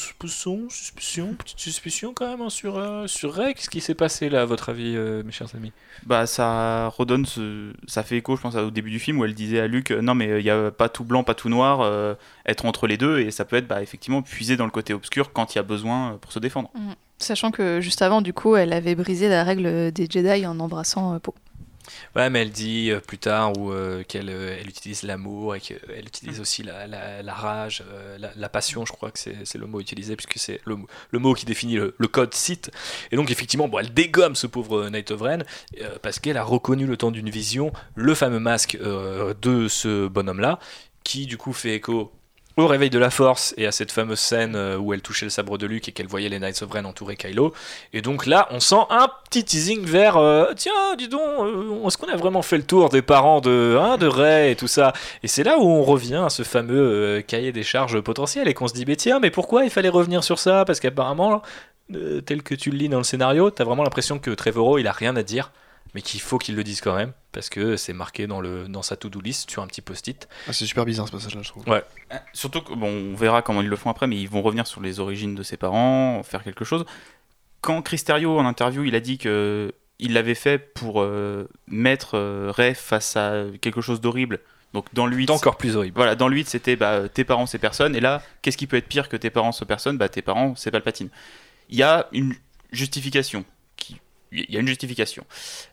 suspicion, 0.69 1.35
petite 1.35 1.61
suspicion 1.61 2.12
quand 2.12 2.28
même 2.28 2.40
hein, 2.40 2.51
sur, 2.51 2.77
euh, 2.77 3.07
sur 3.07 3.32
Rex. 3.32 3.61
Qu'est-ce 3.61 3.70
qui 3.70 3.81
s'est 3.81 3.95
passé 3.95 4.28
là, 4.28 4.43
à 4.43 4.45
votre 4.45 4.70
avis, 4.70 4.97
mes 5.24 5.31
chers 5.31 5.55
amis? 5.55 5.73
Bah, 6.05 6.27
ça 6.27 6.89
redonne, 6.89 7.24
ce... 7.24 7.73
ça 7.86 8.03
fait 8.03 8.16
écho, 8.16 8.35
je 8.36 8.43
pense, 8.43 8.57
au 8.57 8.70
début 8.70 8.90
du 8.90 8.99
film 8.99 9.20
où 9.20 9.24
elle 9.24 9.35
disait 9.35 9.61
à 9.61 9.69
Luc 9.69 9.93
Non, 9.93 10.16
mais 10.16 10.40
il 10.40 10.45
n'y 10.45 10.51
a 10.51 10.73
pas 10.73 10.89
tout 10.89 11.05
blanc, 11.05 11.23
pas 11.23 11.35
tout 11.35 11.49
noir, 11.49 12.16
être 12.47 12.66
entre 12.66 12.89
les 12.89 12.97
deux, 12.97 13.20
et 13.20 13.31
ça 13.31 13.45
peut 13.45 13.57
être 13.57 13.69
bah, 13.69 13.81
effectivement 13.81 14.23
puiser 14.23 14.57
dans 14.57 14.65
le 14.65 14.73
côté 14.73 14.93
obscur 14.93 15.32
quand 15.32 15.55
il 15.55 15.59
y 15.59 15.61
a 15.61 15.65
besoin 15.65 16.19
pour 16.20 16.32
se 16.32 16.40
défendre. 16.40 16.70
Mm. 16.74 16.93
Sachant 17.20 17.51
que 17.51 17.81
juste 17.81 18.03
avant, 18.03 18.23
du 18.23 18.32
coup, 18.32 18.55
elle 18.55 18.73
avait 18.73 18.95
brisé 18.95 19.28
la 19.28 19.43
règle 19.43 19.90
des 19.90 20.07
Jedi 20.09 20.47
en 20.47 20.61
embrassant 20.61 21.19
Poe. 21.19 21.35
Ouais, 22.16 22.31
mais 22.31 22.43
elle 22.43 22.51
dit 22.51 22.90
euh, 22.90 23.01
plus 23.01 23.19
tard 23.19 23.56
où 23.59 23.73
euh, 23.73 24.02
qu'elle 24.02 24.31
euh, 24.31 24.56
elle 24.60 24.69
utilise 24.69 25.02
l'amour 25.02 25.55
et 25.55 25.60
qu'elle 25.60 26.06
utilise 26.06 26.39
mm. 26.39 26.43
aussi 26.43 26.62
la, 26.62 26.86
la, 26.86 27.35
rage, 27.35 27.85
la, 28.19 28.48
passion, 28.48 28.85
je 28.85 28.93
crois 28.93 29.10
que 29.10 29.19
c'est 29.19 29.59
le 29.59 29.66
mot 29.66 29.81
utilisé, 29.81 30.16
puisque 30.16 30.39
c'est 30.39 30.60
le, 30.65 30.77
le, 31.10 31.19
mot 31.19 31.35
qui 31.35 31.47
définit 31.47 31.77
le, 31.77 32.09
code 32.09 32.35
site. 32.35 32.70
Et 33.10 33.16
donc, 33.16 33.31
effectivement, 33.31 33.69
bon, 33.69 33.78
elle 33.78 33.93
dégomme 33.93 34.35
ce 34.35 34.47
pauvre 34.47 34.89
Night 34.89 35.10
of 35.10 35.20
Ren 35.20 35.39
parce 36.02 36.19
qu'elle 36.19 36.36
a 36.36 36.43
reconnu 36.43 36.86
le 36.86 36.97
temps 36.97 37.10
d'une 37.10 37.31
vision 37.31 37.73
le 37.94 38.15
fameux 38.15 38.40
masque 38.40 38.78
de 38.78 39.69
ce 39.69 40.09
bonhomme-là, 40.09 40.59
qui 41.05 41.27
du 41.27 41.36
coup 41.36 41.52
fait 41.52 41.74
écho 41.74 42.12
au 42.59 42.66
réveil 42.66 42.90
de 42.90 42.98
la 42.98 43.10
force 43.10 43.55
et 43.56 43.66
à 43.66 43.72
cette 43.72 43.93
fameuse 43.93 44.18
scène 44.18 44.56
euh, 44.56 44.76
où 44.76 44.93
elle 44.93 45.01
touchait 45.01 45.26
le 45.26 45.30
sabre 45.30 45.59
de 45.59 45.66
Luke 45.66 45.89
et 45.89 45.93
qu'elle 45.93 46.09
voyait 46.09 46.28
les 46.28 46.40
Knights 46.40 46.62
of 46.62 46.70
Ren 46.72 46.85
entourer 46.85 47.16
Kylo. 47.16 47.55
Et 47.93 48.02
donc 48.02 48.26
là, 48.26 48.48
on 48.51 48.59
sent 48.59 48.85
un 48.90 49.09
petit 49.24 49.44
teasing 49.44 49.85
vers 49.85 50.16
euh, 50.16 50.52
tiens, 50.56 50.97
dis 50.97 51.09
donc, 51.09 51.20
euh, 51.20 51.86
est-ce 51.86 51.97
qu'on 51.97 52.09
a 52.09 52.16
vraiment 52.16 52.43
fait 52.43 52.56
le 52.56 52.64
tour 52.64 52.89
des 52.89 53.01
parents 53.01 53.40
de, 53.40 53.78
hein, 53.80 53.97
Rey 54.01 54.52
et 54.52 54.56
tout 54.56 54.66
ça? 54.66 54.93
Et 55.22 55.28
c'est 55.28 55.44
là 55.44 55.56
où 55.59 55.62
on 55.62 55.85
revient 55.85 56.22
à 56.26 56.30
ce 56.30 56.43
fameux 56.43 57.22
cahier 57.26 57.52
des 57.52 57.62
charges 57.62 58.01
potentielles 58.01 58.48
et 58.48 58.55
qu'on 58.55 58.66
se 58.66 58.74
dit, 58.74 58.85
mais 58.86 58.97
tiens, 58.97 59.20
mais 59.20 59.30
pourquoi 59.30 59.64
il 59.64 59.70
fallait 59.70 59.89
revenir 59.89 60.24
sur 60.24 60.40
ça? 60.40 60.64
Parce 60.64 60.80
qu'apparemment, 60.80 61.43
tel 62.26 62.43
que 62.43 62.55
tu 62.56 62.70
le 62.70 62.76
lis 62.76 62.89
dans 62.89 62.98
le 62.98 63.05
scénario, 63.05 63.51
t'as 63.51 63.64
vraiment 63.64 63.85
l'impression 63.85 64.18
que 64.18 64.30
Trevorrow, 64.30 64.78
il 64.78 64.86
a 64.89 64.93
rien 64.93 65.14
à 65.16 65.22
dire 65.22 65.52
mais 65.94 66.02
qu'il 66.02 66.20
faut 66.20 66.39
qu'il 66.39 66.55
le 66.55 66.65
dise 66.65 66.81
quand 66.81 66.94
même 66.94 67.12
parce 67.32 67.48
que 67.48 67.77
c'est 67.77 67.93
marqué 67.93 68.27
dans, 68.27 68.40
le, 68.40 68.69
dans 68.69 68.82
sa 68.82 68.97
to-do 68.97 69.20
list 69.20 69.51
sur 69.51 69.62
un 69.62 69.66
petit 69.66 69.81
post-it. 69.81 70.28
Ah, 70.47 70.52
c'est 70.52 70.66
super 70.66 70.85
bizarre 70.85 71.06
ce 71.06 71.12
passage-là, 71.12 71.43
je 71.43 71.48
trouve. 71.48 71.69
Ouais. 71.69 71.82
Euh, 72.12 72.16
surtout 72.32 72.60
que, 72.60 72.74
bon, 72.74 72.89
on 72.89 73.15
verra 73.15 73.43
comment 73.43 73.62
ils 73.62 73.69
le 73.69 73.77
font 73.77 73.90
après, 73.90 74.06
mais 74.06 74.16
ils 74.16 74.28
vont 74.28 74.43
revenir 74.43 74.66
sur 74.66 74.81
les 74.81 75.01
origines 75.01 75.35
de 75.35 75.43
ses 75.43 75.56
parents, 75.56 76.23
faire 76.23 76.43
quelque 76.43 76.65
chose. 76.65 76.85
Quand 77.60 77.82
Cristerio, 77.82 78.39
en 78.39 78.44
interview, 78.44 78.85
il 78.85 78.94
a 78.94 79.01
dit 79.01 79.19
que 79.19 79.73
il 80.01 80.12
l'avait 80.12 80.36
fait 80.36 80.59
pour 80.59 81.02
euh, 81.02 81.48
mettre 81.66 82.16
euh, 82.16 82.52
Ray 82.55 82.74
face 82.74 83.16
à 83.16 83.47
quelque 83.60 83.81
chose 83.81 84.01
d'horrible. 84.01 84.40
Donc 84.74 84.86
dans 84.93 85.06
lui, 85.06 85.27
encore 85.28 85.56
plus 85.56 85.77
horrible. 85.77 85.97
Voilà, 85.97 86.15
dans 86.15 86.28
lui 86.28 86.44
c'était 86.44 86.77
bah, 86.77 87.09
tes 87.09 87.24
parents 87.24 87.47
c'est 87.47 87.59
personne, 87.59 87.97
et 87.97 88.01
là, 88.01 88.23
qu'est-ce 88.43 88.56
qui 88.56 88.66
peut 88.66 88.77
être 88.77 88.86
pire 88.86 89.09
que 89.09 89.16
tes 89.16 89.31
parents 89.31 89.51
c'est 89.51 89.65
personne 89.65 89.97
Bah 89.97 90.09
tes 90.09 90.23
parents 90.23 90.55
c'est 90.56 90.70
Palpatine. 90.70 91.09
Il 91.70 91.77
y 91.77 91.82
a 91.82 92.06
une 92.12 92.35
justification 92.70 93.44
il 94.32 94.50
y 94.50 94.56
a 94.56 94.60
une 94.60 94.68
justification. 94.68 95.24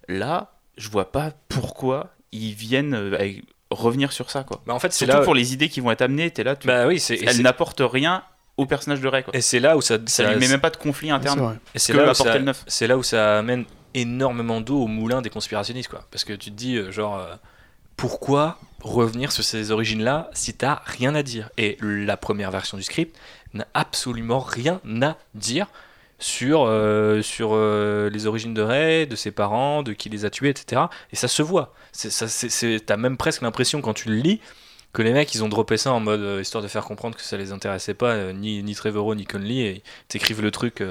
Là, 0.07 0.53
je 0.77 0.89
vois 0.89 1.11
pas 1.11 1.31
pourquoi 1.49 2.11
ils 2.31 2.53
viennent 2.53 2.93
euh, 2.93 3.33
revenir 3.71 4.11
sur 4.11 4.31
ça 4.31 4.43
quoi. 4.43 4.61
Bah 4.65 4.73
en 4.73 4.79
fait, 4.79 4.93
c'est 4.93 5.05
là 5.05 5.21
pour 5.21 5.35
les 5.35 5.53
idées 5.53 5.69
qui 5.69 5.79
vont 5.79 5.91
être 5.91 6.01
amenées, 6.01 6.31
es 6.35 6.43
là, 6.43 6.55
tu... 6.55 6.67
bah 6.67 6.87
oui, 6.87 7.03
elle 7.25 7.41
n'apporte 7.41 7.81
rien 7.83 8.23
au 8.57 8.65
personnage 8.65 9.01
de 9.01 9.07
Rey 9.07 9.23
quoi. 9.23 9.35
Et 9.35 9.41
c'est 9.41 9.59
là 9.59 9.77
où 9.77 9.81
ça 9.81 9.97
ça, 10.05 10.31
lui 10.31 10.39
met 10.39 10.47
même 10.47 10.61
pas 10.61 10.69
de 10.69 10.77
conflit 10.77 11.11
interne. 11.11 11.59
Et 11.73 11.79
c'est 11.79 11.93
là, 11.93 12.13
c'est 12.67 12.87
là 12.87 12.97
où 12.97 13.03
ça 13.03 13.39
amène 13.39 13.65
énormément 13.93 14.61
d'eau 14.61 14.81
au 14.81 14.87
moulin 14.87 15.21
des 15.21 15.29
conspirationnistes 15.29 15.89
quoi 15.89 16.05
parce 16.11 16.25
que 16.25 16.33
tu 16.33 16.51
te 16.51 16.55
dis 16.55 16.75
euh, 16.75 16.91
genre 16.91 17.17
euh, 17.17 17.33
pourquoi 17.95 18.59
revenir 18.81 19.31
sur 19.31 19.43
ces 19.43 19.71
origines 19.71 20.03
là 20.03 20.29
si 20.33 20.53
t'as 20.53 20.81
rien 20.85 21.15
à 21.15 21.23
dire? 21.23 21.49
Et 21.57 21.77
la 21.81 22.17
première 22.17 22.51
version 22.51 22.77
du 22.77 22.83
script 22.83 23.17
n'a 23.53 23.67
absolument 23.73 24.39
rien 24.39 24.81
à 25.01 25.15
dire 25.33 25.67
sur, 26.19 26.65
euh, 26.65 27.21
sur 27.21 27.51
euh, 27.53 28.09
les 28.09 28.27
origines 28.27 28.53
de 28.53 28.61
Ray, 28.61 29.07
de 29.07 29.15
ses 29.15 29.31
parents, 29.31 29.83
de 29.83 29.93
qui 29.93 30.09
les 30.09 30.25
a 30.25 30.29
tués, 30.29 30.49
etc. 30.49 30.83
Et 31.11 31.15
ça 31.15 31.27
se 31.27 31.41
voit. 31.41 31.73
T'as 32.85 32.97
même 32.97 33.17
presque 33.17 33.41
l'impression 33.41 33.81
quand 33.81 33.93
tu 33.93 34.09
le 34.09 34.15
lis 34.15 34.39
que 34.93 35.01
les 35.01 35.11
mecs 35.11 35.35
ils 35.35 35.43
ont 35.43 35.49
droppé 35.49 35.75
ça 35.75 35.91
en 35.91 35.99
mode 35.99 36.21
euh, 36.21 36.39
histoire 36.39 36.63
de 36.63 36.69
faire 36.69 36.85
comprendre 36.85 37.17
que 37.17 37.21
ça 37.21 37.35
les 37.35 37.51
intéressait 37.51 37.93
pas, 37.93 38.31
ni, 38.31 38.63
ni 38.63 38.75
Trevorrow 38.75 39.13
ni 39.13 39.25
Conley, 39.25 39.57
et 39.57 39.83
t'écrivent 40.07 40.41
le 40.41 40.51
truc 40.51 40.81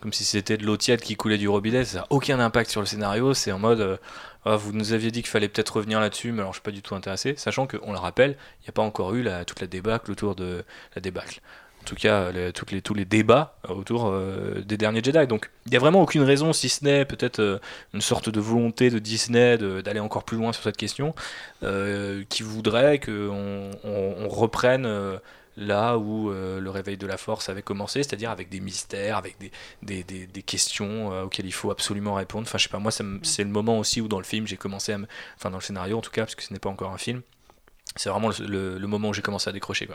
comme 0.00 0.12
si 0.12 0.24
c'était 0.24 0.56
de 0.56 0.66
l'eau 0.66 0.76
tiède 0.76 1.00
qui 1.00 1.14
coulait 1.14 1.38
du 1.38 1.48
robinet. 1.48 1.84
Ça 1.84 1.98
n'a 1.98 2.06
aucun 2.10 2.40
impact 2.40 2.70
sur 2.70 2.80
le 2.80 2.86
scénario. 2.86 3.32
C'est 3.32 3.52
en 3.52 3.60
mode 3.60 4.00
ah, 4.46 4.56
vous 4.56 4.72
nous 4.72 4.92
aviez 4.92 5.10
dit 5.10 5.22
qu'il 5.22 5.30
fallait 5.30 5.48
peut-être 5.48 5.76
revenir 5.76 6.00
là-dessus, 6.00 6.30
mais 6.32 6.40
alors 6.40 6.52
je 6.52 6.56
suis 6.56 6.62
pas 6.62 6.70
du 6.70 6.82
tout 6.82 6.94
intéressé, 6.94 7.34
sachant 7.36 7.66
qu'on 7.66 7.92
le 7.92 7.98
rappelle, 7.98 8.36
il 8.60 8.64
n'y 8.64 8.68
a 8.68 8.72
pas 8.72 8.82
encore 8.82 9.14
eu 9.14 9.22
la, 9.22 9.44
toute 9.46 9.60
la 9.60 9.66
débâcle 9.66 10.10
autour 10.10 10.34
de 10.34 10.64
la 10.94 11.00
débâcle 11.00 11.40
en 11.84 11.86
tout 11.86 11.96
cas 11.96 12.32
toutes 12.54 12.72
les, 12.72 12.80
tous 12.80 12.94
les 12.94 13.04
débats 13.04 13.58
autour 13.68 14.06
euh, 14.06 14.62
des 14.64 14.78
derniers 14.78 15.02
Jedi. 15.04 15.26
Donc 15.26 15.50
il 15.66 15.70
n'y 15.70 15.76
a 15.76 15.80
vraiment 15.80 16.00
aucune 16.00 16.22
raison, 16.22 16.54
si 16.54 16.70
ce 16.70 16.82
n'est 16.82 17.04
peut-être 17.04 17.40
euh, 17.40 17.58
une 17.92 18.00
sorte 18.00 18.30
de 18.30 18.40
volonté 18.40 18.88
de 18.88 18.98
Disney 18.98 19.58
d'aller 19.58 20.00
encore 20.00 20.24
plus 20.24 20.38
loin 20.38 20.54
sur 20.54 20.62
cette 20.62 20.78
question, 20.78 21.14
euh, 21.62 22.24
qui 22.30 22.42
voudrait 22.42 22.98
qu'on 23.00 23.70
on, 23.84 24.28
reprenne 24.28 24.88
là 25.58 25.98
où 25.98 26.30
le 26.30 26.70
réveil 26.70 26.96
de 26.96 27.06
la 27.06 27.18
force 27.18 27.48
avait 27.48 27.62
commencé, 27.62 28.02
c'est-à-dire 28.02 28.30
avec 28.30 28.48
des 28.48 28.60
mystères, 28.60 29.18
avec 29.18 29.38
des, 29.38 29.52
des, 29.82 30.02
des, 30.02 30.26
des 30.26 30.42
questions 30.42 31.22
auxquelles 31.22 31.46
il 31.46 31.52
faut 31.52 31.70
absolument 31.70 32.14
répondre. 32.14 32.46
Enfin, 32.48 32.58
je 32.58 32.64
sais 32.64 32.70
pas, 32.70 32.78
moi, 32.78 32.90
c'est 32.90 33.44
le 33.44 33.50
moment 33.50 33.78
aussi 33.78 34.00
où 34.00 34.08
dans 34.08 34.18
le 34.18 34.24
film, 34.24 34.46
j'ai 34.46 34.56
commencé 34.56 34.92
à 34.92 34.98
Enfin, 35.36 35.50
dans 35.50 35.58
le 35.58 35.62
scénario 35.62 35.98
en 35.98 36.00
tout 36.00 36.10
cas, 36.10 36.22
parce 36.22 36.34
que 36.34 36.42
ce 36.42 36.52
n'est 36.52 36.58
pas 36.58 36.70
encore 36.70 36.92
un 36.92 36.98
film, 36.98 37.20
c'est 37.96 38.08
vraiment 38.10 38.30
le, 38.40 38.78
moment 38.86 39.10
où 39.10 39.14
j'ai 39.14 39.22
commencé 39.22 39.48
à 39.48 39.52
décrocher 39.52 39.88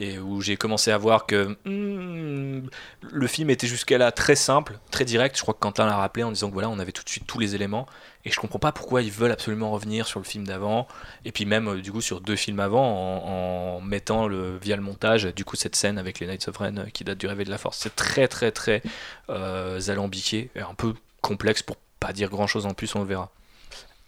et 0.00 0.18
où 0.18 0.42
j'ai 0.42 0.56
commencé 0.58 0.90
à 0.90 0.98
voir 0.98 1.24
que 1.24 1.56
hmm, 1.64 2.68
le 3.10 3.26
film 3.26 3.48
était 3.48 3.66
jusqu'à 3.66 3.96
là 3.96 4.12
très 4.12 4.36
simple 4.36 4.78
très 4.90 5.06
direct. 5.06 5.36
Je 5.36 5.42
crois 5.42 5.54
que 5.54 5.60
Quentin 5.60 5.86
l'a 5.86 5.96
rappelé 5.96 6.24
en 6.24 6.30
disant 6.30 6.48
que 6.48 6.52
voilà 6.52 6.68
on 6.68 6.78
avait 6.78 6.92
tout 6.92 7.02
de 7.02 7.08
suite 7.08 7.26
tous 7.26 7.38
les 7.38 7.54
éléments. 7.54 7.86
Et 8.26 8.30
je 8.30 8.38
comprends 8.38 8.58
pas 8.58 8.72
pourquoi 8.72 9.00
ils 9.00 9.10
veulent 9.10 9.32
absolument 9.32 9.70
revenir 9.70 10.06
sur 10.06 10.20
le 10.20 10.24
film 10.24 10.46
d'avant. 10.46 10.86
Et 11.24 11.32
puis 11.32 11.46
même 11.46 11.68
euh, 11.68 11.80
du 11.80 11.90
coup 11.90 12.02
sur 12.02 12.20
deux 12.20 12.36
films 12.36 12.60
avant 12.60 12.84
en, 12.84 13.80
mettant 13.80 14.28
le, 14.28 14.58
via 14.58 14.76
le 14.76 14.82
montage 14.82 15.24
du 15.34 15.44
coup 15.44 15.56
cette 15.56 15.76
scène 15.76 15.96
avec 15.96 16.20
les 16.20 16.26
Knights 16.26 16.48
of 16.48 16.56
Ren 16.58 16.76
euh, 16.76 16.86
qui 16.92 17.04
date 17.04 17.18
du 17.18 17.26
réveil 17.26 17.46
de 17.46 17.50
la 17.50 17.58
force. 17.58 17.78
C'est 17.78 17.96
très 17.96 18.28
très 18.28 18.52
très 18.52 18.82
euh, 19.30 19.80
alambiqué 19.88 20.50
et 20.54 20.60
un 20.60 20.74
peu 20.74 20.92
complexe 21.22 21.62
pour 21.62 21.76
pas 21.98 22.12
dire 22.12 22.28
grand 22.28 22.46
chose 22.46 22.66
en 22.66 22.74
plus 22.74 22.94
on 22.94 23.00
le 23.00 23.06
verra 23.06 23.30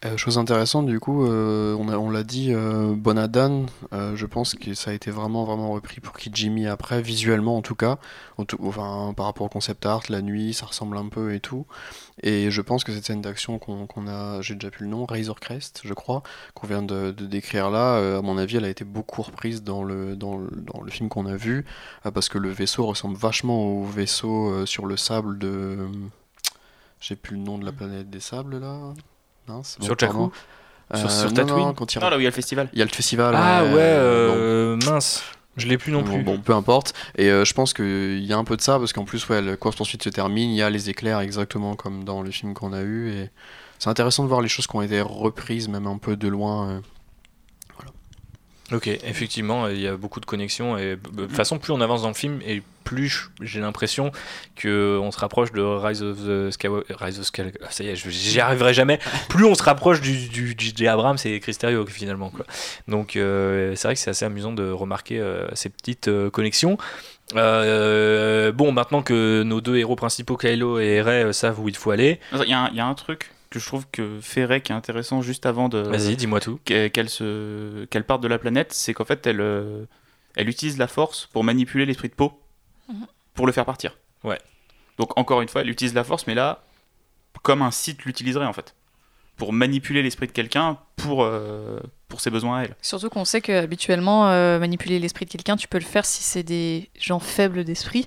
euh, 0.06 0.16
chose 0.16 0.38
intéressante, 0.38 0.86
du 0.86 0.98
coup, 0.98 1.26
euh, 1.26 1.74
on, 1.74 2.08
l'a 2.08 2.22
dit, 2.22 2.54
euh, 2.54 2.94
Bonadan, 2.94 3.66
je 3.92 4.24
pense 4.24 4.54
que 4.54 4.72
ça 4.72 4.92
a 4.92 4.94
été 4.94 5.10
vraiment, 5.10 5.44
vraiment 5.44 5.72
repris 5.72 6.00
pour 6.00 6.14
Kijimi 6.16 6.66
après, 6.66 7.02
visuellement 7.02 7.58
en 7.58 7.60
tout 7.60 7.74
cas, 7.74 7.98
enfin, 8.38 9.12
par 9.14 9.26
rapport 9.26 9.44
au 9.44 9.50
concept 9.50 9.84
art, 9.84 10.04
la 10.08 10.22
nuit, 10.22 10.54
ça 10.54 10.64
ressemble 10.64 10.96
un 10.96 11.08
peu 11.08 11.34
et 11.34 11.40
tout. 11.40 11.66
Et 12.22 12.50
je 12.50 12.62
pense 12.62 12.82
que 12.82 12.92
cette 12.92 13.04
scène 13.04 13.20
d'action 13.20 13.58
qu'on 13.58 14.08
a, 14.08 14.40
j'ai 14.40 14.54
déjà 14.54 14.70
plus 14.70 14.84
le 14.84 14.90
nom, 14.90 15.04
Razor 15.04 15.38
Crest, 15.38 15.82
je 15.84 15.92
crois, 15.92 16.22
qu'on 16.54 16.66
vient 16.66 16.82
de, 16.82 17.10
décrire 17.10 17.68
là, 17.70 18.16
à 18.18 18.22
mon 18.22 18.38
avis, 18.38 18.56
elle 18.56 18.64
a 18.64 18.70
été 18.70 18.84
beaucoup 18.84 19.20
reprise 19.20 19.62
dans 19.62 19.84
le, 19.84 20.16
dans 20.16 20.38
le, 20.38 20.50
dans 20.50 20.80
le 20.80 20.90
film 20.90 21.10
qu'on 21.10 21.26
a 21.26 21.36
vu, 21.36 21.66
parce 22.14 22.30
que 22.30 22.38
le 22.38 22.48
vaisseau 22.48 22.86
ressemble 22.86 23.18
vachement 23.18 23.66
au 23.66 23.84
vaisseau 23.84 24.64
sur 24.64 24.86
le 24.86 24.96
sable 24.96 25.38
de. 25.38 25.76
J'ai 27.00 27.16
plus 27.16 27.36
le 27.36 27.42
nom 27.42 27.58
de 27.58 27.64
la 27.64 27.72
planète 27.72 28.08
des 28.10 28.20
sables 28.20 28.58
là 28.58 28.94
sur 29.62 29.98
Jakku 29.98 30.32
Sur, 30.94 31.08
euh, 31.08 31.30
Tatooine 31.30 31.74
quand 31.74 31.94
il... 31.94 32.00
Non, 32.00 32.10
là 32.10 32.16
où 32.16 32.20
il 32.20 32.24
y 32.24 32.26
a 32.26 32.30
le 32.30 32.34
festival. 32.34 32.68
Il 32.72 32.78
y 32.78 32.82
a 32.82 32.84
le 32.84 32.90
festival. 32.90 33.34
Ah 33.36 33.64
ouais, 33.64 33.78
euh, 33.78 34.76
mince. 34.86 35.22
Je 35.56 35.66
l'ai 35.66 35.78
plus 35.78 35.92
non 35.92 36.02
plus. 36.02 36.22
Bon, 36.22 36.38
peu 36.38 36.54
importe. 36.54 36.94
Et 37.16 37.28
euh, 37.28 37.44
je 37.44 37.52
pense 37.54 37.72
qu'il 37.74 38.24
y 38.24 38.32
a 38.32 38.38
un 38.38 38.44
peu 38.44 38.56
de 38.56 38.62
ça, 38.62 38.78
parce 38.78 38.92
qu'en 38.92 39.04
plus, 39.04 39.28
ouais, 39.28 39.42
la 39.42 39.56
course 39.56 39.76
poursuite 39.76 40.02
se 40.02 40.08
termine, 40.08 40.50
il 40.50 40.56
y 40.56 40.62
a 40.62 40.70
les 40.70 40.90
éclairs 40.90 41.20
exactement 41.20 41.74
comme 41.74 42.04
dans 42.04 42.22
les 42.22 42.32
films 42.32 42.54
qu'on 42.54 42.72
a 42.72 42.80
eu. 42.80 43.10
Et 43.10 43.30
c'est 43.78 43.90
intéressant 43.90 44.22
de 44.22 44.28
voir 44.28 44.40
les 44.40 44.48
choses 44.48 44.66
qui 44.66 44.76
ont 44.76 44.82
été 44.82 45.00
reprises, 45.00 45.68
même 45.68 45.86
un 45.86 45.98
peu 45.98 46.16
de 46.16 46.28
loin. 46.28 46.80
Ok, 48.72 48.86
effectivement, 48.86 49.68
il 49.68 49.80
y 49.80 49.86
a 49.86 49.96
beaucoup 49.96 50.20
de 50.20 50.26
connexions. 50.26 50.78
Et 50.78 50.96
de 50.96 51.26
toute 51.26 51.36
façon, 51.36 51.58
plus 51.58 51.72
on 51.72 51.80
avance 51.80 52.02
dans 52.02 52.08
le 52.08 52.14
film, 52.14 52.40
et 52.46 52.62
plus 52.84 53.30
j'ai 53.40 53.60
l'impression 53.60 54.10
qu'on 54.60 55.10
se 55.10 55.18
rapproche 55.18 55.52
de 55.52 55.60
Rise 55.60 56.02
of 56.02 56.18
the 56.18 56.50
Skywalker. 56.50 56.94
Rise 56.98 57.18
of 57.18 57.26
Skywalker, 57.26 57.58
ça 57.70 57.84
y 57.84 57.88
est, 57.88 57.96
j'y 57.96 58.40
arriverai 58.40 58.74
jamais. 58.74 58.98
plus 59.28 59.44
on 59.44 59.54
se 59.54 59.62
rapproche 59.62 60.00
du, 60.00 60.54
du 60.54 60.88
Abrams 60.88 61.18
et 61.24 61.38
Cristerio 61.40 61.86
finalement. 61.86 62.30
Quoi. 62.30 62.46
Donc 62.88 63.16
euh, 63.16 63.74
c'est 63.76 63.88
vrai 63.88 63.94
que 63.94 64.00
c'est 64.00 64.10
assez 64.10 64.24
amusant 64.24 64.52
de 64.52 64.70
remarquer 64.70 65.20
euh, 65.20 65.46
ces 65.54 65.68
petites 65.68 66.08
euh, 66.08 66.30
connexions. 66.30 66.78
bon, 67.32 68.72
maintenant 68.72 69.02
que 69.02 69.42
nos 69.42 69.60
deux 69.60 69.76
héros 69.76 69.96
principaux, 69.96 70.36
Kylo 70.36 70.78
et 70.78 71.00
Rey, 71.00 71.32
savent 71.32 71.60
où 71.60 71.68
il 71.68 71.76
faut 71.76 71.90
aller. 71.90 72.18
Il 72.32 72.48
y, 72.48 72.80
a 72.80 72.86
un 72.86 72.94
truc 72.94 73.30
que 73.50 73.58
je 73.58 73.66
trouve 73.66 73.86
que 73.90 74.20
Ferret 74.20 74.60
qui 74.60 74.72
est 74.72 74.74
intéressant 74.74 75.22
juste 75.22 75.44
avant 75.44 75.68
de. 75.68 75.78
Vas-y, 75.78 76.16
dis-moi 76.16 76.40
tout. 76.40 76.58
Qu'elle 76.64 77.08
se, 77.08 77.84
qu'elle 77.86 78.04
parte 78.04 78.22
de 78.22 78.28
la 78.28 78.38
planète, 78.38 78.72
c'est 78.72 78.94
qu'en 78.94 79.04
fait 79.04 79.26
elle, 79.26 79.40
euh, 79.40 79.84
elle 80.36 80.48
utilise 80.48 80.78
la 80.78 80.86
force 80.86 81.28
pour 81.32 81.44
manipuler 81.44 81.84
l'esprit 81.84 82.08
de 82.08 82.14
peau, 82.14 82.40
mhm. 82.88 83.06
pour 83.34 83.46
le 83.46 83.52
faire 83.52 83.64
partir. 83.64 83.98
Ouais. 84.24 84.38
Donc 84.98 85.18
encore 85.18 85.42
une 85.42 85.48
fois, 85.48 85.62
elle 85.62 85.70
utilise 85.70 85.94
la 85.94 86.04
force, 86.04 86.26
mais 86.26 86.34
là, 86.34 86.62
comme 87.42 87.62
un 87.62 87.70
site 87.70 88.04
l'utiliserait 88.04 88.46
en 88.46 88.52
fait 88.52 88.74
pour 89.40 89.54
manipuler 89.54 90.02
l'esprit 90.02 90.26
de 90.26 90.32
quelqu'un 90.32 90.76
pour, 90.96 91.24
euh, 91.24 91.80
pour 92.08 92.20
ses 92.20 92.28
besoins 92.28 92.58
à 92.58 92.64
elle. 92.64 92.76
Surtout 92.82 93.08
qu'on 93.08 93.24
sait 93.24 93.40
qu'habituellement, 93.40 94.28
euh, 94.28 94.58
manipuler 94.58 94.98
l'esprit 94.98 95.24
de 95.24 95.30
quelqu'un, 95.30 95.56
tu 95.56 95.66
peux 95.66 95.78
le 95.78 95.84
faire 95.84 96.04
si 96.04 96.22
c'est 96.22 96.42
des 96.42 96.90
gens 97.00 97.20
faibles 97.20 97.64
d'esprit. 97.64 98.06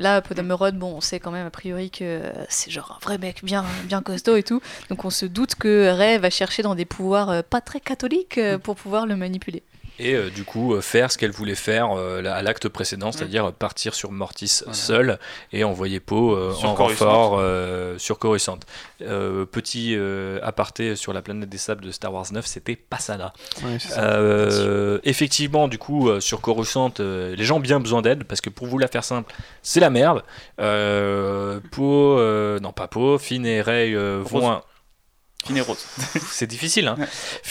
Là, 0.00 0.22
Podamerod, 0.22 0.76
bon, 0.76 0.94
on 0.96 1.00
sait 1.00 1.20
quand 1.20 1.30
même 1.30 1.46
a 1.46 1.50
priori 1.50 1.90
que 1.90 2.22
c'est 2.48 2.70
genre 2.70 2.96
un 2.96 3.04
vrai 3.04 3.18
mec 3.18 3.44
bien, 3.44 3.64
bien 3.84 4.02
costaud 4.02 4.34
et 4.34 4.42
tout. 4.42 4.60
Donc 4.88 5.04
on 5.04 5.10
se 5.10 5.26
doute 5.26 5.54
que 5.54 5.90
Ray 5.90 6.18
va 6.18 6.30
chercher 6.30 6.62
dans 6.62 6.74
des 6.74 6.86
pouvoirs 6.86 7.30
euh, 7.30 7.42
pas 7.48 7.60
très 7.60 7.80
catholiques 7.80 8.40
pour 8.62 8.76
pouvoir 8.76 9.06
le 9.06 9.14
manipuler 9.14 9.62
et 10.00 10.14
euh, 10.14 10.30
du 10.30 10.44
coup 10.44 10.74
euh, 10.74 10.80
faire 10.80 11.12
ce 11.12 11.18
qu'elle 11.18 11.30
voulait 11.30 11.54
faire 11.54 11.92
euh, 11.92 12.24
à 12.24 12.42
l'acte 12.42 12.68
précédent, 12.68 13.12
c'est-à-dire 13.12 13.52
partir 13.52 13.94
sur 13.94 14.10
Mortis 14.10 14.62
seul 14.72 15.18
et 15.52 15.64
envoyer 15.64 16.00
Poe 16.00 16.54
en 16.64 16.74
renfort 16.74 17.40
sur 17.98 18.18
Coruscant. 18.18 18.58
petit 18.98 19.96
aparté 20.42 20.96
sur 20.96 21.12
la 21.12 21.22
planète 21.22 21.48
des 21.48 21.58
sables 21.58 21.84
de 21.84 21.90
Star 21.90 22.12
Wars 22.12 22.26
9, 22.32 22.44
c'était 22.46 22.76
pas 22.76 22.98
ça 22.98 23.16
là. 23.16 23.32
effectivement, 25.04 25.68
du 25.68 25.78
coup, 25.78 26.20
sur 26.20 26.40
Coruscant, 26.40 26.92
les 26.98 27.44
gens 27.44 27.56
ont 27.56 27.60
bien 27.60 27.80
besoin 27.80 28.02
d'aide 28.02 28.24
parce 28.24 28.40
que 28.40 28.50
pour 28.50 28.66
vous 28.66 28.78
la 28.78 28.88
faire 28.88 29.04
simple, 29.04 29.32
c'est 29.62 29.80
la 29.80 29.90
merde. 29.90 30.22
Poe, 30.56 32.58
non 32.60 32.72
pas 32.72 32.88
Poe, 32.88 33.18
Finn 33.18 33.44
et 33.44 33.60
Rey 33.60 33.94
vont 33.94 34.62
et 35.56 35.60
Rose. 35.60 35.84
c'est 36.30 36.46
difficile. 36.46 36.88
Hein. 36.88 36.96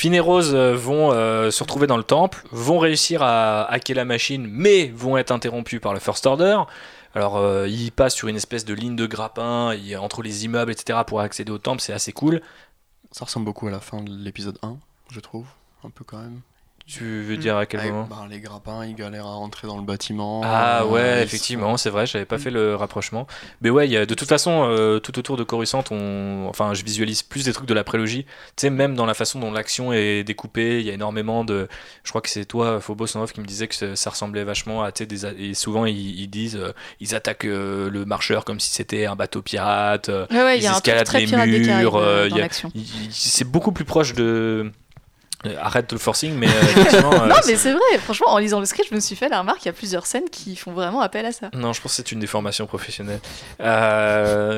Et 0.04 0.20
Rose 0.20 0.54
euh, 0.54 0.76
vont 0.76 1.12
euh, 1.12 1.52
se 1.52 1.64
retrouver 1.64 1.88
dans 1.88 1.98
le 1.98 2.04
temple, 2.04 2.44
vont 2.52 2.80
réussir 2.80 3.22
à 3.24 3.64
hacker 3.72 3.96
la 3.96 4.06
machine, 4.06 4.48
mais 4.50 4.88
vont 4.88 5.18
être 5.18 5.32
interrompus 5.32 5.82
par 5.82 5.94
le 5.94 6.00
First 6.00 6.26
Order. 6.26 6.62
Alors, 7.16 7.38
euh, 7.38 7.68
ils 7.68 7.92
passent 7.92 8.16
sur 8.16 8.28
une 8.28 8.36
espèce 8.36 8.66
de 8.66 8.74
ligne 8.74 8.96
de 8.96 9.08
grappin 9.08 9.76
entre 10.00 10.22
les 10.22 10.46
immeubles, 10.46 10.72
etc., 10.72 11.00
pour 11.06 11.22
accéder 11.22 11.52
au 11.52 11.58
temple, 11.58 11.82
c'est 11.82 11.94
assez 11.94 12.12
cool. 12.12 12.42
Ça 13.12 13.26
ressemble 13.26 13.46
beaucoup 13.46 13.68
à 13.68 13.72
la 13.72 13.80
fin 13.80 14.02
de 14.02 14.12
l'épisode 14.12 14.60
1, 14.62 14.78
je 15.12 15.20
trouve, 15.20 15.48
un 15.84 15.90
peu 15.90 16.04
quand 16.04 16.20
même. 16.20 16.42
Tu 16.90 17.22
veux 17.22 17.38
dire 17.38 17.56
à 17.56 17.68
quel 17.68 17.84
moment 17.84 18.08
bah, 18.10 18.26
Les 18.32 18.40
grappins, 18.40 18.84
ils 18.84 18.96
galèrent 18.96 19.28
à 19.28 19.36
rentrer 19.36 19.68
dans 19.68 19.78
le 19.78 19.84
bâtiment. 19.84 20.42
Ah 20.44 20.88
ouais, 20.88 21.22
effectivement, 21.22 21.78
c'est 21.78 21.92
vrai, 21.92 22.08
j'avais 22.08 22.26
pas 22.26 22.40
fait 22.40 22.50
le 22.50 22.76
rapprochement. 22.76 23.28
Mais 23.62 23.70
ouais, 23.70 23.88
y 23.88 23.96
a, 23.96 24.08
de 24.08 24.14
toute 24.16 24.28
façon, 24.28 24.66
euh, 24.68 24.98
tout 24.98 25.20
autour 25.20 25.38
de 25.38 25.44
Coruscant, 25.44 25.84
on... 25.92 26.48
enfin, 26.50 26.74
je 26.74 26.84
visualise 26.84 27.22
plus 27.22 27.46
des 27.46 27.54
trucs 27.54 27.68
de 27.68 27.76
la 27.76 27.84
prélogie. 27.84 28.26
Tu 28.56 28.62
sais, 28.62 28.70
même 28.72 28.96
dans 28.96 29.06
la 29.06 29.14
façon 29.14 29.40
dont 29.40 29.52
l'action 29.52 29.94
est 29.94 30.24
découpée, 30.24 30.80
il 30.80 30.88
y 30.88 30.90
a 30.90 30.94
énormément 30.94 31.44
de. 31.44 31.68
Je 32.04 32.10
crois 32.10 32.22
que 32.22 32.30
c'est 32.30 32.46
toi, 32.46 32.82
Phobos 32.82 33.16
Off, 33.18 33.34
qui 33.34 33.42
me 33.42 33.46
disait 33.46 33.68
que 33.68 33.94
ça 33.94 34.10
ressemblait 34.10 34.44
vachement 34.44 34.82
à. 34.82 34.92
Des... 34.92 35.26
Et 35.28 35.54
souvent, 35.54 35.86
ils, 35.86 36.28
disent, 36.28 36.56
euh, 36.56 36.74
ils 37.00 37.14
attaquent 37.14 37.46
euh, 37.46 37.92
le 37.92 38.06
marcheur 38.06 38.46
comme 38.46 38.60
si 38.60 38.72
c'était 38.72 39.06
un 39.06 39.16
bateau 39.16 39.44
pirate. 39.44 40.10
Ouais, 40.32 40.44
ouais, 40.44 40.58
ils 40.58 40.66
escaladent 40.66 41.08
les 41.14 41.60
murs. 41.60 42.02
c'est 43.12 43.48
beaucoup 43.48 43.72
plus 43.72 43.86
proche 43.86 44.16
de 44.16 44.72
euh, 45.46 45.56
arrête 45.58 45.92
le 45.94 45.98
forcing, 45.98 46.34
mais 46.34 46.48
euh, 46.48 47.02
non, 47.02 47.14
euh, 47.14 47.34
mais 47.48 47.56
c'est 47.56 47.72
vrai. 47.72 47.98
Franchement, 48.00 48.28
en 48.30 48.40
lisant 48.40 48.60
le 48.60 48.66
script, 48.66 48.90
je 48.90 48.96
me 48.96 49.00
suis 49.00 49.16
fait 49.16 49.30
la 49.30 49.40
remarque. 49.40 49.64
Il 49.64 49.68
y 49.68 49.70
a 49.70 49.74
plusieurs 49.74 50.06
scènes 50.06 50.30
qui 50.30 50.58
font 50.58 50.74
vraiment 50.74 51.00
appel 51.00 51.26
à 51.26 51.32
ça. 51.32 51.50
Non, 51.54 51.72
je 51.72 51.82
pense 51.82 51.94
que 51.94 51.96
c'est 51.96 52.12
une 52.12 52.20
déformation 52.20 52.68
professionnelle 52.68 53.22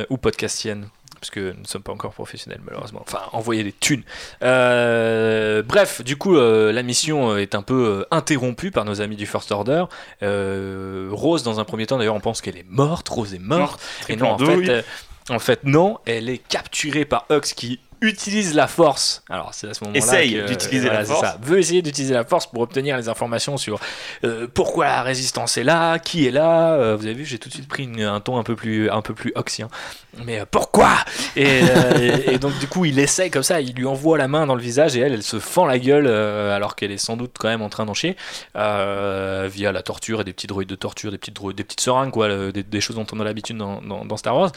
ou 0.10 0.18
podcastienne, 0.18 0.88
parce 1.20 1.30
que 1.30 1.52
nous 1.52 1.62
ne 1.62 1.68
sommes 1.68 1.84
pas 1.84 1.92
encore 1.92 2.14
professionnels 2.14 2.62
malheureusement. 2.66 3.04
Enfin, 3.06 3.22
envoyer 3.32 3.64
des 3.64 3.74
thunes. 3.74 4.04
bref, 4.42 6.02
du 6.04 6.18
coup, 6.18 6.34
la 6.34 6.84
mission 6.84 7.38
est 7.38 7.54
un 7.54 7.62
peu 7.62 8.06
interrompue 8.10 8.72
par 8.72 8.84
nos 8.84 9.02
amis 9.02 9.18
du 9.18 9.28
First 9.28 9.52
Order. 9.52 9.86
Rose, 10.22 11.44
dans 11.44 11.60
un 11.60 11.64
premier 11.64 11.86
temps, 11.86 12.00
d'ailleurs, 12.00 12.16
on 12.16 12.22
pense 12.22 12.42
qu'elle 12.42 12.58
est 12.58 12.68
morte. 12.68 13.08
Rose 13.08 13.36
est 13.36 13.40
morte. 13.40 13.80
et 14.10 14.16
non, 14.16 14.32
en 14.32 14.38
fait, 14.40 14.84
en 15.30 15.40
fait, 15.40 15.64
non. 15.64 16.00
Elle 16.06 16.28
est 16.28 16.40
capturée 16.40 17.06
par 17.06 17.26
Hux 17.30 17.54
qui 17.56 17.80
utilise 18.02 18.56
la 18.56 18.68
force. 18.68 19.24
Alors 19.30 19.54
c'est 19.54 19.70
à 19.70 19.74
ce 19.76 19.84
moment-là 19.84 19.98
essaye 19.98 20.44
d'utiliser 20.46 20.90
la 20.90 21.06
force. 21.06 21.22
Ça, 21.22 21.38
veut 21.42 21.60
essayer 21.60 21.84
d'utiliser 21.84 22.16
la 22.16 22.24
force 22.24 22.48
pour 22.48 22.62
obtenir 22.62 22.98
les 22.98 23.10
informations 23.10 23.58
sur 23.58 23.80
euh, 24.24 24.48
pourquoi 24.52 24.86
la 24.86 25.04
résistance 25.04 25.58
est 25.58 25.64
là, 25.64 26.00
qui 26.00 26.26
est 26.26 26.32
là. 26.32 26.74
Euh, 26.74 26.96
vous 26.96 27.06
avez 27.06 27.14
vu, 27.14 27.26
j'ai 27.26 27.38
tout 27.38 27.48
de 27.48 27.54
suite 27.54 27.68
pris 27.68 27.88
un 28.02 28.20
ton 28.20 28.40
un 28.40 28.44
peu 28.44 28.56
plus 28.56 28.90
un 28.90 29.04
peu 29.04 29.14
plus 29.14 29.32
oxien. 29.36 29.70
Mais 30.26 30.40
euh, 30.40 30.46
pourquoi? 30.50 30.96
Et, 31.36 31.62
et, 32.26 32.40
donc 32.40 32.58
du 32.58 32.68
coup 32.68 32.86
il 32.86 32.98
essaye 32.98 33.30
comme 33.30 33.44
ça, 33.44 33.62
il 33.62 33.76
lui 33.76 33.86
envoie 33.86 34.18
la 34.18 34.28
main 34.28 34.48
dans 34.48 34.56
le 34.56 34.62
visage 34.62 34.98
et 34.98 35.02
elle, 35.02 35.14
elle 35.14 35.24
se 35.24 35.40
fend 35.40 35.66
la 35.66 35.78
gueule 35.78 36.08
alors 36.08 36.76
qu'elle 36.76 36.92
est 36.92 36.98
sans 36.98 37.18
doute 37.18 37.36
quand 37.38 37.50
même 37.50 37.62
en 37.62 37.70
train 37.70 37.86
d'en 37.86 37.94
chier 37.94 38.18
via 38.56 39.72
la 39.72 39.84
torture 39.84 40.22
et 40.22 40.24
des 40.24 40.34
petits 40.34 40.48
droïdes 40.48 40.70
de 40.70 40.76
torture, 40.76 41.12
des 41.12 41.20
petites 41.20 41.40
des 41.56 41.64
petites 41.64 41.82
seringues 41.82 42.12
quoi, 42.12 42.52
des, 42.52 42.82
choses 42.82 42.96
dont 42.96 43.06
on 43.14 43.20
a 43.20 43.24
l'habitude 43.24 43.58
dans, 43.58 43.82
dans 43.82 44.18
Star 44.18 44.36
Wars 44.36 44.52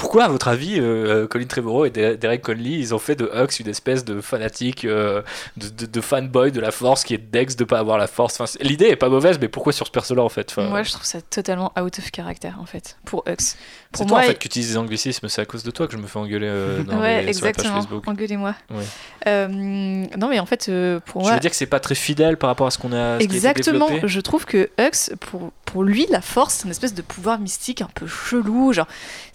pourquoi, 0.00 0.24
à 0.24 0.28
votre 0.28 0.48
avis, 0.48 0.76
euh, 0.78 1.26
Colin 1.26 1.44
Trevorrow 1.44 1.84
et 1.84 1.90
Derek 1.90 2.40
Conley, 2.40 2.70
ils 2.70 2.94
ont 2.94 2.98
fait 2.98 3.16
de 3.16 3.30
Hux 3.34 3.60
une 3.60 3.68
espèce 3.68 4.02
de 4.02 4.22
fanatique, 4.22 4.86
euh, 4.86 5.20
de, 5.58 6.00
fanboy 6.00 6.52
de 6.52 6.60
la 6.60 6.70
force 6.70 7.04
qui 7.04 7.12
est 7.12 7.18
Dex 7.18 7.54
de 7.54 7.64
pas 7.64 7.78
avoir 7.78 7.98
la 7.98 8.06
force? 8.06 8.40
Enfin, 8.40 8.50
L'idée 8.62 8.86
est 8.86 8.96
pas 8.96 9.10
mauvaise, 9.10 9.38
mais 9.38 9.48
pourquoi 9.48 9.74
sur 9.74 9.86
ce 9.86 9.92
perso-là 9.92 10.22
en 10.22 10.30
fait? 10.30 10.56
Moi, 10.56 10.82
je 10.84 10.92
trouve 10.92 11.04
ça 11.04 11.20
totalement 11.20 11.70
out 11.78 11.98
of 11.98 12.08
character 12.16 12.52
en 12.58 12.64
fait, 12.64 12.96
pour 13.04 13.24
Hux. 13.28 13.56
C'est 13.92 14.06
toi 14.06 14.20
en 14.20 14.22
fait 14.22 14.38
qui 14.38 14.46
utilise 14.46 14.70
des 14.70 14.76
anglicismes, 14.78 15.28
c'est 15.28 15.42
à 15.42 15.44
cause 15.44 15.64
de 15.64 15.70
toi 15.70 15.86
que 15.86 15.92
je 15.92 15.98
me 15.98 16.06
fais 16.06 16.18
engueuler 16.18 16.48
euh, 16.48 16.82
dans 16.84 16.98
ouais, 16.98 17.20
les, 17.20 17.28
exactement. 17.28 17.82
sur 17.82 18.02
Engueulez-moi. 18.06 18.54
non, 19.26 20.28
mais 20.30 20.40
en 20.40 20.46
fait, 20.46 20.70
pour 21.04 21.20
moi. 21.20 21.30
Je 21.30 21.34
veux 21.34 21.40
dire 21.40 21.50
que 21.50 21.56
c'est 21.56 21.66
pas 21.66 21.80
très 21.80 21.94
fidèle 21.94 22.38
par 22.38 22.48
rapport 22.48 22.68
à 22.68 22.70
ce 22.70 22.78
qu'on 22.78 22.94
a. 22.94 23.18
exactement. 23.18 23.88
je 24.02 24.20
trouve 24.20 24.46
que 24.46 24.70
Hux, 24.78 25.14
pour, 25.20 25.52
pour 25.66 25.84
lui, 25.84 26.06
la 26.08 26.22
force, 26.22 26.54
c'est 26.54 26.64
une 26.64 26.70
espèce 26.70 26.94
de 26.94 27.02
pouvoir 27.02 27.38
mystique 27.38 27.82
un 27.82 27.90
peu 27.94 28.06
chelou. 28.06 28.72
Genre, 28.72 28.88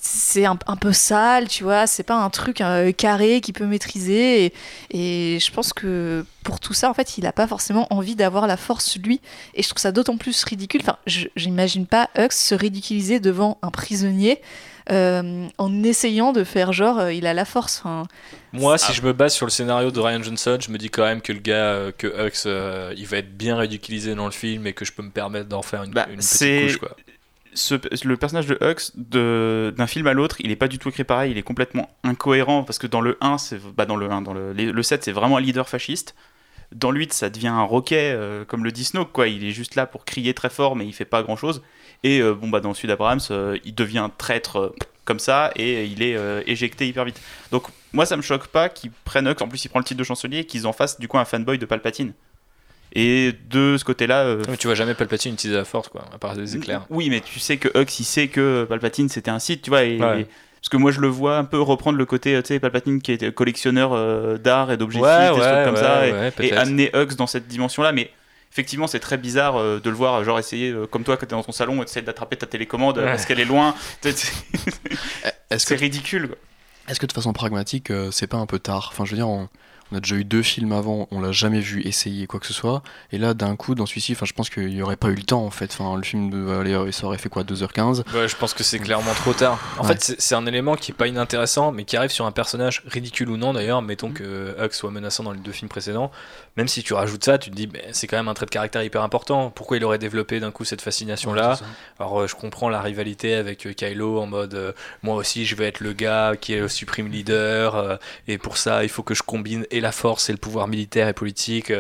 c'est 0.06 0.46
un, 0.46 0.56
peu 0.56 0.94
sale, 0.94 1.48
tu 1.48 1.64
vois, 1.64 1.88
c'est 1.88 2.04
pas 2.04 2.16
un 2.16 2.30
truc 2.30 2.62
euh, 2.62 2.92
carré 2.92 3.42
qui 3.42 3.54
peut 3.54 3.66
maîtriser. 3.66 4.54
Et, 4.92 5.40
je 5.40 5.52
pense 5.52 5.74
que 5.74 6.26
pour 6.44 6.60
tout 6.60 6.74
ça, 6.74 6.90
en 6.90 6.94
fait, 6.94 7.18
il 7.18 7.26
a 7.26 7.32
pas 7.32 7.48
forcément 7.48 7.88
envie 7.90 8.16
d'avoir 8.16 8.46
la 8.46 8.56
force, 8.56 8.98
lui. 8.98 9.20
Et 9.56 9.64
je 9.64 9.70
trouve 9.70 9.82
ça 9.82 9.92
d'autant 9.92 10.18
plus 10.18 10.44
ridicule. 10.44 10.82
Enfin, 10.82 10.98
j'imagine 11.36 11.88
pas 11.88 12.10
Hux 12.18 12.32
se 12.32 12.54
ridiculiser 12.54 13.20
devant 13.20 13.58
un 13.62 13.72
prisonnier. 13.72 14.42
Euh, 14.92 15.48
en 15.58 15.84
essayant 15.84 16.32
de 16.32 16.44
faire 16.44 16.72
genre 16.72 17.00
euh, 17.00 17.12
il 17.12 17.26
a 17.26 17.34
la 17.34 17.46
force. 17.46 17.82
Moi, 18.54 18.78
si 18.78 18.94
je 18.94 19.02
me 19.02 19.14
base 19.14 19.34
sur 19.34 19.48
le 19.48 19.52
scénario 19.52 19.90
de 19.90 20.00
Ryan 20.00 20.22
Johnson, 20.22 20.60
je 20.62 20.70
me 20.70 20.78
dis 20.78 20.92
quand 20.92 21.06
même 21.06 21.22
que 21.22 21.34
le 21.34 21.40
gars, 21.40 21.92
que 21.98 22.06
Hux, 22.06 22.94
il 22.96 23.08
va 23.08 23.18
être 23.18 23.36
bien 23.36 23.58
ridiculisé 23.58 24.14
dans 24.14 24.26
le 24.26 24.32
film 24.32 24.68
et 24.68 24.74
que 24.74 24.86
je 24.86 24.92
peux 24.92 25.02
me 25.02 25.10
permettre 25.10 25.50
d'en 25.50 25.64
faire 25.64 25.82
une, 25.82 25.92
bah, 25.92 26.06
une 26.12 26.18
petite 26.18 26.68
couche. 26.68 26.78
Quoi 26.78 26.96
le 28.04 28.16
personnage 28.16 28.48
de 28.48 28.58
Hux, 28.62 28.92
d'un 28.96 29.88
film 29.88 30.08
à 30.08 30.14
l'autre, 30.14 30.38
il 30.40 30.52
est 30.52 30.56
pas 30.56 30.68
du 30.68 30.78
tout 30.78 30.90
écrit 30.90 31.04
pareil, 31.04 31.32
il 31.32 31.38
est 31.38 31.44
complètement 31.44 31.90
incohérent 32.04 32.64
parce 32.64 32.80
que 32.80 32.88
dans 32.88 33.02
le 33.02 33.18
1, 33.22 33.38
c'est 33.38 33.60
bah 33.76 33.86
dans 33.86 33.96
le 33.96 34.10
1, 34.10 34.22
dans 34.22 34.34
le, 34.34 34.54
le 34.54 34.84
7, 34.84 35.04
c'est 35.04 35.12
vraiment 35.12 35.38
un 35.38 35.42
leader 35.42 35.68
fasciste. 35.68 36.16
Dans 36.74 36.92
le 36.92 37.00
8, 37.00 37.14
ça 37.14 37.30
devient 37.30 37.48
un 37.48 37.64
roquet 37.64 38.12
euh, 38.14 38.44
comme 38.44 38.64
le 38.64 38.72
dit 38.72 38.90
quoi. 39.14 39.28
Il 39.28 39.46
est 39.46 39.52
juste 39.52 39.76
là 39.76 39.86
pour 39.86 40.06
crier 40.06 40.34
très 40.34 40.50
fort, 40.50 40.76
mais 40.76 40.86
il 40.86 40.94
fait 40.94 41.06
pas 41.06 41.24
grand 41.24 41.36
chose. 41.36 41.62
Et 42.04 42.22
euh, 42.22 42.34
bon, 42.34 42.50
bah, 42.50 42.60
dans 42.60 42.70
le 42.70 42.76
Sud 42.76 42.90
Abrams, 42.90 43.20
euh, 43.32 43.58
il 43.64 43.76
devient 43.76 44.10
traître 44.18 44.74
comme 45.06 45.20
ça 45.20 45.52
et 45.56 45.86
il 45.86 46.02
est 46.02 46.18
éjecté 46.48 46.88
hyper 46.88 47.06
vite. 47.06 47.22
Donc, 47.52 47.68
moi, 47.94 48.08
ça 48.08 48.18
me 48.18 48.24
choque 48.24 48.48
pas 48.48 48.70
qu'ils 48.70 48.92
prennent 48.92 49.28
Hux, 49.28 49.42
en 49.42 49.48
plus, 49.48 49.64
il 49.64 49.70
prend 49.70 49.80
le 49.80 49.86
titre 49.86 50.00
de 50.00 50.04
chancelier, 50.04 50.46
qu'ils 50.46 50.66
en 50.66 50.74
fassent 50.74 51.00
du 51.00 51.08
coup 51.08 51.20
un 51.20 51.26
fanboy 51.26 51.60
de 51.60 51.66
Palpatine. 51.68 52.14
Et 52.96 53.34
de 53.50 53.76
ce 53.78 53.84
côté-là. 53.84 54.24
Euh, 54.24 54.44
tu 54.58 54.68
vois 54.68 54.76
jamais 54.76 54.94
Palpatine 54.94 55.34
utiliser 55.34 55.58
la 55.58 55.66
force, 55.66 55.90
quoi, 55.90 56.06
à 56.14 56.18
part 56.18 56.36
des 56.36 56.56
éclairs. 56.56 56.86
Oui, 56.90 57.10
mais 57.10 57.20
tu 57.20 57.40
sais 57.40 57.58
que 57.58 57.68
Hux, 57.78 58.00
il 58.00 58.06
sait 58.06 58.30
que 58.30 58.66
Palpatine 58.68 59.10
c'était 59.10 59.32
un 59.32 59.40
site, 59.40 59.62
tu 59.64 59.70
vois. 59.70 59.84
Et, 59.84 59.98
parce 59.98 60.70
que 60.72 60.78
moi, 60.78 60.92
je 60.92 61.02
le 61.02 61.10
vois 61.10 61.38
un 61.38 61.44
peu 61.44 61.62
reprendre 61.62 61.98
le 61.98 62.06
côté, 62.06 62.42
tu 62.42 62.48
sais, 62.48 62.60
Palpatine 62.60 63.02
qui 63.02 63.12
était 63.12 63.32
collectionneur 63.32 63.92
euh, 63.94 64.38
d'art 64.38 64.72
et 64.72 64.78
d'objets 64.78 65.00
ouais, 65.00 65.30
des 65.30 65.40
trucs 65.40 65.66
comme 65.66 65.76
ça, 65.76 66.08
et, 66.08 66.54
amener 66.54 66.90
Hux 66.96 67.16
dans 67.18 67.28
cette 67.28 67.48
dimension-là. 67.48 67.92
Mais 67.92 68.10
effectivement, 68.52 68.88
c'est 68.88 69.02
très 69.02 69.18
bizarre 69.18 69.58
euh, 69.58 69.80
de 69.80 69.90
le 69.90 69.96
voir, 69.96 70.24
genre 70.24 70.40
essayer, 70.40 70.74
comme 70.90 71.04
toi, 71.04 71.18
quand 71.18 71.26
t'es 71.26 71.36
dans 71.36 71.44
ton 71.44 71.52
salon, 71.52 71.84
essayer 71.84 72.02
d'attraper 72.02 72.38
ta 72.38 72.48
télécommande 72.48 73.02
parce 73.04 73.26
qu'elle 73.26 73.42
est 73.42 73.46
loin. 73.46 73.76
c'est 75.58 75.76
ridicule. 75.76 76.30
Est-ce 76.88 77.00
que 77.00 77.06
de 77.08 77.12
façon 77.12 77.34
pragmatique, 77.34 77.92
c'est 78.12 78.28
pas 78.28 78.38
un 78.38 78.46
peu 78.46 78.60
tard? 78.60 78.90
Enfin, 78.94 79.04
je 79.04 79.12
veux 79.12 79.18
dire, 79.18 79.28
on 79.28 79.50
on 79.92 79.98
a 79.98 80.00
déjà 80.00 80.16
eu 80.16 80.24
deux 80.24 80.42
films 80.42 80.72
avant, 80.72 81.08
on 81.12 81.22
l'a 81.22 81.32
jamais 81.32 81.60
vu 81.60 81.82
essayer 81.82 82.28
quoi 82.28 82.40
que 82.40 82.48
ce 82.48 82.54
soit. 82.54 82.82
Et 83.12 83.18
là, 83.18 83.34
d'un 83.34 83.56
coup, 83.56 83.76
dans 83.76 83.86
celui-ci, 83.86 84.16
je 84.20 84.34
pense 84.34 84.50
qu'il 84.50 84.68
n'y 84.68 84.82
aurait 84.82 84.96
pas 84.96 85.10
eu 85.10 85.16
le 85.16 85.24
temps 85.24 85.46
en 85.46 85.52
fait. 85.52 85.76
Enfin, 85.78 85.96
le 85.96 86.04
film, 86.04 86.30
de, 86.30 86.92
ça 86.92 87.06
aurait 87.06 87.18
fait 87.18 87.30
quoi 87.30 87.44
2h15 87.44 88.04
Ouais, 88.16 88.28
je 88.28 88.36
pense 88.36 88.54
que 88.54 88.64
c'est 88.64 88.80
clairement 88.80 89.14
trop 89.14 89.34
tard. 89.34 89.60
En 89.78 89.84
fait, 89.84 90.16
c'est 90.18 90.36
un 90.36 90.46
élément 90.46 90.76
qui 90.76 90.92
est 90.92 90.96
pas 90.96 91.08
inintéressant, 91.08 91.72
mais 91.72 91.84
qui 91.84 91.98
arrive 91.98 92.12
sur 92.12 92.26
un 92.26 92.32
personnage 92.32 92.84
ridicule 92.88 93.30
ou 93.30 93.38
non 93.38 93.54
d'ailleurs. 93.54 93.82
Mettons 93.82 94.12
que 94.12 94.56
Hux 94.60 94.72
soit 94.72 94.92
menaçant 94.92 95.24
dans 95.24 95.32
les 95.32 95.40
deux 95.40 95.52
films 95.52 95.70
précédents. 95.70 96.12
Même 96.58 96.68
si 96.70 96.84
tu 96.84 96.94
rajoutes 96.94 97.24
ça, 97.24 97.38
tu 97.38 97.52
te 97.52 97.56
dis, 97.56 97.70
c'est 97.92 98.08
quand 98.08 98.16
même 98.16 98.30
un 98.30 98.34
trait 98.34 98.46
de 98.46 98.52
caractère 98.52 98.82
hyper 98.82 99.02
important. 99.02 99.52
Pourquoi 99.52 99.78
il 99.78 99.84
aurait 99.84 99.98
développé 99.98 100.40
d'un 100.40 100.52
coup 100.52 100.64
cette 100.64 100.82
fascination-là? 100.82 101.60
Alors, 102.00 102.22
euh, 102.22 102.28
je 102.28 102.36
comprends 102.36 102.70
la 102.70 102.82
rivalité 102.82 103.34
avec 103.34 103.66
euh, 103.66 103.74
Kylo 103.74 104.20
en 104.20 104.28
mode, 104.28 104.54
euh, 104.54 104.72
moi 105.04 105.16
aussi, 105.16 105.46
je 105.46 105.56
veux 105.56 105.66
être 105.66 105.82
le 105.82 105.92
gars 105.92 106.34
qui 106.40 106.54
est 106.54 106.60
le 106.60 106.70
supreme 106.70 107.10
leader, 107.10 108.00
et 108.28 108.38
pour 108.38 108.58
ça, 108.58 108.84
il 108.84 108.90
faut 108.90 109.04
que 109.04 109.14
je 109.14 109.24
combine 109.24 109.66
et 109.76 109.82
la 109.82 109.92
force 109.92 110.30
et 110.30 110.32
le 110.32 110.38
pouvoir 110.38 110.68
militaire 110.68 111.08
et 111.08 111.14
politique. 111.14 111.72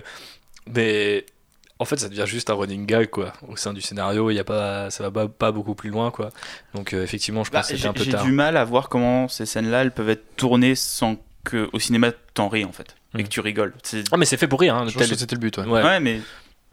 Mais 0.73 1.25
en 1.79 1.85
fait, 1.85 1.99
ça 1.99 2.09
devient 2.09 2.25
juste 2.25 2.49
un 2.49 2.53
running 2.53 2.85
gag 2.85 3.09
quoi. 3.09 3.33
Au 3.47 3.55
sein 3.55 3.73
du 3.73 3.81
scénario, 3.81 4.29
il 4.29 4.35
y 4.35 4.39
a 4.39 4.43
pas, 4.43 4.89
ça 4.89 5.07
va 5.09 5.27
pas, 5.27 5.51
beaucoup 5.51 5.75
plus 5.75 5.89
loin 5.89 6.11
quoi. 6.11 6.29
Donc 6.73 6.93
effectivement, 6.93 7.43
je 7.43 7.51
pense 7.51 7.67
bah, 7.67 7.73
que 7.73 7.79
c'est 7.79 7.87
un 7.87 7.93
peu 7.93 8.05
tard. 8.05 8.23
J'ai 8.23 8.29
du 8.29 8.35
mal 8.35 8.57
à 8.57 8.63
voir 8.63 8.89
comment 8.89 9.27
ces 9.27 9.45
scènes-là, 9.45 9.81
elles 9.81 9.91
peuvent 9.91 10.09
être 10.09 10.35
tournées 10.35 10.75
sans 10.75 11.17
qu'au 11.43 11.79
cinéma, 11.79 12.11
t'en 12.33 12.49
ris 12.49 12.65
en 12.65 12.71
fait. 12.71 12.95
Et 13.17 13.23
que 13.23 13.27
mm. 13.27 13.29
tu 13.29 13.39
rigoles. 13.39 13.73
Ah, 14.11 14.17
mais 14.17 14.25
c'est 14.25 14.37
fait 14.37 14.47
pour 14.47 14.59
rire. 14.59 14.75
Hein, 14.75 14.87
c'était 14.89 15.35
le 15.35 15.39
but. 15.39 15.57
Ouais, 15.57 15.65
ouais. 15.65 15.99
mais. 15.99 16.21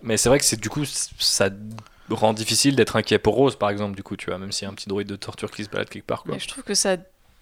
Mais 0.03 0.17
c'est 0.17 0.29
vrai 0.29 0.39
que 0.39 0.45
c'est 0.45 0.61
du 0.61 0.69
coup, 0.69 0.85
ça 0.85 1.49
rend 2.11 2.33
difficile 2.33 2.77
d'être 2.77 2.97
inquiet 2.97 3.19
pour 3.19 3.35
Rose, 3.35 3.57
par 3.57 3.71
exemple, 3.71 3.97
du 3.97 4.03
coup, 4.03 4.17
tu 4.17 4.27
vois, 4.27 4.39
même 4.39 4.53
s'il 4.53 4.67
y 4.67 4.69
a 4.69 4.71
un 4.71 4.75
petit 4.75 4.89
droïde 4.89 5.09
de 5.09 5.17
torture 5.17 5.51
qui 5.51 5.65
se 5.65 5.71
balade 5.71 5.89
quelque 5.89 6.07
part. 6.07 6.25
Quoi. 6.25 6.39
je 6.39 6.49
trouve 6.49 6.65
que 6.65 6.75
ça 6.75 6.97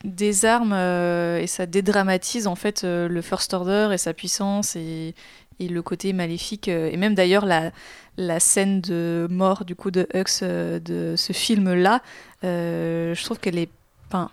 désarme 0.04 0.72
euh, 0.72 1.38
et 1.38 1.46
ça 1.46 1.66
dédramatise 1.66 2.46
en 2.46 2.54
fait 2.54 2.84
euh, 2.84 3.08
le 3.08 3.22
First 3.22 3.52
Order 3.54 3.90
et 3.92 3.98
sa 3.98 4.14
puissance 4.14 4.76
et, 4.76 5.14
et 5.58 5.68
le 5.68 5.82
côté 5.82 6.12
maléfique. 6.12 6.68
Euh, 6.68 6.90
et 6.90 6.96
même 6.96 7.14
d'ailleurs, 7.14 7.46
la, 7.46 7.70
la 8.16 8.40
scène 8.40 8.80
de 8.80 9.26
mort 9.30 9.64
du 9.64 9.74
coup 9.74 9.90
de 9.90 10.06
Hux 10.14 10.42
de 10.42 11.14
ce 11.16 11.32
film-là, 11.32 12.02
je 12.42 13.24
trouve 13.24 13.38
qu'elle 13.38 13.58
est, 13.58 13.70
enfin, 14.08 14.30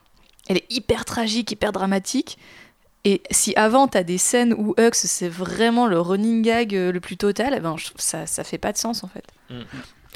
elle 0.48 0.58
est 0.58 0.72
hyper 0.72 1.06
tragique, 1.06 1.52
hyper 1.52 1.72
dramatique. 1.72 2.38
Et 3.04 3.22
si 3.32 3.54
avant, 3.56 3.88
tu 3.88 3.98
as 3.98 4.04
des 4.04 4.18
scènes 4.18 4.54
où 4.54 4.74
Hux, 4.78 4.92
c'est 4.94 5.30
vraiment 5.30 5.88
le 5.88 6.00
running 6.00 6.42
gag 6.42 6.74
le 6.74 7.00
plus 7.00 7.16
total, 7.16 7.54
eh 7.56 7.60
ben, 7.62 7.76
ça, 7.96 8.26
ça 8.26 8.44
fait 8.44 8.58
pas 8.58 8.74
de 8.74 8.78
sens 8.78 9.04
en 9.04 9.08
fait. 9.08 9.26
Mm. 9.50 9.62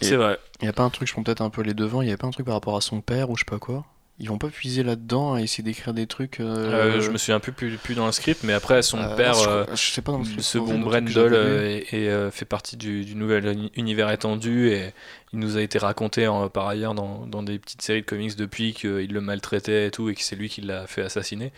C'est 0.02 0.16
vrai. 0.16 0.40
Il 0.62 0.66
y 0.66 0.68
a 0.68 0.74
pas 0.74 0.84
un 0.84 0.90
truc, 0.90 1.08
je 1.08 1.14
prends 1.14 1.24
peut-être 1.24 1.42
un 1.42 1.52
peu 1.52 1.62
les 1.62 1.76
devants, 1.76 2.02
il 2.02 2.10
y 2.10 2.12
a 2.12 2.18
pas 2.18 2.28
un 2.28 2.32
truc 2.32 2.46
par 2.46 2.56
rapport 2.56 2.76
à 2.76 2.82
son 2.82 3.02
père 3.02 3.30
ou 3.30 3.38
je 3.38 3.42
sais 3.42 3.50
pas 3.50 3.60
quoi 3.60 3.86
ils 4.22 4.30
vont 4.30 4.38
pas 4.38 4.50
puiser 4.50 4.84
là-dedans 4.84 5.34
à 5.34 5.42
essayer 5.42 5.64
d'écrire 5.64 5.96
des 5.96 6.06
trucs. 6.06 6.40
Euh... 6.40 6.46
Euh, 6.46 7.02
je 7.02 7.10
me 7.10 7.18
souviens 7.18 7.40
plus, 7.40 7.52
plus, 7.52 7.78
plus 7.78 7.96
dans 7.96 8.06
le 8.06 8.12
script, 8.12 8.44
mais 8.44 8.54
après 8.54 8.84
son 8.84 9.00
euh, 9.00 9.16
père, 9.16 9.34
je, 9.34 9.76
sais 9.76 10.04
pas 10.04 10.12
dans 10.12 10.20
le 10.20 10.26
ce 10.26 10.60
bon 10.60 10.80
Brendel, 10.80 11.34
et, 11.92 12.30
fait 12.32 12.46
partie 12.46 12.78
du, 12.78 13.04
du, 13.04 13.16
nouvel 13.16 13.70
univers 13.76 14.12
étendu 14.12 14.70
et 14.70 14.94
il 15.34 15.40
nous 15.40 15.56
a 15.56 15.62
été 15.62 15.80
raconté 15.80 16.30
par 16.52 16.68
ailleurs 16.68 16.94
dans, 16.94 17.26
dans, 17.26 17.42
des 17.42 17.58
petites 17.58 17.82
séries 17.82 18.02
de 18.02 18.06
comics 18.06 18.36
depuis 18.36 18.74
qu'il 18.74 19.14
le 19.14 19.22
maltraitait 19.22 19.88
et 19.88 19.92
tout 19.92 20.10
et 20.10 20.16
que 20.16 20.22
c'est 20.22 20.36
lui 20.36 20.50
qui 20.50 20.60
l'a 20.62 20.88
fait 20.88 21.04
assassiner. 21.04 21.54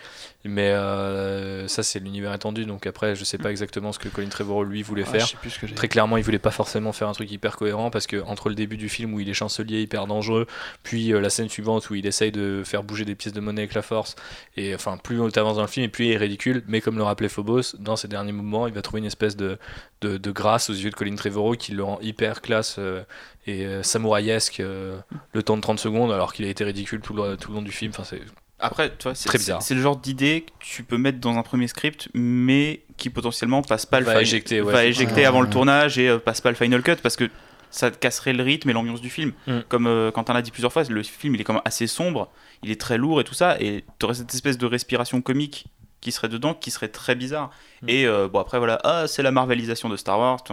Mais 0.45 0.69
euh, 0.71 1.67
ça, 1.67 1.81
c'est 1.81 1.99
l'univers 1.99 2.33
étendu. 2.33 2.65
Donc 2.65 2.85
après, 2.85 3.15
je 3.15 3.23
sais 3.23 3.39
pas 3.39 3.49
exactement 3.49 3.91
ce 3.91 3.97
que 3.97 4.09
Colin 4.09 4.29
Trevorrow 4.29 4.63
lui 4.63 4.83
voulait 4.83 5.05
faire. 5.05 5.27
Très 5.75 5.87
clairement, 5.87 6.17
il 6.17 6.23
voulait 6.23 6.37
pas 6.37 6.51
forcément 6.51 6.91
faire 6.91 7.07
un 7.07 7.13
truc 7.13 7.31
hyper 7.31 7.57
cohérent 7.57 7.89
parce 7.89 8.05
que 8.05 8.21
entre 8.23 8.49
le 8.49 8.55
début 8.55 8.77
du 8.77 8.89
film 8.89 9.13
où 9.13 9.19
il 9.19 9.29
est 9.29 9.33
chancelier 9.33 9.81
hyper 9.81 10.05
dangereux, 10.05 10.45
puis 10.83 11.11
euh, 11.11 11.19
la 11.19 11.29
scène 11.29 11.49
suivante 11.49 11.89
où 11.89 11.95
il 11.95 12.05
essaye 12.05 12.31
de 12.31 12.61
faire 12.63 12.83
bouger 12.83 13.05
des 13.05 13.15
pièces 13.15 13.33
de 13.33 13.39
monnaie 13.39 13.61
avec 13.61 13.73
la 13.73 13.81
force, 13.81 14.15
et 14.55 14.75
enfin, 14.75 14.97
plus 14.97 15.19
on 15.19 15.29
avance 15.29 15.55
dans 15.55 15.61
le 15.61 15.67
film, 15.67 15.85
et 15.85 15.89
plus 15.89 16.05
il 16.05 16.11
est 16.11 16.17
ridicule. 16.17 16.63
Mais 16.67 16.81
comme 16.81 16.97
le 16.97 17.03
rappelait 17.03 17.29
Phobos, 17.29 17.75
dans 17.79 17.95
ces 17.95 18.07
derniers 18.07 18.33
moments, 18.33 18.67
il 18.67 18.73
va 18.73 18.81
trouver 18.81 18.99
une 18.99 19.05
espèce 19.05 19.35
de, 19.35 19.57
de, 20.03 20.17
de 20.17 20.31
grâce 20.31 20.69
aux 20.69 20.73
yeux 20.73 20.89
de 20.89 20.95
Colin 20.95 21.15
Trevorrow 21.15 21.53
qui 21.53 21.71
le 21.71 21.84
rend 21.84 21.99
hyper 22.01 22.41
classe. 22.41 22.75
Euh, 22.80 23.03
et 23.45 23.65
euh, 23.65 23.84
samouraïesque 23.84 24.59
euh, 24.59 24.97
le 25.34 25.43
temps 25.43 25.57
de 25.57 25.61
30 25.61 25.80
secondes 25.80 26.11
alors 26.11 26.34
qu'il 26.34 26.45
a 26.45 26.47
été 26.47 26.63
ridicule 26.63 27.01
tout 27.01 27.13
le, 27.13 27.35
tout 27.35 27.51
le 27.51 27.55
long 27.57 27.61
du 27.61 27.71
film. 27.71 27.91
Enfin, 27.93 28.03
c'est 28.03 28.21
après, 28.59 28.93
c'est 29.13 29.59
C'est 29.59 29.75
le 29.75 29.81
genre 29.81 29.97
d'idée 29.97 30.45
que 30.47 30.65
tu 30.65 30.84
peux 30.84 30.97
mettre 30.97 31.19
dans 31.19 31.38
un 31.38 31.43
premier 31.43 31.67
script, 31.67 32.07
mais 32.13 32.81
qui 32.95 33.09
potentiellement 33.09 33.61
passe 33.61 33.85
pas 33.85 33.99
le 33.99 34.05
va 34.05 34.21
éjecter, 34.21 34.61
va 34.61 34.85
éjecter 34.85 35.25
avant 35.25 35.41
le 35.41 35.49
tournage 35.49 35.99
et 35.99 36.07
euh, 36.07 36.17
passe 36.17 36.39
pas 36.39 36.49
le 36.49 36.55
final 36.55 36.81
cut 36.81 36.95
parce 37.03 37.17
que 37.17 37.30
ça 37.71 37.91
casserait 37.91 38.31
le 38.31 38.41
rythme 38.41 38.69
et 38.69 38.73
l'ambiance 38.73 39.01
du 39.01 39.09
film. 39.09 39.34
Mm. 39.47 39.59
Comme 39.67 40.11
quand 40.13 40.30
on 40.30 40.34
l'a 40.34 40.41
dit 40.41 40.51
plusieurs 40.51 40.71
fois, 40.71 40.84
le 40.88 41.03
film 41.03 41.35
il 41.35 41.41
est 41.41 41.43
quand 41.43 41.53
même 41.53 41.61
assez 41.65 41.88
sombre, 41.88 42.31
il 42.61 42.71
est 42.71 42.80
très 42.80 42.97
lourd 42.97 43.19
et 43.19 43.25
tout 43.25 43.34
ça, 43.34 43.59
et 43.59 43.84
tu 43.99 44.05
aurais 44.05 44.13
cette 44.13 44.34
espèce 44.34 44.57
de 44.57 44.65
respiration 44.65 45.21
comique 45.21 45.65
qui 46.03 46.11
serait 46.11 46.30
dedans, 46.30 46.53
qui 46.53 46.71
serait 46.71 46.89
très 46.89 47.15
bizarre. 47.15 47.49
Mm. 47.81 47.89
Et 47.89 48.07
bon 48.31 48.39
après 48.39 48.59
voilà, 48.59 48.80
ah, 48.84 49.07
c'est 49.07 49.23
la 49.23 49.31
marvelisation 49.31 49.89
de 49.89 49.97
Star 49.97 50.19
Wars. 50.19 50.43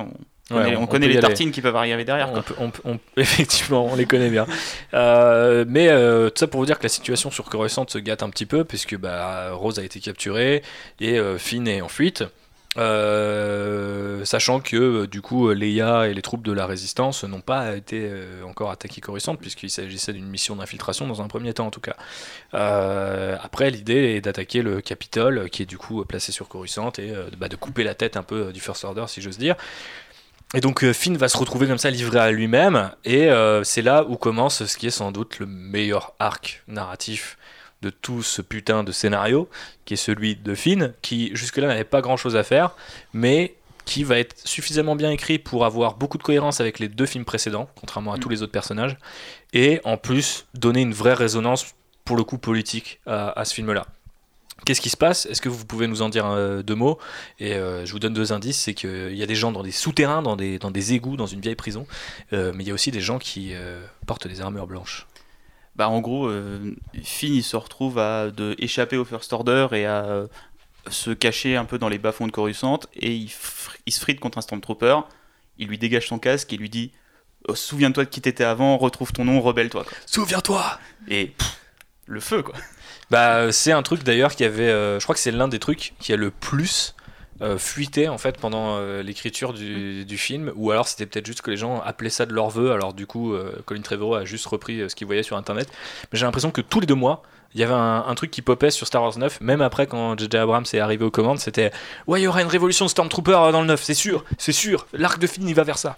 On, 0.51 0.87
connaît 0.87 1.09
les 1.09 1.21
tartines 1.21 1.53
qui 1.53 1.61
peuvent 1.61 1.77
arriver 1.77 2.05
derrière. 2.05 2.31
effectivement, 3.17 3.87
on 3.87 3.97
les 3.97 4.07
connaît 4.07 4.31
bien. 4.31 4.47
Euh, 4.95 5.65
mais 5.69 5.89
euh, 5.89 6.29
tout 6.29 6.39
ça 6.39 6.47
pour 6.47 6.61
vous 6.61 6.67
dire 6.67 6.79
que 6.79 6.83
la 6.83 6.89
situation 6.89 7.31
sur 7.31 7.45
Coruscant 7.45 7.87
se 7.89 7.99
gâte 7.99 8.23
un 8.23 8.31
petit 8.31 8.47
peu, 8.47 8.65
puisque 8.65 8.97
bah, 8.97 9.53
Rose 9.53 9.79
a 9.79 9.85
été 9.85 10.01
capturée 10.01 10.63
et 10.99 11.19
euh, 11.19 11.39
Finn 11.39 11.67
est 11.69 11.81
en 11.81 11.89
fuite. 11.89 12.25
Sachant 12.77 14.61
que 14.61 15.07
du 15.07 15.23
coup 15.23 15.51
Leia 15.51 16.09
et 16.09 16.15
les 16.15 16.23
troupes 16.23 16.45
de 16.45 16.53
la 16.53 16.67
résistance 16.67 17.25
n'ont 17.25 17.41
pas 17.41 17.77
été 17.77 18.11
encore 18.47 18.71
attaqués 18.71 19.01
Coruscant 19.01 19.37
puisqu'il 19.37 19.71
s'agissait 19.71 20.13
d'une 20.13 20.29
mission 20.29 20.57
d'infiltration 20.57 21.07
dans 21.07 21.21
un 21.23 21.29
premier 21.29 21.53
temps 21.53 21.67
en 21.67 21.71
tout 21.71 21.81
cas. 21.81 21.97
après 22.53 23.71
l'idée 23.71 24.15
est 24.17 24.21
d'attaquer 24.21 24.63
le 24.63 24.81
Capitole 24.81 25.51
qui 25.51 25.63
est 25.63 25.67
du 25.67 25.79
coup 25.79 26.05
placé 26.05 26.33
sur 26.33 26.49
Coruscant 26.49 26.93
et 26.99 27.13
bah, 27.39 27.49
de 27.49 27.57
couper 27.57 27.83
la 27.83 27.95
tête 27.95 28.17
un 28.17 28.23
peu 28.23 28.53
du 28.53 28.61
First 28.61 28.85
Order 28.85 29.05
si 29.09 29.21
j'ose 29.21 29.39
dire. 29.39 29.57
Et 30.53 30.61
donc 30.61 30.83
euh, 30.83 30.93
Finn 30.93 31.17
va 31.17 31.29
se 31.29 31.37
retrouver 31.37 31.69
comme 31.69 31.79
ça 31.79 31.91
livré 31.91 32.19
à 32.19 32.33
lui-même, 32.33 32.91
et 33.05 33.31
euh, 33.31 33.63
c'est 33.63 33.83
là 33.83 34.05
où 34.09 34.17
commence 34.17 34.65
ce 34.65 34.77
qui 34.77 34.89
est 34.89 34.91
sans 34.91 35.13
doute 35.13 35.39
le 35.39 35.47
meilleur 35.47 36.15
arc 36.19 36.65
narratif 36.67 37.39
de 37.83 37.91
tout 37.91 38.23
ce 38.23 38.43
putain 38.43 38.85
de 38.85 38.93
scénario, 38.93 39.49
qui 39.85 39.95
est 39.95 39.99
celui 39.99 40.37
de 40.37 40.55
Finn, 40.55 40.93
qui 41.03 41.31
jusque-là 41.35 41.69
n'avait 41.69 41.85
pas 41.85 42.01
grand-chose 42.01 42.37
à 42.37 42.43
faire, 42.43 42.77
mais 43.13 43.55
qui 43.85 44.05
va 44.05 44.19
être 44.19 44.37
suffisamment 44.47 44.95
bien 44.95 45.11
écrit 45.11 45.39
pour 45.39 45.65
avoir 45.65 45.95
beaucoup 45.95 46.19
de 46.19 46.23
cohérence 46.23 46.61
avec 46.61 46.79
les 46.79 46.89
deux 46.89 47.07
films 47.07 47.25
précédents, 47.25 47.69
contrairement 47.75 48.13
à 48.13 48.17
mm. 48.17 48.21
tous 48.21 48.29
les 48.29 48.43
autres 48.43 48.53
personnages, 48.53 48.97
et 49.53 49.81
en 49.85 49.97
plus 49.97 50.47
donner 50.55 50.83
une 50.83 50.93
vraie 50.93 51.15
résonance 51.15 51.75
pour 52.05 52.17
le 52.17 52.25
coup 52.25 52.39
politique 52.39 53.01
à 53.07 53.45
ce 53.45 53.55
film-là. 53.55 53.87
Qu'est-ce 54.65 54.81
qui 54.81 54.91
se 54.91 54.97
passe? 54.97 55.27
Est-ce 55.27 55.41
que 55.41 55.49
vous 55.49 55.65
pouvez 55.65 55.87
nous 55.87 56.03
en 56.03 56.09
dire 56.09 56.27
euh, 56.27 56.63
deux 56.63 56.75
mots? 56.75 56.99
Et 57.39 57.55
euh, 57.55 57.87
je 57.87 57.93
vous 57.93 57.99
donne 57.99 58.13
deux 58.13 58.33
indices, 58.33 58.61
c'est 58.61 58.75
qu'il 58.75 59.15
y 59.15 59.23
a 59.23 59.27
des 59.27 59.35
gens 59.35 59.53
dans 59.53 59.63
des 59.63 59.71
souterrains, 59.71 60.23
dans 60.23 60.37
des, 60.37 60.59
dans 60.59 60.71
des 60.71 60.93
égouts, 60.93 61.17
dans 61.17 61.27
une 61.27 61.41
vieille 61.41 61.55
prison, 61.55 61.87
euh, 62.33 62.53
mais 62.55 62.65
il 62.65 62.69
y 62.69 62.71
a 62.71 62.75
aussi 62.75 62.91
des 62.91 63.01
gens 63.01 63.19
qui 63.19 63.55
portent 64.07 64.27
des 64.27 64.41
armures 64.41 64.67
blanches. 64.67 65.07
Bah 65.77 65.89
en 65.89 66.01
gros, 66.01 66.31
Finn 67.03 67.35
il 67.35 67.43
se 67.43 67.57
retrouve 67.57 67.99
à 67.99 68.31
de 68.31 68.55
échapper 68.59 68.97
au 68.97 69.05
First 69.05 69.33
Order 69.33 69.69
et 69.73 69.87
à 69.87 70.27
se 70.89 71.11
cacher 71.11 71.57
un 71.57 71.65
peu 71.65 71.79
dans 71.79 71.89
les 71.89 71.99
bas-fonds 71.99 72.27
de 72.27 72.33
Coruscant 72.33 72.81
et 72.95 73.15
il, 73.15 73.31
il, 73.87 73.93
se 73.93 74.01
frite 74.01 74.21
contre 74.21 74.39
un 74.39 74.41
Stormtrooper, 74.41 75.01
il 75.59 75.69
lui 75.69 75.79
dégage 75.79 76.09
son 76.09 76.19
casque 76.19 76.53
et 76.53 76.57
lui 76.57 76.71
dit 76.71 76.93
oh, 77.49 77.55
Souviens-toi 77.55 78.05
de 78.05 78.11
qui 78.11 78.21
t'étais 78.21 78.45
avant, 78.45 78.77
retrouve 78.79 79.13
ton 79.13 79.25
nom, 79.25 79.41
rebelle-toi. 79.41 79.85
Souviens-toi 80.07 80.79
Et 81.09 81.33
le 82.07 82.21
feu 82.21 82.43
quoi 82.43 82.55
bah, 83.11 83.51
c'est 83.51 83.73
un 83.73 83.83
truc 83.83 84.05
d'ailleurs 84.05 84.35
qui 84.35 84.45
avait. 84.45 84.69
Euh, 84.69 85.01
je 85.01 85.05
crois 85.05 85.15
que 85.15 85.21
c'est 85.21 85.33
l'un 85.33 85.49
des 85.49 85.59
trucs 85.59 85.95
qui 85.99 86.13
a 86.13 86.17
le 86.17 86.31
plus 86.31 86.95
euh, 87.43 87.59
en 88.09 88.19
fait 88.19 88.39
pendant 88.39 88.77
euh, 88.77 89.03
l'écriture 89.03 89.53
du, 89.53 90.05
du, 90.05 90.19
film, 90.19 90.53
ou 90.57 90.71
alors 90.71 90.89
c'était 90.89 91.07
peut-être 91.07 91.27
juste 91.27 91.43
que 91.43 91.51
les 91.51 91.57
gens 91.57 91.81
appelaient 91.81 92.11
ça 92.11 92.27
de 92.27 92.33
leur 92.33 92.51
vœu. 92.51 92.73
Alors 92.73 92.93
du 92.93 93.07
coup, 93.07 93.35
Colin 93.65 93.83
Trevorrow 93.83 94.15
a 94.15 94.25
juste 94.25 94.47
repris 94.47 94.89
ce 94.89 94.95
qu'il 94.95 95.07
voyait 95.07 95.23
sur 95.23 95.37
internet. 95.37 95.69
Mais 96.13 96.19
j'ai 96.19 96.27
l'impression 96.27 96.51
que 96.51 96.61
tous 96.61 96.81
les 96.81 96.87
deux 96.87 96.95
mois, 96.95 97.23
il 97.55 97.61
y 97.61 97.65
avait 97.65 97.75
un, 97.75 98.15
truc 98.15 98.31
qui 98.31 98.43
popait 98.43 98.71
sur 98.71 98.87
Star 98.87 99.03
Wars 99.03 99.19
9, 99.19 99.41
même 99.41 99.61
après 99.61 99.87
quand 99.87 100.17
J.J. 100.19 100.37
Abrams 100.37 100.65
est 100.73 100.79
arrivé 100.79 101.05
aux 101.05 101.11
commandes, 101.11 101.41
c'était 101.41 101.73
Ouais, 102.07 102.21
il 102.21 102.25
y 102.25 102.27
aura 102.29 102.43
une 102.43 102.49
révolution 102.49 102.85
de 102.85 102.91
Stormtrooper 102.91 103.51
dans 103.51 103.61
le 103.61 103.67
9, 103.67 103.83
c'est 103.83 103.95
sûr, 103.95 104.25
c'est 104.39 104.53
sûr, 104.53 104.87
l'arc 104.93 105.19
de 105.19 105.27
film 105.27 105.49
il 105.49 105.55
va 105.55 105.65
vers 105.65 105.79
ça. 105.79 105.97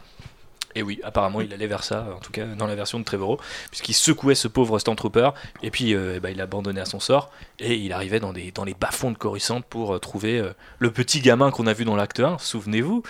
Et 0.75 0.83
oui, 0.83 1.01
apparemment, 1.03 1.41
il 1.41 1.53
allait 1.53 1.67
vers 1.67 1.85
ça, 1.85 2.07
en 2.15 2.21
tout 2.21 2.33
cas 2.33 2.47
dans 2.47 2.67
la 2.67 2.75
version 2.75 2.99
de 2.99 3.05
Trevorrow, 3.05 3.39
puisqu'il 3.71 3.95
secouait 3.95 4.35
ce 4.35 4.49
pauvre 4.49 4.79
Stormtrooper, 4.79 5.31
et 5.63 5.71
puis 5.71 5.95
euh, 5.95 6.21
bah, 6.21 6.31
il 6.31 6.41
abandonnait 6.41 6.81
à 6.81 6.85
son 6.87 7.01
sort, 7.01 7.31
et 7.59 7.75
il 7.75 7.93
arrivait 7.93 8.21
dans, 8.21 8.33
des, 8.33 8.53
dans 8.53 8.65
les 8.65 8.75
bas-fonds 8.75 9.11
de 9.11 9.19
Coruscant 9.19 9.61
pour 9.61 9.95
euh, 9.95 9.99
trouver 9.99 10.39
euh, 10.39 10.53
le 10.79 10.91
petit 10.91 11.21
gamin 11.21 11.51
qu'on 11.51 11.67
a 11.67 11.73
vu 11.73 11.85
dans 11.85 11.97
l'acte 11.97 12.21
1, 12.21 12.39
souvenez-vous. 12.39 13.03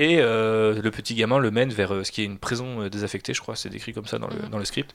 Et 0.00 0.18
le 0.18 0.90
petit 0.90 1.16
gamin 1.16 1.38
le 1.38 1.50
mène 1.50 1.70
vers 1.70 2.06
ce 2.06 2.12
qui 2.12 2.22
est 2.22 2.24
une 2.24 2.38
prison 2.38 2.86
désaffectée, 2.86 3.34
je 3.34 3.40
crois, 3.40 3.56
c'est 3.56 3.68
décrit 3.68 3.92
comme 3.92 4.06
ça 4.06 4.20
dans 4.20 4.28
le, 4.28 4.36
mm. 4.36 4.50
dans 4.50 4.58
le 4.58 4.64
script. 4.64 4.94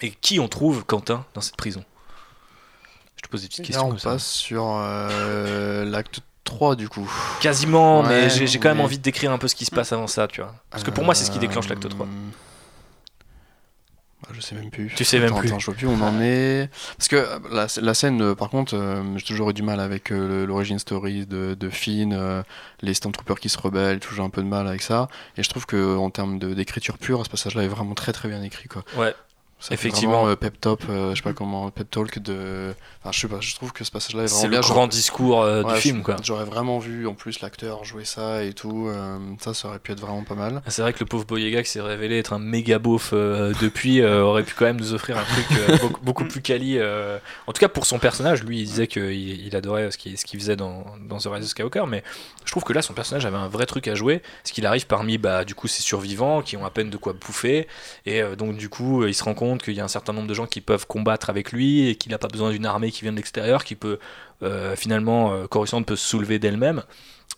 Et 0.00 0.10
qui 0.10 0.40
on 0.40 0.48
trouve, 0.48 0.86
Quentin, 0.86 1.26
dans 1.34 1.42
cette 1.42 1.56
prison? 1.56 1.84
Je 3.16 3.22
te 3.24 3.28
pose 3.28 3.42
des 3.42 3.48
petites 3.48 3.66
questions. 3.66 3.88
Là, 3.88 3.94
on 3.94 3.98
passe 3.98 4.26
sur 4.26 4.78
l'acte 4.78 6.22
3 6.44 6.76
du 6.76 6.88
coup. 6.88 7.10
Quasiment, 7.40 8.02
mais 8.02 8.28
j'ai 8.30 8.58
quand 8.58 8.68
même 8.68 8.80
envie 8.80 8.98
de 8.98 9.02
décrire 9.02 9.32
un 9.32 9.38
peu 9.38 9.48
ce 9.48 9.54
qui 9.54 9.64
se 9.64 9.70
passe 9.70 9.92
avant 9.92 10.06
ça, 10.06 10.28
tu 10.28 10.40
vois. 10.40 10.54
Parce 10.70 10.82
que 10.82 10.90
pour 10.90 11.04
moi, 11.04 11.14
c'est 11.14 11.24
ce 11.24 11.30
qui 11.30 11.38
déclenche 11.38 11.68
l'acte 11.68 11.88
3. 11.88 12.06
Euh, 12.06 12.08
je 14.32 14.40
sais 14.40 14.54
même 14.54 14.70
plus. 14.70 14.92
Tu 14.96 15.04
sais 15.04 15.18
même 15.18 15.34
plus. 15.34 15.48
Attends, 15.48 15.58
je 15.58 15.66
vois 15.66 15.74
plus 15.74 15.86
où 15.86 15.90
on 15.90 16.00
en 16.00 16.20
est. 16.20 16.70
Parce 16.96 17.08
que 17.08 17.16
euh, 17.16 17.38
la, 17.50 17.66
la 17.80 17.94
scène, 17.94 18.22
euh, 18.22 18.34
par 18.34 18.48
contre, 18.50 18.76
j'ai 19.16 19.24
toujours 19.24 19.50
eu 19.50 19.52
du 19.54 19.62
mal 19.62 19.80
avec 19.80 20.10
l'origine 20.10 20.78
story 20.78 21.26
de, 21.26 21.54
de 21.54 21.70
Finn, 21.70 22.44
les 22.80 22.94
Stormtroopers 22.94 23.40
qui 23.40 23.48
se 23.48 23.58
rebellent, 23.58 24.00
toujours 24.00 24.24
un 24.24 24.30
peu 24.30 24.42
de 24.42 24.48
mal 24.48 24.66
avec 24.66 24.82
ça. 24.82 25.08
Et 25.36 25.42
je 25.42 25.50
trouve 25.50 25.66
que 25.66 25.96
en 25.96 26.10
termes 26.10 26.38
d'écriture 26.38 26.98
pure, 26.98 27.24
ce 27.24 27.30
passage-là 27.30 27.64
est 27.64 27.68
vraiment 27.68 27.94
très 27.94 28.12
très 28.12 28.28
bien 28.28 28.42
écrit. 28.42 28.68
Quoi. 28.68 28.82
Ouais. 28.96 29.14
Effectivement, 29.70 30.26
euh, 30.26 30.36
pep 30.36 30.60
top, 30.60 30.82
euh, 30.88 31.10
je 31.10 31.16
sais 31.16 31.22
pas 31.22 31.32
comment, 31.32 31.70
pep 31.70 31.90
talk 31.90 32.18
de. 32.18 32.74
Enfin, 33.00 33.12
je 33.12 33.20
sais 33.20 33.28
pas, 33.28 33.40
je 33.40 33.54
trouve 33.54 33.72
que 33.72 33.84
ce 33.84 33.90
passage-là 33.90 34.24
est 34.24 34.26
vraiment. 34.26 34.40
C'est 34.40 34.48
le 34.48 34.60
grand 34.60 34.86
discours 34.86 35.42
euh, 35.42 35.62
du 35.62 35.74
film, 35.74 36.02
quoi. 36.02 36.16
J'aurais 36.22 36.44
vraiment 36.44 36.78
vu 36.78 37.06
en 37.06 37.14
plus 37.14 37.40
l'acteur 37.40 37.84
jouer 37.84 38.04
ça 38.04 38.42
et 38.44 38.52
tout. 38.52 38.90
ça, 39.40 39.54
ça 39.54 39.68
aurait 39.68 39.78
pu 39.78 39.92
être 39.92 40.00
vraiment 40.00 40.24
pas 40.24 40.34
mal. 40.34 40.62
Ah, 40.66 40.70
c'est 40.70 40.82
vrai 40.82 40.92
que 40.92 41.00
le 41.00 41.06
pauvre 41.06 41.24
Boyega 41.24 41.62
qui 41.62 41.70
s'est 41.70 41.80
révélé 41.80 42.18
être 42.18 42.32
un 42.32 42.38
méga 42.38 42.78
beauf 42.78 43.12
depuis 43.12 44.02
aurait 44.04 44.44
pu 44.44 44.54
quand 44.54 44.64
même 44.64 44.78
nous 44.78 44.94
offrir 44.94 45.16
un 45.18 45.24
truc 45.24 45.92
beaucoup, 46.02 46.24
plus 46.24 46.42
quali. 46.42 46.80
En 46.80 47.52
tout 47.52 47.60
cas, 47.60 47.68
pour 47.68 47.86
son 47.86 47.98
personnage, 47.98 48.42
lui, 48.42 48.60
il 48.60 48.66
disait 48.66 48.86
qu'il 48.86 49.12
il 49.12 49.56
adorait 49.56 49.90
ce 49.90 49.98
qu'il 49.98 50.18
ce 50.18 50.26
faisait 50.26 50.56
dans, 50.56 50.84
dans 51.08 51.18
The 51.18 51.26
Rise 51.26 51.44
of 51.44 51.50
Skywalker, 51.50 51.84
mais 51.88 52.02
je 52.44 52.50
trouve 52.50 52.64
que 52.64 52.72
là, 52.72 52.82
son 52.82 52.94
personnage 52.94 53.26
avait 53.26 53.36
un 53.36 53.48
vrai 53.48 53.66
truc 53.66 53.86
à 53.88 53.94
jouer, 53.94 54.22
parce 54.42 54.52
qu'il 54.52 54.66
arrive 54.66 54.86
parmi, 54.86 55.18
bah, 55.18 55.44
du 55.44 55.54
coup, 55.54 55.68
ces 55.68 55.82
survivants 55.82 56.42
qui 56.42 56.56
ont 56.56 56.64
à 56.64 56.70
peine 56.70 56.90
de 56.90 56.96
quoi 56.96 57.12
bouffer, 57.12 57.68
et 58.06 58.22
donc, 58.36 58.56
du 58.56 58.68
coup, 58.68 59.04
il 59.04 59.14
se 59.14 59.24
rend 59.24 59.34
compte 59.34 59.51
qu'il 59.58 59.74
y 59.74 59.80
a 59.80 59.84
un 59.84 59.88
certain 59.88 60.12
nombre 60.12 60.28
de 60.28 60.34
gens 60.34 60.46
qui 60.46 60.60
peuvent 60.60 60.86
combattre 60.86 61.30
avec 61.30 61.52
lui 61.52 61.88
et 61.88 61.96
qu'il 61.96 62.12
n'a 62.12 62.18
pas 62.18 62.28
besoin 62.28 62.50
d'une 62.50 62.66
armée 62.66 62.90
qui 62.90 63.02
vient 63.02 63.12
de 63.12 63.16
l'extérieur, 63.16 63.64
qui 63.64 63.74
peut 63.74 63.98
finalement 64.76 65.46
Coruscant 65.46 65.82
peut 65.84 65.96
se 65.96 66.08
soulever 66.08 66.38
d'elle-même. 66.40 66.82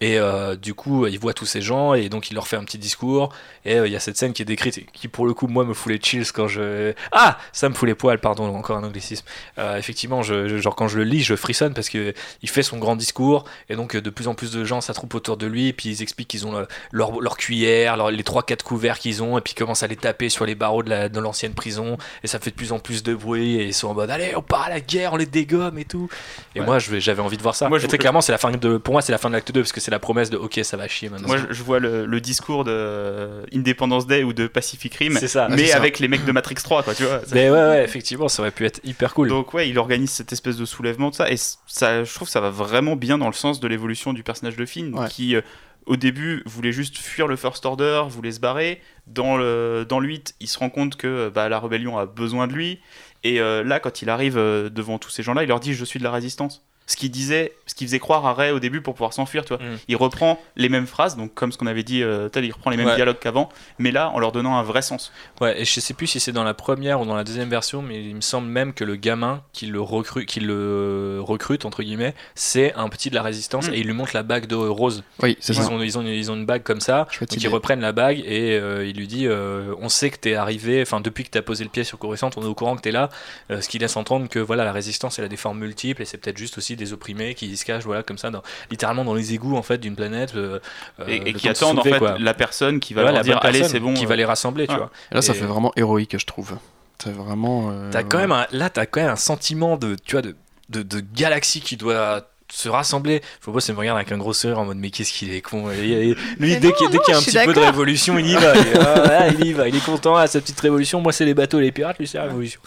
Et 0.00 0.18
euh, 0.18 0.56
du 0.56 0.74
coup, 0.74 1.06
il 1.06 1.18
voit 1.18 1.34
tous 1.34 1.46
ces 1.46 1.62
gens 1.62 1.94
et 1.94 2.08
donc 2.08 2.30
il 2.30 2.34
leur 2.34 2.48
fait 2.48 2.56
un 2.56 2.64
petit 2.64 2.78
discours. 2.78 3.32
Et 3.64 3.76
euh, 3.78 3.86
il 3.86 3.92
y 3.92 3.96
a 3.96 4.00
cette 4.00 4.16
scène 4.16 4.32
qui 4.32 4.42
est 4.42 4.44
décrite 4.44 4.90
qui, 4.92 5.08
pour 5.08 5.26
le 5.26 5.34
coup, 5.34 5.46
moi, 5.46 5.64
me 5.64 5.72
fout 5.72 5.92
les 5.92 6.00
chills 6.00 6.26
quand 6.32 6.48
je. 6.48 6.92
Ah 7.12 7.38
Ça 7.52 7.68
me 7.68 7.74
fout 7.74 7.88
les 7.88 7.94
poils, 7.94 8.18
pardon, 8.18 8.54
encore 8.54 8.76
un 8.76 8.84
anglicisme. 8.84 9.24
Euh, 9.58 9.76
effectivement, 9.76 10.22
je, 10.22 10.58
genre 10.58 10.74
quand 10.74 10.88
je 10.88 10.98
le 10.98 11.04
lis, 11.04 11.22
je 11.22 11.36
frissonne 11.36 11.74
parce 11.74 11.88
que 11.88 12.12
il 12.42 12.50
fait 12.50 12.62
son 12.62 12.78
grand 12.78 12.96
discours 12.96 13.44
et 13.68 13.76
donc 13.76 13.96
de 13.96 14.10
plus 14.10 14.28
en 14.28 14.34
plus 14.34 14.50
de 14.50 14.64
gens 14.64 14.80
s'attroupent 14.80 15.14
autour 15.14 15.36
de 15.36 15.46
lui. 15.46 15.68
Et 15.68 15.72
puis 15.72 15.90
ils 15.90 16.02
expliquent 16.02 16.28
qu'ils 16.28 16.46
ont 16.46 16.66
leur, 16.90 17.20
leur, 17.20 17.36
cuillère, 17.36 18.10
les 18.10 18.22
3-4 18.22 18.62
couverts 18.62 18.98
qu'ils 18.98 19.22
ont, 19.22 19.38
et 19.38 19.40
puis 19.40 19.52
ils 19.56 19.58
commencent 19.58 19.82
à 19.82 19.86
les 19.86 19.96
taper 19.96 20.28
sur 20.28 20.44
les 20.44 20.54
barreaux 20.54 20.82
de 20.82 21.20
l'ancienne 21.20 21.54
prison. 21.54 21.98
Et 22.24 22.26
ça 22.26 22.40
fait 22.40 22.50
de 22.50 22.56
plus 22.56 22.72
en 22.72 22.78
plus 22.78 23.02
de 23.02 23.14
bruit. 23.14 23.56
Et 23.56 23.66
ils 23.66 23.74
sont 23.74 23.88
en 23.88 23.94
mode 23.94 24.10
Allez, 24.10 24.34
on 24.36 24.42
part 24.42 24.62
à 24.62 24.70
la 24.70 24.80
guerre, 24.80 25.12
on 25.12 25.16
les 25.16 25.26
dégomme 25.26 25.78
et 25.78 25.84
tout. 25.84 26.08
Et 26.54 26.60
moi, 26.60 26.78
j'avais 26.78 27.22
envie 27.22 27.36
de 27.36 27.42
voir 27.42 27.54
ça. 27.54 27.68
Moi, 27.68 27.78
je... 27.78 27.86
très 27.86 27.98
clairement, 27.98 28.20
c'est 28.20 28.32
la 28.32 28.38
fin 28.38 28.50
de. 28.50 28.76
Pour 28.76 28.92
moi, 28.92 29.02
c'est 29.02 29.12
la 29.12 29.18
fin 29.18 29.28
de 29.28 29.34
l'acte 29.34 29.52
2 29.52 29.60
parce 29.60 29.72
que 29.72 29.83
c'est 29.84 29.90
la 29.90 29.98
promesse 29.98 30.30
de 30.30 30.38
ok, 30.38 30.60
ça 30.62 30.78
va 30.78 30.88
chier 30.88 31.10
maintenant. 31.10 31.28
Moi, 31.28 31.36
je, 31.50 31.62
vois 31.62 31.78
le, 31.78 32.20
discours 32.22 32.64
de 32.64 33.42
Independence 33.54 34.06
Day 34.06 34.24
ou 34.24 34.32
de 34.32 34.46
Pacific 34.46 34.94
Rim, 34.94 35.18
ça, 35.18 35.48
mais 35.50 35.72
avec 35.72 35.98
les 35.98 36.08
mecs 36.08 36.24
de 36.24 36.32
Matrix 36.32 36.54
3, 36.54 36.82
quoi, 36.82 36.94
tu 36.94 37.02
vois. 37.02 37.20
Mais 37.32 37.50
ouais, 37.50 37.58
ouais, 37.58 37.84
effectivement, 37.84 38.28
ça 38.28 38.40
aurait 38.40 38.50
pu 38.50 38.64
être 38.64 38.80
hyper 38.82 39.12
cool. 39.12 39.28
Donc, 39.28 39.52
ouais, 39.52 39.68
il 39.68 39.78
organise 39.78 40.10
cette 40.10 40.32
espèce 40.32 40.56
de 40.56 40.64
soulèvement 40.64 41.10
de 41.10 41.14
ça, 41.14 41.30
et 41.30 41.36
ça, 41.36 42.02
je 42.02 42.14
trouve 42.14 42.28
que 42.28 42.32
ça 42.32 42.40
va 42.40 42.48
vraiment 42.48 42.96
bien 42.96 43.18
dans 43.18 43.26
le 43.26 43.34
sens 43.34 43.60
de 43.60 43.68
l'évolution 43.68 44.14
du 44.14 44.22
personnage 44.22 44.56
de 44.56 44.64
Finn, 44.64 45.06
qui. 45.10 45.36
Euh, 45.36 45.42
au 45.86 45.96
début, 45.96 46.42
voulait 46.46 46.72
juste 46.72 46.96
fuir 46.96 47.26
le 47.26 47.36
First 47.36 47.66
Order, 47.66 48.04
voulait 48.08 48.32
se 48.32 48.40
barrer. 48.40 48.80
Dans 49.06 49.36
le, 49.36 49.84
dans 49.86 50.00
le 50.00 50.08
8, 50.08 50.36
il 50.40 50.48
se 50.48 50.58
rend 50.58 50.70
compte 50.70 50.96
que 50.96 51.28
bah, 51.28 51.50
la 51.50 51.60
rébellion 51.60 51.98
a 51.98 52.06
besoin 52.06 52.46
de 52.46 52.54
lui. 52.54 52.80
Et 53.22 53.38
euh, 53.38 53.62
là, 53.62 53.80
quand 53.80 54.00
il 54.00 54.08
arrive 54.08 54.38
euh, 54.38 54.70
devant 54.70 54.98
tous 54.98 55.10
ces 55.10 55.22
gens-là, 55.22 55.42
il 55.42 55.48
leur 55.48 55.60
dit 55.60 55.74
Je 55.74 55.84
suis 55.84 55.98
de 55.98 56.04
la 56.04 56.10
résistance 56.10 56.64
ce 56.86 56.96
qu'il 56.96 57.10
disait, 57.10 57.52
ce 57.66 57.74
qui 57.74 57.86
faisait 57.86 57.98
croire 57.98 58.26
à 58.26 58.34
Ray 58.34 58.50
au 58.50 58.60
début 58.60 58.82
pour 58.82 58.94
pouvoir 58.94 59.12
s'enfuir, 59.12 59.44
tu 59.44 59.54
vois. 59.54 59.64
Mm. 59.64 59.78
Il 59.88 59.96
reprend 59.96 60.38
les 60.56 60.68
mêmes 60.68 60.86
phrases, 60.86 61.16
donc 61.16 61.32
comme 61.34 61.50
ce 61.50 61.56
qu'on 61.56 61.66
avait 61.66 61.82
dit, 61.82 62.02
euh, 62.02 62.28
il 62.34 62.52
reprend 62.52 62.70
les 62.70 62.76
mêmes 62.76 62.94
dialogues 62.94 63.18
qu'avant, 63.18 63.48
mais 63.78 63.90
là 63.90 64.10
en 64.10 64.18
leur 64.18 64.32
donnant 64.32 64.58
un 64.58 64.62
vrai 64.62 64.82
sens. 64.82 65.12
Ouais, 65.40 65.60
et 65.60 65.64
je 65.64 65.80
sais 65.80 65.94
plus 65.94 66.06
si 66.06 66.20
c'est 66.20 66.32
dans 66.32 66.44
la 66.44 66.52
première 66.54 67.00
ou 67.00 67.06
dans 67.06 67.16
la 67.16 67.24
deuxième 67.24 67.48
version, 67.48 67.80
mais 67.80 68.02
il 68.04 68.14
me 68.14 68.20
semble 68.20 68.48
même 68.48 68.74
que 68.74 68.84
le 68.84 68.96
gamin 68.96 69.42
qui 69.52 69.66
le 69.66 69.80
recrute, 69.80 70.26
qui 70.26 70.40
le 70.40 71.20
recrute 71.22 71.64
entre 71.64 71.82
guillemets, 71.82 72.14
c'est 72.34 72.74
un 72.74 72.88
petit 72.88 73.08
de 73.08 73.14
la 73.14 73.22
résistance 73.22 73.68
mm. 73.68 73.74
et 73.74 73.78
il 73.78 73.86
lui 73.86 73.94
montre 73.94 74.12
la 74.14 74.22
bague 74.22 74.46
de 74.46 74.56
rose. 74.56 75.02
Oui, 75.22 75.36
c'est 75.40 75.54
ils 75.54 75.64
Ont, 75.64 75.80
ils, 75.80 75.98
ont, 75.98 76.02
ils 76.02 76.30
ont 76.30 76.34
une 76.34 76.44
bague 76.44 76.62
comme 76.62 76.80
ça, 76.80 77.06
donc 77.18 77.42
ils 77.42 77.48
reprennent 77.48 77.80
la 77.80 77.92
bague 77.92 78.18
et 78.18 78.58
euh, 78.58 78.86
il 78.86 78.96
lui 78.96 79.06
dit, 79.06 79.26
euh, 79.26 79.74
on 79.80 79.88
sait 79.88 80.10
que 80.10 80.18
t'es 80.18 80.34
arrivé, 80.34 80.82
enfin 80.82 81.00
depuis 81.00 81.24
que 81.24 81.30
t'as 81.30 81.42
posé 81.42 81.64
le 81.64 81.70
pied 81.70 81.84
sur 81.84 81.98
Coruscant, 81.98 82.30
on 82.36 82.42
est 82.42 82.46
au 82.46 82.54
courant 82.54 82.76
que 82.76 82.82
t'es 82.82 82.92
là, 82.92 83.08
ce 83.48 83.66
qui 83.68 83.78
laisse 83.78 83.96
entendre 83.96 84.28
que 84.28 84.38
voilà 84.38 84.64
la 84.64 84.72
résistance 84.72 85.18
elle 85.18 85.24
a 85.24 85.28
des 85.28 85.36
formes 85.36 85.58
multiples 85.58 86.02
et 86.02 86.04
c'est 86.04 86.18
peut-être 86.18 86.36
juste 86.36 86.58
aussi 86.58 86.73
des 86.76 86.92
opprimés 86.92 87.34
qui 87.34 87.56
se 87.56 87.64
cachent 87.64 87.84
voilà 87.84 88.02
comme 88.02 88.18
ça 88.18 88.30
dans, 88.30 88.42
littéralement 88.70 89.04
dans 89.04 89.14
les 89.14 89.34
égouts 89.34 89.56
en 89.56 89.62
fait 89.62 89.78
d'une 89.78 89.96
planète 89.96 90.34
euh, 90.34 90.58
et, 91.06 91.20
euh, 91.20 91.32
qui 91.32 91.48
attendent 91.48 91.78
en 91.78 91.82
fait 91.82 92.00
la 92.18 92.34
personne 92.34 92.80
qui 92.80 92.94
va 92.94 93.10
leur 93.10 93.22
dire 93.22 93.38
allez 93.42 93.64
c'est 93.64 93.80
bon. 93.80 93.94
qui 93.94 94.06
va 94.06 94.16
les 94.16 94.24
rassembler 94.24 94.66
tu 94.66 94.74
vois. 94.74 94.90
Là 95.10 95.22
ça 95.22 95.34
fait 95.34 95.46
vraiment 95.46 95.72
héroïque 95.76 96.18
je 96.18 96.26
trouve. 96.26 96.56
C'est 97.02 97.12
vraiment 97.12 97.70
euh, 97.70 97.90
as 97.92 98.04
quand 98.04 98.18
même 98.18 98.32
un, 98.32 98.46
là 98.52 98.70
t'as 98.70 98.86
quand 98.86 99.00
même 99.00 99.10
un 99.10 99.16
sentiment 99.16 99.76
de 99.76 99.96
tu 100.04 100.12
vois 100.12 100.22
de, 100.22 100.36
de, 100.70 100.82
de 100.82 101.00
galaxie 101.00 101.60
qui 101.60 101.76
doit 101.76 102.28
se 102.54 102.68
rassembler. 102.68 103.20
Faut 103.40 103.52
pas 103.52 103.60
se 103.60 103.72
me 103.72 103.78
regarder 103.78 104.00
avec 104.00 104.12
un 104.12 104.18
gros 104.18 104.32
sourire 104.32 104.58
en 104.58 104.64
mode 104.64 104.78
mais 104.78 104.90
qu'est-ce 104.90 105.12
qu'il 105.12 105.32
est 105.32 105.40
con. 105.40 105.68
lui, 105.68 106.56
dès 106.58 106.72
qu'il 106.72 106.90
y 106.90 107.12
a 107.12 107.18
un 107.18 107.22
petit 107.22 107.38
peu 107.44 107.52
de 107.52 107.60
révolution, 107.60 108.18
il 108.18 108.28
y 108.28 108.34
va. 108.34 108.52
Ah, 108.84 109.28
il, 109.28 109.46
y 109.46 109.52
va, 109.52 109.68
il 109.68 109.76
est 109.76 109.84
content 109.84 110.16
à 110.16 110.26
sa 110.26 110.40
petite 110.40 110.60
révolution. 110.60 111.00
Moi, 111.00 111.12
c'est 111.12 111.24
les 111.24 111.34
bateaux 111.34 111.58
et 111.58 111.62
les 111.62 111.72
pirates, 111.72 111.98
lui, 111.98 112.06
c'est 112.06 112.18
la 112.18 112.24
révolution. 112.24 112.60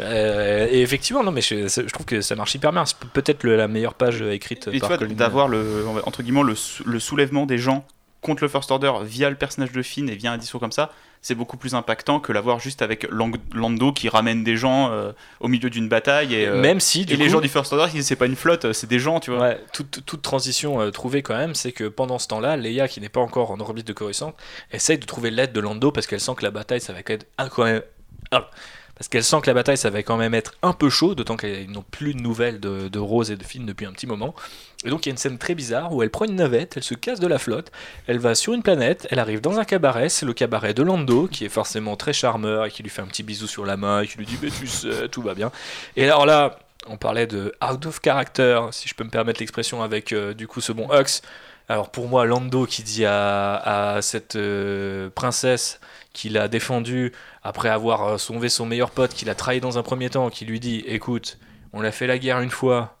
Euh, 0.00 0.66
et 0.70 0.82
effectivement, 0.82 1.22
non, 1.22 1.32
mais 1.32 1.40
je, 1.40 1.68
je, 1.68 1.92
trouve 1.92 2.06
que 2.06 2.20
ça 2.20 2.34
marche 2.36 2.54
hyper 2.54 2.72
bien. 2.72 2.84
C'est 2.84 2.98
peut-être 2.98 3.44
la 3.44 3.68
meilleure 3.68 3.94
page 3.94 4.22
écrite 4.22 4.68
et 4.72 4.78
par 4.78 4.98
d'avoir 4.98 5.48
le, 5.48 5.84
entre 6.04 6.22
guillemets, 6.22 6.42
le, 6.42 6.54
le 6.84 6.98
soulèvement 6.98 7.46
des 7.46 7.58
gens 7.58 7.84
contre 8.20 8.42
le 8.42 8.48
First 8.48 8.70
Order 8.70 8.92
via 9.04 9.30
le 9.30 9.36
personnage 9.36 9.72
de 9.72 9.82
Finn 9.82 10.08
et 10.08 10.16
via 10.16 10.32
un 10.32 10.38
discours 10.38 10.60
comme 10.60 10.72
ça, 10.72 10.90
c'est 11.24 11.34
beaucoup 11.34 11.56
plus 11.56 11.74
impactant 11.74 12.20
que 12.20 12.32
l'avoir 12.32 12.60
juste 12.60 12.82
avec 12.82 13.08
Lando 13.10 13.92
qui 13.92 14.10
ramène 14.10 14.44
des 14.44 14.58
gens 14.58 14.90
euh, 14.92 15.12
au 15.40 15.48
milieu 15.48 15.70
d'une 15.70 15.88
bataille. 15.88 16.34
Et, 16.34 16.46
euh, 16.46 16.60
même 16.60 16.80
si, 16.80 17.06
et 17.08 17.16
les 17.16 17.30
gens 17.30 17.40
du 17.40 17.48
First 17.48 17.72
Order, 17.72 18.02
c'est 18.02 18.14
pas 18.14 18.26
une 18.26 18.36
flotte, 18.36 18.74
c'est 18.74 18.86
des 18.86 18.98
gens, 18.98 19.20
tu 19.20 19.30
vois. 19.30 19.40
Ouais, 19.40 19.60
toute, 19.72 20.04
toute 20.04 20.20
transition 20.20 20.82
euh, 20.82 20.90
trouvée 20.90 21.22
quand 21.22 21.34
même, 21.34 21.54
c'est 21.54 21.72
que 21.72 21.84
pendant 21.84 22.18
ce 22.18 22.28
temps-là, 22.28 22.58
Leia, 22.58 22.88
qui 22.88 23.00
n'est 23.00 23.08
pas 23.08 23.22
encore 23.22 23.52
en 23.52 23.58
orbite 23.58 23.86
de 23.86 23.94
Coruscant, 23.94 24.34
essaye 24.70 24.98
de 24.98 25.06
trouver 25.06 25.30
l'aide 25.30 25.54
de 25.54 25.60
Lando 25.60 25.90
parce 25.92 26.06
qu'elle 26.06 26.20
sent 26.20 26.34
que 26.36 26.44
la 26.44 26.50
bataille, 26.50 26.82
ça 26.82 26.92
va 26.92 26.98
être 27.06 27.26
incroyable 27.38 27.86
parce 28.94 29.08
qu'elle 29.08 29.24
sent 29.24 29.40
que 29.42 29.48
la 29.48 29.54
bataille 29.54 29.76
ça 29.76 29.90
va 29.90 30.02
quand 30.02 30.16
même 30.16 30.34
être 30.34 30.54
un 30.62 30.72
peu 30.72 30.88
chaud, 30.88 31.14
d'autant 31.14 31.36
qu'elles 31.36 31.70
n'ont 31.70 31.84
plus 31.90 32.14
de 32.14 32.20
nouvelles 32.20 32.60
de, 32.60 32.98
Rose 32.98 33.30
et 33.30 33.36
de 33.36 33.44
Finn 33.44 33.66
depuis 33.66 33.86
un 33.86 33.92
petit 33.92 34.06
moment. 34.06 34.34
Et 34.84 34.90
donc 34.90 35.06
il 35.06 35.08
y 35.08 35.10
a 35.10 35.12
une 35.12 35.18
scène 35.18 35.38
très 35.38 35.54
bizarre 35.54 35.92
où 35.92 36.02
elle 36.02 36.10
prend 36.10 36.26
une 36.26 36.36
navette, 36.36 36.74
elle 36.76 36.82
se 36.82 36.94
casse 36.94 37.20
de 37.20 37.26
la 37.26 37.38
flotte, 37.38 37.72
elle 38.06 38.18
va 38.18 38.34
sur 38.34 38.52
une 38.52 38.62
planète, 38.62 39.06
elle 39.10 39.18
arrive 39.18 39.40
dans 39.40 39.58
un 39.58 39.64
cabaret, 39.64 40.08
c'est 40.08 40.26
le 40.26 40.32
cabaret 40.32 40.74
de 40.74 40.82
Lando, 40.82 41.26
qui 41.26 41.44
est 41.44 41.48
forcément 41.48 41.96
très 41.96 42.12
charmeur 42.12 42.66
et 42.66 42.70
qui 42.70 42.82
lui 42.82 42.90
fait 42.90 43.02
un 43.02 43.06
petit 43.06 43.22
bisou 43.22 43.46
sur 43.46 43.64
la 43.64 43.76
main 43.76 44.02
et 44.02 44.06
qui 44.06 44.18
lui 44.18 44.26
dit 44.26 44.38
mais 44.42 44.50
tu 44.50 44.66
sais, 44.66 45.08
tout 45.08 45.22
va 45.22 45.34
bien. 45.34 45.50
Et 45.96 46.04
alors 46.04 46.26
là, 46.26 46.58
on 46.86 46.96
parlait 46.96 47.26
de 47.26 47.54
out 47.62 47.86
of 47.86 48.00
character, 48.02 48.60
si 48.72 48.88
je 48.88 48.94
peux 48.94 49.04
me 49.04 49.10
permettre 49.10 49.40
l'expression 49.40 49.82
avec 49.82 50.12
euh, 50.12 50.34
du 50.34 50.46
coup 50.46 50.60
ce 50.60 50.72
bon 50.72 50.88
Hux. 50.92 51.22
Alors 51.68 51.90
pour 51.90 52.08
moi, 52.08 52.26
Lando 52.26 52.66
qui 52.66 52.82
dit 52.82 53.06
à, 53.06 53.98
cette 54.02 54.36
euh, 54.36 55.08
princesse 55.14 55.80
qu'il 56.12 56.36
a 56.36 56.48
défendu 56.48 57.12
après 57.42 57.70
avoir 57.70 58.04
euh, 58.06 58.18
sauvé 58.18 58.48
son 58.50 58.66
meilleur 58.66 58.90
pote, 58.90 59.14
qu'il 59.14 59.30
a 59.30 59.34
trahi 59.34 59.60
dans 59.60 59.78
un 59.78 59.82
premier 59.82 60.10
temps, 60.10 60.28
qui 60.28 60.44
lui 60.44 60.60
dit 60.60 60.84
écoute, 60.86 61.38
on 61.72 61.82
a 61.82 61.90
fait 61.90 62.06
la 62.06 62.18
guerre 62.18 62.40
une 62.40 62.50
fois 62.50 62.98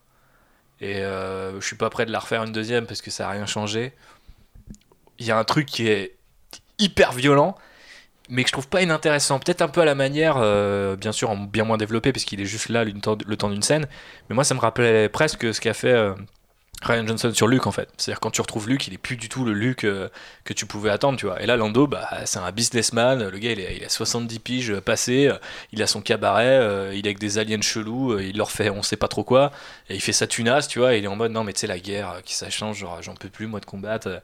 et 0.80 0.96
euh, 0.98 1.60
je 1.60 1.66
suis 1.66 1.76
pas 1.76 1.90
prêt 1.90 2.06
de 2.06 2.12
la 2.12 2.18
refaire 2.18 2.42
une 2.44 2.52
deuxième 2.52 2.86
parce 2.86 3.00
que 3.00 3.10
ça 3.10 3.28
a 3.28 3.32
rien 3.32 3.46
changé. 3.46 3.92
Il 5.18 5.26
y 5.26 5.30
a 5.30 5.38
un 5.38 5.44
truc 5.44 5.66
qui 5.66 5.88
est 5.88 6.16
hyper 6.78 7.12
violent, 7.12 7.54
mais 8.28 8.42
que 8.42 8.48
je 8.48 8.52
trouve 8.52 8.68
pas 8.68 8.82
inintéressant. 8.82 9.38
Peut-être 9.38 9.62
un 9.62 9.68
peu 9.68 9.80
à 9.80 9.84
la 9.84 9.94
manière, 9.94 10.36
euh, 10.38 10.96
bien 10.96 11.12
sûr, 11.12 11.30
en 11.30 11.36
bien 11.36 11.64
moins 11.64 11.76
développé, 11.76 12.12
parce 12.12 12.24
qu'il 12.24 12.40
est 12.40 12.46
juste 12.46 12.68
là 12.68 12.84
le 12.84 13.36
temps 13.36 13.50
d'une 13.50 13.62
scène. 13.62 13.86
Mais 14.28 14.34
moi, 14.34 14.44
ça 14.44 14.54
me 14.54 14.60
rappelait 14.60 15.08
presque 15.08 15.54
ce 15.54 15.60
qu'a 15.60 15.74
fait. 15.74 16.14
Ryan 16.82 17.06
Johnson 17.06 17.32
sur 17.32 17.46
Luke 17.46 17.66
en 17.66 17.72
fait. 17.72 17.88
C'est-à-dire 17.96 18.20
quand 18.20 18.30
tu 18.30 18.40
retrouves 18.40 18.68
Luke, 18.68 18.86
il 18.86 18.94
est 18.94 18.98
plus 18.98 19.16
du 19.16 19.28
tout 19.28 19.44
le 19.44 19.52
Luke 19.52 19.84
euh, 19.84 20.08
que 20.44 20.52
tu 20.52 20.66
pouvais 20.66 20.90
attendre, 20.90 21.18
tu 21.18 21.26
vois. 21.26 21.42
Et 21.42 21.46
là, 21.46 21.56
Lando, 21.56 21.86
bah, 21.86 22.08
c'est 22.26 22.38
un 22.38 22.52
businessman. 22.52 23.28
Le 23.28 23.38
gars, 23.38 23.52
il, 23.52 23.84
a 23.84 23.88
70 23.88 24.38
piges 24.40 24.70
euh, 24.70 25.38
il 25.72 25.82
a 25.82 25.86
son 25.86 26.02
cabaret, 26.02 26.58
euh, 26.58 26.94
il 26.94 27.06
est 27.06 27.08
avec 27.08 27.18
des 27.18 27.38
aliens 27.38 27.60
chelous, 27.60 28.18
il 28.18 28.36
leur 28.36 28.50
fait 28.50 28.70
on 28.70 28.82
sait 28.82 28.96
pas 28.96 29.08
trop 29.08 29.24
quoi, 29.24 29.50
et 29.88 29.94
il 29.94 30.00
fait 30.00 30.12
sa 30.12 30.26
tunasse, 30.26 30.68
tu 30.68 30.78
vois. 30.78 30.94
Il 30.94 31.04
est 31.04 31.08
en 31.08 31.16
mode 31.16 31.32
non, 31.32 31.44
mais 31.44 31.52
tu 31.52 31.60
sais, 31.60 31.66
la 31.66 31.78
guerre, 31.78 32.20
qui 32.24 32.34
ça 32.34 32.50
change, 32.50 32.78
genre 32.78 33.02
j'en 33.02 33.14
peux 33.14 33.28
plus 33.28 33.46
moi 33.46 33.60
de 33.60 33.66
combattre. 33.66 34.20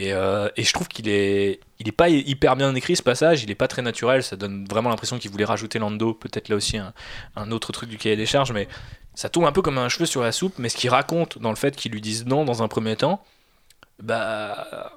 Et, 0.00 0.10
et 0.10 0.62
je 0.62 0.72
trouve 0.72 0.86
qu'il 0.86 1.08
est, 1.08 1.58
il 1.80 1.88
est 1.88 1.92
pas 1.92 2.08
hyper 2.08 2.54
bien 2.54 2.72
écrit 2.76 2.94
ce 2.94 3.02
passage, 3.02 3.42
il 3.42 3.50
est 3.50 3.56
pas 3.56 3.66
très 3.66 3.82
naturel, 3.82 4.22
ça 4.22 4.36
donne 4.36 4.64
vraiment 4.64 4.90
l'impression 4.90 5.18
qu'il 5.18 5.32
voulait 5.32 5.44
rajouter 5.44 5.80
Lando, 5.80 6.14
peut-être 6.14 6.48
là 6.48 6.54
aussi 6.54 6.78
un, 6.78 7.50
autre 7.50 7.72
truc 7.72 7.88
du 7.88 7.98
cahier 7.98 8.14
des 8.14 8.24
charges, 8.24 8.52
mais 8.52 8.68
ça 9.16 9.28
tombe 9.28 9.44
un 9.44 9.50
peu 9.50 9.60
comme 9.60 9.76
un 9.76 9.88
cheveu 9.88 10.06
sur 10.06 10.22
la 10.22 10.30
soupe, 10.30 10.54
mais 10.58 10.68
ce 10.68 10.76
qu'il 10.76 10.90
raconte 10.90 11.38
dans 11.38 11.50
le 11.50 11.56
fait 11.56 11.74
qu'ils 11.74 11.90
lui 11.90 12.00
disent 12.00 12.26
non 12.26 12.44
dans 12.44 12.62
un 12.62 12.68
premier 12.68 12.94
temps, 12.94 13.24
bah. 14.00 14.92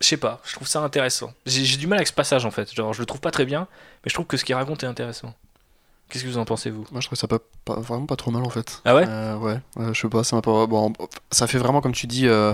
Je 0.00 0.08
sais 0.08 0.16
pas, 0.16 0.40
je 0.44 0.52
trouve 0.54 0.66
ça 0.66 0.80
intéressant. 0.80 1.32
J'ai 1.46 1.76
du 1.76 1.86
mal 1.86 1.98
avec 1.98 2.08
ce 2.08 2.12
passage 2.12 2.44
en 2.44 2.50
fait, 2.50 2.74
genre 2.74 2.92
je 2.92 2.98
le 2.98 3.06
trouve 3.06 3.20
pas 3.20 3.30
très 3.30 3.44
bien, 3.44 3.68
mais 4.04 4.08
je 4.08 4.14
trouve 4.14 4.26
que 4.26 4.36
ce 4.36 4.44
qu'il 4.44 4.56
raconte 4.56 4.82
est 4.82 4.88
intéressant. 4.88 5.32
Qu'est-ce 6.12 6.24
que 6.24 6.28
vous 6.28 6.38
en 6.38 6.44
pensez 6.44 6.70
vous? 6.70 6.84
Moi 6.92 7.00
je 7.00 7.06
trouve 7.06 7.18
ça 7.18 7.26
pas, 7.26 7.38
vraiment 7.66 8.06
pas 8.06 8.16
trop 8.16 8.30
mal 8.30 8.44
en 8.44 8.50
fait. 8.50 8.82
Ah 8.84 8.94
ouais? 8.94 9.06
Euh, 9.08 9.36
Ouais, 9.38 9.58
je 9.92 9.98
sais 9.98 10.08
pas, 10.08 10.22
ça 10.22 10.40
bon, 10.40 10.92
ça 11.30 11.46
fait 11.46 11.58
vraiment 11.58 11.80
comme 11.80 11.92
tu 11.92 12.06
dis, 12.06 12.28
euh, 12.28 12.52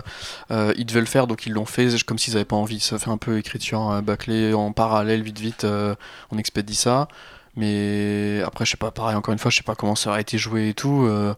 euh, 0.50 0.72
ils 0.76 0.86
devaient 0.86 1.00
le 1.00 1.06
faire 1.06 1.26
donc 1.26 1.44
ils 1.44 1.52
l'ont 1.52 1.66
fait 1.66 1.88
comme 2.06 2.18
s'ils 2.18 2.36
avaient 2.36 2.44
pas 2.44 2.56
envie. 2.56 2.80
Ça 2.80 2.98
fait 2.98 3.10
un 3.10 3.18
peu 3.18 3.36
écriture 3.38 4.00
bâclée 4.02 4.54
en 4.54 4.72
parallèle, 4.72 5.22
vite 5.22 5.40
vite, 5.40 5.66
on 6.30 6.38
expédie 6.38 6.76
ça. 6.76 7.08
Mais 7.58 8.40
après, 8.46 8.64
je 8.64 8.70
sais 8.70 8.76
pas, 8.76 8.92
pareil, 8.92 9.16
encore 9.16 9.32
une 9.32 9.38
fois, 9.40 9.50
je 9.50 9.56
sais 9.56 9.64
pas 9.64 9.74
comment 9.74 9.96
ça 9.96 10.10
aurait 10.10 10.20
été 10.20 10.38
joué 10.38 10.68
et 10.68 10.74
tout. 10.74 11.06
Euh, 11.06 11.34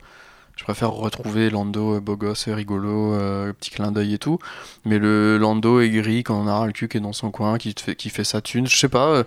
je 0.55 0.65
préfère 0.65 0.91
retrouver 0.91 1.49
Lando 1.49 1.97
euh, 1.97 2.01
beau 2.01 2.15
gosse, 2.15 2.47
rigolo, 2.49 3.15
euh, 3.15 3.55
petit 3.55 3.71
clin 3.71 3.91
d'œil 3.91 4.13
et 4.15 4.19
tout. 4.19 4.39
Mais 4.85 4.99
le 4.99 5.39
Lando 5.39 5.81
aigri, 5.81 6.23
quand 6.23 6.39
on 6.39 6.47
a 6.47 6.67
le 6.67 6.73
cul 6.73 6.89
qui 6.89 6.99
est 6.99 7.01
dans 7.01 7.15
son 7.15 7.31
coin, 7.31 7.57
qui 7.57 7.75
fait, 7.79 7.97
qui 7.97 8.11
fait 8.11 8.25
sa 8.25 8.43
thune, 8.43 8.67
je 8.67 8.77
sais 8.77 8.91
pas. 8.91 9.25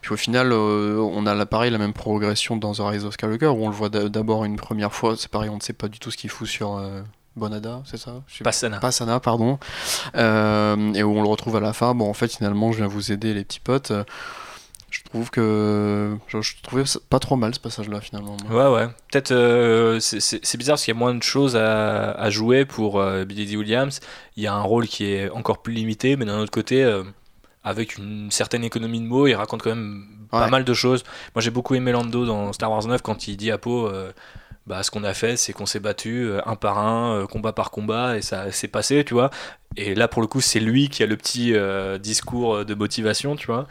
Puis 0.00 0.12
au 0.12 0.16
final, 0.16 0.52
on 0.52 1.26
a 1.26 1.46
pareil, 1.46 1.70
la 1.70 1.78
même 1.78 1.92
progression 1.92 2.56
dans 2.56 2.72
The 2.72 2.80
Rise 2.80 3.04
of 3.04 3.14
Skywalker, 3.14 3.48
où 3.48 3.64
on 3.64 3.68
le 3.68 3.74
voit 3.74 3.88
d'abord 3.88 4.44
une 4.44 4.56
première 4.56 4.92
fois. 4.92 5.14
C'est 5.16 5.30
pareil, 5.30 5.50
on 5.50 5.56
ne 5.56 5.62
sait 5.62 5.72
pas 5.72 5.88
du 5.88 5.98
tout 5.98 6.10
ce 6.10 6.16
qu'il 6.16 6.30
fout 6.30 6.46
sur. 6.46 6.80
Bonada, 7.36 7.82
c'est 7.84 7.98
ça? 7.98 8.22
Passana. 8.42 8.78
Passana, 8.80 9.20
pardon. 9.20 9.58
et 10.14 11.02
où 11.02 11.18
on 11.18 11.22
le 11.22 11.28
retrouve 11.28 11.56
à 11.56 11.60
la 11.60 11.72
fin. 11.72 11.94
Bon, 11.94 12.08
en 12.08 12.14
fait, 12.14 12.28
finalement, 12.28 12.72
je 12.72 12.78
viens 12.78 12.88
vous 12.88 13.12
aider, 13.12 13.34
les 13.34 13.44
petits 13.44 13.60
potes 13.60 13.92
je 14.90 15.02
trouve 15.04 15.30
que 15.30 16.16
je, 16.28 16.62
trouvais 16.62 16.84
pas 17.10 17.18
trop 17.18 17.36
mal 17.36 17.54
ce 17.54 17.60
passage-là 17.60 18.00
finalement. 18.00 18.36
Ouais, 18.50 18.68
ouais. 18.68 18.88
Peut-être 19.10 19.32
euh, 19.32 20.00
c'est 20.00 20.56
bizarre 20.56 20.74
parce 20.74 20.84
qu'il 20.84 20.94
y 20.94 20.96
a 20.96 20.98
moins 20.98 21.14
de 21.14 21.22
choses 21.22 21.56
à, 21.56 22.30
jouer 22.30 22.64
pour 22.64 22.98
euh, 22.98 23.24
Billy 23.24 23.46
D. 23.46 23.56
Williams. 23.56 24.00
Il 24.36 24.42
y 24.42 24.46
a 24.46 24.54
un 24.54 24.62
rôle 24.62 24.86
qui 24.86 25.12
est 25.12 25.28
encore 25.30 25.62
plus 25.62 25.74
limité, 25.74 26.16
mais 26.16 26.24
d'un 26.24 26.38
autre 26.38 26.50
côté, 26.50 26.82
euh, 26.82 27.02
avec 27.68 27.98
une 27.98 28.30
certaine 28.30 28.64
économie 28.64 29.00
de 29.00 29.06
mots, 29.06 29.26
il 29.26 29.34
raconte 29.34 29.62
quand 29.62 29.74
même 29.74 30.06
pas 30.30 30.48
mal 30.48 30.64
de 30.64 30.74
choses. 30.74 31.04
Moi 31.34 31.42
j'ai 31.42 31.50
beaucoup 31.50 31.74
aimé 31.74 31.92
Lando 31.92 32.26
dans 32.26 32.52
Star 32.52 32.70
Wars 32.70 32.86
9 32.86 33.02
quand 33.02 33.28
il 33.28 33.36
dit 33.36 33.50
à 33.50 33.58
Poe 33.58 33.90
bah, 34.66 34.82
ce 34.82 34.90
qu'on 34.90 35.04
a 35.04 35.14
fait, 35.14 35.38
c'est 35.38 35.54
qu'on 35.54 35.64
s'est 35.64 35.80
battu 35.80 36.30
un 36.44 36.54
par 36.54 36.78
un, 36.78 37.26
combat 37.26 37.54
par 37.54 37.70
combat, 37.70 38.18
et 38.18 38.22
ça 38.22 38.52
s'est 38.52 38.68
passé, 38.68 39.02
tu 39.02 39.14
vois. 39.14 39.30
Et 39.76 39.94
là, 39.94 40.08
pour 40.08 40.20
le 40.20 40.28
coup, 40.28 40.42
c'est 40.42 40.60
lui 40.60 40.90
qui 40.90 41.02
a 41.02 41.06
le 41.06 41.16
petit 41.16 41.54
discours 42.00 42.66
de 42.66 42.74
motivation, 42.74 43.34
tu 43.34 43.46
vois. 43.46 43.66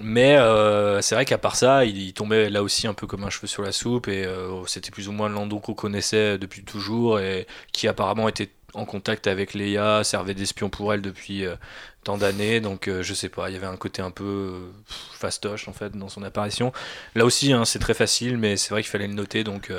Mais 0.00 0.36
euh, 0.36 1.00
c'est 1.00 1.14
vrai 1.14 1.24
qu'à 1.24 1.38
part 1.38 1.56
ça, 1.56 1.84
il, 1.84 2.12
tombait 2.12 2.50
là 2.50 2.62
aussi 2.62 2.86
un 2.86 2.94
peu 2.94 3.06
comme 3.06 3.24
un 3.24 3.30
cheveu 3.30 3.46
sur 3.46 3.62
la 3.62 3.72
soupe 3.72 4.08
et 4.08 4.26
euh, 4.26 4.64
c'était 4.66 4.90
plus 4.90 5.08
ou 5.08 5.12
moins 5.12 5.28
Lando 5.28 5.58
qu'on 5.58 5.74
connaissait 5.74 6.38
depuis 6.38 6.64
toujours 6.64 7.18
et 7.18 7.46
qui 7.72 7.88
apparemment 7.88 8.28
était 8.28 8.50
en 8.76 8.84
contact 8.84 9.26
avec 9.26 9.54
Leia, 9.54 10.04
servait 10.04 10.34
d'espion 10.34 10.68
pour 10.68 10.92
elle 10.94 11.02
depuis 11.02 11.44
euh, 11.44 11.56
tant 12.04 12.16
d'années. 12.18 12.60
Donc 12.60 12.88
je 12.88 13.14
sais 13.14 13.28
pas, 13.28 13.50
il 13.50 13.54
y 13.54 13.56
avait 13.56 13.66
un 13.66 13.76
côté 13.76 14.02
un 14.02 14.10
peu 14.10 14.70
fastoche 14.86 15.68
en 15.68 15.72
fait 15.72 15.96
dans 15.96 16.08
son 16.08 16.22
apparition. 16.22 16.72
Là 17.14 17.24
aussi, 17.24 17.52
hein, 17.52 17.64
c'est 17.64 17.80
très 17.80 17.94
facile, 17.94 18.38
mais 18.38 18.56
c'est 18.56 18.70
vrai 18.70 18.82
qu'il 18.82 18.90
fallait 18.90 19.08
le 19.08 19.14
noter. 19.14 19.42
Donc 19.42 19.72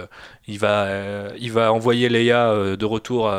il 0.47 0.59
va, 0.59 0.89
il 1.37 1.51
va 1.51 1.71
envoyer 1.71 2.09
Leia 2.09 2.75
de 2.75 2.85
retour 2.85 3.31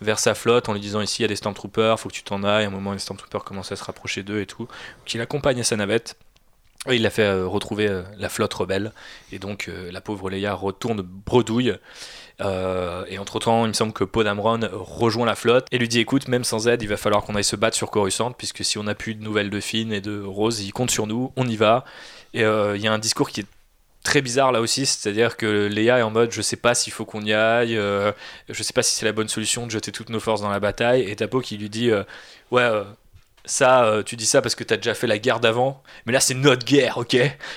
vers 0.00 0.18
sa 0.18 0.34
flotte 0.34 0.68
en 0.68 0.74
lui 0.74 0.80
disant 0.80 1.00
ici 1.00 1.20
il 1.20 1.22
y 1.22 1.24
a 1.24 1.28
des 1.28 1.36
Stormtroopers, 1.36 1.98
faut 1.98 2.08
que 2.08 2.14
tu 2.14 2.22
t'en 2.22 2.44
ailles. 2.44 2.64
À 2.64 2.68
un 2.68 2.70
moment, 2.70 2.92
les 2.92 2.98
Stormtroopers 2.98 3.44
commencent 3.44 3.72
à 3.72 3.76
se 3.76 3.84
rapprocher 3.84 4.22
d'eux 4.22 4.40
et 4.40 4.46
tout. 4.46 4.68
Qui 5.04 5.18
l'accompagne 5.18 5.60
à 5.60 5.64
sa 5.64 5.76
navette. 5.76 6.16
Et 6.88 6.96
il 6.96 7.02
l'a 7.02 7.10
fait 7.10 7.24
euh, 7.24 7.46
retrouver 7.46 7.88
euh, 7.88 8.02
la 8.16 8.30
flotte 8.30 8.54
rebelle. 8.54 8.92
Et 9.32 9.38
donc 9.38 9.68
euh, 9.68 9.92
la 9.92 10.00
pauvre 10.00 10.30
Leia 10.30 10.54
retourne 10.54 11.02
bredouille. 11.02 11.74
Et 12.40 13.18
entre 13.18 13.38
temps, 13.38 13.64
il 13.64 13.68
me 13.68 13.72
semble 13.72 13.92
que 13.92 14.04
Podamron 14.04 14.60
rejoint 14.72 15.26
la 15.26 15.34
flotte 15.34 15.66
et 15.70 15.78
lui 15.78 15.88
dit 15.88 16.00
écoute, 16.00 16.28
même 16.28 16.44
sans 16.44 16.68
aide, 16.68 16.82
il 16.82 16.88
va 16.88 16.96
falloir 16.96 17.22
qu'on 17.22 17.34
aille 17.34 17.44
se 17.44 17.56
battre 17.56 17.76
sur 17.76 17.90
Coruscant, 17.90 18.32
puisque 18.32 18.64
si 18.64 18.78
on 18.78 18.84
n'a 18.84 18.94
plus 18.94 19.14
de 19.14 19.22
nouvelles 19.22 19.50
de 19.50 19.60
Finn 19.60 19.92
et 19.92 20.00
de 20.00 20.22
Rose, 20.22 20.60
il 20.60 20.72
compte 20.72 20.90
sur 20.90 21.06
nous, 21.06 21.32
on 21.36 21.46
y 21.46 21.56
va. 21.56 21.84
Et 22.34 22.42
il 22.42 22.80
y 22.80 22.88
a 22.88 22.92
un 22.92 22.98
discours 22.98 23.30
qui 23.30 23.40
est 23.40 23.46
très 24.02 24.22
bizarre 24.22 24.52
là 24.52 24.60
aussi, 24.60 24.86
c'est-à-dire 24.86 25.36
que 25.36 25.66
Léa 25.66 25.98
est 25.98 26.02
en 26.02 26.10
mode 26.10 26.32
je 26.32 26.42
sais 26.42 26.56
pas 26.56 26.74
s'il 26.74 26.92
faut 26.92 27.04
qu'on 27.04 27.22
y 27.22 27.32
aille, 27.32 27.76
euh, 27.76 28.12
je 28.48 28.62
sais 28.62 28.72
pas 28.72 28.82
si 28.82 28.96
c'est 28.96 29.04
la 29.04 29.12
bonne 29.12 29.28
solution 29.28 29.66
de 29.66 29.70
jeter 29.70 29.92
toutes 29.92 30.08
nos 30.08 30.20
forces 30.20 30.40
dans 30.40 30.50
la 30.50 30.60
bataille, 30.60 31.02
et 31.02 31.16
Tapo 31.16 31.40
qui 31.40 31.58
lui 31.58 31.68
dit 31.68 31.90
euh, 31.90 32.02
ouais 32.50 32.62
euh, 32.62 32.84
ça 33.44 34.02
tu 34.06 34.16
dis 34.16 34.26
ça 34.26 34.42
parce 34.42 34.54
que 34.54 34.64
t'as 34.64 34.76
déjà 34.76 34.94
fait 34.94 35.06
la 35.06 35.18
guerre 35.18 35.40
d'avant, 35.40 35.82
mais 36.06 36.12
là 36.12 36.20
c'est 36.20 36.34
notre 36.34 36.64
guerre, 36.64 36.98
ok? 36.98 37.16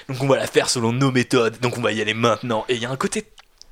Donc 0.09 0.21
on 0.21 0.27
va 0.27 0.37
la 0.37 0.47
faire 0.47 0.69
selon 0.69 0.91
nos 0.91 1.11
méthodes, 1.11 1.59
donc 1.61 1.77
on 1.77 1.81
va 1.81 1.91
y 1.91 2.01
aller 2.01 2.13
maintenant, 2.13 2.65
et 2.67 2.75
il 2.75 2.81
y 2.81 2.85
a 2.85 2.89
un 2.89 2.97
côté 2.97 3.25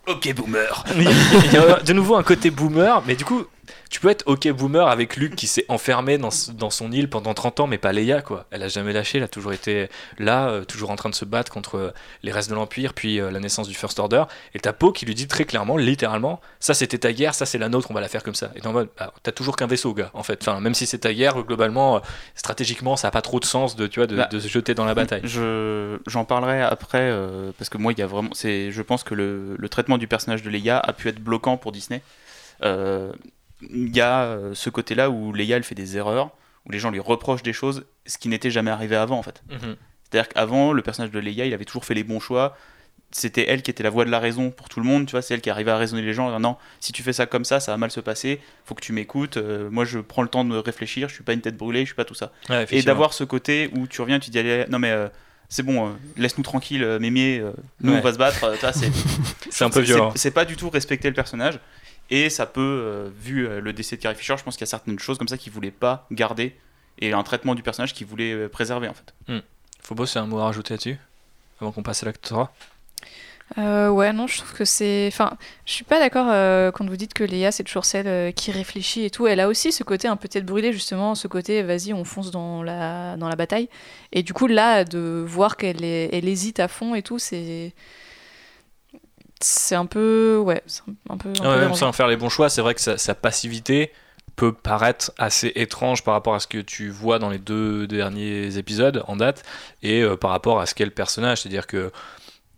ok 0.07 0.33
boomer, 0.33 0.83
il 0.97 1.53
y 1.53 1.57
a 1.57 1.79
de 1.79 1.93
nouveau 1.93 2.15
un 2.15 2.23
côté 2.23 2.49
boomer, 2.49 3.01
mais 3.05 3.15
du 3.15 3.25
coup 3.25 3.43
tu 3.91 3.99
peux 3.99 4.09
être 4.09 4.23
ok 4.25 4.49
boomer 4.51 4.87
avec 4.87 5.17
Luke 5.17 5.35
qui 5.35 5.47
s'est 5.47 5.65
enfermé 5.67 6.17
dans, 6.17 6.29
dans, 6.53 6.69
son 6.69 6.93
île 6.93 7.09
pendant 7.09 7.33
30 7.33 7.59
ans, 7.59 7.67
mais 7.67 7.77
pas 7.77 7.91
Leia, 7.91 8.21
quoi. 8.21 8.45
Elle 8.49 8.63
a 8.63 8.69
jamais 8.69 8.93
lâché, 8.93 9.17
elle 9.17 9.25
a 9.25 9.27
toujours 9.27 9.51
été 9.51 9.89
là, 10.17 10.47
euh, 10.47 10.63
toujours 10.63 10.91
en 10.91 10.95
train 10.95 11.09
de 11.09 11.15
se 11.15 11.25
battre 11.25 11.51
contre 11.51 11.75
euh, 11.75 11.93
les 12.23 12.31
restes 12.31 12.49
de 12.49 12.55
l'Empire, 12.55 12.93
puis 12.93 13.19
euh, 13.19 13.31
la 13.31 13.41
naissance 13.41 13.67
du 13.67 13.73
First 13.73 13.99
Order. 13.99 14.23
Et 14.55 14.59
t'as 14.59 14.71
Poe 14.71 14.93
qui 14.93 15.05
lui 15.05 15.13
dit 15.13 15.27
très 15.27 15.43
clairement, 15.43 15.75
littéralement, 15.75 16.39
ça 16.61 16.73
c'était 16.73 16.99
ta 16.99 17.11
guerre, 17.11 17.35
ça 17.35 17.45
c'est 17.45 17.57
la 17.57 17.67
nôtre, 17.67 17.91
on 17.91 17.93
va 17.93 17.99
la 17.99 18.07
faire 18.07 18.23
comme 18.23 18.33
ça. 18.33 18.51
Et 18.55 18.65
en 18.65 18.71
mode, 18.71 18.87
bah, 18.97 19.13
t'as 19.23 19.33
toujours 19.33 19.57
qu'un 19.57 19.67
vaisseau, 19.67 19.93
gars, 19.93 20.09
en 20.13 20.23
fait. 20.23 20.39
Enfin, 20.41 20.61
même 20.61 20.73
si 20.73 20.85
c'est 20.85 20.99
ta 20.99 21.13
guerre, 21.13 21.43
globalement, 21.43 22.01
stratégiquement, 22.35 22.95
ça 22.95 23.09
a 23.09 23.11
pas 23.11 23.21
trop 23.21 23.41
de 23.41 23.45
sens 23.45 23.75
de, 23.75 23.87
tu 23.87 23.99
vois, 23.99 24.07
de, 24.07 24.15
bah, 24.15 24.29
de 24.31 24.39
se 24.39 24.47
jeter 24.47 24.73
dans 24.73 24.85
la 24.85 24.95
bataille. 24.95 25.21
Je, 25.25 25.97
j'en 26.07 26.23
parlerai 26.23 26.61
après, 26.61 27.13
parce 27.57 27.69
que 27.69 27.77
moi, 27.77 27.91
il 27.91 27.99
y 27.99 28.03
a 28.03 28.07
vraiment. 28.07 28.29
C'est, 28.31 28.71
je 28.71 28.81
pense 28.81 29.03
que 29.03 29.15
le, 29.15 29.57
le, 29.57 29.69
traitement 29.69 29.97
du 29.97 30.07
personnage 30.07 30.43
de 30.43 30.49
Leia 30.49 30.79
a 30.79 30.93
pu 30.93 31.09
être 31.09 31.19
bloquant 31.19 31.57
pour 31.57 31.73
Disney. 31.73 32.01
Euh, 32.63 33.11
il 33.69 33.95
y 33.95 34.01
a 34.01 34.23
euh, 34.23 34.53
ce 34.53 34.69
côté-là 34.69 35.09
où 35.09 35.33
Leia 35.33 35.57
elle 35.57 35.63
fait 35.63 35.75
des 35.75 35.97
erreurs, 35.97 36.31
où 36.65 36.71
les 36.71 36.79
gens 36.79 36.91
lui 36.91 36.99
reprochent 36.99 37.43
des 37.43 37.53
choses, 37.53 37.85
ce 38.05 38.17
qui 38.17 38.29
n'était 38.29 38.51
jamais 38.51 38.71
arrivé 38.71 38.95
avant 38.95 39.17
en 39.17 39.23
fait. 39.23 39.43
Mhm. 39.49 39.75
C'est-à-dire 40.03 40.29
qu'avant, 40.29 40.73
le 40.73 40.81
personnage 40.81 41.11
de 41.11 41.19
Leia, 41.19 41.45
il 41.45 41.53
avait 41.53 41.65
toujours 41.65 41.85
fait 41.85 41.93
les 41.93 42.03
bons 42.03 42.19
choix. 42.19 42.57
C'était 43.13 43.45
elle 43.49 43.61
qui 43.61 43.71
était 43.71 43.83
la 43.83 43.89
voix 43.89 44.05
de 44.05 44.09
la 44.09 44.19
raison 44.19 44.51
pour 44.51 44.69
tout 44.69 44.79
le 44.79 44.85
monde, 44.85 45.05
tu 45.05 45.11
vois, 45.11 45.21
c'est 45.21 45.33
elle 45.33 45.41
qui 45.41 45.49
arrivait 45.49 45.71
à 45.71 45.77
raisonner 45.77 46.01
les 46.01 46.13
gens. 46.13 46.37
Non, 46.39 46.55
si 46.79 46.93
tu 46.93 47.03
fais 47.03 47.11
ça 47.11 47.25
comme 47.25 47.43
ça, 47.43 47.59
ça 47.59 47.71
va 47.71 47.77
mal 47.77 47.91
se 47.91 47.99
passer. 47.99 48.39
Faut 48.63 48.73
que 48.73 48.81
tu 48.81 48.93
m'écoutes. 48.93 49.35
Euh, 49.35 49.69
moi, 49.69 49.83
je 49.83 49.99
prends 49.99 50.21
le 50.21 50.29
temps 50.29 50.45
de 50.45 50.55
réfléchir. 50.55 51.09
Je 51.09 51.15
suis 51.15 51.23
pas 51.23 51.33
une 51.33 51.41
tête 51.41 51.57
brûlée. 51.57 51.81
Je 51.81 51.87
suis 51.87 51.95
pas 51.95 52.05
tout 52.05 52.13
ça. 52.13 52.31
et 52.69 52.81
d'avoir 52.83 53.13
ce 53.13 53.25
côté 53.25 53.69
où 53.73 53.85
tu 53.87 54.01
reviens, 54.01 54.19
tu 54.19 54.29
dis 54.29 54.39
allez, 54.39 54.65
non 54.69 54.79
mais 54.79 54.91
euh, 54.91 55.09
c'est 55.49 55.63
bon, 55.63 55.93
laisse-nous 56.15 56.43
tranquille, 56.43 56.85
mémier. 57.01 57.43
nous 57.81 57.93
on 57.93 57.99
va 57.99 58.13
se 58.13 58.17
battre. 58.17 58.53
c'est 59.49 59.65
un 59.65 59.69
peu 59.69 59.81
violent. 59.81 60.13
C'est 60.15 60.31
pas 60.31 60.45
du 60.45 60.55
tout 60.55 60.69
respecter 60.69 61.09
le 61.09 61.15
personnage. 61.15 61.59
Et 62.11 62.29
ça 62.29 62.45
peut, 62.45 62.61
euh, 62.61 63.09
vu 63.17 63.47
euh, 63.47 63.61
le 63.61 63.71
décès 63.71 63.95
de 63.95 64.01
Carrie 64.01 64.15
Fisher, 64.15 64.35
je 64.37 64.43
pense 64.43 64.55
qu'il 64.55 64.63
y 64.63 64.67
a 64.67 64.69
certaines 64.69 64.99
choses 64.99 65.17
comme 65.17 65.29
ça 65.29 65.37
qu'il 65.37 65.53
voulait 65.53 65.71
pas 65.71 66.05
garder 66.11 66.55
et 66.99 67.13
un 67.13 67.23
traitement 67.23 67.55
du 67.55 67.63
personnage 67.63 67.93
qu'il 67.93 68.05
voulait 68.05 68.33
euh, 68.33 68.49
préserver 68.49 68.89
en 68.89 68.93
fait. 68.93 69.13
Hmm. 69.29 69.39
Faut 69.81 70.05
c'est 70.05 70.19
un 70.19 70.25
mot 70.25 70.39
à 70.39 70.45
rajouter 70.45 70.73
là-dessus 70.73 70.97
avant 71.61 71.71
qu'on 71.71 71.83
passe 71.83 72.03
à 72.03 72.05
l'acte 72.05 72.23
3 72.23 72.53
ouais, 73.57 74.13
non, 74.13 74.27
je 74.27 74.37
trouve 74.37 74.53
que 74.53 74.63
c'est. 74.63 75.09
Enfin, 75.11 75.37
je 75.65 75.73
suis 75.73 75.83
pas 75.83 75.99
d'accord 75.99 76.27
quand 76.73 76.89
vous 76.89 76.95
dites 76.95 77.13
que 77.13 77.25
Léa, 77.25 77.51
c'est 77.51 77.65
toujours 77.65 77.83
celle 77.83 78.33
qui 78.33 78.49
réfléchit 78.51 79.03
et 79.03 79.09
tout. 79.09 79.27
Elle 79.27 79.41
a 79.41 79.49
aussi 79.49 79.73
ce 79.73 79.83
côté 79.83 80.07
un 80.07 80.15
peu 80.15 80.29
tête 80.29 80.45
brûlée, 80.45 80.71
justement, 80.71 81.15
ce 81.15 81.27
côté 81.27 81.61
vas-y, 81.61 81.91
on 81.91 82.05
fonce 82.05 82.31
dans 82.31 82.63
la, 82.63 83.17
dans 83.17 83.27
la 83.27 83.35
bataille. 83.35 83.67
Et 84.13 84.23
du 84.23 84.31
coup, 84.33 84.47
là, 84.47 84.85
de 84.85 85.25
voir 85.27 85.57
qu'elle 85.57 85.83
elle 85.83 86.29
hésite 86.29 86.61
à 86.61 86.69
fond 86.69 86.95
et 86.95 87.01
tout, 87.01 87.19
c'est 87.19 87.73
c'est 89.43 89.75
un 89.75 89.85
peu 89.85 90.37
ouais 90.43 90.63
un 91.09 91.17
peu, 91.17 91.29
même 91.41 91.73
sans 91.73 91.91
faire 91.91 92.07
les 92.07 92.17
bons 92.17 92.29
choix 92.29 92.49
c'est 92.49 92.61
vrai 92.61 92.73
que 92.73 92.81
sa, 92.81 93.15
passivité 93.15 93.91
peut 94.35 94.53
paraître 94.53 95.11
assez 95.17 95.51
étrange 95.55 96.03
par 96.03 96.13
rapport 96.13 96.33
à 96.33 96.39
ce 96.39 96.47
que 96.47 96.57
tu 96.57 96.89
vois 96.89 97.19
dans 97.19 97.29
les 97.29 97.37
deux 97.37 97.85
derniers 97.87 98.57
épisodes 98.57 99.03
en 99.07 99.15
date 99.15 99.43
et 99.83 100.01
euh, 100.01 100.15
par 100.15 100.31
rapport 100.31 100.59
à 100.59 100.65
ce 100.65 100.73
qu'est 100.73 100.85
le 100.85 100.91
personnage. 100.91 101.41
C'est 101.41 101.49
à 101.49 101.51
dire 101.51 101.67
que 101.67 101.91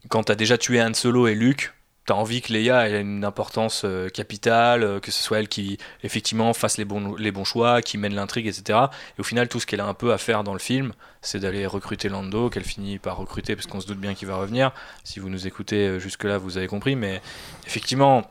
quand 0.10 0.26
tu 0.26 0.31
as 0.31 0.35
déjà 0.35 0.57
tué 0.57 0.81
Han 0.81 0.93
Solo 0.93 1.27
et 1.27 1.35
Luke 1.35 1.73
t'as 2.06 2.14
envie 2.16 2.42
que 2.42 2.52
Leia 2.52 2.90
ait 2.90 3.02
une 3.02 3.24
importance 3.24 3.84
euh, 3.86 4.10
capitale, 4.10 4.84
euh, 4.84 5.00
que 5.00 5.12
ce 5.12 5.24
soit 5.24 5.40
elle 5.40 5.48
qui 5.48 5.78
effectivement 6.04 6.54
fasse 6.54 6.78
les 6.78 6.86
bons, 6.86 7.16
les 7.16 7.32
bons 7.32 7.46
choix, 7.46 7.82
qui 7.82 7.98
mène 7.98 8.14
l'intrigue, 8.14 8.48
etc. 8.48 8.80
Et 9.18 9.22
au 9.22 9.24
final, 9.24 9.48
tout 9.48 9.60
ce 9.60 9.66
qu'elle 9.66 9.80
a 9.80 9.86
un 9.86 9.94
peu 9.94 10.12
à 10.12 10.18
faire 10.18 10.44
dans 10.44 10.54
le 10.54 10.60
film, 10.60 10.94
c'est 11.22 11.40
d'aller 11.40 11.66
recruter 11.66 12.10
Lando, 12.10 12.50
qu'elle 12.50 12.66
finit 12.66 13.00
par 13.00 13.18
recruter 13.18 13.56
parce 13.56 13.68
qu'on 13.68 13.80
se 13.80 13.88
doute 13.88 14.00
bien 14.00 14.14
qu'il 14.14 14.28
va 14.28 14.36
revenir. 14.36 14.72
Si 15.04 15.20
vous 15.20 15.30
nous 15.30 15.48
écoutez 15.48 15.88
euh, 15.88 16.00
jusque-là, 16.00 16.38
vous 16.38 16.58
avez 16.58 16.68
compris. 16.68 16.96
Mais 16.96 17.22
effectivement, 17.66 18.30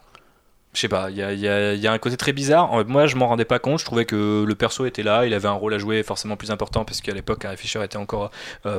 je 0.74 0.80
sais 0.80 0.88
pas, 0.88 1.10
il 1.10 1.16
y 1.16 1.22
a, 1.48 1.92
un 1.92 1.98
côté 1.98 2.16
très 2.16 2.32
bizarre. 2.32 2.84
Moi, 2.86 3.06
je 3.06 3.16
m'en 3.16 3.28
rendais 3.28 3.44
pas 3.44 3.58
compte. 3.58 3.78
Je 3.78 3.84
trouvais 3.84 4.04
que 4.04 4.44
le 4.46 4.54
perso 4.54 4.84
était 4.84 5.02
là, 5.02 5.26
il 5.26 5.34
avait 5.34 5.48
un 5.48 5.52
rôle 5.52 5.74
à 5.74 5.78
jouer 5.78 6.02
forcément 6.02 6.36
plus 6.36 6.50
important 6.50 6.84
parce 6.84 7.00
qu'à 7.00 7.12
l'époque, 7.12 7.40
Carrie 7.40 7.58
Fisher 7.58 7.82
était 7.84 7.98
encore 7.98 8.30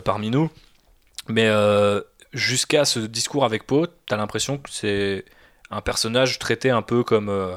parmi 0.04 0.32
nous. 0.32 0.50
Mais 1.30 1.52
jusqu'à 2.34 2.86
ce 2.86 3.00
discours 3.00 3.46
avec 3.46 3.66
Poe, 3.66 3.88
t'as 4.08 4.18
l'impression 4.18 4.58
que 4.58 4.70
c'est 4.70 5.26
un 5.72 5.82
personnage 5.82 6.40
traité 6.40 6.70
un 6.70 6.82
peu 6.82 7.04
comme 7.04 7.30
euh, 7.30 7.56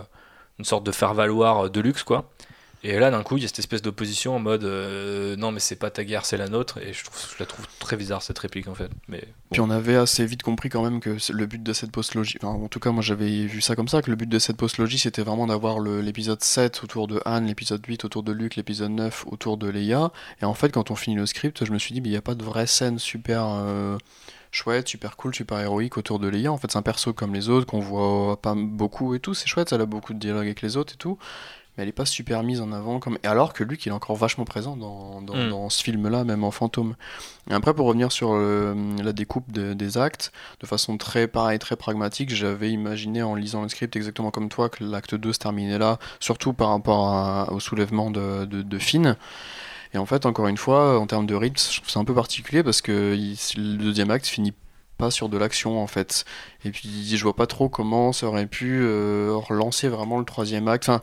une 0.59 0.65
sorte 0.65 0.85
de 0.85 0.93
faire-valoir 0.93 1.71
de 1.71 1.81
luxe, 1.81 2.03
quoi. 2.03 2.31
Et 2.83 3.01
là, 3.01 3.11
d'un 3.11 3.25
coup, 3.25 3.37
il 3.37 3.43
y 3.43 3.45
a 3.45 3.49
cette 3.49 3.59
espèce 3.59 3.83
d'opposition 3.83 4.37
en 4.37 4.39
mode 4.39 4.63
euh, 4.63 5.35
non, 5.37 5.51
mais 5.51 5.59
c'est 5.59 5.77
pas 5.77 5.91
ta 5.91 6.05
guerre, 6.05 6.25
c'est 6.25 6.37
la 6.37 6.49
nôtre. 6.49 6.79
Et 6.79 6.93
je, 6.93 7.05
trouve, 7.05 7.21
la 7.41 7.47
trouve 7.47 7.67
très 7.81 7.97
bizarre 7.97 8.23
cette 8.23 8.39
réplique 8.39 8.69
en 8.69 8.75
fait. 8.75 8.91
Mais 9.09 9.25
Puis 9.51 9.61
on 9.61 9.71
avait 9.71 9.97
assez 9.97 10.25
vite 10.25 10.45
compris 10.45 10.69
quand 10.69 10.85
même 10.85 11.01
que 11.01 11.17
le 11.33 11.47
but 11.47 11.61
de 11.61 11.73
cette 11.73 11.91
post-logie, 11.91 12.39
en 12.43 12.69
tout 12.69 12.79
cas, 12.79 12.93
moi 12.93 13.03
j'avais 13.03 13.47
vu 13.47 13.61
ça 13.61 13.75
comme 13.75 13.89
ça, 13.89 14.03
que 14.03 14.11
le 14.11 14.17
but 14.17 14.29
de 14.29 14.39
cette 14.39 14.57
post-logie 14.57 14.99
c'était 14.99 15.23
vraiment 15.23 15.49
d'avoir 15.49 15.81
l'épisode 15.81 16.43
7 16.43 16.85
autour 16.85 17.09
de 17.09 17.21
Anne, 17.25 17.47
l'épisode 17.47 17.85
8 17.85 18.05
autour 18.05 18.23
de 18.23 18.31
Luke, 18.31 18.55
l'épisode 18.55 18.93
9 18.93 19.25
autour 19.33 19.57
de 19.57 19.69
Leia. 19.69 20.13
Et 20.41 20.45
en 20.45 20.55
fait, 20.55 20.71
quand 20.71 20.93
on 20.93 20.97
finit 20.97 21.17
le 21.17 21.27
script, 21.27 21.65
je 21.65 21.73
me 21.73 21.79
suis 21.79 21.93
dit, 21.93 22.01
il 22.05 22.11
n'y 22.11 22.17
a 22.17 22.23
pas 22.23 22.37
de 22.37 22.45
vraie 22.45 22.69
scène 22.69 23.01
super. 23.01 23.47
Euh, 23.49 23.99
chouette, 24.51 24.89
super 24.89 25.17
cool, 25.17 25.35
super 25.35 25.59
héroïque 25.59 25.97
autour 25.97 26.19
de 26.19 26.29
Leia. 26.29 26.53
En 26.53 26.57
fait, 26.57 26.71
c'est 26.71 26.79
un 26.79 26.83
perso 26.83 27.13
comme 27.13 27.35
les 27.35 27.49
autres 27.49 27.67
qu'on 27.67 27.81
voit 27.81 28.41
pas 28.41 28.55
beaucoup 28.57 29.15
et 29.15 29.21
tout. 29.21 29.35
C'est 29.35 29.47
chouette, 29.47 29.73
elle 29.73 29.81
a 29.81 29.87
beaucoup 29.87 30.15
de 30.15 30.19
dialogue 30.19 30.45
avec 30.45 30.63
les 30.63 30.77
autres 30.77 30.95
et 30.95 30.97
tout. 30.97 31.19
Mais 31.77 31.83
elle 31.83 31.91
est 31.91 31.93
pas 31.93 32.07
super 32.07 32.43
mise 32.43 32.61
en 32.63 32.73
avant. 32.73 33.01
Comme... 33.01 33.19
Et 33.23 33.27
alors 33.27 33.53
que 33.53 33.63
Luke, 33.63 33.85
il 33.85 33.91
est 33.91 33.93
encore 33.93 34.17
vachement 34.17 34.45
présent 34.45 34.77
dans, 34.77 35.21
dans, 35.21 35.67
mm. 35.67 35.71
ce 35.71 35.83
film-là, 35.83 36.25
même 36.25 36.43
en 36.43 36.51
fantôme. 36.51 36.95
Et 37.51 37.55
après, 37.55 37.75
pour 37.75 37.87
revenir 37.87 38.13
sur 38.13 38.35
la 38.35 39.13
découpe 39.13 39.51
des 39.53 39.99
actes, 39.99 40.33
de 40.61 40.67
façon 40.67 40.97
très 40.97 41.29
pareil, 41.29 41.59
très 41.59 41.77
pragmatique, 41.77 42.35
j'avais 42.35 42.71
imaginé 42.71 43.23
en 43.23 43.35
lisant 43.35 43.63
le 43.63 43.69
script 43.69 43.95
exactement 43.95 44.31
comme 44.31 44.49
toi 44.49 44.71
que 44.71 44.85
l'acte 44.85 45.15
2 45.15 45.33
se 45.35 45.39
terminait 45.39 45.79
là, 45.79 45.99
surtout 46.19 46.55
par 46.55 46.71
rapport 46.71 47.53
au 47.53 47.61
soulèvement 47.61 48.11
de, 48.11 48.47
de, 48.47 48.63
de 48.63 48.79
Finn. 48.79 49.17
Et 49.95 49.99
en 49.99 50.07
fait, 50.07 50.27
encore 50.27 50.49
une 50.49 50.57
fois, 50.57 50.99
en 50.99 51.07
termes 51.07 51.27
de 51.27 51.35
rythme, 51.35 51.59
je 51.59 51.79
trouve 51.79 51.91
ça 51.91 52.01
un 52.01 52.05
peu 52.05 52.15
particulier 52.15 52.63
parce 52.63 52.83
que 52.83 53.17
le 53.57 53.77
deuxième 53.77 54.11
acte 54.11 54.27
finit 54.27 54.53
pas 54.99 55.11
sur 55.11 55.29
de 55.29 55.37
l'action 55.39 55.81
en 55.83 55.87
fait. 55.87 56.25
Et 56.65 56.71
puis 56.71 57.17
je 57.17 57.23
vois 57.23 57.37
pas 57.37 57.47
trop 57.47 57.69
comment 57.69 58.13
ça 58.13 58.27
aurait 58.27 58.47
pu 58.47 58.81
euh, 58.83 59.33
relancer 59.35 59.89
vraiment 59.89 60.19
le 60.19 60.25
troisième 60.25 60.69
acte. 60.69 60.89
Enfin, 60.89 61.03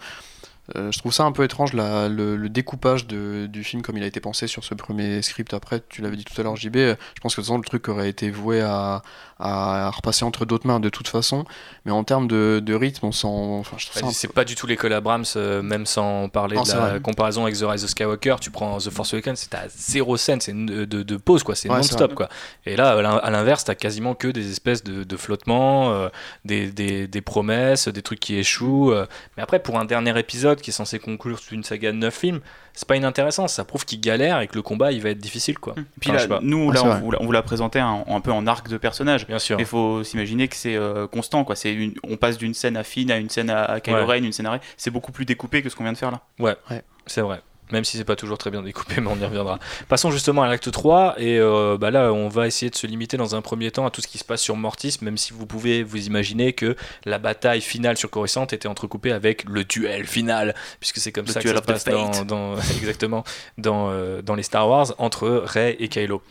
Euh, 0.78 0.92
je 0.92 1.00
trouve 1.00 1.12
ça 1.12 1.24
un 1.26 1.32
peu 1.34 1.44
étrange 1.44 1.74
le, 1.74 2.48
découpage 2.48 3.06
du 3.08 3.64
film 3.64 3.82
comme 3.82 3.98
il 3.98 4.04
a 4.04 4.08
été 4.08 4.20
pensé 4.20 4.48
sur 4.48 4.64
ce 4.64 4.74
premier 4.74 5.22
script. 5.22 5.54
Après, 5.54 5.82
tu 5.90 6.02
l'avais 6.02 6.16
dit 6.16 6.24
tout 6.24 6.40
à 6.40 6.44
l'heure, 6.44 6.56
JB, 6.56 6.76
je 6.76 6.96
pense 7.22 7.36
que 7.36 7.42
de 7.42 7.46
toute 7.46 7.46
façon, 7.46 7.58
le 7.58 7.64
truc 7.64 7.90
aurait 7.90 8.10
été 8.10 8.32
voué 8.32 8.62
à, 8.62 9.02
repasser 9.44 10.26
entre 10.26 10.46
d'autres 10.46 10.68
mains 10.68 10.80
de 10.80 10.90
toute 10.90 11.08
façon. 11.08 11.46
Mais 11.86 11.92
en 11.92 12.04
termes 12.04 12.28
de, 12.28 12.74
rythme, 12.74 13.08
on 13.08 13.12
sent. 13.12 13.28
Enfin, 13.28 13.78
c'est 14.12 14.32
pas 14.32 14.46
du 14.46 14.56
tout 14.56 14.68
l'école 14.68 14.94
Abrams, 14.94 15.26
euh, 15.36 15.62
même 15.62 15.86
sans 15.86 16.30
parler 16.30 16.58
de 16.58 16.72
la 16.72 17.00
comparaison 17.00 17.44
avec 17.44 17.58
The 17.58 17.64
Rise 17.64 17.84
of 17.84 17.90
Skywalker. 17.90 18.36
Tu 18.40 18.52
prends 18.52 18.78
The 18.78 18.90
Force 18.90 19.14
Awakens, 19.14 19.40
c'est 19.40 19.56
à 19.56 19.68
zéro 19.70 20.18
scène, 20.18 20.42
c'est 20.42 20.54
de, 20.54 21.18
pause, 21.18 21.44
quoi. 21.44 21.56
C'est 21.56 21.70
non-stop, 21.70 22.14
quoi. 22.14 22.30
Et 22.66 22.76
là, 22.76 22.92
à 22.92 23.32
l'inverse, 23.32 23.64
t'as 23.64 23.76
quasiment 23.76 24.16
que 24.16 24.28
des 24.28 24.52
espèces 24.52 24.84
de, 24.84 25.18
flottements, 25.18 25.92
euh, 25.92 26.10
des, 26.46 26.72
des, 27.08 27.22
promesses, 27.22 27.88
des 27.88 28.02
trucs 28.02 28.20
qui 28.20 28.36
échouent. 28.38 28.94
mais 29.38 29.44
après, 29.44 29.60
pour 29.60 29.80
un 29.80 29.86
dernier 29.86 30.18
épisode, 30.18 30.62
qui 30.62 30.70
est 30.70 30.74
censé 30.74 31.00
conclure 31.00 31.40
une 31.52 31.64
saga 31.64 31.92
de 31.92 31.98
9 31.98 32.14
films, 32.14 32.40
c'est 32.74 32.88
pas 32.88 32.96
inintéressant. 32.96 33.48
Ça 33.48 33.64
prouve 33.64 33.86
qu'il 33.86 34.00
galère 34.00 34.42
et 34.42 34.48
que 34.48 34.56
le 34.56 34.62
combat 34.62 34.92
il 34.92 35.02
va 35.02 35.10
être 35.10 35.20
difficile. 35.20 35.58
Quoi. 35.60 35.74
Hum. 35.78 35.86
Puis 36.00 36.12
là, 36.12 36.40
nous, 36.42 36.72
là, 36.72 37.02
on, 37.20 37.26
vous 37.26 37.32
l'a 37.32 37.42
présenté 37.42 37.80
un, 37.80 38.04
un, 38.08 38.22
peu 38.22 38.32
en 38.32 38.48
arc 38.48 38.68
de 38.68 38.78
personnage. 38.78 39.28
Bien 39.28 39.40
sûr. 39.40 39.60
Il 39.60 39.66
faut 39.66 40.04
s'imaginer 40.04 40.48
que 40.48 40.56
c'est 40.56 40.76
euh, 40.76 41.08
constant. 41.08 41.44
Quoi. 41.44 41.56
Une, 41.66 41.94
on 42.04 42.18
passe 42.18 42.38
d'une 42.38 42.54
scène 42.54 42.78
à 42.78 42.84
Finn 42.84 43.12
à 43.12 43.18
une 43.18 43.30
scène 43.30 43.50
à, 43.50 43.80
Kylo 43.80 44.06
Ren, 44.06 44.24
une 44.24 44.34
scène 44.34 44.48
à 44.48 44.52
Rey. 44.52 44.62
C'est 44.78 44.92
beaucoup 44.92 45.12
plus 45.12 45.26
découpé 45.26 45.62
que 45.62 45.70
ce 45.70 45.76
qu'on 45.76 45.84
vient 45.84 45.94
de 45.94 45.98
faire 45.98 46.12
là. 46.12 46.22
Ouais, 46.40 46.56
ouais. 46.70 46.82
c'est 47.06 47.22
vrai 47.22 47.42
même 47.74 47.84
si 47.84 47.98
c'est 47.98 48.06
pas 48.06 48.16
toujours 48.16 48.38
très 48.38 48.52
bien 48.52 48.62
découpé, 48.62 48.96
mais 49.02 49.10
on 49.12 49.18
y 49.18 49.26
reviendra. 49.26 49.60
Passons 49.90 50.12
justement 50.12 50.44
à 50.44 50.48
l'acte 50.48 50.72
3, 50.72 51.16
et 51.18 51.40
euh, 51.40 51.78
bah 51.78 51.92
là, 51.92 52.14
on 52.14 52.30
va 52.30 52.48
essayer 52.48 52.70
de 52.70 52.76
se 52.76 52.88
limiter 52.88 53.18
dans 53.18 53.36
un 53.36 53.42
premier 53.42 53.72
temps 53.72 53.86
à 53.86 53.90
tout 53.90 54.00
ce 54.00 54.08
qui 54.08 54.20
se 54.20 54.24
passe 54.24 54.42
sur 54.42 54.56
Mortis, 54.56 55.00
même 55.02 55.18
si 55.18 55.34
vous 55.34 55.46
pouvez 55.46 55.84
vous 55.84 56.06
imaginer 56.06 56.54
que 56.54 56.78
la 57.04 57.18
bataille 57.18 57.62
finale 57.62 57.98
sur 57.98 58.10
Coruscant 58.10 58.46
était 58.46 58.68
entrecoupée 58.68 59.12
avec 59.12 59.44
le 59.50 59.64
duel 59.66 60.06
final, 60.06 60.56
puisque 60.80 61.00
c'est 61.00 61.12
comme 61.12 61.28
ça 61.28 61.42
que 61.42 61.50
ça 61.50 61.56
se 61.56 61.62
passe 61.62 62.26
dans, 62.26 62.56
exactement 62.78 63.24
dans, 63.58 63.90
euh, 63.90 64.22
dans 64.22 64.36
les 64.36 64.44
Star 64.44 64.70
Wars 64.70 64.94
entre 65.00 65.28
Rey 65.30 65.76
et 65.80 65.90
Kylo. 65.90 66.22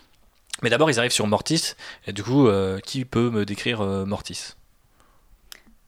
Mais 0.61 0.69
d'abord, 0.69 0.89
ils 0.89 0.97
arrivent 0.97 1.11
sur 1.11 1.27
Mortis, 1.27 1.73
et 2.07 2.13
du 2.13 2.23
coup, 2.23 2.47
euh, 2.47 2.79
qui 2.79 3.03
peut 3.03 3.29
me 3.29 3.43
décrire 3.43 3.83
Mortis? 3.83 4.55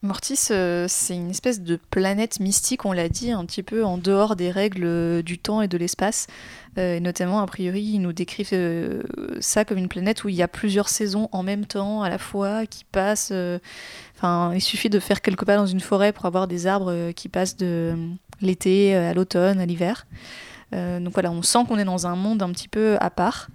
Mortis, 0.01 0.49
euh, 0.51 0.85
c'est 0.87 1.15
une 1.15 1.31
espèce 1.31 1.61
de 1.61 1.77
planète 1.89 2.39
mystique, 2.39 2.85
on 2.85 2.91
l'a 2.91 3.09
dit, 3.09 3.31
un 3.31 3.43
petit 3.45 3.63
peu 3.63 3.83
en 3.83 3.97
dehors 3.97 4.35
des 4.35 4.51
règles 4.51 4.83
euh, 4.85 5.21
du 5.23 5.39
temps 5.39 5.61
et 5.61 5.67
de 5.67 5.77
l'espace. 5.77 6.27
Euh, 6.77 6.99
notamment, 6.99 7.39
a 7.39 7.45
priori, 7.47 7.81
ils 7.81 7.99
nous 7.99 8.13
décrivent 8.13 8.53
ça 9.39 9.65
comme 9.65 9.77
une 9.77 9.87
planète 9.87 10.23
où 10.23 10.29
il 10.29 10.35
y 10.35 10.43
a 10.43 10.47
plusieurs 10.47 10.89
saisons 10.89 11.29
en 11.31 11.41
même 11.41 11.65
temps, 11.65 12.03
à 12.03 12.09
la 12.09 12.17
fois, 12.17 12.65
qui 12.65 12.83
passent. 12.83 13.33
Enfin, 14.15 14.53
il 14.53 14.61
suffit 14.61 14.89
de 14.89 14.99
faire 14.99 15.21
quelques 15.21 15.45
pas 15.45 15.55
dans 15.55 15.65
une 15.65 15.79
forêt 15.79 16.11
pour 16.11 16.25
avoir 16.25 16.47
des 16.47 16.67
arbres 16.67 17.11
qui 17.11 17.29
passent 17.29 17.55
de 17.57 17.95
l'été 18.41 18.93
à 18.93 19.13
l'automne, 19.13 19.59
à 19.59 19.65
l'hiver. 19.65 20.05
donc 20.73 21.13
voilà, 21.13 21.31
on 21.31 21.41
sent 21.41 21.59
qu'on 21.67 21.77
est 21.77 21.85
dans 21.85 22.07
un 22.07 22.15
monde 22.15 22.43
un 22.43 22.51
petit 22.51 22.67
peu 22.67 22.97
à 22.99 23.09
part. 23.09 23.47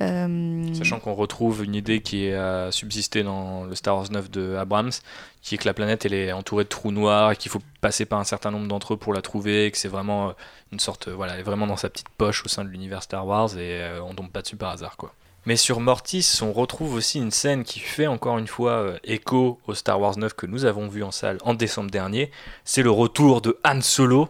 Euh, 0.00 0.72
Sachant 0.74 0.98
qu'on 0.98 1.14
retrouve 1.14 1.62
une 1.62 1.74
idée 1.74 2.00
qui 2.00 2.30
a 2.30 2.72
subsisté 2.72 3.22
dans 3.22 3.64
le 3.64 3.74
Star 3.74 3.96
Wars 3.96 4.10
9 4.10 4.30
de 4.30 4.54
Abrams, 4.56 4.92
qui 5.42 5.54
est 5.54 5.58
que 5.58 5.66
la 5.66 5.74
planète 5.74 6.06
elle 6.06 6.14
est 6.14 6.32
entourée 6.32 6.64
de 6.64 6.68
trous 6.68 6.90
noirs 6.90 7.32
et 7.32 7.36
qu'il 7.36 7.50
faut 7.50 7.60
passer 7.80 8.06
par 8.06 8.18
un 8.18 8.24
certain 8.24 8.50
nombre 8.50 8.66
d'entre 8.66 8.94
eux 8.94 8.96
pour 8.96 9.12
la 9.12 9.20
trouver, 9.20 9.66
et 9.66 9.70
que 9.70 9.76
c'est 9.76 9.88
vraiment 9.88 10.30
euh, 10.30 10.32
une 10.72 10.80
sorte, 10.80 11.08
euh, 11.08 11.14
voilà, 11.14 11.42
vraiment 11.42 11.66
dans 11.66 11.76
sa 11.76 11.90
petite 11.90 12.08
poche 12.08 12.44
au 12.44 12.48
sein 12.48 12.64
de 12.64 12.70
l'univers 12.70 13.02
Star 13.02 13.26
Wars 13.26 13.58
et 13.58 13.82
on 14.02 14.14
tombe 14.14 14.30
pas 14.30 14.42
dessus 14.42 14.56
par 14.56 14.70
hasard 14.70 14.96
quoi. 14.96 15.12
Mais 15.46 15.56
sur 15.56 15.80
Mortis, 15.80 16.38
on 16.42 16.52
retrouve 16.52 16.94
aussi 16.94 17.18
une 17.18 17.30
scène 17.30 17.64
qui 17.64 17.80
fait 17.80 18.06
encore 18.06 18.36
une 18.38 18.46
fois 18.46 18.94
écho 19.04 19.58
au 19.66 19.74
Star 19.74 19.98
Wars 19.98 20.18
9 20.18 20.34
que 20.34 20.46
nous 20.46 20.66
avons 20.66 20.86
vu 20.86 21.02
en 21.02 21.10
salle 21.10 21.38
en 21.42 21.54
décembre 21.54 21.90
dernier. 21.90 22.30
C'est 22.64 22.82
le 22.82 22.90
retour 22.90 23.40
de 23.40 23.58
Han 23.64 23.80
Solo, 23.80 24.28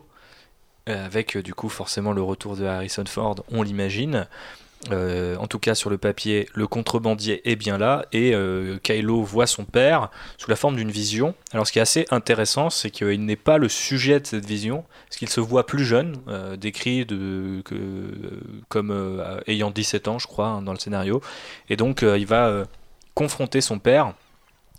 avec 0.86 1.36
du 1.36 1.52
coup 1.52 1.68
forcément 1.68 2.12
le 2.12 2.22
retour 2.22 2.56
de 2.56 2.64
Harrison 2.64 3.04
Ford, 3.06 3.36
on 3.50 3.62
l'imagine. 3.62 4.28
Euh, 4.90 5.36
en 5.36 5.46
tout 5.46 5.58
cas 5.58 5.74
sur 5.74 5.90
le 5.90 5.98
papier, 5.98 6.48
le 6.54 6.66
contrebandier 6.66 7.48
est 7.50 7.56
bien 7.56 7.76
là 7.76 8.06
et 8.12 8.34
euh, 8.34 8.78
Kylo 8.82 9.22
voit 9.22 9.46
son 9.46 9.66
père 9.66 10.10
sous 10.38 10.48
la 10.48 10.56
forme 10.56 10.76
d'une 10.76 10.90
vision. 10.90 11.34
Alors 11.52 11.66
ce 11.66 11.72
qui 11.72 11.78
est 11.78 11.82
assez 11.82 12.06
intéressant, 12.10 12.70
c'est 12.70 12.90
qu'il 12.90 13.24
n'est 13.24 13.36
pas 13.36 13.58
le 13.58 13.68
sujet 13.68 14.20
de 14.20 14.26
cette 14.26 14.46
vision, 14.46 14.84
parce 15.06 15.18
qu'il 15.18 15.28
se 15.28 15.40
voit 15.40 15.66
plus 15.66 15.84
jeune, 15.84 16.16
euh, 16.28 16.56
décrit 16.56 17.04
de, 17.04 17.62
comme 18.68 19.22
ayant 19.46 19.70
17 19.70 20.08
ans, 20.08 20.18
je 20.18 20.26
crois, 20.26 20.48
hein, 20.48 20.62
dans 20.62 20.72
le 20.72 20.78
scénario, 20.78 21.20
et 21.68 21.76
donc 21.76 22.02
il 22.02 22.26
va 22.26 22.64
confronter 23.14 23.60
son 23.60 23.78
père 23.78 24.14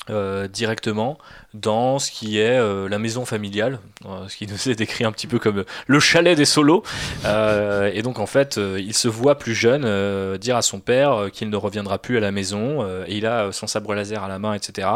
euh, 0.10 0.48
directement 0.48 1.19
dans 1.53 1.99
ce 1.99 2.10
qui 2.10 2.40
est 2.40 2.57
euh, 2.57 2.90
la 2.90 2.98
maison 2.98 3.23
familiale, 3.23 3.78
euh, 4.06 4.28
ce 4.30 4.36
qui 4.36 4.48
nous 4.48 4.68
est 4.68 4.73
décrit 4.73 5.03
un 5.03 5.11
petit 5.11 5.28
peu 5.28 5.38
comme 5.38 5.64
le 5.86 5.99
chalet 5.99 6.36
des 6.36 6.45
solos. 6.45 6.82
et 7.23 8.02
donc 8.02 8.18
en 8.18 8.26
fait, 8.26 8.57
il 8.57 8.95
se 8.95 9.07
voit 9.07 9.38
plus 9.38 9.53
jeune 9.53 10.38
dire 10.38 10.57
à 10.57 10.64
son 10.64 10.80
père 10.80 11.30
qu'il 11.32 11.52
ne 11.52 11.56
reviendra 11.56 11.99
plus 11.99 12.18
à 12.18 12.19
la 12.19 12.32
maison, 12.32 12.84
et 13.06 13.15
il 13.18 13.28
a 13.28 13.52
son 13.52 13.68
sabre 13.68 13.94
laser 13.94 14.23
à 14.23 14.28
la 14.28 14.40
main, 14.40 14.56
etc. 14.56 14.88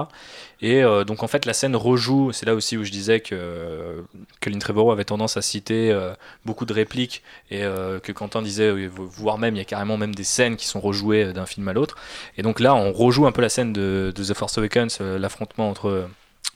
Et 0.61 0.84
donc 1.06 1.23
en 1.23 1.27
fait, 1.27 1.45
la 1.45 1.53
scène 1.53 1.76
rejoue, 1.76 2.32
c'est 2.32 2.45
là 2.45 2.56
aussi 2.56 2.77
où 2.77 2.84
je 2.84 2.91
disais 2.91 3.19
que, 3.19 4.03
que 4.40 4.49
Lynn 4.49 4.60
Trevorrow 4.60 4.91
avait 4.91 5.03
tendance 5.03 5.38
à 5.38 5.41
citer 5.41 5.95
beaucoup 6.45 6.65
de 6.65 6.73
répliques, 6.73 7.23
et 7.52 7.61
que 7.61 8.11
Quentin 8.11 8.41
disait, 8.41 8.88
voire 8.88 9.38
même, 9.38 9.56
il 9.56 9.60
y 9.60 9.61
a 9.61 9.65
carrément 9.65 9.98
même 9.98 10.15
des 10.15 10.23
scènes 10.23 10.56
qui 10.56 10.68
sont 10.68 10.80
rejouées 10.80 11.34
d'un 11.34 11.45
film 11.45 11.68
à 11.68 11.73
l'autre. 11.73 11.98
Et 12.38 12.41
donc 12.41 12.60
là, 12.60 12.76
on 12.76 12.91
rejoue 12.91 13.27
un 13.27 13.32
peu 13.32 13.41
la 13.41 13.49
scène 13.49 13.73
de, 13.73 14.14
de 14.15 14.23
The 14.23 14.34
Force 14.34 14.57
Awakens 14.57 14.98
euh, 15.02 15.19
l'affrontement 15.19 15.69
entre 15.69 15.88
euh, 15.88 16.07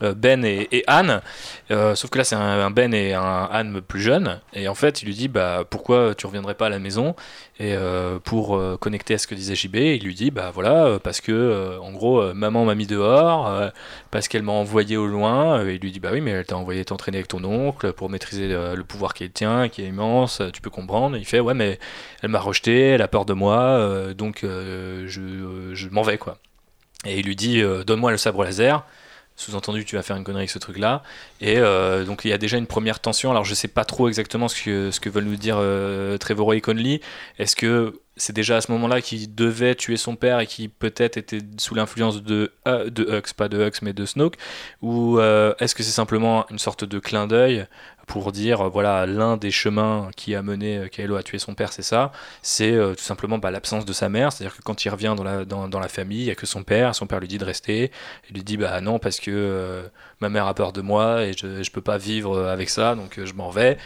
Ben 0.02 0.46
et, 0.46 0.84
Anne. 0.88 1.22
Euh, 1.72 1.96
sauf 1.96 2.10
que 2.10 2.18
là, 2.18 2.24
c'est 2.24 2.36
un, 2.36 2.72
Ben 2.72 2.94
et 2.94 3.14
un 3.14 3.50
Anne 3.52 3.82
plus 3.82 4.02
jeune. 4.02 4.40
Et 4.54 4.68
en 4.68 4.76
fait, 4.76 5.02
il 5.02 5.06
lui 5.06 5.16
dit 5.16 5.28
bah, 5.28 5.66
Pourquoi 5.70 6.16
tu 6.16 6.26
reviendrais 6.26 6.56
pas 6.56 6.68
à 6.68 6.70
la 6.70 6.80
maison? 6.80 7.16
Et 7.60 7.76
pour 8.24 8.62
connecter 8.80 9.16
à 9.16 9.18
ce 9.18 9.28
que 9.28 9.36
disait 9.36 9.56
JB, 9.56 9.76
il 9.76 10.04
lui 10.04 10.16
dit 10.16 10.32
Bah 10.32 10.52
voilà, 10.54 10.98
parce 11.04 11.20
que 11.20 11.78
en 11.82 11.92
gros, 11.92 12.34
maman 12.34 12.64
m'a 12.64 12.76
mis 12.76 12.88
dehors, 12.88 13.72
parce 14.12 14.30
qu'elle 14.30 14.44
m'a 14.44 14.54
envoyé 14.54 14.96
au 14.96 15.08
loin. 15.08 15.66
Et 15.66 15.74
il 15.74 15.82
lui 15.82 15.92
dit 15.92 16.00
Bah 16.00 16.10
oui, 16.14 16.22
mais 16.22 16.32
elle 16.32 16.46
t'a 16.46 16.56
envoyé 16.56 16.86
t'entraîner 16.86 17.18
avec 17.18 17.28
ton 17.28 17.44
oncle 17.44 17.92
pour 17.94 18.10
maîtriser 18.10 18.48
le 18.48 18.84
pouvoir 18.84 19.14
qui 19.14 19.26
est 19.26 19.30
tien, 19.34 19.68
qui 19.68 19.82
est 19.82 19.88
immense, 19.88 20.42
tu 20.54 20.62
peux 20.62 20.70
comprendre. 20.70 21.18
il 21.18 21.26
fait 21.26 21.42
Ouais, 21.42 21.54
mais 21.54 21.80
elle 22.24 22.30
m'a 22.30 22.40
rejeté, 22.40 22.90
elle 22.92 23.02
a 23.02 23.10
peur 23.10 23.26
de 23.26 23.34
moi, 23.34 24.14
donc 24.14 24.40
je, 24.44 25.72
je 25.74 25.90
m'en 25.90 26.02
vais, 26.02 26.18
quoi. 26.18 26.38
Et 27.06 27.20
il 27.20 27.26
lui 27.26 27.36
dit 27.36 27.62
euh, 27.62 27.84
Donne-moi 27.84 28.12
le 28.12 28.18
sabre 28.18 28.44
laser. 28.44 28.86
Sous-entendu, 29.40 29.86
tu 29.86 29.96
vas 29.96 30.04
faire 30.04 30.18
une 30.18 30.26
connerie 30.26 30.42
avec 30.42 30.50
ce 30.50 30.60
truc-là. 30.60 31.02
Et 31.40 31.60
euh, 31.60 32.04
donc, 32.04 32.26
il 32.26 32.28
y 32.28 32.34
a 32.34 32.38
déjà 32.38 32.58
une 32.58 32.68
première 32.68 33.00
tension. 33.00 33.32
Alors, 33.32 33.46
je 33.46 33.54
sais 33.54 33.70
pas 33.70 33.86
trop 33.86 34.10
exactement 34.10 34.50
ce 34.50 34.62
que, 34.62 34.92
ce 34.92 35.10
veulent 35.10 35.24
nous 35.24 35.38
dire 35.38 35.56
euh, 35.58 36.18
Trevor 36.18 36.54
et 36.56 36.60
Conley. 36.60 37.00
Est-ce 37.38 37.56
que 37.56 38.02
c'est 38.20 38.34
déjà 38.34 38.58
à 38.58 38.62
ce 38.62 38.72
moment-là 38.72 39.02
qu'il 39.02 39.34
devait 39.34 39.76
tuer 39.76 39.98
son 39.98 40.16
père 40.16 40.40
et 40.40 40.48
qui 40.48 40.68
peut-être 40.68 41.18
était 41.18 41.40
sous 41.58 41.74
l'influence 41.74 42.22
de, 42.22 42.52
de 42.66 43.18
Hux, 43.18 43.34
pas 43.36 43.50
de 43.50 43.58
Hux, 43.58 43.80
mais 43.82 43.94
de 43.94 44.06
Snoke 44.06 44.36
Ou 44.82 45.20
est-ce 45.20 45.74
que 45.74 45.84
c'est 45.84 45.92
simplement 45.92 46.46
une 46.50 46.60
sorte 46.60 46.84
de 46.84 47.00
clin 47.00 47.28
d'œil 47.28 47.66
pour 48.10 48.32
dire 48.32 48.62
euh, 48.62 48.70
voilà 48.70 49.06
l'un 49.06 49.38
des 49.38 49.52
chemins 49.52 50.10
qui 50.18 50.36
a 50.36 50.42
mené 50.42 50.80
euh, 50.80 50.88
Kylo 50.88 51.16
à 51.16 51.24
tuer 51.24 51.38
son 51.38 51.54
père 51.54 51.72
c'est 51.72 51.84
ça? 51.84 52.12
C'est 52.42 52.74
euh, 52.74 52.96
tout 52.96 53.04
simplement 53.04 53.38
bah, 53.38 53.52
l'absence 53.52 53.86
de 53.86 53.94
sa 53.94 54.10
mère 54.10 54.34
c'est 54.34 54.44
à 54.44 54.48
dire 54.48 54.58
que 54.58 54.64
quand 54.64 54.84
il 54.84 54.90
revient 54.90 55.14
dans 55.16 55.24
la, 55.24 55.46
dans, 55.46 55.80
la 55.80 55.88
famille 55.88 56.22
il 56.22 56.26
n'y 56.26 56.32
a 56.32 56.36
que 56.36 56.48
son 56.48 56.64
père 56.64 56.96
son 56.96 57.08
père 57.08 57.20
lui 57.20 57.28
dit 57.28 57.38
de 57.38 57.46
rester 57.46 57.92
il 58.30 58.36
lui 58.36 58.44
dit 58.44 58.58
bah 58.58 58.82
non 58.82 59.00
parce 59.00 59.20
que 59.20 59.84
ma 60.20 60.30
mère 60.30 60.48
a 60.48 60.54
peur 60.56 60.74
de 60.74 60.82
moi 60.82 61.24
et 61.24 61.34
je, 61.34 61.46
ne 61.46 61.70
peux 61.72 61.82
pas 61.82 61.98
vivre 61.98 62.48
avec 62.48 62.70
ça 62.70 62.96
donc 62.96 63.20
je 63.24 63.34
m'en 63.34 63.52
vais 63.52 63.78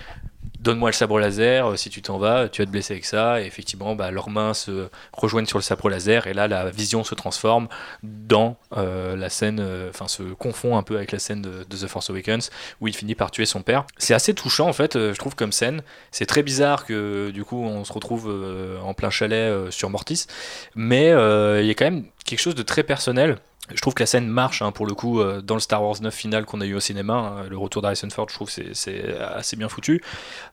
donne-moi 0.63 0.89
le 0.89 0.93
sabre 0.93 1.19
laser, 1.19 1.71
euh, 1.71 1.75
si 1.75 1.89
tu 1.89 2.01
t'en 2.01 2.17
vas, 2.17 2.47
tu 2.47 2.61
vas 2.61 2.65
te 2.65 2.71
blesser 2.71 2.93
avec 2.93 3.05
ça. 3.05 3.41
Et 3.41 3.45
effectivement, 3.45 3.95
bah, 3.95 4.11
leurs 4.11 4.29
mains 4.29 4.53
se 4.53 4.87
rejoignent 5.11 5.45
sur 5.45 5.57
le 5.57 5.63
sabre 5.63 5.89
laser, 5.89 6.27
et 6.27 6.33
là, 6.33 6.47
la 6.47 6.69
vision 6.69 7.03
se 7.03 7.15
transforme 7.15 7.67
dans 8.01 8.57
euh, 8.77 9.15
la 9.15 9.29
scène, 9.29 9.59
euh, 9.59 9.89
enfin, 9.89 10.07
se 10.07 10.23
confond 10.23 10.77
un 10.77 10.83
peu 10.83 10.95
avec 10.95 11.11
la 11.11 11.19
scène 11.19 11.41
de, 11.41 11.63
The 11.63 11.87
Force 11.87 12.09
Awakens, 12.09 12.49
où 12.81 12.87
il 12.87 12.95
finit 12.95 13.15
par 13.15 13.31
tuer 13.31 13.45
son 13.45 13.61
père. 13.61 13.85
C'est 13.97 14.13
assez 14.13 14.33
touchant, 14.33 14.67
en 14.67 14.73
fait, 14.73 14.93
je 14.93 15.17
trouve, 15.17 15.35
comme 15.35 15.51
scène. 15.51 15.81
C'est 16.11 16.25
très 16.25 16.43
bizarre 16.43 16.85
que, 16.85 17.31
du 17.31 17.43
coup, 17.43 17.61
on 17.63 17.83
se 17.83 17.91
retrouve 17.91 18.31
en 18.83 18.93
plein 18.93 19.09
chalet 19.09 19.71
sur 19.71 19.89
Mortis, 19.89 20.27
mais 20.75 21.07
il 21.09 21.65
y 21.65 21.71
a 21.71 21.73
quand 21.73 21.85
même 21.85 22.05
quelque 22.25 22.39
chose 22.39 22.55
de 22.55 22.63
très 22.63 22.83
personnel 22.83 23.37
je 23.71 23.79
trouve 23.79 23.93
que 23.93 24.03
la 24.03 24.07
scène 24.07 24.27
marche 24.27 24.61
hein, 24.61 24.71
pour 24.71 24.85
le 24.85 24.93
coup 24.93 25.21
euh, 25.21 25.41
dans 25.41 25.53
le 25.55 25.61
Star 25.61 25.81
Wars 25.83 25.95
9 26.01 26.13
final 26.13 26.45
qu'on 26.45 26.59
a 26.59 26.65
eu 26.65 26.73
au 26.73 26.79
cinéma. 26.79 27.13
Hein, 27.13 27.45
le 27.49 27.57
retour 27.57 27.81
d'Harrison 27.81 28.09
Ford, 28.09 28.27
je 28.29 28.35
trouve 28.35 28.53
que 28.53 28.73
c'est 28.73 29.17
assez 29.19 29.55
bien 29.55 29.69
foutu. 29.69 30.03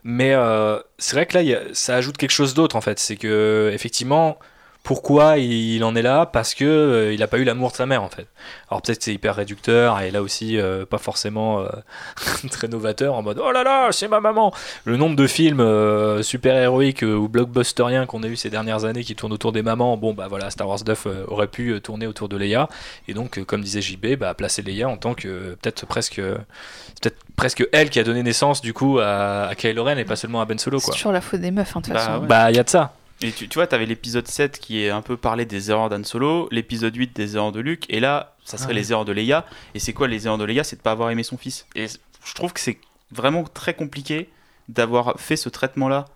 Mais 0.04 0.32
euh, 0.34 0.78
c'est 0.98 1.16
vrai 1.16 1.26
que 1.26 1.36
là, 1.36 1.58
ça 1.72 1.96
ajoute 1.96 2.16
quelque 2.16 2.30
chose 2.30 2.54
d'autre 2.54 2.76
en 2.76 2.80
fait. 2.80 2.98
C'est 3.00 3.16
que 3.16 3.70
effectivement, 3.74 4.38
pourquoi 4.82 5.38
il 5.38 5.84
en 5.84 5.94
est 5.94 6.02
là 6.02 6.26
Parce 6.26 6.54
que 6.54 6.64
euh, 6.64 7.12
il 7.12 7.20
n'a 7.20 7.26
pas 7.26 7.38
eu 7.38 7.44
l'amour 7.44 7.70
de 7.70 7.76
sa 7.76 7.86
mère 7.86 8.02
en 8.02 8.08
fait. 8.08 8.26
Alors 8.70 8.80
peut-être 8.82 9.02
c'est 9.02 9.12
hyper 9.12 9.36
réducteur 9.36 10.00
et 10.00 10.10
là 10.10 10.22
aussi 10.22 10.58
euh, 10.58 10.86
pas 10.86 10.98
forcément 10.98 11.60
euh, 11.60 11.68
très 12.50 12.66
novateur 12.66 13.14
en 13.14 13.22
mode 13.22 13.40
oh 13.44 13.52
là 13.52 13.62
là 13.62 13.92
c'est 13.92 14.08
ma 14.08 14.20
maman. 14.20 14.52
Le 14.84 14.96
nombre 14.96 15.16
de 15.16 15.26
films 15.26 16.22
super 16.22 16.56
héroïques 16.56 17.02
ou 17.02 17.28
blockbusteriens 17.28 18.06
qu'on 18.06 18.22
a 18.22 18.26
eu 18.26 18.36
ces 18.36 18.50
dernières 18.50 18.84
années 18.84 19.04
qui 19.04 19.14
tournent 19.14 19.32
autour 19.32 19.52
des 19.52 19.62
mamans, 19.62 19.96
bon 19.96 20.14
bah 20.14 20.26
voilà 20.28 20.50
Star 20.50 20.68
Wars 20.68 20.80
9 20.86 21.06
aurait 21.28 21.46
pu 21.46 21.78
tourner 21.80 22.06
autour 22.06 22.28
de 22.28 22.36
Leia 22.36 22.68
et 23.06 23.14
donc 23.14 23.44
comme 23.44 23.60
disait 23.60 23.82
JB, 23.82 24.16
bah 24.18 24.34
placer 24.34 24.62
Leia 24.62 24.88
en 24.88 24.96
tant 24.96 25.14
que 25.14 25.56
peut-être 25.60 25.86
presque 25.86 26.20
peut-être 26.20 27.18
presque 27.36 27.66
elle 27.72 27.90
qui 27.90 28.00
a 28.00 28.04
donné 28.04 28.22
naissance 28.22 28.60
du 28.60 28.72
coup 28.72 28.98
à, 28.98 29.46
à 29.48 29.54
Kylo 29.54 29.84
Ren 29.84 29.98
et 29.98 30.04
pas 30.04 30.16
seulement 30.16 30.40
à 30.40 30.46
Ben 30.46 30.58
Solo 30.58 30.80
quoi. 30.80 30.94
C'est 30.94 30.98
toujours 30.98 31.12
la 31.12 31.20
faute 31.20 31.40
des 31.40 31.50
meufs 31.50 31.76
hein, 31.76 31.80
de 31.80 31.84
toute 31.84 31.94
bah, 31.94 32.00
façon. 32.00 32.26
Bah 32.26 32.50
il 32.50 32.56
y 32.56 32.60
a 32.60 32.64
de 32.64 32.70
ça. 32.70 32.94
Et 33.22 33.32
tu, 33.32 33.48
tu 33.48 33.54
vois, 33.56 33.66
tu 33.66 33.74
avais 33.74 33.86
l'épisode 33.86 34.26
7 34.26 34.58
qui 34.58 34.82
est 34.82 34.88
un 34.88 35.02
peu 35.02 35.16
parlé 35.16 35.44
des 35.44 35.70
erreurs 35.70 35.90
d'Han 35.90 36.04
Solo, 36.04 36.48
l'épisode 36.50 36.96
8 36.96 37.14
des 37.14 37.36
erreurs 37.36 37.52
de 37.52 37.60
Luke, 37.60 37.84
et 37.90 38.00
là, 38.00 38.34
ça 38.44 38.56
serait 38.56 38.72
les 38.72 38.92
erreurs 38.92 39.04
de 39.04 39.12
Leia. 39.12 39.44
Et 39.74 39.78
c'est 39.78 39.92
quoi 39.92 40.08
les 40.08 40.26
erreurs 40.26 40.38
de 40.38 40.44
Leia? 40.44 40.64
C'est 40.64 40.76
de 40.76 40.80
pas 40.80 40.92
avoir 40.92 41.10
aimé 41.10 41.22
son 41.22 41.36
fils. 41.36 41.66
Et 41.74 41.86
je 41.86 42.34
trouve 42.34 42.54
que 42.54 42.60
c'est 42.60 42.78
vraiment 43.10 43.44
très 43.44 43.74
compliqué 43.74 44.30
d'avoir 44.68 45.20
fait 45.20 45.36
ce 45.36 45.48
traitement-là 45.50 46.06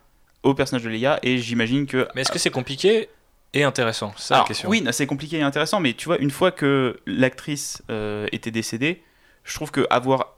au 0.41 0.55
personnage 0.55 0.83
de 0.83 0.89
Leia, 0.89 1.19
et 1.21 1.37
j'imagine 1.37 1.85
que. 1.85 2.07
Mais 2.15 2.21
est-ce 2.21 2.31
que 2.31 2.39
c'est 2.39 2.49
compliqué 2.49 3.09
et 3.53 3.63
intéressant? 3.63 4.13
C'est 4.17 4.29
ça 4.29 4.39
la 4.39 4.43
question. 4.43 4.69
Oui, 4.69 4.83
c'est 4.91 5.07
compliqué 5.07 5.37
et 5.37 5.43
intéressant, 5.43 5.79
mais 5.79 5.93
tu 5.93 6.05
vois, 6.05 6.17
une 6.17 6.31
fois 6.31 6.51
que 6.51 6.99
l'actrice 7.05 7.83
euh, 7.91 8.27
était 8.31 8.51
décédée, 8.51 9.03
je 9.43 9.53
trouve 9.53 9.69
que 9.69 9.85
avoir 9.91 10.37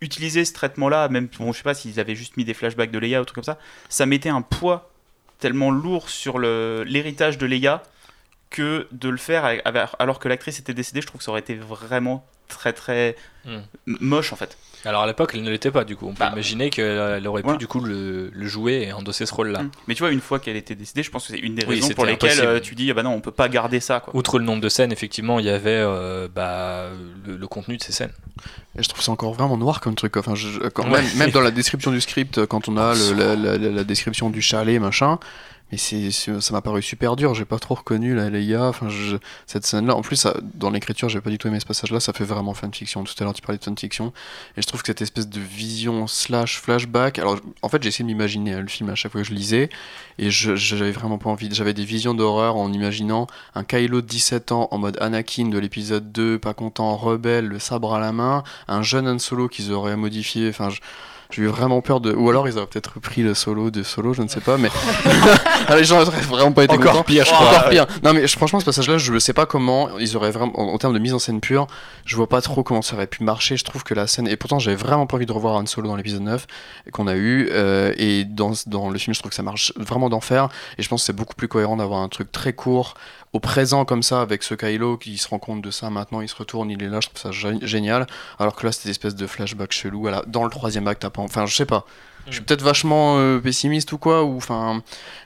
utilisé 0.00 0.44
ce 0.44 0.52
traitement-là, 0.52 1.08
même, 1.08 1.28
bon, 1.38 1.52
je 1.52 1.58
sais 1.58 1.62
pas 1.62 1.74
s'ils 1.74 2.00
avaient 2.00 2.16
juste 2.16 2.36
mis 2.36 2.44
des 2.44 2.54
flashbacks 2.54 2.90
de 2.90 2.98
Leia 2.98 3.20
ou 3.20 3.24
truc 3.24 3.36
comme 3.36 3.44
ça, 3.44 3.58
ça 3.88 4.06
mettait 4.06 4.28
un 4.28 4.42
poids 4.42 4.93
tellement 5.38 5.70
lourd 5.70 6.08
sur 6.08 6.38
l'héritage 6.38 7.38
de 7.38 7.46
Leia 7.46 7.82
que 8.50 8.86
de 8.92 9.08
le 9.08 9.16
faire 9.16 9.44
alors 9.98 10.18
que 10.18 10.28
l'actrice 10.28 10.58
était 10.58 10.74
décédée, 10.74 11.00
je 11.00 11.06
trouve 11.06 11.18
que 11.18 11.24
ça 11.24 11.30
aurait 11.30 11.40
été 11.40 11.54
vraiment 11.54 12.24
très 12.48 12.72
très 12.72 13.16
hmm. 13.44 13.60
moche 13.86 14.32
en 14.32 14.36
fait. 14.36 14.56
Alors 14.86 15.02
à 15.02 15.06
l'époque, 15.06 15.30
elle 15.34 15.42
ne 15.42 15.50
l'était 15.50 15.70
pas 15.70 15.84
du 15.84 15.96
coup. 15.96 16.06
On 16.06 16.12
peut 16.12 16.20
bah, 16.20 16.30
imaginer 16.32 16.70
qu'elle 16.70 17.26
aurait 17.26 17.42
pu 17.42 17.56
du 17.56 17.66
coup 17.66 17.80
le, 17.80 18.30
jouer 18.42 18.86
et 18.88 18.92
endosser 18.92 19.26
ce 19.26 19.34
rôle-là. 19.34 19.62
Hmm. 19.62 19.70
Mais 19.88 19.94
tu 19.94 20.02
vois, 20.02 20.12
une 20.12 20.20
fois 20.20 20.38
qu'elle 20.38 20.56
était 20.56 20.74
décédée, 20.74 21.02
je 21.02 21.10
pense 21.10 21.26
que 21.26 21.32
c'est 21.32 21.38
une 21.38 21.54
des 21.54 21.64
raisons 21.64 21.88
pour 21.90 22.04
lesquelles 22.04 22.40
euh, 22.40 22.60
tu 22.60 22.74
dis 22.74 22.90
ah 22.90 22.94
bah 22.94 23.02
non, 23.02 23.12
on 23.12 23.20
peut 23.20 23.30
pas 23.30 23.48
garder 23.48 23.80
ça. 23.80 24.00
Quoi. 24.00 24.14
Outre 24.14 24.38
le 24.38 24.44
nombre 24.44 24.60
de 24.60 24.68
scènes, 24.68 24.92
effectivement, 24.92 25.38
il 25.38 25.46
y 25.46 25.50
avait 25.50 25.70
euh, 25.70 26.28
bah, 26.32 26.88
le, 27.26 27.46
contenu 27.46 27.76
de 27.76 27.82
ces 27.82 27.92
scènes. 27.92 28.12
Et 28.78 28.82
je 28.82 28.88
trouve 28.88 29.02
ça 29.02 29.12
encore 29.12 29.32
vraiment 29.32 29.56
noir 29.56 29.80
comme 29.80 29.94
truc. 29.94 30.16
Enfin, 30.16 30.34
quand 30.74 30.86
même, 30.86 31.30
dans 31.30 31.40
la 31.40 31.50
description 31.50 31.90
du 31.90 32.00
script, 32.00 32.44
quand 32.46 32.68
on 32.68 32.76
a 32.76 32.94
la, 33.16 33.36
la, 33.36 33.84
description 33.84 34.28
du 34.28 34.42
chalet, 34.42 34.80
machin, 34.80 35.18
mais 35.72 35.78
ça 35.78 36.52
m'a 36.52 36.60
paru 36.60 36.82
super 36.82 37.16
dur, 37.16 37.34
j'ai 37.34 37.44
pas 37.44 37.58
trop 37.58 37.74
reconnu 37.74 38.14
la 38.14 38.30
Leia, 38.30 38.72
cette 39.46 39.66
scène-là. 39.66 39.96
En 39.96 40.02
plus, 40.02 40.26
dans 40.54 40.70
l'écriture, 40.70 41.08
j'ai 41.08 41.20
pas 41.20 41.30
du 41.30 41.38
tout 41.38 41.48
aimé 41.48 41.58
ce 41.58 41.66
passage-là, 41.66 42.00
ça 42.00 42.12
fait 42.12 42.24
vraiment 42.24 42.54
fanfiction. 42.54 43.02
Tout 43.02 43.14
à 43.18 43.24
l'heure, 43.24 43.34
tu 43.34 43.42
parlais 43.42 43.58
de 43.58 43.64
fanfiction, 43.64 44.12
et 44.56 44.62
je 44.62 44.66
trouve 44.66 44.82
que 44.82 44.86
cette 44.86 45.02
espèce 45.02 45.28
de 45.28 45.40
vision 45.40 46.06
slash 46.06 46.60
flashback. 46.60 47.18
Alors, 47.18 47.38
en 47.62 47.68
fait, 47.68 47.82
j'ai 47.82 47.88
essayé 47.88 48.04
de 48.04 48.08
m'imaginer 48.08 48.52
hein, 48.54 48.60
le 48.60 48.68
film 48.68 48.90
à 48.90 48.94
chaque 48.94 49.12
fois 49.12 49.22
que 49.22 49.26
je 49.26 49.34
lisais, 49.34 49.68
et 50.18 50.30
j'avais 50.30 50.92
vraiment 50.92 51.18
pas 51.18 51.30
envie. 51.30 51.48
J'avais 51.52 51.74
des 51.74 51.84
visions 51.84 52.14
d'horreur 52.14 52.56
en 52.56 52.72
imaginant 52.72 53.26
un 53.54 53.64
Kylo 53.64 54.00
de 54.00 54.06
17 54.06 54.52
ans 54.52 54.68
en 54.70 54.78
mode 54.78 54.96
Anakin 55.00 55.48
de 55.48 55.58
l'épisode 55.58 56.12
2, 56.12 56.38
pas 56.38 56.54
content, 56.54 56.96
rebelle, 56.96 57.46
le 57.46 57.58
sabre 57.58 57.94
à 57.94 57.98
la 57.98 58.12
main, 58.12 58.44
un 58.68 58.82
jeune 58.82 59.08
Han 59.08 59.18
Solo 59.18 59.48
qu'ils 59.48 59.72
auraient 59.72 59.96
modifié. 59.96 60.52
J'ai 61.30 61.42
eu 61.42 61.46
vraiment 61.46 61.80
peur 61.80 62.00
de. 62.00 62.12
Ou 62.12 62.30
alors 62.30 62.48
ils 62.48 62.56
auraient 62.56 62.66
peut-être 62.66 62.94
repris 62.94 63.22
le 63.22 63.34
solo 63.34 63.70
de 63.70 63.82
solo, 63.82 64.14
je 64.14 64.22
ne 64.22 64.28
sais 64.28 64.40
pas, 64.40 64.56
mais. 64.56 64.70
Ah, 65.66 65.76
les 65.76 65.84
gens 65.84 65.98
auraient 66.02 66.20
vraiment 66.20 66.52
pas 66.52 66.64
été 66.64 66.74
Encore 66.74 67.04
pire, 67.06 67.24
je 67.24 67.30
crois. 67.30 67.48
Encore 67.48 67.68
pire. 67.70 67.86
Non, 68.02 68.12
mais 68.12 68.26
franchement, 68.28 68.60
ce 68.60 68.66
passage-là, 68.66 68.98
je 68.98 69.14
ne 69.14 69.18
sais 69.18 69.32
pas 69.32 69.46
comment 69.46 69.88
ils 69.98 70.14
auraient 70.14 70.30
vraiment. 70.30 70.52
En, 70.58 70.76
termes 70.76 70.92
de 70.92 70.98
mise 70.98 71.14
en 71.14 71.18
scène 71.18 71.40
pure, 71.40 71.66
je 72.04 72.16
vois 72.16 72.28
pas 72.28 72.42
trop 72.42 72.62
comment 72.62 72.82
ça 72.82 72.96
aurait 72.96 73.06
pu 73.06 73.24
marcher. 73.24 73.56
Je 73.56 73.64
trouve 73.64 73.82
que 73.82 73.94
la 73.94 74.06
scène. 74.06 74.28
Et 74.28 74.36
pourtant, 74.36 74.58
j'avais 74.58 74.76
vraiment 74.76 75.06
pas 75.06 75.16
envie 75.16 75.24
de 75.24 75.32
revoir 75.32 75.56
un 75.56 75.64
solo 75.64 75.88
dans 75.88 75.96
l'épisode 75.96 76.20
9 76.20 76.46
qu'on 76.92 77.06
a 77.06 77.14
eu. 77.14 77.48
Euh, 77.50 77.94
et 77.96 78.24
dans, 78.24 78.52
dans 78.66 78.90
le 78.90 78.98
film, 78.98 79.14
je 79.14 79.20
trouve 79.20 79.30
que 79.30 79.36
ça 79.36 79.42
marche 79.42 79.72
vraiment 79.76 80.10
d'enfer. 80.10 80.48
Et 80.76 80.82
je 80.82 80.88
pense 80.88 81.00
que 81.00 81.06
c'est 81.06 81.16
beaucoup 81.16 81.34
plus 81.34 81.48
cohérent 81.48 81.78
d'avoir 81.78 82.00
un 82.00 82.08
truc 82.08 82.30
très 82.30 82.52
court 82.52 82.94
au 83.34 83.40
présent 83.40 83.84
comme 83.84 84.04
ça 84.04 84.22
avec 84.22 84.44
ce 84.44 84.54
Kylo 84.54 84.96
qui 84.96 85.18
se 85.18 85.28
rend 85.28 85.40
compte 85.40 85.60
de 85.60 85.72
ça 85.72 85.90
maintenant 85.90 86.20
il 86.20 86.28
se 86.28 86.36
retourne 86.36 86.70
il 86.70 86.80
est 86.82 86.88
là 86.88 87.00
je 87.00 87.08
trouve 87.08 87.20
ça 87.20 87.30
génial. 87.32 88.06
Alors 88.38 88.54
que 88.54 88.64
là 88.64 88.72
c'était 88.72 88.86
une 88.86 88.92
espèce 88.92 89.16
de 89.16 89.26
flashback 89.26 89.72
chelou 89.72 90.00
voilà, 90.02 90.22
dans 90.28 90.44
le 90.44 90.50
troisième 90.50 90.86
acte 90.86 91.06
pas 91.08 91.20
enfin 91.20 91.44
je 91.44 91.54
sais 91.54 91.66
pas. 91.66 91.84
Je 92.26 92.32
suis 92.32 92.40
hmm. 92.40 92.44
peut-être 92.44 92.62
vachement 92.62 93.18
euh, 93.18 93.40
pessimiste 93.40 93.92
ou 93.92 93.98
quoi 93.98 94.22
ou 94.22 94.36
enfin 94.36 94.82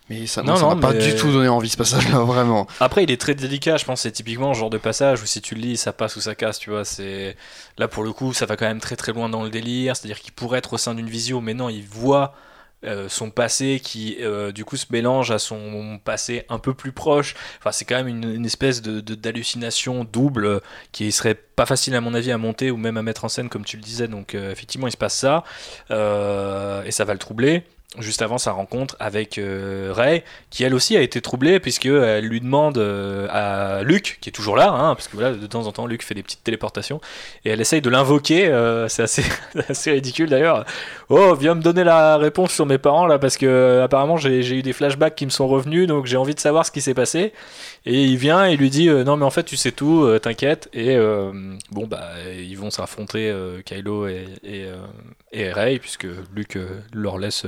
mais 0.09 0.27
ça 0.27 0.43
non, 0.43 0.75
m'a 0.75 0.81
pas 0.81 0.95
du 0.95 1.15
tout 1.15 1.31
donné 1.31 1.49
envie 1.49 1.69
ce 1.69 1.77
passage 1.77 2.09
là 2.11 2.21
vraiment. 2.25 2.67
Après 2.81 3.05
il 3.05 3.11
est 3.11 3.21
très 3.21 3.35
délicat 3.35 3.77
je 3.77 3.85
pense 3.85 4.01
c'est 4.01 4.11
typiquement 4.11 4.49
le 4.49 4.55
genre 4.55 4.71
de 4.71 4.79
passage 4.79 5.23
où 5.23 5.27
si 5.27 5.43
tu 5.43 5.55
le 5.55 5.61
lis 5.61 5.77
ça 5.77 5.93
passe 5.93 6.17
ou 6.17 6.21
ça 6.23 6.35
casse 6.35 6.59
tu 6.59 6.71
vois 6.71 6.87
c'est 6.87 7.37
là 7.77 7.89
pour 7.89 8.05
le 8.05 8.15
coup 8.15 8.33
ça 8.33 8.47
va 8.47 8.57
quand 8.57 8.67
même 8.67 8.81
très 8.81 8.97
très 8.97 9.13
loin 9.13 9.29
dans 9.29 9.43
le 9.43 9.51
délire 9.51 9.97
c'est 9.97 10.07
à 10.07 10.09
dire 10.09 10.21
qu'il 10.21 10.33
pourrait 10.33 10.61
être 10.61 10.73
au 10.73 10.79
sein 10.79 10.95
d'une 10.95 11.11
visio 11.11 11.43
mais 11.43 11.53
non 11.53 11.69
il 11.69 11.85
voit 11.87 12.35
euh, 12.85 13.09
son 13.09 13.31
passé 13.31 13.81
qui 13.83 14.19
euh, 14.21 14.53
du 14.53 14.65
coup 14.65 14.77
se 14.77 14.87
mélange 14.91 15.33
à 15.33 15.41
son 15.41 15.99
passé 16.05 16.45
un 16.49 16.59
peu 16.59 16.75
plus 16.75 16.93
proche. 16.93 17.35
Enfin, 17.59 17.73
c'est 17.73 17.85
quand 17.85 17.97
même 17.97 18.07
une, 18.07 18.47
espèce 18.47 18.83
de, 18.83 19.01
d'hallucination 19.01 20.05
double 20.05 20.45
euh, 20.47 20.61
qui 20.93 21.11
serait 21.11 21.35
pas 21.35 21.67
facile 21.67 21.97
à 21.97 22.01
mon 22.01 22.15
avis 22.15 22.31
à 22.31 22.39
monter 22.39 22.71
ou 22.71 22.77
même 22.77 22.97
à 22.97 23.03
mettre 23.03 23.25
en 23.25 23.29
scène 23.29 23.49
comme 23.49 23.65
tu 23.65 23.77
le 23.77 23.83
disais. 23.83 24.07
Donc 24.07 24.35
effectivement, 24.35 24.87
il 24.87 24.93
se 24.93 24.97
passe 24.97 25.17
ça 25.17 25.43
et 25.91 26.91
ça 26.93 27.05
va 27.05 27.13
le 27.13 27.19
troubler 27.19 27.65
juste 27.99 28.21
avant 28.21 28.37
sa 28.37 28.53
rencontre 28.53 28.97
avec 29.01 29.39
euh, 29.39 29.93
Ray, 29.95 30.23
qui 30.51 30.63
elle 30.63 30.75
aussi 30.75 30.95
a 30.97 31.01
été 31.01 31.23
troublée 31.23 31.59
puisqu'elle 31.59 32.25
lui 32.27 32.41
demande 32.41 32.77
euh, 32.77 33.27
à 33.31 33.83
Luke, 33.83 34.19
qui 34.21 34.29
est 34.29 34.33
toujours 34.33 34.57
là, 34.57 34.71
hein, 34.71 34.95
parce 34.95 35.09
que 35.09 35.17
voilà, 35.17 35.33
de 35.33 35.47
temps 35.47 35.67
en 35.67 35.73
temps 35.73 35.87
Luke 35.87 36.03
fait 36.03 36.15
des 36.15 36.23
petites 36.23 36.45
téléportations, 36.45 37.01
et 37.47 37.51
elle 37.51 37.63
essaye 37.63 37.81
de 37.81 37.89
l'invoquer, 37.89 38.49
euh, 38.49 38.89
c'est 38.89 39.03
assez, 39.03 39.25
assez 39.69 39.91
ridicule 39.91 40.29
d'ailleurs. 40.29 40.67
Oh, 41.09 41.35
viens 41.35 41.55
me 41.55 41.63
donner 41.63 41.83
la 41.83 42.19
réponse 42.19 42.53
sur 42.53 42.67
mes 42.67 42.77
parents 42.77 43.07
là, 43.07 43.19
parce 43.19 43.39
que 43.39 43.81
apparemment 43.83 44.19
j'ai 44.19 44.59
eu 44.59 44.63
des 44.63 44.75
flashbacks 44.75 45.15
qui 45.15 45.25
me 45.25 45.31
sont 45.31 45.49
revenus, 45.49 45.87
donc 45.87 46.05
j'ai 46.05 46.19
envie 46.19 46.35
de 46.35 46.41
savoir 46.41 46.67
ce 46.67 46.71
qui 46.71 46.83
s'est 46.83 46.95
passé. 46.95 47.33
Et 47.87 48.05
il 48.05 48.19
vient 48.19 48.45
et 48.45 48.57
lui 48.57 48.69
dit 48.69 48.89
non 48.89 49.17
mais 49.17 49.25
en 49.25 49.31
fait 49.31 49.45
tu 49.45 49.57
sais 49.57 49.73
tout, 49.73 50.07
t'inquiète. 50.21 50.69
Et 50.75 50.99
bon 51.71 51.87
bah 51.87 52.11
ils 52.37 52.57
vont 52.59 52.71
s'affronter 52.71 53.35
Kylo 53.65 54.09
et, 54.09 54.27
et, 54.45 54.67
et 55.33 55.53
Rey 55.53 55.79
puisque 55.79 56.07
Luke 56.35 56.59
leur 56.93 57.19
laisse 57.19 57.47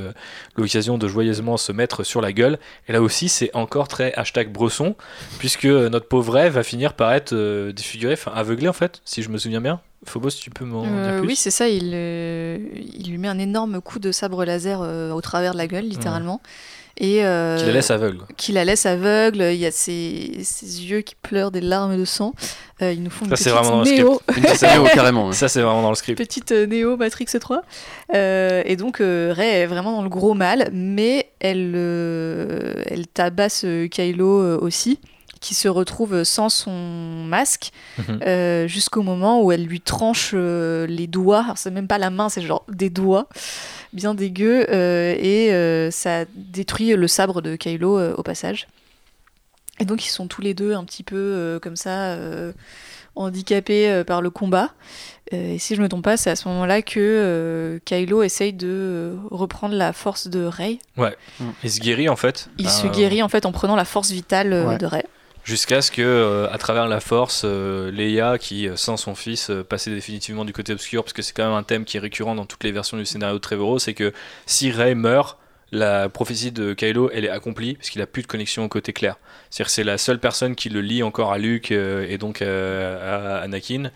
l'occasion 0.56 0.98
de 0.98 1.08
joyeusement 1.08 1.56
se 1.56 1.72
mettre 1.72 2.04
sur 2.04 2.20
la 2.20 2.32
gueule. 2.32 2.58
Et 2.88 2.92
là 2.92 3.02
aussi, 3.02 3.28
c'est 3.28 3.50
encore 3.54 3.88
très 3.88 4.12
hashtag 4.14 4.52
Bresson, 4.52 4.94
puisque 5.38 5.66
notre 5.66 6.06
pauvre 6.06 6.34
Ray 6.34 6.50
va 6.50 6.62
finir 6.62 6.94
par 6.94 7.12
être 7.12 7.32
euh, 7.32 7.72
défiguré, 7.72 8.14
enfin 8.14 8.32
aveuglé 8.34 8.68
en 8.68 8.72
fait, 8.72 9.00
si 9.04 9.22
je 9.22 9.28
me 9.28 9.38
souviens 9.38 9.60
bien. 9.60 9.80
Phobos, 10.04 10.30
tu 10.30 10.50
peux 10.50 10.64
m'en 10.64 10.82
dire 10.82 10.90
euh, 10.92 11.18
plus? 11.18 11.28
Oui, 11.28 11.36
c'est 11.36 11.50
ça. 11.50 11.68
Il, 11.68 11.92
euh, 11.94 12.58
il 12.74 13.10
lui 13.10 13.18
met 13.18 13.28
un 13.28 13.38
énorme 13.38 13.80
coup 13.80 13.98
de 13.98 14.12
sabre 14.12 14.44
laser 14.44 14.80
au 14.80 15.20
travers 15.20 15.52
de 15.52 15.58
la 15.58 15.66
gueule, 15.66 15.84
littéralement. 15.84 16.40
Et 17.00 17.24
euh, 17.24 17.56
qui 17.56 17.64
la 17.64 17.72
laisse 17.72 17.90
aveugle. 17.90 18.18
Qui 18.36 18.52
la 18.52 18.64
laisse 18.64 18.84
aveugle. 18.84 19.40
Il 19.52 19.56
y 19.58 19.64
a 19.64 19.70
ses, 19.70 20.40
ses 20.44 20.84
yeux 20.84 21.00
qui 21.00 21.14
pleurent 21.14 21.50
des 21.50 21.62
larmes 21.62 21.96
de 21.96 22.04
sang. 22.04 22.34
Euh, 22.82 22.92
ils 22.92 23.02
nous 23.02 23.10
font 23.10 23.24
une 23.24 23.34
ça, 23.34 23.36
petite 23.36 23.52
vraiment 23.52 23.82
néo. 23.82 24.20
néo 24.36 24.84
carrément. 24.94 25.32
Ça, 25.32 25.48
c'est 25.48 25.62
vraiment 25.62 25.80
dans 25.80 25.88
le 25.88 25.94
script. 25.94 26.18
Petite 26.18 26.52
euh, 26.52 26.66
néo 26.66 26.98
Matrix 26.98 27.24
3. 27.40 27.62
Euh, 28.14 28.62
et 28.66 28.76
donc, 28.76 28.98
Ray 28.98 29.48
est 29.48 29.66
vraiment 29.66 29.92
dans 29.92 30.02
le 30.02 30.10
gros 30.10 30.34
mal, 30.34 30.68
mais 30.74 31.30
elle, 31.40 31.74
elle 31.74 33.06
tabasse 33.06 33.64
Kylo 33.90 34.58
aussi 34.60 35.00
qui 35.40 35.54
se 35.54 35.68
retrouve 35.68 36.22
sans 36.22 36.50
son 36.50 36.70
masque 37.24 37.70
mhm. 37.96 38.66
jusqu'au 38.68 39.00
moment 39.00 39.42
où 39.42 39.52
elle 39.52 39.64
lui 39.64 39.80
tranche 39.80 40.34
les 40.34 41.06
doigts. 41.06 41.44
Alors 41.44 41.56
c'est 41.56 41.70
même 41.70 41.86
pas 41.86 41.96
la 41.96 42.10
main, 42.10 42.28
c'est 42.28 42.42
genre 42.42 42.66
des 42.68 42.90
doigts 42.90 43.26
bien 43.92 44.14
dégueu, 44.14 44.66
euh, 44.70 45.14
et 45.18 45.52
euh, 45.52 45.90
ça 45.90 46.24
détruit 46.34 46.94
le 46.94 47.08
sabre 47.08 47.42
de 47.42 47.56
Kylo 47.56 47.98
euh, 47.98 48.14
au 48.16 48.22
passage. 48.22 48.68
Et 49.78 49.84
donc 49.84 50.04
ils 50.04 50.10
sont 50.10 50.26
tous 50.26 50.42
les 50.42 50.54
deux 50.54 50.74
un 50.74 50.84
petit 50.84 51.02
peu 51.02 51.58
comme 51.62 51.74
ça, 51.76 52.14
handicapés 53.14 54.02
par 54.06 54.20
le 54.20 54.28
combat. 54.28 54.74
et 55.32 55.58
si 55.58 55.74
je 55.74 55.80
me 55.80 55.88
trompe 55.88 56.04
pas, 56.04 56.18
c'est 56.18 56.28
à 56.28 56.36
ce 56.36 56.46
moment-là 56.48 56.82
que 56.82 57.80
Kylo 57.86 58.22
essaye 58.22 58.52
de 58.52 59.16
reprendre 59.30 59.74
la 59.74 59.94
force 59.94 60.28
de 60.28 60.44
Rey. 60.44 60.80
Ouais, 60.98 61.16
il 61.64 61.70
se 61.70 61.80
guérit 61.80 62.10
en 62.10 62.16
fait. 62.16 62.50
Il 62.58 62.68
se 62.68 62.88
guérit 62.88 63.22
en 63.22 63.30
fait 63.30 63.46
en 63.46 63.52
prenant 63.52 63.74
la 63.74 63.86
force 63.86 64.10
vitale 64.10 64.76
de 64.78 64.84
Rey. 64.84 65.06
Jusqu'à 65.44 65.80
ce 65.80 65.90
que, 65.90 66.02
euh, 66.02 66.50
à 66.52 66.58
travers 66.58 66.86
la 66.86 67.00
force, 67.00 67.42
euh, 67.44 67.90
Leia, 67.90 68.36
qui 68.38 68.68
euh, 68.68 68.76
sans 68.76 68.96
son 68.96 69.14
fils 69.14 69.50
passait 69.68 69.90
définitivement 69.90 70.44
du 70.44 70.52
côté 70.52 70.72
obscur, 70.72 71.02
parce 71.02 71.14
que 71.14 71.22
c'est 71.22 71.32
quand 71.32 71.44
même 71.44 71.56
un 71.56 71.62
thème 71.62 71.84
qui 71.84 71.96
est 71.96 72.00
récurrent 72.00 72.34
dans 72.34 72.44
toutes 72.44 72.62
les 72.62 72.72
versions 72.72 72.98
du 72.98 73.06
scénario 73.06 73.36
de 73.36 73.40
Trevorrow, 73.40 73.78
c'est 73.78 73.94
que 73.94 74.12
si 74.44 74.70
Rey 74.70 74.94
meurt, 74.94 75.38
la 75.72 76.08
prophétie 76.08 76.52
de 76.52 76.74
Kylo, 76.74 77.10
elle 77.12 77.24
est 77.24 77.30
accomplie, 77.30 77.74
parce 77.74 77.90
qu'il 77.90 78.02
a 78.02 78.06
plus 78.06 78.22
de 78.22 78.26
connexion 78.26 78.64
au 78.64 78.68
côté 78.68 78.92
clair. 78.92 79.16
C'est-à-dire 79.48 79.70
c'est 79.70 79.84
la 79.84 79.98
seule 79.98 80.18
personne 80.18 80.54
qui 80.54 80.68
le 80.68 80.82
lie 80.82 81.02
encore 81.02 81.32
à 81.32 81.38
Luke 81.38 81.70
et 81.70 82.18
donc 82.18 82.42
à 82.42 83.38
Anakin. 83.38 83.90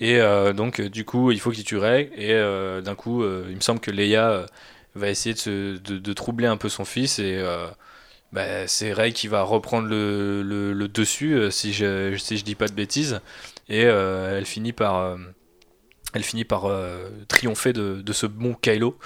Et 0.00 0.20
donc, 0.54 0.80
du 0.80 1.04
coup, 1.04 1.30
il 1.30 1.38
faut 1.38 1.50
qu'il 1.50 1.64
tue 1.64 1.76
Rey. 1.76 2.10
Et 2.16 2.32
d'un 2.82 2.94
coup, 2.94 3.22
il 3.22 3.56
me 3.56 3.60
semble 3.60 3.80
que 3.80 3.90
Leia 3.90 4.46
va 4.94 5.08
essayer 5.10 5.34
de, 5.34 5.76
de, 5.76 6.12
troubler 6.14 6.46
un 6.46 6.56
peu 6.56 6.70
son 6.70 6.86
fils 6.86 7.18
et 7.18 7.44
bah, 8.32 8.66
c'est 8.66 8.92
Rey 8.92 9.12
qui 9.12 9.26
va 9.28 9.42
reprendre 9.42 9.88
le, 9.88 10.42
le, 10.42 10.88
dessus, 10.88 11.34
euh, 11.34 11.50
si, 11.50 11.72
je, 11.72 12.14
si 12.16 12.36
je 12.36 12.44
dis 12.44 12.54
pas 12.54 12.68
de 12.68 12.74
bêtises, 12.74 13.20
et 13.68 13.84
euh, 13.84 14.36
elle 14.36 14.44
finit 14.44 14.72
par, 14.72 14.96
euh, 14.96 15.16
elle 16.12 16.22
finit 16.22 16.44
par 16.44 16.70
triompher 17.28 17.72
de, 17.72 18.02
de, 18.02 18.12
ce 18.12 18.26
bon 18.26 18.54
Kylo. 18.54 18.98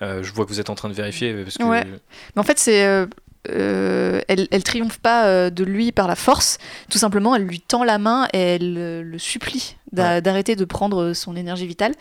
je 0.00 0.32
vois 0.32 0.44
que 0.44 0.50
vous 0.50 0.60
êtes 0.60 0.70
en 0.70 0.74
train 0.74 0.88
de 0.88 0.94
vérifier. 0.94 1.42
Parce 1.42 1.58
que... 1.58 1.64
Ouais. 1.64 1.84
Mais 1.84 2.40
en 2.40 2.44
fait, 2.44 2.58
c'est. 2.58 3.06
elle, 3.44 4.48
elle 4.50 4.64
triomphe 4.64 4.98
pas 4.98 5.50
de 5.50 5.64
lui 5.64 5.92
par 5.92 6.06
la 6.06 6.16
force, 6.16 6.58
tout 6.90 6.98
simplement 6.98 7.34
elle 7.34 7.44
lui 7.44 7.60
tend 7.60 7.82
la 7.84 7.98
main 7.98 8.28
et 8.32 8.38
elle 8.38 8.74
le 9.02 9.18
supplie 9.18 9.76
d'arrêter 9.92 10.54
de 10.54 10.64
prendre 10.64 11.12
son 11.14 11.34
énergie 11.36 11.66
vitale. 11.66 11.94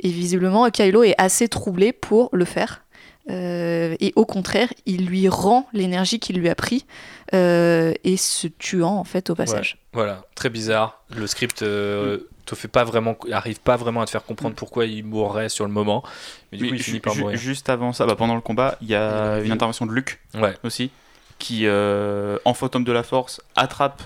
Et 0.00 0.08
visiblement, 0.08 0.70
Kylo 0.70 1.02
est 1.02 1.14
assez 1.18 1.48
troublé 1.48 1.92
pour 1.92 2.30
le 2.32 2.44
faire. 2.44 2.85
Euh, 3.28 3.96
et 3.98 4.12
au 4.16 4.24
contraire, 4.24 4.72
il 4.84 5.06
lui 5.06 5.28
rend 5.28 5.68
l'énergie 5.72 6.20
qu'il 6.20 6.38
lui 6.38 6.48
a 6.48 6.54
pris 6.54 6.86
euh, 7.34 7.92
et 8.04 8.16
se 8.16 8.46
tuant 8.46 8.96
en 8.96 9.04
fait 9.04 9.30
au 9.30 9.34
passage. 9.34 9.78
voilà, 9.92 10.24
très 10.34 10.48
bizarre. 10.48 11.02
Le 11.14 11.26
script 11.26 11.62
euh, 11.62 12.18
te 12.44 12.54
fait 12.54 12.68
pas 12.68 12.84
vraiment, 12.84 13.16
arrive 13.32 13.60
pas 13.60 13.76
vraiment 13.76 14.00
à 14.00 14.04
te 14.04 14.10
faire 14.10 14.24
comprendre 14.24 14.52
mm. 14.52 14.58
pourquoi 14.58 14.86
il 14.86 15.04
mourrait 15.04 15.48
sur 15.48 15.66
le 15.66 15.72
moment. 15.72 16.04
Mais 16.52 16.58
du 16.58 16.68
coup, 16.68 16.74
il 16.74 16.82
finit 16.82 17.00
par 17.00 17.16
mourir. 17.16 17.36
Juste 17.36 17.68
avant 17.68 17.92
ça, 17.92 18.06
bah, 18.06 18.14
pendant 18.14 18.36
le 18.36 18.40
combat, 18.40 18.78
il 18.80 18.88
y 18.88 18.94
a 18.94 19.40
une 19.40 19.52
intervention 19.52 19.86
de 19.86 19.92
Luke 19.92 20.20
aussi, 20.62 20.90
qui 21.38 21.66
en 21.68 22.54
fantôme 22.54 22.84
de 22.84 22.92
la 22.92 23.02
Force 23.02 23.40
attrape 23.56 24.02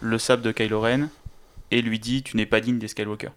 le 0.00 0.18
sable 0.18 0.42
de 0.42 0.52
Kylo 0.52 0.80
Ren 0.80 1.08
et 1.70 1.80
lui 1.82 1.98
dit 1.98 2.22
"Tu 2.22 2.36
n'es 2.36 2.46
pas 2.46 2.60
digne 2.60 2.78
des 2.78 2.88
Skywalker". 2.88 3.30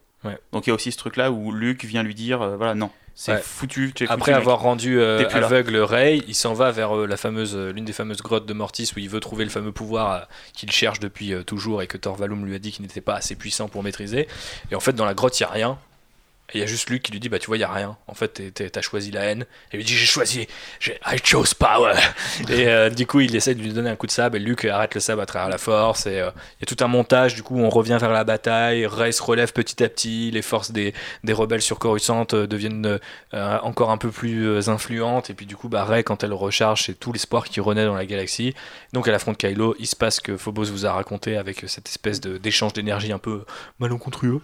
Donc 0.52 0.68
il 0.68 0.70
y 0.70 0.72
a 0.72 0.76
aussi 0.76 0.92
ce 0.92 0.98
truc 0.98 1.16
là 1.16 1.32
où 1.32 1.52
Luke 1.52 1.86
vient 1.86 2.04
lui 2.04 2.16
dire 2.16 2.40
voilà 2.58 2.76
non 2.76 2.92
c'est 3.20 3.44
foutu. 3.44 3.94
Après 4.08 4.32
avoir 4.32 4.62
rendu 4.62 4.98
euh, 4.98 5.28
aveugle 5.34 5.76
Rey, 5.76 6.22
il 6.30 6.36
s'en 6.36 6.54
va 6.54 6.72
vers 6.72 6.96
euh, 6.96 7.06
la 7.06 7.18
fameuse, 7.18 7.54
euh, 7.54 7.74
l'une 7.74 7.84
des 7.84 7.92
fameuses 7.92 8.22
grottes 8.22 8.46
de 8.46 8.54
Mortis 8.54 8.90
où 8.96 9.00
il 9.00 9.10
veut 9.10 9.20
trouver 9.20 9.44
le 9.44 9.50
fameux 9.50 9.74
pouvoir 9.74 10.30
qu'il 10.54 10.72
cherche 10.72 11.02
depuis 11.02 11.34
toujours 11.44 11.82
et 11.82 11.88
que 11.88 11.98
Thor 11.98 12.16
Valum 12.16 12.46
lui 12.46 12.56
a 12.56 12.60
dit 12.60 12.72
qu'il 12.72 12.84
n'était 12.84 13.02
pas 13.02 13.16
assez 13.16 13.36
puissant 13.36 13.68
pour 13.68 13.84
maîtriser. 13.84 14.30
Et 14.72 14.76
en 14.76 14.80
fait, 14.80 14.94
dans 14.94 15.04
la 15.04 15.14
grotte, 15.14 15.38
il 15.38 15.44
n'y 15.44 15.48
a 15.48 15.52
rien 15.52 15.78
il 16.54 16.60
y 16.60 16.64
a 16.64 16.66
juste 16.66 16.90
Luke 16.90 17.04
qui 17.04 17.12
lui 17.12 17.20
dit 17.20 17.30
Bah, 17.30 17.40
tu 17.40 17.48
vois, 17.48 17.58
il 17.58 17.62
y 17.62 17.64
a 17.64 17.72
rien. 17.72 17.98
En 18.08 18.14
fait, 18.14 18.42
t'as 18.54 18.82
choisi 18.82 19.12
la 19.12 19.26
haine. 19.26 19.44
Et 19.72 19.76
il 19.76 19.78
lui 19.78 19.86
dit 19.86 19.96
J'ai 19.96 20.06
choisi, 20.06 20.48
I 21.06 21.18
chose 21.24 21.54
power. 21.54 21.94
et 22.50 22.68
euh, 22.68 22.90
du 22.90 23.06
coup, 23.06 23.20
il 23.20 23.36
essaie 23.36 23.56
de 23.56 23.62
lui 23.62 23.72
donner 23.72 23.90
un 23.90 23.96
coup 23.96 24.08
de 24.08 24.12
sabre. 24.12 24.36
Et 24.36 24.40
Luke 24.40 24.66
arrête 24.66 24.96
le 24.96 25.02
sabre 25.02 25.22
à 25.22 25.26
travers 25.26 25.50
la 25.50 25.58
force. 25.58 26.06
Et 26.08 26.20
euh, 26.20 26.30
il 26.60 26.62
y 26.62 26.72
a 26.72 26.76
tout 26.76 26.84
un 26.84 26.88
montage. 26.88 27.36
Du 27.36 27.44
coup, 27.44 27.58
on 27.60 27.70
revient 27.70 27.98
vers 28.00 28.12
la 28.12 28.24
bataille. 28.24 28.86
Rey 28.86 29.12
se 29.12 29.22
relève 29.22 29.54
petit 29.54 29.84
à 29.84 29.90
petit. 29.90 30.32
Les 30.32 30.42
forces 30.42 30.72
des, 30.72 30.94
des 31.24 31.34
rebelles 31.34 31.62
sur 31.62 31.80
Coruscant 31.80 32.26
euh, 32.34 32.48
deviennent 32.48 33.00
encore 33.34 33.92
un 33.92 33.98
peu 33.98 34.10
plus 34.10 34.70
influentes. 34.70 35.30
Et 35.30 35.34
puis, 35.34 35.46
du 35.46 35.56
coup, 35.56 35.70
bah, 35.70 35.84
Rey, 35.84 36.04
quand 36.04 36.24
elle 36.24 36.34
recharge, 36.34 36.84
c'est 36.84 37.00
tout 37.00 37.14
l'espoir 37.14 37.46
qui 37.46 37.60
renaît 37.60 37.86
dans 37.86 37.96
la 37.96 38.06
galaxie. 38.06 38.54
Donc, 38.94 39.08
à 39.08 39.12
la 39.12 39.20
de 39.20 39.34
Kylo, 39.34 39.76
il 39.78 39.86
se 39.86 39.96
passe 39.96 40.20
que 40.20 40.38
Phobos 40.38 40.66
vous 40.66 40.86
a 40.86 40.94
raconté 40.94 41.38
avec 41.38 41.66
cette 41.68 41.88
espèce 41.88 42.20
d'échange 42.20 42.74
d'énergie 42.74 43.12
un 43.12 43.20
peu 43.20 43.46
malencontreux 43.80 44.42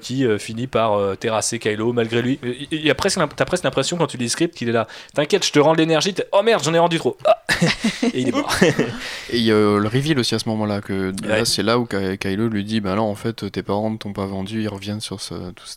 qui 0.00 0.26
finit 0.38 0.66
par 0.66 1.16
terrasser 1.24 1.58
Kylo 1.58 1.94
malgré 1.94 2.20
lui. 2.20 2.38
Il 2.70 2.84
y 2.84 2.90
a 2.90 2.94
presque, 2.94 3.18
t'as 3.34 3.46
presque 3.46 3.64
l'impression 3.64 3.96
quand 3.96 4.06
tu 4.06 4.18
lis 4.18 4.24
le 4.24 4.28
script 4.28 4.54
qu'il 4.54 4.68
est 4.68 4.72
là. 4.72 4.86
T'inquiète, 5.14 5.46
je 5.46 5.52
te 5.52 5.58
rends 5.58 5.72
de 5.72 5.78
l'énergie. 5.78 6.14
Oh 6.32 6.42
merde, 6.42 6.62
j'en 6.62 6.74
ai 6.74 6.78
rendu 6.78 6.98
trop. 6.98 7.16
Ah. 7.24 7.42
et 8.02 8.20
il 8.20 8.28
est 8.28 8.32
mort. 8.32 8.54
et 8.62 9.38
il 9.38 9.42
y 9.42 9.50
a 9.50 9.54
le 9.54 9.88
reveal 9.88 10.18
aussi 10.18 10.34
à 10.34 10.38
ce 10.38 10.48
moment-là 10.50 10.82
que 10.82 11.12
c'est 11.44 11.62
là 11.62 11.78
où 11.78 11.86
Kylo 11.86 12.48
lui 12.48 12.62
dit 12.64 12.80
bah 12.80 12.94
non 12.94 13.04
en 13.04 13.14
fait 13.14 13.50
tes 13.50 13.62
parents 13.62 13.90
ne 13.90 13.96
t'ont 13.96 14.12
pas 14.12 14.26
vendu, 14.26 14.62
ils 14.62 14.68
reviennent 14.68 15.00
sur 15.00 15.18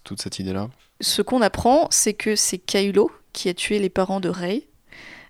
toute 0.04 0.22
cette 0.22 0.40
idée 0.40 0.52
là. 0.52 0.68
Ce 1.00 1.22
qu'on 1.22 1.42
apprend, 1.42 1.88
c'est 1.92 2.14
que 2.14 2.36
c'est 2.36 2.58
Kylo 2.58 3.10
qui 3.32 3.48
a 3.48 3.54
tué 3.54 3.80
les 3.80 3.90
parents 3.90 4.20
de 4.20 4.30
Rey. 4.30 4.64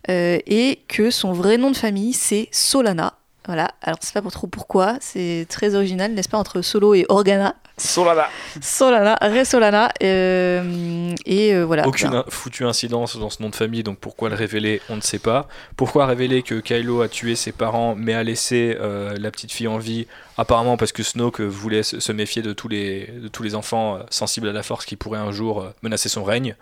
Euh, 0.10 0.40
et 0.46 0.80
que 0.88 1.12
son 1.12 1.34
vrai 1.34 1.58
nom 1.58 1.70
de 1.70 1.76
famille 1.76 2.14
c'est 2.14 2.48
Solana. 2.52 3.17
Voilà, 3.48 3.72
alors 3.82 3.98
c'est 4.02 4.14
pas 4.14 4.22
pour 4.22 4.34
trop 4.34 4.48
pourquoi, 4.48 4.98
c'est 5.00 5.46
très 5.50 5.74
original, 5.74 6.14
n'est-ce 6.14 6.28
pas, 6.28 6.38
entre 6.38 6.62
Solo 6.62 6.94
et 6.94 7.06
Organa. 7.08 7.56
Solana. 7.78 8.28
Solana, 8.60 9.18
Ré 9.22 9.46
Solana. 9.46 9.90
Euh, 10.04 11.16
et 11.26 11.54
euh, 11.54 11.64
voilà. 11.64 11.88
Aucune 11.88 12.24
foutue 12.28 12.66
incidence 12.66 13.18
dans 13.18 13.30
ce 13.30 13.42
nom 13.42 13.50
de 13.50 13.56
famille, 13.56 13.84
donc 13.84 14.00
pourquoi 14.00 14.28
le 14.28 14.36
révéler, 14.36 14.82
on 14.90 14.98
ne 14.98 15.02
sait 15.02 15.20
pas. 15.20 15.48
Pourquoi 15.78 16.08
révéler 16.08 16.44
que 16.44 16.56
Kylo 16.56 17.02
a 17.02 17.08
tué 17.08 17.36
ses 17.36 17.54
parents, 17.54 17.96
mais 17.96 18.14
a 18.14 18.24
laissé 18.24 18.76
euh, 18.82 19.16
la 19.18 19.32
petite 19.32 19.54
fille 19.54 19.68
en 19.68 19.78
vie? 19.78 20.08
Apparemment 20.38 20.76
parce 20.76 20.92
que 20.92 21.02
Snoke 21.04 21.40
voulait 21.40 21.84
se 21.84 22.12
méfier 22.12 22.42
de 22.42 22.52
tous 22.52 22.68
les, 22.68 23.08
de 23.08 23.28
tous 23.28 23.44
les 23.44 23.56
enfants 23.56 24.00
sensibles 24.10 24.50
à 24.50 24.54
la 24.54 24.62
force 24.62 24.86
qui 24.86 24.96
pourraient 24.96 25.20
un 25.20 25.32
jour 25.32 25.68
menacer 25.82 26.10
son 26.10 26.24
règne 26.24 26.56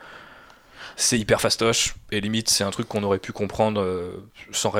c'est 0.96 1.20
hyper 1.20 1.42
fastoche 1.42 1.96
et 2.12 2.22
limite 2.22 2.50
c'est 2.50 2.64
un 2.64 2.72
truc 2.72 2.88
qu'on 2.88 3.04
aurait 3.04 3.20
pu 3.20 3.32
comprendre 3.32 4.14
sans, 4.52 4.72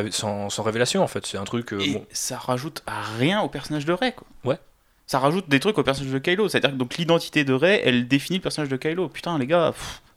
sans, 0.50 0.64
révélation 0.64 1.04
en 1.04 1.08
fait 1.08 1.26
c'est 1.26 1.38
un 1.38 1.44
truc 1.44 1.74
et 1.74 2.02
ça 2.12 2.38
rajoute 2.38 2.84
à 2.88 3.02
rien 3.18 3.42
au 3.42 3.50
personnage 3.50 3.86
de 3.86 3.94
Rey 3.94 4.14
quoi. 4.14 4.28
ouais 4.44 4.60
ça 5.08 5.20
rajoute 5.20 5.48
des 5.50 5.60
trucs 5.60 5.78
au 5.78 5.84
personnage 5.84 6.12
de 6.12 6.20
Kylo. 6.20 6.50
C'est-à-dire 6.50 6.72
que 6.72 6.76
donc 6.76 6.98
l'identité 6.98 7.44
de 7.44 7.54
Rey, 7.54 7.82
elle 7.86 8.08
définit 8.08 8.40
le 8.40 8.44
personnage 8.44 8.70
de 8.70 8.78
Kylo. 8.78 9.08
Putain, 9.08 9.38
les 9.38 9.48
gars, 9.48 9.74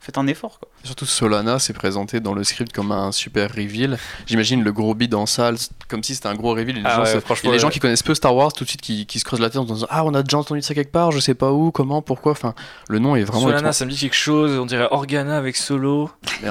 faites 0.09 0.17
un 0.17 0.27
effort. 0.27 0.59
Quoi. 0.59 0.71
Surtout 0.85 1.05
Solana 1.05 1.59
s'est 1.59 1.75
présenté 1.75 2.21
dans 2.21 2.33
le 2.33 2.43
script 2.43 2.73
comme 2.73 2.93
un 2.93 3.13
super 3.13 3.51
reveal. 3.51 3.99
J'imagine 4.27 4.65
le 4.65 4.73
gros 4.73 4.95
bid 4.95 5.15
en 5.15 5.27
salle, 5.27 5.57
comme 5.87 6.03
si 6.03 6.15
c'était 6.15 6.29
un 6.29 6.35
gros 6.35 6.55
reveal. 6.55 6.79
Et 6.79 6.81
les, 6.81 6.87
ah 6.87 7.05
gens, 7.05 7.51
les 7.51 7.59
gens 7.59 7.69
qui 7.69 7.79
connaissent 7.79 8.03
peu 8.03 8.15
Star 8.15 8.35
Wars, 8.35 8.55
tout 8.55 8.65
de 8.65 8.69
suite, 8.71 8.81
qui, 8.81 9.19
se 9.19 9.25
creusent 9.25 9.41
la 9.41 9.51
tête 9.51 9.59
en 9.59 9.65
disant 9.65 9.87
Ah, 9.91 10.07
on 10.07 10.15
a 10.15 10.23
déjà 10.23 10.39
entendu 10.39 10.63
ça 10.63 10.73
quelque 10.73 10.93
part, 10.93 11.13
je 11.13 11.21
sais 11.21 11.35
pas 11.35 11.53
où, 11.53 11.71
comment, 11.71 12.01
pourquoi. 12.01 12.33
Enfin, 12.33 12.55
le 12.89 12.99
nom 12.99 13.17
est 13.17 13.25
vraiment. 13.25 13.49
Solana, 13.49 13.73
ça 13.75 13.85
me 13.85 13.91
dit 13.91 13.99
quelque 13.99 14.17
chose, 14.17 14.59
on 14.59 14.65
dirait 14.65 14.89
Organa 14.91 15.37
avec 15.37 15.57
Solo. 15.57 16.11
Mais, 16.43 16.49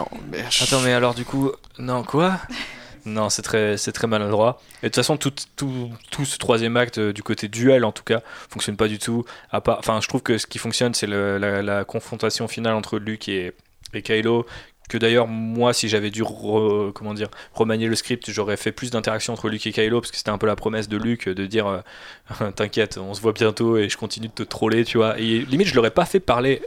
Attends, 0.62 0.82
mais 0.82 0.94
alors 0.94 1.16
du 1.16 1.26
coup, 1.26 1.52
non, 1.80 2.04
quoi? 2.04 2.38
Non, 3.08 3.30
c'est 3.30 3.42
très, 3.42 3.78
très 3.78 4.08
maladroit. 4.08 4.60
Et 4.84 4.88
de 4.88 4.88
toute 4.90 4.96
façon, 4.96 5.16
tout, 5.18 5.32
tout, 5.56 5.90
tout 6.12 6.26
ce 6.26 6.38
troisième 6.38 6.76
acte, 6.76 6.98
euh, 6.98 7.14
du 7.14 7.24
côté 7.24 7.48
duel 7.48 7.86
en 7.86 7.94
tout 7.94 8.04
cas, 8.04 8.22
fonctionne 8.50 8.76
pas 8.76 8.90
du 8.90 9.00
tout. 9.00 9.24
À 9.50 9.62
part, 9.62 9.80
enfin, 9.80 10.00
je 10.02 10.08
trouve 10.08 10.22
que 10.22 10.38
ce 10.38 10.46
qui 10.46 10.58
fonctionne, 10.58 10.94
c'est 10.94 11.08
la, 11.08 11.86
confrontation 11.86 12.48
finale 12.48 12.76
entre 12.76 13.00
Luke 13.00 13.30
et, 13.30 13.54
et 13.94 14.02
Kylo. 14.02 14.46
Que 14.90 14.98
d'ailleurs, 14.98 15.28
moi, 15.28 15.74
si 15.74 15.90
j'avais 15.90 16.10
dû 16.12 16.24
comment 16.24 17.14
dire, 17.14 17.30
remanier 17.54 17.88
le 17.88 17.96
script, 17.96 18.30
j'aurais 18.32 18.56
fait 18.58 18.72
plus 18.72 18.92
d'interactions 18.92 19.34
entre 19.34 19.50
Luke 19.50 19.66
et 19.68 19.72
Kylo, 19.72 20.00
parce 20.02 20.12
que 20.12 20.18
c'était 20.18 20.30
un 20.30 20.38
peu 20.38 20.48
la 20.48 20.56
promesse 20.56 20.88
de 20.90 20.98
Luke 20.98 21.30
de 21.30 21.46
dire 21.46 21.68
euh, 21.68 22.52
T'inquiète, 22.56 22.98
on 22.98 23.14
se 23.14 23.22
voit 23.22 23.34
bientôt 23.34 23.78
et 23.78 23.90
je 23.90 23.98
continue 23.98 24.28
de 24.28 24.34
te 24.34 24.44
troller, 24.44 24.84
tu 24.84 24.98
vois. 24.98 25.18
Et 25.18 25.40
limite, 25.40 25.68
je 25.68 25.76
l'aurais 25.76 25.92
pas 25.92 26.06
fait 26.06 26.20
parler 26.20 26.62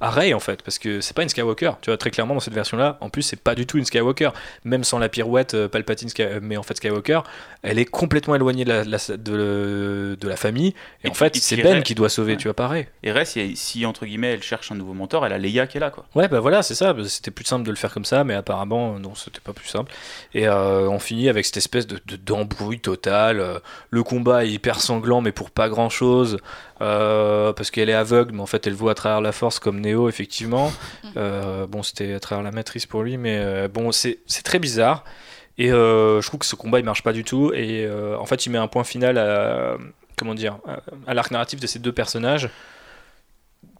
à 0.00 0.10
Rey 0.10 0.34
en 0.34 0.40
fait 0.40 0.62
parce 0.62 0.78
que 0.78 1.00
c'est 1.00 1.14
pas 1.14 1.22
une 1.22 1.28
Skywalker 1.28 1.72
tu 1.80 1.90
vois 1.90 1.96
très 1.96 2.10
clairement 2.10 2.34
dans 2.34 2.40
cette 2.40 2.54
version 2.54 2.76
là 2.76 2.98
en 3.00 3.08
plus 3.08 3.22
c'est 3.22 3.40
pas 3.40 3.54
du 3.54 3.66
tout 3.66 3.78
une 3.78 3.84
Skywalker. 3.84 4.30
Même 4.64 4.84
sans 4.84 4.98
la 4.98 5.08
pirouette 5.08 5.54
euh, 5.54 5.68
Palpatine 5.68 6.08
euh, 6.20 6.40
mais 6.42 6.56
en 6.56 6.62
fait 6.62 6.76
Skywalker 6.76 7.20
elle 7.62 7.78
est 7.78 7.84
complètement 7.84 8.34
éloignée 8.34 8.64
de 8.64 8.70
la, 8.70 8.82
de, 8.82 10.16
de, 10.20 10.28
la 10.28 10.36
famille. 10.36 10.74
Et, 11.04 11.08
en 11.08 11.14
fait 11.14 11.36
c'est 11.36 11.56
Ben 11.56 11.82
qui 11.82 11.94
doit 11.94 12.08
sauver 12.08 12.36
tu 12.36 12.44
vois 12.44 12.54
pareil 12.54 12.86
et 13.02 13.12
Rey 13.12 13.24
si, 13.24 13.86
entre 13.86 14.06
guillemets 14.06 14.34
elle 14.34 14.42
cherche 14.42 14.70
un 14.72 14.74
nouveau 14.74 14.92
mentor 14.92 15.24
elle 15.26 15.32
a 15.32 15.38
Leia 15.38 15.66
qui 15.66 15.78
est 15.78 15.80
là 15.80 15.90
quoi. 15.90 16.06
Ouais 16.14 16.28
bah 16.28 16.40
voilà 16.40 16.62
c'est 16.62 16.74
ça. 16.74 16.94
C'était 17.06 17.30
plus 17.30 17.44
simple 17.44 17.64
de 17.64 17.70
le 17.70 17.76
faire 17.76 17.92
comme 17.92 18.04
ça 18.04 18.24
mais 18.24 18.34
apparemment 18.34 18.98
non 18.98 19.14
c'était 19.14 19.40
pas 19.40 19.52
plus 19.52 19.68
simple. 19.68 19.92
Et 20.34 20.46
euh, 20.48 20.88
on 20.88 20.98
finit 20.98 21.28
avec 21.28 21.46
cette 21.46 21.56
espèce 21.56 21.86
de 21.86 21.96
d'embrouille 22.16 22.80
totale 22.80 23.60
le 23.90 24.02
combat 24.02 24.44
est 24.44 24.50
hyper 24.50 24.80
sanglant 24.80 25.20
mais 25.20 25.32
pour 25.32 25.50
pas 25.50 25.68
grand 25.68 25.88
chose 25.88 26.38
parce 26.78 27.70
qu'elle 27.70 27.88
est 27.88 27.94
aveugle 27.94 28.34
mais 28.34 28.42
en 28.42 28.46
fait 28.46 28.66
elle 28.66 28.74
voit 28.74 28.92
à 28.92 28.94
travers 28.94 29.20
la 29.20 29.32
force 29.32 29.58
comme 29.58 29.80
effectivement. 30.08 30.70
Mm. 31.02 31.08
Euh, 31.16 31.66
bon, 31.66 31.82
c'était 31.82 32.12
à 32.12 32.20
travers 32.20 32.44
la 32.44 32.50
matrice 32.50 32.84
pour 32.84 33.02
lui, 33.02 33.16
mais 33.16 33.38
euh, 33.38 33.68
bon, 33.68 33.90
c'est 33.90 34.18
très 34.44 34.58
bizarre. 34.58 35.02
Et 35.56 35.72
euh, 35.72 36.20
je 36.20 36.26
trouve 36.26 36.40
que 36.40 36.46
ce 36.46 36.56
combat 36.56 36.78
il 36.78 36.84
marche 36.84 37.02
pas 37.02 37.14
du 37.14 37.24
tout. 37.24 37.52
Et 37.54 37.88
en 38.18 38.26
fait, 38.26 38.44
il 38.44 38.50
met 38.50 38.58
un 38.58 38.68
point 38.68 38.84
final 38.84 39.16
à 39.16 39.78
comment 40.16 40.34
dire 40.34 40.58
à 41.06 41.14
l'arc 41.14 41.30
narratif 41.30 41.60
de 41.60 41.66
ces 41.66 41.78
deux 41.78 41.92
personnages 41.92 42.50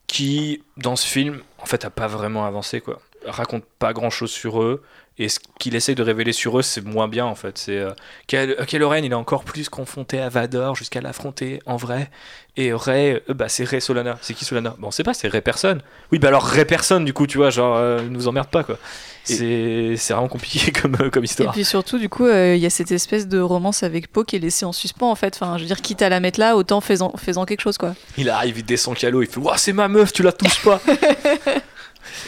qui, 0.06 0.62
dans 0.78 0.97
ce 0.97 1.06
film, 1.06 1.43
en 1.59 1.66
fait, 1.66 1.85
a 1.85 1.90
pas 1.90 2.06
vraiment 2.06 2.47
avancé 2.47 2.81
quoi. 2.81 3.01
Raconte 3.27 3.64
pas 3.78 3.93
grand 3.93 4.10
chose 4.10 4.31
sur 4.31 4.62
eux. 4.62 4.82
Et 5.18 5.28
ce 5.30 5.38
qu'il 5.59 5.74
essaie 5.74 5.94
de 5.94 6.02
révéler 6.02 6.32
sur 6.32 6.59
eux, 6.59 6.62
c'est 6.62 6.84
moins 6.84 7.09
bien 7.09 7.24
en 7.24 7.34
fait. 7.34 7.56
C'est 7.56 7.78
euh, 7.78 7.93
Kylo 8.26 8.94
il 8.94 9.12
est 9.12 9.14
encore 9.14 9.44
plus 9.44 9.68
confronté 9.68 10.20
à 10.20 10.28
Vador 10.28 10.76
jusqu'à 10.76 11.01
l'affronter 11.01 11.60
en 11.64 11.76
vrai. 11.76 12.10
Et 12.59 12.72
Rey, 12.72 13.22
euh, 13.28 13.34
bah 13.34 13.48
c'est 13.48 13.64
Rey 13.64 13.80
Solana. 13.80 14.18
C'est 14.22 14.32
qui 14.32 14.47
Solana? 14.47 14.74
Bon, 14.78 14.88
on 14.88 14.90
sait 14.90 15.02
pas, 15.02 15.12
c'est 15.12 15.28
Rey 15.28 15.43
personne. 15.43 15.82
Oui, 16.10 16.18
bah 16.18 16.28
alors 16.28 16.43
Rey 16.43 16.64
personne 16.64 17.05
du 17.05 17.12
coup, 17.12 17.26
tu 17.26 17.36
vois, 17.36 17.51
genre 17.51 17.76
euh, 17.76 18.01
nous 18.09 18.28
emmerde 18.28 18.48
pas 18.48 18.64
quoi. 18.64 18.78
C'est 19.24 19.97
vraiment 20.09 20.28
compliqué 20.28 20.70
comme, 20.80 20.97
euh, 21.01 21.10
comme 21.10 21.24
histoire. 21.24 21.51
Et 21.51 21.52
puis 21.52 21.64
surtout, 21.64 21.98
du 21.98 22.09
coup, 22.09 22.26
il 22.28 22.56
y 22.56 22.66
a 22.66 22.70
cette 22.70 22.93
espèce 22.93 23.28
de 23.28 23.40
romance 23.40 23.82
avec 23.82 24.10
Poe 24.10 24.24
qui 24.24 24.36
est 24.36 24.38
laissée 24.38 24.64
en 24.64 24.72
suspens 24.72 25.10
en 25.10 25.14
fait. 25.14 25.34
Enfin, 25.34 25.59
je 25.59 25.62
veux 25.62 25.66
dire, 25.66 25.82
quitte 25.82 26.01
à 26.01 26.09
la 26.09 26.20
mettre 26.20 26.40
là, 26.40 26.56
autant 26.56 26.80
faisant, 26.80 27.12
faisant 27.16 27.44
quelque 27.44 27.60
chose 27.60 27.76
quoi. 27.76 27.94
Il 28.16 28.30
arrive, 28.30 28.59
il 28.59 28.64
descend 28.64 28.97
Kylo, 28.97 29.22
il 29.22 29.28
fait 29.28 29.40
Waouh, 29.40 29.56
c'est 29.59 29.72
ma 29.74 29.88
meuf, 29.88 30.12
tu 30.12 30.22
la 30.22 30.32
touches 30.32 30.62
pas 30.62 30.80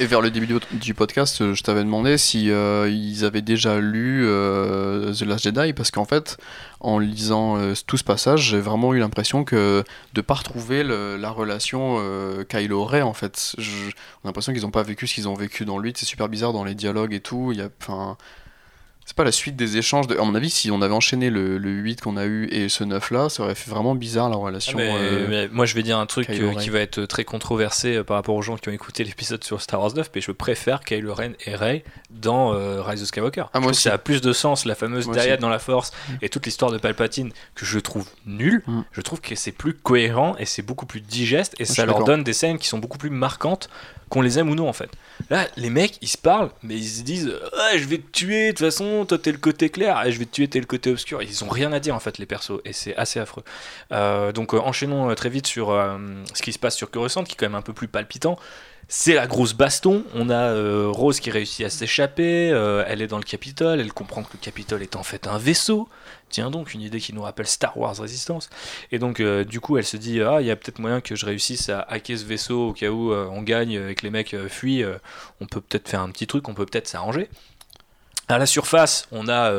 Et 0.00 0.06
vers 0.06 0.20
le 0.20 0.30
début 0.30 0.48
du 0.72 0.94
podcast, 0.94 1.40
euh, 1.40 1.54
je 1.54 1.62
t'avais 1.62 1.82
demandé 1.82 2.18
si 2.18 2.50
euh, 2.50 2.88
ils 2.88 3.24
avaient 3.24 3.42
déjà 3.42 3.80
lu 3.80 4.24
euh, 4.24 5.12
The 5.12 5.22
Last 5.22 5.44
Jedi, 5.44 5.72
parce 5.72 5.90
qu'en 5.90 6.04
fait, 6.04 6.36
en 6.80 6.98
lisant 6.98 7.58
tout 7.86 7.96
ce 7.96 8.04
passage, 8.04 8.50
j'ai 8.50 8.60
vraiment 8.60 8.94
eu 8.94 9.00
l'impression 9.00 9.44
que 9.44 9.82
de 10.14 10.20
pas 10.20 10.34
retrouver 10.34 10.84
la 10.84 11.30
relation 11.30 12.00
Kylo 12.48 12.84
Ray, 12.84 13.02
en 13.02 13.14
fait. 13.14 13.56
J'ai 13.58 13.92
l'impression 14.24 14.52
qu'ils 14.52 14.62
n'ont 14.62 14.70
pas 14.70 14.84
vécu 14.84 15.06
ce 15.06 15.14
qu'ils 15.14 15.28
ont 15.28 15.34
vécu 15.34 15.64
dans 15.64 15.78
lui. 15.78 15.92
C'est 15.96 16.06
super 16.06 16.28
bizarre 16.28 16.52
dans 16.52 16.64
les 16.64 16.74
dialogues 16.74 17.14
et 17.14 17.20
tout. 17.20 17.50
Il 17.52 17.58
y 17.58 17.62
a, 17.62 17.68
c'est 19.08 19.16
pas 19.16 19.24
la 19.24 19.32
suite 19.32 19.56
des 19.56 19.78
échanges. 19.78 20.06
De... 20.06 20.18
À 20.18 20.22
mon 20.22 20.34
avis, 20.34 20.50
si 20.50 20.70
on 20.70 20.82
avait 20.82 20.92
enchaîné 20.92 21.30
le, 21.30 21.56
le 21.56 21.70
8 21.70 22.02
qu'on 22.02 22.18
a 22.18 22.26
eu 22.26 22.46
et 22.52 22.68
ce 22.68 22.84
9 22.84 23.10
là, 23.10 23.30
ça 23.30 23.42
aurait 23.42 23.54
fait 23.54 23.70
vraiment 23.70 23.94
bizarre 23.94 24.28
la 24.28 24.36
relation. 24.36 24.78
Ah, 24.78 24.82
euh, 24.82 25.48
moi, 25.50 25.64
je 25.64 25.74
vais 25.74 25.82
dire 25.82 25.98
un 25.98 26.04
truc 26.04 26.28
euh, 26.28 26.52
qui 26.56 26.68
va 26.68 26.80
être 26.80 27.06
très 27.06 27.24
controversé 27.24 27.96
euh, 27.96 28.04
par 28.04 28.18
rapport 28.18 28.34
aux 28.34 28.42
gens 28.42 28.58
qui 28.58 28.68
ont 28.68 28.72
écouté 28.72 29.04
l'épisode 29.04 29.42
sur 29.42 29.62
Star 29.62 29.80
Wars 29.80 29.94
9, 29.94 30.10
mais 30.14 30.20
je 30.20 30.30
préfère 30.30 30.80
Kylo 30.80 31.14
Ren 31.14 31.32
et 31.46 31.54
Rey 31.54 31.84
dans 32.10 32.50
Rise 32.82 33.00
of 33.00 33.08
Skywalker. 33.08 33.44
Ah, 33.54 33.60
moi 33.60 33.72
ça 33.72 33.94
a 33.94 33.98
plus 33.98 34.20
de 34.20 34.34
sens, 34.34 34.66
la 34.66 34.74
fameuse 34.74 35.06
moi 35.06 35.16
dans 35.38 35.48
la 35.48 35.58
Force 35.58 35.90
mm. 35.90 36.12
et 36.20 36.28
toute 36.28 36.44
l'histoire 36.44 36.70
de 36.70 36.76
Palpatine 36.76 37.32
que 37.54 37.64
je 37.64 37.78
trouve 37.78 38.06
nulle. 38.26 38.62
Mm. 38.66 38.80
Je 38.92 39.00
trouve 39.00 39.22
que 39.22 39.34
c'est 39.36 39.52
plus 39.52 39.72
cohérent 39.72 40.36
et 40.38 40.44
c'est 40.44 40.60
beaucoup 40.60 40.84
plus 40.84 41.00
digeste 41.00 41.54
et 41.58 41.64
ça 41.64 41.86
leur 41.86 42.04
donne 42.04 42.24
des 42.24 42.34
scènes 42.34 42.58
qui 42.58 42.68
sont 42.68 42.78
beaucoup 42.78 42.98
plus 42.98 43.08
marquantes 43.08 43.70
qu'on 44.08 44.22
les 44.22 44.38
aime 44.38 44.50
ou 44.50 44.54
non 44.54 44.68
en 44.68 44.72
fait. 44.72 44.90
Là, 45.30 45.46
les 45.56 45.70
mecs, 45.70 45.98
ils 46.00 46.08
se 46.08 46.18
parlent, 46.18 46.50
mais 46.62 46.76
ils 46.76 46.88
se 46.88 47.02
disent 47.02 47.32
Je 47.76 47.84
vais 47.86 47.98
te 47.98 48.10
tuer, 48.10 48.46
de 48.46 48.50
toute 48.52 48.66
façon, 48.66 49.04
toi 49.04 49.18
t'es 49.18 49.32
le 49.32 49.38
côté 49.38 49.68
clair, 49.70 50.04
et 50.06 50.12
je 50.12 50.18
vais 50.18 50.24
te 50.24 50.32
tuer, 50.32 50.48
t'es 50.48 50.60
le 50.60 50.66
côté 50.66 50.90
obscur. 50.90 51.22
Ils 51.22 51.44
ont 51.44 51.48
rien 51.48 51.72
à 51.72 51.80
dire 51.80 51.94
en 51.94 52.00
fait, 52.00 52.18
les 52.18 52.26
persos, 52.26 52.60
et 52.64 52.72
c'est 52.72 52.96
assez 52.96 53.20
affreux. 53.20 53.42
Euh, 53.92 54.32
donc, 54.32 54.54
euh, 54.54 54.58
enchaînons 54.58 55.10
euh, 55.10 55.14
très 55.14 55.28
vite 55.28 55.46
sur 55.46 55.68
ce 56.34 56.42
qui 56.42 56.52
se 56.52 56.58
passe 56.58 56.76
sur 56.76 56.90
Coruscant, 56.90 57.24
qui 57.24 57.32
est 57.32 57.36
quand 57.36 57.46
même 57.46 57.54
un 57.54 57.62
peu 57.62 57.72
plus 57.72 57.88
palpitant. 57.88 58.38
C'est 58.88 59.14
la 59.14 59.26
grosse 59.26 59.52
baston. 59.52 60.04
On 60.14 60.30
a 60.30 60.54
Rose 60.90 61.20
qui 61.20 61.30
réussit 61.30 61.66
à 61.66 61.70
s'échapper. 61.70 62.48
elle 62.86 63.02
est 63.02 63.06
dans 63.06 63.18
le 63.18 63.24
Capitole. 63.24 63.80
Elle 63.80 63.92
comprend 63.92 64.22
que 64.22 64.32
le 64.32 64.38
Capitole 64.38 64.82
est 64.82 64.96
en 64.96 65.02
fait 65.02 65.26
un 65.26 65.36
vaisseau. 65.36 65.88
Tiens 66.30 66.50
donc, 66.50 66.74
une 66.74 66.82
idée 66.82 67.00
qui 67.00 67.14
nous 67.14 67.22
rappelle 67.22 67.46
Star 67.46 67.76
Wars 67.78 67.96
Resistance. 67.96 68.50
Et 68.92 68.98
donc, 68.98 69.20
euh, 69.20 69.44
du 69.44 69.60
coup, 69.60 69.78
elle 69.78 69.84
se 69.84 69.96
dit 69.96 70.20
Ah, 70.20 70.38
il 70.40 70.46
y 70.46 70.50
a 70.50 70.56
peut-être 70.56 70.78
moyen 70.78 71.00
que 71.00 71.16
je 71.16 71.24
réussisse 71.24 71.68
à 71.70 71.80
hacker 71.80 72.18
ce 72.18 72.24
vaisseau 72.24 72.68
au 72.68 72.72
cas 72.72 72.88
où 72.88 73.12
euh, 73.12 73.28
on 73.30 73.42
gagne 73.42 73.72
et 73.72 73.94
que 73.94 74.02
les 74.02 74.10
mecs 74.10 74.34
euh, 74.34 74.48
fuient. 74.48 74.84
on 75.40 75.46
peut 75.46 75.60
peut-être 75.60 75.88
faire 75.88 76.00
un 76.00 76.10
petit 76.10 76.26
truc, 76.26 76.48
on 76.48 76.54
peut 76.54 76.66
peut-être 76.66 76.88
s'arranger. 76.88 77.28
À 78.28 78.38
la 78.38 78.46
surface, 78.46 79.06
on 79.12 79.28
a. 79.28 79.52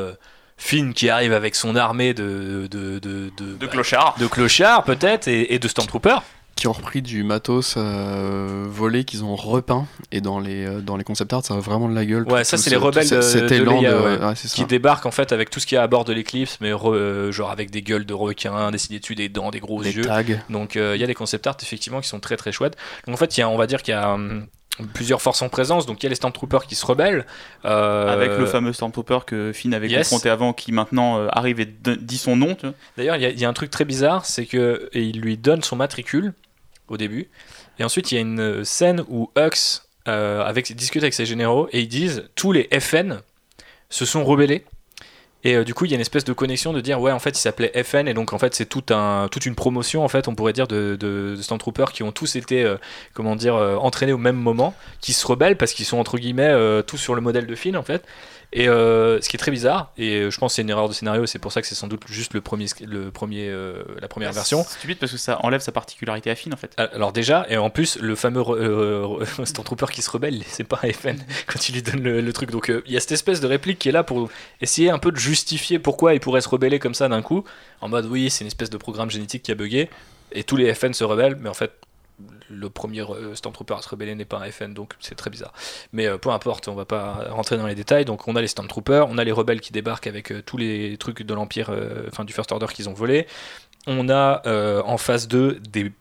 Finn 0.61 0.93
qui 0.93 1.09
arrive 1.09 1.31
avec 1.31 1.55
son 1.55 1.77
armée 1.77 2.13
de, 2.13 2.67
de, 2.69 2.99
de, 2.99 3.31
de, 3.37 3.65
clochards, 3.65 4.17
de 4.19 4.27
clochards 4.27 4.83
peut-être, 4.83 5.29
et, 5.29 5.53
et 5.53 5.57
de 5.57 5.67
Stormtroopers 5.69 6.21
qui 6.59 6.67
ont 6.67 6.73
repris 6.73 7.01
du 7.01 7.23
matos 7.23 7.75
euh, 7.77 8.65
volé 8.67 9.05
qu'ils 9.05 9.23
ont 9.23 9.37
repeint 9.37 9.87
et 10.11 10.19
dans 10.19 10.39
les 10.39 10.65
euh, 10.65 10.81
dans 10.81 10.97
les 10.97 11.05
concept 11.05 11.31
art 11.31 11.45
ça 11.45 11.53
a 11.53 11.59
vraiment 11.59 11.87
de 11.87 11.95
la 11.95 12.05
gueule 12.05 12.23
ouais 12.29 12.43
ça 12.43 12.57
c'est 12.57 12.69
les 12.69 12.75
rebelles 12.75 13.09
de, 13.09 13.15
de 13.15 14.47
qui 14.53 14.65
débarquent 14.65 15.05
en 15.05 15.11
fait 15.11 15.31
avec 15.31 15.49
tout 15.49 15.61
ce 15.61 15.65
qu'il 15.65 15.77
y 15.77 15.79
a 15.79 15.83
à 15.83 15.87
bord 15.87 16.03
de 16.03 16.11
l'éclipse 16.11 16.57
mais 16.59 16.73
euh, 16.73 17.31
genre 17.31 17.49
avec 17.49 17.71
des 17.71 17.81
gueules 17.81 18.05
de 18.05 18.13
requins 18.13 18.71
dessinés 18.71 18.99
dessus 18.99 19.15
des 19.15 19.29
dents 19.29 19.51
des 19.51 19.61
gros 19.61 19.81
yeux 19.81 20.03
tags. 20.03 20.23
donc 20.49 20.75
il 20.75 20.97
y 20.97 21.03
a 21.03 21.07
des 21.07 21.15
concept 21.15 21.47
art 21.47 21.55
effectivement 21.61 22.01
qui 22.01 22.09
sont 22.09 22.19
très 22.19 22.35
très 22.35 22.51
chouettes 22.51 22.75
donc 23.07 23.15
en 23.15 23.17
fait 23.17 23.37
il 23.37 23.39
y 23.39 23.43
a, 23.43 23.49
on 23.49 23.57
va 23.57 23.65
dire 23.65 23.81
qu'il 23.81 23.93
y 23.93 23.97
a 23.97 24.13
hum, 24.13 24.45
plusieurs 24.93 25.21
forces 25.21 25.41
en 25.41 25.49
présence. 25.49 25.85
Donc 25.85 26.01
il 26.01 26.05
y 26.05 26.07
a 26.07 26.09
les 26.09 26.15
Stormtroopers 26.15 26.65
qui 26.65 26.75
se 26.75 26.85
rebellent. 26.85 27.25
Avec 27.65 28.37
le 28.37 28.45
fameux 28.45 28.71
Stormtrooper 28.71 29.19
que 29.27 29.51
Finn 29.51 29.73
avait 29.73 29.93
confronté 29.93 30.29
avant, 30.29 30.53
qui 30.53 30.71
maintenant 30.71 31.27
arrive 31.27 31.59
et 31.59 31.65
dit 31.65 32.17
son 32.17 32.37
nom. 32.37 32.55
D'ailleurs, 32.95 33.17
il 33.17 33.29
y, 33.29 33.41
y, 33.41 33.43
a 33.43 33.49
un 33.49 33.53
truc 33.53 33.71
très 33.71 33.83
bizarre, 33.83 34.23
c'est 34.23 34.45
que 34.45 34.89
il 34.93 35.19
lui 35.19 35.35
donne 35.35 35.63
son 35.63 35.75
matricule 35.75 36.33
au 36.89 36.97
début. 36.97 37.29
Et 37.79 37.83
ensuite, 37.83 38.11
il 38.11 38.15
y 38.15 38.17
a 38.17 38.21
une 38.21 38.63
scène 38.65 39.03
où 39.07 39.31
Hux 39.37 39.81
euh, 40.07 40.41
avec, 40.43 40.73
discute 40.75 41.03
avec 41.03 41.13
ses 41.13 41.25
généraux 41.25 41.67
et 41.71 41.81
ils 41.81 41.87
disent 41.87 42.23
tous 42.35 42.51
les 42.51 42.67
FN 42.79 43.21
se 43.89 44.05
sont 44.05 44.23
rebellés. 44.23 44.63
Et 45.43 45.55
euh, 45.55 45.63
du 45.63 45.73
coup, 45.73 45.85
il 45.85 45.91
y 45.91 45.93
a 45.93 45.95
une 45.95 46.01
espèce 46.01 46.23
de 46.23 46.33
connexion 46.33 46.73
de 46.73 46.81
dire 46.81 46.99
ouais, 46.99 47.11
en 47.11 47.19
fait, 47.19 47.31
il 47.31 47.41
s'appelait 47.41 47.71
FN 47.83 48.07
et 48.07 48.13
donc 48.13 48.33
en 48.33 48.39
fait, 48.39 48.55
c'est 48.55 48.65
toute 48.65 48.91
une 49.45 49.55
promotion 49.55 50.03
en 50.03 50.07
fait, 50.07 50.27
on 50.27 50.35
pourrait 50.35 50.53
dire 50.53 50.67
de, 50.67 50.97
de, 50.99 51.35
de 51.35 51.41
Stormtroopers 51.41 51.91
qui 51.91 52.01
ont 52.03 52.11
tous 52.11 52.37
été 52.37 52.63
euh, 52.63 52.77
comment 53.13 53.35
dire 53.35 53.55
entraînés 53.55 54.13
au 54.13 54.17
même 54.17 54.35
moment, 54.35 54.73
qui 54.99 55.13
se 55.13 55.27
rebellent 55.27 55.57
parce 55.57 55.73
qu'ils 55.73 55.85
sont 55.85 55.97
entre 55.97 56.17
guillemets 56.17 56.53
tous 56.87 56.97
sur 56.97 57.13
le 57.13 57.21
modèle 57.21 57.45
de 57.45 57.55
Finn 57.55 57.77
en 57.77 57.83
fait. 57.83 58.03
Et 58.51 58.67
euh, 58.67 59.21
ce 59.21 59.29
qui 59.29 59.35
est 59.35 59.39
très 59.39 59.51
bizarre, 59.51 59.91
et 59.97 60.31
je 60.31 60.37
pense 60.39 60.53
que 60.53 60.55
c'est 60.55 60.61
une 60.63 60.71
erreur 60.71 60.89
de 60.89 60.93
scénario, 60.93 61.27
c'est 61.27 61.37
pour 61.37 61.51
ça 61.51 61.61
que 61.61 61.67
c'est 61.67 61.75
sans 61.75 61.87
doute 61.87 62.01
juste 62.07 62.33
le 62.33 62.41
premier, 62.41 62.65
le 62.81 63.11
premier, 63.11 63.47
euh, 63.47 63.83
la 64.01 64.07
première 64.07 64.33
version. 64.33 64.63
C'est 64.63 64.77
stupide 64.77 64.97
parce 64.97 65.11
que 65.11 65.19
ça 65.19 65.37
enlève 65.45 65.61
sa 65.61 65.71
particularité 65.71 66.31
affine 66.31 66.53
en 66.53 66.57
fait. 66.57 66.73
Alors 66.77 67.13
déjà, 67.13 67.45
et 67.49 67.57
en 67.57 67.69
plus, 67.69 67.99
le 67.99 68.15
fameux 68.15 68.41
euh, 68.41 69.23
Stormtrooper 69.45 69.87
qui 69.91 70.01
se 70.01 70.09
rebelle, 70.09 70.41
c'est 70.47 70.63
pas 70.63 70.77
FN 70.77 71.17
quand 71.47 71.69
il 71.69 71.75
lui 71.75 71.83
donne 71.83 72.01
le, 72.01 72.33
truc. 72.33 72.49
Donc 72.49 72.71
il 72.85 72.91
y 72.91 72.97
a 72.97 72.99
cette 72.99 73.11
espèce 73.11 73.39
de 73.39 73.47
réplique 73.47 73.77
qui 73.77 73.89
est 73.89 73.91
là 73.91 74.03
pour 74.03 74.29
essayer 74.61 74.89
un 74.89 74.99
peu 74.99 75.11
de 75.11 75.17
justifier 75.17 75.77
pourquoi 75.77 76.15
il 76.15 76.19
pourrait 76.19 76.41
se 76.41 76.49
rebeller 76.49 76.79
comme 76.79 76.95
ça 76.95 77.07
d'un 77.07 77.21
coup, 77.21 77.43
en 77.81 77.89
mode 77.89 78.07
oui, 78.07 78.31
c'est 78.31 78.43
une 78.43 78.47
espèce 78.47 78.71
de 78.71 78.77
programme 78.77 79.11
génétique 79.11 79.43
qui 79.43 79.51
a 79.51 79.55
bugué, 79.55 79.89
et 80.31 80.43
tous 80.43 80.55
les 80.55 80.73
FN 80.73 80.93
se 80.93 81.03
rebellent, 81.03 81.37
mais 81.39 81.49
en 81.49 81.53
fait 81.53 81.71
le 82.49 82.69
premier 82.69 83.01
euh, 83.01 83.35
Stormtrooper 83.35 83.75
à 83.75 83.81
se 83.81 83.89
rebeller 83.89 84.15
n'est 84.15 84.25
pas 84.25 84.39
un 84.39 84.51
FN, 84.51 84.73
donc 84.73 84.93
c'est 84.99 85.15
très 85.15 85.29
bizarre. 85.29 85.53
Mais 85.93 86.07
euh, 86.07 86.17
peu 86.17 86.29
importe, 86.29 86.67
on 86.67 86.75
va 86.75 86.85
pas 86.85 87.27
rentrer 87.29 87.57
dans 87.57 87.67
les 87.67 87.75
détails. 87.75 88.05
Donc 88.05 88.27
on 88.27 88.35
a 88.35 88.41
les 88.41 88.47
Stormtroopers, 88.47 89.07
on 89.09 89.17
a 89.17 89.23
les 89.23 89.31
rebelles 89.31 89.61
qui 89.61 89.71
débarquent 89.71 90.07
avec 90.07 90.31
euh, 90.31 90.41
tous 90.41 90.57
les 90.57 90.97
trucs 90.97 91.21
de 91.21 91.33
l'Empire, 91.33 91.71
enfin 92.07 92.25
du 92.25 92.33
First 92.33 92.51
Order 92.51 92.67
qu'ils 92.73 92.89
ont 92.89 92.93
volé. 92.93 93.27
On 93.87 94.09
a 94.09 94.41
en 94.83 94.97
phase 94.97 95.27
2 95.27 95.59
des 95.71 95.91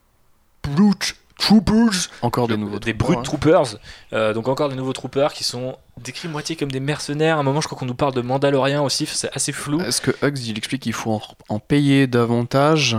Brute 0.63 1.17
Troopers, 1.39 2.11
encore 2.23 2.49
des 2.49 2.57
nouveaux 2.57 2.79
des 2.79 2.93
Brute 2.93 3.23
Troopers, 3.23 3.77
donc 4.13 4.49
encore 4.49 4.69
des 4.69 4.75
nouveaux 4.75 4.93
Troopers 4.93 5.33
qui 5.33 5.45
sont 5.45 5.77
décrits 6.03 6.29
moitié 6.29 6.57
comme 6.57 6.71
des 6.71 6.81
mercenaires. 6.81 7.37
À 7.37 7.41
un 7.41 7.43
moment, 7.43 7.61
je 7.61 7.69
crois 7.69 7.79
qu'on 7.79 7.87
nous 7.87 7.95
parle 7.95 8.15
de 8.15 8.21
Mandalorian 8.21 8.85
aussi, 8.85 9.07
c'est 9.07 9.35
assez 9.35 9.53
flou. 9.53 9.81
Est-ce 9.81 10.01
que 10.01 10.11
Hugs 10.23 10.39
il 10.39 10.59
explique 10.59 10.83
qu'il 10.83 10.93
faut 10.93 11.21
en 11.49 11.59
payer 11.61 12.07
davantage? 12.07 12.97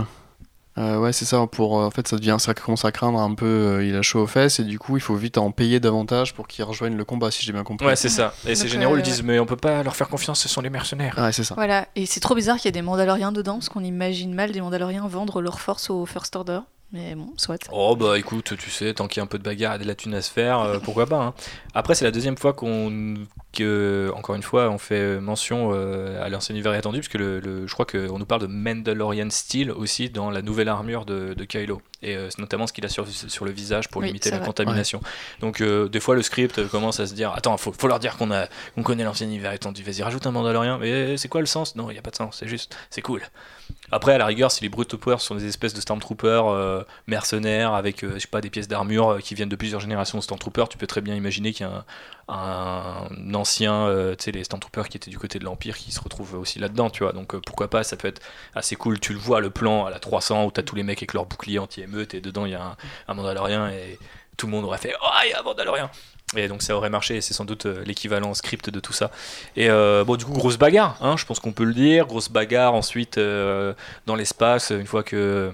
Euh, 0.78 0.98
ouais, 0.98 1.12
c'est 1.12 1.24
ça. 1.24 1.46
Pour, 1.46 1.80
euh, 1.80 1.86
en 1.86 1.90
fait, 1.90 2.06
ça 2.06 2.16
devient, 2.16 2.36
ça 2.38 2.54
commence 2.54 2.84
à 2.84 2.92
craindre 2.92 3.18
un 3.18 3.34
peu. 3.34 3.46
Euh, 3.46 3.84
il 3.84 3.94
a 3.96 4.02
chaud 4.02 4.20
aux 4.20 4.26
fesses 4.26 4.60
et 4.60 4.64
du 4.64 4.78
coup, 4.78 4.96
il 4.96 5.00
faut 5.00 5.16
vite 5.16 5.36
en 5.38 5.50
payer 5.50 5.80
davantage 5.80 6.34
pour 6.34 6.46
qu'ils 6.46 6.64
rejoignent 6.64 6.96
le 6.96 7.04
combat, 7.04 7.30
si 7.30 7.44
j'ai 7.44 7.52
bien 7.52 7.64
compris. 7.64 7.86
Ouais, 7.86 7.96
c'est 7.96 8.08
ça. 8.08 8.32
Et 8.46 8.54
ces 8.54 8.68
généraux 8.68 8.94
lui 8.94 9.02
disent, 9.02 9.22
mais 9.22 9.38
on 9.38 9.46
peut 9.46 9.56
pas 9.56 9.82
leur 9.82 9.96
faire 9.96 10.08
confiance, 10.08 10.40
ce 10.40 10.48
sont 10.48 10.60
les 10.60 10.70
mercenaires. 10.70 11.18
Ouais, 11.18 11.32
c'est 11.32 11.44
ça. 11.44 11.54
Voilà. 11.54 11.88
Et 11.96 12.06
c'est 12.06 12.20
trop 12.20 12.34
bizarre 12.34 12.56
qu'il 12.56 12.66
y 12.66 12.68
ait 12.68 12.72
des 12.72 12.82
Mandaloriens 12.82 13.32
dedans, 13.32 13.54
parce 13.54 13.68
qu'on 13.68 13.84
imagine 13.84 14.32
mal 14.32 14.52
des 14.52 14.60
Mandaloriens 14.60 15.06
vendre 15.08 15.40
leur 15.40 15.60
force 15.60 15.90
au 15.90 16.06
First 16.06 16.36
Order. 16.36 16.60
Mais 16.92 17.14
bon, 17.14 17.32
soit. 17.36 17.68
Oh 17.70 17.94
bah 17.96 18.18
écoute, 18.18 18.56
tu 18.58 18.70
sais, 18.70 18.94
tant 18.94 19.06
qu'il 19.06 19.18
y 19.18 19.20
a 19.20 19.24
un 19.24 19.28
peu 19.28 19.38
de 19.38 19.44
bagarre 19.44 19.76
et 19.76 19.78
de 19.78 19.86
la 19.86 19.94
thune 19.94 20.14
à 20.14 20.22
se 20.22 20.30
faire, 20.30 20.80
pourquoi 20.84 21.06
pas. 21.06 21.22
Hein. 21.22 21.34
Après, 21.74 21.94
c'est 21.94 22.04
la 22.04 22.10
deuxième 22.10 22.36
fois 22.36 22.52
qu'on 22.52 23.14
que, 23.52 24.12
encore 24.14 24.36
une 24.36 24.42
fois, 24.42 24.70
on 24.70 24.78
fait 24.78 25.20
mention 25.20 25.70
euh, 25.72 26.22
à 26.24 26.28
l'ancien 26.28 26.54
univers 26.54 26.74
étendu, 26.74 27.00
puisque 27.00 27.14
le, 27.14 27.66
je 27.66 27.72
crois 27.72 27.86
qu'on 27.86 28.18
nous 28.18 28.26
parle 28.26 28.42
de 28.42 28.46
Mandalorian 28.46 29.28
Steel 29.30 29.70
aussi 29.72 30.08
dans 30.08 30.30
la 30.30 30.42
nouvelle 30.42 30.68
armure 30.68 31.04
de, 31.04 31.34
de 31.34 31.44
Kylo, 31.44 31.82
et 32.02 32.16
euh, 32.16 32.28
notamment 32.38 32.66
ce 32.66 32.72
qu'il 32.72 32.84
a 32.86 32.88
sur, 32.88 33.06
sur, 33.08 33.44
le 33.44 33.50
visage 33.50 33.88
pour 33.88 34.02
limiter 34.02 34.30
la 34.30 34.38
contamination. 34.38 35.00
Donc, 35.40 35.60
euh, 35.60 35.88
des 35.88 36.00
fois, 36.00 36.14
le 36.14 36.22
script 36.22 36.66
commence 36.68 37.00
à 37.00 37.06
se 37.06 37.14
dire 37.14 37.32
Attends, 37.32 37.56
faut, 37.56 37.72
faut 37.72 37.88
leur 37.88 37.98
dire 37.98 38.16
qu'on 38.16 38.30
qu'on 38.74 38.82
connaît 38.82 39.04
l'ancien 39.04 39.26
univers 39.26 39.52
étendu, 39.52 39.82
vas-y, 39.82 40.02
rajoute 40.02 40.26
un 40.26 40.30
Mandalorian, 40.30 40.78
mais 40.78 41.16
c'est 41.16 41.28
quoi 41.28 41.40
le 41.40 41.46
sens? 41.46 41.74
Non, 41.74 41.90
il 41.90 41.94
n'y 41.94 41.98
a 41.98 42.02
pas 42.02 42.10
de 42.10 42.16
sens, 42.16 42.36
c'est 42.38 42.48
juste, 42.48 42.76
c'est 42.90 43.02
cool. 43.02 43.22
Après, 43.90 44.14
à 44.14 44.18
la 44.18 44.26
rigueur, 44.26 44.50
si 44.50 44.62
les 44.62 44.68
Brute 44.68 44.94
sont 45.18 45.34
des 45.34 45.46
espèces 45.46 45.74
de 45.74 45.80
Stormtroopers 45.80 46.84
mercenaires 47.06 47.74
avec, 47.74 48.04
je 48.06 48.18
sais 48.18 48.28
pas, 48.28 48.40
des 48.40 48.50
pièces 48.50 48.68
d'armure 48.68 49.18
qui 49.22 49.34
viennent 49.34 49.48
de 49.48 49.56
plusieurs 49.56 49.80
générations 49.80 50.18
de 50.18 50.22
Stormtroopers, 50.22 50.68
tu 50.68 50.78
peux 50.78 50.86
très 50.86 51.00
bien 51.00 51.14
imaginer 51.14 51.52
qu'il 51.52 51.66
y 51.66 51.68
a 51.68 51.84
un, 52.28 53.08
euh, 53.68 54.14
tu 54.16 54.24
sais, 54.24 54.32
les 54.32 54.44
Stormtroopers 54.44 54.88
qui 54.88 54.96
étaient 54.96 55.10
du 55.10 55.18
côté 55.18 55.38
de 55.38 55.44
l'Empire 55.44 55.76
qui 55.76 55.92
se 55.92 56.00
retrouvent 56.00 56.34
aussi 56.34 56.58
là-dedans, 56.58 56.90
tu 56.90 57.02
vois. 57.02 57.12
Donc 57.12 57.34
euh, 57.34 57.40
pourquoi 57.44 57.68
pas, 57.68 57.82
ça 57.82 57.96
peut 57.96 58.08
être 58.08 58.22
assez 58.54 58.76
cool. 58.76 59.00
Tu 59.00 59.12
le 59.12 59.18
vois, 59.18 59.40
le 59.40 59.50
plan 59.50 59.86
à 59.86 59.90
la 59.90 59.98
300 59.98 60.44
où 60.44 60.50
t'as 60.50 60.62
tous 60.62 60.76
les 60.76 60.82
mecs 60.82 60.98
avec 60.98 61.14
leur 61.14 61.26
bouclier 61.26 61.58
anti-émeute 61.58 62.14
et 62.14 62.20
dedans 62.20 62.46
il 62.46 62.52
y 62.52 62.54
a 62.54 62.62
un, 62.62 62.76
un, 63.08 63.14
Mandalorien 63.14 63.70
et 63.70 63.98
tout 64.40 64.46
le 64.46 64.52
monde 64.52 64.64
aurait 64.64 64.78
fait 64.78 64.94
Oh, 65.02 65.06
il 65.24 65.30
y 65.30 65.44
Mandalorien 65.44 65.90
et 66.36 66.46
donc 66.46 66.62
ça 66.62 66.76
aurait 66.76 66.90
marché, 66.90 67.20
c'est 67.20 67.34
sans 67.34 67.44
doute 67.44 67.66
euh, 67.66 67.82
l'équivalent 67.84 68.34
script 68.34 68.70
de 68.70 68.78
tout 68.78 68.92
ça. 68.92 69.10
Et 69.56 69.68
bon, 69.68 70.14
du 70.14 70.24
coup, 70.24 70.32
grosse 70.32 70.58
bagarre, 70.58 70.96
hein, 71.00 71.16
je 71.16 71.26
pense 71.26 71.40
qu'on 71.40 71.50
peut 71.50 71.64
le 71.64 71.74
dire. 71.74 72.06
Grosse 72.06 72.28
bagarre 72.28 72.74
ensuite 72.74 73.18
dans 73.18 74.14
l'espace, 74.14 74.70
une 74.70 74.86
fois 74.86 75.02
que 75.02 75.52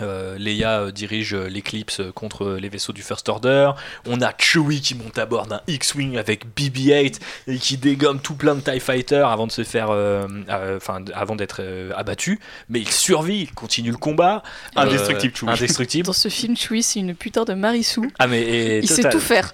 euh, 0.00 0.38
Leia 0.38 0.80
euh, 0.80 0.90
dirige 0.90 1.34
euh, 1.34 1.48
l'éclipse 1.48 2.00
contre 2.14 2.52
les 2.60 2.68
vaisseaux 2.68 2.92
du 2.92 3.02
First 3.02 3.28
Order. 3.28 3.72
On 4.06 4.20
a 4.22 4.32
Chewie 4.38 4.80
qui 4.80 4.94
monte 4.94 5.18
à 5.18 5.26
bord 5.26 5.46
d'un 5.46 5.60
X-Wing 5.66 6.16
avec 6.16 6.46
BB-8 6.56 7.20
et 7.48 7.58
qui 7.58 7.76
dégomme 7.76 8.20
tout 8.20 8.34
plein 8.34 8.54
de 8.54 8.60
TIE 8.60 8.80
Fighters 8.80 9.28
avant 9.28 9.46
de 9.46 9.52
se 9.52 9.64
faire. 9.64 9.90
Enfin, 9.90 11.04
avant 11.14 11.36
d'être 11.36 11.62
abattu. 11.94 12.40
Mais 12.68 12.80
il 12.80 12.90
survit, 12.90 13.42
il 13.42 13.52
continue 13.52 13.90
le 13.90 13.96
combat. 13.96 14.42
Indestructible 14.76 15.36
Chewie. 15.36 15.52
Indestructible. 15.52 16.06
Dans 16.06 16.12
ce 16.12 16.28
film, 16.28 16.56
Chewie, 16.56 16.82
c'est 16.82 17.00
une 17.00 17.14
putain 17.14 17.44
de 17.44 17.54
Marissou. 17.54 18.10
Ah, 18.18 18.26
mais. 18.26 18.78
il 18.82 18.88
sait 18.88 19.08
tout 19.10 19.20
faire. 19.20 19.52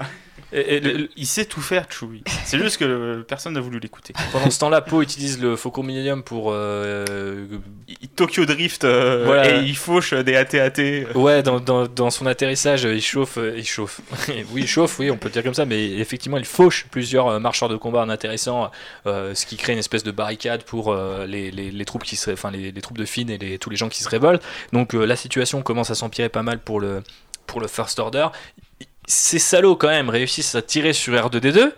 Il 0.52 1.26
sait 1.26 1.44
tout 1.44 1.60
faire, 1.60 1.86
Chewie. 1.90 2.22
C'est 2.44 2.58
juste 2.58 2.78
que 2.78 3.22
personne 3.22 3.54
n'a 3.54 3.60
voulu 3.60 3.78
l'écouter. 3.78 4.14
Pendant 4.32 4.50
ce 4.50 4.58
temps-là, 4.60 4.80
Poe 4.80 5.02
utilise 5.02 5.40
le 5.40 5.56
Faucon 5.56 5.82
Millennium 5.82 6.22
pour. 6.22 6.50
Euh, 6.52 7.46
Tokyo 8.16 8.46
Drift 8.46 8.84
euh, 8.84 9.44
et 9.44 9.64
il 9.64 9.76
fauche 9.76 10.14
des 10.14 10.36
AT-AT. 10.36 11.14
Ouais, 11.14 11.42
dans, 11.42 11.60
dans, 11.60 11.86
dans, 11.86 12.10
son 12.10 12.26
atterrissage, 12.26 12.84
il 12.84 13.02
chauffe. 13.02 13.38
Euh, 13.38 13.54
il 13.56 13.66
chauffe. 13.66 14.00
oui, 14.28 14.62
il 14.62 14.66
chauffe, 14.66 14.98
oui, 14.98 15.10
on 15.10 15.16
peut 15.16 15.30
dire 15.30 15.42
comme 15.42 15.54
ça, 15.54 15.66
mais 15.66 15.90
effectivement, 15.98 16.38
il 16.38 16.44
fauche 16.44 16.86
plusieurs 16.90 17.38
marcheurs 17.40 17.68
de 17.68 17.76
combat 17.76 18.02
en 18.02 18.08
atterrissant, 18.08 18.70
ce 19.04 19.46
qui 19.46 19.56
crée 19.56 19.72
une 19.74 19.78
espèce 19.78 20.04
de 20.04 20.10
barricade 20.10 20.62
pour 20.64 20.94
les, 21.26 21.50
les, 21.50 21.70
les, 21.70 21.84
troupes 21.84 22.04
qui 22.04 22.16
se, 22.16 22.30
enfin, 22.30 22.50
les, 22.50 22.72
les, 22.72 22.80
troupes 22.80 22.98
de 22.98 23.04
Finn 23.04 23.28
et 23.30 23.38
les, 23.38 23.58
tous 23.58 23.70
les 23.70 23.76
gens 23.76 23.88
qui 23.88 24.02
se 24.02 24.08
révoltent. 24.08 24.42
Donc 24.72 24.94
la 24.94 25.16
situation 25.16 25.62
commence 25.62 25.90
à 25.90 25.94
s'empirer 25.94 26.28
pas 26.28 26.42
mal 26.42 26.58
pour 26.58 26.80
le, 26.80 27.02
pour 27.46 27.60
le 27.60 27.68
First 27.68 27.98
Order 27.98 28.28
ces 29.08 29.38
salauds 29.38 29.74
quand 29.74 29.88
même 29.88 30.10
réussissent 30.10 30.54
à 30.54 30.62
tirer 30.62 30.92
sur 30.92 31.14
R2D2. 31.14 31.72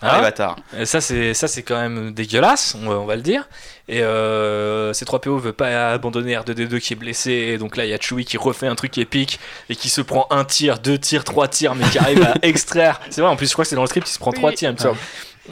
Ah, 0.00 0.20
bâtard. 0.20 0.56
Ça 0.84 1.00
c'est 1.00 1.34
ça 1.34 1.48
c'est 1.48 1.62
quand 1.62 1.80
même 1.80 2.12
dégueulasse, 2.12 2.76
on 2.80 2.88
va, 2.88 2.96
on 2.96 3.04
va 3.04 3.16
le 3.16 3.22
dire. 3.22 3.48
Et 3.88 4.02
euh, 4.02 4.92
C3PO 4.92 5.38
veut 5.38 5.52
pas 5.52 5.92
abandonner 5.92 6.34
R2D2 6.34 6.80
qui 6.80 6.92
est 6.94 6.96
blessé. 6.96 7.30
Et 7.30 7.58
donc 7.58 7.76
là 7.76 7.84
il 7.84 7.90
y 7.90 7.94
a 7.94 8.00
Chewie 8.00 8.24
qui 8.24 8.36
refait 8.36 8.68
un 8.68 8.74
truc 8.74 8.96
épique 8.98 9.38
et 9.68 9.76
qui 9.76 9.88
se 9.88 10.00
prend 10.00 10.26
un 10.30 10.44
tir, 10.44 10.78
deux 10.78 10.98
tirs, 10.98 11.24
trois 11.24 11.48
tirs, 11.48 11.74
mais 11.74 11.84
qui 11.90 11.98
arrive 11.98 12.22
à 12.22 12.34
extraire. 12.42 13.00
C'est 13.10 13.20
vrai 13.20 13.30
en 13.30 13.36
plus 13.36 13.48
je 13.48 13.52
crois 13.52 13.64
que 13.64 13.68
c'est 13.68 13.76
dans 13.76 13.82
le 13.82 13.88
script 13.88 14.08
il 14.08 14.12
se 14.12 14.18
prend 14.18 14.32
trois 14.32 14.52
tirs, 14.52 14.70
il 14.70 14.74
me 14.74 14.78
semble 14.78 14.98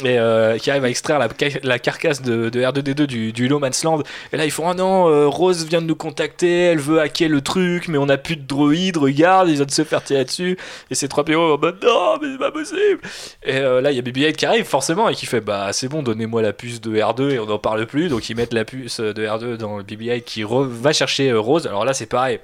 et 0.02 0.18
euh, 0.18 0.58
qui 0.58 0.70
arrive 0.70 0.84
à 0.84 0.88
extraire 0.88 1.18
la, 1.62 1.78
carcasse 1.78 2.22
de, 2.22 2.48
de, 2.48 2.60
R2D2 2.60 3.06
du, 3.06 3.32
du 3.32 3.48
Man's 3.48 3.84
Land. 3.84 4.02
Et 4.32 4.36
là, 4.36 4.44
ils 4.44 4.50
font 4.50 4.68
Ah 4.68 4.74
non, 4.74 5.08
euh, 5.08 5.26
Rose 5.26 5.66
vient 5.66 5.80
de 5.80 5.86
nous 5.86 5.94
contacter, 5.94 6.64
elle 6.64 6.78
veut 6.78 7.00
hacker 7.00 7.28
le 7.28 7.40
truc, 7.40 7.88
mais 7.88 7.98
on 7.98 8.06
n'a 8.06 8.16
plus 8.16 8.36
de 8.36 8.46
droïdes, 8.46 8.96
regarde, 8.96 9.48
ils 9.48 9.56
viennent 9.56 9.68
se 9.68 9.84
faire 9.84 10.02
tirer 10.02 10.24
dessus. 10.24 10.58
Et 10.90 10.94
c'est 10.94 11.08
3 11.08 11.24
PO 11.24 11.54
en 11.54 11.58
mode 11.58 11.78
Non, 11.82 12.18
mais 12.20 12.28
c'est 12.32 12.38
pas 12.38 12.50
possible. 12.50 13.00
Et 13.44 13.56
euh, 13.56 13.80
là, 13.80 13.92
il 13.92 13.96
y 13.96 13.98
a 13.98 14.02
BB-8 14.02 14.34
qui 14.34 14.46
arrive, 14.46 14.64
forcément, 14.64 15.08
et 15.08 15.14
qui 15.14 15.26
fait 15.26 15.40
Bah, 15.40 15.72
c'est 15.72 15.88
bon, 15.88 16.02
donnez-moi 16.02 16.42
la 16.42 16.52
puce 16.52 16.80
de 16.80 16.96
R2 16.96 17.30
et 17.30 17.38
on 17.38 17.46
n'en 17.46 17.58
parle 17.58 17.86
plus. 17.86 18.08
Donc, 18.08 18.28
ils 18.28 18.36
mettent 18.36 18.54
la 18.54 18.64
puce 18.64 19.00
de 19.00 19.26
R2 19.26 19.56
dans 19.56 19.78
le 19.78 19.84
BB-8 19.84 20.22
qui 20.22 20.44
va 20.44 20.92
chercher 20.92 21.32
Rose. 21.32 21.66
Alors 21.66 21.84
là, 21.84 21.92
c'est 21.94 22.06
pareil 22.06 22.40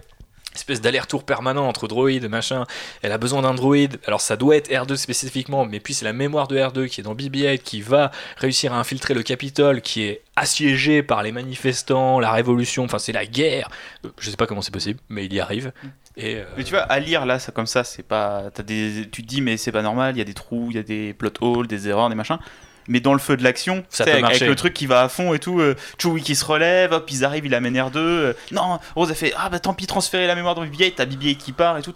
espèce 0.55 0.81
d'aller-retour 0.81 1.25
permanent 1.25 1.67
entre 1.67 1.89
droïdes, 1.89 2.29
machin. 2.29 2.65
Elle 3.03 3.13
a 3.13 3.19
besoin 3.19 3.43
d'un 3.43 3.55
droïde. 3.55 3.99
Alors 4.07 4.21
ça 4.21 4.37
doit 4.37 4.57
être 4.57 4.71
R2 4.71 4.97
spécifiquement, 4.97 5.65
mais 5.65 5.81
puis 5.81 5.95
c'est 5.95 6.05
la 6.05 6.13
mémoire 6.13 6.49
de 6.49 6.57
R2 6.57 6.89
qui 6.89 7.01
est 7.01 7.05
dans 7.05 7.15
BB-8 7.15 7.59
qui 7.59 7.83
va 7.83 8.11
réussir 8.37 8.73
à 8.73 8.79
infiltrer 8.79 9.15
le 9.15 9.23
Capitole, 9.23 9.81
qui 9.81 10.03
est 10.03 10.23
assiégé 10.37 11.03
par 11.03 11.23
les 11.23 11.33
manifestants, 11.33 12.19
la 12.19 12.33
révolution. 12.33 12.85
Enfin, 12.85 12.99
c'est 12.99 13.13
la 13.13 13.27
guerre. 13.27 13.69
Je 14.19 14.31
sais 14.31 14.37
pas 14.37 14.47
comment 14.47 14.63
c'est 14.63 14.73
possible, 14.73 15.01
mais 15.09 15.27
il 15.27 15.35
y 15.35 15.41
arrive. 15.41 15.73
Et 16.17 16.37
euh, 16.37 16.45
Mais 16.57 16.65
tu 16.65 16.71
vois, 16.71 16.83
à 16.83 16.99
lire 16.99 17.27
là, 17.27 17.39
ça 17.39 17.53
comme 17.53 17.67
ça, 17.67 17.85
c'est 17.85 18.03
pas. 18.03 18.51
As 18.57 18.63
des... 18.63 19.09
Tu 19.11 19.23
te 19.23 19.29
dis, 19.29 19.41
mais 19.41 19.57
c'est 19.57 19.73
pas 19.73 19.83
normal. 19.83 20.15
Il 20.17 20.19
y 20.19 20.23
a 20.23 20.25
des 20.25 20.35
trous, 20.35 20.69
il 20.71 20.77
y 20.77 20.81
a 20.81 20.83
des 20.83 21.15
plot 21.15 21.31
holes, 21.41 21.67
des 21.67 21.89
erreurs, 21.89 22.09
des 22.09 22.15
machins 22.15 22.39
mais 22.89 23.01
dans 23.01 23.13
le 23.13 23.19
feu 23.19 23.37
de 23.37 23.45
l'action, 23.45 23.85
avec, 23.99 24.25
avec, 24.25 24.41
le 24.41 24.55
truc 24.57 24.75
qui 24.75 24.87
va 24.87 25.03
à 25.03 25.09
fond 25.09 25.35
et 25.35 25.39
tout, 25.39 25.61
euh, 25.61 25.77
Chewie 25.99 26.23
qui 26.23 26.35
se 26.35 26.45
relève, 26.45 26.93
hop, 26.93 27.11
ils 27.11 27.25
arrivent, 27.25 27.47
il 27.47 27.55
amène 27.55 27.77
R2. 27.77 27.97
Euh, 27.97 28.33
non, 28.53 28.79
Rose 28.95 29.11
a 29.11 29.15
fait 29.15 29.33
Ah 29.37 29.49
bah 29.49 29.59
tant 29.59 29.75
pis, 29.75 29.87
transférer 29.87 30.27
la 30.27 30.35
mémoire 30.35 30.55
de 30.55 30.65
BB-8, 30.67 30.95
t'as 30.97 31.07
BB-8 31.07 31.37
qui 31.37 31.53
part 31.53 31.79
et 31.79 31.83
tout. 31.83 31.93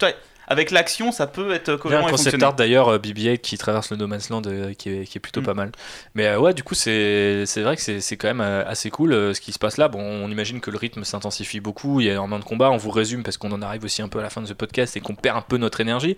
Avec 0.47 0.69
l'action, 0.69 1.11
ça 1.11 1.25
peut 1.25 1.53
être 1.53 1.75
cohérent. 1.75 2.01
Il 2.01 2.03
y 2.03 2.05
a 2.05 2.07
un 2.07 2.11
concept 2.11 2.43
art 2.43 2.53
d'ailleurs, 2.53 2.89
euh, 2.89 2.97
BB-8 2.99 3.39
qui 3.39 3.57
traverse 3.57 3.89
le 3.89 3.97
No 3.97 4.05
Man's 4.05 4.29
Land 4.29 4.43
qui, 4.77 4.89
est, 4.89 5.05
qui, 5.05 5.17
est, 5.17 5.19
plutôt 5.19 5.41
mm. 5.41 5.45
pas 5.45 5.53
mal. 5.55 5.71
Mais 6.13 6.35
ouais, 6.35 6.53
du 6.53 6.63
coup, 6.63 6.75
c'est 6.75 7.45
vrai 7.57 7.75
que 7.75 7.99
c'est 7.99 8.17
quand 8.17 8.27
même 8.27 8.41
assez 8.41 8.89
cool 8.91 9.35
ce 9.35 9.41
qui 9.41 9.51
se 9.51 9.59
passe 9.59 9.77
là. 9.77 9.87
Bon, 9.87 10.01
on 10.01 10.29
imagine 10.29 10.61
que 10.61 10.71
le 10.71 10.77
rythme 10.77 11.03
s'intensifie 11.03 11.59
beaucoup, 11.59 11.99
il 11.99 12.07
y 12.07 12.09
a 12.09 12.13
énormément 12.13 12.39
de 12.39 12.45
combats. 12.45 12.69
On 12.69 12.77
vous 12.77 12.91
résume 12.91 13.23
parce 13.23 13.37
qu'on 13.37 13.51
en 13.51 13.61
arrive 13.61 13.83
aussi 13.83 14.01
un 14.01 14.07
peu 14.07 14.19
à 14.19 14.23
la 14.23 14.29
fin 14.29 14.41
de 14.41 14.47
ce 14.47 14.53
podcast 14.53 14.95
et 14.95 15.01
qu'on 15.01 15.15
perd 15.15 15.37
un 15.37 15.41
peu 15.41 15.57
notre 15.57 15.81
énergie. 15.81 16.15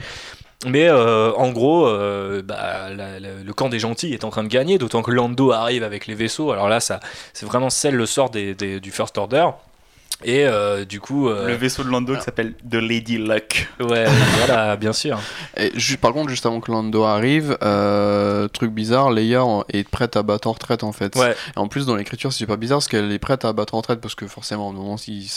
Mais 0.65 0.87
euh, 0.87 1.31
en 1.33 1.51
gros, 1.51 1.87
euh, 1.87 2.41
bah, 2.41 2.89
le 2.89 3.51
camp 3.53 3.69
des 3.69 3.79
gentils 3.79 4.13
est 4.13 4.23
en 4.23 4.31
train 4.31 4.43
de 4.43 4.47
gagner, 4.47 4.79
d'autant 4.79 5.03
que 5.03 5.11
Lando 5.11 5.51
arrive 5.51 5.83
avec 5.83 6.07
les 6.07 6.15
vaisseaux. 6.15 6.51
Alors 6.51 6.67
là, 6.67 6.79
ça, 6.79 6.99
c'est 7.33 7.45
vraiment 7.45 7.69
celle 7.69 7.95
le 7.95 8.07
sort 8.07 8.31
des, 8.31 8.55
du 8.55 8.91
First 8.91 9.17
Order. 9.17 9.49
Et 10.23 10.45
euh, 10.45 10.83
du 10.83 10.99
coup. 10.99 11.29
Euh, 11.29 11.47
le 11.47 11.53
vaisseau 11.53 11.83
de 11.83 11.89
Lando 11.89 12.15
qui 12.15 12.23
s'appelle 12.23 12.53
The 12.69 12.75
Lady 12.75 13.19
Luck. 13.19 13.69
Ouais, 13.79 14.05
voilà, 14.37 14.75
bien 14.75 14.93
sûr. 14.93 15.19
Et 15.55 15.71
par 16.01 16.11
contre, 16.13 16.29
juste 16.29 16.45
avant 16.45 16.59
que 16.59 16.71
Lando 16.71 17.03
arrive, 17.03 17.57
euh, 17.61 18.47
truc 18.47 18.71
bizarre, 18.71 19.11
Leia 19.11 19.43
est 19.69 19.87
prête 19.87 20.17
à 20.17 20.23
battre 20.23 20.47
en 20.47 20.53
retraite 20.53 20.83
en 20.83 20.91
fait. 20.91 21.15
Ouais. 21.15 21.35
Et 21.55 21.59
en 21.59 21.67
plus, 21.67 21.85
dans 21.85 21.95
l'écriture, 21.95 22.33
c'est 22.33 22.47
pas 22.47 22.57
bizarre 22.57 22.79
parce 22.79 22.87
qu'elle 22.87 23.11
est 23.11 23.19
prête 23.19 23.45
à 23.45 23.53
battre 23.53 23.75
en 23.75 23.77
retraite 23.77 24.01
parce 24.01 24.15
que 24.15 24.25
forcément, 24.25 24.69
au 24.69 24.71
moment 24.71 24.95
ils, 25.07 25.27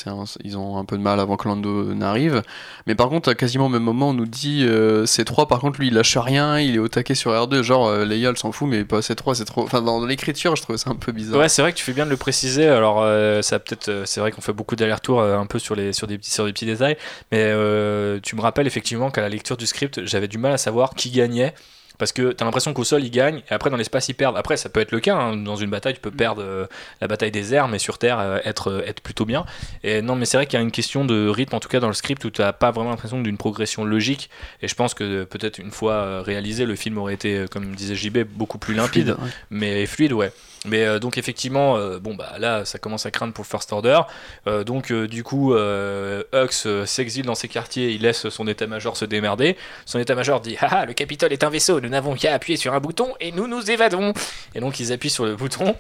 ils 0.45 0.57
ont 0.57 0.79
un 0.79 0.85
peu 0.87 0.97
de 0.97 1.03
mal 1.03 1.21
avant 1.21 1.37
que 1.37 1.47
Lando 1.47 1.95
n'arrive. 1.95 2.43
Mais 2.87 2.95
par 2.95 3.11
contre, 3.11 3.29
à 3.29 3.35
quasiment 3.35 3.67
au 3.67 3.71
même 3.71 3.83
moment, 3.83 4.11
on 4.11 4.15
nous 4.15 4.27
dit 4.27 4.65
C3, 4.67 5.47
par 5.47 5.61
contre, 5.61 5.79
lui, 5.79 5.89
il 5.89 5.95
lâche 5.95 6.17
rien, 6.17 6.59
il 6.59 6.77
est 6.77 6.79
au 6.79 6.89
taquet 6.89 7.15
sur 7.15 7.33
R2. 7.33 7.63
Genre, 7.63 7.93
Leia, 7.99 8.31
elle 8.31 8.39
s'en 8.39 8.51
fout, 8.51 8.69
mais 8.69 8.85
pas 8.85 9.01
C3, 9.01 9.35
c'est 9.35 9.45
trop. 9.45 9.63
Enfin, 9.63 9.83
dans 9.83 10.05
l'écriture, 10.07 10.57
je 10.57 10.63
trouve 10.63 10.77
ça 10.77 10.89
un 10.89 10.95
peu 10.95 11.13
bizarre. 11.13 11.39
Ouais, 11.39 11.51
c'est 11.51 11.61
vrai 11.61 11.73
que 11.73 11.77
tu 11.77 11.85
fais 11.85 11.93
bien 11.93 12.07
de 12.07 12.11
le 12.11 12.17
préciser. 12.17 12.67
Alors, 12.67 13.05
ça 13.43 13.59
peut-être. 13.59 14.05
c'est 14.07 14.21
vrai 14.21 14.33
qu'on 14.33 14.41
fait 14.41 14.55
beaucoup 14.55 14.70
d'aller-retour 14.77 15.21
euh, 15.21 15.37
un 15.37 15.47
peu 15.47 15.59
sur, 15.59 15.75
les, 15.75 15.93
sur, 15.93 16.07
des, 16.07 16.19
petits, 16.19 16.31
sur 16.31 16.45
des 16.45 16.53
petits 16.53 16.67
détails. 16.67 16.97
Mais 17.33 17.45
euh, 17.45 18.21
tu 18.23 18.37
me 18.37 18.41
rappelles 18.41 18.67
effectivement 18.67 19.11
qu'à 19.11 19.21
la 19.21 19.29
lecture 19.29 19.57
du 19.57 19.67
script, 19.67 20.05
j'avais 20.05 20.29
du 20.29 20.39
mal 20.39 20.53
à 20.53 20.59
savoir 20.59 20.95
qui 20.95 21.11
gagnait 21.11 21.55
parce 21.99 22.13
que 22.13 22.33
tu 22.33 22.43
as 22.43 22.47
l'impression 22.47 22.73
qu'au 22.73 22.83
sol 22.83 23.05
ils 23.05 23.11
gagnent 23.11 23.43
et 23.51 23.53
après 23.53 23.69
dans 23.69 23.77
l'espace 23.77 24.09
ils 24.09 24.15
perdent. 24.15 24.39
Après 24.39 24.57
ça 24.57 24.71
peut 24.71 24.81
être 24.81 24.91
le 24.91 25.01
cas, 25.01 25.17
hein. 25.17 25.37
dans 25.37 25.57
une 25.57 25.69
bataille 25.69 25.93
tu 25.93 26.01
peux 26.01 26.11
perdre 26.11 26.43
euh, 26.43 26.67
la 27.03 27.09
bataille 27.09 27.31
des 27.31 27.53
airs 27.53 27.69
mais 27.69 27.79
sur 27.79 27.99
Terre 27.99 28.41
être, 28.45 28.83
être 28.87 29.03
plutôt 29.03 29.27
bien. 29.27 29.45
Et 29.85 30.01
non 30.01 30.17
mais 30.17 30.25
c'est 30.25 30.39
vrai 30.39 30.47
qu'il 30.47 30.59
y 30.59 30.63
a 30.63 30.63
une 30.63 30.71
question 30.71 31.05
de 31.05 31.29
rythme 31.29 31.55
en 31.55 31.61
tout 31.61 31.69
cas 31.69 31.79
dans 31.79 31.89
le 31.89 31.95
script 31.95 32.25
où 32.25 32.31
tu 32.31 32.41
n'as 32.41 32.55
pas 32.55 32.71
vraiment 32.71 32.89
l'impression 32.89 33.21
d'une 33.21 33.37
progression 33.37 33.85
logique 33.85 34.31
et 34.63 34.69
je 34.69 34.75
pense 34.75 34.95
que 34.95 35.25
peut-être 35.25 35.59
une 35.59 35.73
fois 35.73 36.23
réalisé 36.23 36.65
le 36.65 36.75
film 36.75 36.97
aurait 36.97 37.15
été 37.15 37.45
comme 37.51 37.75
disait 37.75 37.95
JB 37.95 38.21
beaucoup 38.25 38.57
plus 38.57 38.73
limpide 38.73 39.17
mais 39.51 39.85
fluide 39.85 40.15
ouais. 40.15 40.33
Mais 40.67 40.85
euh, 40.85 40.99
donc 40.99 41.17
effectivement, 41.17 41.77
euh, 41.77 41.99
bon 41.99 42.15
bah 42.15 42.35
là 42.39 42.65
ça 42.65 42.79
commence 42.79 43.07
à 43.07 43.11
craindre 43.11 43.33
pour 43.33 43.47
First 43.47 43.73
Order. 43.73 44.01
Euh, 44.47 44.63
donc 44.63 44.93
du 44.93 45.23
coup, 45.23 45.55
Hux 45.55 46.85
s'exile 46.87 47.27
dans 47.27 47.35
ses 47.35 47.49
quartiers, 47.49 47.91
il 47.91 48.03
laisse 48.03 48.29
son 48.29 48.47
état-major 48.47 48.97
se 48.97 49.05
démerder. 49.05 49.57
Son 49.87 49.99
état-major 49.99 50.41
dit 50.41 50.57
Haha, 50.61 50.85
le 50.87 50.93
Capitole 50.93 51.33
est 51.33 51.45
un 51.45 51.51
vaisseau, 51.51 51.81
nous 51.81 51.89
n'avons 51.89 52.15
qu'à 52.15 52.35
appuyer 52.35 52.57
sur 52.57 52.75
un 52.75 52.81
bouton 52.81 53.15
et 53.21 53.33
nous 53.33 53.47
nous 53.47 53.71
évadons. 53.71 54.13
Et 54.55 54.61
donc 54.61 54.81
ils 54.81 54.93
appuient 54.93 55.11
sur 55.11 55.25
le 55.25 55.35
bouton 55.35 55.77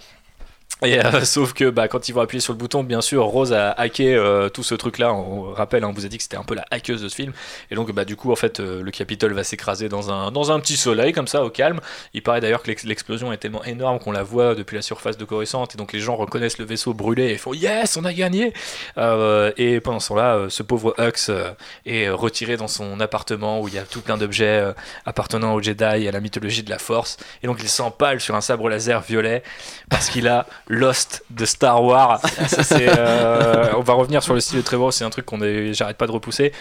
et 0.83 0.99
euh, 0.99 1.25
sauf 1.25 1.52
que 1.52 1.70
bah, 1.70 1.89
quand 1.89 2.09
ils 2.09 2.12
vont 2.12 2.20
appuyer 2.20 2.41
sur 2.41 2.52
le 2.52 2.59
bouton, 2.59 2.83
bien 2.83 3.00
sûr, 3.00 3.25
Rose 3.25 3.52
a 3.52 3.70
hacké 3.73 4.15
euh, 4.15 4.49
tout 4.49 4.62
ce 4.62 4.75
truc-là. 4.75 5.12
On 5.12 5.52
rappelle, 5.52 5.84
hein, 5.84 5.89
on 5.91 5.92
vous 5.92 6.07
a 6.07 6.09
dit 6.09 6.17
que 6.17 6.23
c'était 6.23 6.36
un 6.36 6.44
peu 6.44 6.55
la 6.55 6.65
hackeuse 6.70 7.02
de 7.02 7.09
ce 7.09 7.15
film. 7.15 7.33
Et 7.70 7.75
donc, 7.75 7.92
bah, 7.92 8.05
du 8.05 8.17
coup, 8.17 8.33
en 8.33 8.36
fait, 8.36 8.60
euh, 8.60 8.83
le 8.83 8.91
Capitole 8.91 9.33
va 9.33 9.44
s'écraser 9.44 9.89
dans 9.89 10.10
un, 10.10 10.31
dans 10.31 10.52
un 10.52 10.60
petit 10.60 10.76
soleil, 10.76 11.12
comme 11.12 11.26
ça, 11.28 11.44
au 11.44 11.50
calme. 11.50 11.81
Il 12.15 12.23
paraît 12.23 12.41
d'ailleurs 12.41 12.62
que 12.62 12.70
l'explosion 12.70 13.33
est 13.33 13.39
tellement 13.39 13.65
énorme 13.65 13.99
qu'on 13.99 14.12
la 14.12 14.23
voit 14.23 14.55
depuis 14.55 14.76
la 14.76 14.83
surface 14.83 15.17
de 15.17 15.25
Coruscant. 15.25 15.67
Et 15.73 15.76
donc, 15.76 15.92
les 15.92 16.00
gens 16.00 16.17
reconnaissent 16.17 16.59
le 16.59 16.65
vaisseau 16.65 16.94
brûlé 16.94 17.31
et 17.31 17.36
font 17.36 17.52
Yes, 17.52 17.97
on 17.97 18.05
a 18.05 18.12
gagné 18.12 18.52
Et 18.97 19.81
pendant 19.81 20.00
ce 20.00 20.09
temps-là, 20.09 20.47
ce 20.49 20.62
pauvre 20.62 20.94
Hux 20.99 21.31
est 21.86 22.09
retiré 22.09 22.57
dans 22.57 22.68
son 22.68 23.00
appartement 23.00 23.60
où 23.60 23.68
il 23.68 23.75
y 23.75 23.78
a 23.78 23.83
tout 23.83 24.00
plein 24.00 24.17
d'objets 24.17 24.73
appartenant 25.05 25.55
au 25.55 25.62
Jedi 25.62 26.05
et 26.05 26.09
à 26.09 26.12
la 26.12 26.20
mythologie 26.20 26.62
de 26.62 26.70
la 26.70 26.78
Force. 26.78 27.17
Et 27.42 27.47
donc, 27.47 27.59
il 27.62 27.68
s'empale 27.68 28.20
sur 28.20 28.34
un 28.34 28.41
sabre 28.41 28.68
laser 28.68 29.00
violet 29.02 29.42
parce 29.89 30.09
qu'il 30.09 30.28
a 30.28 30.47
Lost 30.71 31.25
de 31.31 31.45
Star 31.45 31.83
Wars. 31.83 32.21
Euh, 32.73 33.73
on 33.77 33.81
va 33.81 33.95
revenir 33.95 34.23
sur 34.23 34.35
le 34.35 34.41
style 34.41 34.59
de 34.59 34.63
Trevor, 34.63 34.93
c'est 34.93 35.05
un 35.05 35.11
truc 35.11 35.27
qu'on 35.27 35.43
est, 35.43 35.75
j'arrête 35.75 35.97
pas 35.97 36.07
de 36.07 36.13
repousser. 36.13 36.53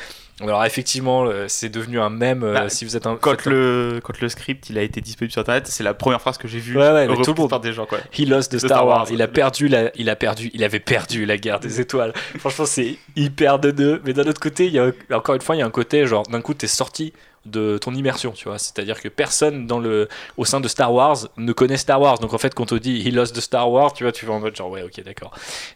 Alors 0.41 0.63
effectivement, 0.65 1.25
euh, 1.25 1.45
c'est 1.47 1.69
devenu 1.69 1.99
un 1.99 2.09
mème. 2.09 2.43
Euh, 2.43 2.53
bah, 2.53 2.69
si 2.69 2.83
vous 2.85 2.95
êtes 2.97 3.05
un 3.05 3.15
quand 3.15 3.45
le 3.45 3.99
quand 4.03 4.19
le 4.19 4.29
script 4.29 4.69
il 4.69 4.77
a 4.77 4.81
été 4.81 5.01
disponible 5.01 5.31
sur 5.31 5.41
internet, 5.41 5.67
c'est 5.67 5.83
la 5.83 5.93
première 5.93 6.21
phrase 6.21 6.37
que 6.37 6.47
j'ai 6.47 6.59
vue. 6.59 6.77
Ouais, 6.77 6.91
ouais, 6.91 7.07
tout 7.07 7.33
le 7.33 7.39
monde 7.39 7.49
par 7.49 7.59
des 7.59 7.73
gens 7.73 7.85
quoi. 7.85 7.99
He 8.17 8.27
lost 8.27 8.51
de 8.51 8.57
Star, 8.57 8.85
Wars. 8.85 9.07
Il 9.11 9.21
a 9.21 9.27
perdu 9.27 9.67
la, 9.67 9.91
il 9.95 10.09
a 10.09 10.15
perdu, 10.15 10.49
il 10.53 10.63
avait 10.63 10.79
perdu 10.79 11.25
la 11.25 11.37
guerre 11.37 11.59
des 11.59 11.79
étoiles. 11.79 12.13
Franchement, 12.39 12.65
c'est 12.65 12.97
hyper 13.15 13.59
de 13.59 13.71
deux. 13.71 14.01
Mais 14.05 14.13
d'un 14.13 14.27
autre 14.27 14.41
côté, 14.41 14.67
il 14.67 14.73
y 14.73 14.79
a 14.79 14.91
encore 15.11 15.35
une 15.35 15.41
fois, 15.41 15.55
il 15.55 15.59
y 15.59 15.61
a 15.61 15.65
un 15.65 15.71
côté 15.71 16.05
genre 16.05 16.23
d'un 16.23 16.41
coup 16.41 16.53
t'es 16.53 16.67
sorti 16.67 17.13
de 17.45 17.77
ton 17.77 17.93
immersion, 17.93 18.31
tu 18.31 18.45
vois. 18.45 18.59
C'est-à-dire 18.59 19.01
que 19.01 19.07
personne 19.07 19.67
dans 19.67 19.79
le, 19.79 20.07
au 20.37 20.45
sein 20.45 20.59
de 20.59 20.67
Star 20.67 20.93
Wars 20.93 21.27
ne 21.37 21.51
connaît 21.53 21.77
Star 21.77 22.01
Wars. 22.01 22.19
Donc 22.19 22.33
en 22.33 22.37
fait, 22.37 22.53
quand 22.53 22.71
on 22.71 22.77
dit 22.77 23.07
He 23.07 23.13
lost 23.13 23.35
de 23.35 23.41
Star 23.41 23.71
Wars, 23.71 23.93
tu 23.93 24.03
vois, 24.03 24.11
tu 24.11 24.25
vas 24.25 24.33
en 24.33 24.39
mode 24.39 24.55
genre 24.55 24.69
ouais, 24.69 24.83
ok, 24.83 25.03
d'accord. 25.03 25.31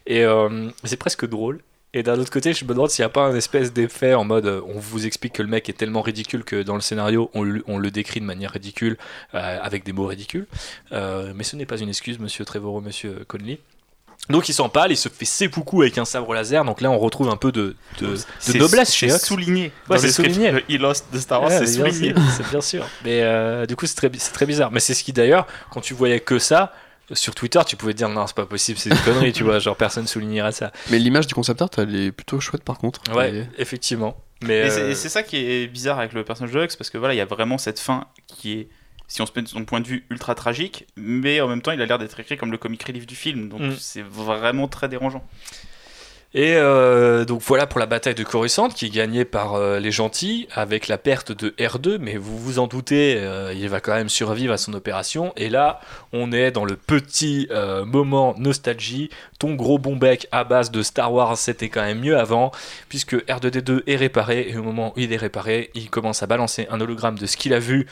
Et 0.06 0.24
euh, 0.24 0.68
c'est 0.84 0.96
presque 0.96 1.26
drôle. 1.26 1.60
Et 1.96 2.02
d'un 2.02 2.18
autre 2.18 2.32
côté, 2.32 2.52
je 2.52 2.64
me 2.64 2.70
demande 2.70 2.90
s'il 2.90 3.02
n'y 3.04 3.06
a 3.06 3.10
pas 3.10 3.22
un 3.22 3.36
espèce 3.36 3.72
d'effet 3.72 4.14
en 4.14 4.24
mode 4.24 4.46
on 4.66 4.80
vous 4.80 5.06
explique 5.06 5.34
que 5.34 5.42
le 5.42 5.48
mec 5.48 5.68
est 5.68 5.74
tellement 5.74 6.02
ridicule 6.02 6.42
que 6.42 6.60
dans 6.62 6.74
le 6.74 6.80
scénario, 6.80 7.30
on, 7.34 7.44
le 7.44 7.90
décrit 7.92 8.18
de 8.18 8.24
manière 8.24 8.50
ridicule, 8.50 8.98
euh, 9.34 9.58
avec 9.62 9.84
des 9.84 9.92
mots 9.92 10.06
ridicules. 10.06 10.46
Euh, 10.90 11.32
mais 11.36 11.44
ce 11.44 11.54
n'est 11.54 11.66
pas 11.66 11.78
une 11.78 11.88
excuse, 11.88 12.18
monsieur 12.18 12.44
Trevorrow, 12.44 12.80
monsieur 12.80 13.24
Conley. 13.28 13.60
Donc 14.30 14.48
il 14.48 14.54
s'empale, 14.54 14.90
il 14.90 14.96
se 14.96 15.08
fait 15.08 15.24
seppuku 15.24 15.82
avec 15.82 15.98
un 15.98 16.04
sabre 16.04 16.32
laser. 16.34 16.64
Donc 16.64 16.80
là, 16.80 16.90
on 16.90 16.98
retrouve 16.98 17.28
un 17.28 17.36
peu 17.36 17.52
de, 17.52 17.76
de, 18.00 18.16
noblesse 18.58 18.94
chez 18.94 19.08
Hux. 19.08 19.18
souligné. 19.18 19.70
Ouais, 19.88 19.98
c'est 19.98 20.10
souligné. 20.10 20.64
Il 20.68 20.80
Lost 20.80 21.06
de 21.12 21.18
Star 21.18 21.42
Wars, 21.42 21.50
c'est 21.50 21.66
souligné. 21.66 22.14
C'est 22.36 22.48
bien 22.48 22.60
sûr. 22.60 22.86
Mais 23.04 23.22
euh, 23.22 23.66
du 23.66 23.76
coup, 23.76 23.86
c'est 23.86 23.96
très, 23.96 24.10
très 24.10 24.46
bizarre. 24.46 24.70
Mais 24.70 24.80
c'est 24.80 24.94
ce 24.94 25.04
qui 25.04 25.12
d'ailleurs, 25.12 25.46
quand 25.70 25.80
tu 25.80 25.92
voyais 25.92 26.20
que 26.20 26.38
ça, 26.38 26.72
sur 27.12 27.34
Twitter, 27.34 27.60
tu 27.66 27.76
pouvais 27.76 27.94
dire 27.94 28.08
non, 28.08 28.26
c'est 28.26 28.36
pas 28.36 28.46
possible, 28.46 28.78
c'est 28.78 28.90
une 28.90 28.98
connerie, 28.98 29.32
tu 29.32 29.44
vois, 29.44 29.58
genre 29.58 29.76
personne 29.76 30.06
soulignerait 30.06 30.52
ça. 30.52 30.72
Mais 30.90 30.98
l'image 30.98 31.26
du 31.26 31.34
concept 31.34 31.60
art, 31.60 31.70
elle 31.76 31.94
est 31.94 32.12
plutôt 32.12 32.40
chouette 32.40 32.64
par 32.64 32.78
contre. 32.78 33.00
Ouais, 33.14 33.46
effectivement. 33.58 34.16
Mais 34.42 34.70
euh, 34.70 34.94
c'est 34.94 35.08
ça 35.08 35.22
qui 35.22 35.36
est 35.36 35.66
bizarre 35.66 35.98
avec 35.98 36.12
le 36.12 36.24
personnage 36.24 36.52
de 36.52 36.60
Hux, 36.60 36.76
parce 36.76 36.90
que 36.90 36.98
voilà, 36.98 37.14
il 37.14 37.18
y 37.18 37.20
a 37.20 37.26
vraiment 37.26 37.58
cette 37.58 37.78
fin 37.78 38.06
qui 38.26 38.52
est 38.52 38.68
si 39.08 39.22
on 39.22 39.26
se 39.26 39.32
met 39.36 39.42
de 39.42 39.48
son 39.48 39.64
point 39.64 39.80
de 39.80 39.86
vue 39.86 40.04
ultra 40.10 40.34
tragique, 40.34 40.86
mais 40.96 41.40
en 41.40 41.48
même 41.48 41.62
temps 41.62 41.72
il 41.72 41.80
a 41.80 41.86
l'air 41.86 41.98
d'être 41.98 42.18
écrit 42.18 42.36
comme 42.36 42.52
le 42.52 42.58
comic 42.58 42.82
relief 42.82 43.06
du 43.06 43.14
film, 43.16 43.48
donc 43.48 43.60
mm. 43.60 43.72
c'est 43.78 44.02
vraiment 44.02 44.68
très 44.68 44.88
dérangeant. 44.88 45.24
Et 46.36 46.56
euh, 46.56 47.24
donc 47.24 47.42
voilà 47.42 47.68
pour 47.68 47.78
la 47.78 47.86
bataille 47.86 48.16
de 48.16 48.24
Coruscant 48.24 48.68
qui 48.68 48.86
est 48.86 48.90
gagnée 48.90 49.24
par 49.24 49.54
euh, 49.54 49.78
les 49.78 49.92
gentils 49.92 50.48
avec 50.52 50.88
la 50.88 50.98
perte 50.98 51.30
de 51.30 51.50
R2, 51.50 51.98
mais 52.00 52.16
vous 52.16 52.36
vous 52.36 52.58
en 52.58 52.66
doutez, 52.66 53.14
euh, 53.18 53.54
il 53.54 53.68
va 53.68 53.80
quand 53.80 53.94
même 53.94 54.08
survivre 54.08 54.52
à 54.52 54.58
son 54.58 54.74
opération. 54.74 55.32
Et 55.36 55.48
là, 55.48 55.78
on 56.12 56.32
est 56.32 56.50
dans 56.50 56.64
le 56.64 56.74
petit 56.74 57.48
moment 57.86 58.34
nostalgie. 58.36 59.10
Ton 59.38 59.54
gros 59.54 59.78
bon 59.78 59.94
bec 59.94 60.26
à 60.32 60.42
base 60.42 60.72
de 60.72 60.82
Star 60.82 61.12
Wars, 61.12 61.38
c'était 61.38 61.68
quand 61.68 61.82
même 61.82 62.00
mieux 62.00 62.18
avant, 62.18 62.50
puisque 62.88 63.14
R2D2 63.14 63.82
est 63.86 63.96
réparé 63.96 64.46
et 64.48 64.56
au 64.56 64.64
moment 64.64 64.92
où 64.96 65.00
il 65.00 65.12
est 65.12 65.16
réparé, 65.16 65.70
il 65.74 65.88
commence 65.88 66.24
à 66.24 66.26
balancer 66.26 66.66
un 66.68 66.80
hologramme 66.80 67.16
de 67.16 67.26
ce 67.26 67.36
qu'il 67.36 67.54
a 67.54 67.60
vu 67.60 67.86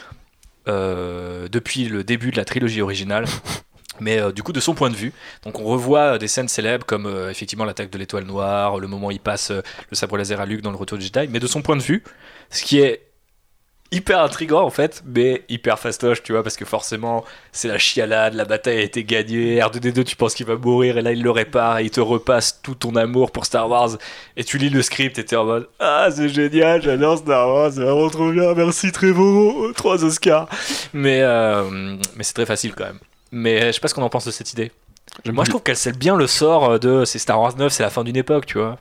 depuis 0.67 1.85
le 1.85 2.03
début 2.03 2.31
de 2.31 2.37
la 2.37 2.45
trilogie 2.45 2.81
originale 2.81 3.25
mais 3.99 4.19
euh, 4.19 4.31
du 4.31 4.43
coup 4.43 4.53
de 4.53 4.59
son 4.59 4.73
point 4.73 4.89
de 4.89 4.95
vue. 4.95 5.13
Donc 5.43 5.59
on 5.59 5.63
revoit 5.63 6.13
euh, 6.13 6.17
des 6.17 6.27
scènes 6.27 6.47
célèbres 6.47 6.85
comme 6.85 7.05
euh, 7.05 7.29
effectivement 7.29 7.65
l'attaque 7.65 7.89
de 7.89 7.97
l'étoile 7.97 8.25
noire, 8.25 8.79
le 8.79 8.87
moment 8.87 9.07
où 9.07 9.11
il 9.11 9.19
passe 9.19 9.51
le 9.51 9.95
sabre 9.95 10.17
laser 10.17 10.39
à 10.39 10.45
Luke 10.45 10.61
dans 10.61 10.71
le 10.71 10.77
retour 10.77 10.97
de 10.97 11.03
Jedi, 11.03 11.27
mais 11.29 11.39
de 11.39 11.47
son 11.47 11.61
point 11.61 11.77
de 11.77 11.81
vue, 11.81 12.03
ce 12.49 12.63
qui 12.63 12.79
est 12.79 13.01
hyper 13.93 14.19
intrigant 14.21 14.63
en 14.63 14.69
fait, 14.69 15.03
mais 15.05 15.43
hyper 15.49 15.79
fastoche, 15.79 16.23
tu 16.23 16.33
vois, 16.33 16.43
parce 16.43 16.57
que 16.57 16.65
forcément 16.65 17.23
c'est 17.51 17.67
la 17.67 17.77
chialade, 17.77 18.33
la 18.33 18.45
bataille 18.45 18.79
a 18.79 18.81
été 18.81 19.03
gagnée, 19.03 19.59
R2D2 19.59 20.03
tu 20.03 20.15
penses 20.15 20.33
qu'il 20.33 20.45
va 20.45 20.55
mourir 20.55 20.97
et 20.97 21.01
là 21.01 21.11
il 21.11 21.23
le 21.23 21.31
répare 21.31 21.79
et 21.79 21.85
il 21.85 21.91
te 21.91 22.01
repasse 22.01 22.61
tout 22.61 22.75
ton 22.75 22.95
amour 22.95 23.31
pour 23.31 23.45
Star 23.45 23.69
Wars 23.69 23.91
et 24.35 24.43
tu 24.43 24.57
lis 24.57 24.69
le 24.69 24.81
script 24.81 25.17
et 25.19 25.25
t'es 25.25 25.35
en 25.35 25.45
mode 25.45 25.69
ah 25.79 26.09
c'est 26.11 26.29
génial, 26.29 26.81
j'adore 26.81 27.17
Star 27.19 27.47
Wars, 27.47 27.71
c'est 27.73 27.81
vraiment 27.81 28.09
trop 28.09 28.31
bien, 28.31 28.53
merci 28.53 28.91
Trevorrow, 28.91 29.71
trois 29.73 30.03
Oscars, 30.03 30.49
mais 30.93 31.23
mais 32.15 32.23
c'est 32.23 32.33
très 32.33 32.45
facile 32.45 32.73
quand 32.75 32.85
même. 32.85 32.99
Mais 33.31 33.67
je 33.67 33.71
sais 33.71 33.79
pas 33.79 33.87
ce 33.87 33.95
qu'on 33.95 34.03
en 34.03 34.09
pense 34.09 34.25
de 34.25 34.31
cette 34.31 34.53
idée. 34.53 34.71
Moi, 35.25 35.43
je 35.43 35.49
trouve 35.49 35.63
qu'elle 35.63 35.77
scelle 35.77 35.97
bien 35.97 36.15
le 36.15 36.27
sort 36.27 36.71
euh, 36.71 36.77
de 36.77 37.05
c'est 37.05 37.19
Star 37.19 37.39
Wars 37.39 37.55
9, 37.55 37.71
c'est 37.71 37.83
la 37.83 37.89
fin 37.89 38.03
d'une 38.03 38.15
époque, 38.15 38.45
tu 38.45 38.57
vois. 38.57 38.77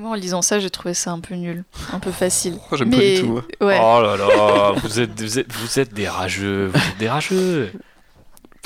Moi, 0.00 0.12
en 0.12 0.14
lisant 0.14 0.40
ça, 0.40 0.58
j'ai 0.58 0.70
trouvé 0.70 0.94
ça 0.94 1.10
un 1.10 1.20
peu 1.20 1.34
nul, 1.34 1.62
un 1.92 1.98
peu 1.98 2.10
facile. 2.10 2.54
Moi, 2.54 2.78
j'aime 2.78 2.90
pas 2.90 2.96
du 2.96 3.20
tout. 3.20 3.42
Oh 3.60 3.66
là 3.66 4.16
là, 4.16 4.72
vous 4.82 4.98
êtes, 4.98 5.20
vous 5.20 5.38
êtes, 5.38 5.52
vous 5.52 5.78
êtes 5.78 5.92
des 5.92 6.08
rageux, 6.08 6.70
vous 6.72 6.78
êtes 6.78 6.98
des 6.98 7.08
rageux. 7.10 7.70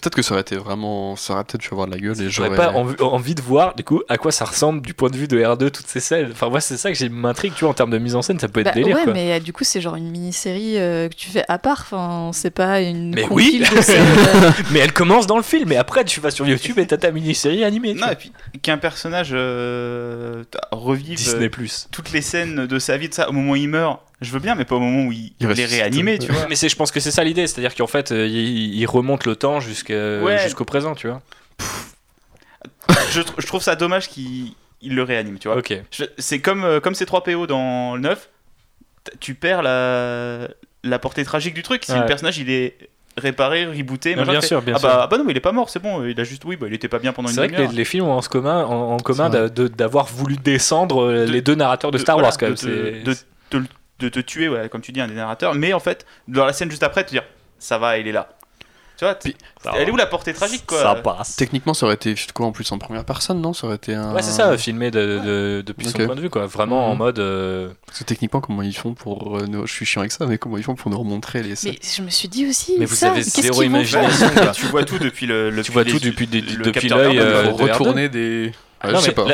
Peut-être 0.05 0.16
que 0.16 0.23
ça 0.23 0.33
aurait 0.33 0.42
été 0.42 0.57
vraiment. 0.57 1.16
Ça 1.16 1.33
aurait 1.33 1.44
peut-être 1.44 1.62
pu 1.62 1.73
avoir 1.73 1.86
de 1.86 1.92
la 1.92 1.99
gueule 1.99 2.20
et 2.20 2.28
j'aurais 2.28 2.55
pas 2.55 2.73
envie, 2.73 3.34
de 3.34 3.41
voir, 3.41 3.74
du 3.74 3.84
coup, 3.84 4.02
à 4.10 4.18
quoi 4.18 4.33
ça 4.33 4.44
ressemble 4.44 4.83
du 4.83 4.92
point 4.92 5.08
de 5.08 5.16
vue 5.16 5.28
de 5.28 5.39
R2, 5.41 5.70
toutes 5.70 5.86
ces 5.86 6.00
scènes. 6.00 6.28
Enfin, 6.31 6.50
moi, 6.50 6.60
c'est 6.60 6.76
ça 6.76 6.91
que 6.91 6.94
j'ai 6.94 7.08
m'intrigue, 7.08 7.55
tu 7.55 7.60
vois, 7.60 7.70
en 7.70 7.74
termes 7.74 7.89
de 7.89 7.97
mise 7.97 8.15
en 8.15 8.20
scène, 8.20 8.39
ça 8.39 8.49
peut 8.49 8.60
être 8.60 8.66
bah, 8.66 8.73
délire. 8.73 8.97
Ouais, 8.97 9.12
mais 9.15 9.33
euh, 9.33 9.41
du 9.41 9.55
coup, 9.55 9.65
c'est 9.65 9.81
genre 9.81 9.97
une 9.97 10.10
mini-série 10.10 10.76
euh, 10.76 11.08
que 11.08 11.15
tu 11.15 11.31
fais 11.31 11.42
à 11.49 11.58
part. 11.58 11.81
Enfin, 11.81 12.33
c'est 12.34 12.50
pas 12.50 12.83
une. 12.83 13.15
Mais 13.15 13.24
oui 13.31 13.65
Mais 14.73 14.81
elle 14.81 14.92
commence 14.92 15.26
dans 15.26 15.39
le 15.39 15.42
film, 15.42 15.73
et 15.73 15.78
après, 15.78 16.05
tu 16.05 16.20
vas 16.20 16.31
sur 16.31 16.47
YouTube 16.47 16.78
et 16.78 16.86
t'as 16.86 16.99
ta 16.99 17.10
mini-série 17.10 17.65
animée. 17.65 17.94
Non, 17.94 18.10
et 18.10 18.16
puis 18.16 18.31
qu'un 18.60 18.76
personnage 18.76 19.31
euh, 19.33 20.44
revive 20.70 21.16
Disney 21.16 21.50
toutes 21.91 22.12
les 22.12 22.20
scènes 22.20 22.66
de 22.66 22.78
sa 22.78 22.99
vie, 22.99 23.08
de 23.08 23.15
ça, 23.15 23.31
au 23.31 23.33
moment 23.33 23.52
où 23.52 23.57
il 23.57 23.70
meurt 23.70 24.00
je 24.20 24.31
veux 24.31 24.39
bien, 24.39 24.55
mais 24.55 24.65
pas 24.65 24.76
au 24.76 24.81
moment 24.81 25.07
où 25.09 25.12
il, 25.12 25.33
il, 25.41 25.60
est 25.60 25.65
réanimé, 25.65 26.18
tu 26.18 26.33
vois. 26.33 26.47
Mais 26.49 26.57
je 26.57 26.76
pense 26.76 26.91
que 26.91 27.01
c'est 27.01 27.10
ça 27.10 27.25
l'idée, 27.25 27.47
c'est-à-dire 27.47 27.75
qu'en 27.75 27.86
fait, 27.86 28.12
euh, 28.12 28.26
il, 28.26 28.86
remonte 28.86 29.26
le 29.26 29.36
temps 29.36 29.60
jusqu'au 29.60 30.65
présent, 30.65 30.94
tu 30.94 31.09
vois. 31.09 31.23
je, 33.10 33.20
je, 33.39 33.47
trouve 33.47 33.62
ça 33.62 33.76
dommage 33.76 34.09
qu'il 34.09 34.55
le 34.83 35.02
réanime, 35.02 35.39
tu 35.39 35.49
vois. 35.49 35.59
Ok. 35.59 35.75
C'est 36.18 36.41
comme, 36.41 36.65
euh, 36.65 36.81
comme 36.81 36.94
ces 36.94 37.07
3 37.07 37.25
PO 37.25 37.47
dans 37.47 37.97
le 37.97 38.02
9, 38.02 38.28
tu 39.20 39.34
perds 39.34 39.62
la, 39.62 40.49
la 40.83 40.99
portée 40.99 41.25
tragique 41.25 41.55
du 41.55 41.62
truc. 41.62 41.84
Si 41.84 41.94
le 41.94 42.07
personnage 42.07 42.39
il 42.39 42.51
est 42.51 42.76
réparé, 43.17 43.67
rebooté. 43.67 44.15
bien 44.15 44.41
sûr, 44.41 44.62
bien 44.62 44.75
ah 44.76 44.78
sûr. 44.78 44.89
Bah, 44.89 45.01
ah 45.02 45.07
bah 45.07 45.18
non, 45.18 45.25
mais 45.25 45.33
il 45.33 45.36
est 45.36 45.41
pas 45.41 45.52
mort, 45.52 45.70
c'est 45.70 45.81
bon. 45.81 46.05
Il 46.05 46.18
a 46.20 46.25
juste, 46.25 46.44
oui, 46.44 46.57
bah, 46.57 46.67
il 46.68 46.75
était 46.75 46.89
pas 46.89 46.99
bien 46.99 47.12
pendant 47.12 47.28
une 47.28 47.34
C'est 47.34 47.49
vrai 47.49 47.67
que 47.68 47.73
les, 47.75 47.84
films 47.84 48.07
ont 48.07 48.12
en 48.12 48.20
commun, 48.20 48.65
en, 48.65 48.97
commun 48.99 49.31
d'avoir 49.31 50.07
voulu 50.07 50.36
descendre 50.36 51.05
euh, 51.05 51.26
les 51.26 51.43
deux 51.43 51.55
narrateurs 51.55 51.91
de 51.91 51.99
Star 51.99 52.17
Wars, 52.17 52.36
quand 52.39 52.47
même. 52.47 52.55
De, 52.55 53.15
de, 53.51 53.65
de 54.00 54.08
te 54.08 54.20
tuer, 54.20 54.48
ouais, 54.48 54.68
comme 54.68 54.81
tu 54.81 54.92
dis, 54.92 55.00
un 55.00 55.08
des 55.08 55.14
narrateurs, 55.14 55.55
mais 55.55 55.73
en 55.73 55.81
fait, 55.81 56.06
dans 56.28 56.44
la 56.44 56.52
scène 56.52 56.70
juste 56.70 56.82
après, 56.82 57.05
te 57.05 57.10
dire 57.10 57.24
ça 57.58 57.78
va, 57.78 57.98
il 57.98 58.06
est 58.06 58.12
là. 58.12 58.28
Tu 58.97 59.05
vois, 59.05 59.18
elle 59.76 59.89
est 59.89 59.90
où 59.90 59.97
la 59.97 60.06
portée 60.06 60.32
tragique 60.32 60.66
quoi 60.66 60.81
Ça 60.81 60.94
passe. 60.94 61.34
Techniquement, 61.34 61.74
ça 61.74 61.86
aurait 61.86 61.97
été 61.97 62.14
quoi 62.32 62.47
en 62.47 62.52
plus 62.52 62.70
en 62.70 62.78
première 62.78 63.05
personne, 63.05 63.40
non? 63.40 63.52
Ça 63.52 63.66
aurait 63.66 63.74
été 63.74 63.92
un. 63.92 64.14
Ouais, 64.14 64.23
c'est 64.23 64.31
ça, 64.31 64.56
filmé 64.56 64.92
de, 64.92 65.64
depuis 65.66 65.86
son 65.86 65.98
point 65.98 66.14
de 66.14 66.20
vue, 66.20 66.31
quoi. 66.31 66.47
Vraiment 66.47 66.86
en 66.86 66.92
mhm. 66.92 66.98
mode. 66.98 67.18
Euh, 67.18 67.70
Parce 67.86 67.98
que 67.98 68.05
techniquement, 68.05 68.40
comment 68.40 68.62
ils 68.62 68.76
font 68.76 68.94
pour. 68.94 69.39
Euh, 69.39 69.47
je 69.64 69.73
suis 69.73 69.84
chiant 69.84 70.02
avec 70.02 70.12
ça, 70.12 70.26
mais 70.26 70.39
comment 70.39 70.58
ils 70.58 70.62
font 70.62 70.76
pour 70.76 70.92
nous 70.92 70.98
remontrer 70.98 71.42
les. 71.42 71.55
Mais 71.64 71.76
je 71.82 72.02
me 72.02 72.10
suis 72.10 72.28
dit 72.28 72.47
aussi. 72.47 72.76
Mais 72.78 72.84
vous 72.84 73.05
avez 73.05 73.23
zéro 73.23 73.62
imagination. 73.62 74.31
tu 74.55 74.66
vois 74.66 74.84
tout 74.84 74.98
depuis 74.98 75.26
le. 75.26 75.50
tu 75.64 75.73
vois 75.73 75.84
tout 75.84 75.98
depuis, 75.98 76.28
depuis 76.28 76.89
l'œil. 76.89 77.18
Euh, 77.18 77.50
retourner 77.50 78.08
des 78.08 78.52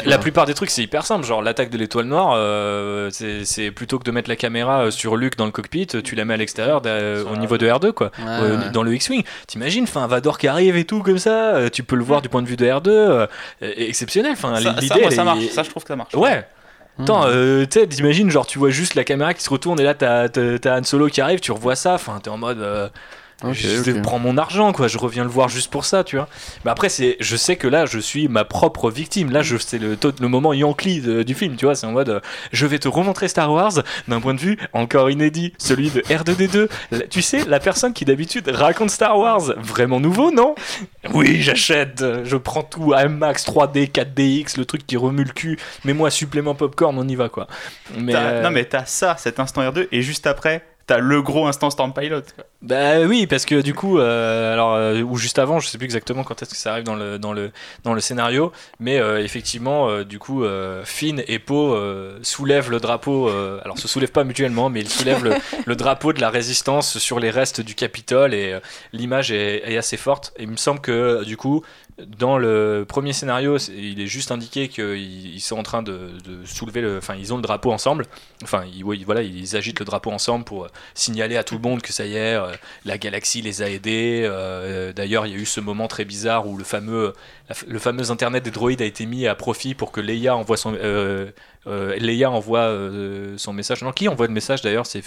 la, 0.05 0.19
plupart 0.19 0.47
des 0.47 0.55
trucs, 0.55 0.71
c'est 0.71 0.83
hyper 0.83 1.05
simple. 1.05 1.25
Genre, 1.27 1.43
l'attaque 1.43 1.71
de 1.71 1.79
l'étoile 1.79 2.07
noire, 2.07 2.33
euh, 2.35 3.11
c'est 3.11 3.71
plutôt 3.71 3.99
que 3.99 4.05
de 4.05 4.11
mettre 4.11 4.29
la 4.29 4.37
caméra 4.37 4.85
euh, 4.85 4.91
sur 4.91 5.17
Luke 5.17 5.37
dans 5.37 5.47
le 5.47 5.51
cockpit, 5.51 5.87
tu 5.87 6.15
la 6.15 6.25
mets 6.25 6.35
à 6.35 6.37
l'extérieur 6.37 6.83
au 7.31 7.37
niveau 7.37 7.59
de 7.59 7.67
R2, 7.67 7.93
quoi. 7.93 8.11
Dans 8.73 8.83
le 8.83 8.95
X-Wing. 8.95 9.25
T'imagines, 9.47 9.85
enfin, 9.85 10.07
Vador 10.07 10.39
qui 10.39 10.49
arrive 10.49 10.77
et 10.77 10.85
tout, 10.85 11.03
comme 11.03 11.19
ça, 11.19 11.55
euh, 11.55 11.69
tu 11.69 11.83
peux 11.83 11.97
le 11.97 12.05
voir 12.05 12.23
du 12.23 12.29
point 12.29 12.43
de 12.43 12.49
vue 12.49 12.57
de 12.57 12.67
R2. 12.67 13.29
exceptionnel. 13.61 14.33
Enfin, 14.33 14.59
l'idée. 14.59 15.11
Ça, 15.11 15.25
marche. 15.25 15.47
Ça, 15.49 15.63
je 15.63 15.71
trouve 15.71 15.83
que 15.83 15.89
ça 15.89 15.97
marche. 15.97 16.15
Ouais. 16.15 16.47
Attends, 16.99 17.25
tu 17.25 17.67
sais, 17.71 17.87
t'imagines, 17.87 18.31
genre, 18.31 18.47
tu 18.47 18.59
vois 18.59 18.71
juste 18.71 18.95
la 18.95 19.05
caméra 19.05 19.33
qui 19.33 19.43
se 19.43 19.51
retourne 19.51 19.81
et 19.81 19.85
là, 19.85 19.95
t'as 19.95 20.79
Han 20.79 20.85
Solo 20.85 21.09
qui 21.09 21.21
arrive, 21.21 21.41
tu 21.41 21.53
revois 21.53 21.77
ça, 21.77 21.95
enfin, 21.95 22.21
t'es 22.23 22.31
en 22.31 22.39
mode 22.39 22.91
je 23.53 24.01
prends 24.01 24.19
mon 24.19 24.37
argent, 24.39 24.73
quoi. 24.73 24.89
Je 24.89 24.99
reviens 24.99 25.25
le 25.25 25.31
voir 25.31 25.49
juste 25.49 25.71
pour 25.71 25.85
ça, 25.85 26.05
tu 26.05 26.17
vois. 26.17 26.29
Mais 26.65 26.71
après, 26.71 26.89
c'est, 26.89 27.17
je 27.21 27.37
sais 27.37 27.57
que 27.57 27.69
là, 27.69 27.87
je 27.87 27.99
suis 27.99 28.29
ma 28.29 28.45
propre 28.45 28.91
victime. 28.91 29.31
Là, 29.31 29.43
je, 29.43 29.57
c'est 29.57 29.79
le, 29.79 29.97
le 30.21 30.29
moment 30.29 30.53
Yankee 30.53 31.01
du 31.25 31.35
film, 31.35 31.57
tu 31.57 31.65
vois. 31.65 31.75
C'est 31.75 31.87
en 31.87 31.93
mode, 31.93 32.09
euh, 32.09 32.21
je 32.53 32.67
vais 32.67 32.79
te 32.79 32.89
remontrer 32.89 33.29
Star 33.29 33.53
Wars 33.53 33.73
d'un 34.09 34.21
point 34.21 34.35
de 34.35 34.41
vue 34.41 34.59
encore 34.73 35.11
inédit, 35.11 35.53
celui 35.59 35.91
de 35.91 36.01
R2D2. 36.03 36.69
tu 37.09 37.23
sais, 37.23 37.45
la 37.47 37.61
personne 37.61 37.93
qui 37.93 38.05
d'habitude 38.05 38.49
raconte 38.49 38.91
Star 38.91 39.19
Wars, 39.19 39.53
vraiment 39.59 40.01
nouveau, 40.01 40.31
non? 40.31 40.55
Oui, 41.15 41.41
j'achète. 41.41 42.05
Je 42.25 42.37
prends 42.37 42.63
tout 42.63 42.95
IMAX, 42.95 43.47
3D, 43.47 43.91
4DX, 43.91 44.59
le 44.59 44.65
truc 44.65 44.87
qui 44.87 44.97
remue 44.97 45.25
le 45.25 45.33
cul. 45.33 45.59
Mais 45.85 45.95
moi, 45.95 46.11
supplément 46.11 46.55
popcorn, 46.55 46.97
on 46.99 47.09
y 47.09 47.15
va, 47.17 47.29
quoi. 47.29 47.47
Mais 47.97 48.15
euh, 48.15 48.43
Non, 48.43 48.51
mais 48.51 48.65
t'as 48.65 48.85
ça, 48.85 49.17
cet 49.19 49.41
instant 49.41 49.63
R2, 49.63 49.89
et 49.93 50.03
juste 50.03 50.27
après, 50.27 50.63
t'as 50.91 50.99
le 50.99 51.23
gros 51.23 51.47
instant 51.47 51.71
Storm 51.71 51.93
Pilot. 51.93 52.23
Bah 52.63 53.03
oui, 53.03 53.29
parce 53.29 53.47
que 53.47 53.63
du 53.63 53.75
coup, 53.75 54.01
euh, 54.01 54.53
alors 54.53 54.75
euh, 54.75 55.03
ou 55.03 55.17
juste 55.17 55.39
avant, 55.39 55.61
je 55.61 55.69
sais 55.69 55.79
plus 55.79 55.85
exactement 55.85 56.25
quand 56.25 56.43
est-ce 56.43 56.51
que 56.51 56.57
ça 56.57 56.73
arrive 56.73 56.83
dans 56.83 56.97
le 56.97 57.17
dans 57.17 57.33
le 57.33 57.53
dans 57.85 57.95
le 57.95 58.01
scénario, 58.01 58.51
mais 58.81 58.99
euh, 58.99 59.23
effectivement, 59.23 60.03
du 60.03 60.19
coup, 60.19 60.43
Finn 60.83 61.23
et 61.29 61.39
Poe 61.39 61.79
soulèvent 62.23 62.71
le 62.71 62.81
drapeau. 62.81 63.29
alors, 63.65 63.79
se 63.79 63.87
soulèvent 63.87 64.11
pas 64.11 64.25
mutuellement, 64.25 64.69
mais 64.69 64.81
ils 64.81 64.89
soulèvent 64.89 65.39
le, 65.67 65.77
drapeau 65.77 66.13
de 66.13 66.21
la 66.21 66.29
résistance 66.29 66.99
sur 66.99 67.21
les 67.21 67.31
restes 67.31 67.61
du 67.61 67.77
Capitole 67.77 68.35
et 68.35 68.59
l'image 68.93 69.31
est, 69.31 69.71
est, 69.71 69.77
assez 69.77 69.97
forte. 69.97 70.33
Et 70.39 70.43
il 70.43 70.49
me 70.49 70.57
semble 70.57 70.81
que 70.81 71.23
du 71.25 71.37
coup, 71.37 71.63
dans 72.07 72.37
le 72.39 72.85
premier 72.89 73.13
scénario, 73.13 73.59
il 73.59 74.01
est 74.01 74.07
juste 74.07 74.31
indiqué 74.31 74.69
qu'ils 74.69 75.41
sont 75.41 75.57
en 75.57 75.63
train 75.63 75.83
de, 75.83 76.11
soulever 76.45 76.81
le. 76.81 76.99
Enfin, 76.99 77.15
ils 77.15 77.33
ont 77.33 77.37
le 77.37 77.43
drapeau 77.43 77.73
ensemble. 77.73 78.07
Enfin, 78.43 78.65
ils, 78.75 78.83
voilà, 79.05 79.23
ils 79.23 79.57
agitent 79.57 79.79
le 79.79 79.85
drapeau 79.85 80.11
ensemble 80.11 80.45
pour 80.45 80.67
signaler 80.95 81.37
à 81.37 81.45
tout 81.45 81.55
le 81.55 81.61
monde 81.61 81.83
que 81.83 81.93
ça 81.93 82.05
y 82.05 82.17
est, 82.17 82.35
euh, 82.35 82.53
la 82.85 82.99
galaxie 82.99 83.43
les 83.43 83.63
a 83.63 83.69
aidés. 83.69 84.23
Euh, 84.25 84.93
d'ailleurs, 84.93 85.27
il 85.27 85.33
y 85.33 85.37
a 85.37 85.39
eu 85.39 85.47
ce 85.47 85.61
moment 85.61 85.89
très 85.89 86.05
bizarre 86.05 86.47
où 86.47 86.57
le 86.57 86.65
fameux, 86.65 87.15
le 87.67 87.79
fameux 87.79 88.11
internet 88.11 88.45
des 88.45 88.51
droïdes 88.51 88.83
a 88.83 88.85
été 88.85 89.07
mis 89.07 89.27
à 89.27 89.35
profit 89.35 89.75
pour 89.75 89.93
que 89.93 90.01
Leia 90.01 90.37
envoie 90.37 90.57
son, 90.57 90.75
euh, 90.75 91.31
Leia 91.67 92.31
envoie 92.31 92.71
son 93.37 93.53
message. 93.53 93.83
Non, 93.83 93.93
qui 93.93 94.09
envoie 94.09 94.27
le 94.27 94.33
message 94.33 94.63
d'ailleurs 94.63 94.87
C'est 94.87 95.03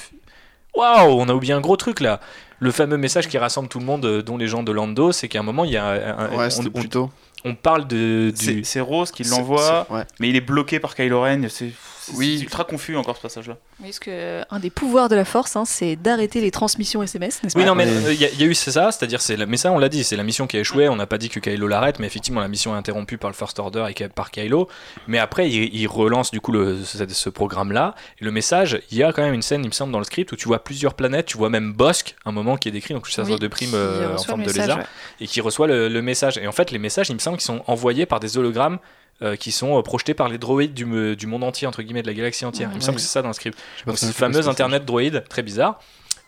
Waouh, 0.75 1.19
on 1.19 1.29
a 1.29 1.33
oublié 1.33 1.53
un 1.53 1.61
gros 1.61 1.77
truc 1.77 1.99
là. 1.99 2.19
Le 2.59 2.71
fameux 2.71 2.97
message 2.97 3.27
qui 3.27 3.37
rassemble 3.37 3.67
tout 3.67 3.79
le 3.79 3.85
monde, 3.85 4.21
dont 4.21 4.37
les 4.37 4.47
gens 4.47 4.63
de 4.63 4.71
Lando, 4.71 5.11
c'est 5.11 5.27
qu'à 5.27 5.39
un 5.39 5.43
moment, 5.43 5.65
il 5.65 5.71
y 5.71 5.77
a 5.77 6.17
un. 6.17 6.35
Ouais, 6.35 6.47
on, 6.57 6.63
plutôt. 6.63 7.11
On 7.45 7.55
parle 7.55 7.87
de. 7.87 8.33
C'est 8.63 8.79
Rose 8.79 9.11
qui 9.11 9.23
l'envoie, 9.23 9.87
mais 10.19 10.29
il 10.29 10.35
est 10.35 10.41
bloqué 10.41 10.79
par 10.79 10.95
Kylo 10.95 11.21
Ren. 11.21 11.47
C'est 11.49 11.71
oui. 12.13 12.39
ultra 12.41 12.63
confus 12.63 12.97
encore 12.97 13.17
ce 13.17 13.21
passage-là. 13.21 13.57
Oui, 13.79 13.87
parce 13.87 13.99
que 13.99 14.41
un 14.49 14.59
des 14.59 14.69
pouvoirs 14.69 15.09
de 15.09 15.15
la 15.15 15.25
Force, 15.25 15.55
hein, 15.55 15.65
c'est 15.65 15.95
d'arrêter 15.95 16.41
les 16.41 16.51
transmissions 16.51 17.03
SMS, 17.03 17.43
n'est-ce 17.43 17.53
pas 17.53 17.59
Oui, 17.59 17.65
non, 17.65 17.75
mais 17.75 17.87
il 18.13 18.19
y, 18.19 18.43
a 18.43 18.45
eu 18.45 18.53
ça, 18.53 18.91
c'est-à-dire, 18.91 19.19
mais 19.47 19.57
ça, 19.57 19.71
on 19.71 19.79
l'a 19.79 19.89
dit, 19.89 20.03
c'est 20.03 20.15
la 20.15 20.23
mission 20.23 20.47
qui 20.47 20.57
a 20.57 20.59
échoué. 20.59 20.89
On 20.89 20.95
n'a 20.95 21.07
pas 21.07 21.17
dit 21.17 21.29
que 21.29 21.39
Kylo 21.39 21.67
l'arrête, 21.67 21.99
mais 21.99 22.07
effectivement, 22.07 22.41
la 22.41 22.47
mission 22.47 22.73
est 22.75 22.77
interrompue 22.77 23.17
par 23.17 23.29
le 23.29 23.35
First 23.35 23.59
Order 23.59 23.85
et 23.89 24.07
par 24.09 24.31
Kylo. 24.31 24.67
Mais 25.07 25.19
après, 25.19 25.49
il, 25.49 25.87
relance 25.87 26.31
du 26.31 26.41
coup 26.41 26.51
le, 26.51 26.83
ce, 26.83 27.29
programme-là. 27.29 27.95
Et 28.19 28.25
le 28.25 28.31
message, 28.31 28.81
il 28.91 28.97
y 28.97 29.03
a 29.03 29.11
quand 29.13 29.21
même 29.21 29.33
une 29.33 29.41
scène, 29.41 29.61
il 29.63 29.67
me 29.67 29.73
semble, 29.73 29.91
dans 29.91 29.99
le 29.99 30.05
script 30.05 30.31
où 30.31 30.35
tu 30.35 30.47
vois 30.47 30.63
plusieurs 30.63 30.93
planètes, 30.93 31.27
tu 31.27 31.37
vois 31.37 31.49
même 31.49 31.73
Bosque, 31.73 32.15
un 32.25 32.31
moment 32.31 32.57
qui 32.57 32.69
est 32.69 32.71
décrit, 32.71 32.93
donc 32.93 33.07
ça 33.07 33.23
oui, 33.23 33.37
de 33.37 33.47
prime 33.47 33.73
euh, 33.73 34.15
en 34.15 34.17
forme 34.17 34.43
de 34.43 34.51
lézard, 34.51 34.79
et 35.19 35.27
qui 35.27 35.41
reçoit 35.41 35.67
le, 35.67 35.87
le, 35.87 36.01
message. 36.01 36.37
Et 36.37 36.47
en 36.47 36.51
fait, 36.51 36.71
les 36.71 36.79
messages, 36.79 37.09
il 37.09 37.15
me 37.15 37.19
semble, 37.19 37.32
qu'ils 37.33 37.45
sont 37.45 37.63
envoyés 37.67 38.05
par 38.05 38.19
des 38.19 38.37
hologrammes 38.37 38.79
euh, 39.21 39.35
qui 39.35 39.51
sont 39.51 39.77
euh, 39.77 39.81
projetés 39.81 40.13
par 40.13 40.27
les 40.27 40.37
droïdes 40.37 40.73
du, 40.73 41.15
du, 41.15 41.27
monde 41.27 41.43
entier, 41.43 41.67
entre 41.67 41.81
guillemets, 41.81 42.01
de 42.01 42.07
la 42.07 42.13
galaxie 42.13 42.45
entière. 42.45 42.69
Il 42.71 42.77
me 42.77 42.81
semble 42.81 42.95
que 42.95 43.01
c'est 43.01 43.07
ça 43.07 43.21
dans 43.21 43.29
le 43.29 43.33
script. 43.33 43.57
Donc, 43.85 43.97
ce 43.97 44.07
fameux 44.07 44.47
internet 44.47 44.85
droïde, 44.85 45.23
très 45.29 45.43
bizarre. 45.43 45.79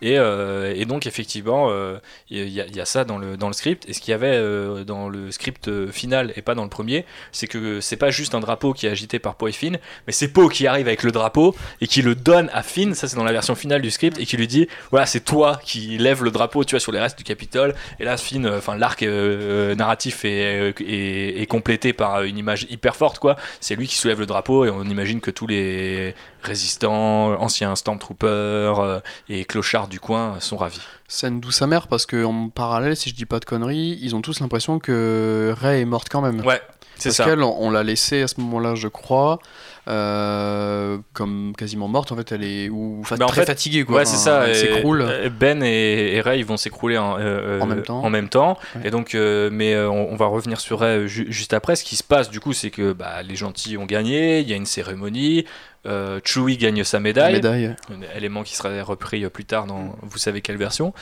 Et, 0.06 0.20
euh, 0.20 0.72
et, 0.76 0.86
donc 0.86 1.08
effectivement, 1.08 1.72
euh, 1.72 1.98
il 2.30 2.48
y, 2.48 2.80
a 2.80 2.86
ça 2.86 3.06
dans 3.06 3.18
le, 3.18 3.38
dans 3.38 3.48
le 3.48 3.54
script. 3.54 3.90
Et 3.90 3.94
ce 3.94 4.00
qu'il 4.00 4.12
y 4.12 4.14
avait 4.14 4.36
euh, 4.36 4.84
dans 4.84 5.10
le 5.10 5.32
script 5.32 5.90
final 5.90 6.32
et 6.36 6.44
pas 6.44 6.54
dans 6.54 6.62
le 6.62 6.70
premier, 6.70 7.06
c'est 7.32 7.48
que 7.48 7.82
c'est 7.82 7.96
pas 7.96 8.12
juste 8.12 8.36
un 8.36 8.40
drapeau 8.40 8.74
qui 8.74 8.86
est 8.86 8.92
agité 8.92 9.18
par 9.18 9.34
Poe 9.34 9.48
et 9.48 9.52
Finn, 9.52 9.80
mais 10.06 10.14
c'est 10.14 10.28
Poe 10.28 10.48
qui 10.50 10.68
arrive 10.68 10.86
avec 10.86 11.02
le 11.02 11.12
drapeau 11.12 11.56
et 11.82 11.88
qui 11.88 12.04
le 12.04 12.14
donne 12.14 12.52
à 12.54 12.62
Finn. 12.62 12.94
Ça 12.94 13.08
c'est 13.08 13.16
dans 13.16 13.24
la 13.24 13.32
version 13.32 13.56
finale 13.56 13.82
du 13.82 13.90
script 13.90 14.20
et 14.20 14.28
qui 14.28 14.38
lui 14.38 14.46
dit 14.48 14.68
voilà 14.92 15.08
c'est 15.08 15.22
toi 15.22 15.60
qui 15.64 15.98
lève 15.98 16.24
le 16.24 16.30
drapeau, 16.30 16.64
tu 16.64 16.76
vois 16.76 16.80
sur 16.80 16.92
les 16.92 17.00
restes 17.00 17.18
du 17.18 17.24
Capitole. 17.24 17.74
Et 18.00 18.04
là 18.04 18.16
Finn, 18.18 18.48
enfin 18.48 18.78
l'arc 18.78 19.02
narratif 19.02 20.24
est, 20.24 20.76
est, 20.82 21.42
est, 21.42 21.46
complété 21.48 21.94
par 21.94 22.22
une 22.22 22.38
image 22.38 22.68
hyper 22.70 22.96
forte 22.96 23.18
quoi. 23.18 23.38
C'est 23.60 23.76
lui 23.76 23.88
qui 23.88 23.96
soulève 23.96 24.20
le 24.20 24.28
drapeau 24.28 24.66
et 24.66 24.70
on 24.70 24.84
imagine 24.84 25.20
que 25.20 25.32
tous 25.32 25.48
les 25.48 26.14
résistants, 26.44 27.42
anciens 27.42 27.76
Stormtroopers 27.76 29.02
et 29.30 29.46
clochards 29.46 29.88
du 29.88 29.95
coin 30.00 30.40
sont 30.40 30.58
ravis. 30.58 30.82
Scène 31.08 31.40
douce 31.40 31.62
amère 31.62 31.88
parce 31.88 32.06
qu'en 32.06 32.50
parallèle, 32.50 32.96
si 32.96 33.10
je 33.10 33.16
dis 33.16 33.26
pas 33.26 33.40
de 33.40 33.46
conneries, 33.46 33.98
ils 34.02 34.16
ont 34.16 34.22
tous 34.22 34.40
l'impression 34.40 34.80
que 34.80 35.54
Rey 35.60 35.82
est 35.82 35.86
morte 35.86 36.08
quand 36.10 36.22
même. 36.22 36.46
Ouais, 36.46 36.62
c'est 36.98 37.12
ça. 37.12 37.24
Parce 37.24 37.36
qu'elle, 37.36 37.44
on 37.44 37.70
l'a 37.70 37.84
laissée 37.84 38.22
à 38.22 38.28
ce 38.28 38.40
moment-là, 38.42 38.76
je 38.76 38.88
crois. 38.88 39.40
Euh, 39.88 40.98
comme 41.14 41.54
quasiment 41.56 41.88
morte 41.88 42.12
en 42.12 42.16
fait 42.16 42.32
elle 42.32 42.44
est 42.44 42.70
ou 42.70 43.04
très 43.04 43.18
fait, 43.18 43.46
fatiguée 43.46 43.84
quoi. 43.84 43.98
ouais 43.98 44.06
c'est 44.06 44.18
ça 44.18 44.48
elle 44.48 44.56
s'écroule. 44.56 45.06
Ben 45.40 45.62
et, 45.62 46.20
Ray 46.22 46.42
vont 46.42 46.58
s'écrouler 46.58 46.98
en, 46.98 47.18
euh, 47.20 47.60
en, 47.62 47.68
même 47.68 47.84
temps. 47.84 48.04
en 48.04 48.10
même 48.10 48.30
temps. 48.30 48.58
Et 48.84 48.90
donc 48.90 49.14
euh, 49.14 49.50
mais 49.52 49.78
on, 49.78 50.16
va 50.16 50.26
revenir 50.26 50.60
sur 50.60 50.80
Ray 50.80 51.08
juste 51.08 51.54
après. 51.54 51.76
Ce 51.76 51.84
qui 51.84 51.96
se 51.96 52.04
passe 52.04 52.32
du 52.32 52.40
coup 52.40 52.54
c'est 52.54 52.72
que 52.72 52.94
bah, 52.94 53.22
les 53.22 53.36
gentils 53.36 53.78
ont 53.78 53.86
gagné. 53.86 54.40
Il 54.40 54.50
y 54.50 54.54
a 54.54 54.56
une 54.56 54.66
cérémonie. 54.66 55.46
Euh, 55.86 56.20
Chewie 56.24 56.58
gagne 56.58 56.84
sa 56.84 57.00
médaille, 57.00 57.34
médaille. 57.34 57.76
Un 57.92 58.18
élément 58.18 58.44
qui 58.44 58.56
sera 58.56 58.82
repris 58.84 59.28
plus 59.30 59.46
tard 59.46 59.68
dans 59.68 59.96
vous 60.02 60.18
savez 60.18 60.42
quelle 60.42 60.58
version. 60.58 60.94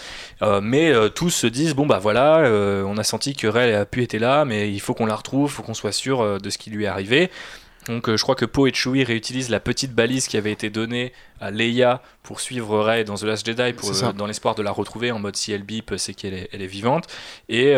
Euh, 0.41 0.59
mais 0.61 0.91
euh, 0.91 1.07
tous 1.07 1.29
se 1.29 1.47
disent 1.47 1.73
bon 1.73 1.85
bah 1.85 1.99
voilà, 1.99 2.43
on 2.85 2.97
a 2.97 3.03
senti 3.03 3.35
que 3.35 3.47
Rey 3.47 3.73
a 3.73 3.85
pu 3.85 4.03
être 4.03 4.17
là, 4.17 4.45
mais 4.45 4.71
il 4.71 4.79
faut 4.79 4.93
qu'on 4.93 5.05
la 5.05 5.15
retrouve, 5.15 5.49
il 5.49 5.53
faut 5.53 5.63
qu'on 5.63 5.73
soit 5.73 5.91
sûr 5.91 6.39
de 6.39 6.49
ce 6.49 6.57
qui 6.57 6.69
lui 6.69 6.83
est 6.83 6.87
arrivé. 6.87 7.31
Donc 7.87 8.13
je 8.13 8.21
crois 8.21 8.35
que 8.35 8.45
Poe 8.45 8.67
et 8.67 8.73
Chewie 8.73 9.03
réutilisent 9.03 9.49
la 9.49 9.59
petite 9.59 9.93
balise 9.93 10.27
qui 10.27 10.37
avait 10.37 10.51
été 10.51 10.69
donnée 10.69 11.13
à 11.39 11.51
Leia 11.51 12.01
pour 12.21 12.39
suivre 12.39 12.79
Rey 12.79 13.03
dans 13.03 13.15
The 13.15 13.23
Last 13.23 13.45
Jedi 13.45 13.73
pour, 13.73 13.91
dans 14.13 14.25
l'espoir 14.25 14.55
de 14.55 14.61
la 14.61 14.71
retrouver 14.71 15.11
en 15.11 15.19
mode 15.19 15.35
si 15.35 15.51
elle 15.51 15.63
bip 15.63 15.93
c'est 15.97 16.13
qu'elle 16.13 16.33
est, 16.33 16.49
elle 16.53 16.61
est, 16.61 16.67
vivante. 16.67 17.07
Et 17.49 17.75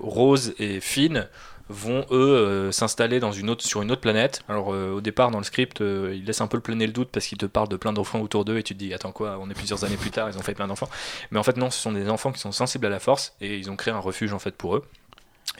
Rose 0.00 0.54
et 0.58 0.80
Finn 0.80 1.28
vont 1.68 2.04
eux 2.10 2.36
euh, 2.36 2.72
s'installer 2.72 3.20
dans 3.20 3.32
une 3.32 3.50
autre, 3.50 3.64
sur 3.64 3.82
une 3.82 3.90
autre 3.90 4.00
planète. 4.00 4.42
Alors 4.48 4.72
euh, 4.72 4.92
au 4.92 5.00
départ 5.00 5.30
dans 5.30 5.38
le 5.38 5.44
script, 5.44 5.80
euh, 5.80 6.14
ils 6.14 6.24
laissent 6.24 6.40
un 6.40 6.46
peu 6.46 6.60
planer 6.60 6.86
le 6.86 6.92
doute 6.92 7.08
parce 7.10 7.26
qu'ils 7.26 7.38
te 7.38 7.46
parlent 7.46 7.68
de 7.68 7.76
plein 7.76 7.92
d'enfants 7.92 8.20
autour 8.20 8.44
d'eux 8.44 8.58
et 8.58 8.62
tu 8.62 8.74
te 8.74 8.78
dis 8.78 8.92
attends 8.94 9.12
quoi, 9.12 9.38
on 9.40 9.50
est 9.50 9.54
plusieurs 9.54 9.84
années 9.84 9.96
plus 9.96 10.10
tard, 10.10 10.28
ils 10.30 10.38
ont 10.38 10.42
fait 10.42 10.54
plein 10.54 10.66
d'enfants. 10.66 10.88
Mais 11.30 11.38
en 11.38 11.42
fait 11.42 11.56
non, 11.56 11.70
ce 11.70 11.80
sont 11.80 11.92
des 11.92 12.08
enfants 12.08 12.32
qui 12.32 12.40
sont 12.40 12.52
sensibles 12.52 12.86
à 12.86 12.90
la 12.90 13.00
force 13.00 13.34
et 13.40 13.56
ils 13.56 13.70
ont 13.70 13.76
créé 13.76 13.92
un 13.92 13.98
refuge 13.98 14.32
en 14.32 14.38
fait 14.38 14.54
pour 14.54 14.76
eux. 14.76 14.84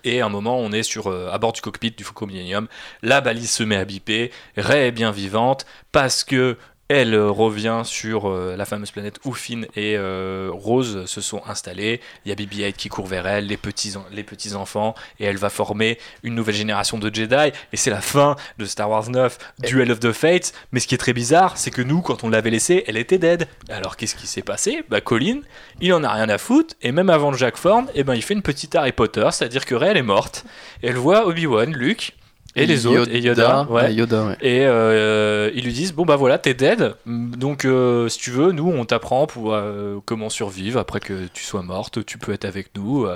Et 0.04 0.20
à 0.20 0.26
un 0.26 0.28
moment, 0.28 0.58
on 0.58 0.72
est 0.72 0.82
sur, 0.82 1.08
à 1.08 1.38
bord 1.38 1.52
du 1.52 1.60
cockpit 1.60 1.92
du 1.92 2.02
Faucon 2.02 2.26
Millennium. 2.26 2.66
La 3.02 3.20
balise 3.20 3.50
se 3.50 3.62
met 3.62 3.76
à 3.76 3.84
biper. 3.84 4.32
Ray 4.56 4.88
est 4.88 4.92
bien 4.92 5.12
vivante 5.12 5.64
parce 5.92 6.24
que 6.24 6.56
elle 6.92 7.14
euh, 7.14 7.30
revient 7.30 7.82
sur 7.84 8.28
euh, 8.28 8.56
la 8.56 8.64
fameuse 8.64 8.90
planète 8.90 9.18
où 9.24 9.32
Finn 9.32 9.66
et 9.76 9.96
euh, 9.96 10.50
Rose 10.52 11.06
se 11.06 11.20
sont 11.20 11.42
installés. 11.46 12.00
Il 12.24 12.28
y 12.28 12.32
a 12.32 12.34
BB-8 12.34 12.74
qui 12.74 12.88
court 12.88 13.06
vers 13.06 13.26
elle, 13.26 13.46
les 13.46 13.56
petits, 13.56 14.54
enfants, 14.54 14.94
et 15.18 15.24
elle 15.24 15.36
va 15.36 15.50
former 15.50 15.98
une 16.22 16.34
nouvelle 16.34 16.54
génération 16.54 16.98
de 16.98 17.12
Jedi. 17.12 17.52
Et 17.72 17.76
c'est 17.76 17.90
la 17.90 18.00
fin 18.00 18.36
de 18.58 18.64
Star 18.64 18.90
Wars 18.90 19.08
9, 19.08 19.38
Duel 19.60 19.90
of 19.90 20.00
the 20.00 20.12
Fates. 20.12 20.52
Mais 20.72 20.80
ce 20.80 20.86
qui 20.86 20.94
est 20.94 20.98
très 20.98 21.12
bizarre, 21.12 21.56
c'est 21.56 21.70
que 21.70 21.82
nous, 21.82 22.00
quand 22.00 22.24
on 22.24 22.28
l'avait 22.28 22.50
laissée, 22.50 22.84
elle 22.86 22.96
était 22.96 23.18
dead. 23.18 23.48
Alors 23.68 23.96
qu'est-ce 23.96 24.14
qui 24.14 24.26
s'est 24.26 24.42
passé? 24.42 24.84
Bah 24.88 25.00
Colin, 25.00 25.40
il 25.80 25.92
en 25.94 26.04
a 26.04 26.12
rien 26.12 26.28
à 26.28 26.38
foutre, 26.38 26.74
et 26.82 26.92
même 26.92 27.10
avant 27.10 27.32
Jack 27.32 27.56
Form, 27.56 27.88
eh 27.94 28.04
ben, 28.04 28.14
il 28.14 28.22
fait 28.22 28.34
une 28.34 28.42
petite 28.42 28.74
Harry 28.74 28.92
Potter, 28.92 29.28
c'est-à-dire 29.32 29.64
que 29.64 29.74
Rey 29.74 29.88
elle 29.88 29.96
est 29.96 30.02
morte. 30.02 30.44
Elle 30.82 30.96
voit 30.96 31.26
Obi-Wan, 31.26 31.72
Luke, 31.72 32.14
et 32.54 32.66
les 32.66 32.86
autres, 32.86 33.10
et 33.10 33.20
Yoda, 33.20 33.66
ouais. 33.70 33.94
Et 34.42 34.66
euh, 34.66 35.50
ils 35.54 35.64
lui 35.64 35.72
disent 35.72 35.92
bon 35.94 36.04
bah 36.04 36.16
voilà, 36.16 36.36
t'es 36.36 36.52
dead, 36.52 36.94
donc 37.06 37.64
euh, 37.64 38.08
si 38.08 38.18
tu 38.18 38.30
veux, 38.30 38.52
nous 38.52 38.70
on 38.70 38.84
t'apprend 38.84 39.26
pour 39.26 39.54
euh, 39.54 40.00
comment 40.04 40.28
survivre 40.28 40.78
après 40.78 41.00
que 41.00 41.28
tu 41.32 41.44
sois 41.44 41.62
morte, 41.62 42.04
tu 42.04 42.18
peux 42.18 42.32
être 42.32 42.44
avec 42.44 42.68
nous. 42.76 43.06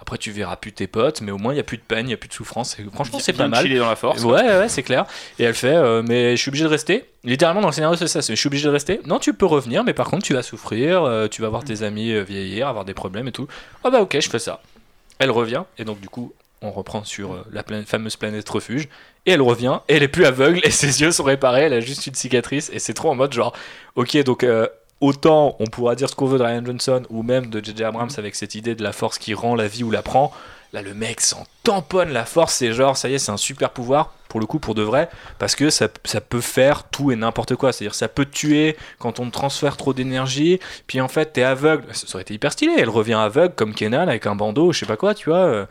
après 0.00 0.16
tu 0.16 0.30
verras 0.30 0.56
plus 0.56 0.72
tes 0.72 0.86
potes, 0.86 1.20
mais 1.20 1.30
au 1.30 1.36
moins 1.36 1.52
il 1.52 1.56
y 1.56 1.60
a 1.60 1.64
plus 1.64 1.76
de 1.76 1.82
peine, 1.82 2.08
il 2.08 2.10
y 2.10 2.14
a 2.14 2.16
plus 2.16 2.28
de 2.28 2.34
souffrance. 2.34 2.76
franchement 2.92 3.18
c'est 3.20 3.34
pas 3.34 3.48
mal. 3.48 3.68
dans 3.68 3.88
la 3.88 3.96
force. 3.96 4.24
Ouais 4.24 4.42
ouais, 4.42 4.68
c'est 4.68 4.82
clair. 4.82 5.04
Et 5.38 5.44
elle 5.44 5.54
fait 5.54 6.02
mais 6.02 6.36
je 6.36 6.40
suis 6.40 6.48
obligé 6.48 6.64
de 6.64 6.70
rester. 6.70 7.04
Littéralement 7.24 7.60
dans 7.60 7.68
le 7.68 7.74
scénario 7.74 7.96
c'est 7.96 8.08
ça, 8.08 8.20
je 8.20 8.34
suis 8.34 8.46
obligé 8.46 8.66
de 8.66 8.72
rester. 8.72 9.00
Non 9.04 9.18
tu 9.18 9.34
peux 9.34 9.46
revenir, 9.46 9.84
mais 9.84 9.92
par 9.92 10.08
contre 10.08 10.24
tu 10.24 10.32
vas 10.32 10.42
souffrir, 10.42 11.28
tu 11.30 11.42
vas 11.42 11.48
voir 11.50 11.64
tes 11.64 11.82
amis 11.82 12.18
vieillir, 12.24 12.68
avoir 12.68 12.86
des 12.86 12.94
problèmes 12.94 13.28
et 13.28 13.32
tout. 13.32 13.46
Ah 13.84 13.90
bah 13.90 14.00
ok 14.00 14.16
je 14.18 14.30
fais 14.30 14.38
ça. 14.38 14.62
Elle 15.18 15.30
revient 15.30 15.64
et 15.78 15.84
donc 15.84 16.00
du 16.00 16.08
coup 16.08 16.32
on 16.62 16.70
reprend 16.70 17.04
sur 17.04 17.34
euh, 17.34 17.44
la 17.52 17.62
fameuse 17.84 18.16
planète 18.16 18.48
refuge, 18.48 18.88
et 19.26 19.32
elle 19.32 19.42
revient, 19.42 19.80
et 19.88 19.96
elle 19.96 20.02
est 20.02 20.08
plus 20.08 20.24
aveugle, 20.24 20.60
et 20.64 20.70
ses 20.70 21.00
yeux 21.00 21.12
sont 21.12 21.24
réparés, 21.24 21.62
elle 21.62 21.74
a 21.74 21.80
juste 21.80 22.06
une 22.06 22.14
cicatrice, 22.14 22.70
et 22.72 22.78
c'est 22.78 22.94
trop 22.94 23.10
en 23.10 23.14
mode 23.14 23.32
genre, 23.32 23.54
ok, 23.94 24.16
donc 24.24 24.42
euh, 24.44 24.66
autant 25.00 25.56
on 25.60 25.66
pourra 25.66 25.94
dire 25.94 26.08
ce 26.08 26.14
qu'on 26.14 26.26
veut 26.26 26.38
de 26.38 26.44
Ryan 26.44 26.64
Johnson, 26.64 27.02
ou 27.10 27.22
même 27.22 27.50
de 27.50 27.62
J.J. 27.62 27.84
Abrams 27.84 28.10
avec 28.16 28.34
cette 28.34 28.54
idée 28.54 28.74
de 28.74 28.82
la 28.82 28.92
force 28.92 29.18
qui 29.18 29.34
rend 29.34 29.54
la 29.54 29.68
vie 29.68 29.84
ou 29.84 29.90
la 29.90 30.02
prend, 30.02 30.32
là 30.72 30.82
le 30.82 30.94
mec 30.94 31.20
s'en 31.20 31.44
tamponne 31.62 32.12
la 32.12 32.24
force, 32.24 32.54
c'est 32.54 32.72
genre, 32.72 32.96
ça 32.96 33.08
y 33.08 33.14
est, 33.14 33.18
c'est 33.18 33.32
un 33.32 33.36
super 33.36 33.70
pouvoir, 33.70 34.14
pour 34.28 34.40
le 34.40 34.46
coup, 34.46 34.58
pour 34.58 34.74
de 34.74 34.82
vrai, 34.82 35.08
parce 35.38 35.54
que 35.54 35.70
ça, 35.70 35.88
ça 36.04 36.20
peut 36.20 36.40
faire 36.40 36.84
tout 36.84 37.12
et 37.12 37.16
n'importe 37.16 37.54
quoi, 37.56 37.72
c'est-à-dire 37.72 37.94
ça 37.94 38.08
peut 38.08 38.26
tuer 38.26 38.76
quand 38.98 39.20
on 39.20 39.30
transfère 39.30 39.76
trop 39.76 39.92
d'énergie, 39.92 40.58
puis 40.86 41.00
en 41.00 41.08
fait 41.08 41.34
t'es 41.34 41.42
aveugle, 41.42 41.84
ça 41.92 42.06
aurait 42.14 42.22
été 42.22 42.34
hyper 42.34 42.52
stylé, 42.52 42.72
elle 42.78 42.90
revient 42.90 43.14
aveugle 43.14 43.54
comme 43.54 43.74
Kenan 43.74 44.08
avec 44.08 44.26
un 44.26 44.34
bandeau, 44.34 44.72
je 44.72 44.80
sais 44.80 44.86
pas 44.86 44.96
quoi, 44.96 45.14
tu 45.14 45.28
vois 45.28 45.66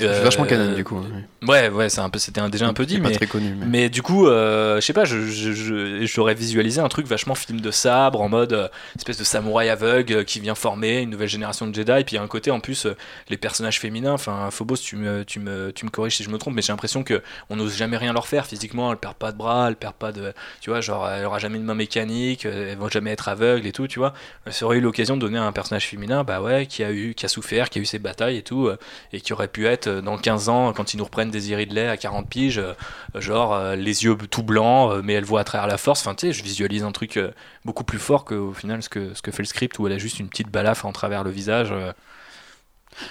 euh, 0.00 0.22
vachement 0.22 0.44
canon 0.44 0.74
du 0.74 0.84
coup. 0.84 1.02
Ouais, 1.46 1.68
ouais, 1.68 1.88
c'est 1.88 2.00
un 2.00 2.10
peu, 2.10 2.18
c'était 2.18 2.40
déjà 2.50 2.66
un 2.66 2.72
peu 2.72 2.84
dit, 2.84 3.00
mais, 3.00 3.10
pas 3.10 3.14
très 3.14 3.26
connu, 3.26 3.54
mais... 3.64 3.88
du 3.88 4.02
coup, 4.02 4.26
euh, 4.26 4.76
je 4.76 4.80
sais 4.80 4.92
pas, 4.92 5.04
j'aurais 5.04 6.34
visualisé 6.34 6.80
un 6.80 6.88
truc 6.88 7.06
vachement 7.06 7.36
film 7.36 7.60
de 7.60 7.70
sabre 7.70 8.20
en 8.20 8.28
mode 8.28 8.52
euh, 8.52 8.68
espèce 8.96 9.18
de 9.18 9.24
samouraï 9.24 9.68
aveugle 9.68 10.24
qui 10.24 10.40
vient 10.40 10.56
former 10.56 11.02
une 11.02 11.10
nouvelle 11.10 11.28
génération 11.28 11.66
de 11.68 11.74
Jedi. 11.74 11.92
Et 11.92 12.04
puis 12.04 12.14
il 12.14 12.18
y 12.18 12.20
a 12.20 12.22
un 12.22 12.28
côté 12.28 12.50
en 12.50 12.58
plus 12.58 12.86
euh, 12.86 12.96
les 13.28 13.36
personnages 13.36 13.78
féminins. 13.78 14.12
Enfin, 14.12 14.48
Phobos, 14.50 14.78
tu 14.78 14.96
me, 14.96 15.24
tu 15.24 15.38
me, 15.38 15.70
tu 15.70 15.84
me 15.84 15.90
corriges 15.90 16.16
si 16.16 16.24
je 16.24 16.30
me 16.30 16.38
trompe, 16.38 16.54
mais 16.54 16.62
j'ai 16.62 16.72
l'impression 16.72 17.04
que 17.04 17.22
on 17.50 17.56
n'ose 17.56 17.76
jamais 17.76 17.96
rien 17.96 18.12
leur 18.12 18.26
faire 18.26 18.46
physiquement. 18.46 18.90
Elle 18.90 18.98
perd 18.98 19.14
pas 19.14 19.30
de 19.30 19.36
bras, 19.36 19.68
elle 19.68 19.76
perd 19.76 19.94
pas 19.94 20.10
de, 20.10 20.32
tu 20.60 20.70
vois, 20.70 20.80
genre 20.80 21.08
elle 21.08 21.24
aura 21.24 21.38
jamais 21.38 21.58
de 21.58 21.64
main 21.64 21.74
mécanique, 21.74 22.46
elle 22.46 22.76
va 22.76 22.88
jamais 22.88 23.12
être 23.12 23.28
aveugle 23.28 23.66
et 23.66 23.72
tout, 23.72 23.86
tu 23.86 24.00
vois. 24.00 24.12
Ça 24.50 24.64
aurait 24.64 24.78
eu 24.78 24.80
l'occasion 24.80 25.16
de 25.16 25.20
donner 25.20 25.38
à 25.38 25.44
un 25.44 25.52
personnage 25.52 25.86
féminin, 25.86 26.24
bah 26.24 26.42
ouais, 26.42 26.66
qui 26.66 26.82
a 26.82 26.90
eu, 26.90 27.14
qui 27.14 27.26
a 27.26 27.28
souffert, 27.28 27.70
qui 27.70 27.78
a 27.78 27.82
eu 27.82 27.86
ses 27.86 28.00
batailles 28.00 28.38
et 28.38 28.42
tout, 28.42 28.68
et 29.12 29.20
qui 29.20 29.32
aurait 29.32 29.48
pu 29.48 29.66
être 29.66 29.87
dans 29.88 30.16
15 30.16 30.48
ans 30.48 30.72
quand 30.72 30.94
ils 30.94 30.96
nous 30.96 31.04
reprennent 31.04 31.30
des 31.30 31.48
lait 31.66 31.88
à 31.88 31.96
40 31.96 32.28
piges, 32.28 32.58
euh, 32.58 32.74
genre 33.14 33.54
euh, 33.54 33.76
les 33.76 34.04
yeux 34.04 34.16
tout 34.30 34.42
blancs, 34.42 34.92
euh, 34.92 35.02
mais 35.04 35.14
elle 35.14 35.24
voit 35.24 35.40
à 35.40 35.44
travers 35.44 35.66
la 35.66 35.78
force. 35.78 36.00
Enfin, 36.00 36.14
tu 36.14 36.26
sais, 36.26 36.32
je 36.32 36.42
visualise 36.42 36.84
un 36.84 36.92
truc 36.92 37.18
beaucoup 37.64 37.84
plus 37.84 37.98
fort 37.98 38.24
qu'au 38.24 38.52
final 38.52 38.82
ce 38.82 38.88
que, 38.88 39.14
ce 39.14 39.22
que 39.22 39.30
fait 39.30 39.42
le 39.42 39.48
script 39.48 39.78
où 39.78 39.86
elle 39.86 39.92
a 39.92 39.98
juste 39.98 40.18
une 40.20 40.28
petite 40.28 40.48
balafre 40.48 40.86
en 40.86 40.92
travers 40.92 41.24
le 41.24 41.30
visage. 41.30 41.72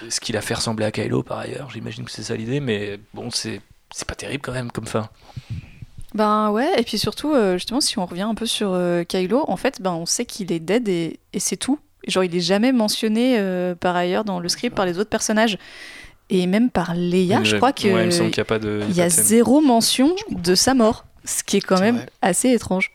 ce 0.08 0.20
qui 0.20 0.32
la 0.32 0.40
fait 0.40 0.54
ressembler 0.54 0.84
à 0.84 0.90
Kylo 0.90 1.22
par 1.22 1.38
ailleurs, 1.38 1.70
j'imagine 1.70 2.04
que 2.04 2.10
c'est 2.10 2.22
ça 2.22 2.36
l'idée, 2.36 2.60
mais 2.60 2.98
bon, 3.14 3.30
c'est 3.30 3.60
pas 4.06 4.14
terrible 4.14 4.42
quand 4.42 4.52
même 4.52 4.70
comme 4.70 4.86
fin. 4.86 5.08
Ben 6.14 6.50
ouais, 6.50 6.72
et 6.78 6.84
puis 6.84 6.98
surtout, 6.98 7.34
justement, 7.54 7.80
si 7.80 7.98
on 7.98 8.06
revient 8.06 8.22
un 8.22 8.34
peu 8.34 8.46
sur 8.46 8.78
Kylo, 9.08 9.44
en 9.46 9.56
fait, 9.56 9.82
ben 9.82 9.92
on 9.92 10.06
sait 10.06 10.24
qu'il 10.24 10.52
est 10.52 10.60
dead 10.60 10.88
et, 10.88 11.20
et 11.32 11.40
c'est 11.40 11.56
tout. 11.56 11.78
Genre, 12.06 12.24
il 12.24 12.34
est 12.34 12.40
jamais 12.40 12.72
mentionné 12.72 13.42
par 13.80 13.96
ailleurs 13.96 14.24
dans 14.24 14.40
le 14.40 14.48
script 14.48 14.74
par 14.74 14.86
les 14.86 14.98
autres 14.98 15.10
personnages 15.10 15.58
et 16.30 16.46
même 16.46 16.70
par 16.70 16.94
Leia, 16.94 17.42
je 17.44 17.56
crois 17.56 17.72
qu'il 17.72 17.90
y 17.90 18.40
a, 18.40 18.44
pas 18.44 18.58
de, 18.58 18.82
il 18.88 18.96
y 18.96 19.00
a 19.00 19.08
zéro 19.08 19.60
mention 19.60 20.14
de 20.30 20.54
sa 20.54 20.74
mort, 20.74 21.06
ce 21.24 21.42
qui 21.42 21.58
est 21.58 21.60
quand 21.60 21.80
même 21.80 22.04
assez 22.22 22.50
étrange. 22.50 22.92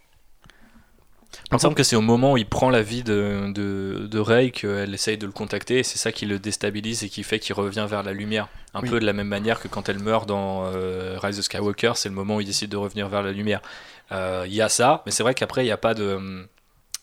Il 1.51 1.55
me 1.55 1.59
semble 1.59 1.75
que 1.75 1.83
c'est 1.83 1.95
au 1.95 2.01
moment 2.01 2.33
où 2.33 2.37
il 2.37 2.47
prend 2.47 2.69
la 2.69 2.81
vie 2.81 3.03
de, 3.03 3.51
de, 3.53 4.07
de 4.09 4.19
Rey 4.19 4.51
qu'elle 4.51 4.93
essaye 4.93 5.17
de 5.17 5.25
le 5.25 5.31
contacter 5.31 5.79
et 5.79 5.83
c'est 5.83 5.99
ça 5.99 6.11
qui 6.11 6.25
le 6.25 6.39
déstabilise 6.39 7.03
et 7.03 7.09
qui 7.09 7.21
fait 7.21 7.37
qu'il 7.37 7.53
revient 7.53 7.85
vers 7.87 8.01
la 8.01 8.11
lumière. 8.11 8.47
Un 8.73 8.81
peu 8.81 8.99
de 8.99 9.05
la 9.05 9.13
même 9.13 9.27
manière 9.27 9.59
que 9.59 9.67
quand 9.67 9.87
elle 9.87 9.99
meurt 9.99 10.27
dans 10.27 10.65
euh, 10.65 11.17
Rise 11.21 11.37
of 11.37 11.45
Skywalker, 11.45 11.93
c'est 11.95 12.09
le 12.09 12.15
moment 12.15 12.37
où 12.37 12.41
il 12.41 12.47
décide 12.47 12.69
de 12.69 12.77
revenir 12.77 13.07
vers 13.07 13.21
la 13.21 13.31
lumière. 13.31 13.61
Euh, 14.11 14.45
il 14.47 14.53
y 14.53 14.61
a 14.61 14.69
ça, 14.69 15.03
mais 15.05 15.11
c'est 15.11 15.21
vrai 15.21 15.35
qu'après 15.35 15.61
il 15.61 15.65
n'y 15.65 15.71
a 15.71 15.77
pas 15.77 15.93
de 15.93 16.47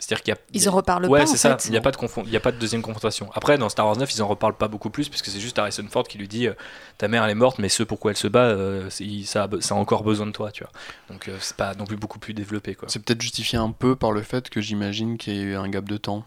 c'est-à-dire 0.00 0.22
qu'il 0.22 0.34
y 0.34 0.36
a, 0.36 0.40
ils 0.54 0.68
en 0.68 0.72
reparlent 0.72 1.06
ouais, 1.06 1.20
pas. 1.20 1.26
c'est 1.26 1.36
ça. 1.36 1.56
Il 1.66 1.70
n'y 1.70 1.76
a 1.76 1.80
pas 1.80 1.90
de 1.92 1.98
il 2.24 2.32
y 2.32 2.36
a 2.36 2.40
pas 2.40 2.52
de 2.52 2.58
deuxième 2.58 2.80
confrontation. 2.82 3.30
Après, 3.34 3.58
dans 3.58 3.68
Star 3.68 3.86
Wars 3.86 3.96
9, 3.96 4.12
ils 4.14 4.22
en 4.22 4.26
reparlent 4.26 4.56
pas 4.56 4.66
beaucoup 4.66 4.90
plus 4.90 5.08
puisque 5.08 5.26
c'est 5.26 5.40
juste 5.40 5.58
Harrison 5.58 5.84
Ford 5.90 6.08
qui 6.08 6.16
lui 6.16 6.26
dit 6.26 6.48
euh, 6.48 6.54
ta 6.98 7.06
mère 7.06 7.22
elle 7.22 7.30
est 7.30 7.34
morte, 7.34 7.58
mais 7.58 7.68
ce 7.68 7.82
pourquoi 7.82 8.12
elle 8.12 8.16
se 8.16 8.26
bat, 8.26 8.44
euh, 8.44 8.88
ça, 8.90 9.44
a, 9.44 9.60
ça, 9.60 9.74
a, 9.74 9.78
encore 9.78 10.02
besoin 10.02 10.26
de 10.26 10.32
toi, 10.32 10.50
tu 10.50 10.64
vois. 10.64 10.72
Donc 11.10 11.28
euh, 11.28 11.36
c'est 11.40 11.56
pas 11.56 11.74
non 11.74 11.84
plus 11.84 11.96
beaucoup 11.96 12.18
plus 12.18 12.32
développé 12.32 12.74
quoi. 12.74 12.88
C'est 12.88 13.02
peut-être 13.04 13.20
justifié 13.20 13.58
un 13.58 13.70
peu 13.72 13.94
par 13.94 14.12
le 14.12 14.22
fait 14.22 14.48
que 14.48 14.60
j'imagine 14.60 15.18
qu'il 15.18 15.36
y 15.36 15.38
a 15.38 15.42
eu 15.42 15.56
un 15.56 15.68
gap 15.68 15.84
de 15.84 15.98
temps 15.98 16.24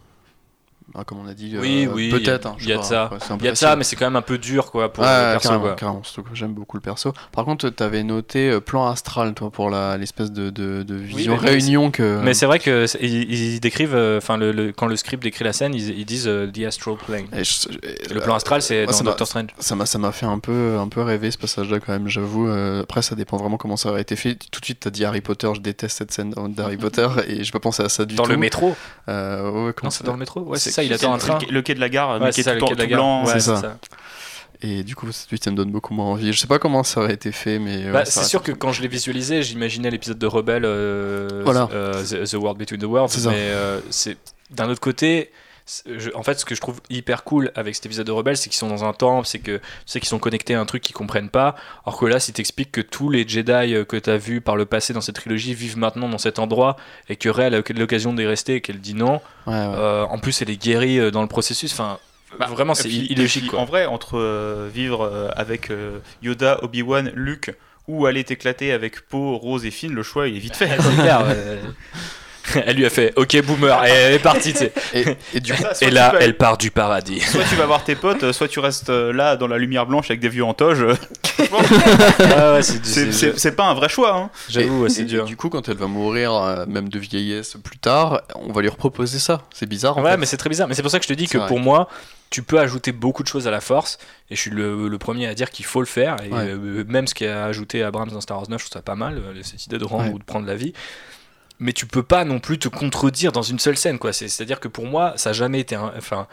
ah, 0.95 1.03
comme 1.03 1.19
on 1.19 1.27
a 1.27 1.33
dit, 1.33 1.55
oui, 1.57 1.87
oui, 1.91 2.09
peut-être. 2.09 2.55
Il 2.59 2.67
y 2.67 2.73
a 2.73 2.77
de 2.77 2.83
ça. 2.83 3.09
Il 3.39 3.45
y 3.45 3.47
a 3.47 3.51
de 3.51 3.57
ça, 3.57 3.75
mais 3.75 3.83
c'est 3.83 3.95
quand 3.95 4.05
même 4.05 4.15
un 4.15 4.21
peu 4.21 4.37
dur 4.37 4.71
quoi 4.71 4.91
pour 4.91 5.03
le 5.03 5.75
perso. 5.75 6.23
j'aime 6.33 6.53
beaucoup 6.53 6.77
le 6.77 6.81
perso. 6.81 7.13
Par 7.31 7.45
contre, 7.45 7.69
tu 7.69 7.83
avais 7.83 8.03
noté 8.03 8.49
euh, 8.49 8.59
plan 8.59 8.87
astral, 8.87 9.33
toi, 9.33 9.49
pour 9.49 9.69
l'espèce 9.69 10.31
de, 10.31 10.49
de, 10.49 10.83
de, 10.83 10.95
vision 10.95 11.35
réunion 11.35 11.91
que. 11.91 12.21
Mais 12.23 12.33
c'est 12.33 12.45
vrai 12.45 12.59
que 12.59 12.85
ils, 13.01 13.59
décrivent, 13.59 13.95
euh, 13.95 14.17
enfin, 14.17 14.37
le, 14.37 14.71
quand 14.71 14.87
le 14.87 14.95
script 14.95 15.23
décrit 15.23 15.43
la 15.43 15.53
scène, 15.53 15.73
ils, 15.73 16.05
disent 16.05 16.27
euh, 16.27 16.47
the 16.51 16.63
astral 16.63 16.95
plane. 16.95 17.25
le 17.31 18.19
plan 18.19 18.35
astral, 18.35 18.61
c'est 18.61 18.85
dans 18.85 19.03
Doctor 19.03 19.27
Strange. 19.27 19.49
Ça 19.59 19.75
m'a, 19.75 19.85
ça 19.85 19.97
m'a 19.97 20.11
fait 20.11 20.25
un 20.25 20.39
peu, 20.39 20.77
un 20.79 20.87
peu 20.87 21.01
rêver 21.01 21.31
ce 21.31 21.37
passage-là 21.37 21.79
quand 21.79 21.93
même. 21.93 22.07
J'avoue. 22.07 22.47
après, 22.47 23.01
ça 23.01 23.15
dépend 23.15 23.37
vraiment 23.37 23.57
comment 23.57 23.77
ça 23.77 23.89
aurait 23.89 24.01
été 24.01 24.15
fait. 24.15 24.35
Tout 24.35 24.59
de 24.59 24.65
suite, 24.65 24.81
t'as 24.81 24.89
dit 24.89 25.05
Harry 25.05 25.21
Potter. 25.21 25.49
Je 25.55 25.61
déteste 25.61 25.97
cette 25.97 26.11
scène 26.11 26.33
d'Harry 26.49 26.77
Potter 26.83 27.07
et 27.27 27.43
je 27.43 27.51
pas 27.51 27.59
pensé 27.59 27.83
à 27.83 27.89
ça 27.89 28.05
du 28.05 28.15
tout. 28.15 28.21
Dans 28.21 28.27
le 28.27 28.37
métro. 28.37 28.75
ouais, 29.07 29.73
non, 29.83 29.89
c'est 29.89 30.03
dans 30.03 30.13
le 30.13 30.19
métro. 30.19 30.41
Ouais, 30.41 30.59
c'est 30.59 30.72
ça. 30.73 30.83
Il 30.83 30.93
attend 30.93 31.13
un 31.13 31.17
train 31.17 31.39
quai 31.39 31.75
de 31.75 31.79
la 31.79 31.89
gare, 31.89 32.19
mais 32.19 32.31
qui 32.31 32.41
est 32.41 32.57
tout, 32.57 32.65
tout 32.65 32.87
blanc. 32.87 33.25
c'est 33.25 33.39
ça. 33.39 33.77
Et 34.65 34.83
du 34.83 34.95
coup, 34.95 35.07
ça 35.11 35.51
me 35.51 35.57
donne 35.57 35.71
beaucoup 35.71 35.93
moins 35.93 36.05
envie. 36.05 36.31
Je 36.31 36.39
sais 36.39 36.47
pas 36.47 36.57
comment 36.57 36.83
ça 36.83 37.01
aurait 37.01 37.13
été 37.13 37.33
fait, 37.33 37.59
mais. 37.59 37.91
Bah, 37.91 38.05
c'est 38.05 38.23
sûr 38.23 38.41
que 38.41 38.53
quand 38.53 38.71
je 38.71 38.81
l'ai 38.81 38.87
visualisé, 38.87 39.43
j'imaginais 39.43 39.91
l'épisode 39.91 40.17
de 40.17 40.25
Rebelle, 40.27 40.63
euh, 40.65 41.41
voilà. 41.43 41.67
Euh, 41.73 42.03
the, 42.03 42.33
World 42.35 42.57
Between 42.57 42.79
the 42.79 42.85
Worlds. 42.85 43.27
Mais 43.27 43.33
euh, 43.35 43.81
c'est 43.89 44.17
d'un 44.51 44.69
autre 44.69 44.79
côté. 44.79 45.31
En 46.15 46.23
fait, 46.23 46.39
ce 46.39 46.45
que 46.45 46.55
je 46.55 46.61
trouve 46.61 46.81
hyper 46.89 47.23
cool 47.23 47.51
avec 47.55 47.75
cet 47.75 47.85
épisode 47.85 48.07
de 48.07 48.11
Rebelle, 48.11 48.37
c'est 48.37 48.49
qu'ils 48.49 48.57
sont 48.57 48.67
dans 48.67 48.83
un 48.83 48.93
temple, 48.93 49.27
c'est 49.27 49.39
que 49.39 49.57
tu 49.57 49.63
sais 49.85 49.99
qu'ils 49.99 50.09
sont 50.09 50.19
connectés 50.19 50.55
à 50.55 50.59
un 50.59 50.65
truc 50.65 50.81
qu'ils 50.81 50.95
comprennent 50.95 51.29
pas. 51.29 51.55
Alors 51.85 51.99
que 51.99 52.05
là, 52.05 52.19
si 52.19 52.33
t'expliques 52.33 52.71
que 52.71 52.81
tous 52.81 53.09
les 53.09 53.27
Jedi 53.27 53.85
que 53.87 53.97
t'as 53.97 54.17
vus 54.17 54.41
par 54.41 54.55
le 54.55 54.65
passé 54.65 54.93
dans 54.93 55.01
cette 55.01 55.15
trilogie 55.15 55.53
vivent 55.53 55.77
maintenant 55.77 56.09
dans 56.09 56.17
cet 56.17 56.39
endroit 56.39 56.75
et 57.09 57.15
que 57.15 57.29
Rey 57.29 57.45
a 57.45 57.49
l'occasion 57.49 58.13
d'y 58.13 58.25
rester 58.25 58.55
et 58.55 58.61
qu'elle 58.61 58.79
dit 58.79 58.93
non, 58.93 59.21
en 59.45 60.17
plus 60.19 60.41
elle 60.41 60.49
est 60.49 60.61
guérie 60.61 61.11
dans 61.11 61.21
le 61.21 61.27
processus. 61.27 61.71
Enfin, 61.73 61.99
bah, 62.39 62.47
vraiment, 62.47 62.73
c'est 62.75 62.89
illogique. 62.89 63.47
Quoi. 63.47 63.59
En 63.59 63.65
vrai, 63.65 63.85
entre 63.85 64.17
euh, 64.17 64.69
vivre 64.73 65.01
euh, 65.01 65.29
avec 65.35 65.69
euh, 65.69 65.99
Yoda, 66.21 66.59
Obi-Wan, 66.63 67.11
Luke 67.15 67.51
ou 67.87 68.05
aller 68.05 68.23
t'éclater 68.23 68.71
avec 68.71 69.01
Poe, 69.07 69.37
Rose 69.37 69.65
et 69.65 69.71
Finn, 69.71 69.93
le 69.93 70.03
choix 70.03 70.29
il 70.29 70.37
est 70.37 70.39
vite 70.39 70.55
fait. 70.55 70.69
elle 72.65 72.77
lui 72.77 72.85
a 72.85 72.89
fait 72.89 73.13
OK 73.15 73.41
boomer 73.43 73.85
et 73.85 73.89
elle 73.89 74.13
est 74.13 74.19
partie 74.19 74.53
et, 74.93 75.05
et, 75.33 75.39
du 75.39 75.53
coup, 75.53 75.63
et 75.81 75.91
là 75.91 76.13
elle 76.19 76.37
part 76.37 76.57
du 76.57 76.71
paradis. 76.71 77.19
Soit 77.21 77.43
tu 77.49 77.55
vas 77.55 77.65
voir 77.65 77.83
tes 77.83 77.95
potes 77.95 78.31
soit 78.31 78.47
tu 78.47 78.59
restes 78.59 78.89
là 78.89 79.35
dans 79.35 79.47
la 79.47 79.57
lumière 79.57 79.85
blanche 79.85 80.09
avec 80.09 80.19
des 80.19 80.29
vieux 80.29 80.45
en 80.45 80.53
toge. 80.53 80.85
Ah 82.19 82.59
c'est 82.61 83.55
pas 83.55 83.65
un 83.65 83.73
vrai 83.73 83.89
choix 83.89 84.15
hein. 84.15 84.29
j'avoue 84.49 84.87
c'est 84.87 85.03
dur. 85.03 85.25
du 85.25 85.35
coup 85.35 85.49
quand 85.49 85.67
elle 85.67 85.77
va 85.77 85.87
mourir 85.87 86.65
même 86.67 86.89
de 86.89 86.99
vieillesse 86.99 87.57
plus 87.63 87.77
tard 87.77 88.21
on 88.35 88.51
va 88.51 88.61
lui 88.61 88.69
reproposer 88.69 89.19
ça. 89.19 89.41
C'est 89.53 89.67
bizarre 89.67 89.97
ouais 89.97 90.17
mais 90.17 90.25
c'est 90.25 90.37
très 90.37 90.49
bizarre. 90.49 90.67
Mais 90.67 90.75
c'est 90.75 90.83
pour 90.83 90.91
ça 90.91 90.99
que 90.99 91.05
je 91.05 91.09
te 91.09 91.13
dis 91.13 91.27
que 91.27 91.39
pour 91.47 91.59
moi 91.59 91.89
tu 92.33 92.41
peux 92.41 92.59
ajouter 92.59 92.91
beaucoup 92.91 93.21
de 93.21 93.27
choses 93.27 93.47
à 93.47 93.51
la 93.51 93.61
force, 93.61 93.99
et 94.31 94.35
je 94.35 94.41
suis 94.41 94.49
le, 94.49 94.97
premier 94.97 95.27
à 95.27 95.35
dire 95.35 95.51
qu'il 95.51 95.65
faut 95.65 95.81
le 95.81 95.85
faire, 95.85 96.15
et 96.23 96.29
euh, 96.33 96.83
même 96.87 97.05
ce 97.05 97.13
qu'a 97.13 97.45
ajouté 97.45 97.83
Abrams 97.83 98.09
dans 98.09 98.21
Star 98.21 98.37
Wars 98.37 98.49
9, 98.49 98.59
je 98.59 98.65
trouve 98.65 98.79
ça 98.79 98.81
pas 98.81 98.95
mal, 98.95 99.19
euh, 99.19 99.43
cette 99.43 99.67
idée 99.67 99.77
de 99.77 99.85
rendre 99.85 100.11
ou 100.11 100.17
de 100.17 100.23
prendre 100.23 100.47
la 100.47 100.55
vie. 100.55 100.73
Mais 101.63 101.71
tu 101.71 101.85
peux 101.85 102.03
pas 102.03 102.25
non 102.25 102.41
plus 102.41 102.59
te 102.59 102.67
contredire 102.67 103.31
dans 103.31 103.41
une 103.41 103.57
seule 103.57 103.77
scène, 103.77 103.97
quoi. 103.97 104.11
C'est-à-dire 104.11 104.59
que 104.59 104.67
pour 104.67 104.85
moi, 104.85 105.13
ça 105.15 105.29
n'a 105.29 105.33
jamais 105.33 105.61
été. 105.61 105.77
Enfin, 105.77 106.27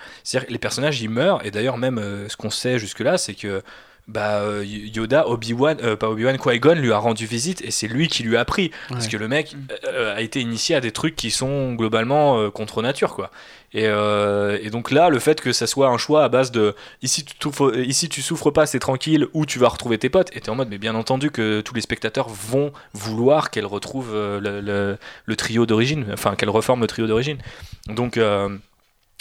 les 0.48 0.58
personnages 0.58 1.00
ils 1.00 1.08
meurent, 1.08 1.44
et 1.46 1.52
d'ailleurs, 1.52 1.78
même 1.78 1.98
euh, 1.98 2.28
ce 2.28 2.36
qu'on 2.36 2.50
sait 2.50 2.80
jusque-là, 2.80 3.16
c'est 3.16 3.34
que 3.34 3.62
bah, 4.08 4.42
Yoda, 4.64 5.28
Obi-Wan, 5.28 5.96
pas 5.96 6.08
Obi-Wan, 6.08 6.38
Qui-Gon 6.38 6.74
lui 6.74 6.92
a 6.92 6.98
rendu 6.98 7.26
visite 7.26 7.62
et 7.62 7.70
c'est 7.70 7.88
lui 7.88 8.08
qui 8.08 8.22
lui 8.22 8.36
a 8.36 8.40
appris. 8.40 8.70
Parce 8.88 9.08
que 9.08 9.16
le 9.16 9.28
mec 9.28 9.54
a 9.86 10.20
été 10.20 10.40
initié 10.40 10.74
à 10.76 10.80
des 10.80 10.92
trucs 10.92 11.16
qui 11.16 11.30
sont 11.30 11.74
globalement 11.74 12.50
contre 12.50 12.82
nature, 12.82 13.14
quoi. 13.14 13.30
Euh, 13.76 14.58
et, 14.62 14.70
donc 14.70 14.90
là, 14.90 15.08
le 15.08 15.18
fait 15.18 15.40
que 15.40 15.52
ça 15.52 15.66
soit 15.66 15.88
un 15.88 15.98
choix 15.98 16.24
à 16.24 16.28
base 16.28 16.50
de 16.50 16.74
ici 17.02 17.24
tu, 17.24 17.34
souffres, 17.40 17.76
ici 17.78 18.08
tu 18.08 18.22
souffres 18.22 18.50
pas, 18.50 18.66
c'est 18.66 18.78
tranquille, 18.78 19.26
ou 19.32 19.46
tu 19.46 19.58
vas 19.58 19.68
retrouver 19.68 19.98
tes 19.98 20.08
potes, 20.08 20.34
et 20.34 20.40
t'es 20.40 20.50
en 20.50 20.56
mode, 20.56 20.68
mais 20.68 20.78
bien 20.78 20.94
entendu 20.94 21.30
que 21.30 21.60
tous 21.60 21.74
les 21.74 21.80
spectateurs 21.80 22.28
vont 22.28 22.72
vouloir 22.92 23.50
qu'elle 23.50 23.66
retrouve 23.66 24.10
euh, 24.12 24.98
le, 25.26 25.36
trio 25.36 25.66
d'origine, 25.66 26.06
enfin 26.12 26.34
qu'elle 26.34 26.50
reforme 26.50 26.80
le 26.80 26.86
trio 26.86 27.06
d'origine. 27.06 27.38
Donc. 27.88 28.18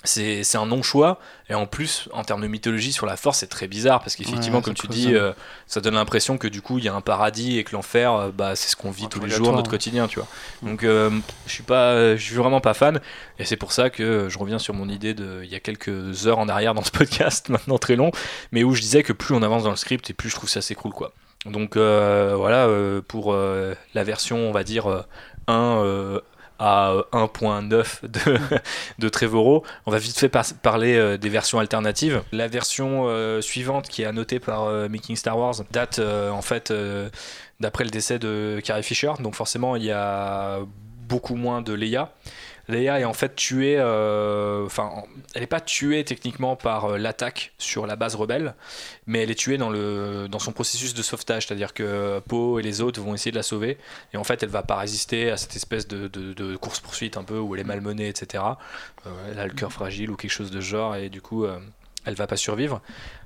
C'est 0.05 0.55
un 0.55 0.65
non-choix. 0.65 1.19
Et 1.49 1.55
en 1.55 1.65
plus 1.65 2.07
en 2.13 2.23
termes 2.23 2.41
de 2.41 2.47
mythologie 2.47 2.93
sur 2.93 3.05
la 3.05 3.17
force 3.17 3.39
c'est 3.39 3.47
très 3.47 3.67
bizarre 3.67 3.99
parce 3.99 4.15
qu'effectivement 4.15 4.61
comme 4.61 4.73
tu 4.75 4.87
dis 4.87 5.13
euh, 5.13 5.33
ça 5.67 5.81
donne 5.81 5.95
l'impression 5.95 6.37
que 6.37 6.47
du 6.47 6.61
coup 6.61 6.77
il 6.77 6.85
y 6.85 6.87
a 6.87 6.93
un 6.93 7.01
paradis 7.01 7.57
et 7.57 7.63
que 7.63 7.73
l'enfer 7.73 8.13
euh, 8.13 8.31
bah, 8.31 8.55
c'est 8.55 8.69
ce 8.69 8.75
qu'on 8.75 8.91
vit 8.91 9.07
tous 9.07 9.19
les 9.19 9.29
jours 9.29 9.51
notre 9.51 9.69
quotidien 9.69 10.07
tu 10.07 10.19
vois. 10.19 10.27
Donc 10.61 10.83
euh, 10.83 11.09
je 11.47 11.51
suis 11.51 11.63
pas 11.63 12.15
je 12.15 12.23
suis 12.23 12.35
vraiment 12.35 12.61
pas 12.61 12.73
fan. 12.73 13.01
Et 13.39 13.45
c'est 13.45 13.57
pour 13.57 13.71
ça 13.71 13.89
que 13.89 14.29
je 14.29 14.37
reviens 14.37 14.59
sur 14.59 14.73
mon 14.73 14.87
idée 14.87 15.13
de 15.13 15.41
il 15.43 15.49
y 15.49 15.55
a 15.55 15.59
quelques 15.59 16.27
heures 16.27 16.39
en 16.39 16.47
arrière 16.47 16.73
dans 16.73 16.83
ce 16.83 16.91
podcast 16.99 17.49
maintenant 17.49 17.77
très 17.77 17.95
long 17.95 18.11
mais 18.51 18.63
où 18.63 18.75
je 18.75 18.81
disais 18.81 19.03
que 19.03 19.11
plus 19.11 19.33
on 19.35 19.41
avance 19.41 19.63
dans 19.63 19.71
le 19.71 19.75
script 19.75 20.09
et 20.09 20.13
plus 20.13 20.29
je 20.29 20.35
trouve 20.35 20.49
ça 20.49 20.59
assez 20.59 20.75
cool 20.75 20.93
quoi. 20.93 21.13
Donc 21.45 21.75
voilà 21.75 22.69
pour 23.07 23.33
la 23.33 24.03
version 24.03 24.37
on 24.37 24.51
va 24.51 24.63
dire 24.63 25.05
1 25.47 26.21
à 26.59 26.93
1.9 27.13 28.01
de, 28.03 28.37
de 28.99 29.09
Trevorrow. 29.09 29.63
On 29.85 29.91
va 29.91 29.97
vite 29.97 30.17
fait 30.17 30.29
parler 30.61 30.95
euh, 30.95 31.17
des 31.17 31.29
versions 31.29 31.59
alternatives. 31.59 32.21
La 32.31 32.47
version 32.47 33.05
euh, 33.07 33.41
suivante 33.41 33.87
qui 33.87 34.03
est 34.03 34.05
annotée 34.05 34.39
par 34.39 34.65
euh, 34.65 34.89
Making 34.89 35.15
Star 35.15 35.37
Wars 35.37 35.55
date 35.71 35.99
en 35.99 36.41
fait 36.41 36.73
d'après 37.59 37.83
le 37.83 37.89
décès 37.89 38.19
de 38.19 38.59
Carrie 38.63 38.83
Fisher. 38.83 39.11
Donc 39.19 39.35
forcément 39.35 39.75
il 39.75 39.83
y 39.83 39.91
a 39.91 40.59
beaucoup 41.07 41.35
moins 41.35 41.61
de 41.61 41.73
Leia. 41.73 42.11
Leia 42.69 42.99
est 42.99 43.05
en 43.05 43.13
fait 43.13 43.35
tuée, 43.35 43.77
euh, 43.79 44.67
elle 45.33 45.41
n'est 45.41 45.47
pas 45.47 45.59
tuée 45.59 46.03
techniquement 46.03 46.55
par 46.55 46.85
euh, 46.85 46.97
l'attaque 46.99 47.51
sur 47.57 47.87
la 47.87 47.95
base 47.95 48.13
rebelle, 48.13 48.53
mais 49.07 49.23
elle 49.23 49.31
est 49.31 49.35
tuée 49.35 49.57
dans, 49.57 49.71
le, 49.71 50.27
dans 50.29 50.37
son 50.37 50.51
processus 50.51 50.93
de 50.93 51.01
sauvetage, 51.01 51.47
c'est-à-dire 51.47 51.73
que 51.73 52.19
Poe 52.19 52.59
et 52.59 52.61
les 52.61 52.81
autres 52.81 53.01
vont 53.01 53.15
essayer 53.15 53.31
de 53.31 53.37
la 53.37 53.43
sauver, 53.43 53.79
et 54.13 54.17
en 54.17 54.23
fait, 54.23 54.43
elle 54.43 54.49
va 54.49 54.61
pas 54.61 54.77
résister 54.77 55.31
à 55.31 55.37
cette 55.37 55.55
espèce 55.55 55.87
de, 55.87 56.07
de, 56.07 56.55
course-poursuite 56.57 57.17
un 57.17 57.23
peu 57.23 57.39
où 57.39 57.55
elle 57.55 57.61
est 57.61 57.65
malmenée, 57.65 58.07
etc. 58.07 58.43
Euh, 59.07 59.09
elle 59.31 59.39
a 59.39 59.47
le 59.47 59.53
cœur 59.53 59.73
fragile 59.73 60.11
ou 60.11 60.15
quelque 60.15 60.31
chose 60.31 60.51
de 60.51 60.61
genre, 60.61 60.95
et 60.95 61.09
du 61.09 61.21
coup, 61.21 61.47
elle 62.09 62.15
va 62.15 62.27
pas 62.27 62.35
survivre. 62.35 62.81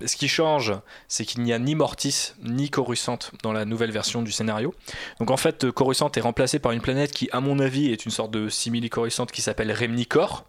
Ce 0.05 0.15
qui 0.15 0.27
change, 0.27 0.73
c'est 1.07 1.25
qu'il 1.25 1.41
n'y 1.41 1.53
a 1.53 1.59
ni 1.59 1.73
Mortis 1.73 2.33
ni 2.43 2.69
Coruscant 2.69 3.19
dans 3.41 3.53
la 3.53 3.65
nouvelle 3.65 3.91
version 3.91 4.21
du 4.21 4.31
scénario. 4.31 4.73
Donc 5.19 5.31
en 5.31 5.37
fait, 5.37 5.71
Coruscant 5.71 6.11
est 6.11 6.21
remplacé 6.21 6.59
par 6.59 6.71
une 6.71 6.81
planète 6.81 7.11
qui, 7.11 7.29
à 7.31 7.39
mon 7.39 7.59
avis, 7.59 7.91
est 7.91 8.05
une 8.05 8.11
sorte 8.11 8.31
de 8.31 8.49
simili-Coruscant 8.49 9.25
qui 9.25 9.41
s'appelle 9.41 9.71
Remnicor. 9.71 10.45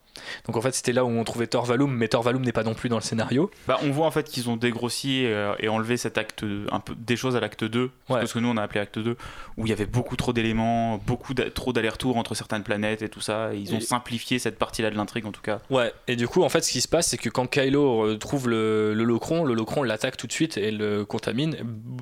Donc 0.47 0.57
en 0.57 0.61
fait, 0.61 0.75
c'était 0.75 0.93
là 0.93 1.05
où 1.05 1.09
on 1.09 1.25
trouvait 1.25 1.47
Thor 1.47 1.65
Valum, 1.65 1.95
mais 1.95 2.09
Thor 2.09 2.23
Valum 2.23 2.43
n'est 2.43 2.53
pas 2.53 2.63
non 2.63 2.75
plus 2.75 2.89
dans 2.89 2.97
le 2.97 3.03
scénario. 3.03 3.51
Bah, 3.67 3.79
on 3.83 3.91
voit 3.91 4.07
en 4.07 4.11
fait 4.11 4.29
qu'ils 4.29 4.49
ont 4.49 4.57
dégrossi 4.57 5.27
euh, 5.27 5.55
et 5.59 5.69
enlevé 5.69 5.97
cet 5.97 6.19
acte, 6.19 6.45
un 6.71 6.81
peu 6.81 6.95
des 6.95 7.17
choses 7.17 7.37
à 7.37 7.41
l'acte 7.41 7.65
2, 7.65 7.91
ce 8.09 8.33
que 8.33 8.39
nous 8.39 8.49
on 8.49 8.57
a 8.57 8.63
appelé 8.63 8.81
acte 8.81 8.99
2, 8.99 9.17
où 9.57 9.67
il 9.67 9.69
y 9.69 9.73
avait 9.73 9.87
beaucoup 9.87 10.17
trop 10.17 10.33
d'éléments, 10.33 10.99
beaucoup 10.99 11.35
trop 11.35 11.73
d'allers-retours 11.73 12.17
entre 12.17 12.35
certaines 12.35 12.63
planètes 12.63 13.03
et 13.03 13.09
tout 13.09 13.21
ça. 13.21 13.55
ils 13.55 13.75
ont 13.75 13.81
simplifié 13.81 14.39
cette 14.39 14.59
partie-là 14.59 14.91
de 14.91 14.97
l'intrigue 14.97 15.27
en 15.27 15.33
tout 15.33 15.43
cas. 15.43 15.61
Ouais, 15.71 15.93
et 16.09 16.17
du 16.17 16.29
coup, 16.29 16.43
en 16.43 16.49
fait, 16.49 16.63
ce 16.63 16.71
qui 16.71 16.81
se 16.81 16.89
passe, 16.89 17.09
c'est 17.09 17.19
que 17.19 17.29
quand 17.29 17.47
Kylo 17.47 18.17
trouve 18.17 18.49
le, 18.49 18.95
le 18.95 19.05
Locron, 19.05 19.45
le 19.45 19.55
Locron 19.55 19.83
l'attaque 19.83 20.17
tout 20.17 20.27
de 20.27 20.33
suite 20.33 20.57
et 20.57 20.71
le 20.71 21.05
contamine, 21.05 21.57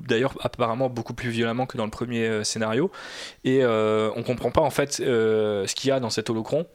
d'ailleurs 0.07 0.33
apparemment 0.41 0.89
beaucoup 0.89 1.13
plus 1.13 1.29
violemment 1.29 1.65
que 1.65 1.77
dans 1.77 1.85
le 1.85 1.91
premier 1.91 2.27
euh, 2.27 2.43
scénario. 2.43 2.91
Et 3.43 3.63
euh, 3.63 4.11
on 4.15 4.23
comprend 4.23 4.51
pas 4.51 4.61
en 4.61 4.69
fait 4.69 4.93
ce 4.93 5.73
qu'il 5.73 5.89
y 5.89 5.91
a 5.91 5.99
dans 5.99 6.09
cet 6.09 6.29
holocron 6.29 6.65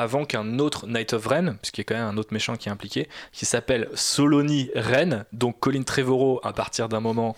avant 0.00 0.24
qu'un 0.24 0.58
autre 0.58 0.86
Knight 0.86 1.12
of 1.12 1.26
Ren, 1.26 1.56
puisqu'il 1.60 1.80
y 1.80 1.82
a 1.82 1.84
quand 1.84 1.94
même 1.94 2.14
un 2.14 2.16
autre 2.16 2.32
méchant 2.32 2.56
qui 2.56 2.68
est 2.68 2.72
impliqué, 2.72 3.08
qui 3.32 3.46
s'appelle 3.46 3.88
Soloni 3.94 4.70
Ren, 4.74 5.24
donc 5.32 5.60
Colin 5.60 5.82
Trevorrow 5.82 6.40
à 6.44 6.52
partir 6.52 6.88
d'un 6.88 7.00
moment 7.00 7.34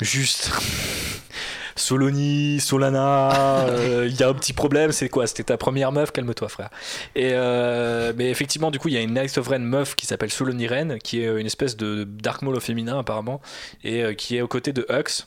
juste 0.00 0.50
Soloni, 1.76 2.60
Solana, 2.60 3.66
euh, 3.68 4.06
il 4.08 4.18
y 4.18 4.22
a 4.22 4.28
un 4.28 4.34
petit 4.34 4.52
problème, 4.52 4.92
c'est 4.92 5.08
quoi? 5.08 5.26
C'était 5.26 5.44
ta 5.44 5.56
première 5.56 5.90
meuf, 5.92 6.12
calme-toi 6.12 6.48
frère. 6.48 6.70
Et 7.14 7.30
euh, 7.32 8.12
mais 8.16 8.30
effectivement, 8.30 8.70
du 8.70 8.78
coup, 8.78 8.88
il 8.88 8.94
y 8.94 8.98
a 8.98 9.00
une 9.00 9.14
Knight 9.14 9.36
of 9.38 9.48
Ren 9.48 9.60
meuf 9.60 9.96
qui 9.96 10.06
s'appelle 10.06 10.30
Soloni 10.30 10.66
Ren, 10.66 10.98
qui 10.98 11.22
est 11.22 11.40
une 11.40 11.46
espèce 11.46 11.76
de 11.76 12.04
Dark 12.04 12.42
Maul 12.42 12.56
au 12.56 12.60
féminin 12.60 12.98
apparemment, 12.98 13.40
et 13.84 14.02
euh, 14.02 14.14
qui 14.14 14.36
est 14.36 14.42
aux 14.42 14.48
côtés 14.48 14.72
de 14.72 14.86
Hux 14.90 15.26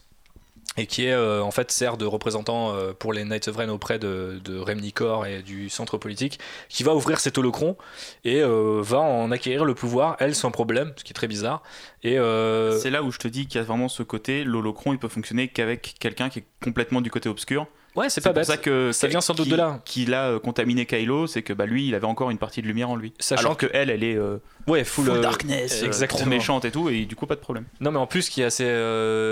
et 0.78 0.88
qui 0.88 1.06
est 1.06 1.14
euh, 1.14 1.42
en 1.42 1.52
fait 1.52 1.72
sert 1.72 1.98
de 1.98 2.06
représentant 2.06 2.74
euh, 2.74 2.94
pour 2.94 3.14
les 3.14 3.24
Knights 3.24 3.48
of 3.48 3.58
Ren 3.58 3.70
auprès 3.70 4.00
de, 4.00 4.40
Remnicor 4.60 5.26
et 5.26 5.42
du 5.42 5.70
centre 5.70 5.98
politique, 5.98 6.40
qui 6.70 6.84
va 6.84 6.96
ouvrir 6.96 7.20
cet 7.20 7.38
holocron 7.38 7.78
et 8.24 8.42
euh, 8.42 8.82
va 8.82 9.00
en 9.00 9.32
acquérir 9.32 9.66
le 9.66 9.74
pouvoir, 9.74 10.16
elle 10.20 10.36
sans 10.36 10.52
problème, 10.52 10.94
ce 10.96 11.04
qui 11.04 11.12
est 11.12 11.14
très 11.14 11.28
bizarre. 11.28 11.64
Et 12.04 12.18
c'est 12.80 12.90
là 12.90 13.04
où 13.04 13.12
je 13.12 13.20
te 13.20 13.28
dis 13.28 13.48
qu'il 13.48 13.60
y 13.60 13.64
a 13.64 13.66
vraiment 13.66 13.88
ce 13.88 14.04
côté, 14.04 14.44
l'holocron 14.44 14.94
il 14.94 15.00
peut 15.00 15.08
fonctionner 15.08 15.48
qu'avec 15.48 15.96
quelqu'un 16.00 16.30
qui 16.30 16.40
est 16.40 16.46
complètement 16.64 17.02
du 17.02 17.10
côté 17.10 17.30
obscur 17.30 17.68
Ouais, 17.96 18.10
c'est 18.10 18.22
pas 18.22 18.34
bête. 18.34 18.46
ça 18.46 18.58
que 18.58 18.92
ça 18.92 19.08
vient 19.08 19.22
sans 19.22 19.34
doute 19.34 19.50
de 19.50 19.56
là. 19.56 19.80
Qui 19.86 20.06
l'a 20.06 20.40
contaminé 20.40 20.86
Kylo, 20.86 21.28
c'est 21.28 21.42
que 21.42 21.54
bah 21.54 21.66
lui, 21.66 21.88
il 21.88 21.96
avait 21.96 22.06
encore 22.06 22.32
une 22.32 22.38
partie 22.38 22.62
de 22.62 22.68
lumière 22.68 22.90
en 22.90 22.96
lui. 22.96 23.14
Sachant 23.20 23.56
que 23.56 23.68
elle, 23.74 23.90
elle 23.90 24.04
est 24.04 24.18
ouais 24.68 24.84
full, 24.84 25.22
darkness, 25.22 25.84
exactement. 25.84 26.20
trop 26.20 26.30
méchante 26.30 26.66
et 26.66 26.72
tout, 26.72 26.90
et 26.90 27.06
du 27.06 27.16
coup 27.16 27.26
pas 27.26 27.36
de 27.36 27.40
problème. 27.40 27.66
Non, 27.80 27.92
mais 27.92 28.00
en 28.00 28.08
plus, 28.08 28.24
ce 28.24 28.32
qui 28.32 28.42
est 28.42 28.46
assez 28.46 28.66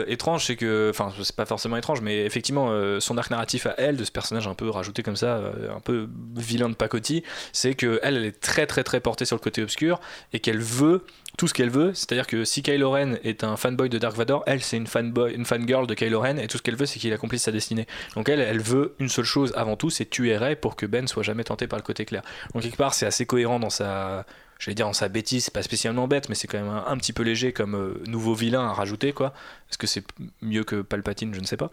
étrange, 0.07 0.45
c'est 0.45 0.55
que, 0.55 0.89
enfin, 0.89 1.11
c'est 1.21 1.35
pas 1.35 1.45
forcément 1.45 1.77
étrange, 1.77 2.01
mais 2.01 2.25
effectivement, 2.25 2.71
son 2.99 3.17
arc 3.17 3.31
narratif 3.31 3.65
à 3.65 3.75
elle, 3.77 3.97
de 3.97 4.03
ce 4.03 4.11
personnage 4.11 4.47
un 4.47 4.53
peu 4.53 4.69
rajouté 4.69 5.03
comme 5.03 5.15
ça, 5.15 5.41
un 5.75 5.79
peu 5.79 6.07
vilain 6.35 6.69
de 6.69 6.75
pacotille, 6.75 7.23
c'est 7.51 7.73
que 7.75 7.99
elle, 8.03 8.17
elle 8.17 8.25
est 8.25 8.39
très 8.39 8.65
très 8.65 8.83
très 8.83 8.99
portée 8.99 9.25
sur 9.25 9.35
le 9.35 9.41
côté 9.41 9.61
obscur 9.61 9.99
et 10.31 10.39
qu'elle 10.39 10.61
veut 10.61 11.03
tout 11.37 11.47
ce 11.47 11.53
qu'elle 11.53 11.69
veut. 11.69 11.93
C'est-à-dire 11.93 12.27
que 12.27 12.43
si 12.43 12.61
Kylo 12.61 12.91
Ren 12.91 13.15
est 13.23 13.43
un 13.43 13.57
fanboy 13.57 13.89
de 13.89 13.97
Dark 13.97 14.15
Vador, 14.15 14.43
elle, 14.45 14.61
c'est 14.61 14.77
une 14.77 14.87
fanboy, 14.87 15.33
une 15.33 15.45
fangirl 15.45 15.87
de 15.87 15.93
Kylo 15.93 16.19
Ren, 16.21 16.37
et 16.37 16.47
tout 16.47 16.57
ce 16.57 16.63
qu'elle 16.63 16.75
veut, 16.75 16.85
c'est 16.85 16.99
qu'il 16.99 17.13
accomplisse 17.13 17.43
sa 17.43 17.51
destinée. 17.51 17.87
Donc 18.15 18.29
elle, 18.29 18.39
elle 18.39 18.61
veut 18.61 18.95
une 18.99 19.09
seule 19.09 19.25
chose 19.25 19.53
avant 19.55 19.75
tout, 19.75 19.89
c'est 19.89 20.05
tuer 20.05 20.37
Rey 20.37 20.55
pour 20.55 20.75
que 20.75 20.85
Ben 20.85 21.07
soit 21.07 21.23
jamais 21.23 21.43
tenté 21.43 21.67
par 21.67 21.79
le 21.79 21.83
côté 21.83 22.05
clair. 22.05 22.21
Donc 22.53 22.63
quelque 22.63 22.77
part, 22.77 22.93
c'est 22.93 23.05
assez 23.05 23.25
cohérent 23.25 23.59
dans 23.59 23.69
sa, 23.69 24.25
j'allais 24.59 24.75
dire 24.75 24.85
dans 24.85 24.93
sa 24.93 25.09
bêtise, 25.09 25.45
c'est 25.45 25.53
pas 25.53 25.63
spécialement 25.63 26.07
bête, 26.07 26.29
mais 26.29 26.35
c'est 26.35 26.47
quand 26.47 26.59
même 26.59 26.83
un, 26.85 26.97
petit 26.97 27.13
peu 27.13 27.23
léger 27.23 27.51
comme 27.51 27.75
euh, 27.75 28.03
nouveau 28.05 28.33
vilain 28.33 28.67
à 28.67 28.73
rajouter, 28.73 29.11
quoi. 29.11 29.33
Est-ce 29.69 29.77
que 29.77 29.87
c'est 29.87 30.03
mieux 30.41 30.63
que 30.63 30.81
Palpatine 30.81 31.33
Je 31.33 31.39
ne 31.39 31.45
sais 31.45 31.57
pas. 31.57 31.71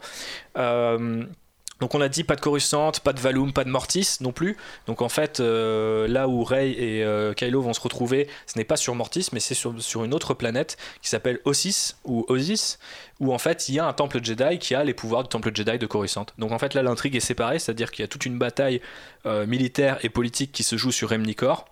Euh, 0.57 1.25
donc 1.81 1.95
on 1.95 2.01
a 2.01 2.09
dit 2.09 2.25
pas 2.25 2.37
de 2.37 2.41
Coruscant, 2.41 2.93
pas 3.03 3.13
de 3.13 3.21
Valum, 3.21 3.53
pas 3.53 3.65
de 3.65 3.71
Mortis 3.71 4.19
non 4.21 4.33
plus. 4.33 4.57
Donc 4.87 5.03
en 5.03 5.09
fait, 5.09 5.41
euh, 5.41 6.07
là 6.07 6.29
où 6.29 6.45
Rey 6.45 6.71
et 6.71 7.03
euh, 7.05 7.33
Kylo 7.33 7.63
vont 7.63 7.73
se 7.73 7.81
retrouver, 7.81 8.29
ce 8.47 8.59
n'est 8.59 8.65
pas 8.65 8.77
sur 8.77 8.95
Mortis, 8.95 9.29
mais 9.33 9.41
c'est 9.41 9.55
sur, 9.55 10.05
une 10.05 10.15
autre 10.15 10.35
planète 10.35 10.77
qui 11.03 11.09
s'appelle 11.09 11.41
Ossis 11.45 11.95
ou 12.05 12.25
Osis, 12.29 12.79
où 13.19 13.33
en 13.33 13.39
fait 13.39 13.69
il 13.69 13.75
y 13.75 13.79
a 13.79 13.87
un 13.87 13.93
temple 13.93 14.23
Jedi 14.23 14.59
qui 14.59 14.75
a 14.75 14.85
les 14.85 14.95
pouvoirs 14.95 15.23
du 15.23 15.29
temple 15.29 15.51
Jedi 15.55 15.79
de 15.79 15.87
Coruscant. 15.87 16.27
Donc 16.39 16.53
en 16.53 16.59
fait 16.59 16.75
là 16.75 16.83
l'intrigue 16.83 17.17
est 17.17 17.21
séparée, 17.21 17.59
c'est-à-dire 17.59 17.91
qu'il 17.91 18.03
y 18.03 18.05
a 18.05 18.09
toute 18.09 18.27
une 18.27 18.39
bataille 18.39 18.81
euh, 19.27 19.47
militaire 19.47 19.99
et 20.03 20.11
politique 20.11 20.53
qui 20.53 20.63
se 20.63 20.77
joue 20.77 20.93
sur 20.93 21.11
Remnicor. 21.11 21.67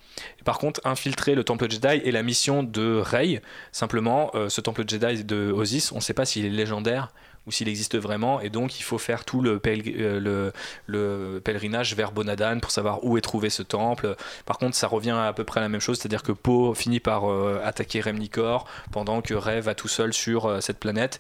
par 0.45 0.59
contre, 0.59 0.81
infiltrer 0.85 1.35
le 1.35 1.45
temple 1.45 1.71
Jedi 1.71 2.01
est 2.05 2.13
la 2.13 2.23
mission 2.23 2.63
de 2.63 3.01
Rey. 3.05 3.43
Simplement, 3.73 4.33
ce 4.49 4.61
temple 4.61 4.85
Jedi 4.87 5.25
de 5.25 5.53
Osis, 5.53 5.93
on 5.93 5.97
ne 5.97 6.01
sait 6.01 6.15
pas 6.15 6.25
s'il 6.25 6.47
est 6.47 6.51
légendaire 6.51 7.13
ou 7.49 7.51
s'il 7.51 7.69
existe 7.69 7.97
vraiment, 7.97 8.41
et 8.41 8.51
donc 8.51 8.79
il 8.79 8.83
faut 8.83 8.99
faire 8.99 9.25
tout 9.25 9.41
le, 9.41 9.61
euh, 9.67 10.53
le, 10.87 11.41
pèlerinage 11.41 11.97
vers 11.97 12.13
Bonadan 12.13 12.61
pour 12.61 12.71
savoir 12.71 13.03
où 13.05 13.17
est 13.17 13.23
trouvé 13.23 13.49
ce 13.49 13.63
temple. 13.63 14.15
Par 14.45 14.59
contre, 14.59 14.77
ça 14.77 14.87
revient 14.87 15.17
à, 15.19 15.33
peu 15.33 15.45
près 15.45 15.61
à 15.61 15.63
la 15.63 15.71
même 15.71 15.81
chose, 15.81 15.99
c'est-à-dire 15.99 16.23
que 16.23 16.33
Poe 16.33 16.75
finit 16.75 17.01
par 17.01 17.31
euh, 17.31 17.61
attaquer 17.65 18.03
Remnicor 18.03 18.67
pendant 18.93 19.23
que 19.23 19.33
Rey 19.33 19.61
va 19.61 19.75
tout 19.75 19.89
seul 19.89 20.13
sur 20.13 20.45
euh, 20.45 20.61
cette 20.61 20.79
planète. 20.79 21.19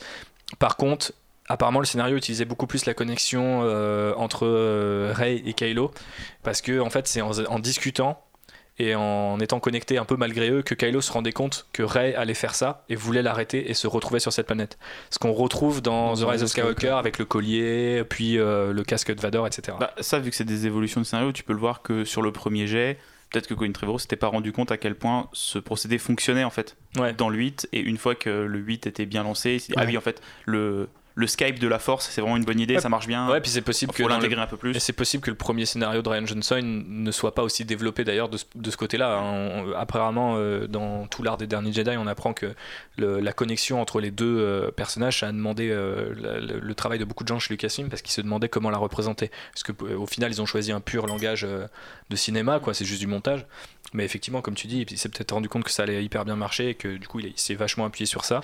Par 0.58 0.76
contre, 0.76 1.12
apparemment 1.48 1.80
le 1.80 1.86
scénario 1.86 2.16
utilisait 2.16 2.44
beaucoup 2.44 2.66
plus 2.66 2.84
la 2.84 2.92
connexion 2.92 3.60
entre 4.18 4.46
Rey 5.12 5.42
et 5.46 5.54
Kylo 5.54 5.90
parce 6.42 6.60
que 6.60 6.78
en 6.78 6.90
fait 6.90 7.06
c'est 7.06 7.22
en, 7.22 7.58
discutant 7.58 8.22
et 8.78 8.94
en 8.94 9.38
étant 9.40 9.60
connecté 9.60 9.98
un 9.98 10.04
peu 10.04 10.16
malgré 10.16 10.50
eux 10.50 10.62
que 10.62 10.74
Kylo 10.74 11.00
se 11.00 11.12
rendait 11.12 11.32
compte 11.32 11.66
que 11.72 11.82
Rey 11.82 12.14
allait 12.14 12.34
faire 12.34 12.54
ça 12.54 12.84
et 12.88 12.94
voulait 12.94 13.22
l'arrêter 13.22 13.70
et 13.70 13.74
se 13.74 13.86
retrouver 13.86 14.20
sur 14.20 14.32
cette 14.32 14.46
planète. 14.46 14.78
Ce 15.10 15.18
qu'on 15.18 15.32
retrouve 15.32 15.82
dans 15.82 16.14
The 16.14 16.24
Rise 16.24 16.42
of 16.42 16.50
Skywalker 16.50 16.90
avec 16.90 17.18
le 17.18 17.24
collier, 17.24 18.02
puis 18.08 18.38
euh, 18.38 18.72
le 18.72 18.84
casque 18.84 19.14
de 19.14 19.20
Vador, 19.20 19.46
etc. 19.46 19.76
Bah, 19.80 19.92
ça, 20.00 20.18
vu 20.18 20.30
que 20.30 20.36
c'est 20.36 20.44
des 20.44 20.66
évolutions 20.66 21.00
de 21.00 21.06
scénario, 21.06 21.32
tu 21.32 21.42
peux 21.42 21.52
le 21.52 21.58
voir 21.58 21.82
que 21.82 22.04
sur 22.04 22.22
le 22.22 22.32
premier 22.32 22.66
jet, 22.66 22.98
peut-être 23.30 23.46
que 23.46 23.54
Colin 23.54 23.72
Trevorrow 23.72 23.98
s'était 23.98 24.16
pas 24.16 24.28
rendu 24.28 24.52
compte 24.52 24.70
à 24.70 24.76
quel 24.76 24.94
point 24.94 25.28
ce 25.32 25.58
procédé 25.58 25.98
fonctionnait 25.98 26.44
en 26.44 26.50
fait 26.50 26.76
dans 27.16 27.28
le 27.28 27.36
8 27.36 27.68
et 27.72 27.80
une 27.80 27.98
fois 27.98 28.14
que 28.14 28.30
le 28.30 28.58
8 28.58 28.86
était 28.86 29.06
bien 29.06 29.22
lancé, 29.22 29.54
il 29.54 29.60
s'est 29.60 29.72
dit, 29.72 29.78
ah 29.78 29.84
oui 29.86 29.96
en 29.96 30.00
fait 30.00 30.22
le 30.46 30.88
le 31.18 31.26
Skype 31.26 31.58
de 31.58 31.66
la 31.66 31.80
force, 31.80 32.08
c'est 32.10 32.20
vraiment 32.20 32.36
une 32.36 32.44
bonne 32.44 32.60
idée, 32.60 32.78
ça 32.78 32.88
marche 32.88 33.08
bien. 33.08 33.28
Ouais, 33.28 33.40
puis 33.40 33.50
c'est 33.50 33.60
possible 33.60 33.92
que 33.92 34.04
l'intégrer 34.04 34.40
un 34.40 34.46
peu 34.46 34.56
plus. 34.56 34.76
Et 34.76 34.78
c'est 34.78 34.92
possible 34.92 35.20
que 35.20 35.30
le 35.30 35.36
premier 35.36 35.66
scénario 35.66 36.00
de 36.00 36.08
Ryan 36.08 36.24
Johnson 36.24 36.60
ne 36.62 37.10
soit 37.10 37.34
pas 37.34 37.42
aussi 37.42 37.64
développé 37.64 38.04
d'ailleurs 38.04 38.28
de 38.28 38.36
ce, 38.36 38.76
côté-là. 38.76 39.18
Hein. 39.18 39.64
Apparemment, 39.76 40.36
euh, 40.36 40.68
dans 40.68 41.08
tout 41.08 41.24
l'art 41.24 41.36
des 41.36 41.48
derniers 41.48 41.72
Jedi, 41.72 41.96
on 41.98 42.06
apprend 42.06 42.34
que 42.34 42.54
la 42.98 43.32
connexion 43.32 43.80
entre 43.80 44.00
les 44.00 44.12
deux 44.12 44.38
euh, 44.38 44.70
personnages 44.70 45.24
a 45.24 45.32
demandé 45.32 45.70
euh, 45.70 46.14
le, 46.40 46.74
travail 46.76 47.00
de 47.00 47.04
beaucoup 47.04 47.24
de 47.24 47.28
gens 47.28 47.40
chez 47.40 47.52
Lucasfilm 47.52 47.88
parce 47.88 48.00
qu'ils 48.00 48.12
se 48.12 48.20
demandaient 48.20 48.48
comment 48.48 48.70
la 48.70 48.78
représenter. 48.78 49.32
Parce 49.52 49.64
que 49.64 49.72
au 49.94 50.06
final, 50.06 50.30
ils 50.30 50.40
ont 50.40 50.46
choisi 50.46 50.70
un 50.70 50.80
pur 50.80 51.08
langage 51.08 51.44
de 51.44 52.16
cinéma, 52.16 52.60
quoi. 52.60 52.74
C'est 52.74 52.84
juste 52.84 53.00
du 53.00 53.08
montage. 53.08 53.44
Mais 53.94 54.04
effectivement, 54.04 54.42
comme 54.42 54.54
tu 54.54 54.66
dis, 54.66 54.82
il 54.82 54.98
s'est 54.98 55.08
peut-être 55.08 55.32
rendu 55.32 55.48
compte 55.48 55.64
que 55.64 55.70
ça 55.70 55.82
allait 55.82 56.04
hyper 56.04 56.24
bien 56.24 56.36
marcher 56.36 56.70
et 56.70 56.74
que 56.74 56.96
du 56.96 57.06
coup, 57.06 57.20
il, 57.20 57.32
s'est 57.36 57.54
vachement 57.54 57.84
appuyé 57.84 58.06
sur 58.06 58.24
ça. 58.24 58.42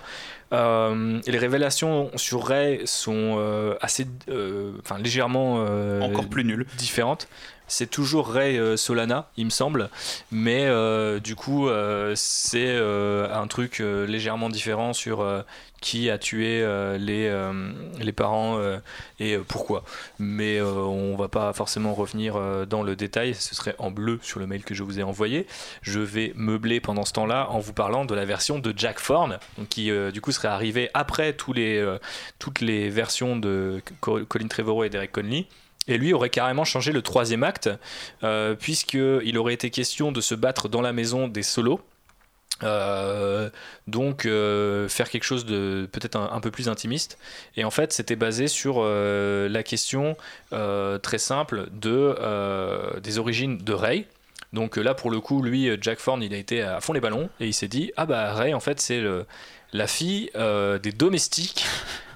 Euh, 0.53 1.21
et 1.27 1.33
les 1.33 1.39
révélations 1.39 2.11
sur 2.17 2.47
Ray 2.47 2.81
sont 2.87 3.37
euh, 3.39 3.77
assez, 3.81 4.07
euh, 4.29 4.73
enfin 4.81 4.99
légèrement 4.99 5.55
encore 6.03 6.29
plus 6.29 6.45
nulles, 6.45 6.67
différentes. 6.79 7.29
C'est 7.67 7.91
toujours 7.91 8.29
Ray 8.29 8.77
Solana, 8.77 9.29
il 9.37 9.47
me 9.47 9.51
semble, 9.51 9.89
mais 10.31 10.69
du 11.21 11.35
coup, 11.35 11.69
c'est 12.15 12.77
un 12.77 13.47
truc 13.47 13.79
légèrement 13.79 14.51
différent 14.51 14.93
sur 14.93 15.25
qui 15.85 16.09
a 16.09 16.17
tué 16.17 16.63
euh, 16.63 16.97
les, 16.97 17.27
euh, 17.27 17.71
les 18.01 18.13
parents 18.13 18.57
euh, 18.57 18.79
et 19.21 19.37
pourquoi. 19.37 19.85
Mais 20.19 20.59
on 20.63 21.15
va 21.15 21.29
pas 21.29 21.53
forcément 21.53 21.93
revenir 21.93 22.41
dans 22.67 22.83
le 22.83 22.97
détail, 22.97 23.35
ce 23.35 23.55
serait 23.55 23.77
en 23.79 23.91
bleu 23.91 24.19
sur 24.23 24.41
le 24.41 24.47
mail 24.47 24.65
que 24.65 24.75
je 24.75 24.83
vous 24.83 24.99
ai 24.99 25.03
envoyé. 25.03 25.47
Je 25.83 26.01
vais 26.01 26.33
meubler 26.37 26.81
pendant 26.81 27.05
ce 27.05 27.13
temps-là 27.13 27.49
en 27.51 27.59
vous 27.59 27.75
parlant 27.75 28.07
de 28.07 28.15
la 28.15 28.25
version 28.25 28.59
de 28.59 28.73
Jack 28.75 29.03
Thorne, 29.03 29.39
qui 29.69 29.91
du 30.13 30.21
coup 30.23 30.33
serait 30.33 30.49
arrivée 30.49 30.89
après 30.95 31.35
tous 31.35 31.53
les, 31.53 31.85
toutes 32.39 32.63
les 32.63 32.89
versions 32.89 33.37
de 33.37 33.83
Colin 34.01 34.49
Trevorrow 34.49 34.85
et 34.85 34.89
Derek 34.89 35.13
Conley. 35.13 35.47
Et 35.87 35.99
lui 35.99 36.13
aurait 36.13 36.31
carrément 36.31 36.65
changé 36.65 36.93
le 36.93 37.03
troisième 37.03 37.43
acte, 37.43 37.69
puisqu'il 38.59 39.39
aurait 39.39 39.55
été 39.55 39.71
question 39.71 40.13
de 40.13 40.21
se 40.21 40.35
battre 40.35 40.69
dans 40.69 40.81
la 40.81 40.93
maison 40.93 41.29
des 41.29 41.43
solos, 41.43 41.81
euh, 42.63 43.51
donc 43.89 44.27
euh, 44.27 44.89
faire 44.89 45.11
quelque 45.11 45.25
chose 45.25 45.45
de 45.45 45.89
peut-être 45.91 46.17
un, 46.17 46.41
peu 46.41 46.51
plus 46.51 46.69
intimiste. 46.69 47.19
Et 47.57 47.65
en 47.65 47.71
fait 47.71 47.93
c'était 47.93 48.17
basé 48.17 48.47
sur 48.47 48.77
euh, 48.79 49.49
la 49.49 49.63
question 49.63 50.17
très 50.51 51.19
simple 51.19 51.69
de 51.73 53.01
des 53.01 53.19
origines 53.19 53.59
de 53.59 53.73
Ray 53.73 54.07
donc 54.53 54.77
là 54.77 54.95
pour 54.95 55.11
le 55.11 55.19
coup 55.19 55.43
lui 55.43 55.69
Jack 55.81 56.01
Thorne 56.01 56.23
il 56.23 56.33
a 56.33 56.37
été 56.37 56.63
à 56.63 56.81
fond 56.81 56.93
les 56.93 57.01
ballons 57.01 57.29
et 57.41 57.47
il 57.47 57.53
s'est 57.53 57.67
dit 57.67 57.93
ah 57.97 58.07
bah 58.07 58.33
Ray 58.33 58.55
en 58.55 58.61
fait 58.61 58.81
c'est 58.81 59.03
la 59.73 59.87
fille 59.89 60.31
des 60.35 60.93
domestiques 60.93 61.67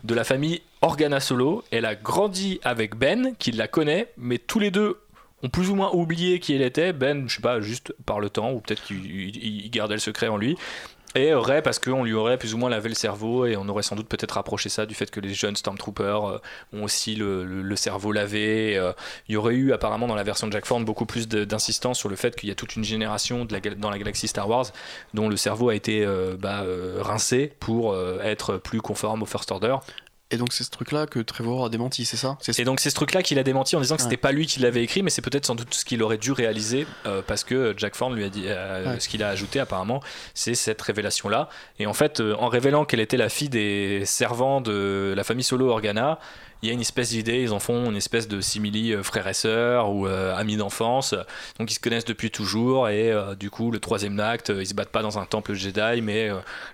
de 0.05 0.15
la 0.15 0.23
famille 0.23 0.63
Organa 0.83 1.21
Solo 1.21 1.65
elle 1.71 1.85
a 1.85 1.95
grandi 1.95 2.61
avec 2.65 2.97
Ben 2.97 3.35
qui 3.39 3.53
la 3.53 3.69
connaît 3.69 4.09
mais 4.17 4.39
tous 4.39 4.59
les 4.59 4.71
deux 4.71 4.99
ont 5.43 5.49
plus 5.49 5.71
ou 5.71 5.75
moins 5.75 5.91
oublié 5.93 6.41
qui 6.41 6.55
elle 6.55 6.63
était. 6.63 6.93
Ben, 6.93 7.29
je 7.29 7.37
sais 7.37 7.43
pas, 7.43 7.61
juste 7.61 7.95
par 8.07 8.21
le 8.21 8.31
temps, 8.31 8.53
ou 8.53 8.61
peut-être 8.61 8.83
qu'il 8.83 9.71
gardait 9.71 9.95
le 9.95 10.01
secret 10.01 10.29
en 10.29 10.37
lui. 10.37 10.57
Et 11.15 11.33
Ray, 11.33 11.63
parce 11.63 11.79
qu'on 11.79 12.05
lui 12.05 12.13
aurait 12.13 12.37
plus 12.37 12.53
ou 12.53 12.59
moins 12.59 12.69
lavé 12.69 12.91
le 12.91 12.95
cerveau, 12.95 13.47
et 13.47 13.57
on 13.57 13.67
aurait 13.69 13.83
sans 13.83 13.97
doute 13.97 14.09
peut-être 14.09 14.33
rapproché 14.33 14.69
ça 14.69 14.85
du 14.85 14.95
fait 14.95 15.11
que 15.11 15.21
les 15.21 15.33
jeunes 15.33 15.57
Stormtroopers 15.57 16.27
euh, 16.27 16.39
ont 16.75 16.85
aussi 16.85 17.17
le, 17.17 17.77
cerveau 17.77 18.13
lavé. 18.13 18.77
Euh, 18.77 18.93
il 19.27 19.33
y 19.33 19.37
aurait 19.37 19.55
eu 19.55 19.73
apparemment 19.73 20.07
dans 20.07 20.15
la 20.15 20.23
version 20.23 20.47
de 20.47 20.53
Jack 20.53 20.67
Thorne 20.67 20.85
beaucoup 20.85 21.07
plus 21.07 21.27
d'insistance 21.27 21.99
sur 21.99 22.11
le 22.11 22.17
fait 22.17 22.37
qu'il 22.37 22.51
y 22.51 22.53
a 22.53 22.55
toute 22.55 22.77
une 22.77 22.85
génération 22.85 23.47
dans 23.47 23.91
la 23.91 23.99
galaxie 23.99 24.29
Star 24.29 24.49
Wars 24.49 24.67
dont 25.15 25.31
le 25.31 25.37
cerveau 25.39 25.71
a 25.71 25.75
été 25.75 26.05
euh, 26.05 26.37
bah, 26.39 26.65
rincé 27.01 27.53
pour 27.59 27.97
être 28.23 28.59
plus 28.59 28.83
conforme 28.83 29.23
au 29.23 29.27
First 29.27 29.51
Order. 29.51 29.77
Et 30.31 30.37
donc 30.37 30.53
c'est 30.53 30.63
ce 30.63 30.71
truc-là 30.71 31.07
que 31.07 31.21
Trevor 31.21 31.65
a 31.65 31.69
démenti, 31.71 32.05
c'est 32.05 32.19
ça? 32.19 32.37
Et 32.59 32.65
donc 32.65 32.81
c'est 32.81 32.91
ce 32.91 32.95
truc-là 32.95 33.23
qu'il 33.23 33.39
a 33.39 33.43
démenti 33.43 33.77
en 33.77 33.81
disant 33.81 33.97
que 33.97 34.03
c'était 34.03 34.19
pas 34.19 34.31
lui 34.31 34.47
qui 34.47 34.61
l'avait 34.61 34.83
écrit, 34.83 35.03
mais 35.03 35.09
c'est 35.09 35.23
peut-être 35.23 35.47
sans 35.47 35.55
doute 35.55 35.73
ce 35.73 35.87
qu'il 35.87 36.03
aurait 36.03 36.19
dû 36.19 36.33
réaliser 36.33 36.87
euh, 37.07 37.23
parce 37.27 37.45
que 37.45 37.73
Jack 37.79 37.97
Thorne 37.97 38.15
lui 38.15 38.25
a 38.25 38.29
dit 38.29 38.45
euh, 38.47 38.99
ce 38.99 39.09
qu'il 39.09 39.23
a 39.23 39.29
ajouté 39.31 39.59
apparemment, 39.59 40.03
c'est 40.35 40.55
cette 40.55 40.83
révélation-là. 40.83 41.49
Et 41.79 41.87
en 41.87 41.95
fait, 41.95 42.21
euh, 42.21 42.35
en 42.39 42.49
révélant 42.49 42.85
qu'elle 42.85 43.01
était 43.01 43.17
la 43.17 43.31
fille 43.31 43.49
des 43.49 44.03
servants 44.05 44.61
de 44.61 45.15
la 45.17 45.25
famille 45.25 45.45
Solo 45.45 45.71
Organa, 45.71 46.19
il 46.63 46.69
y 46.69 46.71
a 46.71 46.75
une 46.75 46.81
espèce 46.81 47.11
d'idée, 47.11 47.43
ils 47.43 47.53
en 47.53 47.61
font 47.61 47.91
une 47.91 47.97
espèce 47.97 48.27
de 48.27 48.41
simili 48.41 48.93
euh, 48.93 49.03
frères 49.03 49.29
et 49.29 49.35
sœurs 49.35 49.91
ou 49.91 50.07
euh, 50.07 50.35
amis 50.35 50.57
d'enfance. 50.57 51.15
Donc 51.59 51.71
ils 51.71 51.75
se 51.75 51.81
connaissent 51.81 52.05
depuis 52.05 52.31
toujours 52.31 52.89
et 52.89 53.13
euh, 53.13 53.35
du 53.35 53.51
coup 53.51 53.71
le 53.71 53.79
troisième 53.79 54.19
acte, 54.19 54.53
ils 54.55 54.67
se 54.67 54.75
battent 54.75 54.89
pas 54.89 55.03
dans 55.03 55.19
un 55.19 55.25
temple 55.25 55.55
Jedi 55.55 56.03
mais 56.03 56.31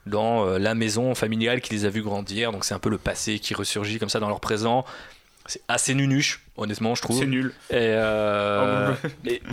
dans 0.07 0.45
la 0.59 0.75
maison 0.75 1.15
familiale 1.15 1.61
qui 1.61 1.75
les 1.75 1.85
a 1.85 1.91
vus 1.91 2.03
grandir. 2.03 2.53
Donc 2.53 2.65
c'est 2.65 2.75
un 2.75 2.79
peu 2.79 2.89
le 2.89 2.99
passé 2.99 3.39
qui 3.39 3.55
ressurgit 3.55 3.99
comme 3.99 4.09
ça 4.09 4.21
dans 4.21 4.29
leur 4.29 4.41
présent. 4.41 4.85
C'est 5.47 5.61
assez 5.69 5.95
nunuche, 5.95 6.41
honnêtement, 6.57 6.95
je 6.95 7.03
trouve. 7.03 7.19
C'est 7.19 7.27
nul. 7.27 7.53
Et, 7.71 7.95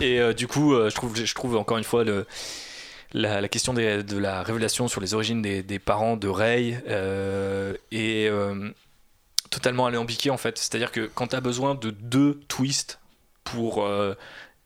et, 0.00 0.34
du 0.34 0.46
coup, 0.46 0.74
je 0.74 0.94
trouve, 0.94 1.14
je 1.14 1.34
trouve 1.34 1.56
encore 1.56 1.76
une 1.76 1.84
fois 1.84 2.02
le, 2.02 2.26
la, 3.12 3.46
question 3.48 3.74
de 3.74 4.18
la 4.18 4.42
révélation 4.42 4.88
sur 4.88 5.02
les 5.02 5.12
origines 5.12 5.42
des, 5.42 5.62
des 5.62 5.78
parents 5.78 6.16
de 6.16 6.28
Rey 6.28 6.82
et 7.90 8.30
totalement 9.52 9.86
alambiqué 9.86 10.30
en 10.30 10.36
fait. 10.36 10.58
C'est-à-dire 10.58 10.90
que 10.90 11.08
quand 11.14 11.28
tu 11.28 11.36
as 11.36 11.40
besoin 11.40 11.76
de 11.76 11.90
deux 11.90 12.40
twists 12.48 12.98
pour 13.44 13.84
euh, 13.84 14.14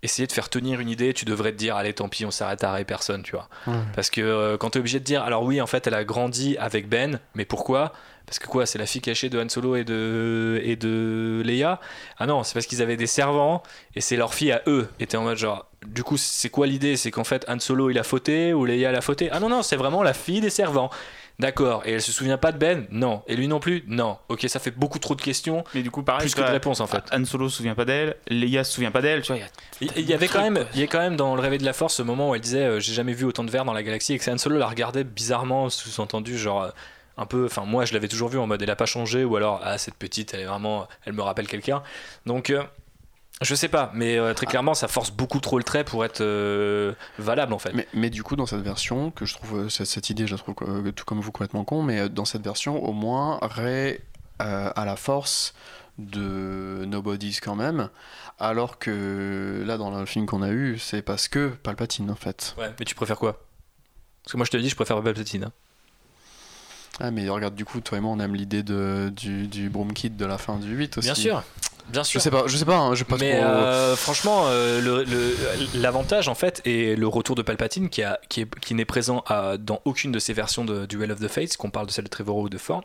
essayer 0.03 0.27
de 0.27 0.33
faire 0.33 0.49
tenir 0.49 0.81
une 0.81 0.89
idée, 0.89 1.13
tu 1.13 1.25
devrais 1.25 1.53
te 1.53 1.59
dire 1.59 1.77
allez 1.77 1.93
tant 1.93 2.09
pis, 2.09 2.25
on 2.25 2.31
s'arrête 2.31 2.65
à 2.65 2.73
Ray 2.73 2.85
personne, 2.85 3.23
tu 3.23 3.33
vois. 3.33 3.49
Parce 3.95 4.09
que 4.09 4.21
euh, 4.21 4.57
quand 4.57 4.71
tu 4.71 4.79
es 4.79 4.81
obligé 4.81 5.01
de 5.01 5.05
dire 5.05 5.23
alors 5.23 5.43
oui, 5.43 5.61
en 5.61 5.67
fait, 5.67 5.87
elle 5.87 5.95
a 5.95 6.05
grandi 6.05 6.57
avec 6.59 6.89
Ben, 6.89 7.21
mais 7.35 7.45
pourquoi? 7.45 7.93
Parce 8.27 8.41
que 8.41 8.49
quoi, 8.49 8.67
c'est 8.67 8.79
la 8.79 8.87
fille 8.87 9.01
cachée 9.01 9.29
de 9.29 9.41
Han 9.41 9.49
Solo 9.49 9.77
et 9.77 9.85
de, 9.85 10.61
et 10.65 10.75
de 10.75 11.43
Leia? 11.45 11.79
Ah 12.19 12.27
non, 12.27 12.43
c'est 12.43 12.55
parce 12.55 12.67
qu'ils 12.67 12.83
avaient 12.83 12.97
des 12.97 13.07
servants 13.07 13.63
et 13.95 14.01
c'est 14.01 14.17
leur 14.17 14.35
fille 14.35 14.51
à 14.51 14.63
eux. 14.67 14.89
Était 14.99 15.17
en 15.17 15.23
mode 15.23 15.37
genre, 15.37 15.71
du 15.87 16.03
coup, 16.03 16.17
c'est 16.17 16.51
quoi 16.51 16.67
l'idée? 16.67 16.97
C'est 16.97 17.13
qu'en 17.13 17.23
fait, 17.23 17.45
Han 17.49 17.61
Solo 17.61 17.89
il 17.89 17.99
a 18.01 18.03
fauté 18.03 18.53
ou 18.53 18.65
Leia 18.65 18.91
a 18.91 19.01
fauté? 19.01 19.29
Ah 19.31 19.39
non, 19.39 19.49
non, 19.49 19.63
c'est 19.63 19.77
vraiment 19.77 20.03
la 20.03 20.13
fille 20.13 20.41
des 20.41 20.51
servants. 20.51 20.91
D'accord. 21.39 21.83
Et 21.85 21.93
elle 21.93 22.03
se 22.03 22.13
souvient 22.13 22.39
pas 22.39 22.53
de 22.53 22.59
Ben? 22.59 22.87
Non. 22.91 23.23
Et 23.27 23.37
lui 23.37 23.47
non 23.49 23.61
plus? 23.61 23.85
Non. 23.87 24.19
Ok, 24.29 24.47
ça 24.49 24.59
fait 24.59 24.71
beaucoup 24.71 24.99
trop 24.99 25.15
de 25.15 25.23
questions. 25.23 25.65
Mais 25.75 25.83
du 25.83 25.91
coup, 25.91 26.03
pareil. 26.03 26.21
Plus 26.21 26.35
que 26.35 26.41
de 26.41 26.47
réponses 26.47 26.81
en 26.81 26.87
fait. 26.87 27.05
Han 27.13 27.25
Solo 27.25 27.49
se 27.49 27.59
souvient 27.59 27.75
pas 27.75 27.85
d'elle, 27.85 28.17
Leia 28.29 28.65
se 28.65 28.73
souvient 28.73 28.91
pas 28.91 29.03
d'elle. 29.03 29.23
Tu 29.23 29.33
vois, 29.33 29.43
il 29.81 30.09
y, 30.09 30.15
avait 30.15 30.29
quand 30.29 30.43
même, 30.43 30.65
il 30.75 30.81
y 30.81 30.83
a 30.83 30.87
quand 30.87 30.99
même 30.99 31.17
dans 31.17 31.35
le 31.35 31.43
réveil 31.43 31.59
de 31.59 31.65
la 31.65 31.73
Force 31.73 31.95
ce 31.95 32.03
moment 32.03 32.31
où 32.31 32.35
elle 32.35 32.41
disait 32.41 32.65
euh, 32.65 32.81
j'ai 32.81 32.95
jamais 32.95 33.13
vu 33.13 33.25
autant 33.25 33.45
de 33.45 33.51
verre 33.51 33.65
dans 33.65 33.75
la 33.75 33.83
galaxie 33.83 34.15
et 34.15 34.19
que 34.19 34.31
Han 34.31 34.39
Solo 34.39 34.59
la 34.59 34.67
regardait 34.67 35.05
bizarrement, 35.05 35.69
sous-entendu 35.69 36.39
genre. 36.39 36.63
Euh, 36.63 36.71
un 37.19 37.25
peu, 37.25 37.47
enfin 37.47 37.65
moi 37.65 37.87
je 37.87 37.95
l'avais 37.95 38.09
toujours 38.09 38.29
vu 38.29 38.39
en 38.39 38.47
mode 38.47 38.61
elle 38.61 38.69
a 38.69 38.77
pas 38.77 38.85
changé 38.85 39.25
ou 39.25 39.37
alors 39.37 39.63
ah 39.65 39.79
cette 39.79 39.95
petite 39.95 40.35
elle 40.35 40.41
est 40.41 40.45
vraiment, 40.45 40.87
elle 41.07 41.15
me 41.15 41.23
rappelle 41.23 41.47
quelqu'un. 41.47 41.83
Donc 42.27 42.51
euh, 42.51 42.63
je 43.43 43.55
sais 43.55 43.69
pas, 43.69 43.91
mais 43.95 44.19
euh, 44.19 44.33
très 44.33 44.47
clairement, 44.47 44.73
ça 44.73 44.89
force 44.89 45.11
beaucoup 45.11 45.41
trop 45.41 45.59
le 45.59 45.65
trait 45.65 45.85
pour 45.85 46.05
être 46.07 46.23
euh, 46.23 46.95
valable 47.19 47.53
en 47.53 47.59
fait. 47.59 47.75
Mais, 47.93 48.09
du 48.09 48.23
coup, 48.23 48.35
dans 48.35 48.47
cette 48.47 48.63
version, 48.63 49.11
que 49.11 49.27
je 49.27 49.35
trouve 49.35 49.67
euh, 49.67 49.69
cette, 49.69 50.09
idée, 50.09 50.27
je 50.27 50.33
la 50.33 50.39
trouve 50.39 50.55
tout 50.55 51.05
comme 51.05 51.21
vous 51.21 51.33
complètement 51.33 51.65
con, 51.65 51.83
mais 51.83 52.09
dans 52.09 52.25
cette 52.25 52.43
version, 52.43 52.83
au 52.83 52.93
moins, 52.93 53.39
Ray 53.43 54.01
a 54.39 54.85
la 54.85 54.97
force 54.97 55.55
de 55.99 56.85
Nobody's 56.87 57.41
quand 57.41 57.55
même, 57.55 57.89
alors 58.39 58.79
que 58.79 59.63
là, 59.67 59.77
dans 59.77 59.91
le 59.99 60.07
film 60.07 60.27
qu'on 60.27 60.43
a 60.43 60.51
eu, 60.51 60.79
c'est 60.79 61.03
parce 61.03 61.29
que 61.29 61.49
Palpatine 61.49 62.11
en 62.11 62.17
fait. 62.17 62.55
Ouais, 62.59 62.73
mais 62.79 62.85
tu 62.85 62.95
préfères 62.95 63.19
quoi? 63.19 63.45
Parce 64.23 64.33
que 64.33 64.37
moi, 64.39 64.47
je 64.47 64.51
te 64.51 64.57
dis, 64.57 64.69
je 64.69 64.77
préfère 64.77 65.03
Palpatine. 65.03 65.45
Hein. 65.45 65.53
Ah, 67.01 67.11
mais 67.11 67.29
regarde, 67.29 67.55
du 67.55 67.67
coup, 67.67 67.81
toi 67.81 67.99
et 67.99 68.01
moi, 68.01 68.11
on 68.13 68.21
aime 68.21 68.35
l'idée 68.35 68.63
du, 68.63 69.47
du 69.47 69.69
Broom 69.69 69.93
Kit 69.93 70.11
de 70.11 70.25
la 70.25 70.39
fin 70.39 70.57
du 70.57 70.75
8 70.75 70.99
aussi. 70.99 71.07
Bien 71.07 71.15
sûr. 71.15 71.43
Bien 71.89 72.05
sûr. 72.05 72.19
Je 72.19 72.25
sais 72.25 72.31
pas, 72.31 72.45
je 72.47 72.57
sais 72.57 72.65
pas, 72.65 72.79
hein, 72.79 72.95
je 72.95 73.05
pas 73.05 73.17
Mais 73.19 73.35
euh, 73.35 73.95
franchement, 73.97 74.47
euh, 74.47 75.05
l'avantage 75.75 76.29
en 76.29 76.35
fait 76.35 76.61
est 76.65 76.99
le 76.99 77.07
retour 77.07 77.37
de 77.37 77.43
Palpatine 77.43 77.89
qui, 77.89 78.03
a, 78.03 78.19
qui, 78.29 78.47
qui 78.61 78.75
n'est 78.75 78.85
présent 78.85 79.23
à, 79.27 79.57
dans 79.57 79.81
aucune 79.85 80.13
de 80.13 80.19
ces 80.19 80.33
versions 80.33 80.65
de 80.65 80.87
Duel 80.87 81.13
of 81.13 81.21
the 81.21 81.29
Fates, 81.29 81.57
qu'on 81.57 81.71
parle 81.71 81.87
de 81.87 81.93
celle 81.93 82.05
de 82.05 82.11
Trevorrow 82.11 82.45
ou 82.45 82.49
de 82.49 82.59
Ford. 82.59 82.83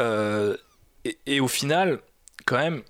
Euh, 0.00 0.56
et, 1.04 1.18
et, 1.26 1.40
au 1.40 1.48
final, 1.48 2.00
quand 2.44 2.58
même, 2.58 2.82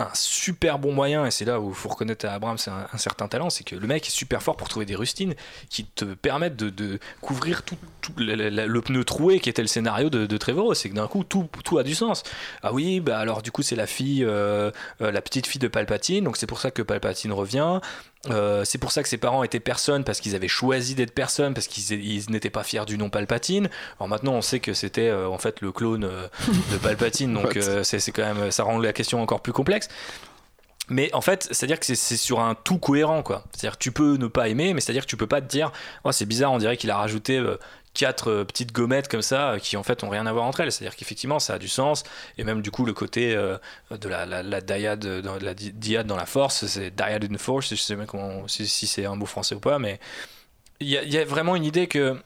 un 0.00 0.10
super 0.14 0.78
bon 0.78 0.92
moyen, 0.92 1.26
et 1.26 1.30
c'est 1.32 1.44
là 1.44 1.60
où 1.60 1.70
il 1.70 1.74
faut 1.74 1.88
reconnaître 1.88 2.24
à 2.24 2.32
Abrams 2.32 2.58
un, 2.68 2.86
un, 2.92 2.98
certain 2.98 3.26
talent, 3.26 3.50
c'est 3.50 3.64
que 3.64 3.74
le 3.74 3.86
mec 3.88 4.06
est 4.06 4.10
super 4.10 4.42
fort 4.42 4.56
pour 4.56 4.68
trouver 4.68 4.86
des 4.86 4.94
rustines 4.94 5.34
qui 5.70 5.86
te 5.86 6.04
permettent 6.04 6.56
de, 6.56 7.00
couvrir 7.20 7.62
tout, 7.64 7.76
le, 8.16 8.80
pneu 8.80 9.04
troué 9.04 9.40
qui 9.40 9.48
était 9.48 9.62
le 9.62 9.68
scénario 9.68 10.08
de, 10.08 10.26
de 10.26 10.36
Trevorrow. 10.36 10.74
C'est 10.74 10.88
que 10.88 10.94
d'un 10.94 11.08
coup, 11.08 11.24
tout, 11.24 11.48
tout 11.64 11.78
a 11.78 11.82
du 11.82 11.96
sens. 11.96 12.22
Ah 12.62 12.72
oui, 12.72 13.00
bah 13.00 13.18
alors 13.18 13.42
du 13.42 13.50
coup, 13.50 13.62
c'est 13.62 13.76
la 13.76 13.88
fille, 13.88 14.24
euh, 14.24 14.70
euh, 15.02 15.10
la 15.10 15.20
petite 15.20 15.48
fille 15.48 15.60
de 15.60 15.68
Palpatine, 15.68 16.24
donc 16.24 16.36
c'est 16.36 16.46
pour 16.46 16.60
ça 16.60 16.70
que 16.70 16.82
Palpatine 16.82 17.32
revient. 17.32 17.80
Euh, 18.26 18.64
c'est 18.64 18.78
pour 18.78 18.90
ça 18.90 19.02
que 19.02 19.08
ses 19.08 19.16
parents 19.16 19.44
étaient 19.44 19.60
personnes 19.60 20.04
parce 20.04 20.20
qu'ils 20.20 20.34
avaient 20.34 20.48
choisi 20.48 20.94
d'être 20.94 21.12
personnes 21.12 21.54
parce 21.54 21.68
qu'ils 21.68 22.30
n'étaient 22.30 22.50
pas 22.50 22.64
fiers 22.64 22.84
du 22.84 22.98
nom 22.98 23.10
Palpatine. 23.10 23.68
Alors 23.98 24.08
maintenant 24.08 24.32
on 24.32 24.42
sait 24.42 24.60
que 24.60 24.74
c'était 24.74 25.08
euh, 25.08 25.28
en 25.28 25.38
fait 25.38 25.60
le 25.60 25.70
clone 25.70 26.04
euh, 26.04 26.26
de 26.72 26.76
Palpatine 26.82 27.32
donc 27.32 27.58
c'est 27.82 28.12
quand 28.12 28.34
même 28.34 28.50
ça 28.50 28.64
rend 28.64 28.78
la 28.78 28.92
question 28.92 29.22
encore 29.22 29.40
plus 29.40 29.52
complexe. 29.52 29.88
Mais 30.90 31.12
en 31.12 31.20
fait, 31.20 31.46
c'est-à-dire 31.50 31.78
que 31.78 31.84
c'est 31.84 32.16
sur 32.16 32.40
un 32.40 32.54
tout 32.54 32.78
cohérent, 32.78 33.22
quoi. 33.22 33.44
C'est-à-dire 33.52 33.76
que 33.76 33.82
tu 33.82 33.92
peux 33.92 34.16
ne 34.16 34.26
pas 34.26 34.48
aimer, 34.48 34.72
mais 34.72 34.80
c'est-à-dire 34.80 35.02
que 35.02 35.10
tu 35.10 35.18
peux 35.18 35.26
pas 35.26 35.42
te 35.42 35.46
dire, 35.46 35.70
oh, 36.04 36.12
c'est 36.12 36.24
bizarre, 36.24 36.50
on 36.50 36.56
dirait 36.56 36.78
qu'il 36.78 36.90
a 36.90 36.96
rajouté 36.96 37.44
quatre 37.98 38.30
euh, 38.30 38.44
petites 38.44 38.72
gommettes 38.72 39.08
comme 39.08 39.22
ça 39.22 39.50
euh, 39.50 39.58
qui 39.58 39.76
en 39.76 39.82
fait 39.82 40.04
ont 40.04 40.08
rien 40.08 40.24
à 40.26 40.32
voir 40.32 40.44
entre 40.44 40.60
elles. 40.60 40.72
C'est-à-dire 40.72 40.96
qu'effectivement 40.96 41.38
ça 41.38 41.54
a 41.54 41.58
du 41.58 41.68
sens 41.68 42.04
et 42.38 42.44
même 42.44 42.62
du 42.62 42.70
coup 42.70 42.86
le 42.86 42.94
côté 42.94 43.34
euh, 43.34 43.58
de 43.90 44.08
la, 44.08 44.24
la, 44.24 44.42
la, 44.42 44.60
dyade, 44.60 45.04
dans, 45.20 45.36
la 45.36 46.04
dans 46.04 46.16
la 46.16 46.26
force, 46.26 46.66
c'est 46.66 46.94
dyade 46.94 47.26
in 47.30 47.36
force, 47.36 47.70
je 47.70 47.74
sais 47.74 47.96
même 47.96 48.06
si, 48.46 48.86
c'est 48.86 49.04
un 49.04 49.16
mot 49.16 49.26
français 49.26 49.54
ou 49.54 49.60
pas, 49.60 49.78
mais 49.78 49.98
il 50.80 50.88
y, 50.88 51.18
a 51.18 51.24
vraiment 51.24 51.56
une 51.56 51.64
idée 51.64 51.88
que 51.88 52.16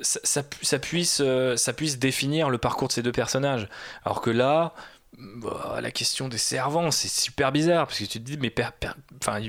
ça 0.00 0.78
puisse 0.78 1.20
définir 1.98 2.48
le 2.48 2.56
parcours 2.56 2.88
de 2.88 2.92
ces 2.94 3.02
deux 3.02 3.12
personnages. 3.12 3.68
Alors 4.06 4.22
que 4.22 4.30
là, 4.30 4.72
bah, 5.18 5.78
la 5.80 5.90
question 5.90 6.28
des 6.28 6.38
servants, 6.38 6.90
c'est 6.90 7.08
super 7.08 7.50
bizarre 7.50 7.86
parce 7.86 7.98
que 7.98 8.04
tu 8.04 8.18
te 8.18 8.24
dis, 8.24 8.36
mais 8.36 8.52
enfin, 9.20 9.40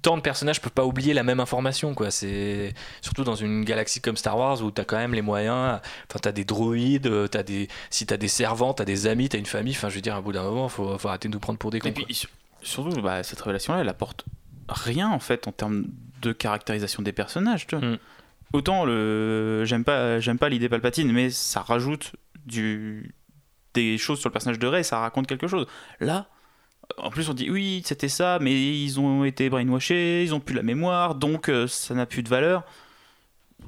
tant 0.00 0.16
de 0.16 0.22
personnages 0.22 0.60
peuvent 0.60 0.72
pas 0.72 0.86
oublier 0.86 1.12
la 1.12 1.22
même 1.22 1.40
information, 1.40 1.94
quoi. 1.94 2.10
C'est 2.10 2.72
surtout 3.02 3.24
dans 3.24 3.34
une 3.34 3.64
galaxie 3.64 4.00
comme 4.00 4.16
Star 4.16 4.38
Wars 4.38 4.62
où 4.62 4.70
t'as 4.70 4.84
quand 4.84 4.96
même 4.96 5.14
les 5.14 5.22
moyens. 5.22 5.80
Enfin, 6.08 6.18
t'as 6.20 6.32
des 6.32 6.44
droïdes, 6.44 7.06
as 7.34 7.42
des, 7.42 7.68
si 7.90 8.06
t'as 8.06 8.16
des 8.16 8.28
servants, 8.28 8.72
t'as 8.72 8.86
des 8.86 9.06
amis, 9.06 9.28
t'as 9.28 9.38
une 9.38 9.46
famille. 9.46 9.74
Enfin, 9.74 9.90
je 9.90 9.96
veux 9.96 10.00
dire, 10.00 10.16
à 10.16 10.20
bout 10.22 10.32
d'un 10.32 10.44
moment, 10.44 10.68
faut, 10.68 10.96
faut 10.96 11.08
arrêter 11.08 11.28
de 11.28 11.34
nous 11.34 11.40
prendre 11.40 11.58
pour 11.58 11.70
des 11.70 11.80
cons. 11.80 11.88
Et 11.88 11.92
puis, 11.92 12.26
surtout, 12.62 13.02
bah, 13.02 13.22
cette 13.22 13.40
révélation-là, 13.40 13.80
elle 13.80 13.88
apporte 13.88 14.24
rien 14.68 15.10
en 15.10 15.18
fait 15.18 15.46
en 15.46 15.52
termes 15.52 15.84
de 16.22 16.32
caractérisation 16.32 17.02
des 17.02 17.12
personnages. 17.12 17.66
Tu 17.66 17.76
vois. 17.76 17.86
Mm. 17.86 17.98
Autant 18.54 18.84
le, 18.84 19.64
j'aime 19.64 19.84
pas, 19.84 20.20
j'aime 20.20 20.38
pas 20.38 20.48
l'idée 20.48 20.68
Palpatine, 20.68 21.10
mais 21.12 21.30
ça 21.30 21.60
rajoute 21.60 22.12
du 22.46 23.14
des 23.74 23.98
choses 23.98 24.20
sur 24.20 24.28
le 24.28 24.32
personnage 24.32 24.58
de 24.58 24.66
Rey, 24.66 24.82
ça 24.82 24.98
raconte 24.98 25.26
quelque 25.26 25.46
chose. 25.46 25.66
Là, 26.00 26.26
en 26.98 27.10
plus, 27.10 27.28
on 27.28 27.34
dit 27.34 27.50
oui, 27.50 27.82
c'était 27.84 28.08
ça, 28.08 28.38
mais 28.40 28.52
ils 28.52 29.00
ont 29.00 29.24
été 29.24 29.48
brainwashés, 29.50 30.24
ils 30.24 30.34
ont 30.34 30.40
plus 30.40 30.54
la 30.54 30.62
mémoire, 30.62 31.14
donc 31.14 31.48
euh, 31.48 31.66
ça 31.66 31.94
n'a 31.94 32.06
plus 32.06 32.22
de 32.22 32.28
valeur. 32.28 32.64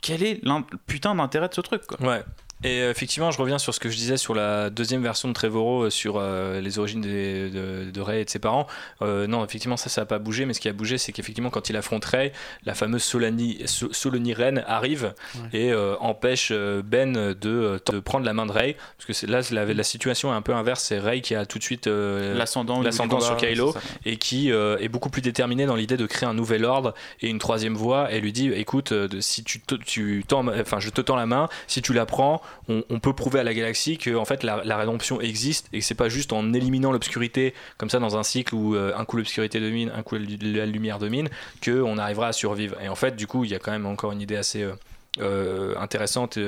Quel 0.03 0.23
est 0.23 0.41
le 0.43 0.63
putain 0.87 1.15
d'intérêt 1.15 1.49
de 1.49 1.55
ce 1.55 1.61
truc 1.61 1.83
Ouais. 2.01 2.23
Et 2.65 2.81
euh, 2.81 2.91
effectivement, 2.91 3.31
je 3.31 3.39
reviens 3.39 3.59
sur 3.59 3.75
ce 3.75 3.79
que 3.79 3.91
je 3.91 3.97
disais 3.97 4.17
sur 4.17 4.35
la 4.35 4.71
deuxième 4.71 5.03
version 5.03 5.29
de 5.29 5.35
Trevorrow, 5.35 5.85
euh, 5.85 5.91
sur 5.91 6.17
euh, 6.17 6.63
les 6.63 6.79
origines 6.79 7.03
de, 7.03 7.91
de, 7.91 8.01
Ray 8.01 8.23
et 8.23 8.25
de 8.25 8.31
ses 8.31 8.39
parents. 8.39 8.67
non, 9.03 9.45
effectivement, 9.45 9.77
ça, 9.77 9.91
ça 9.91 10.01
n'a 10.01 10.07
pas 10.07 10.19
bougé, 10.19 10.47
mais 10.47 10.55
ce 10.55 10.61
qui 10.61 10.69
a 10.69 10.73
bougé, 10.73 10.97
c'est 10.97 11.13
qu'effectivement, 11.13 11.51
quand 11.51 11.69
il 11.69 11.77
affronte 11.77 12.05
Ray, 12.07 12.33
la 12.65 12.75
fameuse 12.75 13.03
Solani, 13.03 14.33
Reine 14.33 14.65
arrive 14.67 15.15
et 15.53 15.73
empêche 16.01 16.53
Ben 16.53 17.13
de, 17.13 17.35
de, 17.35 18.01
prendre 18.01 18.25
la 18.25 18.33
main 18.33 18.47
de 18.47 18.53
Ray. 18.53 18.77
Parce 18.97 19.21
que 19.21 19.27
là, 19.27 19.41
la, 19.51 19.73
la 19.73 19.83
situation 19.83 20.33
est 20.33 20.37
un 20.37 20.43
peu 20.43 20.55
inverse. 20.55 20.83
C'est 20.85 20.99
Ray 20.99 21.21
qui 21.21 21.35
a 21.35 21.45
tout 21.45 21.59
de 21.59 21.63
suite 21.63 21.87
l'ascendant 21.87 22.83
sur 23.21 23.37
Kylo 23.37 23.75
et 24.07 24.17
qui 24.17 24.51
est 24.51 24.89
beaucoup 24.89 25.11
plus 25.11 25.23
déterminé 25.23 25.67
dans 25.67 25.77
l'idée 25.77 25.97
de 25.97 26.07
créer 26.07 26.29
un 26.29 26.35
nouvel 26.35 26.65
ordre 26.65 26.95
et 27.21 27.29
une 27.29 27.39
troisième 27.39 27.75
voie. 27.75 28.11
Et 28.13 28.21
lui 28.21 28.33
dit 28.33 28.51
écoute, 28.53 28.93
si 29.21 29.45
tu, 29.45 29.61
tu 29.85 30.25
tends, 30.27 30.47
enfin, 30.49 30.81
je 30.81 30.91
te 30.91 31.01
tends 31.01 31.17
la 31.17 31.27
main, 31.27 31.49
si 31.67 31.83
tu 31.83 31.93
la 31.93 32.07
prends, 32.07 32.41
on, 32.69 33.01
peut 33.01 33.13
prouver 33.13 33.41
à 33.41 33.45
la 33.45 33.53
galaxie 33.53 33.99
que 33.99 34.15
en 34.17 34.25
fait 34.25 34.43
la, 34.43 34.77
rédemption 34.77 35.21
existe 35.21 35.69
et 35.73 35.81
que 35.81 35.85
c'est 35.85 35.95
pas 35.95 36.09
juste 36.09 36.33
en 36.33 36.53
éliminant 36.53 36.93
l'obscurité 36.93 37.55
comme 37.79 37.91
ça 37.91 37.99
dans 37.99 38.17
un 38.17 38.23
cycle 38.23 38.55
où 38.55 38.75
euh, 38.75 38.93
un 38.97 39.05
coup 39.05 39.17
l'obscurité 39.17 39.61
domine, 39.61 39.91
un 39.95 40.03
coup 40.03 40.17
la 40.17 40.67
lumière 40.67 40.99
domine, 40.99 41.29
que 41.61 41.83
on 41.83 41.99
arrivera 41.99 42.29
à 42.29 42.33
survivre. 42.33 42.81
Et 42.81 42.89
en 42.89 42.95
fait, 42.95 43.17
du 43.17 43.27
coup, 43.27 43.45
il 43.45 43.51
y 43.51 43.55
a 43.55 43.59
quand 43.59 43.73
même 43.73 43.87
encore 43.87 44.13
une 44.13 44.21
idée 44.21 44.37
assez 44.37 44.63
euh, 44.63 44.75
euh, 45.21 45.75
intéressante, 45.79 46.39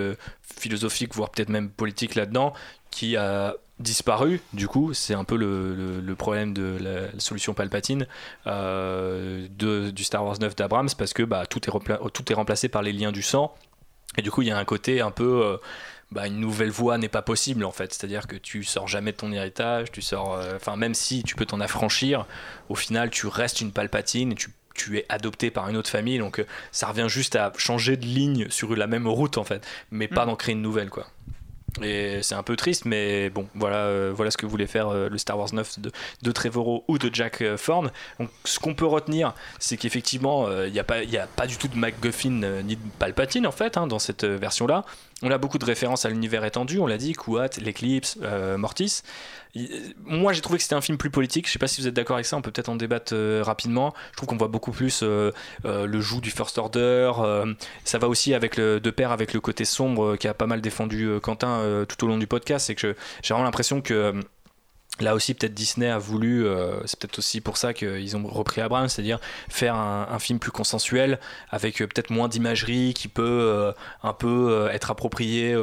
philosophique, 0.43 1.15
voire 1.15 1.31
peut-être 1.31 1.49
même 1.49 1.71
politique 1.71 2.15
là-dedans, 2.15 2.53
qui 2.91 3.17
a 3.17 3.55
disparu. 3.79 4.41
Du 4.53 4.69
coup, 4.69 4.95
c'est 4.95 5.15
un 5.15 5.25
peu 5.25 5.37
le, 5.37 6.15
problème 6.17 6.55
de 6.55 6.79
la, 6.81 7.21
solution 7.21 7.55
Palpatine 7.55 8.07
du 8.47 10.05
Star 10.05 10.25
Wars 10.25 10.39
9 10.41 10.57
d'Abrams 10.57 10.89
parce 10.97 11.13
que 11.13 11.23
bah, 11.23 11.47
tout, 11.47 11.61
est 11.69 12.11
tout 12.13 12.33
est 12.33 12.35
remplacé 12.35 12.69
par 12.69 12.83
les 12.83 12.93
liens 12.93 13.13
du 13.13 13.23
sang. 13.23 13.55
Et 14.19 14.23
du 14.23 14.31
coup, 14.31 14.43
il 14.43 14.49
y 14.49 14.51
a 14.51 14.59
un 14.59 14.65
côté 14.65 15.01
un 15.01 15.11
peu 15.11 15.59
bah, 16.13 16.27
une 16.27 16.39
nouvelle 16.39 16.71
voie 16.71 16.99
n'est 16.99 17.09
pas 17.09 17.23
possible 17.23 17.65
en 17.65 17.73
fait. 17.73 17.93
C'est-à-dire 17.93 18.27
que 18.27 18.37
tu 18.37 18.65
sors 18.65 18.89
jamais 18.89 19.13
de 19.13 19.17
ton 19.17 19.33
héritage, 19.33 19.91
tu 19.91 20.03
sors, 20.03 20.35
euh, 20.35 20.57
enfin 20.57 20.77
même 20.77 20.95
si 20.95 21.23
tu 21.23 21.35
peux 21.35 21.47
t'en 21.47 21.61
affranchir, 21.61 22.27
au 22.69 22.75
final 22.75 23.11
tu 23.11 23.27
restes 23.27 23.61
une 23.61 23.73
palpatine 23.73 24.33
et 24.33 24.35
tu, 24.35 24.51
tu 24.75 24.99
es 24.99 25.07
adopté 25.09 25.51
par 25.51 25.69
une 25.69 25.77
autre 25.77 25.91
famille. 25.91 26.19
Donc 26.19 26.39
euh, 26.39 26.47
ça 26.73 26.87
revient 26.87 27.09
juste 27.09 27.37
à 27.37 27.53
changer 27.57 27.97
de 27.97 28.07
ligne 28.07 28.49
sur 28.51 28.75
la 28.75 28.87
même 28.87 29.09
route 29.09 29.39
en 29.39 29.45
fait, 29.45 29.67
mais 29.91 30.09
pas 30.09 30.25
mm. 30.25 30.29
d'en 30.29 30.37
créer 30.37 30.55
une 30.55 30.63
nouvelle 30.63 30.91
quoi. 30.91 31.07
Et 31.83 32.23
c'est 32.23 32.35
un 32.35 32.43
peu 32.43 32.57
triste, 32.57 32.85
mais 32.85 33.31
bon, 33.31 33.47
voilà, 33.55 33.79
euh, 33.79 34.13
voilà 34.15 34.31
ce 34.31 34.37
que 34.37 34.47
voulait 34.47 34.67
faire 34.67 34.89
euh, 34.89 35.09
le 35.09 35.19
Star 35.19 35.39
Wars 35.39 35.53
9 35.53 35.81
de, 35.81 35.93
de 36.23 36.33
Trevorrow 36.33 36.85
ou 36.89 36.99
de 36.99 37.11
Jack 37.13 37.43
euh, 37.43 37.57
Thorne. 37.57 37.91
Donc, 38.19 38.31
ce 38.45 38.59
qu'on 38.59 38.75
peut 38.75 38.87
retenir, 38.87 39.35
c'est 39.59 39.77
qu'effectivement, 39.77 40.51
il 40.65 40.73
n'y 40.73 40.79
a, 40.79 40.85
pas, 40.85 40.99
a 40.99 41.27
pas 41.35 41.47
du 41.47 41.57
tout 41.57 41.69
de 41.69 41.77
MacGuffin 41.77 42.63
ni 42.65 42.77
de 42.77 42.83
Palpatine 42.99 43.47
en 43.47 43.53
fait 43.53 43.77
hein, 43.77 43.87
dans 43.87 43.99
cette 43.99 44.25
version-là. 44.25 44.85
On 45.23 45.31
a 45.31 45.39
beaucoup 45.39 45.59
de 45.59 45.65
références 45.65 46.05
à 46.05 46.11
l'univers 46.11 46.45
étendu, 46.45 46.79
on 46.79 46.87
l'a 46.87 46.99
dit, 46.99 47.13
Kuat, 47.15 47.59
l'Eclipse, 47.59 48.19
Mortis 48.57 49.03
moi 50.05 50.33
j'ai 50.33 50.41
trouvé 50.41 50.59
que 50.59 50.63
c'était 50.63 50.75
un 50.75 50.81
film 50.81 50.99
plus 50.99 51.11
politique. 51.11 51.47
Je 51.47 51.53
sais 51.53 51.59
pas 51.59 51.69
si 51.69 51.81
vous 51.81 51.89
êtes 51.89 51.95
d'accord 51.95 52.17
avec 52.17 52.27
ça, 52.27 52.37
on 52.37 52.43
peut 52.43 52.51
peut-être 52.51 52.69
en 52.69 52.77
débattre 52.77 53.13
euh, 53.15 53.43
rapidement. 53.45 53.95
Je 54.13 54.17
trouve 54.17 54.29
qu'on 54.29 54.37
voit 54.37 54.49
beaucoup 54.49 54.73
plus 54.73 55.01
euh, 55.03 55.33
euh, 55.65 55.87
le 55.87 56.01
joug 56.01 56.21
du 56.21 56.31
First 56.31 56.59
Order. 56.59 57.13
ça 57.85 57.99
va 57.99 58.09
aussi 58.09 58.35
avec 58.35 58.57
de 58.57 58.91
pair 58.91 59.13
avec 59.13 59.33
le 59.33 59.41
côté 59.41 59.65
sombre 59.65 60.17
qui 60.17 60.29
a 60.29 60.35
pas 60.35 60.47
mal 60.47 60.61
défendu 60.61 61.09
Quentin 61.23 61.85
tout 61.89 62.05
au 62.05 62.09
long 62.09 62.19
du 62.19 62.27
podcast. 62.27 62.67
C'est 62.67 62.75
que 62.75 62.97
j'ai 63.23 63.35
vraiment 63.35 63.45
l'impression 63.45 63.81
que 63.81 64.15
Là 64.99 65.15
aussi, 65.15 65.35
peut-être 65.35 65.53
Disney 65.53 65.91
a 65.91 65.99
voulu, 65.99 66.47
euh, 66.47 66.81
c'est 66.87 66.99
peut-être 66.99 67.19
aussi 67.19 67.43
pour 67.43 67.59
ça 67.59 67.75
qu'ils 67.75 68.17
ont 68.17 68.27
repris 68.27 68.63
Abrams, 68.63 68.89
c'est-à-dire 68.89 69.19
faire 69.51 69.75
un, 69.75 70.19
film 70.19 70.39
plus 70.39 70.51
consensuel, 70.51 71.19
avec 71.51 71.83
euh, 71.83 71.87
peut-être 71.87 72.09
moins 72.09 72.29
d'imagerie, 72.29 72.95
qui 72.95 73.09
peut 73.09 73.23
euh, 73.23 73.73
un 74.03 74.15
peu 74.15 74.69
être 74.73 74.91
approprié 74.91 75.55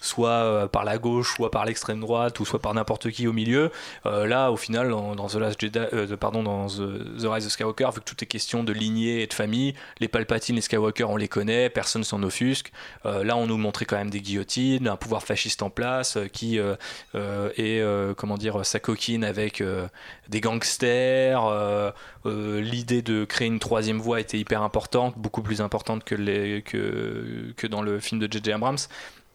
soit 0.00 0.68
par 0.72 0.84
la 0.84 0.96
gauche, 0.96 1.34
soit 1.34 1.50
par 1.50 1.66
l'extrême 1.66 2.00
droite, 2.00 2.40
ou 2.40 2.46
soit 2.46 2.60
par 2.60 2.72
n'importe 2.72 3.10
qui 3.10 3.26
au 3.26 3.32
milieu. 3.32 3.70
là, 4.04 4.50
au 4.50 4.56
final, 4.56 4.88
dans, 4.90 5.26
The 5.26 5.34
Last 5.34 5.60
Jedi, 5.60 5.80
pardon, 6.18 6.42
dans 6.42 6.68
The, 6.68 7.24
Rise 7.24 7.46
of 7.46 7.52
Skywalker, 7.52 7.90
vu 7.94 8.00
que 8.00 8.04
tout 8.04 8.16
est 8.22 8.26
question 8.26 8.64
de 8.64 8.72
lignée 8.72 9.22
et 9.22 9.26
de 9.26 9.34
famille, 9.34 9.74
les 10.00 10.08
Palpatine, 10.08 10.56
les 10.56 10.62
Skywalker, 10.62 11.04
on 11.04 11.16
les 11.16 11.28
connaît, 11.28 11.68
personne 11.68 12.04
s'en 12.04 12.22
offusque. 12.22 12.72
là, 13.04 13.36
on 13.36 13.46
nous 13.46 13.58
montrait 13.58 13.84
quand 13.84 13.96
même 13.96 14.10
des 14.10 14.20
guillotines, 14.20 14.88
un 14.88 14.96
pouvoir 14.96 15.22
fasciste 15.22 15.62
en 15.62 15.70
place, 15.70 16.18
qui 16.32 16.58
est, 16.58 17.84
comment 18.16 18.38
dire, 18.38 18.61
sa 18.64 18.80
coquine 18.80 19.24
avec 19.24 19.60
euh, 19.60 19.88
des 20.28 20.40
gangsters. 20.40 21.44
Euh, 21.44 21.90
euh, 22.26 22.60
l'idée 22.60 23.02
de 23.02 23.24
créer 23.24 23.48
une 23.48 23.58
troisième 23.58 23.98
voie 23.98 24.20
était 24.20 24.38
hyper 24.38 24.62
importante, 24.62 25.18
beaucoup 25.18 25.42
plus 25.42 25.60
importante 25.60 26.04
que, 26.04 27.66
dans 27.66 27.82
le 27.82 28.00
film 28.00 28.20
de 28.20 28.30
J.J. 28.30 28.52
Abrams. 28.52 28.78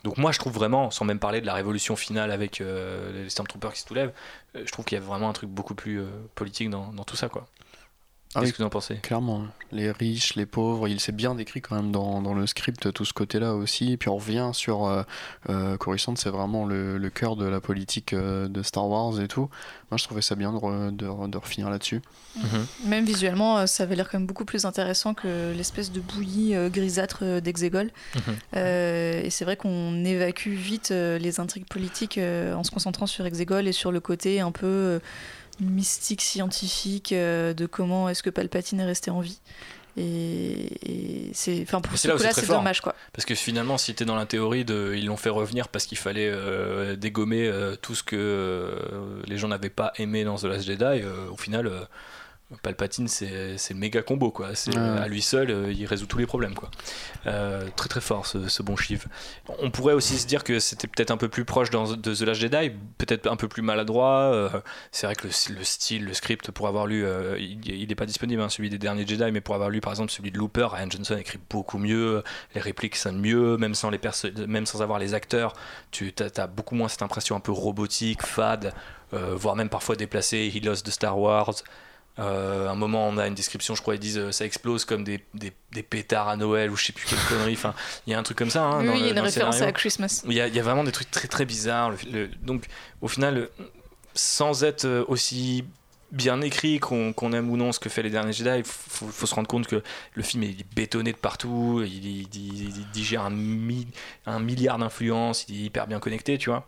Donc 0.03 0.17
moi 0.17 0.31
je 0.31 0.39
trouve 0.39 0.53
vraiment, 0.53 0.91
sans 0.91 1.05
même 1.05 1.19
parler 1.19 1.41
de 1.41 1.45
la 1.45 1.53
révolution 1.53 1.95
finale 1.95 2.31
avec 2.31 2.59
les 2.59 3.29
Stormtroopers 3.29 3.73
qui 3.73 3.81
se 3.81 3.87
soulèvent, 3.87 4.13
je 4.53 4.71
trouve 4.71 4.85
qu'il 4.85 4.97
y 4.97 5.01
a 5.01 5.03
vraiment 5.03 5.27
un 5.27 5.33
truc 5.33 5.49
beaucoup 5.49 5.75
plus 5.75 6.01
politique 6.35 6.69
dans, 6.69 6.93
dans, 6.93 7.03
tout 7.03 7.17
ça 7.17 7.27
quoi. 7.27 7.47
Ah 8.37 8.41
Qu'est-ce 8.41 8.53
que 8.53 8.57
vous 8.59 8.67
en 8.67 8.69
pensez 8.69 8.95
Clairement, 8.97 9.47
les 9.71 9.89
riches, 9.89 10.35
les 10.35 10.45
pauvres, 10.45 10.87
il 10.87 10.99
s'est 10.99 11.11
bien 11.11 11.33
décrit 11.33 11.59
quand 11.59 11.75
même 11.75 11.91
dans, 11.91 12.21
dans, 12.21 12.35
le 12.35 12.45
script 12.45 12.93
tout 12.93 13.03
ce 13.03 13.13
côté-là 13.13 13.55
aussi. 13.55 13.93
Et 13.93 13.97
puis 13.97 14.09
on 14.09 14.17
revient 14.17 14.51
sur 14.53 14.85
euh, 14.85 15.01
euh 15.49 15.75
Coruscant, 15.77 16.15
c'est 16.15 16.29
vraiment 16.29 16.65
le, 16.65 16.99
le, 16.99 17.09
cœur 17.09 17.35
de 17.35 17.45
la 17.45 17.59
politique 17.59 18.13
euh, 18.13 18.47
de 18.47 18.61
Star 18.61 18.87
Wars 18.87 19.19
et 19.19 19.27
tout. 19.27 19.49
Moi 19.89 19.97
je 19.97 20.03
trouvais 20.03 20.21
ça 20.21 20.35
bien 20.35 20.53
de, 20.53 20.91
de, 20.91 21.27
de 21.27 21.37
refinir 21.37 21.71
là-dessus. 21.71 22.01
Mhm. 22.35 22.67
Même 22.85 23.05
visuellement, 23.05 23.57
euh, 23.57 23.65
ça 23.65 23.83
avait 23.83 23.95
l'air 23.95 24.07
quand 24.07 24.19
même 24.19 24.27
beaucoup 24.27 24.45
plus 24.45 24.65
intéressant 24.65 25.15
que 25.15 25.51
l'espèce 25.55 25.91
de 25.91 25.99
bouillie 25.99 26.53
grisâtre 26.69 27.41
d'Exegol. 27.41 27.89
Mhm. 28.15 28.35
et 28.53 29.29
c'est 29.31 29.45
vrai 29.45 29.57
qu'on 29.57 30.05
évacue 30.05 30.49
vite 30.49 30.89
les 30.91 31.39
intrigues 31.39 31.67
politiques 31.67 32.19
en 32.19 32.63
se 32.63 32.69
concentrant 32.69 33.07
sur 33.07 33.25
Exegol 33.25 33.67
et 33.67 33.71
sur 33.71 33.91
le 33.91 33.99
côté 33.99 34.41
un 34.41 34.51
peu 34.51 34.99
mystique 35.59 36.21
scientifique 36.21 37.11
euh, 37.11 37.53
de 37.53 37.65
comment 37.65 38.09
est-ce 38.09 38.23
que 38.23 38.29
Palpatine 38.29 38.79
est 38.79 38.85
resté 38.85 39.11
en 39.11 39.21
vie. 39.21 39.39
Et, 39.99 41.31
c'est 41.33 41.63
enfin 41.63 41.81
pour 41.81 41.97
ce 41.97 42.07
coup-là 42.07 42.31
c'est 42.31 42.47
dommage 42.47 42.81
quoi 42.81 42.93
parce 43.13 43.25
que 43.25 43.33
finalement 43.33 43.79
si 43.79 43.95
tu 43.95 44.03
es 44.03 44.05
dans 44.05 44.15
la 44.15 44.27
théorie 44.27 44.63
de 44.63 44.93
ils 44.95 45.07
l'ont 45.07 45.17
fait 45.17 45.31
revenir 45.31 45.69
parce 45.69 45.87
qu'il 45.87 45.97
fallait 45.97 46.29
euh, 46.31 46.95
dégommer 46.95 47.47
euh, 47.47 47.75
tout 47.75 47.95
ce 47.95 48.03
que 48.03 48.75
les 49.25 49.39
gens 49.39 49.47
n'avaient 49.47 49.71
pas 49.71 49.93
aimé 49.97 50.23
dans 50.23 50.35
The 50.35 50.43
Last 50.43 50.67
Jedi 50.67 51.01
au 51.31 51.35
final 51.35 51.87
Palpatine, 52.61 53.09
c'est 53.09 53.29
le 53.69 53.75
méga 53.75 54.01
combo, 54.01 54.31
quoi. 54.31 54.55
C'est 54.55 54.75
à 54.77 55.05
lui 55.09 55.21
seul, 55.21 55.51
euh, 55.51 55.73
il 55.73 55.85
résout 55.85 56.05
tous 56.05 56.17
les 56.17 56.25
problèmes, 56.25 56.55
quoi. 56.55 56.71
Euh, 57.25 57.67
très 57.75 57.89
très 57.89 57.99
fort 57.99 58.25
ce, 58.25 58.63
bon 58.63 58.77
Shiv. 58.77 59.07
On 59.59 59.69
pourrait 59.69 59.93
aussi 59.93 60.17
se 60.17 60.25
dire 60.25 60.45
que 60.45 60.59
c'était 60.59 60.87
peut-être 60.87 61.11
un 61.11 61.17
peu 61.17 61.27
plus 61.27 61.43
proche 61.43 61.71
dans, 61.71 61.91
de 61.91 62.15
The 62.15 62.21
Last 62.21 62.39
Jedi, 62.39 62.71
peut-être 62.97 63.27
un 63.27 63.35
peu 63.35 63.49
plus 63.49 63.61
maladroit. 63.61 64.31
Euh, 64.33 64.49
c'est 64.93 65.07
vrai 65.07 65.15
que 65.15 65.27
le, 65.27 65.63
style, 65.63 66.05
le 66.05 66.13
script, 66.13 66.51
pour 66.51 66.69
avoir 66.69 66.87
lu, 66.87 67.05
il 67.37 67.85
n'est 67.85 67.95
pas 67.95 68.05
disponible, 68.05 68.41
hein, 68.41 68.47
celui 68.47 68.69
des 68.69 68.77
derniers 68.77 69.05
Jedi, 69.05 69.29
mais 69.33 69.41
pour 69.41 69.55
avoir 69.55 69.69
lu 69.69 69.81
par 69.81 69.91
exemple 69.91 70.11
celui 70.11 70.31
de 70.31 70.37
Looper, 70.37 70.69
Ryan 70.71 70.89
Johnson 70.89 71.17
écrit 71.17 71.39
beaucoup 71.49 71.79
mieux, 71.79 72.23
les 72.55 72.61
répliques 72.61 72.95
sonnent 72.95 73.19
mieux, 73.19 73.57
même 73.57 73.75
sans 73.75 73.89
les 73.89 73.99
même 74.47 74.65
sans 74.65 74.81
avoir 74.81 74.99
les 74.99 75.13
acteurs, 75.13 75.51
tu 75.91 76.13
as, 76.37 76.47
beaucoup 76.47 76.75
moins 76.75 76.87
cette 76.87 77.01
impression 77.01 77.35
un 77.35 77.41
peu 77.41 77.51
robotique, 77.51 78.25
fade, 78.25 78.73
voire 79.11 79.57
même 79.57 79.69
parfois 79.69 79.97
déplacée. 79.97 80.49
He 80.53 80.63
Lost 80.63 80.85
de 80.85 80.91
Star 80.91 81.19
Wars. 81.19 81.55
Euh, 82.19 82.67
un 82.67 82.75
moment, 82.75 83.07
on 83.07 83.17
a 83.17 83.27
une 83.27 83.35
description, 83.35 83.75
je 83.75 83.81
crois, 83.81 83.95
ils 83.95 83.99
disent 83.99 84.17
euh, 84.17 84.31
ça 84.31 84.45
explose 84.45 84.85
comme 84.85 85.03
des, 85.03 85.23
des, 85.33 85.53
des, 85.71 85.83
pétards 85.83 86.29
à 86.29 86.35
Noël 86.35 86.71
ou 86.71 86.75
je 86.75 86.85
sais 86.85 86.93
plus 86.93 87.05
quelle 87.05 87.19
connerie. 87.29 87.53
Enfin, 87.53 87.75
il 88.05 88.11
y 88.11 88.13
a 88.13 88.19
un 88.19 88.23
truc 88.23 88.37
comme 88.37 88.49
ça. 88.49 88.63
Hein, 88.63 88.87
oui, 88.87 88.99
il 88.99 89.05
y 89.05 89.09
a 89.09 89.11
une 89.11 89.19
référence 89.19 89.61
à 89.61 89.71
Christmas. 89.71 90.23
Il 90.25 90.33
y, 90.33 90.41
a, 90.41 90.47
y, 90.47 90.59
a 90.59 90.63
vraiment 90.63 90.83
des 90.83 90.91
trucs 90.91 91.11
très 91.11 91.27
très 91.27 91.45
bizarres. 91.45 91.93
donc, 92.41 92.65
au 93.01 93.07
final, 93.07 93.49
sans 94.15 94.63
être 94.63 94.85
euh, 94.85 95.05
aussi 95.07 95.63
bien 96.11 96.41
écrit, 96.41 96.79
qu'on 96.79 97.33
aime 97.33 97.49
ou 97.49 97.57
non 97.57 97.71
ce 97.71 97.79
que 97.79 97.89
fait 97.89 98.01
les 98.01 98.09
derniers 98.09 98.31
Jedi, 98.31 98.59
il 98.59 98.63
faut, 98.63 99.25
se 99.25 99.35
rendre 99.35 99.47
compte 99.47 99.67
que 99.67 99.83
le 100.13 100.23
film 100.23 100.43
est 100.43 100.65
bétonné 100.73 101.11
de 101.11 101.17
partout, 101.17 101.83
il, 101.85 102.29
digère 102.93 103.23
un, 103.23 103.33
un 104.25 104.39
milliard 104.39 104.77
d'influences, 104.77 105.45
il 105.49 105.55
est 105.55 105.65
hyper 105.65 105.85
bien 105.85 105.99
connecté, 105.99 106.37
tu 106.37 106.49
vois. 106.49 106.65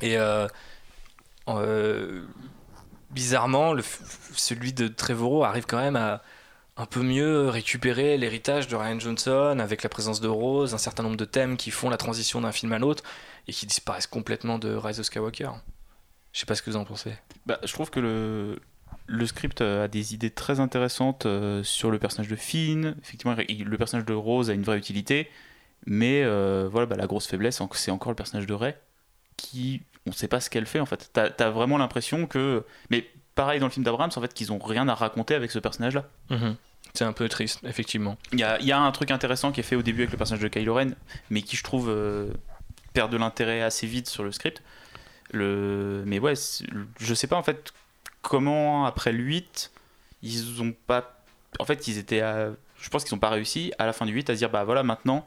Et 0.00 0.16
euh, 0.16 0.46
bizarrement, 3.10 3.74
celui 4.34 4.72
de 4.72 4.88
Trevorrow 4.88 5.44
arrive 5.44 5.66
quand 5.66 5.80
même 5.80 5.96
à 5.96 6.22
un 6.76 6.86
peu 6.86 7.02
mieux 7.02 7.48
récupérer 7.48 8.16
l'héritage 8.16 8.66
de 8.66 8.74
Ryan 8.74 8.98
Johnson 8.98 9.58
avec 9.60 9.82
la 9.82 9.90
présence 9.90 10.20
de 10.20 10.28
Rose, 10.28 10.72
un 10.72 10.78
certain 10.78 11.02
nombre 11.02 11.16
de 11.16 11.26
thèmes 11.26 11.58
qui 11.58 11.70
font 11.70 11.90
la 11.90 11.98
transition 11.98 12.40
d'un 12.40 12.52
film 12.52 12.72
à 12.72 12.78
l'autre 12.78 13.04
et 13.48 13.52
qui 13.52 13.66
disparaissent 13.66 14.06
complètement 14.06 14.58
de 14.58 14.74
Rise 14.74 14.98
of 14.98 15.06
Skywalker. 15.06 15.50
Je 16.32 16.40
sais 16.40 16.46
pas 16.46 16.54
ce 16.54 16.62
que 16.62 16.70
vous 16.70 16.76
en 16.76 16.84
pensez. 16.84 17.12
Bah, 17.44 17.58
je 17.64 17.72
trouve 17.72 17.90
que 17.90 18.00
le, 18.00 18.60
le 19.06 19.26
script 19.26 19.60
a 19.60 19.88
des 19.88 20.14
idées 20.14 20.30
très 20.30 20.58
intéressantes 20.60 21.26
euh, 21.26 21.62
sur 21.62 21.90
le 21.90 21.98
personnage 21.98 22.30
de 22.30 22.36
Finn. 22.36 22.94
Effectivement, 23.02 23.34
le 23.36 23.76
personnage 23.76 24.06
de 24.06 24.14
Rose 24.14 24.48
a 24.48 24.54
une 24.54 24.62
vraie 24.62 24.78
utilité, 24.78 25.28
mais 25.84 26.22
euh, 26.24 26.68
voilà, 26.70 26.86
bah, 26.86 26.96
la 26.96 27.06
grosse 27.06 27.26
faiblesse, 27.26 27.60
c'est 27.72 27.90
encore 27.90 28.12
le 28.12 28.16
personnage 28.16 28.46
de 28.46 28.54
Rey 28.54 28.80
qui 29.36 29.82
on 30.06 30.12
sait 30.12 30.28
pas 30.28 30.40
ce 30.40 30.50
qu'elle 30.50 30.66
fait 30.66 30.80
en 30.80 30.86
fait. 30.86 31.10
T'as 31.12 31.28
as 31.38 31.50
vraiment 31.50 31.78
l'impression 31.78 32.26
que. 32.26 32.64
Mais 32.90 33.06
pareil 33.34 33.60
dans 33.60 33.66
le 33.66 33.72
film 33.72 33.84
d'Abrams, 33.84 34.10
en 34.14 34.20
fait, 34.20 34.34
qu'ils 34.34 34.52
ont 34.52 34.58
rien 34.58 34.88
à 34.88 34.94
raconter 34.94 35.34
avec 35.34 35.50
ce 35.50 35.58
personnage-là. 35.58 36.08
Mhm. 36.30 36.56
C'est 36.94 37.04
un 37.04 37.12
peu 37.12 37.28
triste, 37.28 37.60
effectivement. 37.64 38.18
Il 38.32 38.40
y 38.40 38.42
a, 38.42 38.60
y 38.60 38.72
a, 38.72 38.78
un 38.80 38.90
truc 38.90 39.10
intéressant 39.10 39.52
qui 39.52 39.60
est 39.60 39.64
fait 39.64 39.76
au 39.76 39.82
début 39.82 40.00
avec 40.00 40.10
le 40.10 40.18
personnage 40.18 40.42
de 40.42 40.48
Kylo 40.48 40.74
Ren, 40.74 40.90
mais 41.30 41.42
qui 41.42 41.56
je 41.56 41.62
trouve 41.62 41.88
euh, 41.88 42.32
perd 42.92 43.12
de 43.12 43.16
l'intérêt 43.16 43.62
assez 43.62 43.86
vite 43.86 44.08
sur 44.08 44.24
le 44.24 44.32
script. 44.32 44.62
Le... 45.30 46.02
Mais 46.06 46.18
ouais, 46.18 46.34
je 46.98 47.14
sais 47.14 47.28
pas 47.28 47.36
en 47.36 47.44
fait 47.44 47.72
comment 48.22 48.86
après 48.86 49.12
le 49.12 49.22
8, 49.22 49.70
ils 50.22 50.60
ont 50.60 50.74
pas. 50.86 51.22
En 51.58 51.64
fait, 51.64 51.88
ils 51.88 51.98
étaient 51.98 52.20
à... 52.20 52.50
Je 52.80 52.88
pense 52.88 53.04
qu'ils 53.04 53.14
ont 53.14 53.18
pas 53.18 53.30
réussi 53.30 53.72
à 53.78 53.86
la 53.86 53.92
fin 53.92 54.06
du 54.06 54.12
8 54.12 54.30
à 54.30 54.34
dire 54.34 54.50
bah 54.50 54.64
voilà, 54.64 54.82
maintenant, 54.82 55.26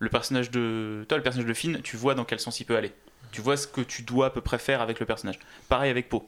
le 0.00 0.08
personnage 0.08 0.50
de. 0.50 1.04
Toi, 1.08 1.18
le 1.18 1.22
personnage 1.22 1.48
de 1.48 1.54
Finn, 1.54 1.80
tu 1.82 1.96
vois 1.96 2.14
dans 2.14 2.24
quel 2.24 2.40
sens 2.40 2.60
il 2.60 2.64
peut 2.64 2.76
aller. 2.76 2.92
Tu 3.32 3.40
vois 3.40 3.56
ce 3.56 3.66
que 3.66 3.80
tu 3.80 4.02
dois 4.02 4.26
à 4.26 4.30
peu 4.30 4.40
près 4.40 4.58
faire 4.58 4.80
avec 4.80 5.00
le 5.00 5.06
personnage. 5.06 5.38
Pareil 5.68 5.90
avec 5.90 6.08
Poe. 6.08 6.22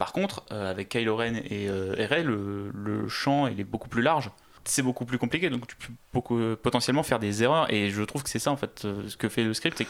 Par 0.00 0.12
contre, 0.12 0.44
euh, 0.50 0.70
avec 0.70 0.88
Kylo 0.88 1.14
Ren 1.14 1.34
et 1.34 1.68
euh, 1.68 2.72
le, 2.72 3.08
champ 3.08 3.46
il 3.46 3.60
est 3.60 3.64
beaucoup 3.64 3.90
plus 3.90 4.00
large. 4.00 4.30
C'est 4.64 4.82
beaucoup 4.82 5.04
plus 5.04 5.18
compliqué, 5.18 5.50
donc 5.50 5.66
tu 5.66 5.76
peux 5.76 6.20
euh, 6.32 6.56
potentiellement 6.56 7.02
faire 7.02 7.18
des 7.18 7.42
erreurs. 7.42 7.70
Et 7.70 7.90
je 7.90 8.02
trouve 8.02 8.22
que 8.22 8.30
c'est 8.30 8.38
ça 8.38 8.50
en 8.50 8.56
fait, 8.56 8.80
ce 8.80 9.16
que 9.18 9.28
fait 9.28 9.44
le 9.44 9.52
script, 9.52 9.76
c'est 9.76 9.86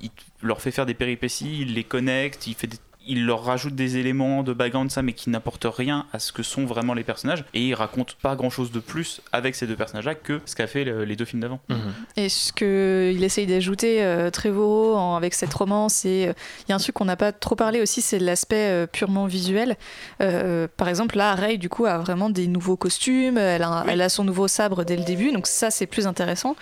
qu'il 0.00 0.10
leur 0.42 0.60
fait 0.60 0.72
faire 0.72 0.86
des 0.86 0.94
péripéties, 0.94 1.60
il 1.62 1.74
les 1.74 1.84
connecte, 1.84 2.48
il 2.48 2.54
fait 2.54 2.66
des 2.66 2.78
il 3.06 3.26
leur 3.26 3.44
rajoute 3.44 3.74
des 3.74 3.98
éléments 3.98 4.42
de 4.42 4.52
background 4.52 4.90
ça 4.90 5.02
mais 5.02 5.12
qui 5.12 5.30
n'apportent 5.30 5.66
rien 5.66 6.06
à 6.12 6.18
ce 6.18 6.32
que 6.32 6.42
sont 6.42 6.64
vraiment 6.64 6.94
les 6.94 7.04
personnages. 7.04 7.44
Et 7.54 7.68
il 7.68 7.74
raconte 7.74 8.14
pas 8.14 8.36
grand 8.36 8.50
chose 8.50 8.72
de 8.72 8.80
plus 8.80 9.20
avec 9.32 9.54
ces 9.54 9.66
deux 9.66 9.76
personnages 9.76 10.04
là 10.06 10.14
que 10.14 10.40
ce 10.44 10.54
qu'a 10.54 10.66
fait 10.66 10.84
les 10.84 11.16
deux 11.16 11.24
films 11.24 11.42
d'avant. 11.42 11.60
Mhm. 11.68 11.92
et 12.16 12.28
ce 12.28 12.52
qu'il 12.52 13.22
essaye 13.22 13.46
d'ajouter 13.46 14.02
euh, 14.02 14.30
Trevorrow 14.30 15.14
avec 15.16 15.34
cette 15.34 15.52
romance 15.52 16.04
et 16.04 16.26
euh, 16.28 16.32
il 16.66 16.70
y 16.70 16.72
a 16.72 16.76
un 16.76 16.78
truc 16.78 16.94
qu'on 16.94 17.04
n'a 17.04 17.16
pas 17.16 17.32
trop 17.32 17.56
parlé 17.56 17.80
aussi 17.80 18.00
c'est 18.00 18.18
l'aspect 18.18 18.70
euh, 18.70 18.86
purement 18.86 19.26
visuel. 19.26 19.76
Euh, 20.20 20.68
par 20.76 20.88
exemple 20.88 21.16
là 21.16 21.34
Rey 21.34 21.56
du 21.56 21.68
coup 21.68 21.86
a 21.86 21.98
vraiment 21.98 22.30
des 22.30 22.46
nouveaux 22.46 22.76
costumes 22.76 23.38
elle 23.38 23.62
a, 23.62 23.84
elle 23.88 24.00
a 24.00 24.08
son 24.08 24.24
nouveau 24.24 24.48
sabre 24.48 24.84
dès 24.84 24.96
le 24.96 25.04
début 25.04 25.32
donc 25.32 25.46
ça 25.46 25.70
c'est 25.70 25.86
plus 25.86 26.06
intéressant 26.06 26.56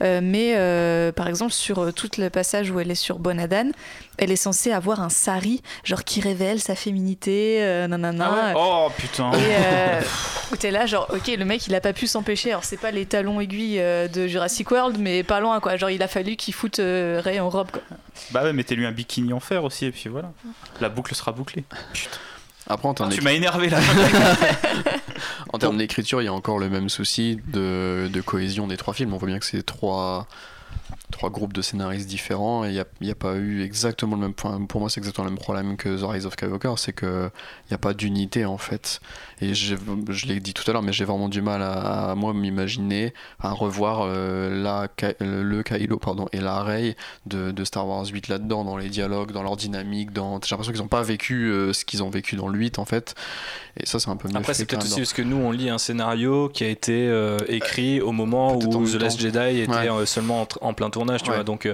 mais 0.00 0.54
euh, 0.56 1.12
par 1.12 1.28
exemple, 1.28 1.52
sur 1.52 1.80
euh, 1.80 1.92
tout 1.92 2.08
le 2.18 2.28
passage 2.30 2.70
où 2.70 2.80
elle 2.80 2.90
est 2.90 2.94
sur 2.94 3.18
Bonadan, 3.18 3.70
elle 4.18 4.30
est 4.30 4.36
censée 4.36 4.72
avoir 4.72 5.00
un 5.00 5.08
sari, 5.08 5.62
genre 5.84 6.04
qui 6.04 6.20
révèle 6.20 6.60
sa 6.60 6.74
féminité, 6.74 7.60
nanana. 7.88 8.52
Ah 8.54 8.54
oh 8.56 8.88
putain 8.96 9.32
Et 9.32 10.56
t'es 10.58 10.70
là, 10.70 10.86
genre, 10.86 11.06
ok, 11.10 11.26
le 11.28 11.44
mec 11.44 11.66
il 11.66 11.74
a 11.74 11.80
pas 11.80 11.92
pu 11.92 12.06
s'empêcher. 12.06 12.50
Alors 12.50 12.64
c'est 12.64 12.76
pas 12.76 12.90
les 12.90 13.06
talons 13.06 13.40
aiguilles 13.40 13.78
de 13.78 14.26
Jurassic 14.26 14.70
World, 14.70 14.98
mais 14.98 15.22
pas 15.22 15.40
loin 15.40 15.60
quoi. 15.60 15.76
Genre 15.76 15.90
il 15.90 16.02
a 16.02 16.08
fallu 16.08 16.36
qu'il 16.36 16.54
foute 16.54 16.80
Ray 16.80 17.40
en 17.40 17.48
robe 17.48 17.70
quoi. 17.70 17.82
Bah 18.32 18.42
ouais, 18.42 18.52
mettez-lui 18.52 18.86
un 18.86 18.92
bikini 18.92 19.32
en 19.32 19.40
fer 19.40 19.64
aussi, 19.64 19.86
et 19.86 19.92
puis 19.92 20.08
voilà. 20.08 20.32
La 20.80 20.88
boucle 20.88 21.14
sera 21.14 21.32
bouclée. 21.32 21.64
Putain. 21.92 22.18
Après, 22.70 22.88
en 22.88 22.92
ah, 22.92 23.08
tu 23.10 23.20
m'as 23.20 23.32
énervé 23.32 23.68
là. 23.68 23.78
en 25.52 25.58
termes 25.58 25.78
d'écriture, 25.78 26.22
il 26.22 26.26
y 26.26 26.28
a 26.28 26.32
encore 26.32 26.58
le 26.58 26.68
même 26.68 26.88
souci 26.88 27.38
de, 27.52 28.08
de, 28.12 28.20
cohésion 28.20 28.66
des 28.66 28.76
trois 28.76 28.94
films. 28.94 29.12
On 29.12 29.16
voit 29.16 29.28
bien 29.28 29.38
que 29.38 29.46
c'est 29.46 29.64
trois, 29.64 30.26
trois 31.10 31.30
groupes 31.30 31.52
de 31.52 31.62
scénaristes 31.62 32.08
différents 32.08 32.64
et 32.64 32.68
il 32.68 32.72
n'y 33.00 33.10
a, 33.10 33.12
a, 33.12 33.14
pas 33.14 33.34
eu 33.34 33.62
exactement 33.62 34.16
le 34.16 34.22
même 34.22 34.34
point. 34.34 34.64
Pour 34.66 34.80
moi, 34.80 34.90
c'est 34.90 35.00
exactement 35.00 35.24
le 35.24 35.30
même 35.30 35.38
problème 35.38 35.76
que 35.76 36.00
The 36.00 36.04
Rise 36.04 36.26
of 36.26 36.34
Skywalker, 36.34 36.74
c'est 36.76 36.92
qu'il 36.92 37.30
n'y 37.70 37.74
a 37.74 37.78
pas 37.78 37.94
d'unité 37.94 38.44
en 38.44 38.58
fait. 38.58 39.00
Et 39.42 39.54
je 39.54 40.26
l'ai 40.26 40.40
dit 40.40 40.52
tout 40.52 40.68
à 40.68 40.72
l'heure, 40.72 40.82
mais 40.82 40.92
j'ai 40.92 41.04
vraiment 41.04 41.28
du 41.28 41.40
mal 41.40 41.62
à, 41.62 42.14
moi 42.14 42.34
m'imaginer, 42.34 43.14
à 43.40 43.52
revoir 43.52 44.02
euh, 44.02 44.62
la, 44.62 44.88
le 45.20 45.62
Kylo 45.62 45.98
pardon, 45.98 46.26
et 46.32 46.40
la 46.40 46.62
Rey 46.62 46.96
de, 47.26 47.50
de 47.50 47.64
Star 47.64 47.86
Wars 47.86 48.06
8 48.06 48.28
là-dedans, 48.28 48.64
dans 48.64 48.76
les 48.76 48.88
dialogues, 48.88 49.32
dans 49.32 49.42
leur 49.42 49.56
dynamique. 49.56 50.12
Dans... 50.12 50.40
J'ai 50.42 50.50
l'impression 50.50 50.72
qu'ils 50.72 50.82
n'ont 50.82 50.88
pas 50.88 51.02
vécu 51.02 51.50
euh, 51.50 51.72
ce 51.72 51.84
qu'ils 51.84 52.02
ont 52.02 52.10
vécu 52.10 52.36
dans 52.36 52.48
le 52.48 52.58
8 52.58 52.78
en 52.78 52.84
fait. 52.84 53.14
Et 53.78 53.86
ça, 53.86 53.98
c'est 53.98 54.10
un 54.10 54.16
peu 54.16 54.28
mieux 54.28 54.36
Après, 54.36 54.52
c'est 54.52 54.66
peut-être 54.66 54.84
aussi 54.84 54.96
parce 54.96 55.12
que 55.12 55.22
nous, 55.22 55.36
on 55.36 55.52
lit 55.52 55.70
un 55.70 55.78
scénario 55.78 56.48
qui 56.48 56.64
a 56.64 56.68
été 56.68 57.08
euh, 57.08 57.38
écrit 57.48 58.00
au 58.00 58.12
moment 58.12 58.56
où 58.56 58.86
The 58.86 58.94
Last 59.00 59.20
Jedi 59.20 59.60
était 59.60 60.06
seulement 60.06 60.46
en, 60.60 60.74
plein 60.74 60.90
tournage, 60.90 61.22
tu 61.22 61.30
vois, 61.30 61.44
donc, 61.44 61.68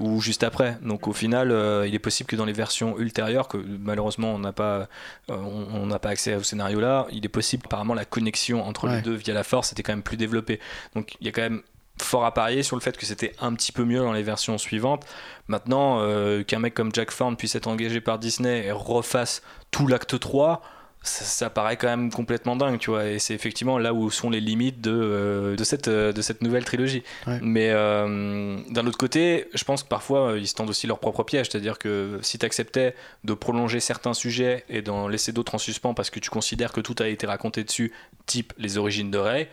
ou 0.00 0.20
juste 0.20 0.42
après. 0.42 0.78
Donc 0.82 1.06
au 1.06 1.12
final, 1.12 1.54
il 1.86 1.94
est 1.94 2.00
possible 2.00 2.28
que 2.28 2.36
dans 2.36 2.46
les 2.46 2.52
versions 2.52 2.98
ultérieures, 2.98 3.46
que 3.46 3.58
malheureusement 3.58 4.34
on 4.34 4.38
n'a 4.38 4.52
pas, 4.52 4.88
on 5.28 5.86
n'a 5.86 5.98
pas 5.98 6.08
accès 6.08 6.34
au 6.34 6.42
scénario 6.42 6.80
là, 6.80 7.06
il 7.12 7.24
est 7.24 7.28
possible 7.28 7.64
apparemment 7.66 7.94
la 7.94 8.04
connexion 8.04 8.64
entre 8.66 8.88
les 8.88 9.00
deux 9.02 9.14
via 9.14 9.34
la 9.34 9.44
force 9.44 9.72
était 9.72 9.82
quand 9.82 9.92
même 9.92 10.02
plus 10.02 10.16
développée. 10.16 10.60
Donc 10.94 11.16
il 11.20 11.26
y 11.26 11.28
a 11.28 11.32
quand 11.32 11.42
même 11.42 11.62
fort 12.00 12.24
à 12.24 12.34
parier 12.34 12.62
sur 12.62 12.76
le 12.76 12.82
fait 12.82 12.96
que 12.96 13.06
c'était 13.06 13.32
un 13.40 13.54
petit 13.54 13.72
peu 13.72 13.84
mieux 13.84 13.98
dans 13.98 14.12
les 14.12 14.22
versions 14.22 14.58
suivantes. 14.58 15.04
Maintenant, 15.48 16.00
euh, 16.00 16.42
qu'un 16.42 16.58
mec 16.58 16.74
comme 16.74 16.90
Jack 16.92 17.14
Thorne 17.14 17.36
puisse 17.36 17.54
être 17.54 17.68
engagé 17.68 18.00
par 18.00 18.18
Disney 18.18 18.66
et 18.66 18.72
refasse 18.72 19.42
tout 19.70 19.86
l'acte 19.86 20.18
3, 20.18 20.62
ça, 21.02 21.50
paraît 21.50 21.76
quand 21.76 21.88
même 21.88 22.12
complètement 22.12 22.54
dingue, 22.54 22.78
tu 22.78 22.90
vois. 22.90 23.06
Et 23.06 23.18
c'est 23.18 23.34
effectivement 23.34 23.78
là 23.78 23.92
où 23.92 24.10
sont 24.10 24.30
les 24.30 24.40
limites 24.40 24.80
de, 24.80 24.92
euh, 24.92 25.56
de, 25.56 25.64
cette, 25.64 25.88
euh, 25.88 26.12
de 26.12 26.22
cette 26.22 26.42
nouvelle 26.42 26.64
trilogie. 26.64 27.02
Mais 27.40 27.70
euh, 27.70 28.58
d'un 28.70 28.86
autre 28.86 28.98
côté, 28.98 29.48
je 29.52 29.64
pense 29.64 29.82
que 29.82 29.88
parfois, 29.88 30.34
ils 30.36 30.46
se 30.46 30.54
tendent 30.54 30.70
aussi 30.70 30.86
leur 30.86 31.00
propre 31.00 31.24
piège. 31.24 31.48
C'est-à-dire 31.50 31.78
que 31.78 32.18
si 32.22 32.38
tu 32.38 32.46
acceptais 32.46 32.94
de 33.24 33.34
prolonger 33.34 33.80
certains 33.80 34.14
sujets 34.14 34.64
et 34.68 34.82
d'en 34.82 35.08
laisser 35.08 35.32
d'autres 35.32 35.56
en 35.56 35.58
suspens 35.58 35.94
parce 35.94 36.10
que 36.10 36.20
tu 36.20 36.30
considères 36.30 36.72
que 36.72 36.80
tout 36.80 36.96
a 37.00 37.08
été 37.08 37.26
raconté 37.26 37.64
dessus, 37.64 37.92
type 38.26 38.52
les 38.58 38.78
origines 38.78 39.10
de 39.10 39.18
Rey, 39.18 39.48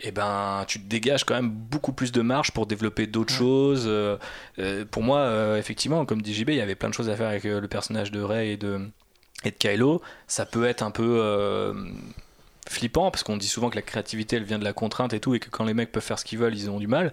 eh 0.00 0.10
ben, 0.10 0.64
tu 0.66 0.80
te 0.80 0.88
dégages 0.88 1.22
quand 1.22 1.34
même 1.34 1.50
beaucoup 1.50 1.92
plus 1.92 2.10
de 2.10 2.22
marge 2.22 2.50
pour 2.50 2.66
développer 2.66 3.06
d'autres 3.06 3.32
choses. 3.32 3.88
pour 4.90 5.02
moi, 5.04 5.56
effectivement, 5.58 6.04
comme 6.04 6.22
dit 6.22 6.34
JB, 6.34 6.50
il 6.50 6.56
y 6.56 6.60
avait 6.60 6.74
plein 6.74 6.88
de 6.88 6.94
choses 6.94 7.08
à 7.08 7.14
faire 7.14 7.28
avec 7.28 7.44
le 7.44 7.68
personnage 7.68 8.10
de 8.10 8.20
Rey 8.20 8.48
et 8.48 8.56
de, 8.56 8.90
et 9.44 9.50
de 9.50 9.56
Kylo, 9.56 10.02
ça 10.26 10.46
peut 10.46 10.66
être 10.66 10.82
un 10.82 10.90
peu 10.90 11.18
euh, 11.20 11.74
flippant 12.68 13.10
parce 13.10 13.22
qu'on 13.22 13.36
dit 13.36 13.48
souvent 13.48 13.70
que 13.70 13.76
la 13.76 13.82
créativité 13.82 14.36
elle 14.36 14.44
vient 14.44 14.58
de 14.58 14.64
la 14.64 14.72
contrainte 14.72 15.12
et 15.12 15.20
tout 15.20 15.34
et 15.34 15.40
que 15.40 15.50
quand 15.50 15.64
les 15.64 15.74
mecs 15.74 15.92
peuvent 15.92 16.02
faire 16.02 16.18
ce 16.18 16.24
qu'ils 16.24 16.38
veulent 16.38 16.56
ils 16.56 16.70
ont 16.70 16.78
du 16.78 16.86
mal 16.86 17.12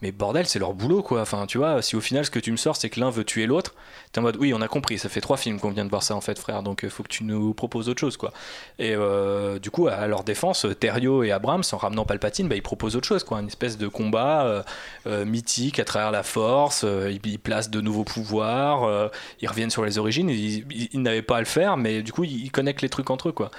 mais 0.00 0.12
bordel, 0.12 0.46
c'est 0.46 0.58
leur 0.58 0.74
boulot 0.74 1.02
quoi. 1.02 1.20
Enfin, 1.20 1.46
tu 1.46 1.58
vois, 1.58 1.82
si 1.82 1.96
au 1.96 2.00
final 2.00 2.24
ce 2.24 2.30
que 2.30 2.38
tu 2.38 2.52
me 2.52 2.56
sors 2.56 2.76
c'est 2.76 2.90
que 2.90 3.00
l'un 3.00 3.10
veut 3.10 3.24
tuer 3.24 3.46
l'autre, 3.46 3.74
t'es 4.12 4.18
en 4.18 4.22
mode 4.22 4.36
oui, 4.38 4.52
on 4.54 4.60
a 4.60 4.68
compris, 4.68 4.98
ça 4.98 5.08
fait 5.08 5.20
trois 5.20 5.36
films 5.36 5.60
qu'on 5.60 5.70
vient 5.70 5.84
de 5.84 5.90
voir 5.90 6.02
ça 6.02 6.14
en 6.14 6.20
fait, 6.20 6.38
frère, 6.38 6.62
donc 6.62 6.84
euh, 6.84 6.88
faut 6.88 7.02
que 7.02 7.08
tu 7.08 7.24
nous 7.24 7.54
proposes 7.54 7.88
autre 7.88 8.00
chose 8.00 8.16
quoi. 8.16 8.32
Et 8.78 8.94
euh, 8.94 9.58
du 9.58 9.70
coup, 9.70 9.88
à 9.88 10.06
leur 10.06 10.24
défense, 10.24 10.66
Terrio 10.80 11.22
et 11.22 11.32
Abrams, 11.32 11.62
en 11.72 11.76
ramenant 11.76 12.04
Palpatine, 12.04 12.48
bah, 12.48 12.56
ils 12.56 12.62
proposent 12.62 12.96
autre 12.96 13.06
chose 13.06 13.24
quoi, 13.24 13.40
une 13.40 13.48
espèce 13.48 13.78
de 13.78 13.88
combat 13.88 14.64
euh, 15.06 15.24
mythique 15.24 15.78
à 15.78 15.84
travers 15.84 16.10
la 16.10 16.22
force, 16.22 16.84
ils, 16.84 17.38
placent 17.38 17.70
de 17.70 17.80
nouveaux 17.80 18.04
pouvoirs, 18.04 19.10
ils 19.40 19.48
reviennent 19.48 19.70
sur 19.70 19.84
les 19.84 19.98
origines, 19.98 20.28
ils, 20.28 20.64
ils 20.92 21.02
n'avaient 21.02 21.22
pas 21.22 21.36
à 21.36 21.40
le 21.40 21.46
faire, 21.46 21.76
mais 21.76 22.02
du 22.02 22.12
coup, 22.12 22.24
ils 22.24 22.50
connectent 22.50 22.82
les 22.82 22.88
trucs 22.88 23.10
entre 23.10 23.28
eux 23.28 23.32
quoi. 23.32 23.50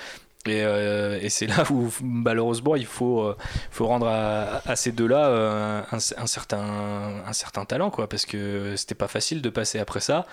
Euh, 0.49 1.19
et, 1.21 1.29
c'est 1.29 1.47
là 1.47 1.63
où 1.71 1.89
malheureusement 2.01 2.75
il 2.75 2.85
faut, 2.85 3.21
euh, 3.21 3.37
faut 3.71 3.87
rendre 3.87 4.07
à, 4.07 4.75
ces 4.75 4.91
deux-là 4.91 5.27
euh, 5.27 5.81
un, 5.91 5.99
certain, 5.99 7.23
un 7.25 7.33
certain 7.33 7.65
talent, 7.65 7.89
quoi, 7.89 8.07
parce 8.07 8.25
que 8.25 8.75
c'était 8.75 8.95
pas 8.95 9.07
facile 9.07 9.41
de 9.41 9.49
passer 9.49 9.79
après 9.79 9.99
ça. 9.99 10.25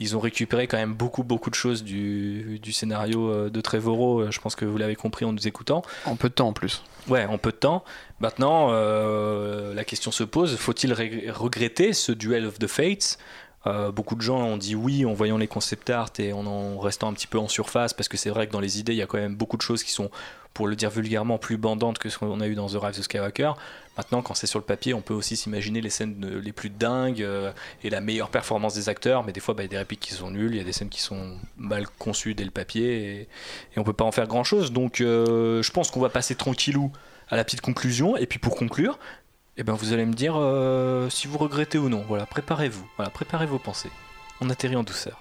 Ils 0.00 0.16
ont 0.16 0.20
récupéré 0.20 0.66
quand 0.66 0.76
même 0.76 0.94
beaucoup, 0.94 1.22
beaucoup 1.22 1.50
de 1.50 1.54
choses 1.54 1.84
du, 1.84 2.58
du 2.60 2.72
scénario 2.72 3.48
de 3.48 3.60
Trevorrow, 3.60 4.30
je 4.30 4.40
pense 4.40 4.56
que 4.56 4.64
vous 4.64 4.76
l'avez 4.76 4.96
compris 4.96 5.24
en 5.24 5.32
nous 5.32 5.46
écoutant. 5.46 5.82
En 6.04 6.16
peu 6.16 6.28
de 6.28 6.34
temps 6.34 6.48
en 6.48 6.52
plus. 6.52 6.82
Ouais, 7.08 7.24
en 7.26 7.38
peu 7.38 7.50
de 7.50 7.56
temps. 7.56 7.84
Maintenant, 8.20 8.72
la 8.72 9.84
question 9.84 10.10
se 10.10 10.24
pose, 10.24 10.56
faut-il 10.56 10.92
regretter 10.92 11.92
ce 11.92 12.12
duel 12.12 12.46
of 12.46 12.58
the 12.58 12.66
fates? 12.66 13.18
Euh, 13.66 13.90
beaucoup 13.90 14.14
de 14.14 14.20
gens 14.20 14.38
ont 14.38 14.56
dit 14.56 14.74
oui 14.74 15.06
en 15.06 15.14
voyant 15.14 15.38
les 15.38 15.48
concept 15.48 15.88
art 15.88 16.10
et 16.18 16.32
en, 16.32 16.78
restant 16.78 17.08
un 17.08 17.14
petit 17.14 17.26
peu 17.26 17.38
en 17.38 17.48
surface 17.48 17.94
parce 17.94 18.08
que 18.08 18.16
c'est 18.16 18.30
vrai 18.30 18.46
que 18.46 18.52
dans 18.52 18.60
les 18.60 18.78
idées 18.78 18.92
il 18.92 18.98
y 18.98 19.02
a 19.02 19.06
quand 19.06 19.18
même 19.18 19.36
beaucoup 19.36 19.56
de 19.56 19.62
choses 19.62 19.82
qui 19.82 19.92
sont 19.92 20.10
pour 20.52 20.68
le 20.68 20.76
dire 20.76 20.90
vulgairement 20.90 21.38
plus 21.38 21.56
bandantes 21.56 21.98
que 21.98 22.08
ce 22.08 22.18
qu'on 22.18 22.40
a 22.40 22.46
eu 22.46 22.54
dans 22.54 22.68
The 22.68 22.76
Rise 22.80 22.98
of 22.98 23.04
Skywalker. 23.04 23.52
Maintenant 23.96 24.22
quand 24.22 24.34
c'est 24.34 24.46
sur 24.46 24.58
le 24.58 24.64
papier 24.64 24.92
on 24.92 25.00
peut 25.00 25.14
aussi 25.14 25.36
s'imaginer 25.36 25.80
les 25.80 25.90
scènes 25.90 26.40
les 26.42 26.52
plus 26.52 26.68
dingues 26.68 27.22
euh, 27.22 27.52
et 27.82 27.90
la 27.90 28.00
meilleure 28.00 28.28
performance 28.28 28.74
des 28.74 28.88
acteurs 28.90 29.24
mais 29.24 29.32
des 29.32 29.40
fois 29.40 29.54
bah, 29.54 29.62
il 29.62 29.66
y 29.66 29.68
a 29.68 29.70
des 29.70 29.78
répliques 29.78 30.00
qui 30.00 30.12
sont 30.12 30.30
nulles, 30.30 30.52
il 30.52 30.58
y 30.58 30.60
a 30.60 30.64
des 30.64 30.72
scènes 30.72 30.90
qui 30.90 31.00
sont 31.00 31.38
mal 31.56 31.86
conçues 31.98 32.34
dès 32.34 32.44
le 32.44 32.50
papier 32.50 33.28
et, 33.76 33.78
on 33.78 33.84
peut 33.84 33.92
pas 33.92 34.04
en 34.04 34.12
faire 34.12 34.26
grand 34.26 34.44
chose 34.44 34.72
donc 34.72 35.00
euh, 35.00 35.62
je 35.62 35.72
pense 35.72 35.90
qu'on 35.90 36.00
va 36.00 36.10
passer 36.10 36.34
tranquillou 36.34 36.92
à 37.30 37.36
la 37.36 37.44
petite 37.44 37.62
conclusion 37.62 38.16
et 38.16 38.26
puis 38.26 38.38
pour 38.38 38.56
conclure 38.56 38.98
et 38.98 39.23
eh 39.56 39.62
ben 39.62 39.74
vous 39.74 39.92
allez 39.92 40.04
me 40.04 40.14
dire 40.14 40.34
euh, 40.36 41.08
si 41.10 41.26
vous 41.26 41.38
regrettez 41.38 41.78
ou 41.78 41.88
non. 41.88 42.04
Voilà, 42.08 42.26
préparez-vous. 42.26 42.86
Voilà, 42.96 43.10
préparez 43.10 43.46
vos 43.46 43.58
pensées. 43.58 43.90
On 44.40 44.50
atterrit 44.50 44.76
en 44.76 44.82
douceur. 44.82 45.20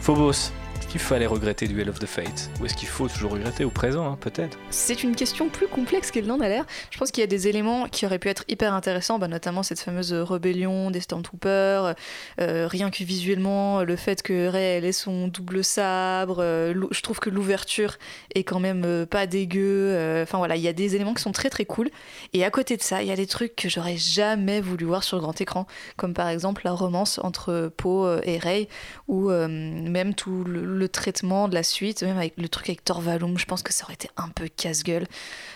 Phobos, 0.00 0.52
qu'il 0.92 1.00
fallait 1.00 1.24
regretter 1.24 1.68
Duel 1.68 1.88
of 1.88 1.98
the 1.98 2.06
Fates 2.06 2.50
Ou 2.60 2.66
est-ce 2.66 2.74
qu'il 2.74 2.86
faut 2.86 3.08
toujours 3.08 3.32
regretter 3.32 3.64
au 3.64 3.70
présent, 3.70 4.04
hein, 4.04 4.18
peut-être? 4.20 4.58
C'est 4.68 5.02
une 5.02 5.16
question 5.16 5.48
plus 5.48 5.66
complexe 5.66 6.10
qu'elle 6.10 6.26
n'en 6.26 6.38
a 6.40 6.48
l'air. 6.48 6.66
Je 6.90 6.98
pense 6.98 7.10
qu'il 7.10 7.22
y 7.22 7.24
a 7.24 7.28
des 7.28 7.48
éléments 7.48 7.88
qui 7.88 8.04
auraient 8.04 8.18
pu 8.18 8.28
être 8.28 8.44
hyper 8.46 8.74
intéressants, 8.74 9.18
bah, 9.18 9.26
notamment 9.26 9.62
cette 9.62 9.80
fameuse 9.80 10.12
rébellion 10.12 10.90
des 10.90 11.00
Stormtroopers, 11.00 11.94
euh, 12.42 12.66
rien 12.68 12.90
que 12.90 13.04
visuellement, 13.04 13.84
le 13.84 13.96
fait 13.96 14.22
que 14.22 14.48
Rey 14.48 14.82
ait 14.84 14.92
son 14.92 15.28
double 15.28 15.64
sabre, 15.64 16.40
euh, 16.40 16.74
je 16.90 17.00
trouve 17.00 17.20
que 17.20 17.30
l'ouverture 17.30 17.96
est 18.34 18.44
quand 18.44 18.60
même 18.60 18.82
euh, 18.84 19.06
pas 19.06 19.26
dégueu. 19.26 20.20
Enfin 20.22 20.36
voilà, 20.36 20.56
il 20.56 20.62
y 20.62 20.68
a 20.68 20.74
des 20.74 20.94
éléments 20.94 21.14
qui 21.14 21.22
sont 21.22 21.32
très 21.32 21.48
très 21.48 21.64
cool. 21.64 21.88
Et 22.34 22.44
à 22.44 22.50
côté 22.50 22.76
de 22.76 22.82
ça, 22.82 23.00
il 23.00 23.08
y 23.08 23.12
a 23.12 23.16
des 23.16 23.26
trucs 23.26 23.56
que 23.56 23.70
j'aurais 23.70 23.96
jamais 23.96 24.60
voulu 24.60 24.84
voir 24.84 25.04
sur 25.04 25.18
grand 25.20 25.40
écran, 25.40 25.66
comme 25.96 26.12
par 26.12 26.28
exemple 26.28 26.60
la 26.66 26.72
romance 26.72 27.18
entre 27.22 27.72
Poe 27.78 28.20
et 28.24 28.36
Rey, 28.36 28.68
ou 29.08 29.30
même 29.30 30.14
tout 30.14 30.44
le 30.44 30.81
le 30.82 30.88
traitement 30.88 31.48
de 31.48 31.54
la 31.54 31.62
suite, 31.62 32.02
même 32.02 32.18
avec 32.18 32.34
le 32.36 32.48
truc 32.48 32.68
avec 32.68 32.84
Torvalum, 32.84 33.38
je 33.38 33.46
pense 33.46 33.62
que 33.62 33.72
ça 33.72 33.84
aurait 33.84 33.94
été 33.94 34.10
un 34.16 34.28
peu 34.28 34.48
casse-gueule. 34.48 35.06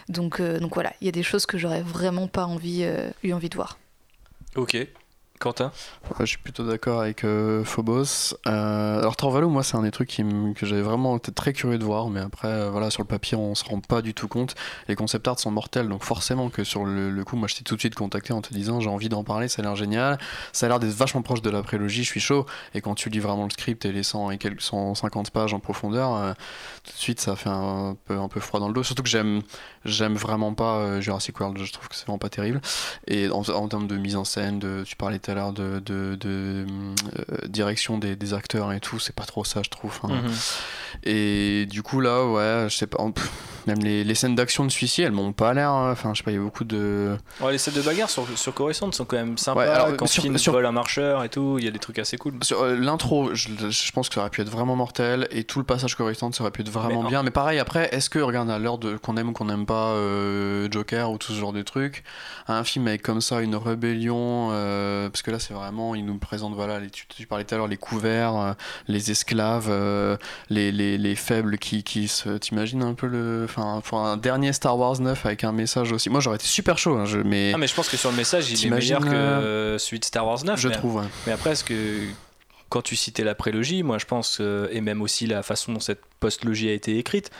Donc, 0.09 0.41
euh, 0.41 0.59
donc 0.61 0.75
voilà, 0.75 0.93
il 1.01 1.07
y 1.07 1.09
a 1.09 1.13
des 1.13 1.25
choses 1.25 1.47
que 1.47 1.59
j'aurais 1.59 1.83
vraiment 1.83 2.29
pas 2.29 2.47
envie, 2.47 2.85
euh, 2.85 3.11
eu 3.23 3.33
envie 3.33 3.49
de 3.49 3.57
voir. 3.57 3.79
Ok. 4.55 4.77
Quentin 5.39 5.71
Je 6.21 6.25
suis 6.25 6.39
plutôt 6.39 6.65
d'accord 6.65 7.01
avec 7.01 7.25
euh, 7.25 7.65
Phobos. 7.65 8.35
Euh, 8.47 8.99
alors 8.99 9.17
Torvalo, 9.17 9.49
moi, 9.49 9.63
c'est 9.63 9.77
un 9.77 9.83
des 9.83 9.91
trucs 9.91 10.17
que 10.55 10.67
j'avais 10.67 10.83
vraiment 10.83 11.17
été 11.17 11.33
très 11.33 11.53
curieux 11.53 11.79
de 11.79 11.85
voir, 11.85 12.09
mais 12.09 12.21
après, 12.21 12.49
euh, 12.49 12.71
voilà, 12.71 12.91
sur 12.91 13.03
le 13.03 13.07
papier, 13.07 13.37
on 13.37 13.55
se 13.55 13.65
rend 13.65 13.81
pas 13.81 14.03
du 14.03 14.15
tout 14.15 14.29
compte. 14.29 14.55
Les 14.89 14.95
concept 14.95 15.29
arts 15.29 15.39
sont 15.39 15.51
mortels, 15.51 15.89
donc 15.89 16.05
forcément 16.05 16.49
que 16.49 16.65
sur 16.65 16.85
le, 16.85 17.25
coup, 17.25 17.37
moi, 17.37 17.49
je 17.49 17.57
t'ai 17.57 17.65
tout 17.65 17.75
de 17.75 17.81
suite 17.81 17.95
contacté 17.95 18.33
en 18.33 18.41
te 18.41 18.53
disant 18.53 18.81
j'ai 18.81 18.89
envie 18.89 19.09
d'en 19.09 19.25
parler, 19.25 19.49
ça 19.49 19.63
a 19.63 19.65
l'air 19.65 19.77
génial, 19.77 20.19
ça 20.53 20.67
a 20.67 20.69
l'air 20.69 20.81
d'être 20.81 20.95
vachement 20.95 21.23
proche 21.23 21.43
de 21.43 21.51
la 21.51 21.63
prélogie, 21.63 22.05
je 22.05 22.11
suis 22.11 22.21
chaud. 22.21 22.47
Et 22.75 22.81
quand 22.81 22.95
tu 22.95 23.11
lis 23.11 23.21
vraiment 23.21 23.45
le 23.45 23.51
script 23.51 23.85
et 23.85 23.93
les 23.93 24.03
100 24.03 24.31
et 24.31 24.39
quelques 24.39 24.63
150 24.63 25.31
pages 25.31 25.55
en 25.55 25.61
profondeur, 25.61 26.35
tout 26.85 26.93
de 26.93 26.99
suite, 26.99 27.21
ça 27.21 27.37
fait 27.37 27.51
un 27.51 27.97
peu, 28.05 28.41
froid 28.41 28.61
dans 28.61 28.69
le 28.69 28.75
dos. 28.75 28.83
Surtout 28.83 29.03
que 29.03 29.09
j'aime, 29.09 29.43
j'aime 29.85 30.15
vraiment 30.15 30.55
pas 30.55 31.01
Jurassic 31.01 31.39
World, 31.41 31.59
je 31.59 31.73
trouve 31.73 31.89
que 31.89 31.95
c'est 31.95 32.07
vraiment 32.07 32.19
pas 32.19 32.29
terrible. 32.29 32.61
Et 33.07 33.29
en, 33.31 33.43
en 33.49 33.69
termes 33.69 33.87
de 33.87 33.97
mise 33.97 34.17
en 34.17 34.25
scène, 34.25 34.59
de, 34.59 34.85
tu 34.87 34.97
parlais 34.97 35.19
tout 35.27 35.33
à 35.33 35.35
l'heure 35.35 35.53
de, 35.53 35.81
de, 35.81 36.17
euh, 36.25 36.65
direction 37.49 37.99
des, 37.99 38.15
des, 38.15 38.33
acteurs 38.33 38.73
et 38.73 38.79
tout, 38.79 39.01
c'est 39.01 39.15
pas 39.15 39.25
trop 39.25 39.45
ça, 39.45 39.61
je 39.65 39.71
trouve. 39.71 39.99
Hein. 40.05 40.23
Mhm. 40.23 40.33
Et 41.03 41.67
du 41.67 41.83
coup, 41.83 42.01
là, 42.01 42.25
ouais, 42.25 42.67
je 42.69 42.77
sais 42.77 42.87
pas. 42.87 43.05
Même 43.67 43.81
les, 43.81 44.05
les 44.05 44.15
scènes 44.15 44.37
d'action 44.37 44.65
de 44.65 44.71
celui-ci, 44.71 45.03
elles 45.03 45.11
m'ont 45.11 45.33
pas 45.33 45.53
l'air. 45.53 45.71
Hein. 45.71 45.91
Enfin, 45.91 46.15
je 46.15 46.19
sais 46.19 46.25
pas, 46.25 46.31
il 46.31 46.35
y 46.35 46.39
a 46.39 46.43
beaucoup 46.43 46.63
de. 46.63 47.17
Ouais, 47.41 47.51
les 47.51 47.59
scènes 47.59 47.75
de 47.75 47.83
bagarre 47.83 48.09
sur, 48.09 48.27
sur 48.39 48.55
Coruscant 48.55 48.93
sont 48.93 49.05
quand 49.05 49.17
même 49.17 49.37
sympas. 49.37 49.63
alors, 49.63 49.97
quand 49.97 50.07
sur, 50.07 50.23
Finn 50.23 50.39
sur... 50.39 50.53
vole 50.53 50.67
un 50.67 50.73
marcheur 50.73 51.25
et 51.25 51.29
tout, 51.29 51.57
il 51.59 51.65
y 51.65 51.69
a 51.69 51.73
des 51.73 51.81
trucs 51.81 51.99
assez 51.99 52.17
cool. 52.17 52.35
Sur 52.43 52.63
euh, 52.63 52.77
l'intro, 52.77 53.35
je, 53.35 53.49
je, 53.69 53.93
pense 53.93 54.09
que 54.09 54.15
ça 54.15 54.21
aurait 54.21 54.31
pu 54.31 54.41
être 54.43 54.51
vraiment 54.51 54.77
mortel. 54.77 55.27
Et 55.33 55.43
tout 55.43 55.59
le 55.59 55.65
passage 55.65 55.97
Coruscant, 55.97 56.31
ça 56.31 56.45
aurait 56.45 56.53
pu 56.53 56.61
être 56.61 56.71
vraiment 56.71 57.03
bien. 57.03 57.25
Mais 57.25 57.33
pareil, 57.33 57.59
après, 57.59 57.89
est-ce 57.93 58.09
que, 58.09 58.21
regarde, 58.21 58.49
à 58.51 58.61
l'heure 58.61 58.79
qu'on 59.03 59.17
aime 59.17 59.31
ou 59.31 59.33
qu'on 59.33 59.47
n'aime 59.47 59.67
pas 59.67 59.89
euh, 59.89 60.69
Joker 60.71 61.11
ou 61.11 61.19
tout 61.19 61.33
ce 61.33 61.39
genre 61.41 61.53
de 61.53 61.63
trucs, 61.63 62.05
un 62.47 62.63
film 62.63 62.87
avec 62.87 63.03
comme 63.03 63.21
ça 63.21 63.41
une 63.41 63.57
rébellion 63.57 64.51
parce 65.17 65.23
que 65.23 65.31
là 65.31 65.39
c'est 65.39 65.55
vraiment, 65.55 65.95
il 65.95 66.05
nous 66.05 66.19
présente, 66.19 66.55
voilà, 66.55 66.79
les, 66.79 66.91
tu, 66.91 67.27
parlais 67.27 67.45
tout 67.45 67.55
à 67.55 67.59
l'heure, 67.59 67.69
les 67.69 67.79
couverts, 67.79 68.55
les 68.87 69.11
esclaves, 69.11 69.71
les, 70.51 70.71
les, 70.71 70.99
les, 70.99 71.15
faibles 71.15 71.57
qui, 71.57 71.83
qui 71.83 72.07
se. 72.07 72.37
T'imagines 72.37 72.83
un 72.83 72.93
peu 72.93 73.07
le. 73.07 73.47
Enfin, 73.49 73.81
pour 73.83 74.01
un 74.01 74.19
dernier 74.19 74.53
Star 74.53 74.79
Wars 74.79 75.01
9 75.01 75.25
avec 75.25 75.45
un 75.45 75.53
message 75.53 75.93
aussi. 75.93 76.11
Moi 76.11 76.21
j'aurais 76.21 76.37
été 76.37 76.45
super 76.45 76.77
chaud, 76.77 76.97
hein, 76.97 77.07
je, 77.07 77.19
mais. 77.19 77.53
Ah, 77.55 77.59
mais 77.59 77.67
je 77.67 77.75
pense 77.75 77.89
que 77.89 77.97
sur 77.97 78.11
le 78.11 78.17
message, 78.17 78.51
il 78.51 78.67
est 78.67 78.71
meilleur 78.71 79.01
que 79.01 79.77
celui 79.79 80.01
de 80.01 80.05
Star 80.05 80.27
Wars 80.27 80.45
9. 80.45 80.61
Je 80.61 80.69
trouve, 80.69 81.03
Mais 81.27 81.33
après, 81.33 81.53
est-ce 81.53 81.65
que 81.65 82.03
quand 82.69 82.83
tu 82.83 82.95
citais 82.95 83.25
la 83.25 83.35
prélogie, 83.35 83.83
moi 83.83 83.97
je 83.97 84.05
pense, 84.05 84.41
et 84.71 84.81
même 84.83 85.01
aussi 85.01 85.27
la 85.27 85.43
façon 85.43 85.73
dont 85.73 85.81
cette 85.81 86.03
postlogie 86.21 86.69
a 86.69 86.73
été 86.73 86.99
écrite, 86.99 87.31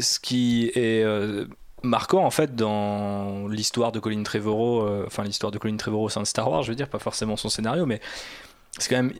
ce 0.00 0.18
qui 0.18 0.70
est 0.74 1.02
euh, 1.04 1.46
marquant 1.82 2.24
en 2.24 2.30
fait 2.30 2.54
dans 2.54 3.48
l'histoire 3.48 3.92
de 3.92 4.00
Colin 4.00 4.22
Trevorrow, 4.22 4.82
euh, 4.82 5.04
enfin 5.06 5.24
l'histoire 5.24 5.52
de 5.52 5.58
Colin 5.58 5.76
Trevorrow 5.76 6.06
au 6.06 6.08
sein 6.08 6.20
de 6.20 6.26
Star 6.26 6.50
Wars, 6.50 6.62
je 6.62 6.70
veux 6.70 6.76
dire, 6.76 6.88
pas 6.88 6.98
forcément 6.98 7.36
son 7.36 7.48
scénario, 7.48 7.86
mais 7.86 8.00
c'est 8.78 8.88
quand 8.88 9.02
même 9.02 9.12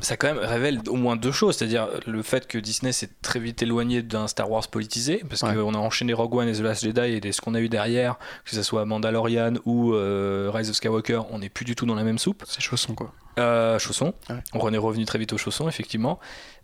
ça 0.00 0.16
quand 0.16 0.26
même 0.26 0.44
révèle 0.44 0.80
au 0.88 0.96
moins 0.96 1.16
deux 1.16 1.32
choses, 1.32 1.56
c'est-à-dire 1.56 1.88
le 2.06 2.22
fait 2.22 2.46
que 2.46 2.58
Disney 2.58 2.92
s'est 2.92 3.10
très 3.22 3.40
vite 3.40 3.62
éloigné 3.62 4.02
d'un 4.02 4.28
Star 4.28 4.50
Wars 4.50 4.68
politisé, 4.68 5.22
parce 5.28 5.40
qu'on 5.40 5.74
a 5.74 5.78
enchaîné 5.78 6.12
Rogue 6.12 6.34
One 6.34 6.48
et 6.48 6.52
The 6.52 6.60
Last 6.60 6.84
Jedi 6.84 7.20
et 7.26 7.32
ce 7.32 7.40
qu'on 7.40 7.54
a 7.54 7.60
eu 7.60 7.68
derrière, 7.68 8.18
que 8.44 8.54
ce 8.54 8.62
soit 8.62 8.84
Mandalorian 8.84 9.54
ou 9.64 9.94
euh, 9.94 10.50
Rise 10.52 10.70
of 10.70 10.76
Skywalker, 10.76 11.22
on 11.30 11.38
n'est 11.38 11.48
plus 11.48 11.64
du 11.64 11.74
tout 11.74 11.86
dans 11.86 11.94
la 11.94 12.04
même 12.04 12.18
soupe. 12.18 12.44
C'est 12.46 12.60
chausson 12.60 12.94
quoi. 12.94 13.12
Euh, 13.38 13.78
chausson. 13.78 14.14
On 14.54 14.72
est 14.72 14.78
revenu 14.78 15.04
très 15.04 15.18
vite 15.18 15.32
aux 15.32 15.38
chaussons, 15.38 15.68
effectivement. 15.68 16.18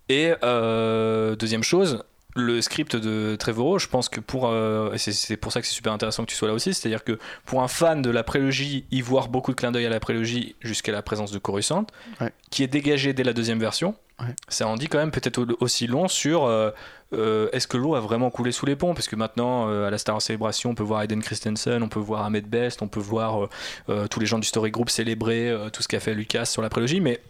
Et 0.08 0.32
euh, 0.42 1.36
deuxième 1.36 1.62
chose, 1.62 2.05
le 2.35 2.62
script 2.62 2.97
de 2.97 3.36
Trevorrow, 3.36 3.78
je 3.78 3.89
pense 3.89 4.09
que 4.09 4.20
pour. 4.20 4.49
Euh, 4.49 4.97
c'est 4.97 5.36
pour 5.36 5.52
ça 5.52 5.61
que 5.61 5.67
c'est 5.67 5.75
super 5.75 5.93
intéressant 5.93 6.25
que 6.25 6.31
tu 6.31 6.36
sois 6.36 6.49
là 6.49 6.55
aussi, 6.55 6.73
c'est-à-dire 6.73 7.05
que 7.05 7.19
pour 7.44 7.62
un 7.62 7.69
fan 7.69 8.02
de 8.02 8.11
la 8.11 8.23
prélogie, 8.23 8.86
y 8.91 9.01
voir 9.02 9.28
beaucoup 9.28 9.51
de 9.51 9.57
clins 9.57 9.73
d'œil 9.73 9.86
à 9.86 9.91
la 9.91 10.01
prélogie 10.01 10.57
jusqu'à 10.61 10.93
la 10.93 11.02
présence 11.02 11.31
de 11.31 11.39
Coruscant, 11.39 11.86
qui 12.51 12.62
est 12.62 12.69
dégagé 12.69 13.12
dès 13.12 13.25
la 13.25 13.33
deuxième 13.33 13.59
version, 13.59 13.94
ça 14.49 14.67
en 14.69 14.77
dit 14.77 14.89
quand 14.89 14.99
même 14.99 15.11
peut-être 15.11 15.44
aussi 15.61 15.86
long 15.86 16.07
sur 16.07 16.44
euh, 16.44 16.70
euh, 17.12 17.49
est-ce 17.52 17.67
que 17.67 17.77
l'eau 17.77 17.97
a 17.97 18.01
vraiment 18.01 18.31
coulé 18.31 18.52
sous 18.52 18.67
les 18.67 18.77
ponts? 18.77 18.94
Parce 18.94 19.09
que 19.09 19.17
maintenant, 19.17 19.69
à 19.69 19.91
la 19.91 19.99
Star 19.99 20.23
Célébration, 20.23 20.70
on 20.70 20.75
peut 20.75 20.83
voir 20.83 21.02
Aiden 21.02 21.23
Christensen, 21.23 21.83
on 21.83 21.89
peut 21.89 22.01
voir 22.01 22.25
Ahmed 22.25 22.47
Best, 22.47 22.81
on 22.83 22.89
peut 22.89 23.01
voir 23.01 23.49
tous 24.11 24.20
les 24.20 24.27
gens 24.27 24.39
du 24.39 24.47
Story 24.47 24.70
Group 24.70 24.89
célébrer 24.89 25.55
tout 25.73 25.83
ce 25.83 25.89
qu'a 25.89 26.01
fait 26.01 26.15
Lucas 26.15 26.47
sur 26.47 26.62
la 26.62 26.70
prélogie, 26.70 27.01
mais 27.01 27.20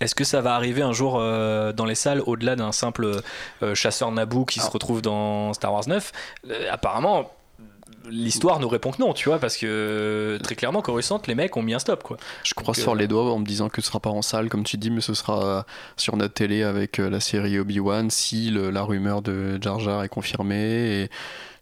est-ce 0.00 0.14
que 0.14 0.24
ça 0.24 0.40
va 0.40 0.54
arriver 0.54 0.82
un 0.82 0.92
jour 0.92 1.16
euh, 1.18 1.72
dans 1.72 1.84
les 1.84 1.94
salles 1.94 2.22
au-delà 2.26 2.56
d'un 2.56 2.72
simple 2.72 3.20
euh, 3.62 3.74
chasseur 3.74 4.10
Naboo 4.10 4.44
qui 4.44 4.60
se 4.60 4.70
retrouve 4.70 5.02
dans 5.02 5.52
Star 5.52 5.72
Wars 5.72 5.86
9 5.86 6.12
euh, 6.50 6.68
Apparemment, 6.70 7.30
l'histoire 8.08 8.60
nous 8.60 8.68
répond 8.68 8.90
que 8.90 9.00
non, 9.00 9.12
tu 9.12 9.28
vois, 9.28 9.38
parce 9.38 9.56
que 9.56 10.38
très 10.42 10.56
clairement, 10.56 10.82
Coruscant, 10.82 11.20
les 11.26 11.34
mecs 11.34 11.56
ont 11.56 11.62
mis 11.62 11.74
un 11.74 11.78
stop, 11.78 12.02
quoi. 12.02 12.16
Je 12.42 12.54
croise 12.54 12.78
sur 12.78 12.94
les 12.94 13.06
doigts 13.06 13.32
en 13.32 13.38
me 13.38 13.46
disant 13.46 13.68
que 13.68 13.80
ce 13.80 13.86
sera 13.86 14.00
pas 14.00 14.10
en 14.10 14.22
salle, 14.22 14.48
comme 14.48 14.64
tu 14.64 14.76
dis, 14.76 14.90
mais 14.90 15.00
ce 15.00 15.14
sera 15.14 15.64
sur 15.96 16.16
notre 16.16 16.34
télé 16.34 16.62
avec 16.62 16.98
la 16.98 17.20
série 17.20 17.58
Obi-Wan 17.58 18.10
si 18.10 18.50
la 18.50 18.82
rumeur 18.82 19.22
de 19.22 19.62
Jar 19.62 19.78
Jar 19.80 20.02
est 20.02 20.08
confirmée. 20.08 21.02
Et 21.02 21.10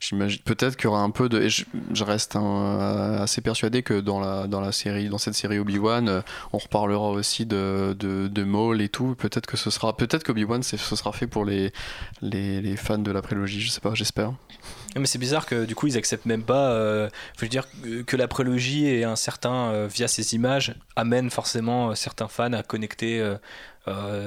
J'imagine 0.02 0.40
peut-être 0.40 0.74
qu'il 0.74 0.86
y 0.86 0.88
aura 0.88 1.00
un 1.00 1.10
peu 1.10 1.28
de. 1.28 1.46
Je, 1.48 2.04
reste 2.04 2.36
assez 2.36 3.40
persuadé 3.40 3.84
que 3.84 4.00
dans 4.00 4.18
la, 4.18 4.48
dans 4.48 4.60
la 4.60 4.72
série, 4.72 5.08
dans 5.08 5.18
cette 5.18 5.34
série 5.34 5.60
Obi-Wan, 5.60 6.08
euh, 6.08 6.22
on 6.52 6.58
reparlera 6.58 7.10
aussi 7.10 7.46
de, 7.46 7.96
de, 7.96 8.42
Maul 8.42 8.82
et 8.82 8.88
tout. 8.88 9.14
Peut-être 9.14 9.46
que 9.46 9.56
ce 9.56 9.70
sera. 9.70 9.96
Peut-être 9.96 10.24
qu'Obi-Wan, 10.24 10.64
ce 10.64 10.76
sera 10.76 11.12
fait 11.12 11.28
pour 11.28 11.44
les, 11.44 11.72
les, 12.20 12.60
les, 12.60 12.76
fans 12.76 12.98
de 12.98 13.12
la 13.12 13.22
prélogie, 13.22 13.60
je 13.60 13.70
sais 13.70 13.80
pas, 13.80 13.94
j'espère. 13.94 14.32
Mais 14.96 15.06
c'est 15.06 15.20
bizarre 15.20 15.46
que 15.46 15.64
du 15.64 15.76
coup 15.76 15.86
ils 15.86 15.96
acceptent 15.96 16.26
même 16.26 16.42
pas. 16.42 16.72
Euh, 16.72 17.08
veux 17.38 17.46
dire 17.46 17.68
que 18.04 18.16
la 18.16 18.26
prélogie 18.26 18.86
et 18.86 19.04
un 19.04 19.16
certain 19.16 19.70
euh, 19.70 19.86
via 19.86 20.08
ces 20.08 20.34
images 20.34 20.74
amène 20.96 21.30
forcément 21.30 21.94
certains 21.94 22.26
fans 22.26 22.52
à 22.54 22.64
connecter 22.64 23.24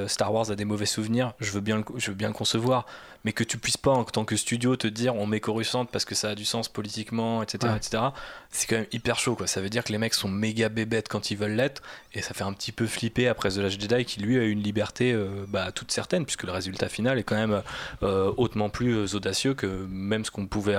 Star 0.08 0.34
Wars 0.34 0.52
à 0.52 0.56
des 0.56 0.66
mauvais 0.66 0.86
souvenirs. 0.86 1.34
Je 1.42 1.52
veux 1.52 1.62
bien 1.62 1.84
je 1.98 2.12
veux 2.12 2.16
bien 2.16 2.30
le 2.30 2.34
concevoir 2.34 2.86
mais 3.26 3.34
que 3.34 3.44
tu 3.44 3.58
puisses 3.58 3.76
pas 3.76 3.92
en 3.92 4.04
tant 4.04 4.24
que 4.24 4.36
studio 4.36 4.76
te 4.76 4.88
dire 4.88 5.16
on 5.16 5.26
met 5.26 5.40
Coruscant 5.40 5.86
parce 5.86 6.06
que 6.06 6.14
ça 6.14 6.30
a 6.30 6.36
du 6.36 6.46
sens 6.46 6.70
politiquement, 6.70 7.42
etc., 7.42 7.74
etc. 7.76 8.04
C'est 8.52 8.68
quand 8.68 8.76
même 8.76 8.86
hyper 8.94 9.20
chaud, 9.20 9.36
quoi. 9.36 9.48
Ça 9.48 9.62
veut 9.62 9.70
dire 9.70 9.84
que 9.84 9.92
les 9.92 9.98
mecs 9.98 10.14
sont 10.14 10.30
méga 10.30 10.70
bébêtes 10.70 11.10
quand 11.10 11.32
ils 11.32 11.38
veulent 11.38 11.56
l'être, 11.56 11.82
et 12.14 12.22
ça 12.22 12.34
fait 12.34 12.44
un 12.44 12.54
petit 12.54 12.72
peu 12.72 12.86
flipper 12.86 13.28
après 13.28 13.50
The 13.50 13.58
Last 13.58 13.82
Jedi 13.82 14.06
qui 14.06 14.22
lui 14.22 14.38
a 14.38 14.44
une 14.44 14.62
liberté 14.62 15.12
euh, 15.12 15.46
bah, 15.48 15.72
toute 15.72 15.92
certaine, 15.92 16.24
puisque 16.24 16.44
le 16.44 16.52
résultat 16.52 16.88
final 16.88 17.18
est 17.18 17.24
quand 17.24 17.36
même 17.36 17.64
euh, 18.04 18.32
hautement 18.38 18.70
plus 18.70 19.16
audacieux 19.16 19.56
que 19.56 19.66
même 19.90 20.24
ce 20.24 20.30
qu'on 20.30 20.46
pouvait 20.46 20.78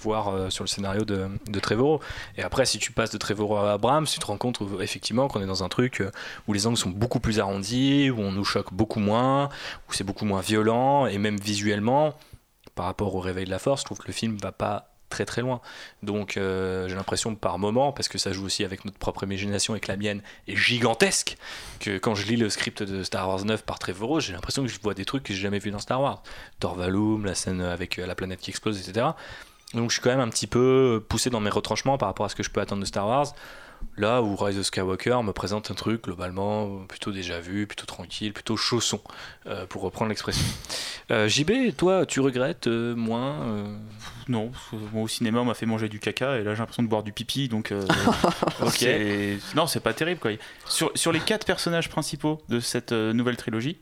voir 0.00 0.28
euh, 0.28 0.50
sur 0.50 0.64
le 0.64 0.68
scénario 0.68 1.04
de, 1.04 1.28
de 1.46 1.60
Trevorrow. 1.60 2.00
Et 2.38 2.42
après, 2.42 2.64
si 2.64 2.78
tu 2.78 2.90
passes 2.90 3.10
de 3.10 3.18
Trevorrow 3.18 3.56
à 3.56 3.72
Abrams, 3.72 4.06
tu 4.06 4.18
te 4.18 4.26
rends 4.26 4.38
compte 4.38 4.60
effectivement 4.80 5.28
qu'on 5.28 5.42
est 5.42 5.46
dans 5.46 5.62
un 5.62 5.68
truc 5.68 6.02
où 6.48 6.54
les 6.54 6.66
angles 6.66 6.78
sont 6.78 6.90
beaucoup 6.90 7.20
plus 7.20 7.38
arrondis, 7.38 8.10
où 8.10 8.20
on 8.20 8.32
nous 8.32 8.44
choque 8.44 8.72
beaucoup 8.72 9.00
moins, 9.00 9.50
où 9.88 9.92
c'est 9.92 10.04
beaucoup 10.04 10.24
moins 10.24 10.40
violent, 10.40 11.06
et 11.06 11.18
même 11.18 11.36
visuellement 11.36 11.81
par 12.74 12.86
rapport 12.86 13.14
au 13.14 13.20
réveil 13.20 13.44
de 13.44 13.50
la 13.50 13.58
force, 13.58 13.82
je 13.82 13.84
trouve 13.84 13.98
que 13.98 14.06
le 14.06 14.12
film 14.12 14.36
va 14.36 14.52
pas 14.52 14.92
très 15.12 15.26
très 15.26 15.42
loin. 15.42 15.60
Donc 16.02 16.36
euh, 16.36 16.88
j'ai 16.88 16.94
l'impression 16.94 17.34
par 17.34 17.58
moment, 17.58 17.92
parce 17.92 18.08
que 18.08 18.18
ça 18.18 18.32
joue 18.32 18.46
aussi 18.46 18.64
avec 18.64 18.84
notre 18.84 18.98
propre 18.98 19.24
imagination 19.24 19.76
et 19.76 19.80
que 19.80 19.88
la 19.88 19.96
mienne 19.96 20.22
est 20.48 20.56
gigantesque, 20.56 21.36
que 21.80 21.98
quand 21.98 22.14
je 22.14 22.26
lis 22.26 22.36
le 22.36 22.48
script 22.48 22.82
de 22.82 23.02
Star 23.04 23.28
Wars 23.28 23.44
9 23.44 23.64
par 23.64 23.78
Trevorrow, 23.78 24.20
j'ai 24.20 24.32
l'impression 24.32 24.62
que 24.62 24.68
je 24.68 24.80
vois 24.80 24.94
des 24.94 25.04
trucs 25.04 25.22
que 25.22 25.34
j'ai 25.34 25.42
jamais 25.42 25.58
vu 25.58 25.70
dans 25.70 25.78
Star 25.78 26.00
Wars. 26.00 26.22
Thor 26.60 26.76
la 26.78 27.34
scène 27.34 27.60
avec 27.60 27.98
euh, 27.98 28.06
la 28.06 28.14
planète 28.14 28.40
qui 28.40 28.50
explose, 28.50 28.80
etc. 28.80 29.06
Donc 29.74 29.90
je 29.90 29.94
suis 29.94 30.02
quand 30.02 30.10
même 30.10 30.20
un 30.20 30.28
petit 30.28 30.46
peu 30.46 31.04
poussé 31.08 31.30
dans 31.30 31.40
mes 31.40 31.50
retranchements 31.50 31.98
par 31.98 32.08
rapport 32.08 32.26
à 32.26 32.28
ce 32.28 32.34
que 32.34 32.42
je 32.42 32.50
peux 32.50 32.60
attendre 32.60 32.80
de 32.80 32.86
Star 32.86 33.06
Wars. 33.06 33.34
Là 33.96 34.22
où 34.22 34.34
Rise 34.36 34.58
of 34.58 34.64
Skywalker 34.64 35.20
me 35.22 35.32
présente 35.32 35.70
un 35.70 35.74
truc 35.74 36.04
globalement 36.04 36.84
plutôt 36.86 37.12
déjà 37.12 37.40
vu, 37.40 37.66
plutôt 37.66 37.84
tranquille, 37.84 38.32
plutôt 38.32 38.56
chausson, 38.56 39.00
euh, 39.46 39.66
pour 39.66 39.82
reprendre 39.82 40.08
l'expression. 40.08 40.44
Euh, 41.10 41.28
JB, 41.28 41.76
toi, 41.76 42.06
tu 42.06 42.20
regrettes 42.20 42.68
euh, 42.68 42.94
moins 42.94 43.68
Non, 44.28 44.50
moi 44.92 45.02
au 45.02 45.08
cinéma, 45.08 45.40
on 45.40 45.44
m'a 45.44 45.54
fait 45.54 45.66
manger 45.66 45.88
du 45.88 46.00
caca 46.00 46.38
et 46.38 46.44
là 46.44 46.54
j'ai 46.54 46.60
l'impression 46.60 46.82
de 46.82 46.88
boire 46.88 47.02
du 47.02 47.12
pipi, 47.12 47.48
donc. 47.48 47.72
ok. 48.60 48.86
Non, 49.54 49.66
c'est 49.66 49.80
pas 49.80 49.92
terrible 49.92 50.20
quoi. 50.20 50.30
Sur, 50.66 50.90
sur 50.94 51.12
les 51.12 51.20
quatre 51.20 51.46
personnages 51.46 51.88
principaux 51.88 52.40
de 52.48 52.60
cette 52.60 52.92
nouvelle 52.92 53.36
trilogie, 53.36 53.78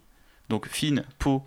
donc 0.49 0.67
Finn, 0.67 1.05
Poe, 1.19 1.43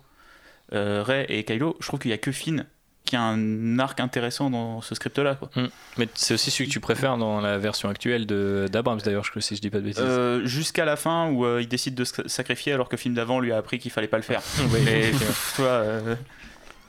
Rey 0.72 1.26
et 1.28 1.44
Kylo, 1.44 1.76
je 1.80 1.86
trouve 1.86 2.00
qu'il 2.00 2.10
y 2.10 2.14
a 2.14 2.18
que 2.18 2.32
Finn 2.32 2.66
qui 3.04 3.16
a 3.16 3.22
un 3.22 3.78
arc 3.78 4.00
intéressant 4.00 4.50
dans 4.50 4.80
ce 4.80 4.94
script-là. 4.94 5.34
Quoi. 5.34 5.50
Hmm. 5.56 5.68
Mais 5.98 6.08
c'est 6.14 6.34
aussi 6.34 6.50
celui 6.50 6.68
que 6.68 6.72
tu 6.72 6.80
préfères 6.80 7.18
dans 7.18 7.40
la 7.40 7.58
version 7.58 7.88
actuelle 7.88 8.26
d'Abrams, 8.26 9.00
d'ailleurs, 9.04 9.24
je 9.24 9.40
si 9.40 9.56
je 9.56 9.60
dis 9.60 9.70
pas 9.70 9.78
de 9.78 9.84
bêtises. 9.84 10.02
Euh, 10.02 10.44
jusqu'à 10.46 10.84
la 10.84 10.96
fin 10.96 11.28
où 11.30 11.44
euh, 11.44 11.60
il 11.60 11.68
décide 11.68 11.94
de 11.94 12.04
se 12.04 12.26
sacrifier 12.28 12.72
alors 12.72 12.88
que 12.88 12.96
le 12.96 13.00
film 13.00 13.14
d'avant 13.14 13.40
lui 13.40 13.52
a 13.52 13.58
appris 13.58 13.78
qu'il 13.78 13.90
fallait 13.90 14.08
pas 14.08 14.16
le 14.16 14.22
faire. 14.22 14.42
Euh, 15.60 16.14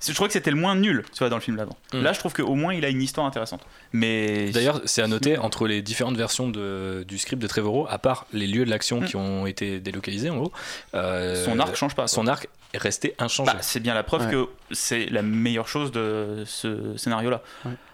je 0.08 0.14
crois 0.14 0.28
que 0.28 0.34
c'était 0.34 0.52
le 0.52 0.58
moins 0.58 0.76
nul 0.76 1.04
tu 1.12 1.20
vois, 1.20 1.30
dans 1.30 1.36
le 1.36 1.42
film 1.42 1.58
d'avant. 1.58 1.78
Hmm. 1.94 2.02
Là, 2.02 2.14
je 2.14 2.20
trouve 2.20 2.34
qu'au 2.34 2.56
moins 2.56 2.74
il 2.74 2.86
a 2.86 2.90
une 2.90 3.02
histoire 3.02 3.26
intéressante. 3.26 3.66
Mais 3.94 4.52
d'ailleurs, 4.52 4.82
c'est 4.86 5.02
à 5.02 5.08
noter 5.08 5.38
entre 5.38 5.68
les 5.68 5.82
différentes 5.82 6.18
versions 6.18 6.50
de, 6.50 7.06
du 7.08 7.18
script 7.18 7.42
de 7.42 7.48
Trevorrow, 7.48 7.88
à 7.90 7.98
part 7.98 8.28
les 8.34 8.48
lieux 8.48 8.66
de 8.66 8.70
l'action 8.70 9.02
hmm. 9.02 9.06
qui 9.06 9.16
ont 9.16 9.46
été 9.46 9.80
délocalisés 9.80 10.30
en 10.30 10.38
gros, 10.38 10.52
son 10.94 11.60
arc 11.60 11.76
change 11.76 11.96
pas. 11.96 12.08
Son 12.08 12.28
arc 12.28 12.48
est 12.74 12.78
resté 12.78 13.16
inchangé. 13.20 13.52
Bah, 13.52 13.60
c'est 13.62 13.80
bien 13.80 13.94
la 13.94 14.04
preuve 14.04 14.30
que 14.30 14.48
c'est 14.72 15.06
la 15.08 15.22
meilleure 15.22 15.68
chose 15.68 15.92
de 15.92 16.44
ce 16.46 16.96
scénario-là. 16.98 17.42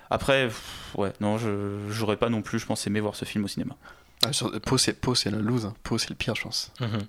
Après, 0.09 0.49
ouais, 0.95 1.13
non, 1.21 1.37
je 1.37 1.77
j'aurais 1.89 2.17
pas 2.17 2.27
non 2.27 2.41
plus, 2.41 2.59
je 2.59 2.65
pense, 2.65 2.85
aimé 2.85 2.99
voir 2.99 3.15
ce 3.15 3.23
film 3.23 3.45
au 3.45 3.47
cinéma. 3.47 3.75
Ah, 4.25 4.33
sur, 4.33 4.51
Pau, 4.59 4.77
c'est 4.77 5.31
le 5.31 5.39
lose. 5.39 5.65
Hein. 5.65 5.73
Pau, 5.83 5.97
c'est 5.97 6.09
le 6.09 6.15
pire, 6.15 6.35
je 6.35 6.43
pense. 6.43 6.71
Mhm. 6.81 6.99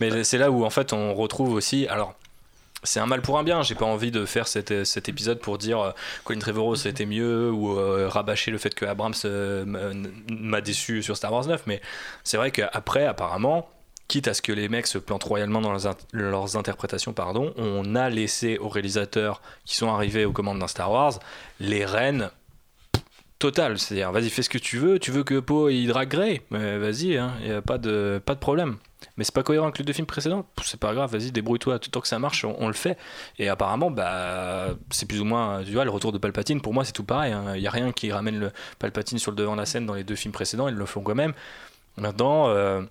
Mais 0.00 0.24
c'est 0.24 0.38
là 0.38 0.52
où, 0.52 0.64
en 0.64 0.70
fait, 0.70 0.92
on 0.92 1.12
retrouve 1.12 1.52
aussi. 1.52 1.88
Alors, 1.88 2.14
c'est 2.82 3.00
un 3.00 3.06
mal 3.06 3.22
pour 3.22 3.38
un 3.38 3.42
bien. 3.42 3.62
J'ai 3.62 3.74
pas 3.74 3.86
envie 3.86 4.10
de 4.10 4.24
faire 4.24 4.46
cet, 4.46 4.84
cet 4.84 5.08
épisode 5.08 5.40
pour 5.40 5.58
dire 5.58 5.80
euh, 5.80 5.90
Colin 6.24 6.38
Trevorrow 6.38 6.76
c'était 6.76 7.06
mieux 7.06 7.50
ou 7.50 7.78
euh, 7.78 8.08
rabâcher 8.08 8.50
le 8.50 8.58
fait 8.58 8.74
que 8.74 8.84
Abrams 8.84 9.14
euh, 9.24 9.64
m'a 10.30 10.60
déçu 10.60 11.02
sur 11.02 11.16
Star 11.16 11.32
Wars 11.32 11.46
9. 11.46 11.62
Mais 11.66 11.80
c'est 12.24 12.36
vrai 12.36 12.50
qu'après, 12.50 13.06
apparemment, 13.06 13.68
quitte 14.06 14.28
à 14.28 14.34
ce 14.34 14.42
que 14.42 14.52
les 14.52 14.68
mecs 14.68 14.86
se 14.86 14.98
plantent 14.98 15.24
royalement 15.24 15.60
dans 15.60 15.72
leurs, 16.12 16.56
interprétations, 16.56 17.12
pardon, 17.12 17.52
on 17.56 17.94
a 17.94 18.08
laissé 18.08 18.58
aux 18.58 18.68
réalisateurs 18.68 19.42
qui 19.64 19.76
sont 19.76 19.92
arrivés 19.92 20.24
aux 20.24 20.32
commandes 20.32 20.58
d'un 20.58 20.68
Star 20.68 20.90
Wars 20.90 21.18
les 21.60 21.84
rênes 21.84 22.30
totales. 23.38 23.78
C'est-à-dire, 23.78 24.12
vas-y, 24.12 24.30
fais 24.30 24.42
ce 24.42 24.50
que 24.50 24.58
tu 24.58 24.78
veux, 24.78 24.98
tu 24.98 25.10
veux 25.10 25.24
que 25.24 25.40
Poe 25.40 25.70
il 25.70 25.88
drague 25.88 26.08
Grey, 26.08 26.42
vas-y, 26.50 27.08
il 27.08 27.16
hein, 27.18 27.32
n'y 27.42 27.52
a 27.52 27.62
pas 27.62 27.78
de, 27.78 28.20
pas 28.24 28.34
de 28.34 28.40
problème. 28.40 28.76
Mais 29.16 29.24
c'est 29.24 29.34
pas 29.34 29.42
cohérent 29.42 29.66
avec 29.66 29.78
les 29.78 29.84
deux 29.84 29.92
films 29.92 30.06
précédents, 30.06 30.44
c'est 30.64 30.78
pas 30.78 30.92
grave, 30.92 31.10
vas-y, 31.10 31.30
débrouille-toi, 31.30 31.78
tant 31.78 32.00
que 32.00 32.08
ça 32.08 32.18
marche, 32.18 32.44
on, 32.44 32.66
le 32.66 32.72
fait. 32.72 32.98
Et 33.38 33.48
apparemment, 33.48 33.90
bah, 33.90 34.68
c'est 34.90 35.06
plus 35.06 35.20
ou 35.20 35.24
moins, 35.24 35.62
tu 35.64 35.72
vois, 35.72 35.84
le 35.84 35.90
retour 35.90 36.12
de 36.12 36.18
Palpatine, 36.18 36.60
pour 36.60 36.74
moi, 36.74 36.84
c'est 36.84 36.92
tout 36.92 37.04
pareil. 37.04 37.32
Il 37.32 37.34
hein. 37.34 37.56
n'y 37.56 37.66
a 37.66 37.70
rien 37.70 37.92
qui 37.92 38.10
ramène 38.10 38.38
le 38.38 38.50
Palpatine 38.78 39.18
sur 39.18 39.30
le 39.30 39.36
devant 39.36 39.54
de 39.54 39.60
la 39.60 39.66
scène 39.66 39.86
dans 39.86 39.94
les 39.94 40.04
deux 40.04 40.16
films 40.16 40.32
précédents, 40.32 40.68
ils 40.68 40.74
le 40.74 40.86
font 40.86 41.02
quand 41.02 41.14
même. 41.14 41.32
Maintenant, 41.96 42.48
euh, 42.48 42.82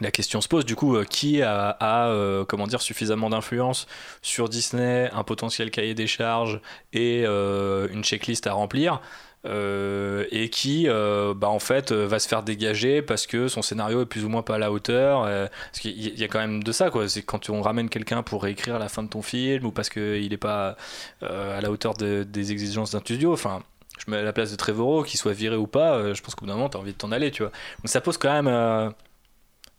la 0.00 0.10
question 0.10 0.40
se 0.40 0.48
pose 0.48 0.64
du 0.64 0.76
coup, 0.76 0.96
euh, 0.96 1.04
qui 1.04 1.42
a, 1.42 1.76
euh, 1.82 2.44
comment 2.44 2.66
dire 2.66 2.80
suffisamment 2.80 3.30
d'influence 3.30 3.86
sur 4.22 4.48
Disney, 4.48 5.10
un 5.12 5.24
potentiel 5.24 5.70
cahier 5.70 5.94
des 5.94 6.06
charges 6.06 6.60
et 6.92 7.24
une 7.24 8.02
checklist 8.02 8.46
à 8.46 8.52
remplir? 8.52 9.00
Et 9.46 10.50
qui, 10.50 10.86
bah, 10.86 11.48
en 11.48 11.58
fait, 11.58 11.92
va 11.92 12.18
se 12.18 12.28
faire 12.28 12.42
dégager 12.42 13.02
parce 13.02 13.26
que 13.26 13.48
son 13.48 13.62
scénario 13.62 14.02
est 14.02 14.06
plus 14.06 14.24
ou 14.24 14.28
moins 14.28 14.42
pas 14.42 14.56
à 14.56 14.58
la 14.58 14.72
hauteur. 14.72 15.22
parce 15.22 15.80
qu'il 15.80 16.18
y 16.18 16.24
a 16.24 16.28
quand 16.28 16.38
même 16.38 16.62
de 16.62 16.72
ça, 16.72 16.90
quoi. 16.90 17.08
C'est 17.08 17.22
quand 17.22 17.48
on 17.50 17.62
ramène 17.62 17.88
quelqu'un 17.88 18.22
pour 18.22 18.42
réécrire 18.42 18.78
la 18.78 18.88
fin 18.88 19.02
de 19.02 19.08
ton 19.08 19.22
film 19.22 19.66
ou 19.66 19.72
parce 19.72 19.88
qu'il 19.88 20.28
n'est 20.28 20.36
pas 20.36 20.76
à 21.22 21.60
la 21.60 21.70
hauteur 21.70 21.94
des 21.94 22.52
exigences 22.52 22.92
d'un 22.92 23.00
studio. 23.00 23.32
Enfin, 23.32 23.62
je 24.04 24.10
mets 24.10 24.18
à 24.18 24.22
la 24.22 24.32
place 24.32 24.50
de 24.50 24.56
Trevorrow, 24.56 25.02
qu'il 25.02 25.18
soit 25.18 25.32
viré 25.32 25.56
ou 25.56 25.66
pas, 25.66 26.12
je 26.12 26.20
pense 26.22 26.34
qu'au 26.34 26.46
bout 26.46 26.50
d'un 26.50 26.56
moment, 26.56 26.68
tu 26.68 26.76
as 26.76 26.80
envie 26.80 26.92
de 26.92 26.98
t'en 26.98 27.12
aller, 27.12 27.30
tu 27.30 27.42
vois. 27.42 27.52
Donc 27.78 27.88
ça 27.88 28.00
pose 28.00 28.18
quand 28.18 28.32
même 28.32 28.92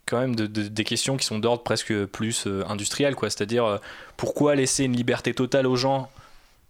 quand 0.07 0.19
même 0.19 0.35
des 0.35 0.83
questions 0.83 1.17
qui 1.17 1.25
sont 1.25 1.37
d'ordre 1.37 1.63
presque 1.63 2.05
plus 2.05 2.47
euh, 2.47 2.63
industriel, 2.67 3.13
quoi. 3.15 3.29
C'est-à-dire, 3.29 3.65
euh, 3.65 3.77
pourquoi 4.15 4.55
laisser 4.55 4.85
une 4.85 4.95
liberté 4.95 5.33
totale 5.33 5.67
aux 5.67 5.75
gens 5.75 6.09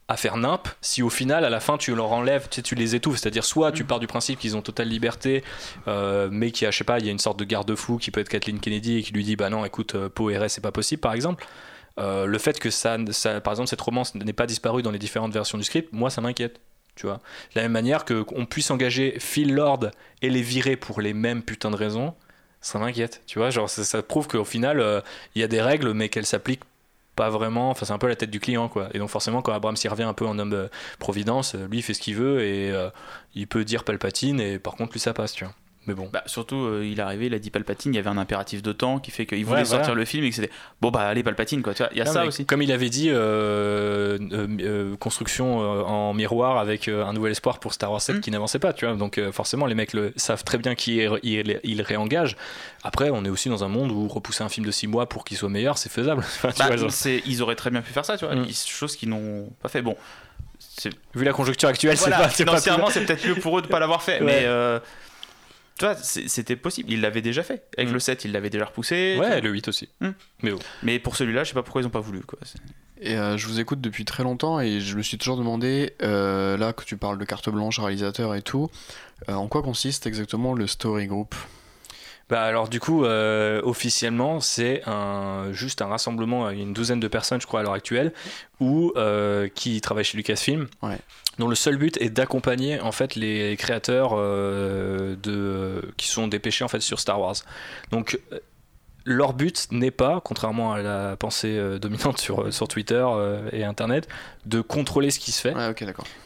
à 0.08 0.18
faire 0.18 0.38
nimp 0.38 0.68
si 0.82 1.02
au 1.02 1.10
final 1.10 1.44
à 1.44 1.50
la 1.50 1.60
fin 1.60 1.78
tu 1.78 1.94
leur 1.94 2.12
enlèves 2.12 2.48
tu, 2.50 2.64
tu 2.64 2.76
les 2.76 2.96
étouffes 2.96 3.18
c'est 3.18 3.28
à 3.28 3.32
dire 3.32 3.44
soit 3.44 3.72
tu 3.72 3.84
mm. 3.84 3.88
pars 3.88 4.00
du 4.00 4.08
principe 4.08 4.40
qu'ils 4.40 4.56
ont 4.56 4.62
totale 4.62 4.88
liberté 4.88 5.44
euh, 5.88 6.30
mais 6.32 6.52
qu'il 6.52 6.66
y 6.66 6.68
a 6.68 6.72
je 6.72 6.78
sais 6.78 6.84
pas 6.84 7.00
il 7.00 7.06
y 7.06 7.10
a 7.10 7.12
une 7.12 7.20
sorte 7.20 7.40
de 7.40 7.46
garde-fou 7.46 7.98
qui 7.98 8.12
peut 8.12 8.22
être 8.22 8.30
Kathleen 8.30 8.60
Kennedy 8.60 8.98
et 8.98 9.04
qui 9.04 9.14
lui 9.14 9.24
dit 9.24 9.36
bah 9.36 9.50
non 9.50 9.66
écoute 9.66 9.96
Poe 10.10 10.30
RS 10.30 10.50
c'est 10.50 10.62
pas 10.62 10.72
possible 10.72 11.02
par 11.02 11.14
exemple 11.14 11.46
le 12.00 12.38
fait 12.38 12.60
que 12.60 12.70
ça, 12.70 12.96
ça, 13.10 13.42
par 13.42 13.54
exemple 13.54 13.70
cette 13.70 13.82
romance 13.82 14.14
n'ait 14.14 14.32
pas 14.32 14.46
disparu 14.46 14.84
dans 14.84 14.92
les 14.92 15.00
différentes 15.00 15.34
versions 15.34 15.58
du 15.58 15.64
script 15.64 15.92
moi 15.94 16.12
ça 16.12 16.22
m'inquiète 16.22 16.62
tu 16.96 17.08
vois 17.08 17.16
de 17.16 17.56
la 17.56 17.64
même 17.64 17.72
manière 17.72 18.06
que 18.06 18.22
qu'on 18.22 18.46
puisse 18.46 18.70
engager 18.70 19.18
Phil 19.20 19.54
Lord 19.54 19.90
et 20.22 20.30
les 20.30 20.44
virer 20.44 20.76
pour 20.76 21.02
les 21.02 21.14
mêmes 21.14 21.42
putains 21.42 21.72
de 21.72 21.76
raisons 21.76 22.14
ça 22.62 22.80
m'inquiète. 22.80 23.22
Tu 23.28 23.40
vois, 23.40 23.50
genre 23.50 23.70
ça, 23.70 24.04
prouve 24.04 24.28
qu'au 24.28 24.44
final, 24.44 24.80
euh, 24.80 25.02
il 25.36 25.42
y 25.42 25.44
a 25.44 25.48
des 25.48 25.62
règles, 25.62 25.94
mais 25.94 26.10
qu'elles 26.10 26.26
s'appliquent 26.26 26.64
pas 27.18 27.30
vraiment. 27.30 27.70
Enfin, 27.72 27.86
c'est 27.86 27.92
un 27.92 27.98
peu 27.98 28.08
la 28.08 28.16
tête 28.16 28.30
du 28.30 28.40
client, 28.40 28.70
quoi. 28.70 28.88
Et 28.94 29.00
donc 29.00 29.10
forcément, 29.10 29.42
quand 29.42 29.52
Abraham 29.52 29.76
s'y 29.76 29.90
revient 29.90 30.04
un 30.04 30.14
peu 30.14 30.26
en 30.26 30.40
homme 30.40 30.52
de 30.52 30.70
providence, 31.00 31.56
euh, 31.56 31.68
lui 31.68 31.80
il 31.80 31.82
fait 31.82 31.94
ce 31.94 32.00
qu'il 32.00 32.16
veut 32.16 32.42
et 32.44 32.72
euh, 32.72 32.90
il 33.36 33.48
peut 33.48 33.66
dire 33.66 33.84
Palpatine 33.84 34.40
et 34.40 34.60
par 34.60 34.76
contre 34.76 34.94
lui 34.94 35.02
ça 35.02 35.14
passe, 35.14 35.34
tu 35.34 35.44
vois. 35.44 35.54
Mais 35.88 35.94
bon. 35.94 36.10
Bah, 36.12 36.22
surtout, 36.26 36.58
euh, 36.58 36.86
il 36.86 37.00
est 37.00 37.02
arrivé, 37.02 37.28
il 37.28 37.34
a 37.34 37.40
dit 37.40 37.50
Palpatine, 37.50 37.94
il 37.94 37.96
y 37.96 38.00
avait 38.00 38.10
un 38.10 38.18
impératif 38.18 38.62
de 38.62 38.74
temps 38.74 39.00
qui 39.00 39.10
fait 39.10 39.26
qu'il 39.26 39.46
voulait 39.46 39.64
sortir 39.64 39.96
le 39.96 40.04
film 40.04 40.26
et 40.26 40.30
que 40.30 40.36
c'était 40.36 40.52
bon, 40.82 40.92
bah 40.92 41.08
allez, 41.08 41.24
Palpatine, 41.24 41.64
quoi. 41.64 41.74
Tu 41.74 41.82
vois, 41.82 41.90
il 41.94 41.98
y 41.98 42.02
a 42.02 42.06
ça 42.06 42.26
aussi. 42.26 42.46
Comme 42.46 42.62
il 42.62 42.72
avait 42.74 42.90
dit, 42.90 43.10
euh, 43.10 44.18
euh, 44.32 44.96
construction 44.98 45.60
en 45.60 46.14
miroir 46.14 46.58
avec 46.58 46.90
un 46.90 47.14
nouvel 47.14 47.32
espoir 47.32 47.60
pour 47.60 47.74
Star 47.74 47.92
Wars 47.92 48.02
7 48.02 48.18
hmm. 48.18 48.20
qui 48.20 48.32
n'avançait 48.32 48.60
pas, 48.60 48.74
tu 48.74 48.86
vois. 48.86 48.96
Donc 48.96 49.20
forcément, 49.32 49.66
les 49.66 49.76
mecs 49.76 49.94
le, 49.94 50.12
savent 50.18 50.44
très 50.44 50.58
bien 50.58 50.76
qui 50.76 50.98
il, 51.24 51.60
il, 51.64 51.82
réengage. 51.82 52.36
Après, 52.84 53.10
on 53.10 53.24
est 53.24 53.30
aussi 53.30 53.48
dans 53.48 53.64
un 53.64 53.70
monde 53.70 53.92
où 53.92 54.08
repousser 54.10 54.44
un 54.44 54.50
film 54.50 54.66
de 54.66 54.72
6 54.72 54.88
mois 54.88 55.08
pour 55.08 55.24
qu'il 55.24 55.38
soit 55.38 55.50
meilleur, 55.50 55.78
c'est 55.78 55.92
faisable. 55.92 56.24
Bah, 56.58 56.70
ils 57.26 57.42
auraient 57.44 57.56
très 57.56 57.70
bien 57.70 57.82
pu 57.82 57.92
faire 57.92 58.06
ça, 58.06 58.18
tu 58.18 58.26
vois. 58.26 58.36
Hmm. 58.36 58.48
Chose 58.52 58.96
qu'ils 58.96 59.10
n'ont 59.10 59.50
pas 59.62 59.70
fait. 59.70 59.82
Bon. 59.82 59.96
Vu 61.14 61.24
la 61.24 61.34
conjoncture 61.34 61.70
actuelle, 61.70 61.98
c'est 61.98 62.10
pas. 62.10 62.30
Financièrement, 62.30 62.90
c'est 62.90 63.06
peut-être 63.06 63.26
mieux 63.26 63.36
pour 63.36 63.60
eux 63.60 63.62
de 63.62 63.68
pas 63.68 63.80
l'avoir 63.80 64.02
fait. 64.02 64.20
Mais 64.22 64.46
tu 65.78 65.86
vois, 65.86 65.96
c'était 65.96 66.56
possible. 66.56 66.92
Il 66.92 67.02
l'avait 67.02 67.22
déjà 67.22 67.44
fait. 67.44 67.64
Avec 67.78 67.90
mm. 67.90 67.94
le 67.94 68.00
7, 68.00 68.26
il 68.26 68.32
l'avait 68.32 68.50
déjà 68.50 68.66
repoussé. 68.66 69.18
Ouais, 69.20 69.42
le 69.42 69.50
8 69.50 69.68
aussi. 69.68 69.90
Mm. 70.02 70.10
Mais, 70.44 70.52
Mais 70.84 71.00
pour 71.00 71.16
celui-là, 71.16 71.44
je 71.44 71.50
sais 71.50 71.54
pas 71.54 71.64
pourquoi 71.64 71.82
ils 71.82 71.88
ont 71.88 71.92
pas 71.92 72.00
voulu. 72.00 72.22
Quoi. 72.22 72.40
Et 73.00 73.16
euh, 73.16 73.38
je 73.38 73.48
vous 73.48 73.60
écoute 73.60 73.80
depuis 73.80 74.06
très 74.06 74.24
longtemps 74.24 74.60
et 74.60 74.80
je 74.80 74.98
me 74.98 75.04
suis 75.04 75.18
toujours 75.18 75.38
demandé, 75.38 75.94
euh, 76.02 76.58
là 76.58 76.74
que 76.74 76.84
tu 76.84 76.98
parles 76.98 77.20
de 77.20 77.26
carte 77.26 77.50
blanche, 77.50 77.80
réalisateur 77.80 78.34
et 78.34 78.42
tout, 78.42 78.70
euh, 79.30 79.34
en 79.34 79.48
quoi 79.48 79.62
consiste 79.62 80.08
exactement 80.08 80.54
le 80.54 80.66
Story 80.66 81.06
Group? 81.06 81.36
Bah 82.30 82.42
alors 82.42 82.68
du 82.68 82.80
coup, 82.80 83.06
euh, 83.06 83.62
officiellement, 83.64 84.42
c'est 84.42 84.82
un, 84.86 85.52
juste 85.54 85.82
un 85.82 85.88
rassemblement, 85.88 86.50
une 86.50 86.74
douzaine 86.74 87.00
de 87.00 87.08
personnes, 87.08 87.40
je 87.40 87.48
crois, 87.48 87.62
à 87.62 87.64
l'heure 87.64 87.74
actuelle, 87.74 88.12
où, 88.60 88.92
euh, 88.98 89.48
qui 89.48 89.80
travaillent 89.80 90.04
chez 90.04 90.18
Lucasfilm, 90.18 90.68
ouais. 90.82 90.98
dont 91.40 91.48
le 91.48 91.56
seul 91.56 91.78
but 91.78 91.96
est 92.02 92.10
d'accompagner 92.10 92.82
en 92.82 92.92
fait 92.92 93.16
les 93.16 93.56
créateurs 93.56 94.12
euh, 94.14 95.16
de, 95.24 95.94
qui 95.96 96.08
sont 96.08 96.28
dépêchés 96.28 96.66
en 96.66 96.68
fait 96.68 96.82
sur 96.82 97.00
Star 97.00 97.20
Wars. 97.20 97.36
Donc 97.92 98.20
leur 99.08 99.34
but 99.34 99.68
n'est 99.72 99.90
pas, 99.90 100.22
contrairement 100.24 100.74
à 100.74 100.82
la 100.82 101.16
pensée 101.16 101.58
euh, 101.58 101.80
dominante 101.80 102.18
sur, 102.20 102.42
euh, 102.42 102.52
sur 102.52 102.68
Twitter 102.68 103.04
euh, 103.08 103.50
et 103.54 103.64
Internet, 103.64 104.08
de 104.46 104.60
contrôler 104.60 105.12
ce 105.12 105.20
qui 105.20 105.32
se 105.32 105.42
fait. 105.42 105.54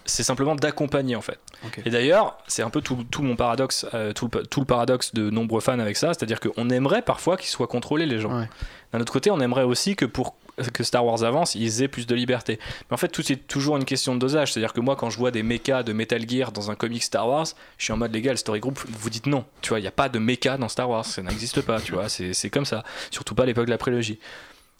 c'est 0.05 0.23
simplement 0.23 0.55
d'accompagner 0.55 1.15
en 1.15 1.21
fait. 1.21 1.39
Et 1.85 1.91
d'ailleurs, 1.91 2.37
c'est 2.47 2.63
un 2.63 2.71
peu 2.71 2.81
tout, 2.81 3.05
tout 3.09 3.21
mon 3.21 3.35
paradoxe, 3.35 3.85
tout, 4.15 4.29
le, 4.33 4.43
tout, 4.47 4.59
le, 4.61 4.65
paradoxe 4.65 5.13
de 5.13 5.29
nombreux 5.29 5.61
fans 5.61 5.77
avec 5.77 5.95
ça, 5.95 6.07
c'est-à-dire 6.07 6.39
qu'on 6.39 6.69
aimerait 6.71 7.03
parfois 7.03 7.37
qu'ils 7.37 7.49
soient 7.49 7.67
contrôlés 7.67 8.07
les 8.07 8.19
gens. 8.19 8.47
D'un 8.91 8.99
autre 8.99 9.13
côté, 9.13 9.29
on 9.29 9.39
aimerait 9.39 9.63
aussi 9.63 9.95
que 9.95 10.05
pour 10.05 10.35
que 10.73 10.83
Star 10.83 11.05
Wars 11.05 11.23
avance, 11.23 11.55
ils 11.55 11.81
aient 11.81 11.87
plus 11.87 12.07
de 12.07 12.15
liberté. 12.15 12.59
Mais 12.89 12.93
en 12.93 12.97
fait, 12.97 13.07
tout 13.07 13.21
c'est 13.21 13.35
toujours 13.35 13.77
une 13.77 13.85
question 13.85 14.15
de 14.15 14.19
dosage. 14.19 14.53
C'est-à-dire 14.53 14.73
que 14.73 14.81
moi, 14.81 14.95
quand 14.95 15.09
je 15.09 15.17
vois 15.17 15.31
des 15.31 15.43
mechas 15.43 15.83
de 15.83 15.93
Metal 15.93 16.27
Gear 16.27 16.51
dans 16.51 16.71
un 16.71 16.75
comic 16.75 17.03
Star 17.03 17.27
Wars, 17.27 17.47
je 17.77 17.83
suis 17.83 17.93
en 17.93 17.97
mode 17.97 18.13
légal, 18.13 18.37
Story 18.37 18.59
Group, 18.59 18.79
vous 18.87 19.09
dites 19.09 19.27
non. 19.27 19.45
Tu 19.61 19.69
vois, 19.69 19.79
il 19.79 19.83
n'y 19.83 19.87
a 19.87 19.91
pas 19.91 20.09
de 20.09 20.19
mecha 20.19 20.57
dans 20.57 20.69
Star 20.69 20.89
Wars, 20.89 21.05
ça 21.05 21.21
n'existe 21.21 21.61
pas, 21.61 21.79
tu 21.79 21.93
vois, 21.93 22.09
c'est 22.09 22.49
comme 22.49 22.65
ça. 22.65 22.83
Surtout 23.09 23.35
pas 23.35 23.43
à 23.43 23.45
l'époque 23.45 23.65
de 23.65 23.71
la 23.71 23.77
prélogie. 23.77 24.19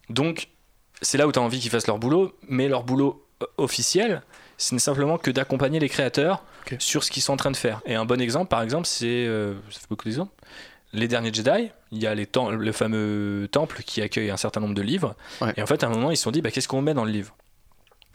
Donc, 0.09 0.50
c'est 1.01 1.17
là 1.17 1.27
où 1.27 1.32
tu 1.32 1.40
as 1.40 1.41
envie 1.41 1.59
qu'ils 1.59 1.72
fassent 1.72 1.88
leur 1.88 2.00
boulot, 2.00 2.35
mais 2.48 2.67
leur 2.67 2.83
boulot 2.83 3.25
euh, 3.41 3.45
officiel, 3.58 4.22
ce 4.58 4.75
n'est 4.75 4.80
simplement 4.80 5.17
que 5.17 5.32
d'accompagner 5.32 5.80
les 5.80 5.90
créateurs 5.90 6.43
sur 6.77 7.03
ce 7.03 7.11
qu'ils 7.11 7.24
sont 7.24 7.33
en 7.33 7.38
train 7.38 7.51
de 7.51 7.58
faire. 7.58 7.82
Et 7.85 7.95
un 7.95 8.06
bon 8.06 8.22
exemple, 8.22 8.48
par 8.48 8.61
exemple, 8.61 8.85
c'est. 8.85 9.08
Euh, 9.08 9.56
ça 9.72 9.80
fait 9.80 9.88
beaucoup 9.90 10.06
d'exemples 10.06 10.32
les 10.93 11.07
derniers 11.07 11.33
Jedi, 11.33 11.69
il 11.91 12.01
y 12.01 12.07
a 12.07 12.15
les 12.15 12.27
le 12.51 12.71
fameux 12.71 13.47
temple 13.51 13.81
qui 13.85 14.01
accueille 14.01 14.29
un 14.29 14.37
certain 14.37 14.59
nombre 14.59 14.75
de 14.75 14.81
livres. 14.81 15.15
Et 15.55 15.61
en 15.61 15.65
fait, 15.65 15.83
à 15.83 15.87
un 15.87 15.89
moment, 15.89 16.11
ils 16.11 16.17
se 16.17 16.23
sont 16.23 16.31
dit, 16.31 16.41
bah, 16.41 16.51
qu'est-ce 16.51 16.67
qu'on 16.67 16.81
met 16.81 16.93
dans 16.93 17.05
le 17.05 17.11
livre? 17.11 17.35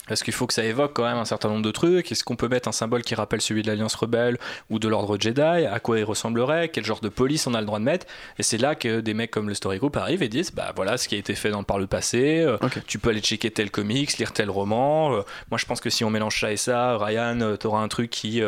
Parce 0.06 0.22
qu'il 0.22 0.32
faut 0.32 0.46
que 0.46 0.54
ça 0.54 0.64
évoque 0.64 0.92
quand 0.94 1.04
même 1.04 1.16
un 1.16 1.24
certain 1.24 1.48
nombre 1.48 1.62
de 1.62 1.70
trucs. 1.70 2.10
Est-ce 2.12 2.24
qu'on 2.24 2.36
peut 2.36 2.48
mettre 2.48 2.68
un 2.68 2.72
symbole 2.72 3.02
qui 3.02 3.14
rappelle 3.14 3.40
celui 3.40 3.62
de 3.62 3.68
l'Alliance 3.68 3.94
Rebelle 3.94 4.38
ou 4.70 4.78
de 4.78 4.88
l'Ordre 4.88 5.18
Jedi? 5.18 5.40
À 5.40 5.80
quoi 5.80 5.98
il 5.98 6.04
ressemblerait? 6.04 6.68
Quel 6.68 6.84
genre 6.84 7.00
de 7.00 7.08
police 7.08 7.46
on 7.46 7.54
a 7.54 7.60
le 7.60 7.66
droit 7.66 7.78
de 7.78 7.84
mettre? 7.84 8.06
Et 8.38 8.42
c'est 8.42 8.58
là 8.58 8.74
que 8.74 9.00
des 9.00 9.14
mecs 9.14 9.30
comme 9.30 9.48
le 9.48 9.54
Story 9.54 9.78
Group 9.78 9.96
arrivent 9.96 10.22
et 10.22 10.28
disent 10.28 10.52
Bah 10.52 10.72
voilà 10.76 10.96
ce 10.96 11.08
qui 11.08 11.14
a 11.14 11.18
été 11.18 11.34
fait 11.34 11.50
dans, 11.50 11.62
par 11.62 11.78
le 11.78 11.86
passé. 11.86 12.40
Euh, 12.40 12.56
tu 12.86 12.98
peux 12.98 13.10
aller 13.10 13.20
checker 13.20 13.50
tel 13.50 13.70
comics, 13.70 14.16
lire 14.18 14.32
tel 14.32 14.50
roman. 14.50 15.12
Euh, 15.12 15.22
moi 15.50 15.58
je 15.58 15.66
pense 15.66 15.80
que 15.80 15.90
si 15.90 16.04
on 16.04 16.10
mélange 16.10 16.40
ça 16.40 16.52
et 16.52 16.56
ça, 16.56 16.96
Ryan, 16.98 17.40
euh, 17.40 17.56
t'auras 17.56 17.80
un 17.80 17.88
truc 17.88 18.10
qui 18.10 18.42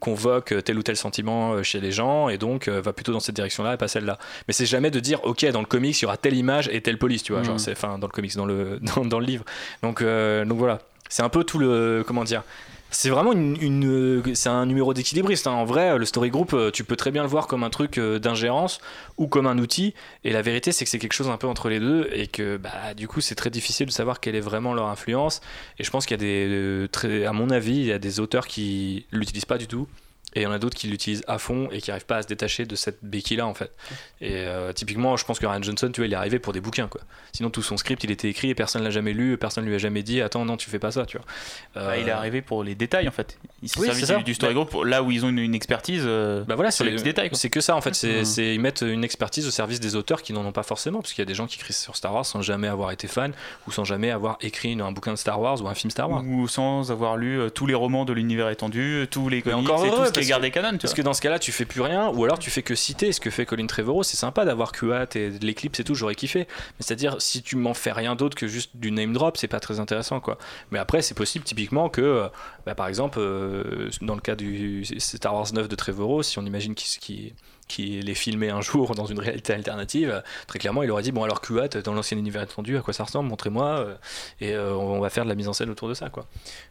convoque 0.00 0.54
tel 0.64 0.78
ou 0.78 0.82
tel 0.82 0.96
sentiment 0.96 1.62
chez 1.62 1.80
les 1.80 1.92
gens 1.92 2.28
et 2.28 2.38
donc 2.38 2.68
va 2.68 2.92
plutôt 2.92 3.12
dans 3.12 3.20
cette 3.20 3.34
direction-là 3.34 3.74
et 3.74 3.76
pas 3.76 3.88
celle-là. 3.88 4.18
Mais 4.48 4.54
c'est 4.54 4.66
jamais 4.66 4.90
de 4.90 5.00
dire 5.00 5.20
Ok, 5.24 5.44
dans 5.46 5.60
le 5.60 5.66
comics 5.66 5.98
il 5.98 6.02
y 6.02 6.06
aura 6.06 6.16
telle 6.16 6.34
image 6.34 6.68
et 6.72 6.80
telle 6.80 6.98
police, 6.98 7.22
tu 7.22 7.32
vois. 7.32 7.42
Genre, 7.42 7.56
hmm. 7.56 7.58
c'est, 7.58 7.72
enfin, 7.72 7.98
dans 7.98 8.06
le 8.06 8.12
comics, 8.12 8.34
dans 8.36 8.46
le, 8.46 8.78
dans, 8.96 9.04
dans 9.04 9.20
le 9.20 9.26
livre. 9.26 9.44
Donc 9.82 10.02
donc 10.44 10.58
voilà, 10.58 10.80
c'est 11.08 11.22
un 11.22 11.28
peu 11.28 11.44
tout 11.44 11.58
le. 11.58 12.04
Comment 12.06 12.24
dire 12.24 12.42
c'est 12.90 13.10
vraiment 13.10 13.32
une, 13.32 14.22
c'est 14.34 14.48
un 14.48 14.64
numéro 14.64 14.94
d'équilibriste. 14.94 15.46
Hein. 15.46 15.52
En 15.52 15.64
vrai, 15.64 15.98
le 15.98 16.04
story 16.04 16.30
group, 16.30 16.54
euh, 16.54 16.70
tu 16.70 16.84
peux 16.84 16.96
très 16.96 17.10
bien 17.10 17.22
le 17.22 17.28
voir 17.28 17.46
comme 17.46 17.64
un 17.64 17.70
truc 17.70 17.98
euh, 17.98 18.18
d'ingérence 18.18 18.80
ou 19.18 19.26
comme 19.26 19.46
un 19.46 19.58
outil. 19.58 19.92
Et 20.24 20.32
la 20.32 20.40
vérité, 20.40 20.72
c'est 20.72 20.84
que 20.84 20.90
c'est 20.90 20.98
quelque 20.98 21.12
chose 21.12 21.28
un 21.28 21.36
peu 21.36 21.46
entre 21.46 21.68
les 21.68 21.80
deux 21.80 22.08
et 22.12 22.26
que 22.26 22.56
bah, 22.56 22.94
du 22.96 23.08
coup, 23.08 23.20
c'est 23.20 23.34
très 23.34 23.50
difficile 23.50 23.86
de 23.86 23.92
savoir 23.92 24.20
quelle 24.20 24.34
est 24.36 24.40
vraiment 24.40 24.72
leur 24.72 24.86
influence. 24.86 25.40
Et 25.78 25.84
je 25.84 25.90
pense 25.90 26.06
qu'il 26.06 26.16
y 26.16 26.20
a 26.20 26.88
des, 26.88 27.26
à 27.26 27.32
mon 27.32 27.50
avis, 27.50 27.76
il 27.76 27.86
y 27.86 27.92
a 27.92 27.98
des 27.98 28.20
auteurs 28.20 28.46
qui 28.46 29.06
l'utilisent 29.10 29.44
pas 29.44 29.58
du 29.58 29.66
tout 29.66 29.88
et 30.36 30.40
il 30.40 30.42
y 30.42 30.46
en 30.46 30.52
a 30.52 30.58
d'autres 30.58 30.76
qui 30.76 30.86
l'utilisent 30.86 31.24
à 31.26 31.38
fond 31.38 31.68
et 31.72 31.80
qui 31.80 31.90
n'arrivent 31.90 32.04
pas 32.04 32.18
à 32.18 32.22
se 32.22 32.28
détacher 32.28 32.66
de 32.66 32.76
cette 32.76 32.98
béquille 33.02 33.38
là 33.38 33.46
en 33.46 33.54
fait. 33.54 33.72
Et 34.20 34.32
euh, 34.34 34.72
typiquement, 34.74 35.16
je 35.16 35.24
pense 35.24 35.38
que 35.38 35.46
Ryan 35.46 35.62
Johnson, 35.62 35.90
tu 35.90 36.02
vois, 36.02 36.06
il 36.06 36.12
est 36.12 36.16
arrivé 36.16 36.38
pour 36.38 36.52
des 36.52 36.60
bouquins 36.60 36.88
quoi. 36.88 37.00
Sinon 37.32 37.48
tout 37.48 37.62
son 37.62 37.78
script, 37.78 38.04
il 38.04 38.10
était 38.10 38.28
écrit 38.28 38.50
et 38.50 38.54
personne 38.54 38.84
l'a 38.84 38.90
jamais 38.90 39.14
lu, 39.14 39.38
personne 39.38 39.64
lui 39.64 39.74
a 39.74 39.78
jamais 39.78 40.02
dit 40.02 40.20
attends 40.20 40.44
non 40.44 40.58
tu 40.58 40.68
fais 40.68 40.78
pas 40.78 40.90
ça, 40.90 41.06
tu 41.06 41.16
vois. 41.16 41.26
Bah, 41.74 41.96
il 41.96 42.06
est 42.06 42.12
arrivé 42.12 42.42
pour 42.42 42.62
les 42.62 42.74
détails 42.74 43.08
en 43.08 43.12
fait. 43.12 43.38
Il 43.66 43.94
s'est 43.94 44.06
servi 44.06 44.24
du, 44.24 44.34
story 44.34 44.54
group 44.54 44.74
là 44.84 45.02
où 45.02 45.10
ils 45.10 45.24
ont 45.24 45.28
une, 45.28 45.54
expertise. 45.54 46.02
Euh, 46.04 46.44
bah 46.44 46.54
voilà, 46.54 46.70
sur 46.70 46.84
les 46.84 46.92
petits 46.92 47.04
détails. 47.04 47.30
C'est 47.32 47.50
que 47.50 47.60
ça 47.60 47.76
en 47.76 47.80
fait, 47.80 47.94
c'est 47.94 48.22
mmh. 48.22 48.40
ils 48.40 48.60
mettent 48.60 48.82
une 48.82 49.04
expertise 49.04 49.46
au 49.46 49.50
service 49.50 49.80
des 49.80 49.96
auteurs 49.96 50.22
qui 50.22 50.32
n'en 50.32 50.44
ont 50.44 50.52
pas 50.52 50.62
forcément, 50.62 51.00
parce 51.00 51.12
qu'il 51.12 51.22
y 51.22 51.26
a 51.26 51.26
des 51.26 51.34
gens 51.34 51.46
qui 51.46 51.56
écrivent 51.56 51.76
sur 51.76 51.96
Star 51.96 52.14
Wars 52.14 52.26
sans 52.26 52.42
jamais 52.42 52.68
avoir 52.68 52.90
été 52.90 53.06
fan 53.08 53.32
ou 53.66 53.72
sans 53.72 53.84
jamais 53.84 54.10
avoir 54.10 54.38
écrit 54.40 54.78
un 54.80 54.92
bouquin 54.92 55.12
de 55.12 55.18
Star 55.18 55.40
Wars 55.40 55.62
ou 55.62 55.68
un 55.68 55.74
film 55.74 55.90
Star 55.90 56.10
Wars 56.10 56.22
ou 56.24 56.48
sans 56.48 56.90
avoir 56.90 57.16
lu 57.16 57.40
euh, 57.40 57.50
tous 57.50 57.66
les 57.66 57.74
romans 57.74 58.04
de 58.04 58.12
l'univers 58.12 58.48
étendu, 58.50 59.06
tous 59.10 59.28
les 59.28 59.42
comics 59.42 59.68
et 59.68 59.90
tout 59.90 60.04
ce 60.06 60.12
qui 60.12 60.20
est 60.20 60.28
gardé 60.28 60.50
canon. 60.50 60.78
Parce 60.78 60.94
que 60.94 61.02
dans 61.02 61.14
ce 61.14 61.20
cas-là, 61.20 61.38
tu 61.38 61.52
fais 61.52 61.64
plus 61.64 61.80
rien, 61.80 62.08
ou 62.08 62.24
alors 62.24 62.38
tu 62.38 62.50
fais 62.50 62.62
que 62.62 62.74
citer 62.74 63.12
ce 63.12 63.20
que 63.20 63.30
fait 63.30 63.46
Colin 63.46 63.66
Trevorrow. 63.66 64.02
C'est 64.02 64.16
sympa 64.16 64.44
d'avoir 64.44 64.72
QAT 64.72 65.16
et 65.16 65.30
l'éclipse 65.40 65.80
et 65.80 65.84
tout, 65.84 65.94
j'aurais 65.94 66.14
kiffé. 66.14 66.40
Mais 66.40 66.80
c'est-à-dire, 66.80 67.16
si 67.20 67.42
tu 67.42 67.56
m'en 67.56 67.74
fais 67.74 67.92
rien 67.92 68.14
d'autre 68.14 68.36
que 68.36 68.46
juste 68.46 68.70
du 68.74 68.90
name 68.90 69.12
drop, 69.12 69.36
c'est 69.36 69.48
pas 69.48 69.60
très 69.60 69.80
intéressant, 69.80 70.20
quoi. 70.20 70.38
Mais 70.70 70.78
après, 70.78 71.02
c'est 71.02 71.14
possible 71.14 71.44
typiquement 71.44 71.88
que, 71.88 72.00
euh, 72.00 72.28
bah, 72.64 72.74
par 72.74 72.88
exemple, 72.88 73.18
euh, 73.20 73.55
dans 74.00 74.14
le 74.14 74.20
cas 74.20 74.34
du 74.34 74.84
Star 74.98 75.34
Wars 75.34 75.52
9 75.52 75.68
de 75.68 75.74
Trevorrow, 75.74 76.22
si 76.22 76.38
on 76.38 76.44
imagine 76.44 76.74
qu'il 76.74 77.34
qui 77.68 78.00
les 78.00 78.14
filmé 78.14 78.48
un 78.48 78.60
jour 78.60 78.94
dans 78.94 79.06
une 79.06 79.18
réalité 79.18 79.52
alternative, 79.52 80.22
très 80.46 80.60
clairement, 80.60 80.84
il 80.84 80.90
aurait 80.92 81.02
dit 81.02 81.10
bon 81.10 81.24
alors 81.24 81.40
QAT 81.40 81.82
dans 81.82 81.94
l'ancien 81.94 82.16
univers 82.16 82.42
étendu, 82.42 82.78
à 82.78 82.80
quoi 82.80 82.94
ça 82.94 83.02
ressemble, 83.02 83.28
montrez-moi, 83.28 83.66
euh, 83.80 83.96
et 84.40 84.56
on 84.56 85.00
va 85.00 85.10
faire 85.10 85.24
de 85.24 85.28
la 85.28 85.34
mise 85.34 85.48
en 85.48 85.52
scène 85.52 85.70
autour 85.70 85.88
de 85.88 85.94
ça, 85.94 86.08
quoi. 86.08 86.26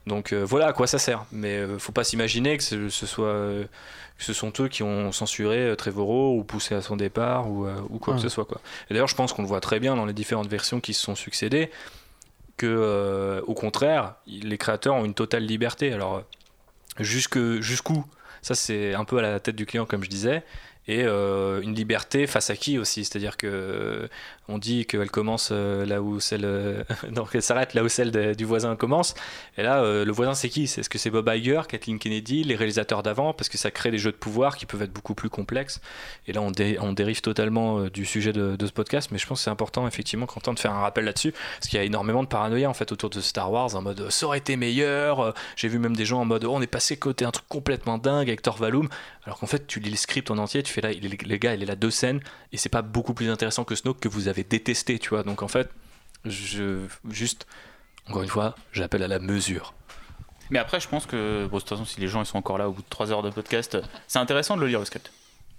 Donc 0.08 0.32
voilà 0.34 0.68
à 0.68 0.74
quoi 0.74 0.88
ça 0.88 0.98
sert. 0.98 1.26
Mais 1.34 1.66
faut 1.80 1.92
pas 1.92 2.06
s'imaginer 2.06 2.56
que 2.56 2.64
ce, 2.64 2.88
ce 2.88 3.06
soit 3.06 3.66
ce 4.18 4.34
sont 4.34 4.52
eux 4.60 4.68
qui 4.68 4.84
ont 4.84 5.12
censuré 5.12 5.60
euh, 5.60 5.76
Trevorrow 5.76 6.38
ou 6.38 6.44
poussé 6.44 6.76
à 6.76 6.82
son 6.82 6.96
départ 6.96 7.50
ou, 7.50 7.66
euh, 7.66 7.76
ou 7.90 8.00
quoi 8.00 8.16
que 8.16 8.22
ce 8.22 8.30
soit. 8.30 8.46
Quoi. 8.46 8.62
Et 8.90 8.94
d'ailleurs, 8.94 9.08
je 9.08 9.16
pense 9.16 9.34
qu'on 9.34 9.42
le 9.42 9.48
voit 9.48 9.62
très 9.62 9.80
bien 9.80 9.96
dans 9.96 10.06
les 10.06 10.14
différentes 10.14 10.48
versions 10.48 10.80
qui 10.80 10.94
se 10.94 11.02
sont 11.02 11.16
succédées, 11.16 11.70
que 12.58 12.66
euh, 12.66 13.42
au 13.48 13.54
contraire, 13.54 14.16
les 14.28 14.58
créateurs 14.58 14.96
ont 14.96 15.06
une 15.06 15.14
totale 15.14 15.44
liberté. 15.44 15.92
Alors, 15.92 16.24
jusqu'où? 17.00 18.06
Ça, 18.42 18.56
c'est 18.56 18.94
un 18.94 19.06
peu 19.06 19.18
à 19.18 19.22
la 19.22 19.40
tête 19.40 19.56
du 19.56 19.66
client, 19.66 19.86
comme 19.86 20.04
je 20.04 20.10
disais. 20.10 20.44
Et 20.88 21.04
euh, 21.04 21.62
une 21.62 21.74
liberté 21.74 22.28
face 22.28 22.50
à 22.50 22.56
qui 22.56 22.78
aussi? 22.78 23.04
C'est-à-dire 23.06 23.38
que 23.38 23.48
euh, 23.48 24.08
on 24.48 24.58
dit 24.58 24.86
qu'elle 24.86 25.10
commence 25.10 25.50
euh, 25.52 25.86
là 25.86 26.02
où 26.02 26.20
celle 26.20 26.86
donc 27.12 27.30
elle 27.34 27.42
s'arrête 27.42 27.74
là 27.74 27.84
où 27.84 27.90
celle 27.90 28.36
du 28.36 28.46
voisin 28.46 28.76
commence. 28.76 29.16
Et 29.58 29.64
là 29.64 29.84
le 30.04 30.12
voisin 30.12 30.34
c'est 30.34 30.50
qui? 30.50 30.64
Est-ce 30.64 30.90
que 30.90 30.98
c'est 30.98 31.10
Bob 31.10 31.30
Iger 31.34 31.62
Kathleen 31.68 32.00
Kennedy 32.00 32.44
les 32.44 32.56
réalisateurs 32.56 33.04
d'avant? 33.04 33.34
Parce 33.34 33.50
que 33.50 33.58
ça 33.58 33.72
crée 33.72 33.92
des 33.92 33.98
jeux 33.98 34.12
de 34.12 34.18
pouvoir 34.18 34.58
qui 34.58 34.66
peuvent 34.66 34.82
être 34.82 34.94
beaucoup 34.94 35.16
plus 35.16 35.30
complexes. 35.30 35.82
Et 36.28 36.34
là 36.34 36.42
on, 36.42 36.52
on 36.82 36.94
dérive 36.94 37.22
totalement 37.22 37.86
du 37.86 38.06
sujet 38.06 38.34
de, 38.34 38.58
ce 38.60 38.72
podcast. 38.72 39.10
Mais 39.12 39.18
je 39.18 39.28
pense 39.28 39.40
que 39.40 39.44
c'est 39.46 39.50
important 39.50 39.88
effectivement 39.88 40.26
quand 40.26 40.48
on 40.48 40.54
de 40.54 40.60
faire 40.60 40.74
un 40.74 40.82
rappel 40.82 41.06
là-dessus. 41.06 41.32
Parce 41.32 41.70
qu'il 41.70 41.78
y 41.78 41.82
a 41.82 41.86
énormément 41.86 42.24
de 42.24 42.28
paranoïa 42.28 42.70
en 42.70 42.74
fait 42.74 42.92
autour 42.92 43.10
de 43.10 43.22
Star 43.22 43.52
Wars 43.52 43.76
en 43.76 43.82
mode 43.82 44.10
ça 44.10 44.26
aurait 44.26 44.40
été 44.40 44.58
meilleur. 44.58 45.34
J'ai 45.56 45.68
vu 45.68 45.80
même 45.80 45.96
des 45.96 46.06
gens 46.06 46.22
en 46.22 46.26
mode 46.26 46.46
oh, 46.46 46.54
on 46.54 46.62
est 46.62 46.68
passé 46.68 46.98
côté 46.98 47.26
un 47.26 47.32
truc 47.32 47.48
complètement 47.48 47.98
dingue 47.98 48.28
avec 48.28 48.42
Thor 48.42 48.58
Valum 48.58 48.90
alors 49.26 49.40
qu'en 49.40 49.48
fait 49.48 49.66
tu 49.66 49.80
lis 49.80 49.90
le 49.90 49.96
script 49.96 50.30
en 50.30 50.38
entier 50.38 50.62
tu 50.64 50.80
là, 50.82 50.90
les 50.92 51.40
gars, 51.40 51.54
il 51.54 51.64
est 51.64 51.66
là 51.66 51.76
deux 51.76 51.92
scènes. 51.92 52.20
Et 52.52 52.58
c'est 52.58 52.70
pas 52.70 52.82
beaucoup 52.82 53.14
plus 53.14 53.30
intéressant 53.30 53.64
que 53.64 53.76
Snoke 53.76 54.00
que 54.00 54.08
vous 54.08 54.28
avez 54.28 54.35
détesté, 54.44 55.00
tu 55.00 55.10
vois. 55.10 55.24
Donc 55.24 55.44
en 55.44 55.48
fait, 55.48 55.70
je 56.26 56.86
juste 57.10 57.48
encore 58.08 58.22
une 58.22 58.30
fois, 58.30 58.56
j'appelle 58.72 59.04
à 59.04 59.08
la 59.08 59.20
mesure. 59.20 59.74
Mais 60.52 60.60
après, 60.60 60.80
je 60.80 60.88
pense 60.88 61.06
que, 61.08 61.48
bon, 61.48 61.58
de 61.58 61.62
toute 61.62 61.70
façon, 61.70 61.86
si 61.86 62.00
les 62.00 62.08
gens 62.08 62.22
ils 62.22 62.26
sont 62.26 62.38
encore 62.38 62.58
là 62.58 62.70
au 62.70 62.72
bout 62.72 62.84
de 62.84 62.90
trois 62.90 63.12
heures 63.12 63.24
de 63.24 63.32
podcast, 63.32 63.78
c'est 64.08 64.20
intéressant 64.20 64.56
de 64.56 64.62
le 64.62 64.68
lire 64.68 64.80
le 64.80 64.86
script. 64.86 65.12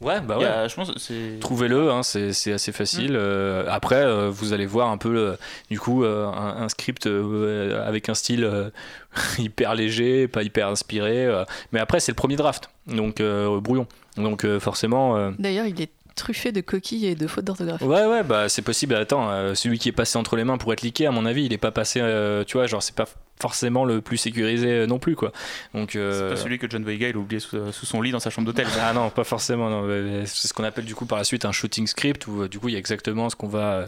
Ouais, 0.03 0.21
bah 0.21 0.37
ouais. 0.37 0.69
je 0.69 0.75
pense 0.75 0.93
Trouvez-le, 1.41 1.91
hein, 1.91 2.03
c'est 2.03 2.53
assez 2.53 2.71
facile. 2.71 3.13
Mm. 3.13 3.17
Euh, 3.17 3.65
après, 3.69 4.05
euh, 4.05 4.29
vous 4.29 4.53
allez 4.53 4.67
voir 4.67 4.91
un 4.91 4.99
peu, 4.99 5.17
euh, 5.17 5.37
du 5.71 5.81
coup, 5.81 6.05
un, 6.05 6.69
script 6.69 7.07
avec 7.07 8.09
un 8.09 8.15
style 8.15 8.71
hyper 9.39 9.75
léger, 9.75 10.29
pas 10.29 10.43
hyper 10.43 10.69
inspiré. 10.69 11.29
mais 11.73 11.81
après, 11.81 11.99
c'est 11.99 12.13
le 12.13 12.17
premier 12.17 12.37
draft, 12.37 12.71
donc 12.87 13.23
brouillon. 13.23 13.87
Donc 14.17 14.47
forcément. 14.59 15.33
D'ailleurs, 15.39 15.67
il 15.67 15.81
est 15.81 15.91
truffé 16.17 16.51
de 16.51 16.61
coquilles 16.61 17.07
et 17.07 17.15
de 17.15 17.27
fautes 17.27 17.45
d'orthographe. 17.45 17.83
Ouais, 17.83 18.07
ouais, 18.07 18.23
bah 18.23 18.49
c'est 18.49 18.63
possible. 18.63 18.95
Attends, 18.95 19.55
celui 19.55 19.79
qui 19.79 19.89
est 19.89 19.93
passé 19.93 20.19
entre 20.19 20.37
les 20.37 20.45
mains 20.45 20.59
pour 20.59 20.73
être 20.73 20.83
liqué, 20.83 21.07
à 21.07 21.11
mon 21.11 21.27
avis, 21.27 21.45
il 21.45 21.53
est 21.53 21.59
pas 21.59 21.71
passé, 21.71 22.01
tu 22.47 22.57
vois, 22.57 22.67
genre 22.67 22.83
c'est 22.83 22.95
pas 22.95 23.07
forcément 23.41 23.85
le 23.85 24.01
plus 24.01 24.17
sécurisé 24.17 24.69
euh, 24.69 24.87
non 24.87 24.99
plus 24.99 25.17
quoi. 25.17 25.33
Donc 25.75 25.95
euh, 25.95 26.31
c'est 26.31 26.35
pas 26.35 26.41
celui 26.41 26.59
que 26.59 26.69
John 26.69 26.83
Boyega 26.83 27.09
il 27.09 27.17
a 27.17 27.19
oublié 27.19 27.41
sous, 27.41 27.73
son 27.73 28.01
lit 28.01 28.11
dans 28.11 28.21
sa 28.21 28.31
chambre 28.31 28.47
d'hôtel. 28.47 28.67
ah 28.81 28.93
non, 28.93 29.11
pas 29.11 29.25
forcément. 29.25 29.85
C'est 30.25 30.49
ce 30.49 30.55
qu'on 30.55 30.65
appelle 30.65 30.85
du 30.85 30.95
coup 30.95 31.07
par 31.07 31.19
la 31.19 31.25
suite 31.25 31.45
un 31.45 31.53
shooting 31.53 31.87
script 31.87 32.27
où 32.27 32.49
du 32.49 32.59
coup 32.59 32.69
il 32.69 32.73
y 32.73 32.77
a 32.77 32.79
exactement 32.79 33.29
ce 33.31 33.37
qu'on 33.37 33.49
va, 33.49 33.73
euh, 33.73 33.87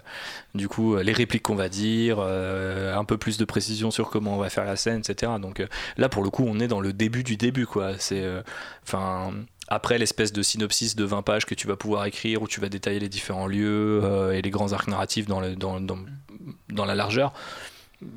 du 0.55 0.69
coup 0.69 0.97
les 0.97 1.13
répliques 1.13 1.43
qu'on 1.43 1.55
va 1.55 1.69
dire, 1.69 2.21
un 2.21 3.05
peu 3.05 3.17
plus 3.17 3.39
de 3.39 3.45
précision 3.45 3.91
sur 3.91 4.11
comment 4.11 4.37
on 4.37 4.39
va 4.39 4.51
faire 4.51 4.65
la 4.65 4.77
scène, 4.77 5.03
etc. 5.07 5.33
Donc 5.41 5.63
là 5.97 6.09
pour 6.09 6.23
le 6.23 6.31
coup 6.31 6.45
on 6.47 6.61
est 6.61 6.69
dans 6.69 6.81
le 6.81 6.93
début 6.93 7.25
du 7.25 7.37
début 7.37 7.67
quoi. 7.67 7.93
C'est 7.99 8.25
enfin. 8.87 9.33
Après 9.69 9.99
l'espèce 9.99 10.33
de 10.33 10.43
synopsis 10.43 10.97
de 10.97 11.05
20 11.05 11.23
pages 11.23 11.45
que 11.45 11.55
tu 11.55 11.67
vas 11.67 11.77
pouvoir 11.77 12.07
écrire 12.07 12.43
où 12.43 12.49
tu 12.49 12.61
vas 12.61 12.69
détailler 12.69 12.99
les 12.99 13.09
différents 13.09 13.47
lieux 13.47 14.33
et 14.33 14.41
les 14.41 14.51
grands 14.51 14.73
arcs 14.73 14.89
narratifs 14.89 15.27
dans, 15.27 15.41
la 15.41 16.95
largeur, 16.95 17.35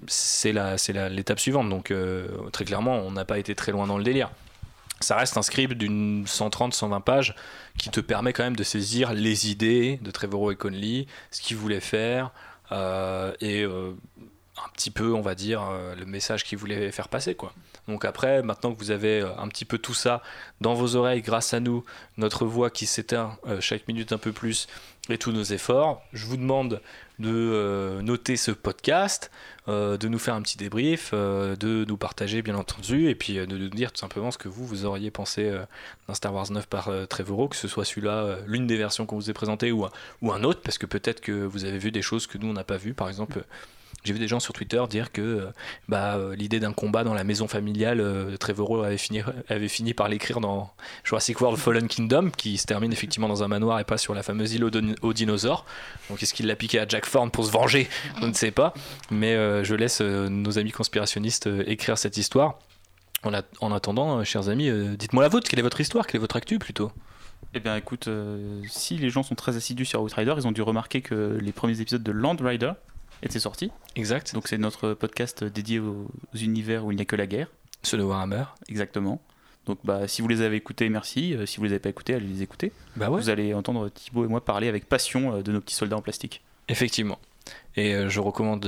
c'est 0.07 0.53
l'étape 0.53 1.39
suivante. 1.39 1.69
Donc 1.69 1.91
euh, 1.91 2.27
très 2.51 2.65
clairement, 2.65 2.97
on 2.99 3.11
n'a 3.11 3.25
pas 3.25 3.39
été 3.39 3.55
très 3.55 3.71
loin 3.71 3.87
dans 3.87 3.97
le 3.97 4.03
délire. 4.03 4.31
Ça 4.99 5.15
reste 5.15 5.35
un 5.37 5.41
script 5.41 5.73
d'une 5.73 6.25
130-120 6.25 7.01
pages 7.01 7.35
qui 7.77 7.89
te 7.89 7.99
permet 7.99 8.33
quand 8.33 8.43
même 8.43 8.55
de 8.55 8.63
saisir 8.63 9.13
les 9.13 9.49
idées 9.49 9.99
de 10.03 10.11
Trevorrow 10.11 10.51
et 10.51 10.55
Conley, 10.55 11.07
ce 11.31 11.41
qu'ils 11.41 11.57
voulaient 11.57 11.79
faire, 11.79 12.31
euh, 12.71 13.33
et 13.41 13.63
euh, 13.63 13.93
un 14.65 14.69
petit 14.73 14.91
peu, 14.91 15.13
on 15.13 15.21
va 15.21 15.35
dire, 15.35 15.61
le 15.97 16.05
message 16.05 16.43
qu'ils 16.43 16.57
voulaient 16.57 16.91
faire 16.91 17.07
passer. 17.07 17.35
Quoi. 17.35 17.53
Donc 17.87 18.05
après, 18.05 18.43
maintenant 18.43 18.73
que 18.73 18.79
vous 18.79 18.91
avez 18.91 19.21
un 19.21 19.47
petit 19.47 19.65
peu 19.65 19.77
tout 19.77 19.93
ça 19.93 20.21
dans 20.59 20.73
vos 20.73 20.95
oreilles 20.95 21.21
grâce 21.21 21.53
à 21.53 21.59
nous, 21.59 21.83
notre 22.17 22.45
voix 22.45 22.69
qui 22.69 22.85
s'éteint 22.85 23.37
chaque 23.59 23.87
minute 23.87 24.11
un 24.11 24.17
peu 24.17 24.31
plus, 24.31 24.67
et 25.09 25.17
tous 25.17 25.31
nos 25.31 25.43
efforts, 25.43 26.03
je 26.13 26.25
vous 26.25 26.37
demande 26.37 26.79
de 27.19 27.99
noter 28.01 28.37
ce 28.37 28.51
podcast, 28.51 29.31
euh, 29.67 29.95
de 29.97 30.07
nous 30.07 30.17
faire 30.17 30.33
un 30.33 30.41
petit 30.41 30.57
débrief, 30.57 31.11
euh, 31.13 31.55
de 31.55 31.85
nous 31.87 31.97
partager 31.97 32.41
bien 32.41 32.55
entendu, 32.55 33.09
et 33.09 33.15
puis 33.15 33.37
euh, 33.37 33.45
de 33.45 33.57
nous 33.57 33.69
dire 33.69 33.91
tout 33.91 33.99
simplement 33.99 34.31
ce 34.31 34.39
que 34.39 34.47
vous, 34.47 34.65
vous 34.65 34.85
auriez 34.85 35.11
pensé 35.11 35.51
d'un 36.07 36.13
Star 36.13 36.33
Wars 36.33 36.51
9 36.51 36.67
par 36.67 36.89
Trevorrow, 37.07 37.47
que 37.47 37.55
ce 37.55 37.67
soit 37.67 37.85
celui-là, 37.85 38.37
l'une 38.47 38.65
des 38.65 38.77
versions 38.77 39.05
qu'on 39.05 39.17
vous 39.17 39.29
a 39.29 39.33
présentées, 39.33 39.71
ou, 39.71 39.85
ou 40.21 40.31
un 40.31 40.43
autre, 40.43 40.61
parce 40.61 40.77
que 40.77 40.85
peut-être 40.85 41.21
que 41.21 41.31
vous 41.31 41.65
avez 41.65 41.77
vu 41.77 41.91
des 41.91 42.01
choses 42.01 42.25
que 42.25 42.37
nous, 42.37 42.47
on 42.47 42.53
n'a 42.53 42.63
pas 42.63 42.77
vues, 42.77 42.93
par 42.93 43.07
exemple 43.07 43.43
j'ai 44.03 44.13
vu 44.13 44.19
des 44.19 44.27
gens 44.27 44.39
sur 44.39 44.53
Twitter 44.53 44.81
dire 44.89 45.11
que 45.11 45.21
euh, 45.21 45.51
bah, 45.87 46.15
euh, 46.15 46.35
l'idée 46.35 46.59
d'un 46.59 46.73
combat 46.73 47.03
dans 47.03 47.13
la 47.13 47.23
maison 47.23 47.47
familiale, 47.47 47.99
euh, 48.01 48.35
Trevorrow 48.37 48.83
avait 48.83 48.97
fini, 48.97 49.21
avait 49.47 49.67
fini 49.67 49.93
par 49.93 50.09
l'écrire 50.09 50.41
dans 50.41 50.71
Jurassic 51.03 51.39
World 51.39 51.59
Fallen 51.59 51.87
Kingdom, 51.87 52.31
qui 52.35 52.57
se 52.57 52.65
termine 52.65 52.91
effectivement 52.91 53.27
dans 53.27 53.43
un 53.43 53.47
manoir 53.47 53.79
et 53.79 53.83
pas 53.83 53.97
sur 53.97 54.15
la 54.15 54.23
fameuse 54.23 54.53
île 54.53 54.63
aux, 54.63 55.13
dinosaures. 55.13 55.65
Donc 56.09 56.23
est-ce 56.23 56.33
qu'il 56.33 56.47
l'a 56.47 56.55
piqué 56.55 56.79
à 56.79 56.87
Jack 56.87 57.09
Thorne 57.09 57.29
pour 57.29 57.45
se 57.45 57.51
venger? 57.51 57.87
Je 58.19 58.25
ne 58.25 58.33
sais 58.33 58.51
pas. 58.51 58.73
Mais 59.11 59.35
je 59.63 59.75
laisse 59.75 60.01
nos 60.01 60.57
amis 60.57 60.71
conspirationnistes 60.71 61.47
écrire 61.65 61.97
cette 61.97 62.17
histoire. 62.17 62.59
En, 63.23 63.31
en 63.59 63.71
attendant, 63.71 64.23
chers 64.23 64.49
amis, 64.49 64.71
dites-moi 64.97 65.21
la 65.21 65.29
vôtre. 65.29 65.47
Quelle 65.47 65.59
est 65.59 65.63
votre 65.63 65.81
histoire? 65.81 66.07
Quelle 66.07 66.17
est 66.17 66.21
votre 66.21 66.37
actu 66.37 66.57
plutôt? 66.57 66.91
Eh 67.53 67.59
bien, 67.59 67.75
écoute, 67.75 68.09
si 68.67 68.97
les 68.97 69.09
gens 69.09 69.23
sont 69.23 69.35
très 69.35 69.55
assidus 69.57 69.85
sur 69.85 70.01
Outrider, 70.01 70.33
ils 70.37 70.47
ont 70.47 70.51
dû 70.51 70.61
remarquer 70.61 71.01
que 71.01 71.37
les 71.39 71.51
premiers 71.51 71.81
épisodes 71.81 72.03
de 72.03 72.11
Land 72.11 72.37
Rider, 72.39 72.71
était 73.23 73.39
sorti. 73.39 73.71
Exact. 73.95 74.33
Donc 74.33 74.47
c'est 74.47 74.57
notre 74.57 74.93
podcast 74.93 75.43
dédié 75.43 75.79
aux, 75.79 76.07
univers 76.33 76.85
où 76.85 76.91
il 76.91 76.95
n'y 76.95 77.01
a 77.01 77.05
que 77.05 77.15
la 77.15 77.27
guerre. 77.27 77.47
Ceux 77.83 77.97
de 77.97 78.03
Warhammer. 78.03 78.43
Exactement. 78.69 79.21
Donc 79.65 79.79
bah, 79.83 80.07
si 80.07 80.21
vous 80.21 80.27
les 80.27 80.41
avez 80.41 80.57
écoutés, 80.57 80.89
merci. 80.89 81.33
Euh, 81.33 81.45
si 81.45 81.57
vous 81.57 81.63
les 81.63 81.71
avez 81.71 81.79
pas 81.79 81.89
écoutés, 81.89 82.15
allez 82.15 82.27
les 82.27 82.41
écouter. 82.41 82.71
Bah 82.95 83.09
Vous 83.09 83.29
allez 83.29 83.53
entendre 83.53 83.89
Thibaut 83.89 84.25
et 84.25 84.27
moi 84.27 84.43
parler 84.43 84.67
avec 84.67 84.87
passion 84.87 85.35
euh, 85.35 85.41
de 85.41 85.51
nos 85.51 85.61
petits 85.61 85.75
soldats 85.75 85.97
en 85.97 86.01
plastique. 86.01 86.41
Effectivement. 86.67 87.19
Et 87.75 87.95
euh, 87.95 88.09
je 88.09 88.19
recommande 88.19 88.65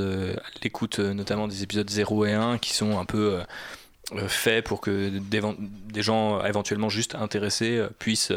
l'écoute 0.64 0.99
notamment 0.99 1.48
des 1.48 1.64
épisodes 1.64 1.90
0 1.90 2.25
et 2.25 2.33
1 2.33 2.57
qui 2.57 2.73
sont 2.73 2.98
un 2.99 3.06
peu 3.06 3.41
faits 4.27 4.65
pour 4.65 4.82
que 4.82 5.09
des, 5.19 6.01
gens 6.01 6.43
éventuellement 6.43 6.90
juste 6.90 7.15
intéressés 7.15 7.83
puissent 7.99 8.33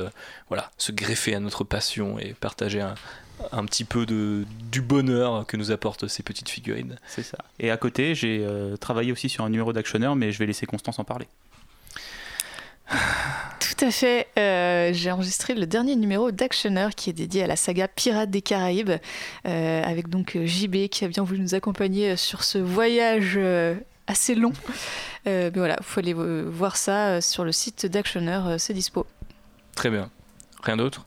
voilà, 0.49 0.71
se 0.79 0.93
greffer 0.93 1.35
à 1.35 1.41
notre 1.41 1.65
passion 1.65 2.19
et 2.19 2.35
partager 2.35 2.81
un, 2.81 2.95
un 3.53 3.65
petit 3.65 3.85
peu 3.85 4.07
de, 4.07 4.45
du 4.71 4.81
bonheur 4.81 5.47
que 5.47 5.57
nous 5.57 5.71
apportent 5.71 6.09
ces 6.09 6.23
petites 6.23 6.49
figurines. 6.49 6.97
C'est 7.07 7.23
ça. 7.23 7.39
Et 7.59 7.71
à 7.71 7.77
côté, 7.77 8.15
j'ai 8.15 8.45
euh, 8.45 8.77
travaillé 8.77 9.13
aussi 9.13 9.29
sur 9.29 9.45
un 9.45 9.51
numéro 9.51 9.73
d'actionneur, 9.73 10.17
mais 10.17 10.33
je 10.33 10.39
vais 10.39 10.47
laisser 10.47 10.67
Constance 10.67 10.99
en 10.99 11.05
parler. 11.05 11.27
Tout 13.61 13.85
à 13.85 13.91
fait. 13.91 14.29
Euh, 14.39 14.93
j'ai 14.93 15.11
enregistré 15.11 15.55
le 15.55 15.67
dernier 15.67 15.97
numéro 15.97 16.31
d'Actionneur 16.31 16.91
qui 16.95 17.11
est 17.11 17.13
dédié 17.13 17.43
à 17.43 17.47
la 17.47 17.57
saga 17.57 17.89
Pirates 17.89 18.31
des 18.31 18.43
Caraïbes, 18.43 18.93
euh, 19.47 19.83
avec 19.83 20.09
donc 20.09 20.39
JB 20.43 20.89
qui 20.89 21.05
a 21.05 21.09
bien 21.09 21.23
voulu 21.23 21.41
nous 21.41 21.55
accompagner 21.55 22.17
sur 22.17 22.43
ce 22.43 22.59
voyage 22.59 23.39
assez 24.07 24.35
long. 24.35 24.53
mais 25.27 25.51
voilà, 25.51 25.77
il 25.79 25.85
faut 25.85 26.01
aller 26.01 26.15
voir 26.15 26.77
ça 26.77 27.21
sur 27.21 27.45
le 27.45 27.53
site 27.53 27.87
d'Actionneur, 27.87 28.59
c'est 28.59 28.73
dispo. 28.73 29.07
Très 29.75 29.91
bien. 29.91 30.11
Rien 30.63 30.77
d'autre? 30.77 31.06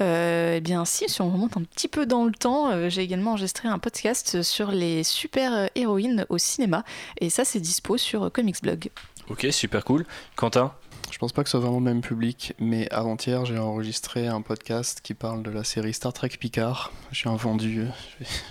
Eh 0.00 0.60
bien, 0.60 0.84
si, 0.84 1.08
si 1.08 1.20
on 1.22 1.30
remonte 1.30 1.56
un 1.56 1.62
petit 1.62 1.88
peu 1.88 2.06
dans 2.06 2.24
le 2.24 2.32
temps, 2.32 2.70
euh, 2.70 2.88
j'ai 2.88 3.02
également 3.02 3.32
enregistré 3.32 3.68
un 3.68 3.78
podcast 3.78 4.42
sur 4.42 4.70
les 4.70 5.04
super 5.04 5.70
héroïnes 5.74 6.26
au 6.28 6.38
cinéma. 6.38 6.84
Et 7.20 7.30
ça, 7.30 7.44
c'est 7.44 7.60
dispo 7.60 7.96
sur 7.96 8.30
Comics 8.32 8.62
Blog. 8.62 8.90
Ok, 9.28 9.46
super 9.50 9.84
cool. 9.84 10.04
Quentin 10.36 10.72
je 11.10 11.18
pense 11.18 11.32
pas 11.32 11.42
que 11.42 11.48
ce 11.48 11.52
soit 11.52 11.60
vraiment 11.60 11.78
le 11.78 11.84
même 11.84 12.00
public, 12.00 12.54
mais 12.58 12.88
avant-hier, 12.90 13.44
j'ai 13.44 13.58
enregistré 13.58 14.26
un 14.26 14.42
podcast 14.42 15.00
qui 15.02 15.14
parle 15.14 15.42
de 15.42 15.50
la 15.50 15.64
série 15.64 15.92
Star 15.92 16.12
Trek 16.12 16.30
Picard. 16.38 16.92
J'ai 17.12 17.28
un 17.28 17.36
vendu, 17.36 17.86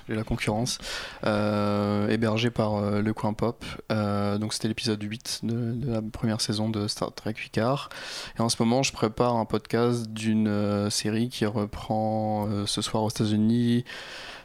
j'ai 0.10 0.16
la 0.16 0.24
concurrence, 0.24 0.80
euh, 1.26 2.08
hébergé 2.10 2.50
par 2.50 2.76
euh, 2.76 3.02
Le 3.02 3.14
Coin 3.14 3.34
Pop. 3.34 3.66
Euh, 3.92 4.38
donc 4.38 4.54
c'était 4.54 4.68
l'épisode 4.68 5.02
8 5.02 5.42
de, 5.44 5.92
la 5.92 6.02
première 6.02 6.42
saison 6.42 6.70
de 6.70 6.88
Star 6.88 7.14
Trek 7.14 7.34
Picard. 7.34 7.90
Et 8.38 8.42
en 8.42 8.50
ce 8.50 8.62
moment, 8.62 8.84
je 8.84 8.94
prépare 8.94 9.36
un 9.36 9.46
podcast 9.46 10.08
d'une 10.10 10.90
série 10.90 11.30
qui 11.30 11.46
reprend 11.46 12.66
ce 12.66 12.82
soir 12.82 13.04
aux 13.04 13.10
États-Unis 13.10 13.86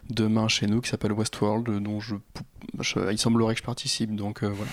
demain 0.09 0.49
chez 0.49 0.67
nous 0.67 0.81
qui 0.81 0.91
s'appelle 0.91 1.13
Westworld 1.13 1.83
dont 1.83 2.01
je, 2.01 2.17
il 3.11 3.19
semblerait 3.19 3.55
que 3.55 3.61
je 3.61 3.65
participe 3.65 4.17
donc 4.17 4.43
voilà 4.43 4.71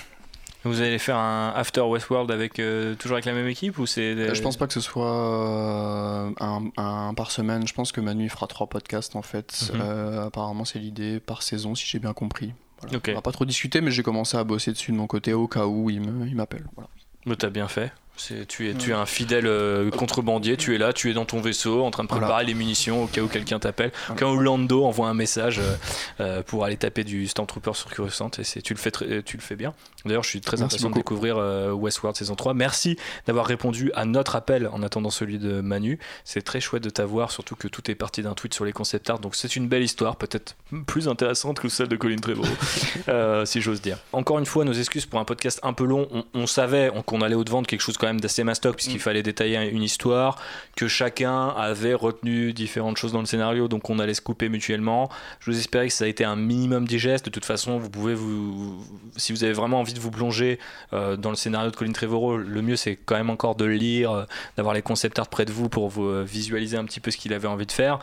vous 0.64 0.80
allez 0.80 0.98
faire 0.98 1.16
un 1.16 1.52
After 1.54 1.82
Westworld 1.82 2.30
avec 2.30 2.58
euh, 2.58 2.94
toujours 2.94 3.16
avec 3.16 3.24
la 3.24 3.32
même 3.32 3.46
équipe 3.46 3.78
ou 3.78 3.86
c'est 3.86 4.14
euh, 4.14 4.34
Je 4.34 4.42
pense 4.42 4.56
pas 4.56 4.66
que 4.66 4.72
ce 4.72 4.80
soit 4.80 5.06
euh, 5.06 6.30
un, 6.76 7.14
par 7.14 7.30
semaine. 7.30 7.66
Je 7.66 7.74
pense 7.74 7.92
que 7.92 8.00
Manu 8.00 8.28
fera 8.28 8.46
trois 8.46 8.66
podcasts 8.66 9.16
en 9.16 9.22
fait. 9.22 9.70
Mhm. 9.72 9.80
apparemment, 10.26 10.64
c'est 10.64 10.78
l'idée 10.78 11.20
par 11.20 11.42
saison, 11.42 11.74
si 11.74 11.86
j'ai 11.86 11.98
bien 11.98 12.12
compris. 12.12 12.52
On 12.92 13.12
va 13.14 13.22
pas 13.22 13.32
trop 13.32 13.44
discuter, 13.44 13.80
mais 13.80 13.90
j'ai 13.90 14.02
commencé 14.02 14.36
à 14.36 14.44
bosser 14.44 14.72
dessus 14.72 14.92
de 14.92 14.96
mon 14.96 15.06
côté 15.06 15.32
au 15.32 15.48
cas 15.48 15.66
où 15.66 15.90
il 15.90 16.00
m'appelle. 16.34 16.66
Voilà. 16.74 16.88
Mais 17.26 17.36
t'as 17.36 17.50
bien 17.50 17.68
fait. 17.68 17.92
Tu 18.18 18.68
es, 18.68 18.74
tu 18.74 18.90
es 18.90 18.92
un 18.92 19.06
fidèle 19.06 19.46
euh, 19.46 19.90
contrebandier, 19.90 20.56
tu 20.56 20.74
es 20.74 20.78
là, 20.78 20.92
tu 20.92 21.08
es 21.08 21.14
dans 21.14 21.24
ton 21.24 21.40
vaisseau 21.40 21.84
en 21.84 21.92
train 21.92 22.02
de 22.02 22.08
préparer 22.08 22.44
les 22.44 22.54
munitions 22.54 23.04
au 23.04 23.06
cas 23.06 23.20
où 23.20 23.28
quelqu'un 23.28 23.60
t'appelle. 23.60 23.92
Au 24.10 24.14
cas 24.14 24.26
où 24.26 24.40
Lando 24.40 24.84
envoie 24.84 25.08
un 25.08 25.14
message 25.14 25.60
euh, 25.60 25.76
euh, 26.20 26.42
pour 26.42 26.64
aller 26.64 26.76
taper 26.76 27.04
du 27.04 27.28
Stormtrooper 27.28 27.74
sur 27.74 27.94
Coruscant 27.94 28.30
et 28.38 28.62
tu 28.62 28.74
le 28.74 28.78
fais, 28.78 28.90
tu 28.90 29.36
le 29.36 29.42
fais 29.42 29.54
bien. 29.54 29.72
D'ailleurs, 30.04 30.24
je 30.24 30.30
suis 30.30 30.40
très 30.40 30.62
impatient 30.62 30.90
de 30.90 30.94
découvrir 30.94 31.36
Westworld 31.74 32.16
saison 32.16 32.34
3. 32.34 32.54
Merci 32.54 32.96
d'avoir 33.26 33.46
répondu 33.46 33.92
à 33.94 34.04
notre 34.04 34.34
appel 34.34 34.68
en 34.72 34.82
attendant 34.82 35.10
celui 35.10 35.38
de 35.38 35.60
Manu. 35.60 35.98
C'est 36.24 36.42
très 36.42 36.60
chouette 36.60 36.82
de 36.82 36.90
t'avoir, 36.90 37.30
surtout 37.30 37.54
que 37.54 37.68
tout 37.68 37.88
est 37.90 37.94
parti 37.94 38.22
d'un 38.22 38.34
tweet 38.34 38.52
sur 38.52 38.64
les 38.64 38.72
concept 38.72 39.08
art. 39.10 39.20
Donc 39.20 39.36
c'est 39.36 39.54
une 39.54 39.68
belle 39.68 39.82
histoire, 39.82 40.16
peut-être 40.16 40.56
plus 40.86 41.08
intéressante 41.08 41.60
que 41.60 41.68
celle 41.68 41.88
de 41.88 41.96
Colin 41.96 42.16
Trevorrow, 42.16 43.44
si 43.44 43.60
j'ose 43.60 43.80
dire. 43.80 43.98
Encore 44.12 44.38
une 44.40 44.46
fois, 44.46 44.64
nos 44.64 44.72
excuses 44.72 45.06
pour 45.06 45.20
un 45.20 45.24
podcast 45.24 45.60
un 45.62 45.72
peu 45.72 45.84
long. 45.84 46.08
On, 46.10 46.24
on 46.34 46.46
savait 46.46 46.90
qu'on 47.06 47.20
allait 47.20 47.36
au-devant 47.36 47.62
de 47.62 47.66
quelque 47.66 47.80
chose 47.80 47.96
quand 47.96 48.07
même 48.08 48.20
d'assez 48.20 48.44
mastoc 48.44 48.76
puisqu'il 48.76 48.96
mm. 48.96 49.00
fallait 49.00 49.22
détailler 49.22 49.68
une 49.70 49.82
histoire, 49.82 50.40
que 50.76 50.88
chacun 50.88 51.48
avait 51.48 51.94
retenu 51.94 52.52
différentes 52.52 52.96
choses 52.96 53.12
dans 53.12 53.20
le 53.20 53.26
scénario, 53.26 53.68
donc 53.68 53.90
on 53.90 53.98
allait 53.98 54.14
se 54.14 54.20
couper 54.20 54.48
mutuellement. 54.48 55.08
Je 55.40 55.50
vous 55.50 55.58
espérais 55.58 55.88
que 55.88 55.94
ça 55.94 56.04
a 56.04 56.08
été 56.08 56.24
un 56.24 56.36
minimum 56.36 56.86
digeste. 56.86 57.26
De 57.26 57.30
toute 57.30 57.44
façon, 57.44 57.78
vous 57.78 57.90
pouvez 57.90 58.14
vous, 58.14 58.84
si 59.16 59.32
vous 59.32 59.44
avez 59.44 59.52
vraiment 59.52 59.80
envie 59.80 59.94
de 59.94 60.00
vous 60.00 60.10
plonger 60.10 60.58
euh, 60.92 61.16
dans 61.16 61.30
le 61.30 61.36
scénario 61.36 61.70
de 61.70 61.76
Colin 61.76 61.92
Trevorrow, 61.92 62.36
le 62.36 62.62
mieux 62.62 62.76
c'est 62.76 62.96
quand 62.96 63.16
même 63.16 63.30
encore 63.30 63.54
de 63.54 63.64
le 63.64 63.74
lire, 63.74 64.10
euh, 64.12 64.24
d'avoir 64.56 64.74
les 64.74 64.82
concept 64.82 65.18
art 65.18 65.28
près 65.28 65.44
de 65.44 65.52
vous 65.52 65.68
pour 65.68 65.88
vous 65.88 66.06
euh, 66.06 66.24
visualiser 66.24 66.76
un 66.76 66.84
petit 66.84 67.00
peu 67.00 67.10
ce 67.10 67.16
qu'il 67.16 67.32
avait 67.32 67.48
envie 67.48 67.66
de 67.66 67.72
faire, 67.72 67.98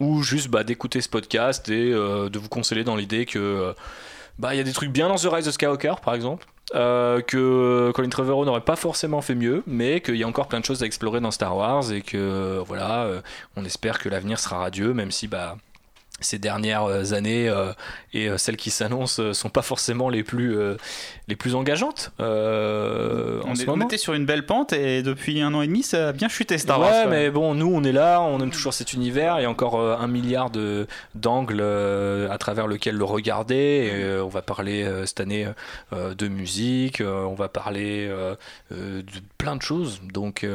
ou 0.00 0.22
juste 0.22 0.48
bah, 0.48 0.64
d'écouter 0.64 1.00
ce 1.00 1.08
podcast 1.08 1.68
et 1.68 1.90
de 1.90 2.38
vous 2.38 2.48
consoler 2.48 2.84
dans 2.84 2.96
l'idée 2.96 3.24
que 3.24 3.74
bah 4.38 4.54
il 4.54 4.58
y 4.58 4.60
a 4.60 4.64
des 4.64 4.72
trucs 4.72 4.90
bien 4.90 5.08
dans 5.08 5.16
The 5.16 5.28
Rise 5.32 5.48
of 5.48 5.54
Skywalker 5.54 5.94
par 6.04 6.14
exemple 6.14 6.46
euh, 6.74 7.20
que 7.20 7.92
Colin 7.94 8.08
Trevorrow 8.08 8.44
n'aurait 8.44 8.60
pas 8.60 8.76
forcément 8.76 9.20
fait 9.20 9.36
mieux, 9.36 9.62
mais 9.66 10.00
qu'il 10.00 10.16
y 10.16 10.24
a 10.24 10.28
encore 10.28 10.48
plein 10.48 10.58
de 10.58 10.64
choses 10.64 10.82
à 10.82 10.86
explorer 10.86 11.20
dans 11.20 11.30
Star 11.30 11.56
Wars 11.56 11.92
et 11.92 12.02
que 12.02 12.60
voilà, 12.66 13.04
euh, 13.04 13.20
on 13.56 13.64
espère 13.64 13.98
que 13.98 14.08
l'avenir 14.08 14.40
sera 14.40 14.58
radieux, 14.58 14.92
même 14.92 15.12
si 15.12 15.28
bah 15.28 15.56
ces 16.20 16.38
dernières 16.38 16.84
euh, 16.84 17.12
années 17.12 17.48
euh, 17.48 17.72
et 18.14 18.28
euh, 18.28 18.38
celles 18.38 18.56
qui 18.56 18.70
s'annoncent 18.70 19.34
sont 19.34 19.50
pas 19.50 19.62
forcément 19.62 20.08
les 20.08 20.22
plus 20.22 20.56
les 21.28 21.36
plus 21.36 21.54
engageantes 21.54 22.12
euh, 22.20 23.40
on, 23.44 23.54
est, 23.54 23.68
on, 23.68 23.80
était 23.80 23.98
sur 23.98 24.14
une 24.14 24.24
belle 24.24 24.46
pente 24.46 24.72
et 24.72 25.02
depuis 25.02 25.42
un 25.42 25.52
an 25.52 25.60
et 25.60 25.66
demi 25.66 25.82
ça 25.82 26.08
a 26.08 26.12
bien 26.12 26.28
chuté 26.28 26.56
Star 26.58 26.80
Wars. 26.80 26.90
Ouais, 26.90 27.06
mais 27.06 27.30
bon, 27.30 27.54
nous 27.54 27.70
on 27.72 27.84
est 27.84 27.92
là, 27.92 28.20
on 28.22 28.40
aime 28.40 28.50
toujours 28.50 28.72
cet 28.72 28.92
univers. 28.92 29.38
Il 29.38 29.42
y 29.42 29.44
a 29.44 29.50
encore 29.50 29.80
un 29.80 30.06
milliard 30.06 30.50
de 30.50 30.86
d'angles 31.14 31.62
à 31.62 32.38
travers 32.38 32.66
lequel 32.66 32.96
le 32.96 33.04
regarder. 33.04 33.56
Et, 33.92 34.20
on 34.20 34.28
va 34.28 34.42
parler 34.42 34.88
cette 35.04 35.20
année 35.20 35.46
de 35.92 36.28
musique, 36.28 37.02
on 37.04 37.34
va 37.34 37.48
parler 37.48 38.10
de 38.70 39.04
plein 39.38 39.56
de 39.56 39.62
choses. 39.62 40.00
Donc 40.12 40.46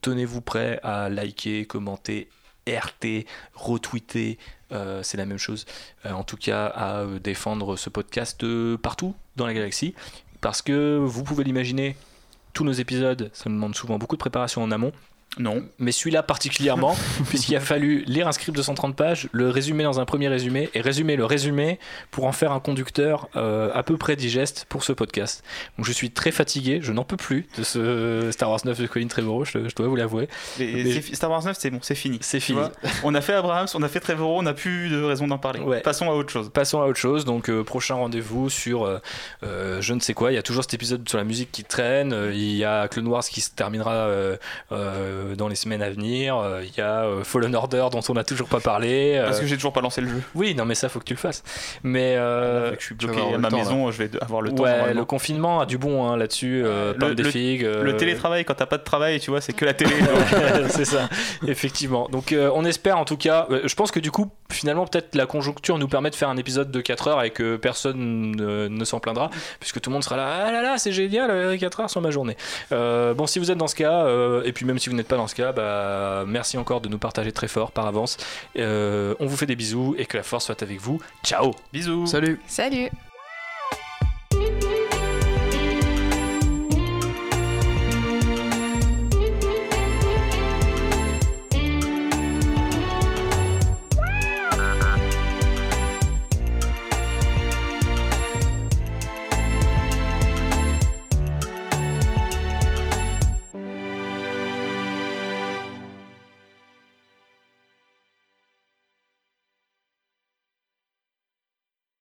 tenez-vous 0.00 0.40
prêts 0.40 0.80
à 0.82 1.08
liker, 1.08 1.66
commenter 1.66 2.28
RT, 2.68 3.26
retweeter, 3.54 4.38
euh, 4.72 5.02
c'est 5.02 5.16
la 5.16 5.26
même 5.26 5.38
chose. 5.38 5.66
Euh, 6.06 6.12
en 6.12 6.24
tout 6.24 6.36
cas, 6.36 6.66
à 6.66 6.98
euh, 6.98 7.18
défendre 7.18 7.76
ce 7.76 7.90
podcast 7.90 8.44
partout 8.76 9.14
dans 9.36 9.46
la 9.46 9.54
galaxie. 9.54 9.94
Parce 10.40 10.62
que 10.62 10.98
vous 10.98 11.24
pouvez 11.24 11.44
l'imaginer, 11.44 11.96
tous 12.52 12.64
nos 12.64 12.72
épisodes, 12.72 13.30
ça 13.32 13.48
nous 13.48 13.56
demande 13.56 13.74
souvent 13.74 13.98
beaucoup 13.98 14.16
de 14.16 14.20
préparation 14.20 14.62
en 14.62 14.70
amont. 14.70 14.92
Non. 15.38 15.64
Mais 15.78 15.92
celui-là 15.92 16.22
particulièrement, 16.22 16.96
puisqu'il 17.28 17.56
a 17.56 17.60
fallu 17.60 18.04
lire 18.06 18.28
un 18.28 18.32
script 18.32 18.56
de 18.56 18.62
130 18.62 18.96
pages, 18.96 19.28
le 19.32 19.50
résumer 19.50 19.84
dans 19.84 20.00
un 20.00 20.04
premier 20.04 20.28
résumé, 20.28 20.70
et 20.74 20.80
résumer 20.80 21.16
le 21.16 21.24
résumé 21.24 21.78
pour 22.10 22.24
en 22.24 22.32
faire 22.32 22.52
un 22.52 22.60
conducteur 22.60 23.28
euh, 23.36 23.70
à 23.74 23.82
peu 23.82 23.96
près 23.96 24.16
digeste 24.16 24.66
pour 24.68 24.84
ce 24.84 24.92
podcast. 24.92 25.44
Donc 25.76 25.86
je 25.86 25.92
suis 25.92 26.10
très 26.10 26.30
fatigué, 26.30 26.80
je 26.82 26.92
n'en 26.92 27.04
peux 27.04 27.16
plus 27.16 27.46
de 27.56 27.62
ce 27.62 28.30
Star 28.32 28.50
Wars 28.50 28.60
9 28.64 28.80
de 28.80 28.86
Colin 28.86 29.06
Trevorrow, 29.06 29.44
je, 29.44 29.74
dois 29.74 29.86
vous 29.86 29.96
l'avouer. 29.96 30.28
Star 31.12 31.30
Wars 31.30 31.44
9, 31.44 31.56
c'est 31.58 31.70
bon, 31.70 31.78
c'est 31.82 31.94
fini. 31.94 32.18
C'est 32.20 32.40
fini. 32.40 32.60
on 33.04 33.14
a 33.14 33.20
fait 33.20 33.34
Abrahams, 33.34 33.68
on 33.74 33.82
a 33.82 33.88
fait 33.88 34.00
Trevorrow, 34.00 34.38
on 34.38 34.42
n'a 34.42 34.54
plus 34.54 34.88
de 34.88 35.02
raison 35.02 35.26
d'en 35.26 35.38
parler. 35.38 35.60
Passons 35.82 36.10
à 36.10 36.14
autre 36.14 36.30
chose. 36.30 36.50
Passons 36.52 36.80
à 36.80 36.86
autre 36.86 36.98
chose. 36.98 37.24
Donc 37.24 37.48
euh, 37.48 37.62
prochain 37.64 37.94
rendez-vous 37.94 38.50
sur 38.50 38.84
euh, 39.42 39.80
je 39.80 39.94
ne 39.94 40.00
sais 40.00 40.14
quoi. 40.14 40.32
Il 40.32 40.34
y 40.34 40.38
a 40.38 40.42
toujours 40.42 40.64
cet 40.64 40.74
épisode 40.74 41.08
sur 41.08 41.18
la 41.18 41.24
musique 41.24 41.52
qui 41.52 41.64
traîne. 41.64 42.14
il 42.32 42.56
y 42.56 42.64
a 42.64 42.88
Clone 42.88 43.08
Wars 43.08 43.24
qui 43.24 43.40
se 43.40 43.50
terminera 43.50 44.08
euh, 44.72 45.27
dans 45.36 45.48
les 45.48 45.54
semaines 45.54 45.82
à 45.82 45.90
venir. 45.90 46.36
Euh, 46.36 46.62
il 46.64 46.76
y 46.76 46.80
a 46.80 47.04
euh, 47.04 47.24
Fallen 47.24 47.54
Order 47.54 47.88
dont 47.90 48.00
on 48.08 48.14
n'a 48.14 48.24
toujours 48.24 48.48
pas 48.48 48.60
parlé. 48.60 49.20
Parce 49.24 49.40
que 49.40 49.46
j'ai 49.46 49.56
toujours 49.56 49.72
pas 49.72 49.80
lancé 49.80 50.00
le 50.00 50.08
jeu. 50.08 50.22
Oui, 50.34 50.54
non, 50.54 50.64
mais 50.64 50.74
ça 50.74 50.88
faut 50.88 50.98
que 50.98 51.04
tu 51.04 51.14
le 51.14 51.18
fasses. 51.18 51.42
Mais 51.82 52.14
je 52.16 52.76
suis 52.78 52.94
bloqué 52.94 53.20
à 53.34 53.38
ma 53.38 53.50
maison, 53.50 53.90
je 53.90 54.02
vais 54.02 54.10
avoir 54.20 54.42
le 54.42 54.52
temps. 54.52 54.62
Ouais, 54.62 54.94
le 54.94 55.04
confinement 55.04 55.60
a 55.60 55.66
du 55.66 55.78
bon 55.78 56.06
hein, 56.06 56.16
là-dessus. 56.16 56.62
le, 56.62 57.14
des 57.14 57.24
figues. 57.24 57.62
Le 57.62 57.96
télétravail, 57.96 58.44
quand 58.44 58.54
t'as 58.54 58.66
pas 58.66 58.78
de 58.78 58.84
travail, 58.84 59.20
tu 59.20 59.30
vois, 59.30 59.40
c'est 59.40 59.52
que 59.52 59.64
la 59.64 59.74
télé. 59.74 59.94
c'est 60.68 60.84
ça, 60.84 61.08
effectivement. 61.46 62.08
Donc 62.10 62.34
on 62.34 62.64
espère 62.64 62.98
en 62.98 63.04
tout 63.04 63.16
cas. 63.16 63.46
je 63.64 63.74
pense 63.74 63.90
que 63.90 64.00
du 64.00 64.10
coup, 64.10 64.30
finalement, 64.50 64.86
peut-être 64.86 65.14
la 65.14 65.26
conjoncture 65.26 65.78
nous 65.78 65.88
permet 65.88 66.10
de 66.10 66.14
faire 66.14 66.28
un 66.28 66.36
épisode 66.36 66.70
de 66.70 66.80
4 66.80 67.08
heures 67.08 67.22
et 67.22 67.30
que 67.30 67.56
personne 67.56 68.32
ne, 68.36 68.84
s'en 68.84 69.00
plaindra, 69.00 69.30
puisque 69.60 69.80
tout 69.80 69.90
le 69.90 69.94
monde 69.94 70.04
sera 70.04 70.16
là. 70.16 70.46
Ah 70.46 70.52
là 70.52 70.62
là, 70.62 70.78
c'est 70.78 70.92
génial, 70.92 71.58
4 71.58 71.80
heures 71.80 71.90
sur 71.90 72.00
ma 72.00 72.10
journée. 72.10 72.36
bon, 72.70 73.26
si 73.26 73.38
vous 73.38 73.50
êtes 73.50 73.58
dans 73.58 73.68
ce 73.68 73.74
cas, 73.74 74.06
et 74.44 74.52
puis 74.52 74.64
même 74.64 74.78
si 74.78 74.88
vous 74.88 74.96
n'êtes 74.96 75.08
pas 75.08 75.16
dans 75.18 75.26
ce 75.26 75.34
cas, 75.34 75.52
bah, 75.52 76.24
merci 76.26 76.56
encore 76.56 76.80
de 76.80 76.88
nous 76.88 76.98
partager 76.98 77.32
très 77.32 77.48
fort 77.48 77.72
par 77.72 77.86
avance. 77.86 78.16
Euh, 78.56 79.14
on 79.20 79.26
vous 79.26 79.36
fait 79.36 79.46
des 79.46 79.56
bisous 79.56 79.94
et 79.98 80.06
que 80.06 80.16
la 80.16 80.22
force 80.22 80.46
soit 80.46 80.62
avec 80.62 80.80
vous. 80.80 81.00
Ciao 81.24 81.52
Bisous 81.72 82.06
Salut 82.06 82.40
Salut 82.46 82.88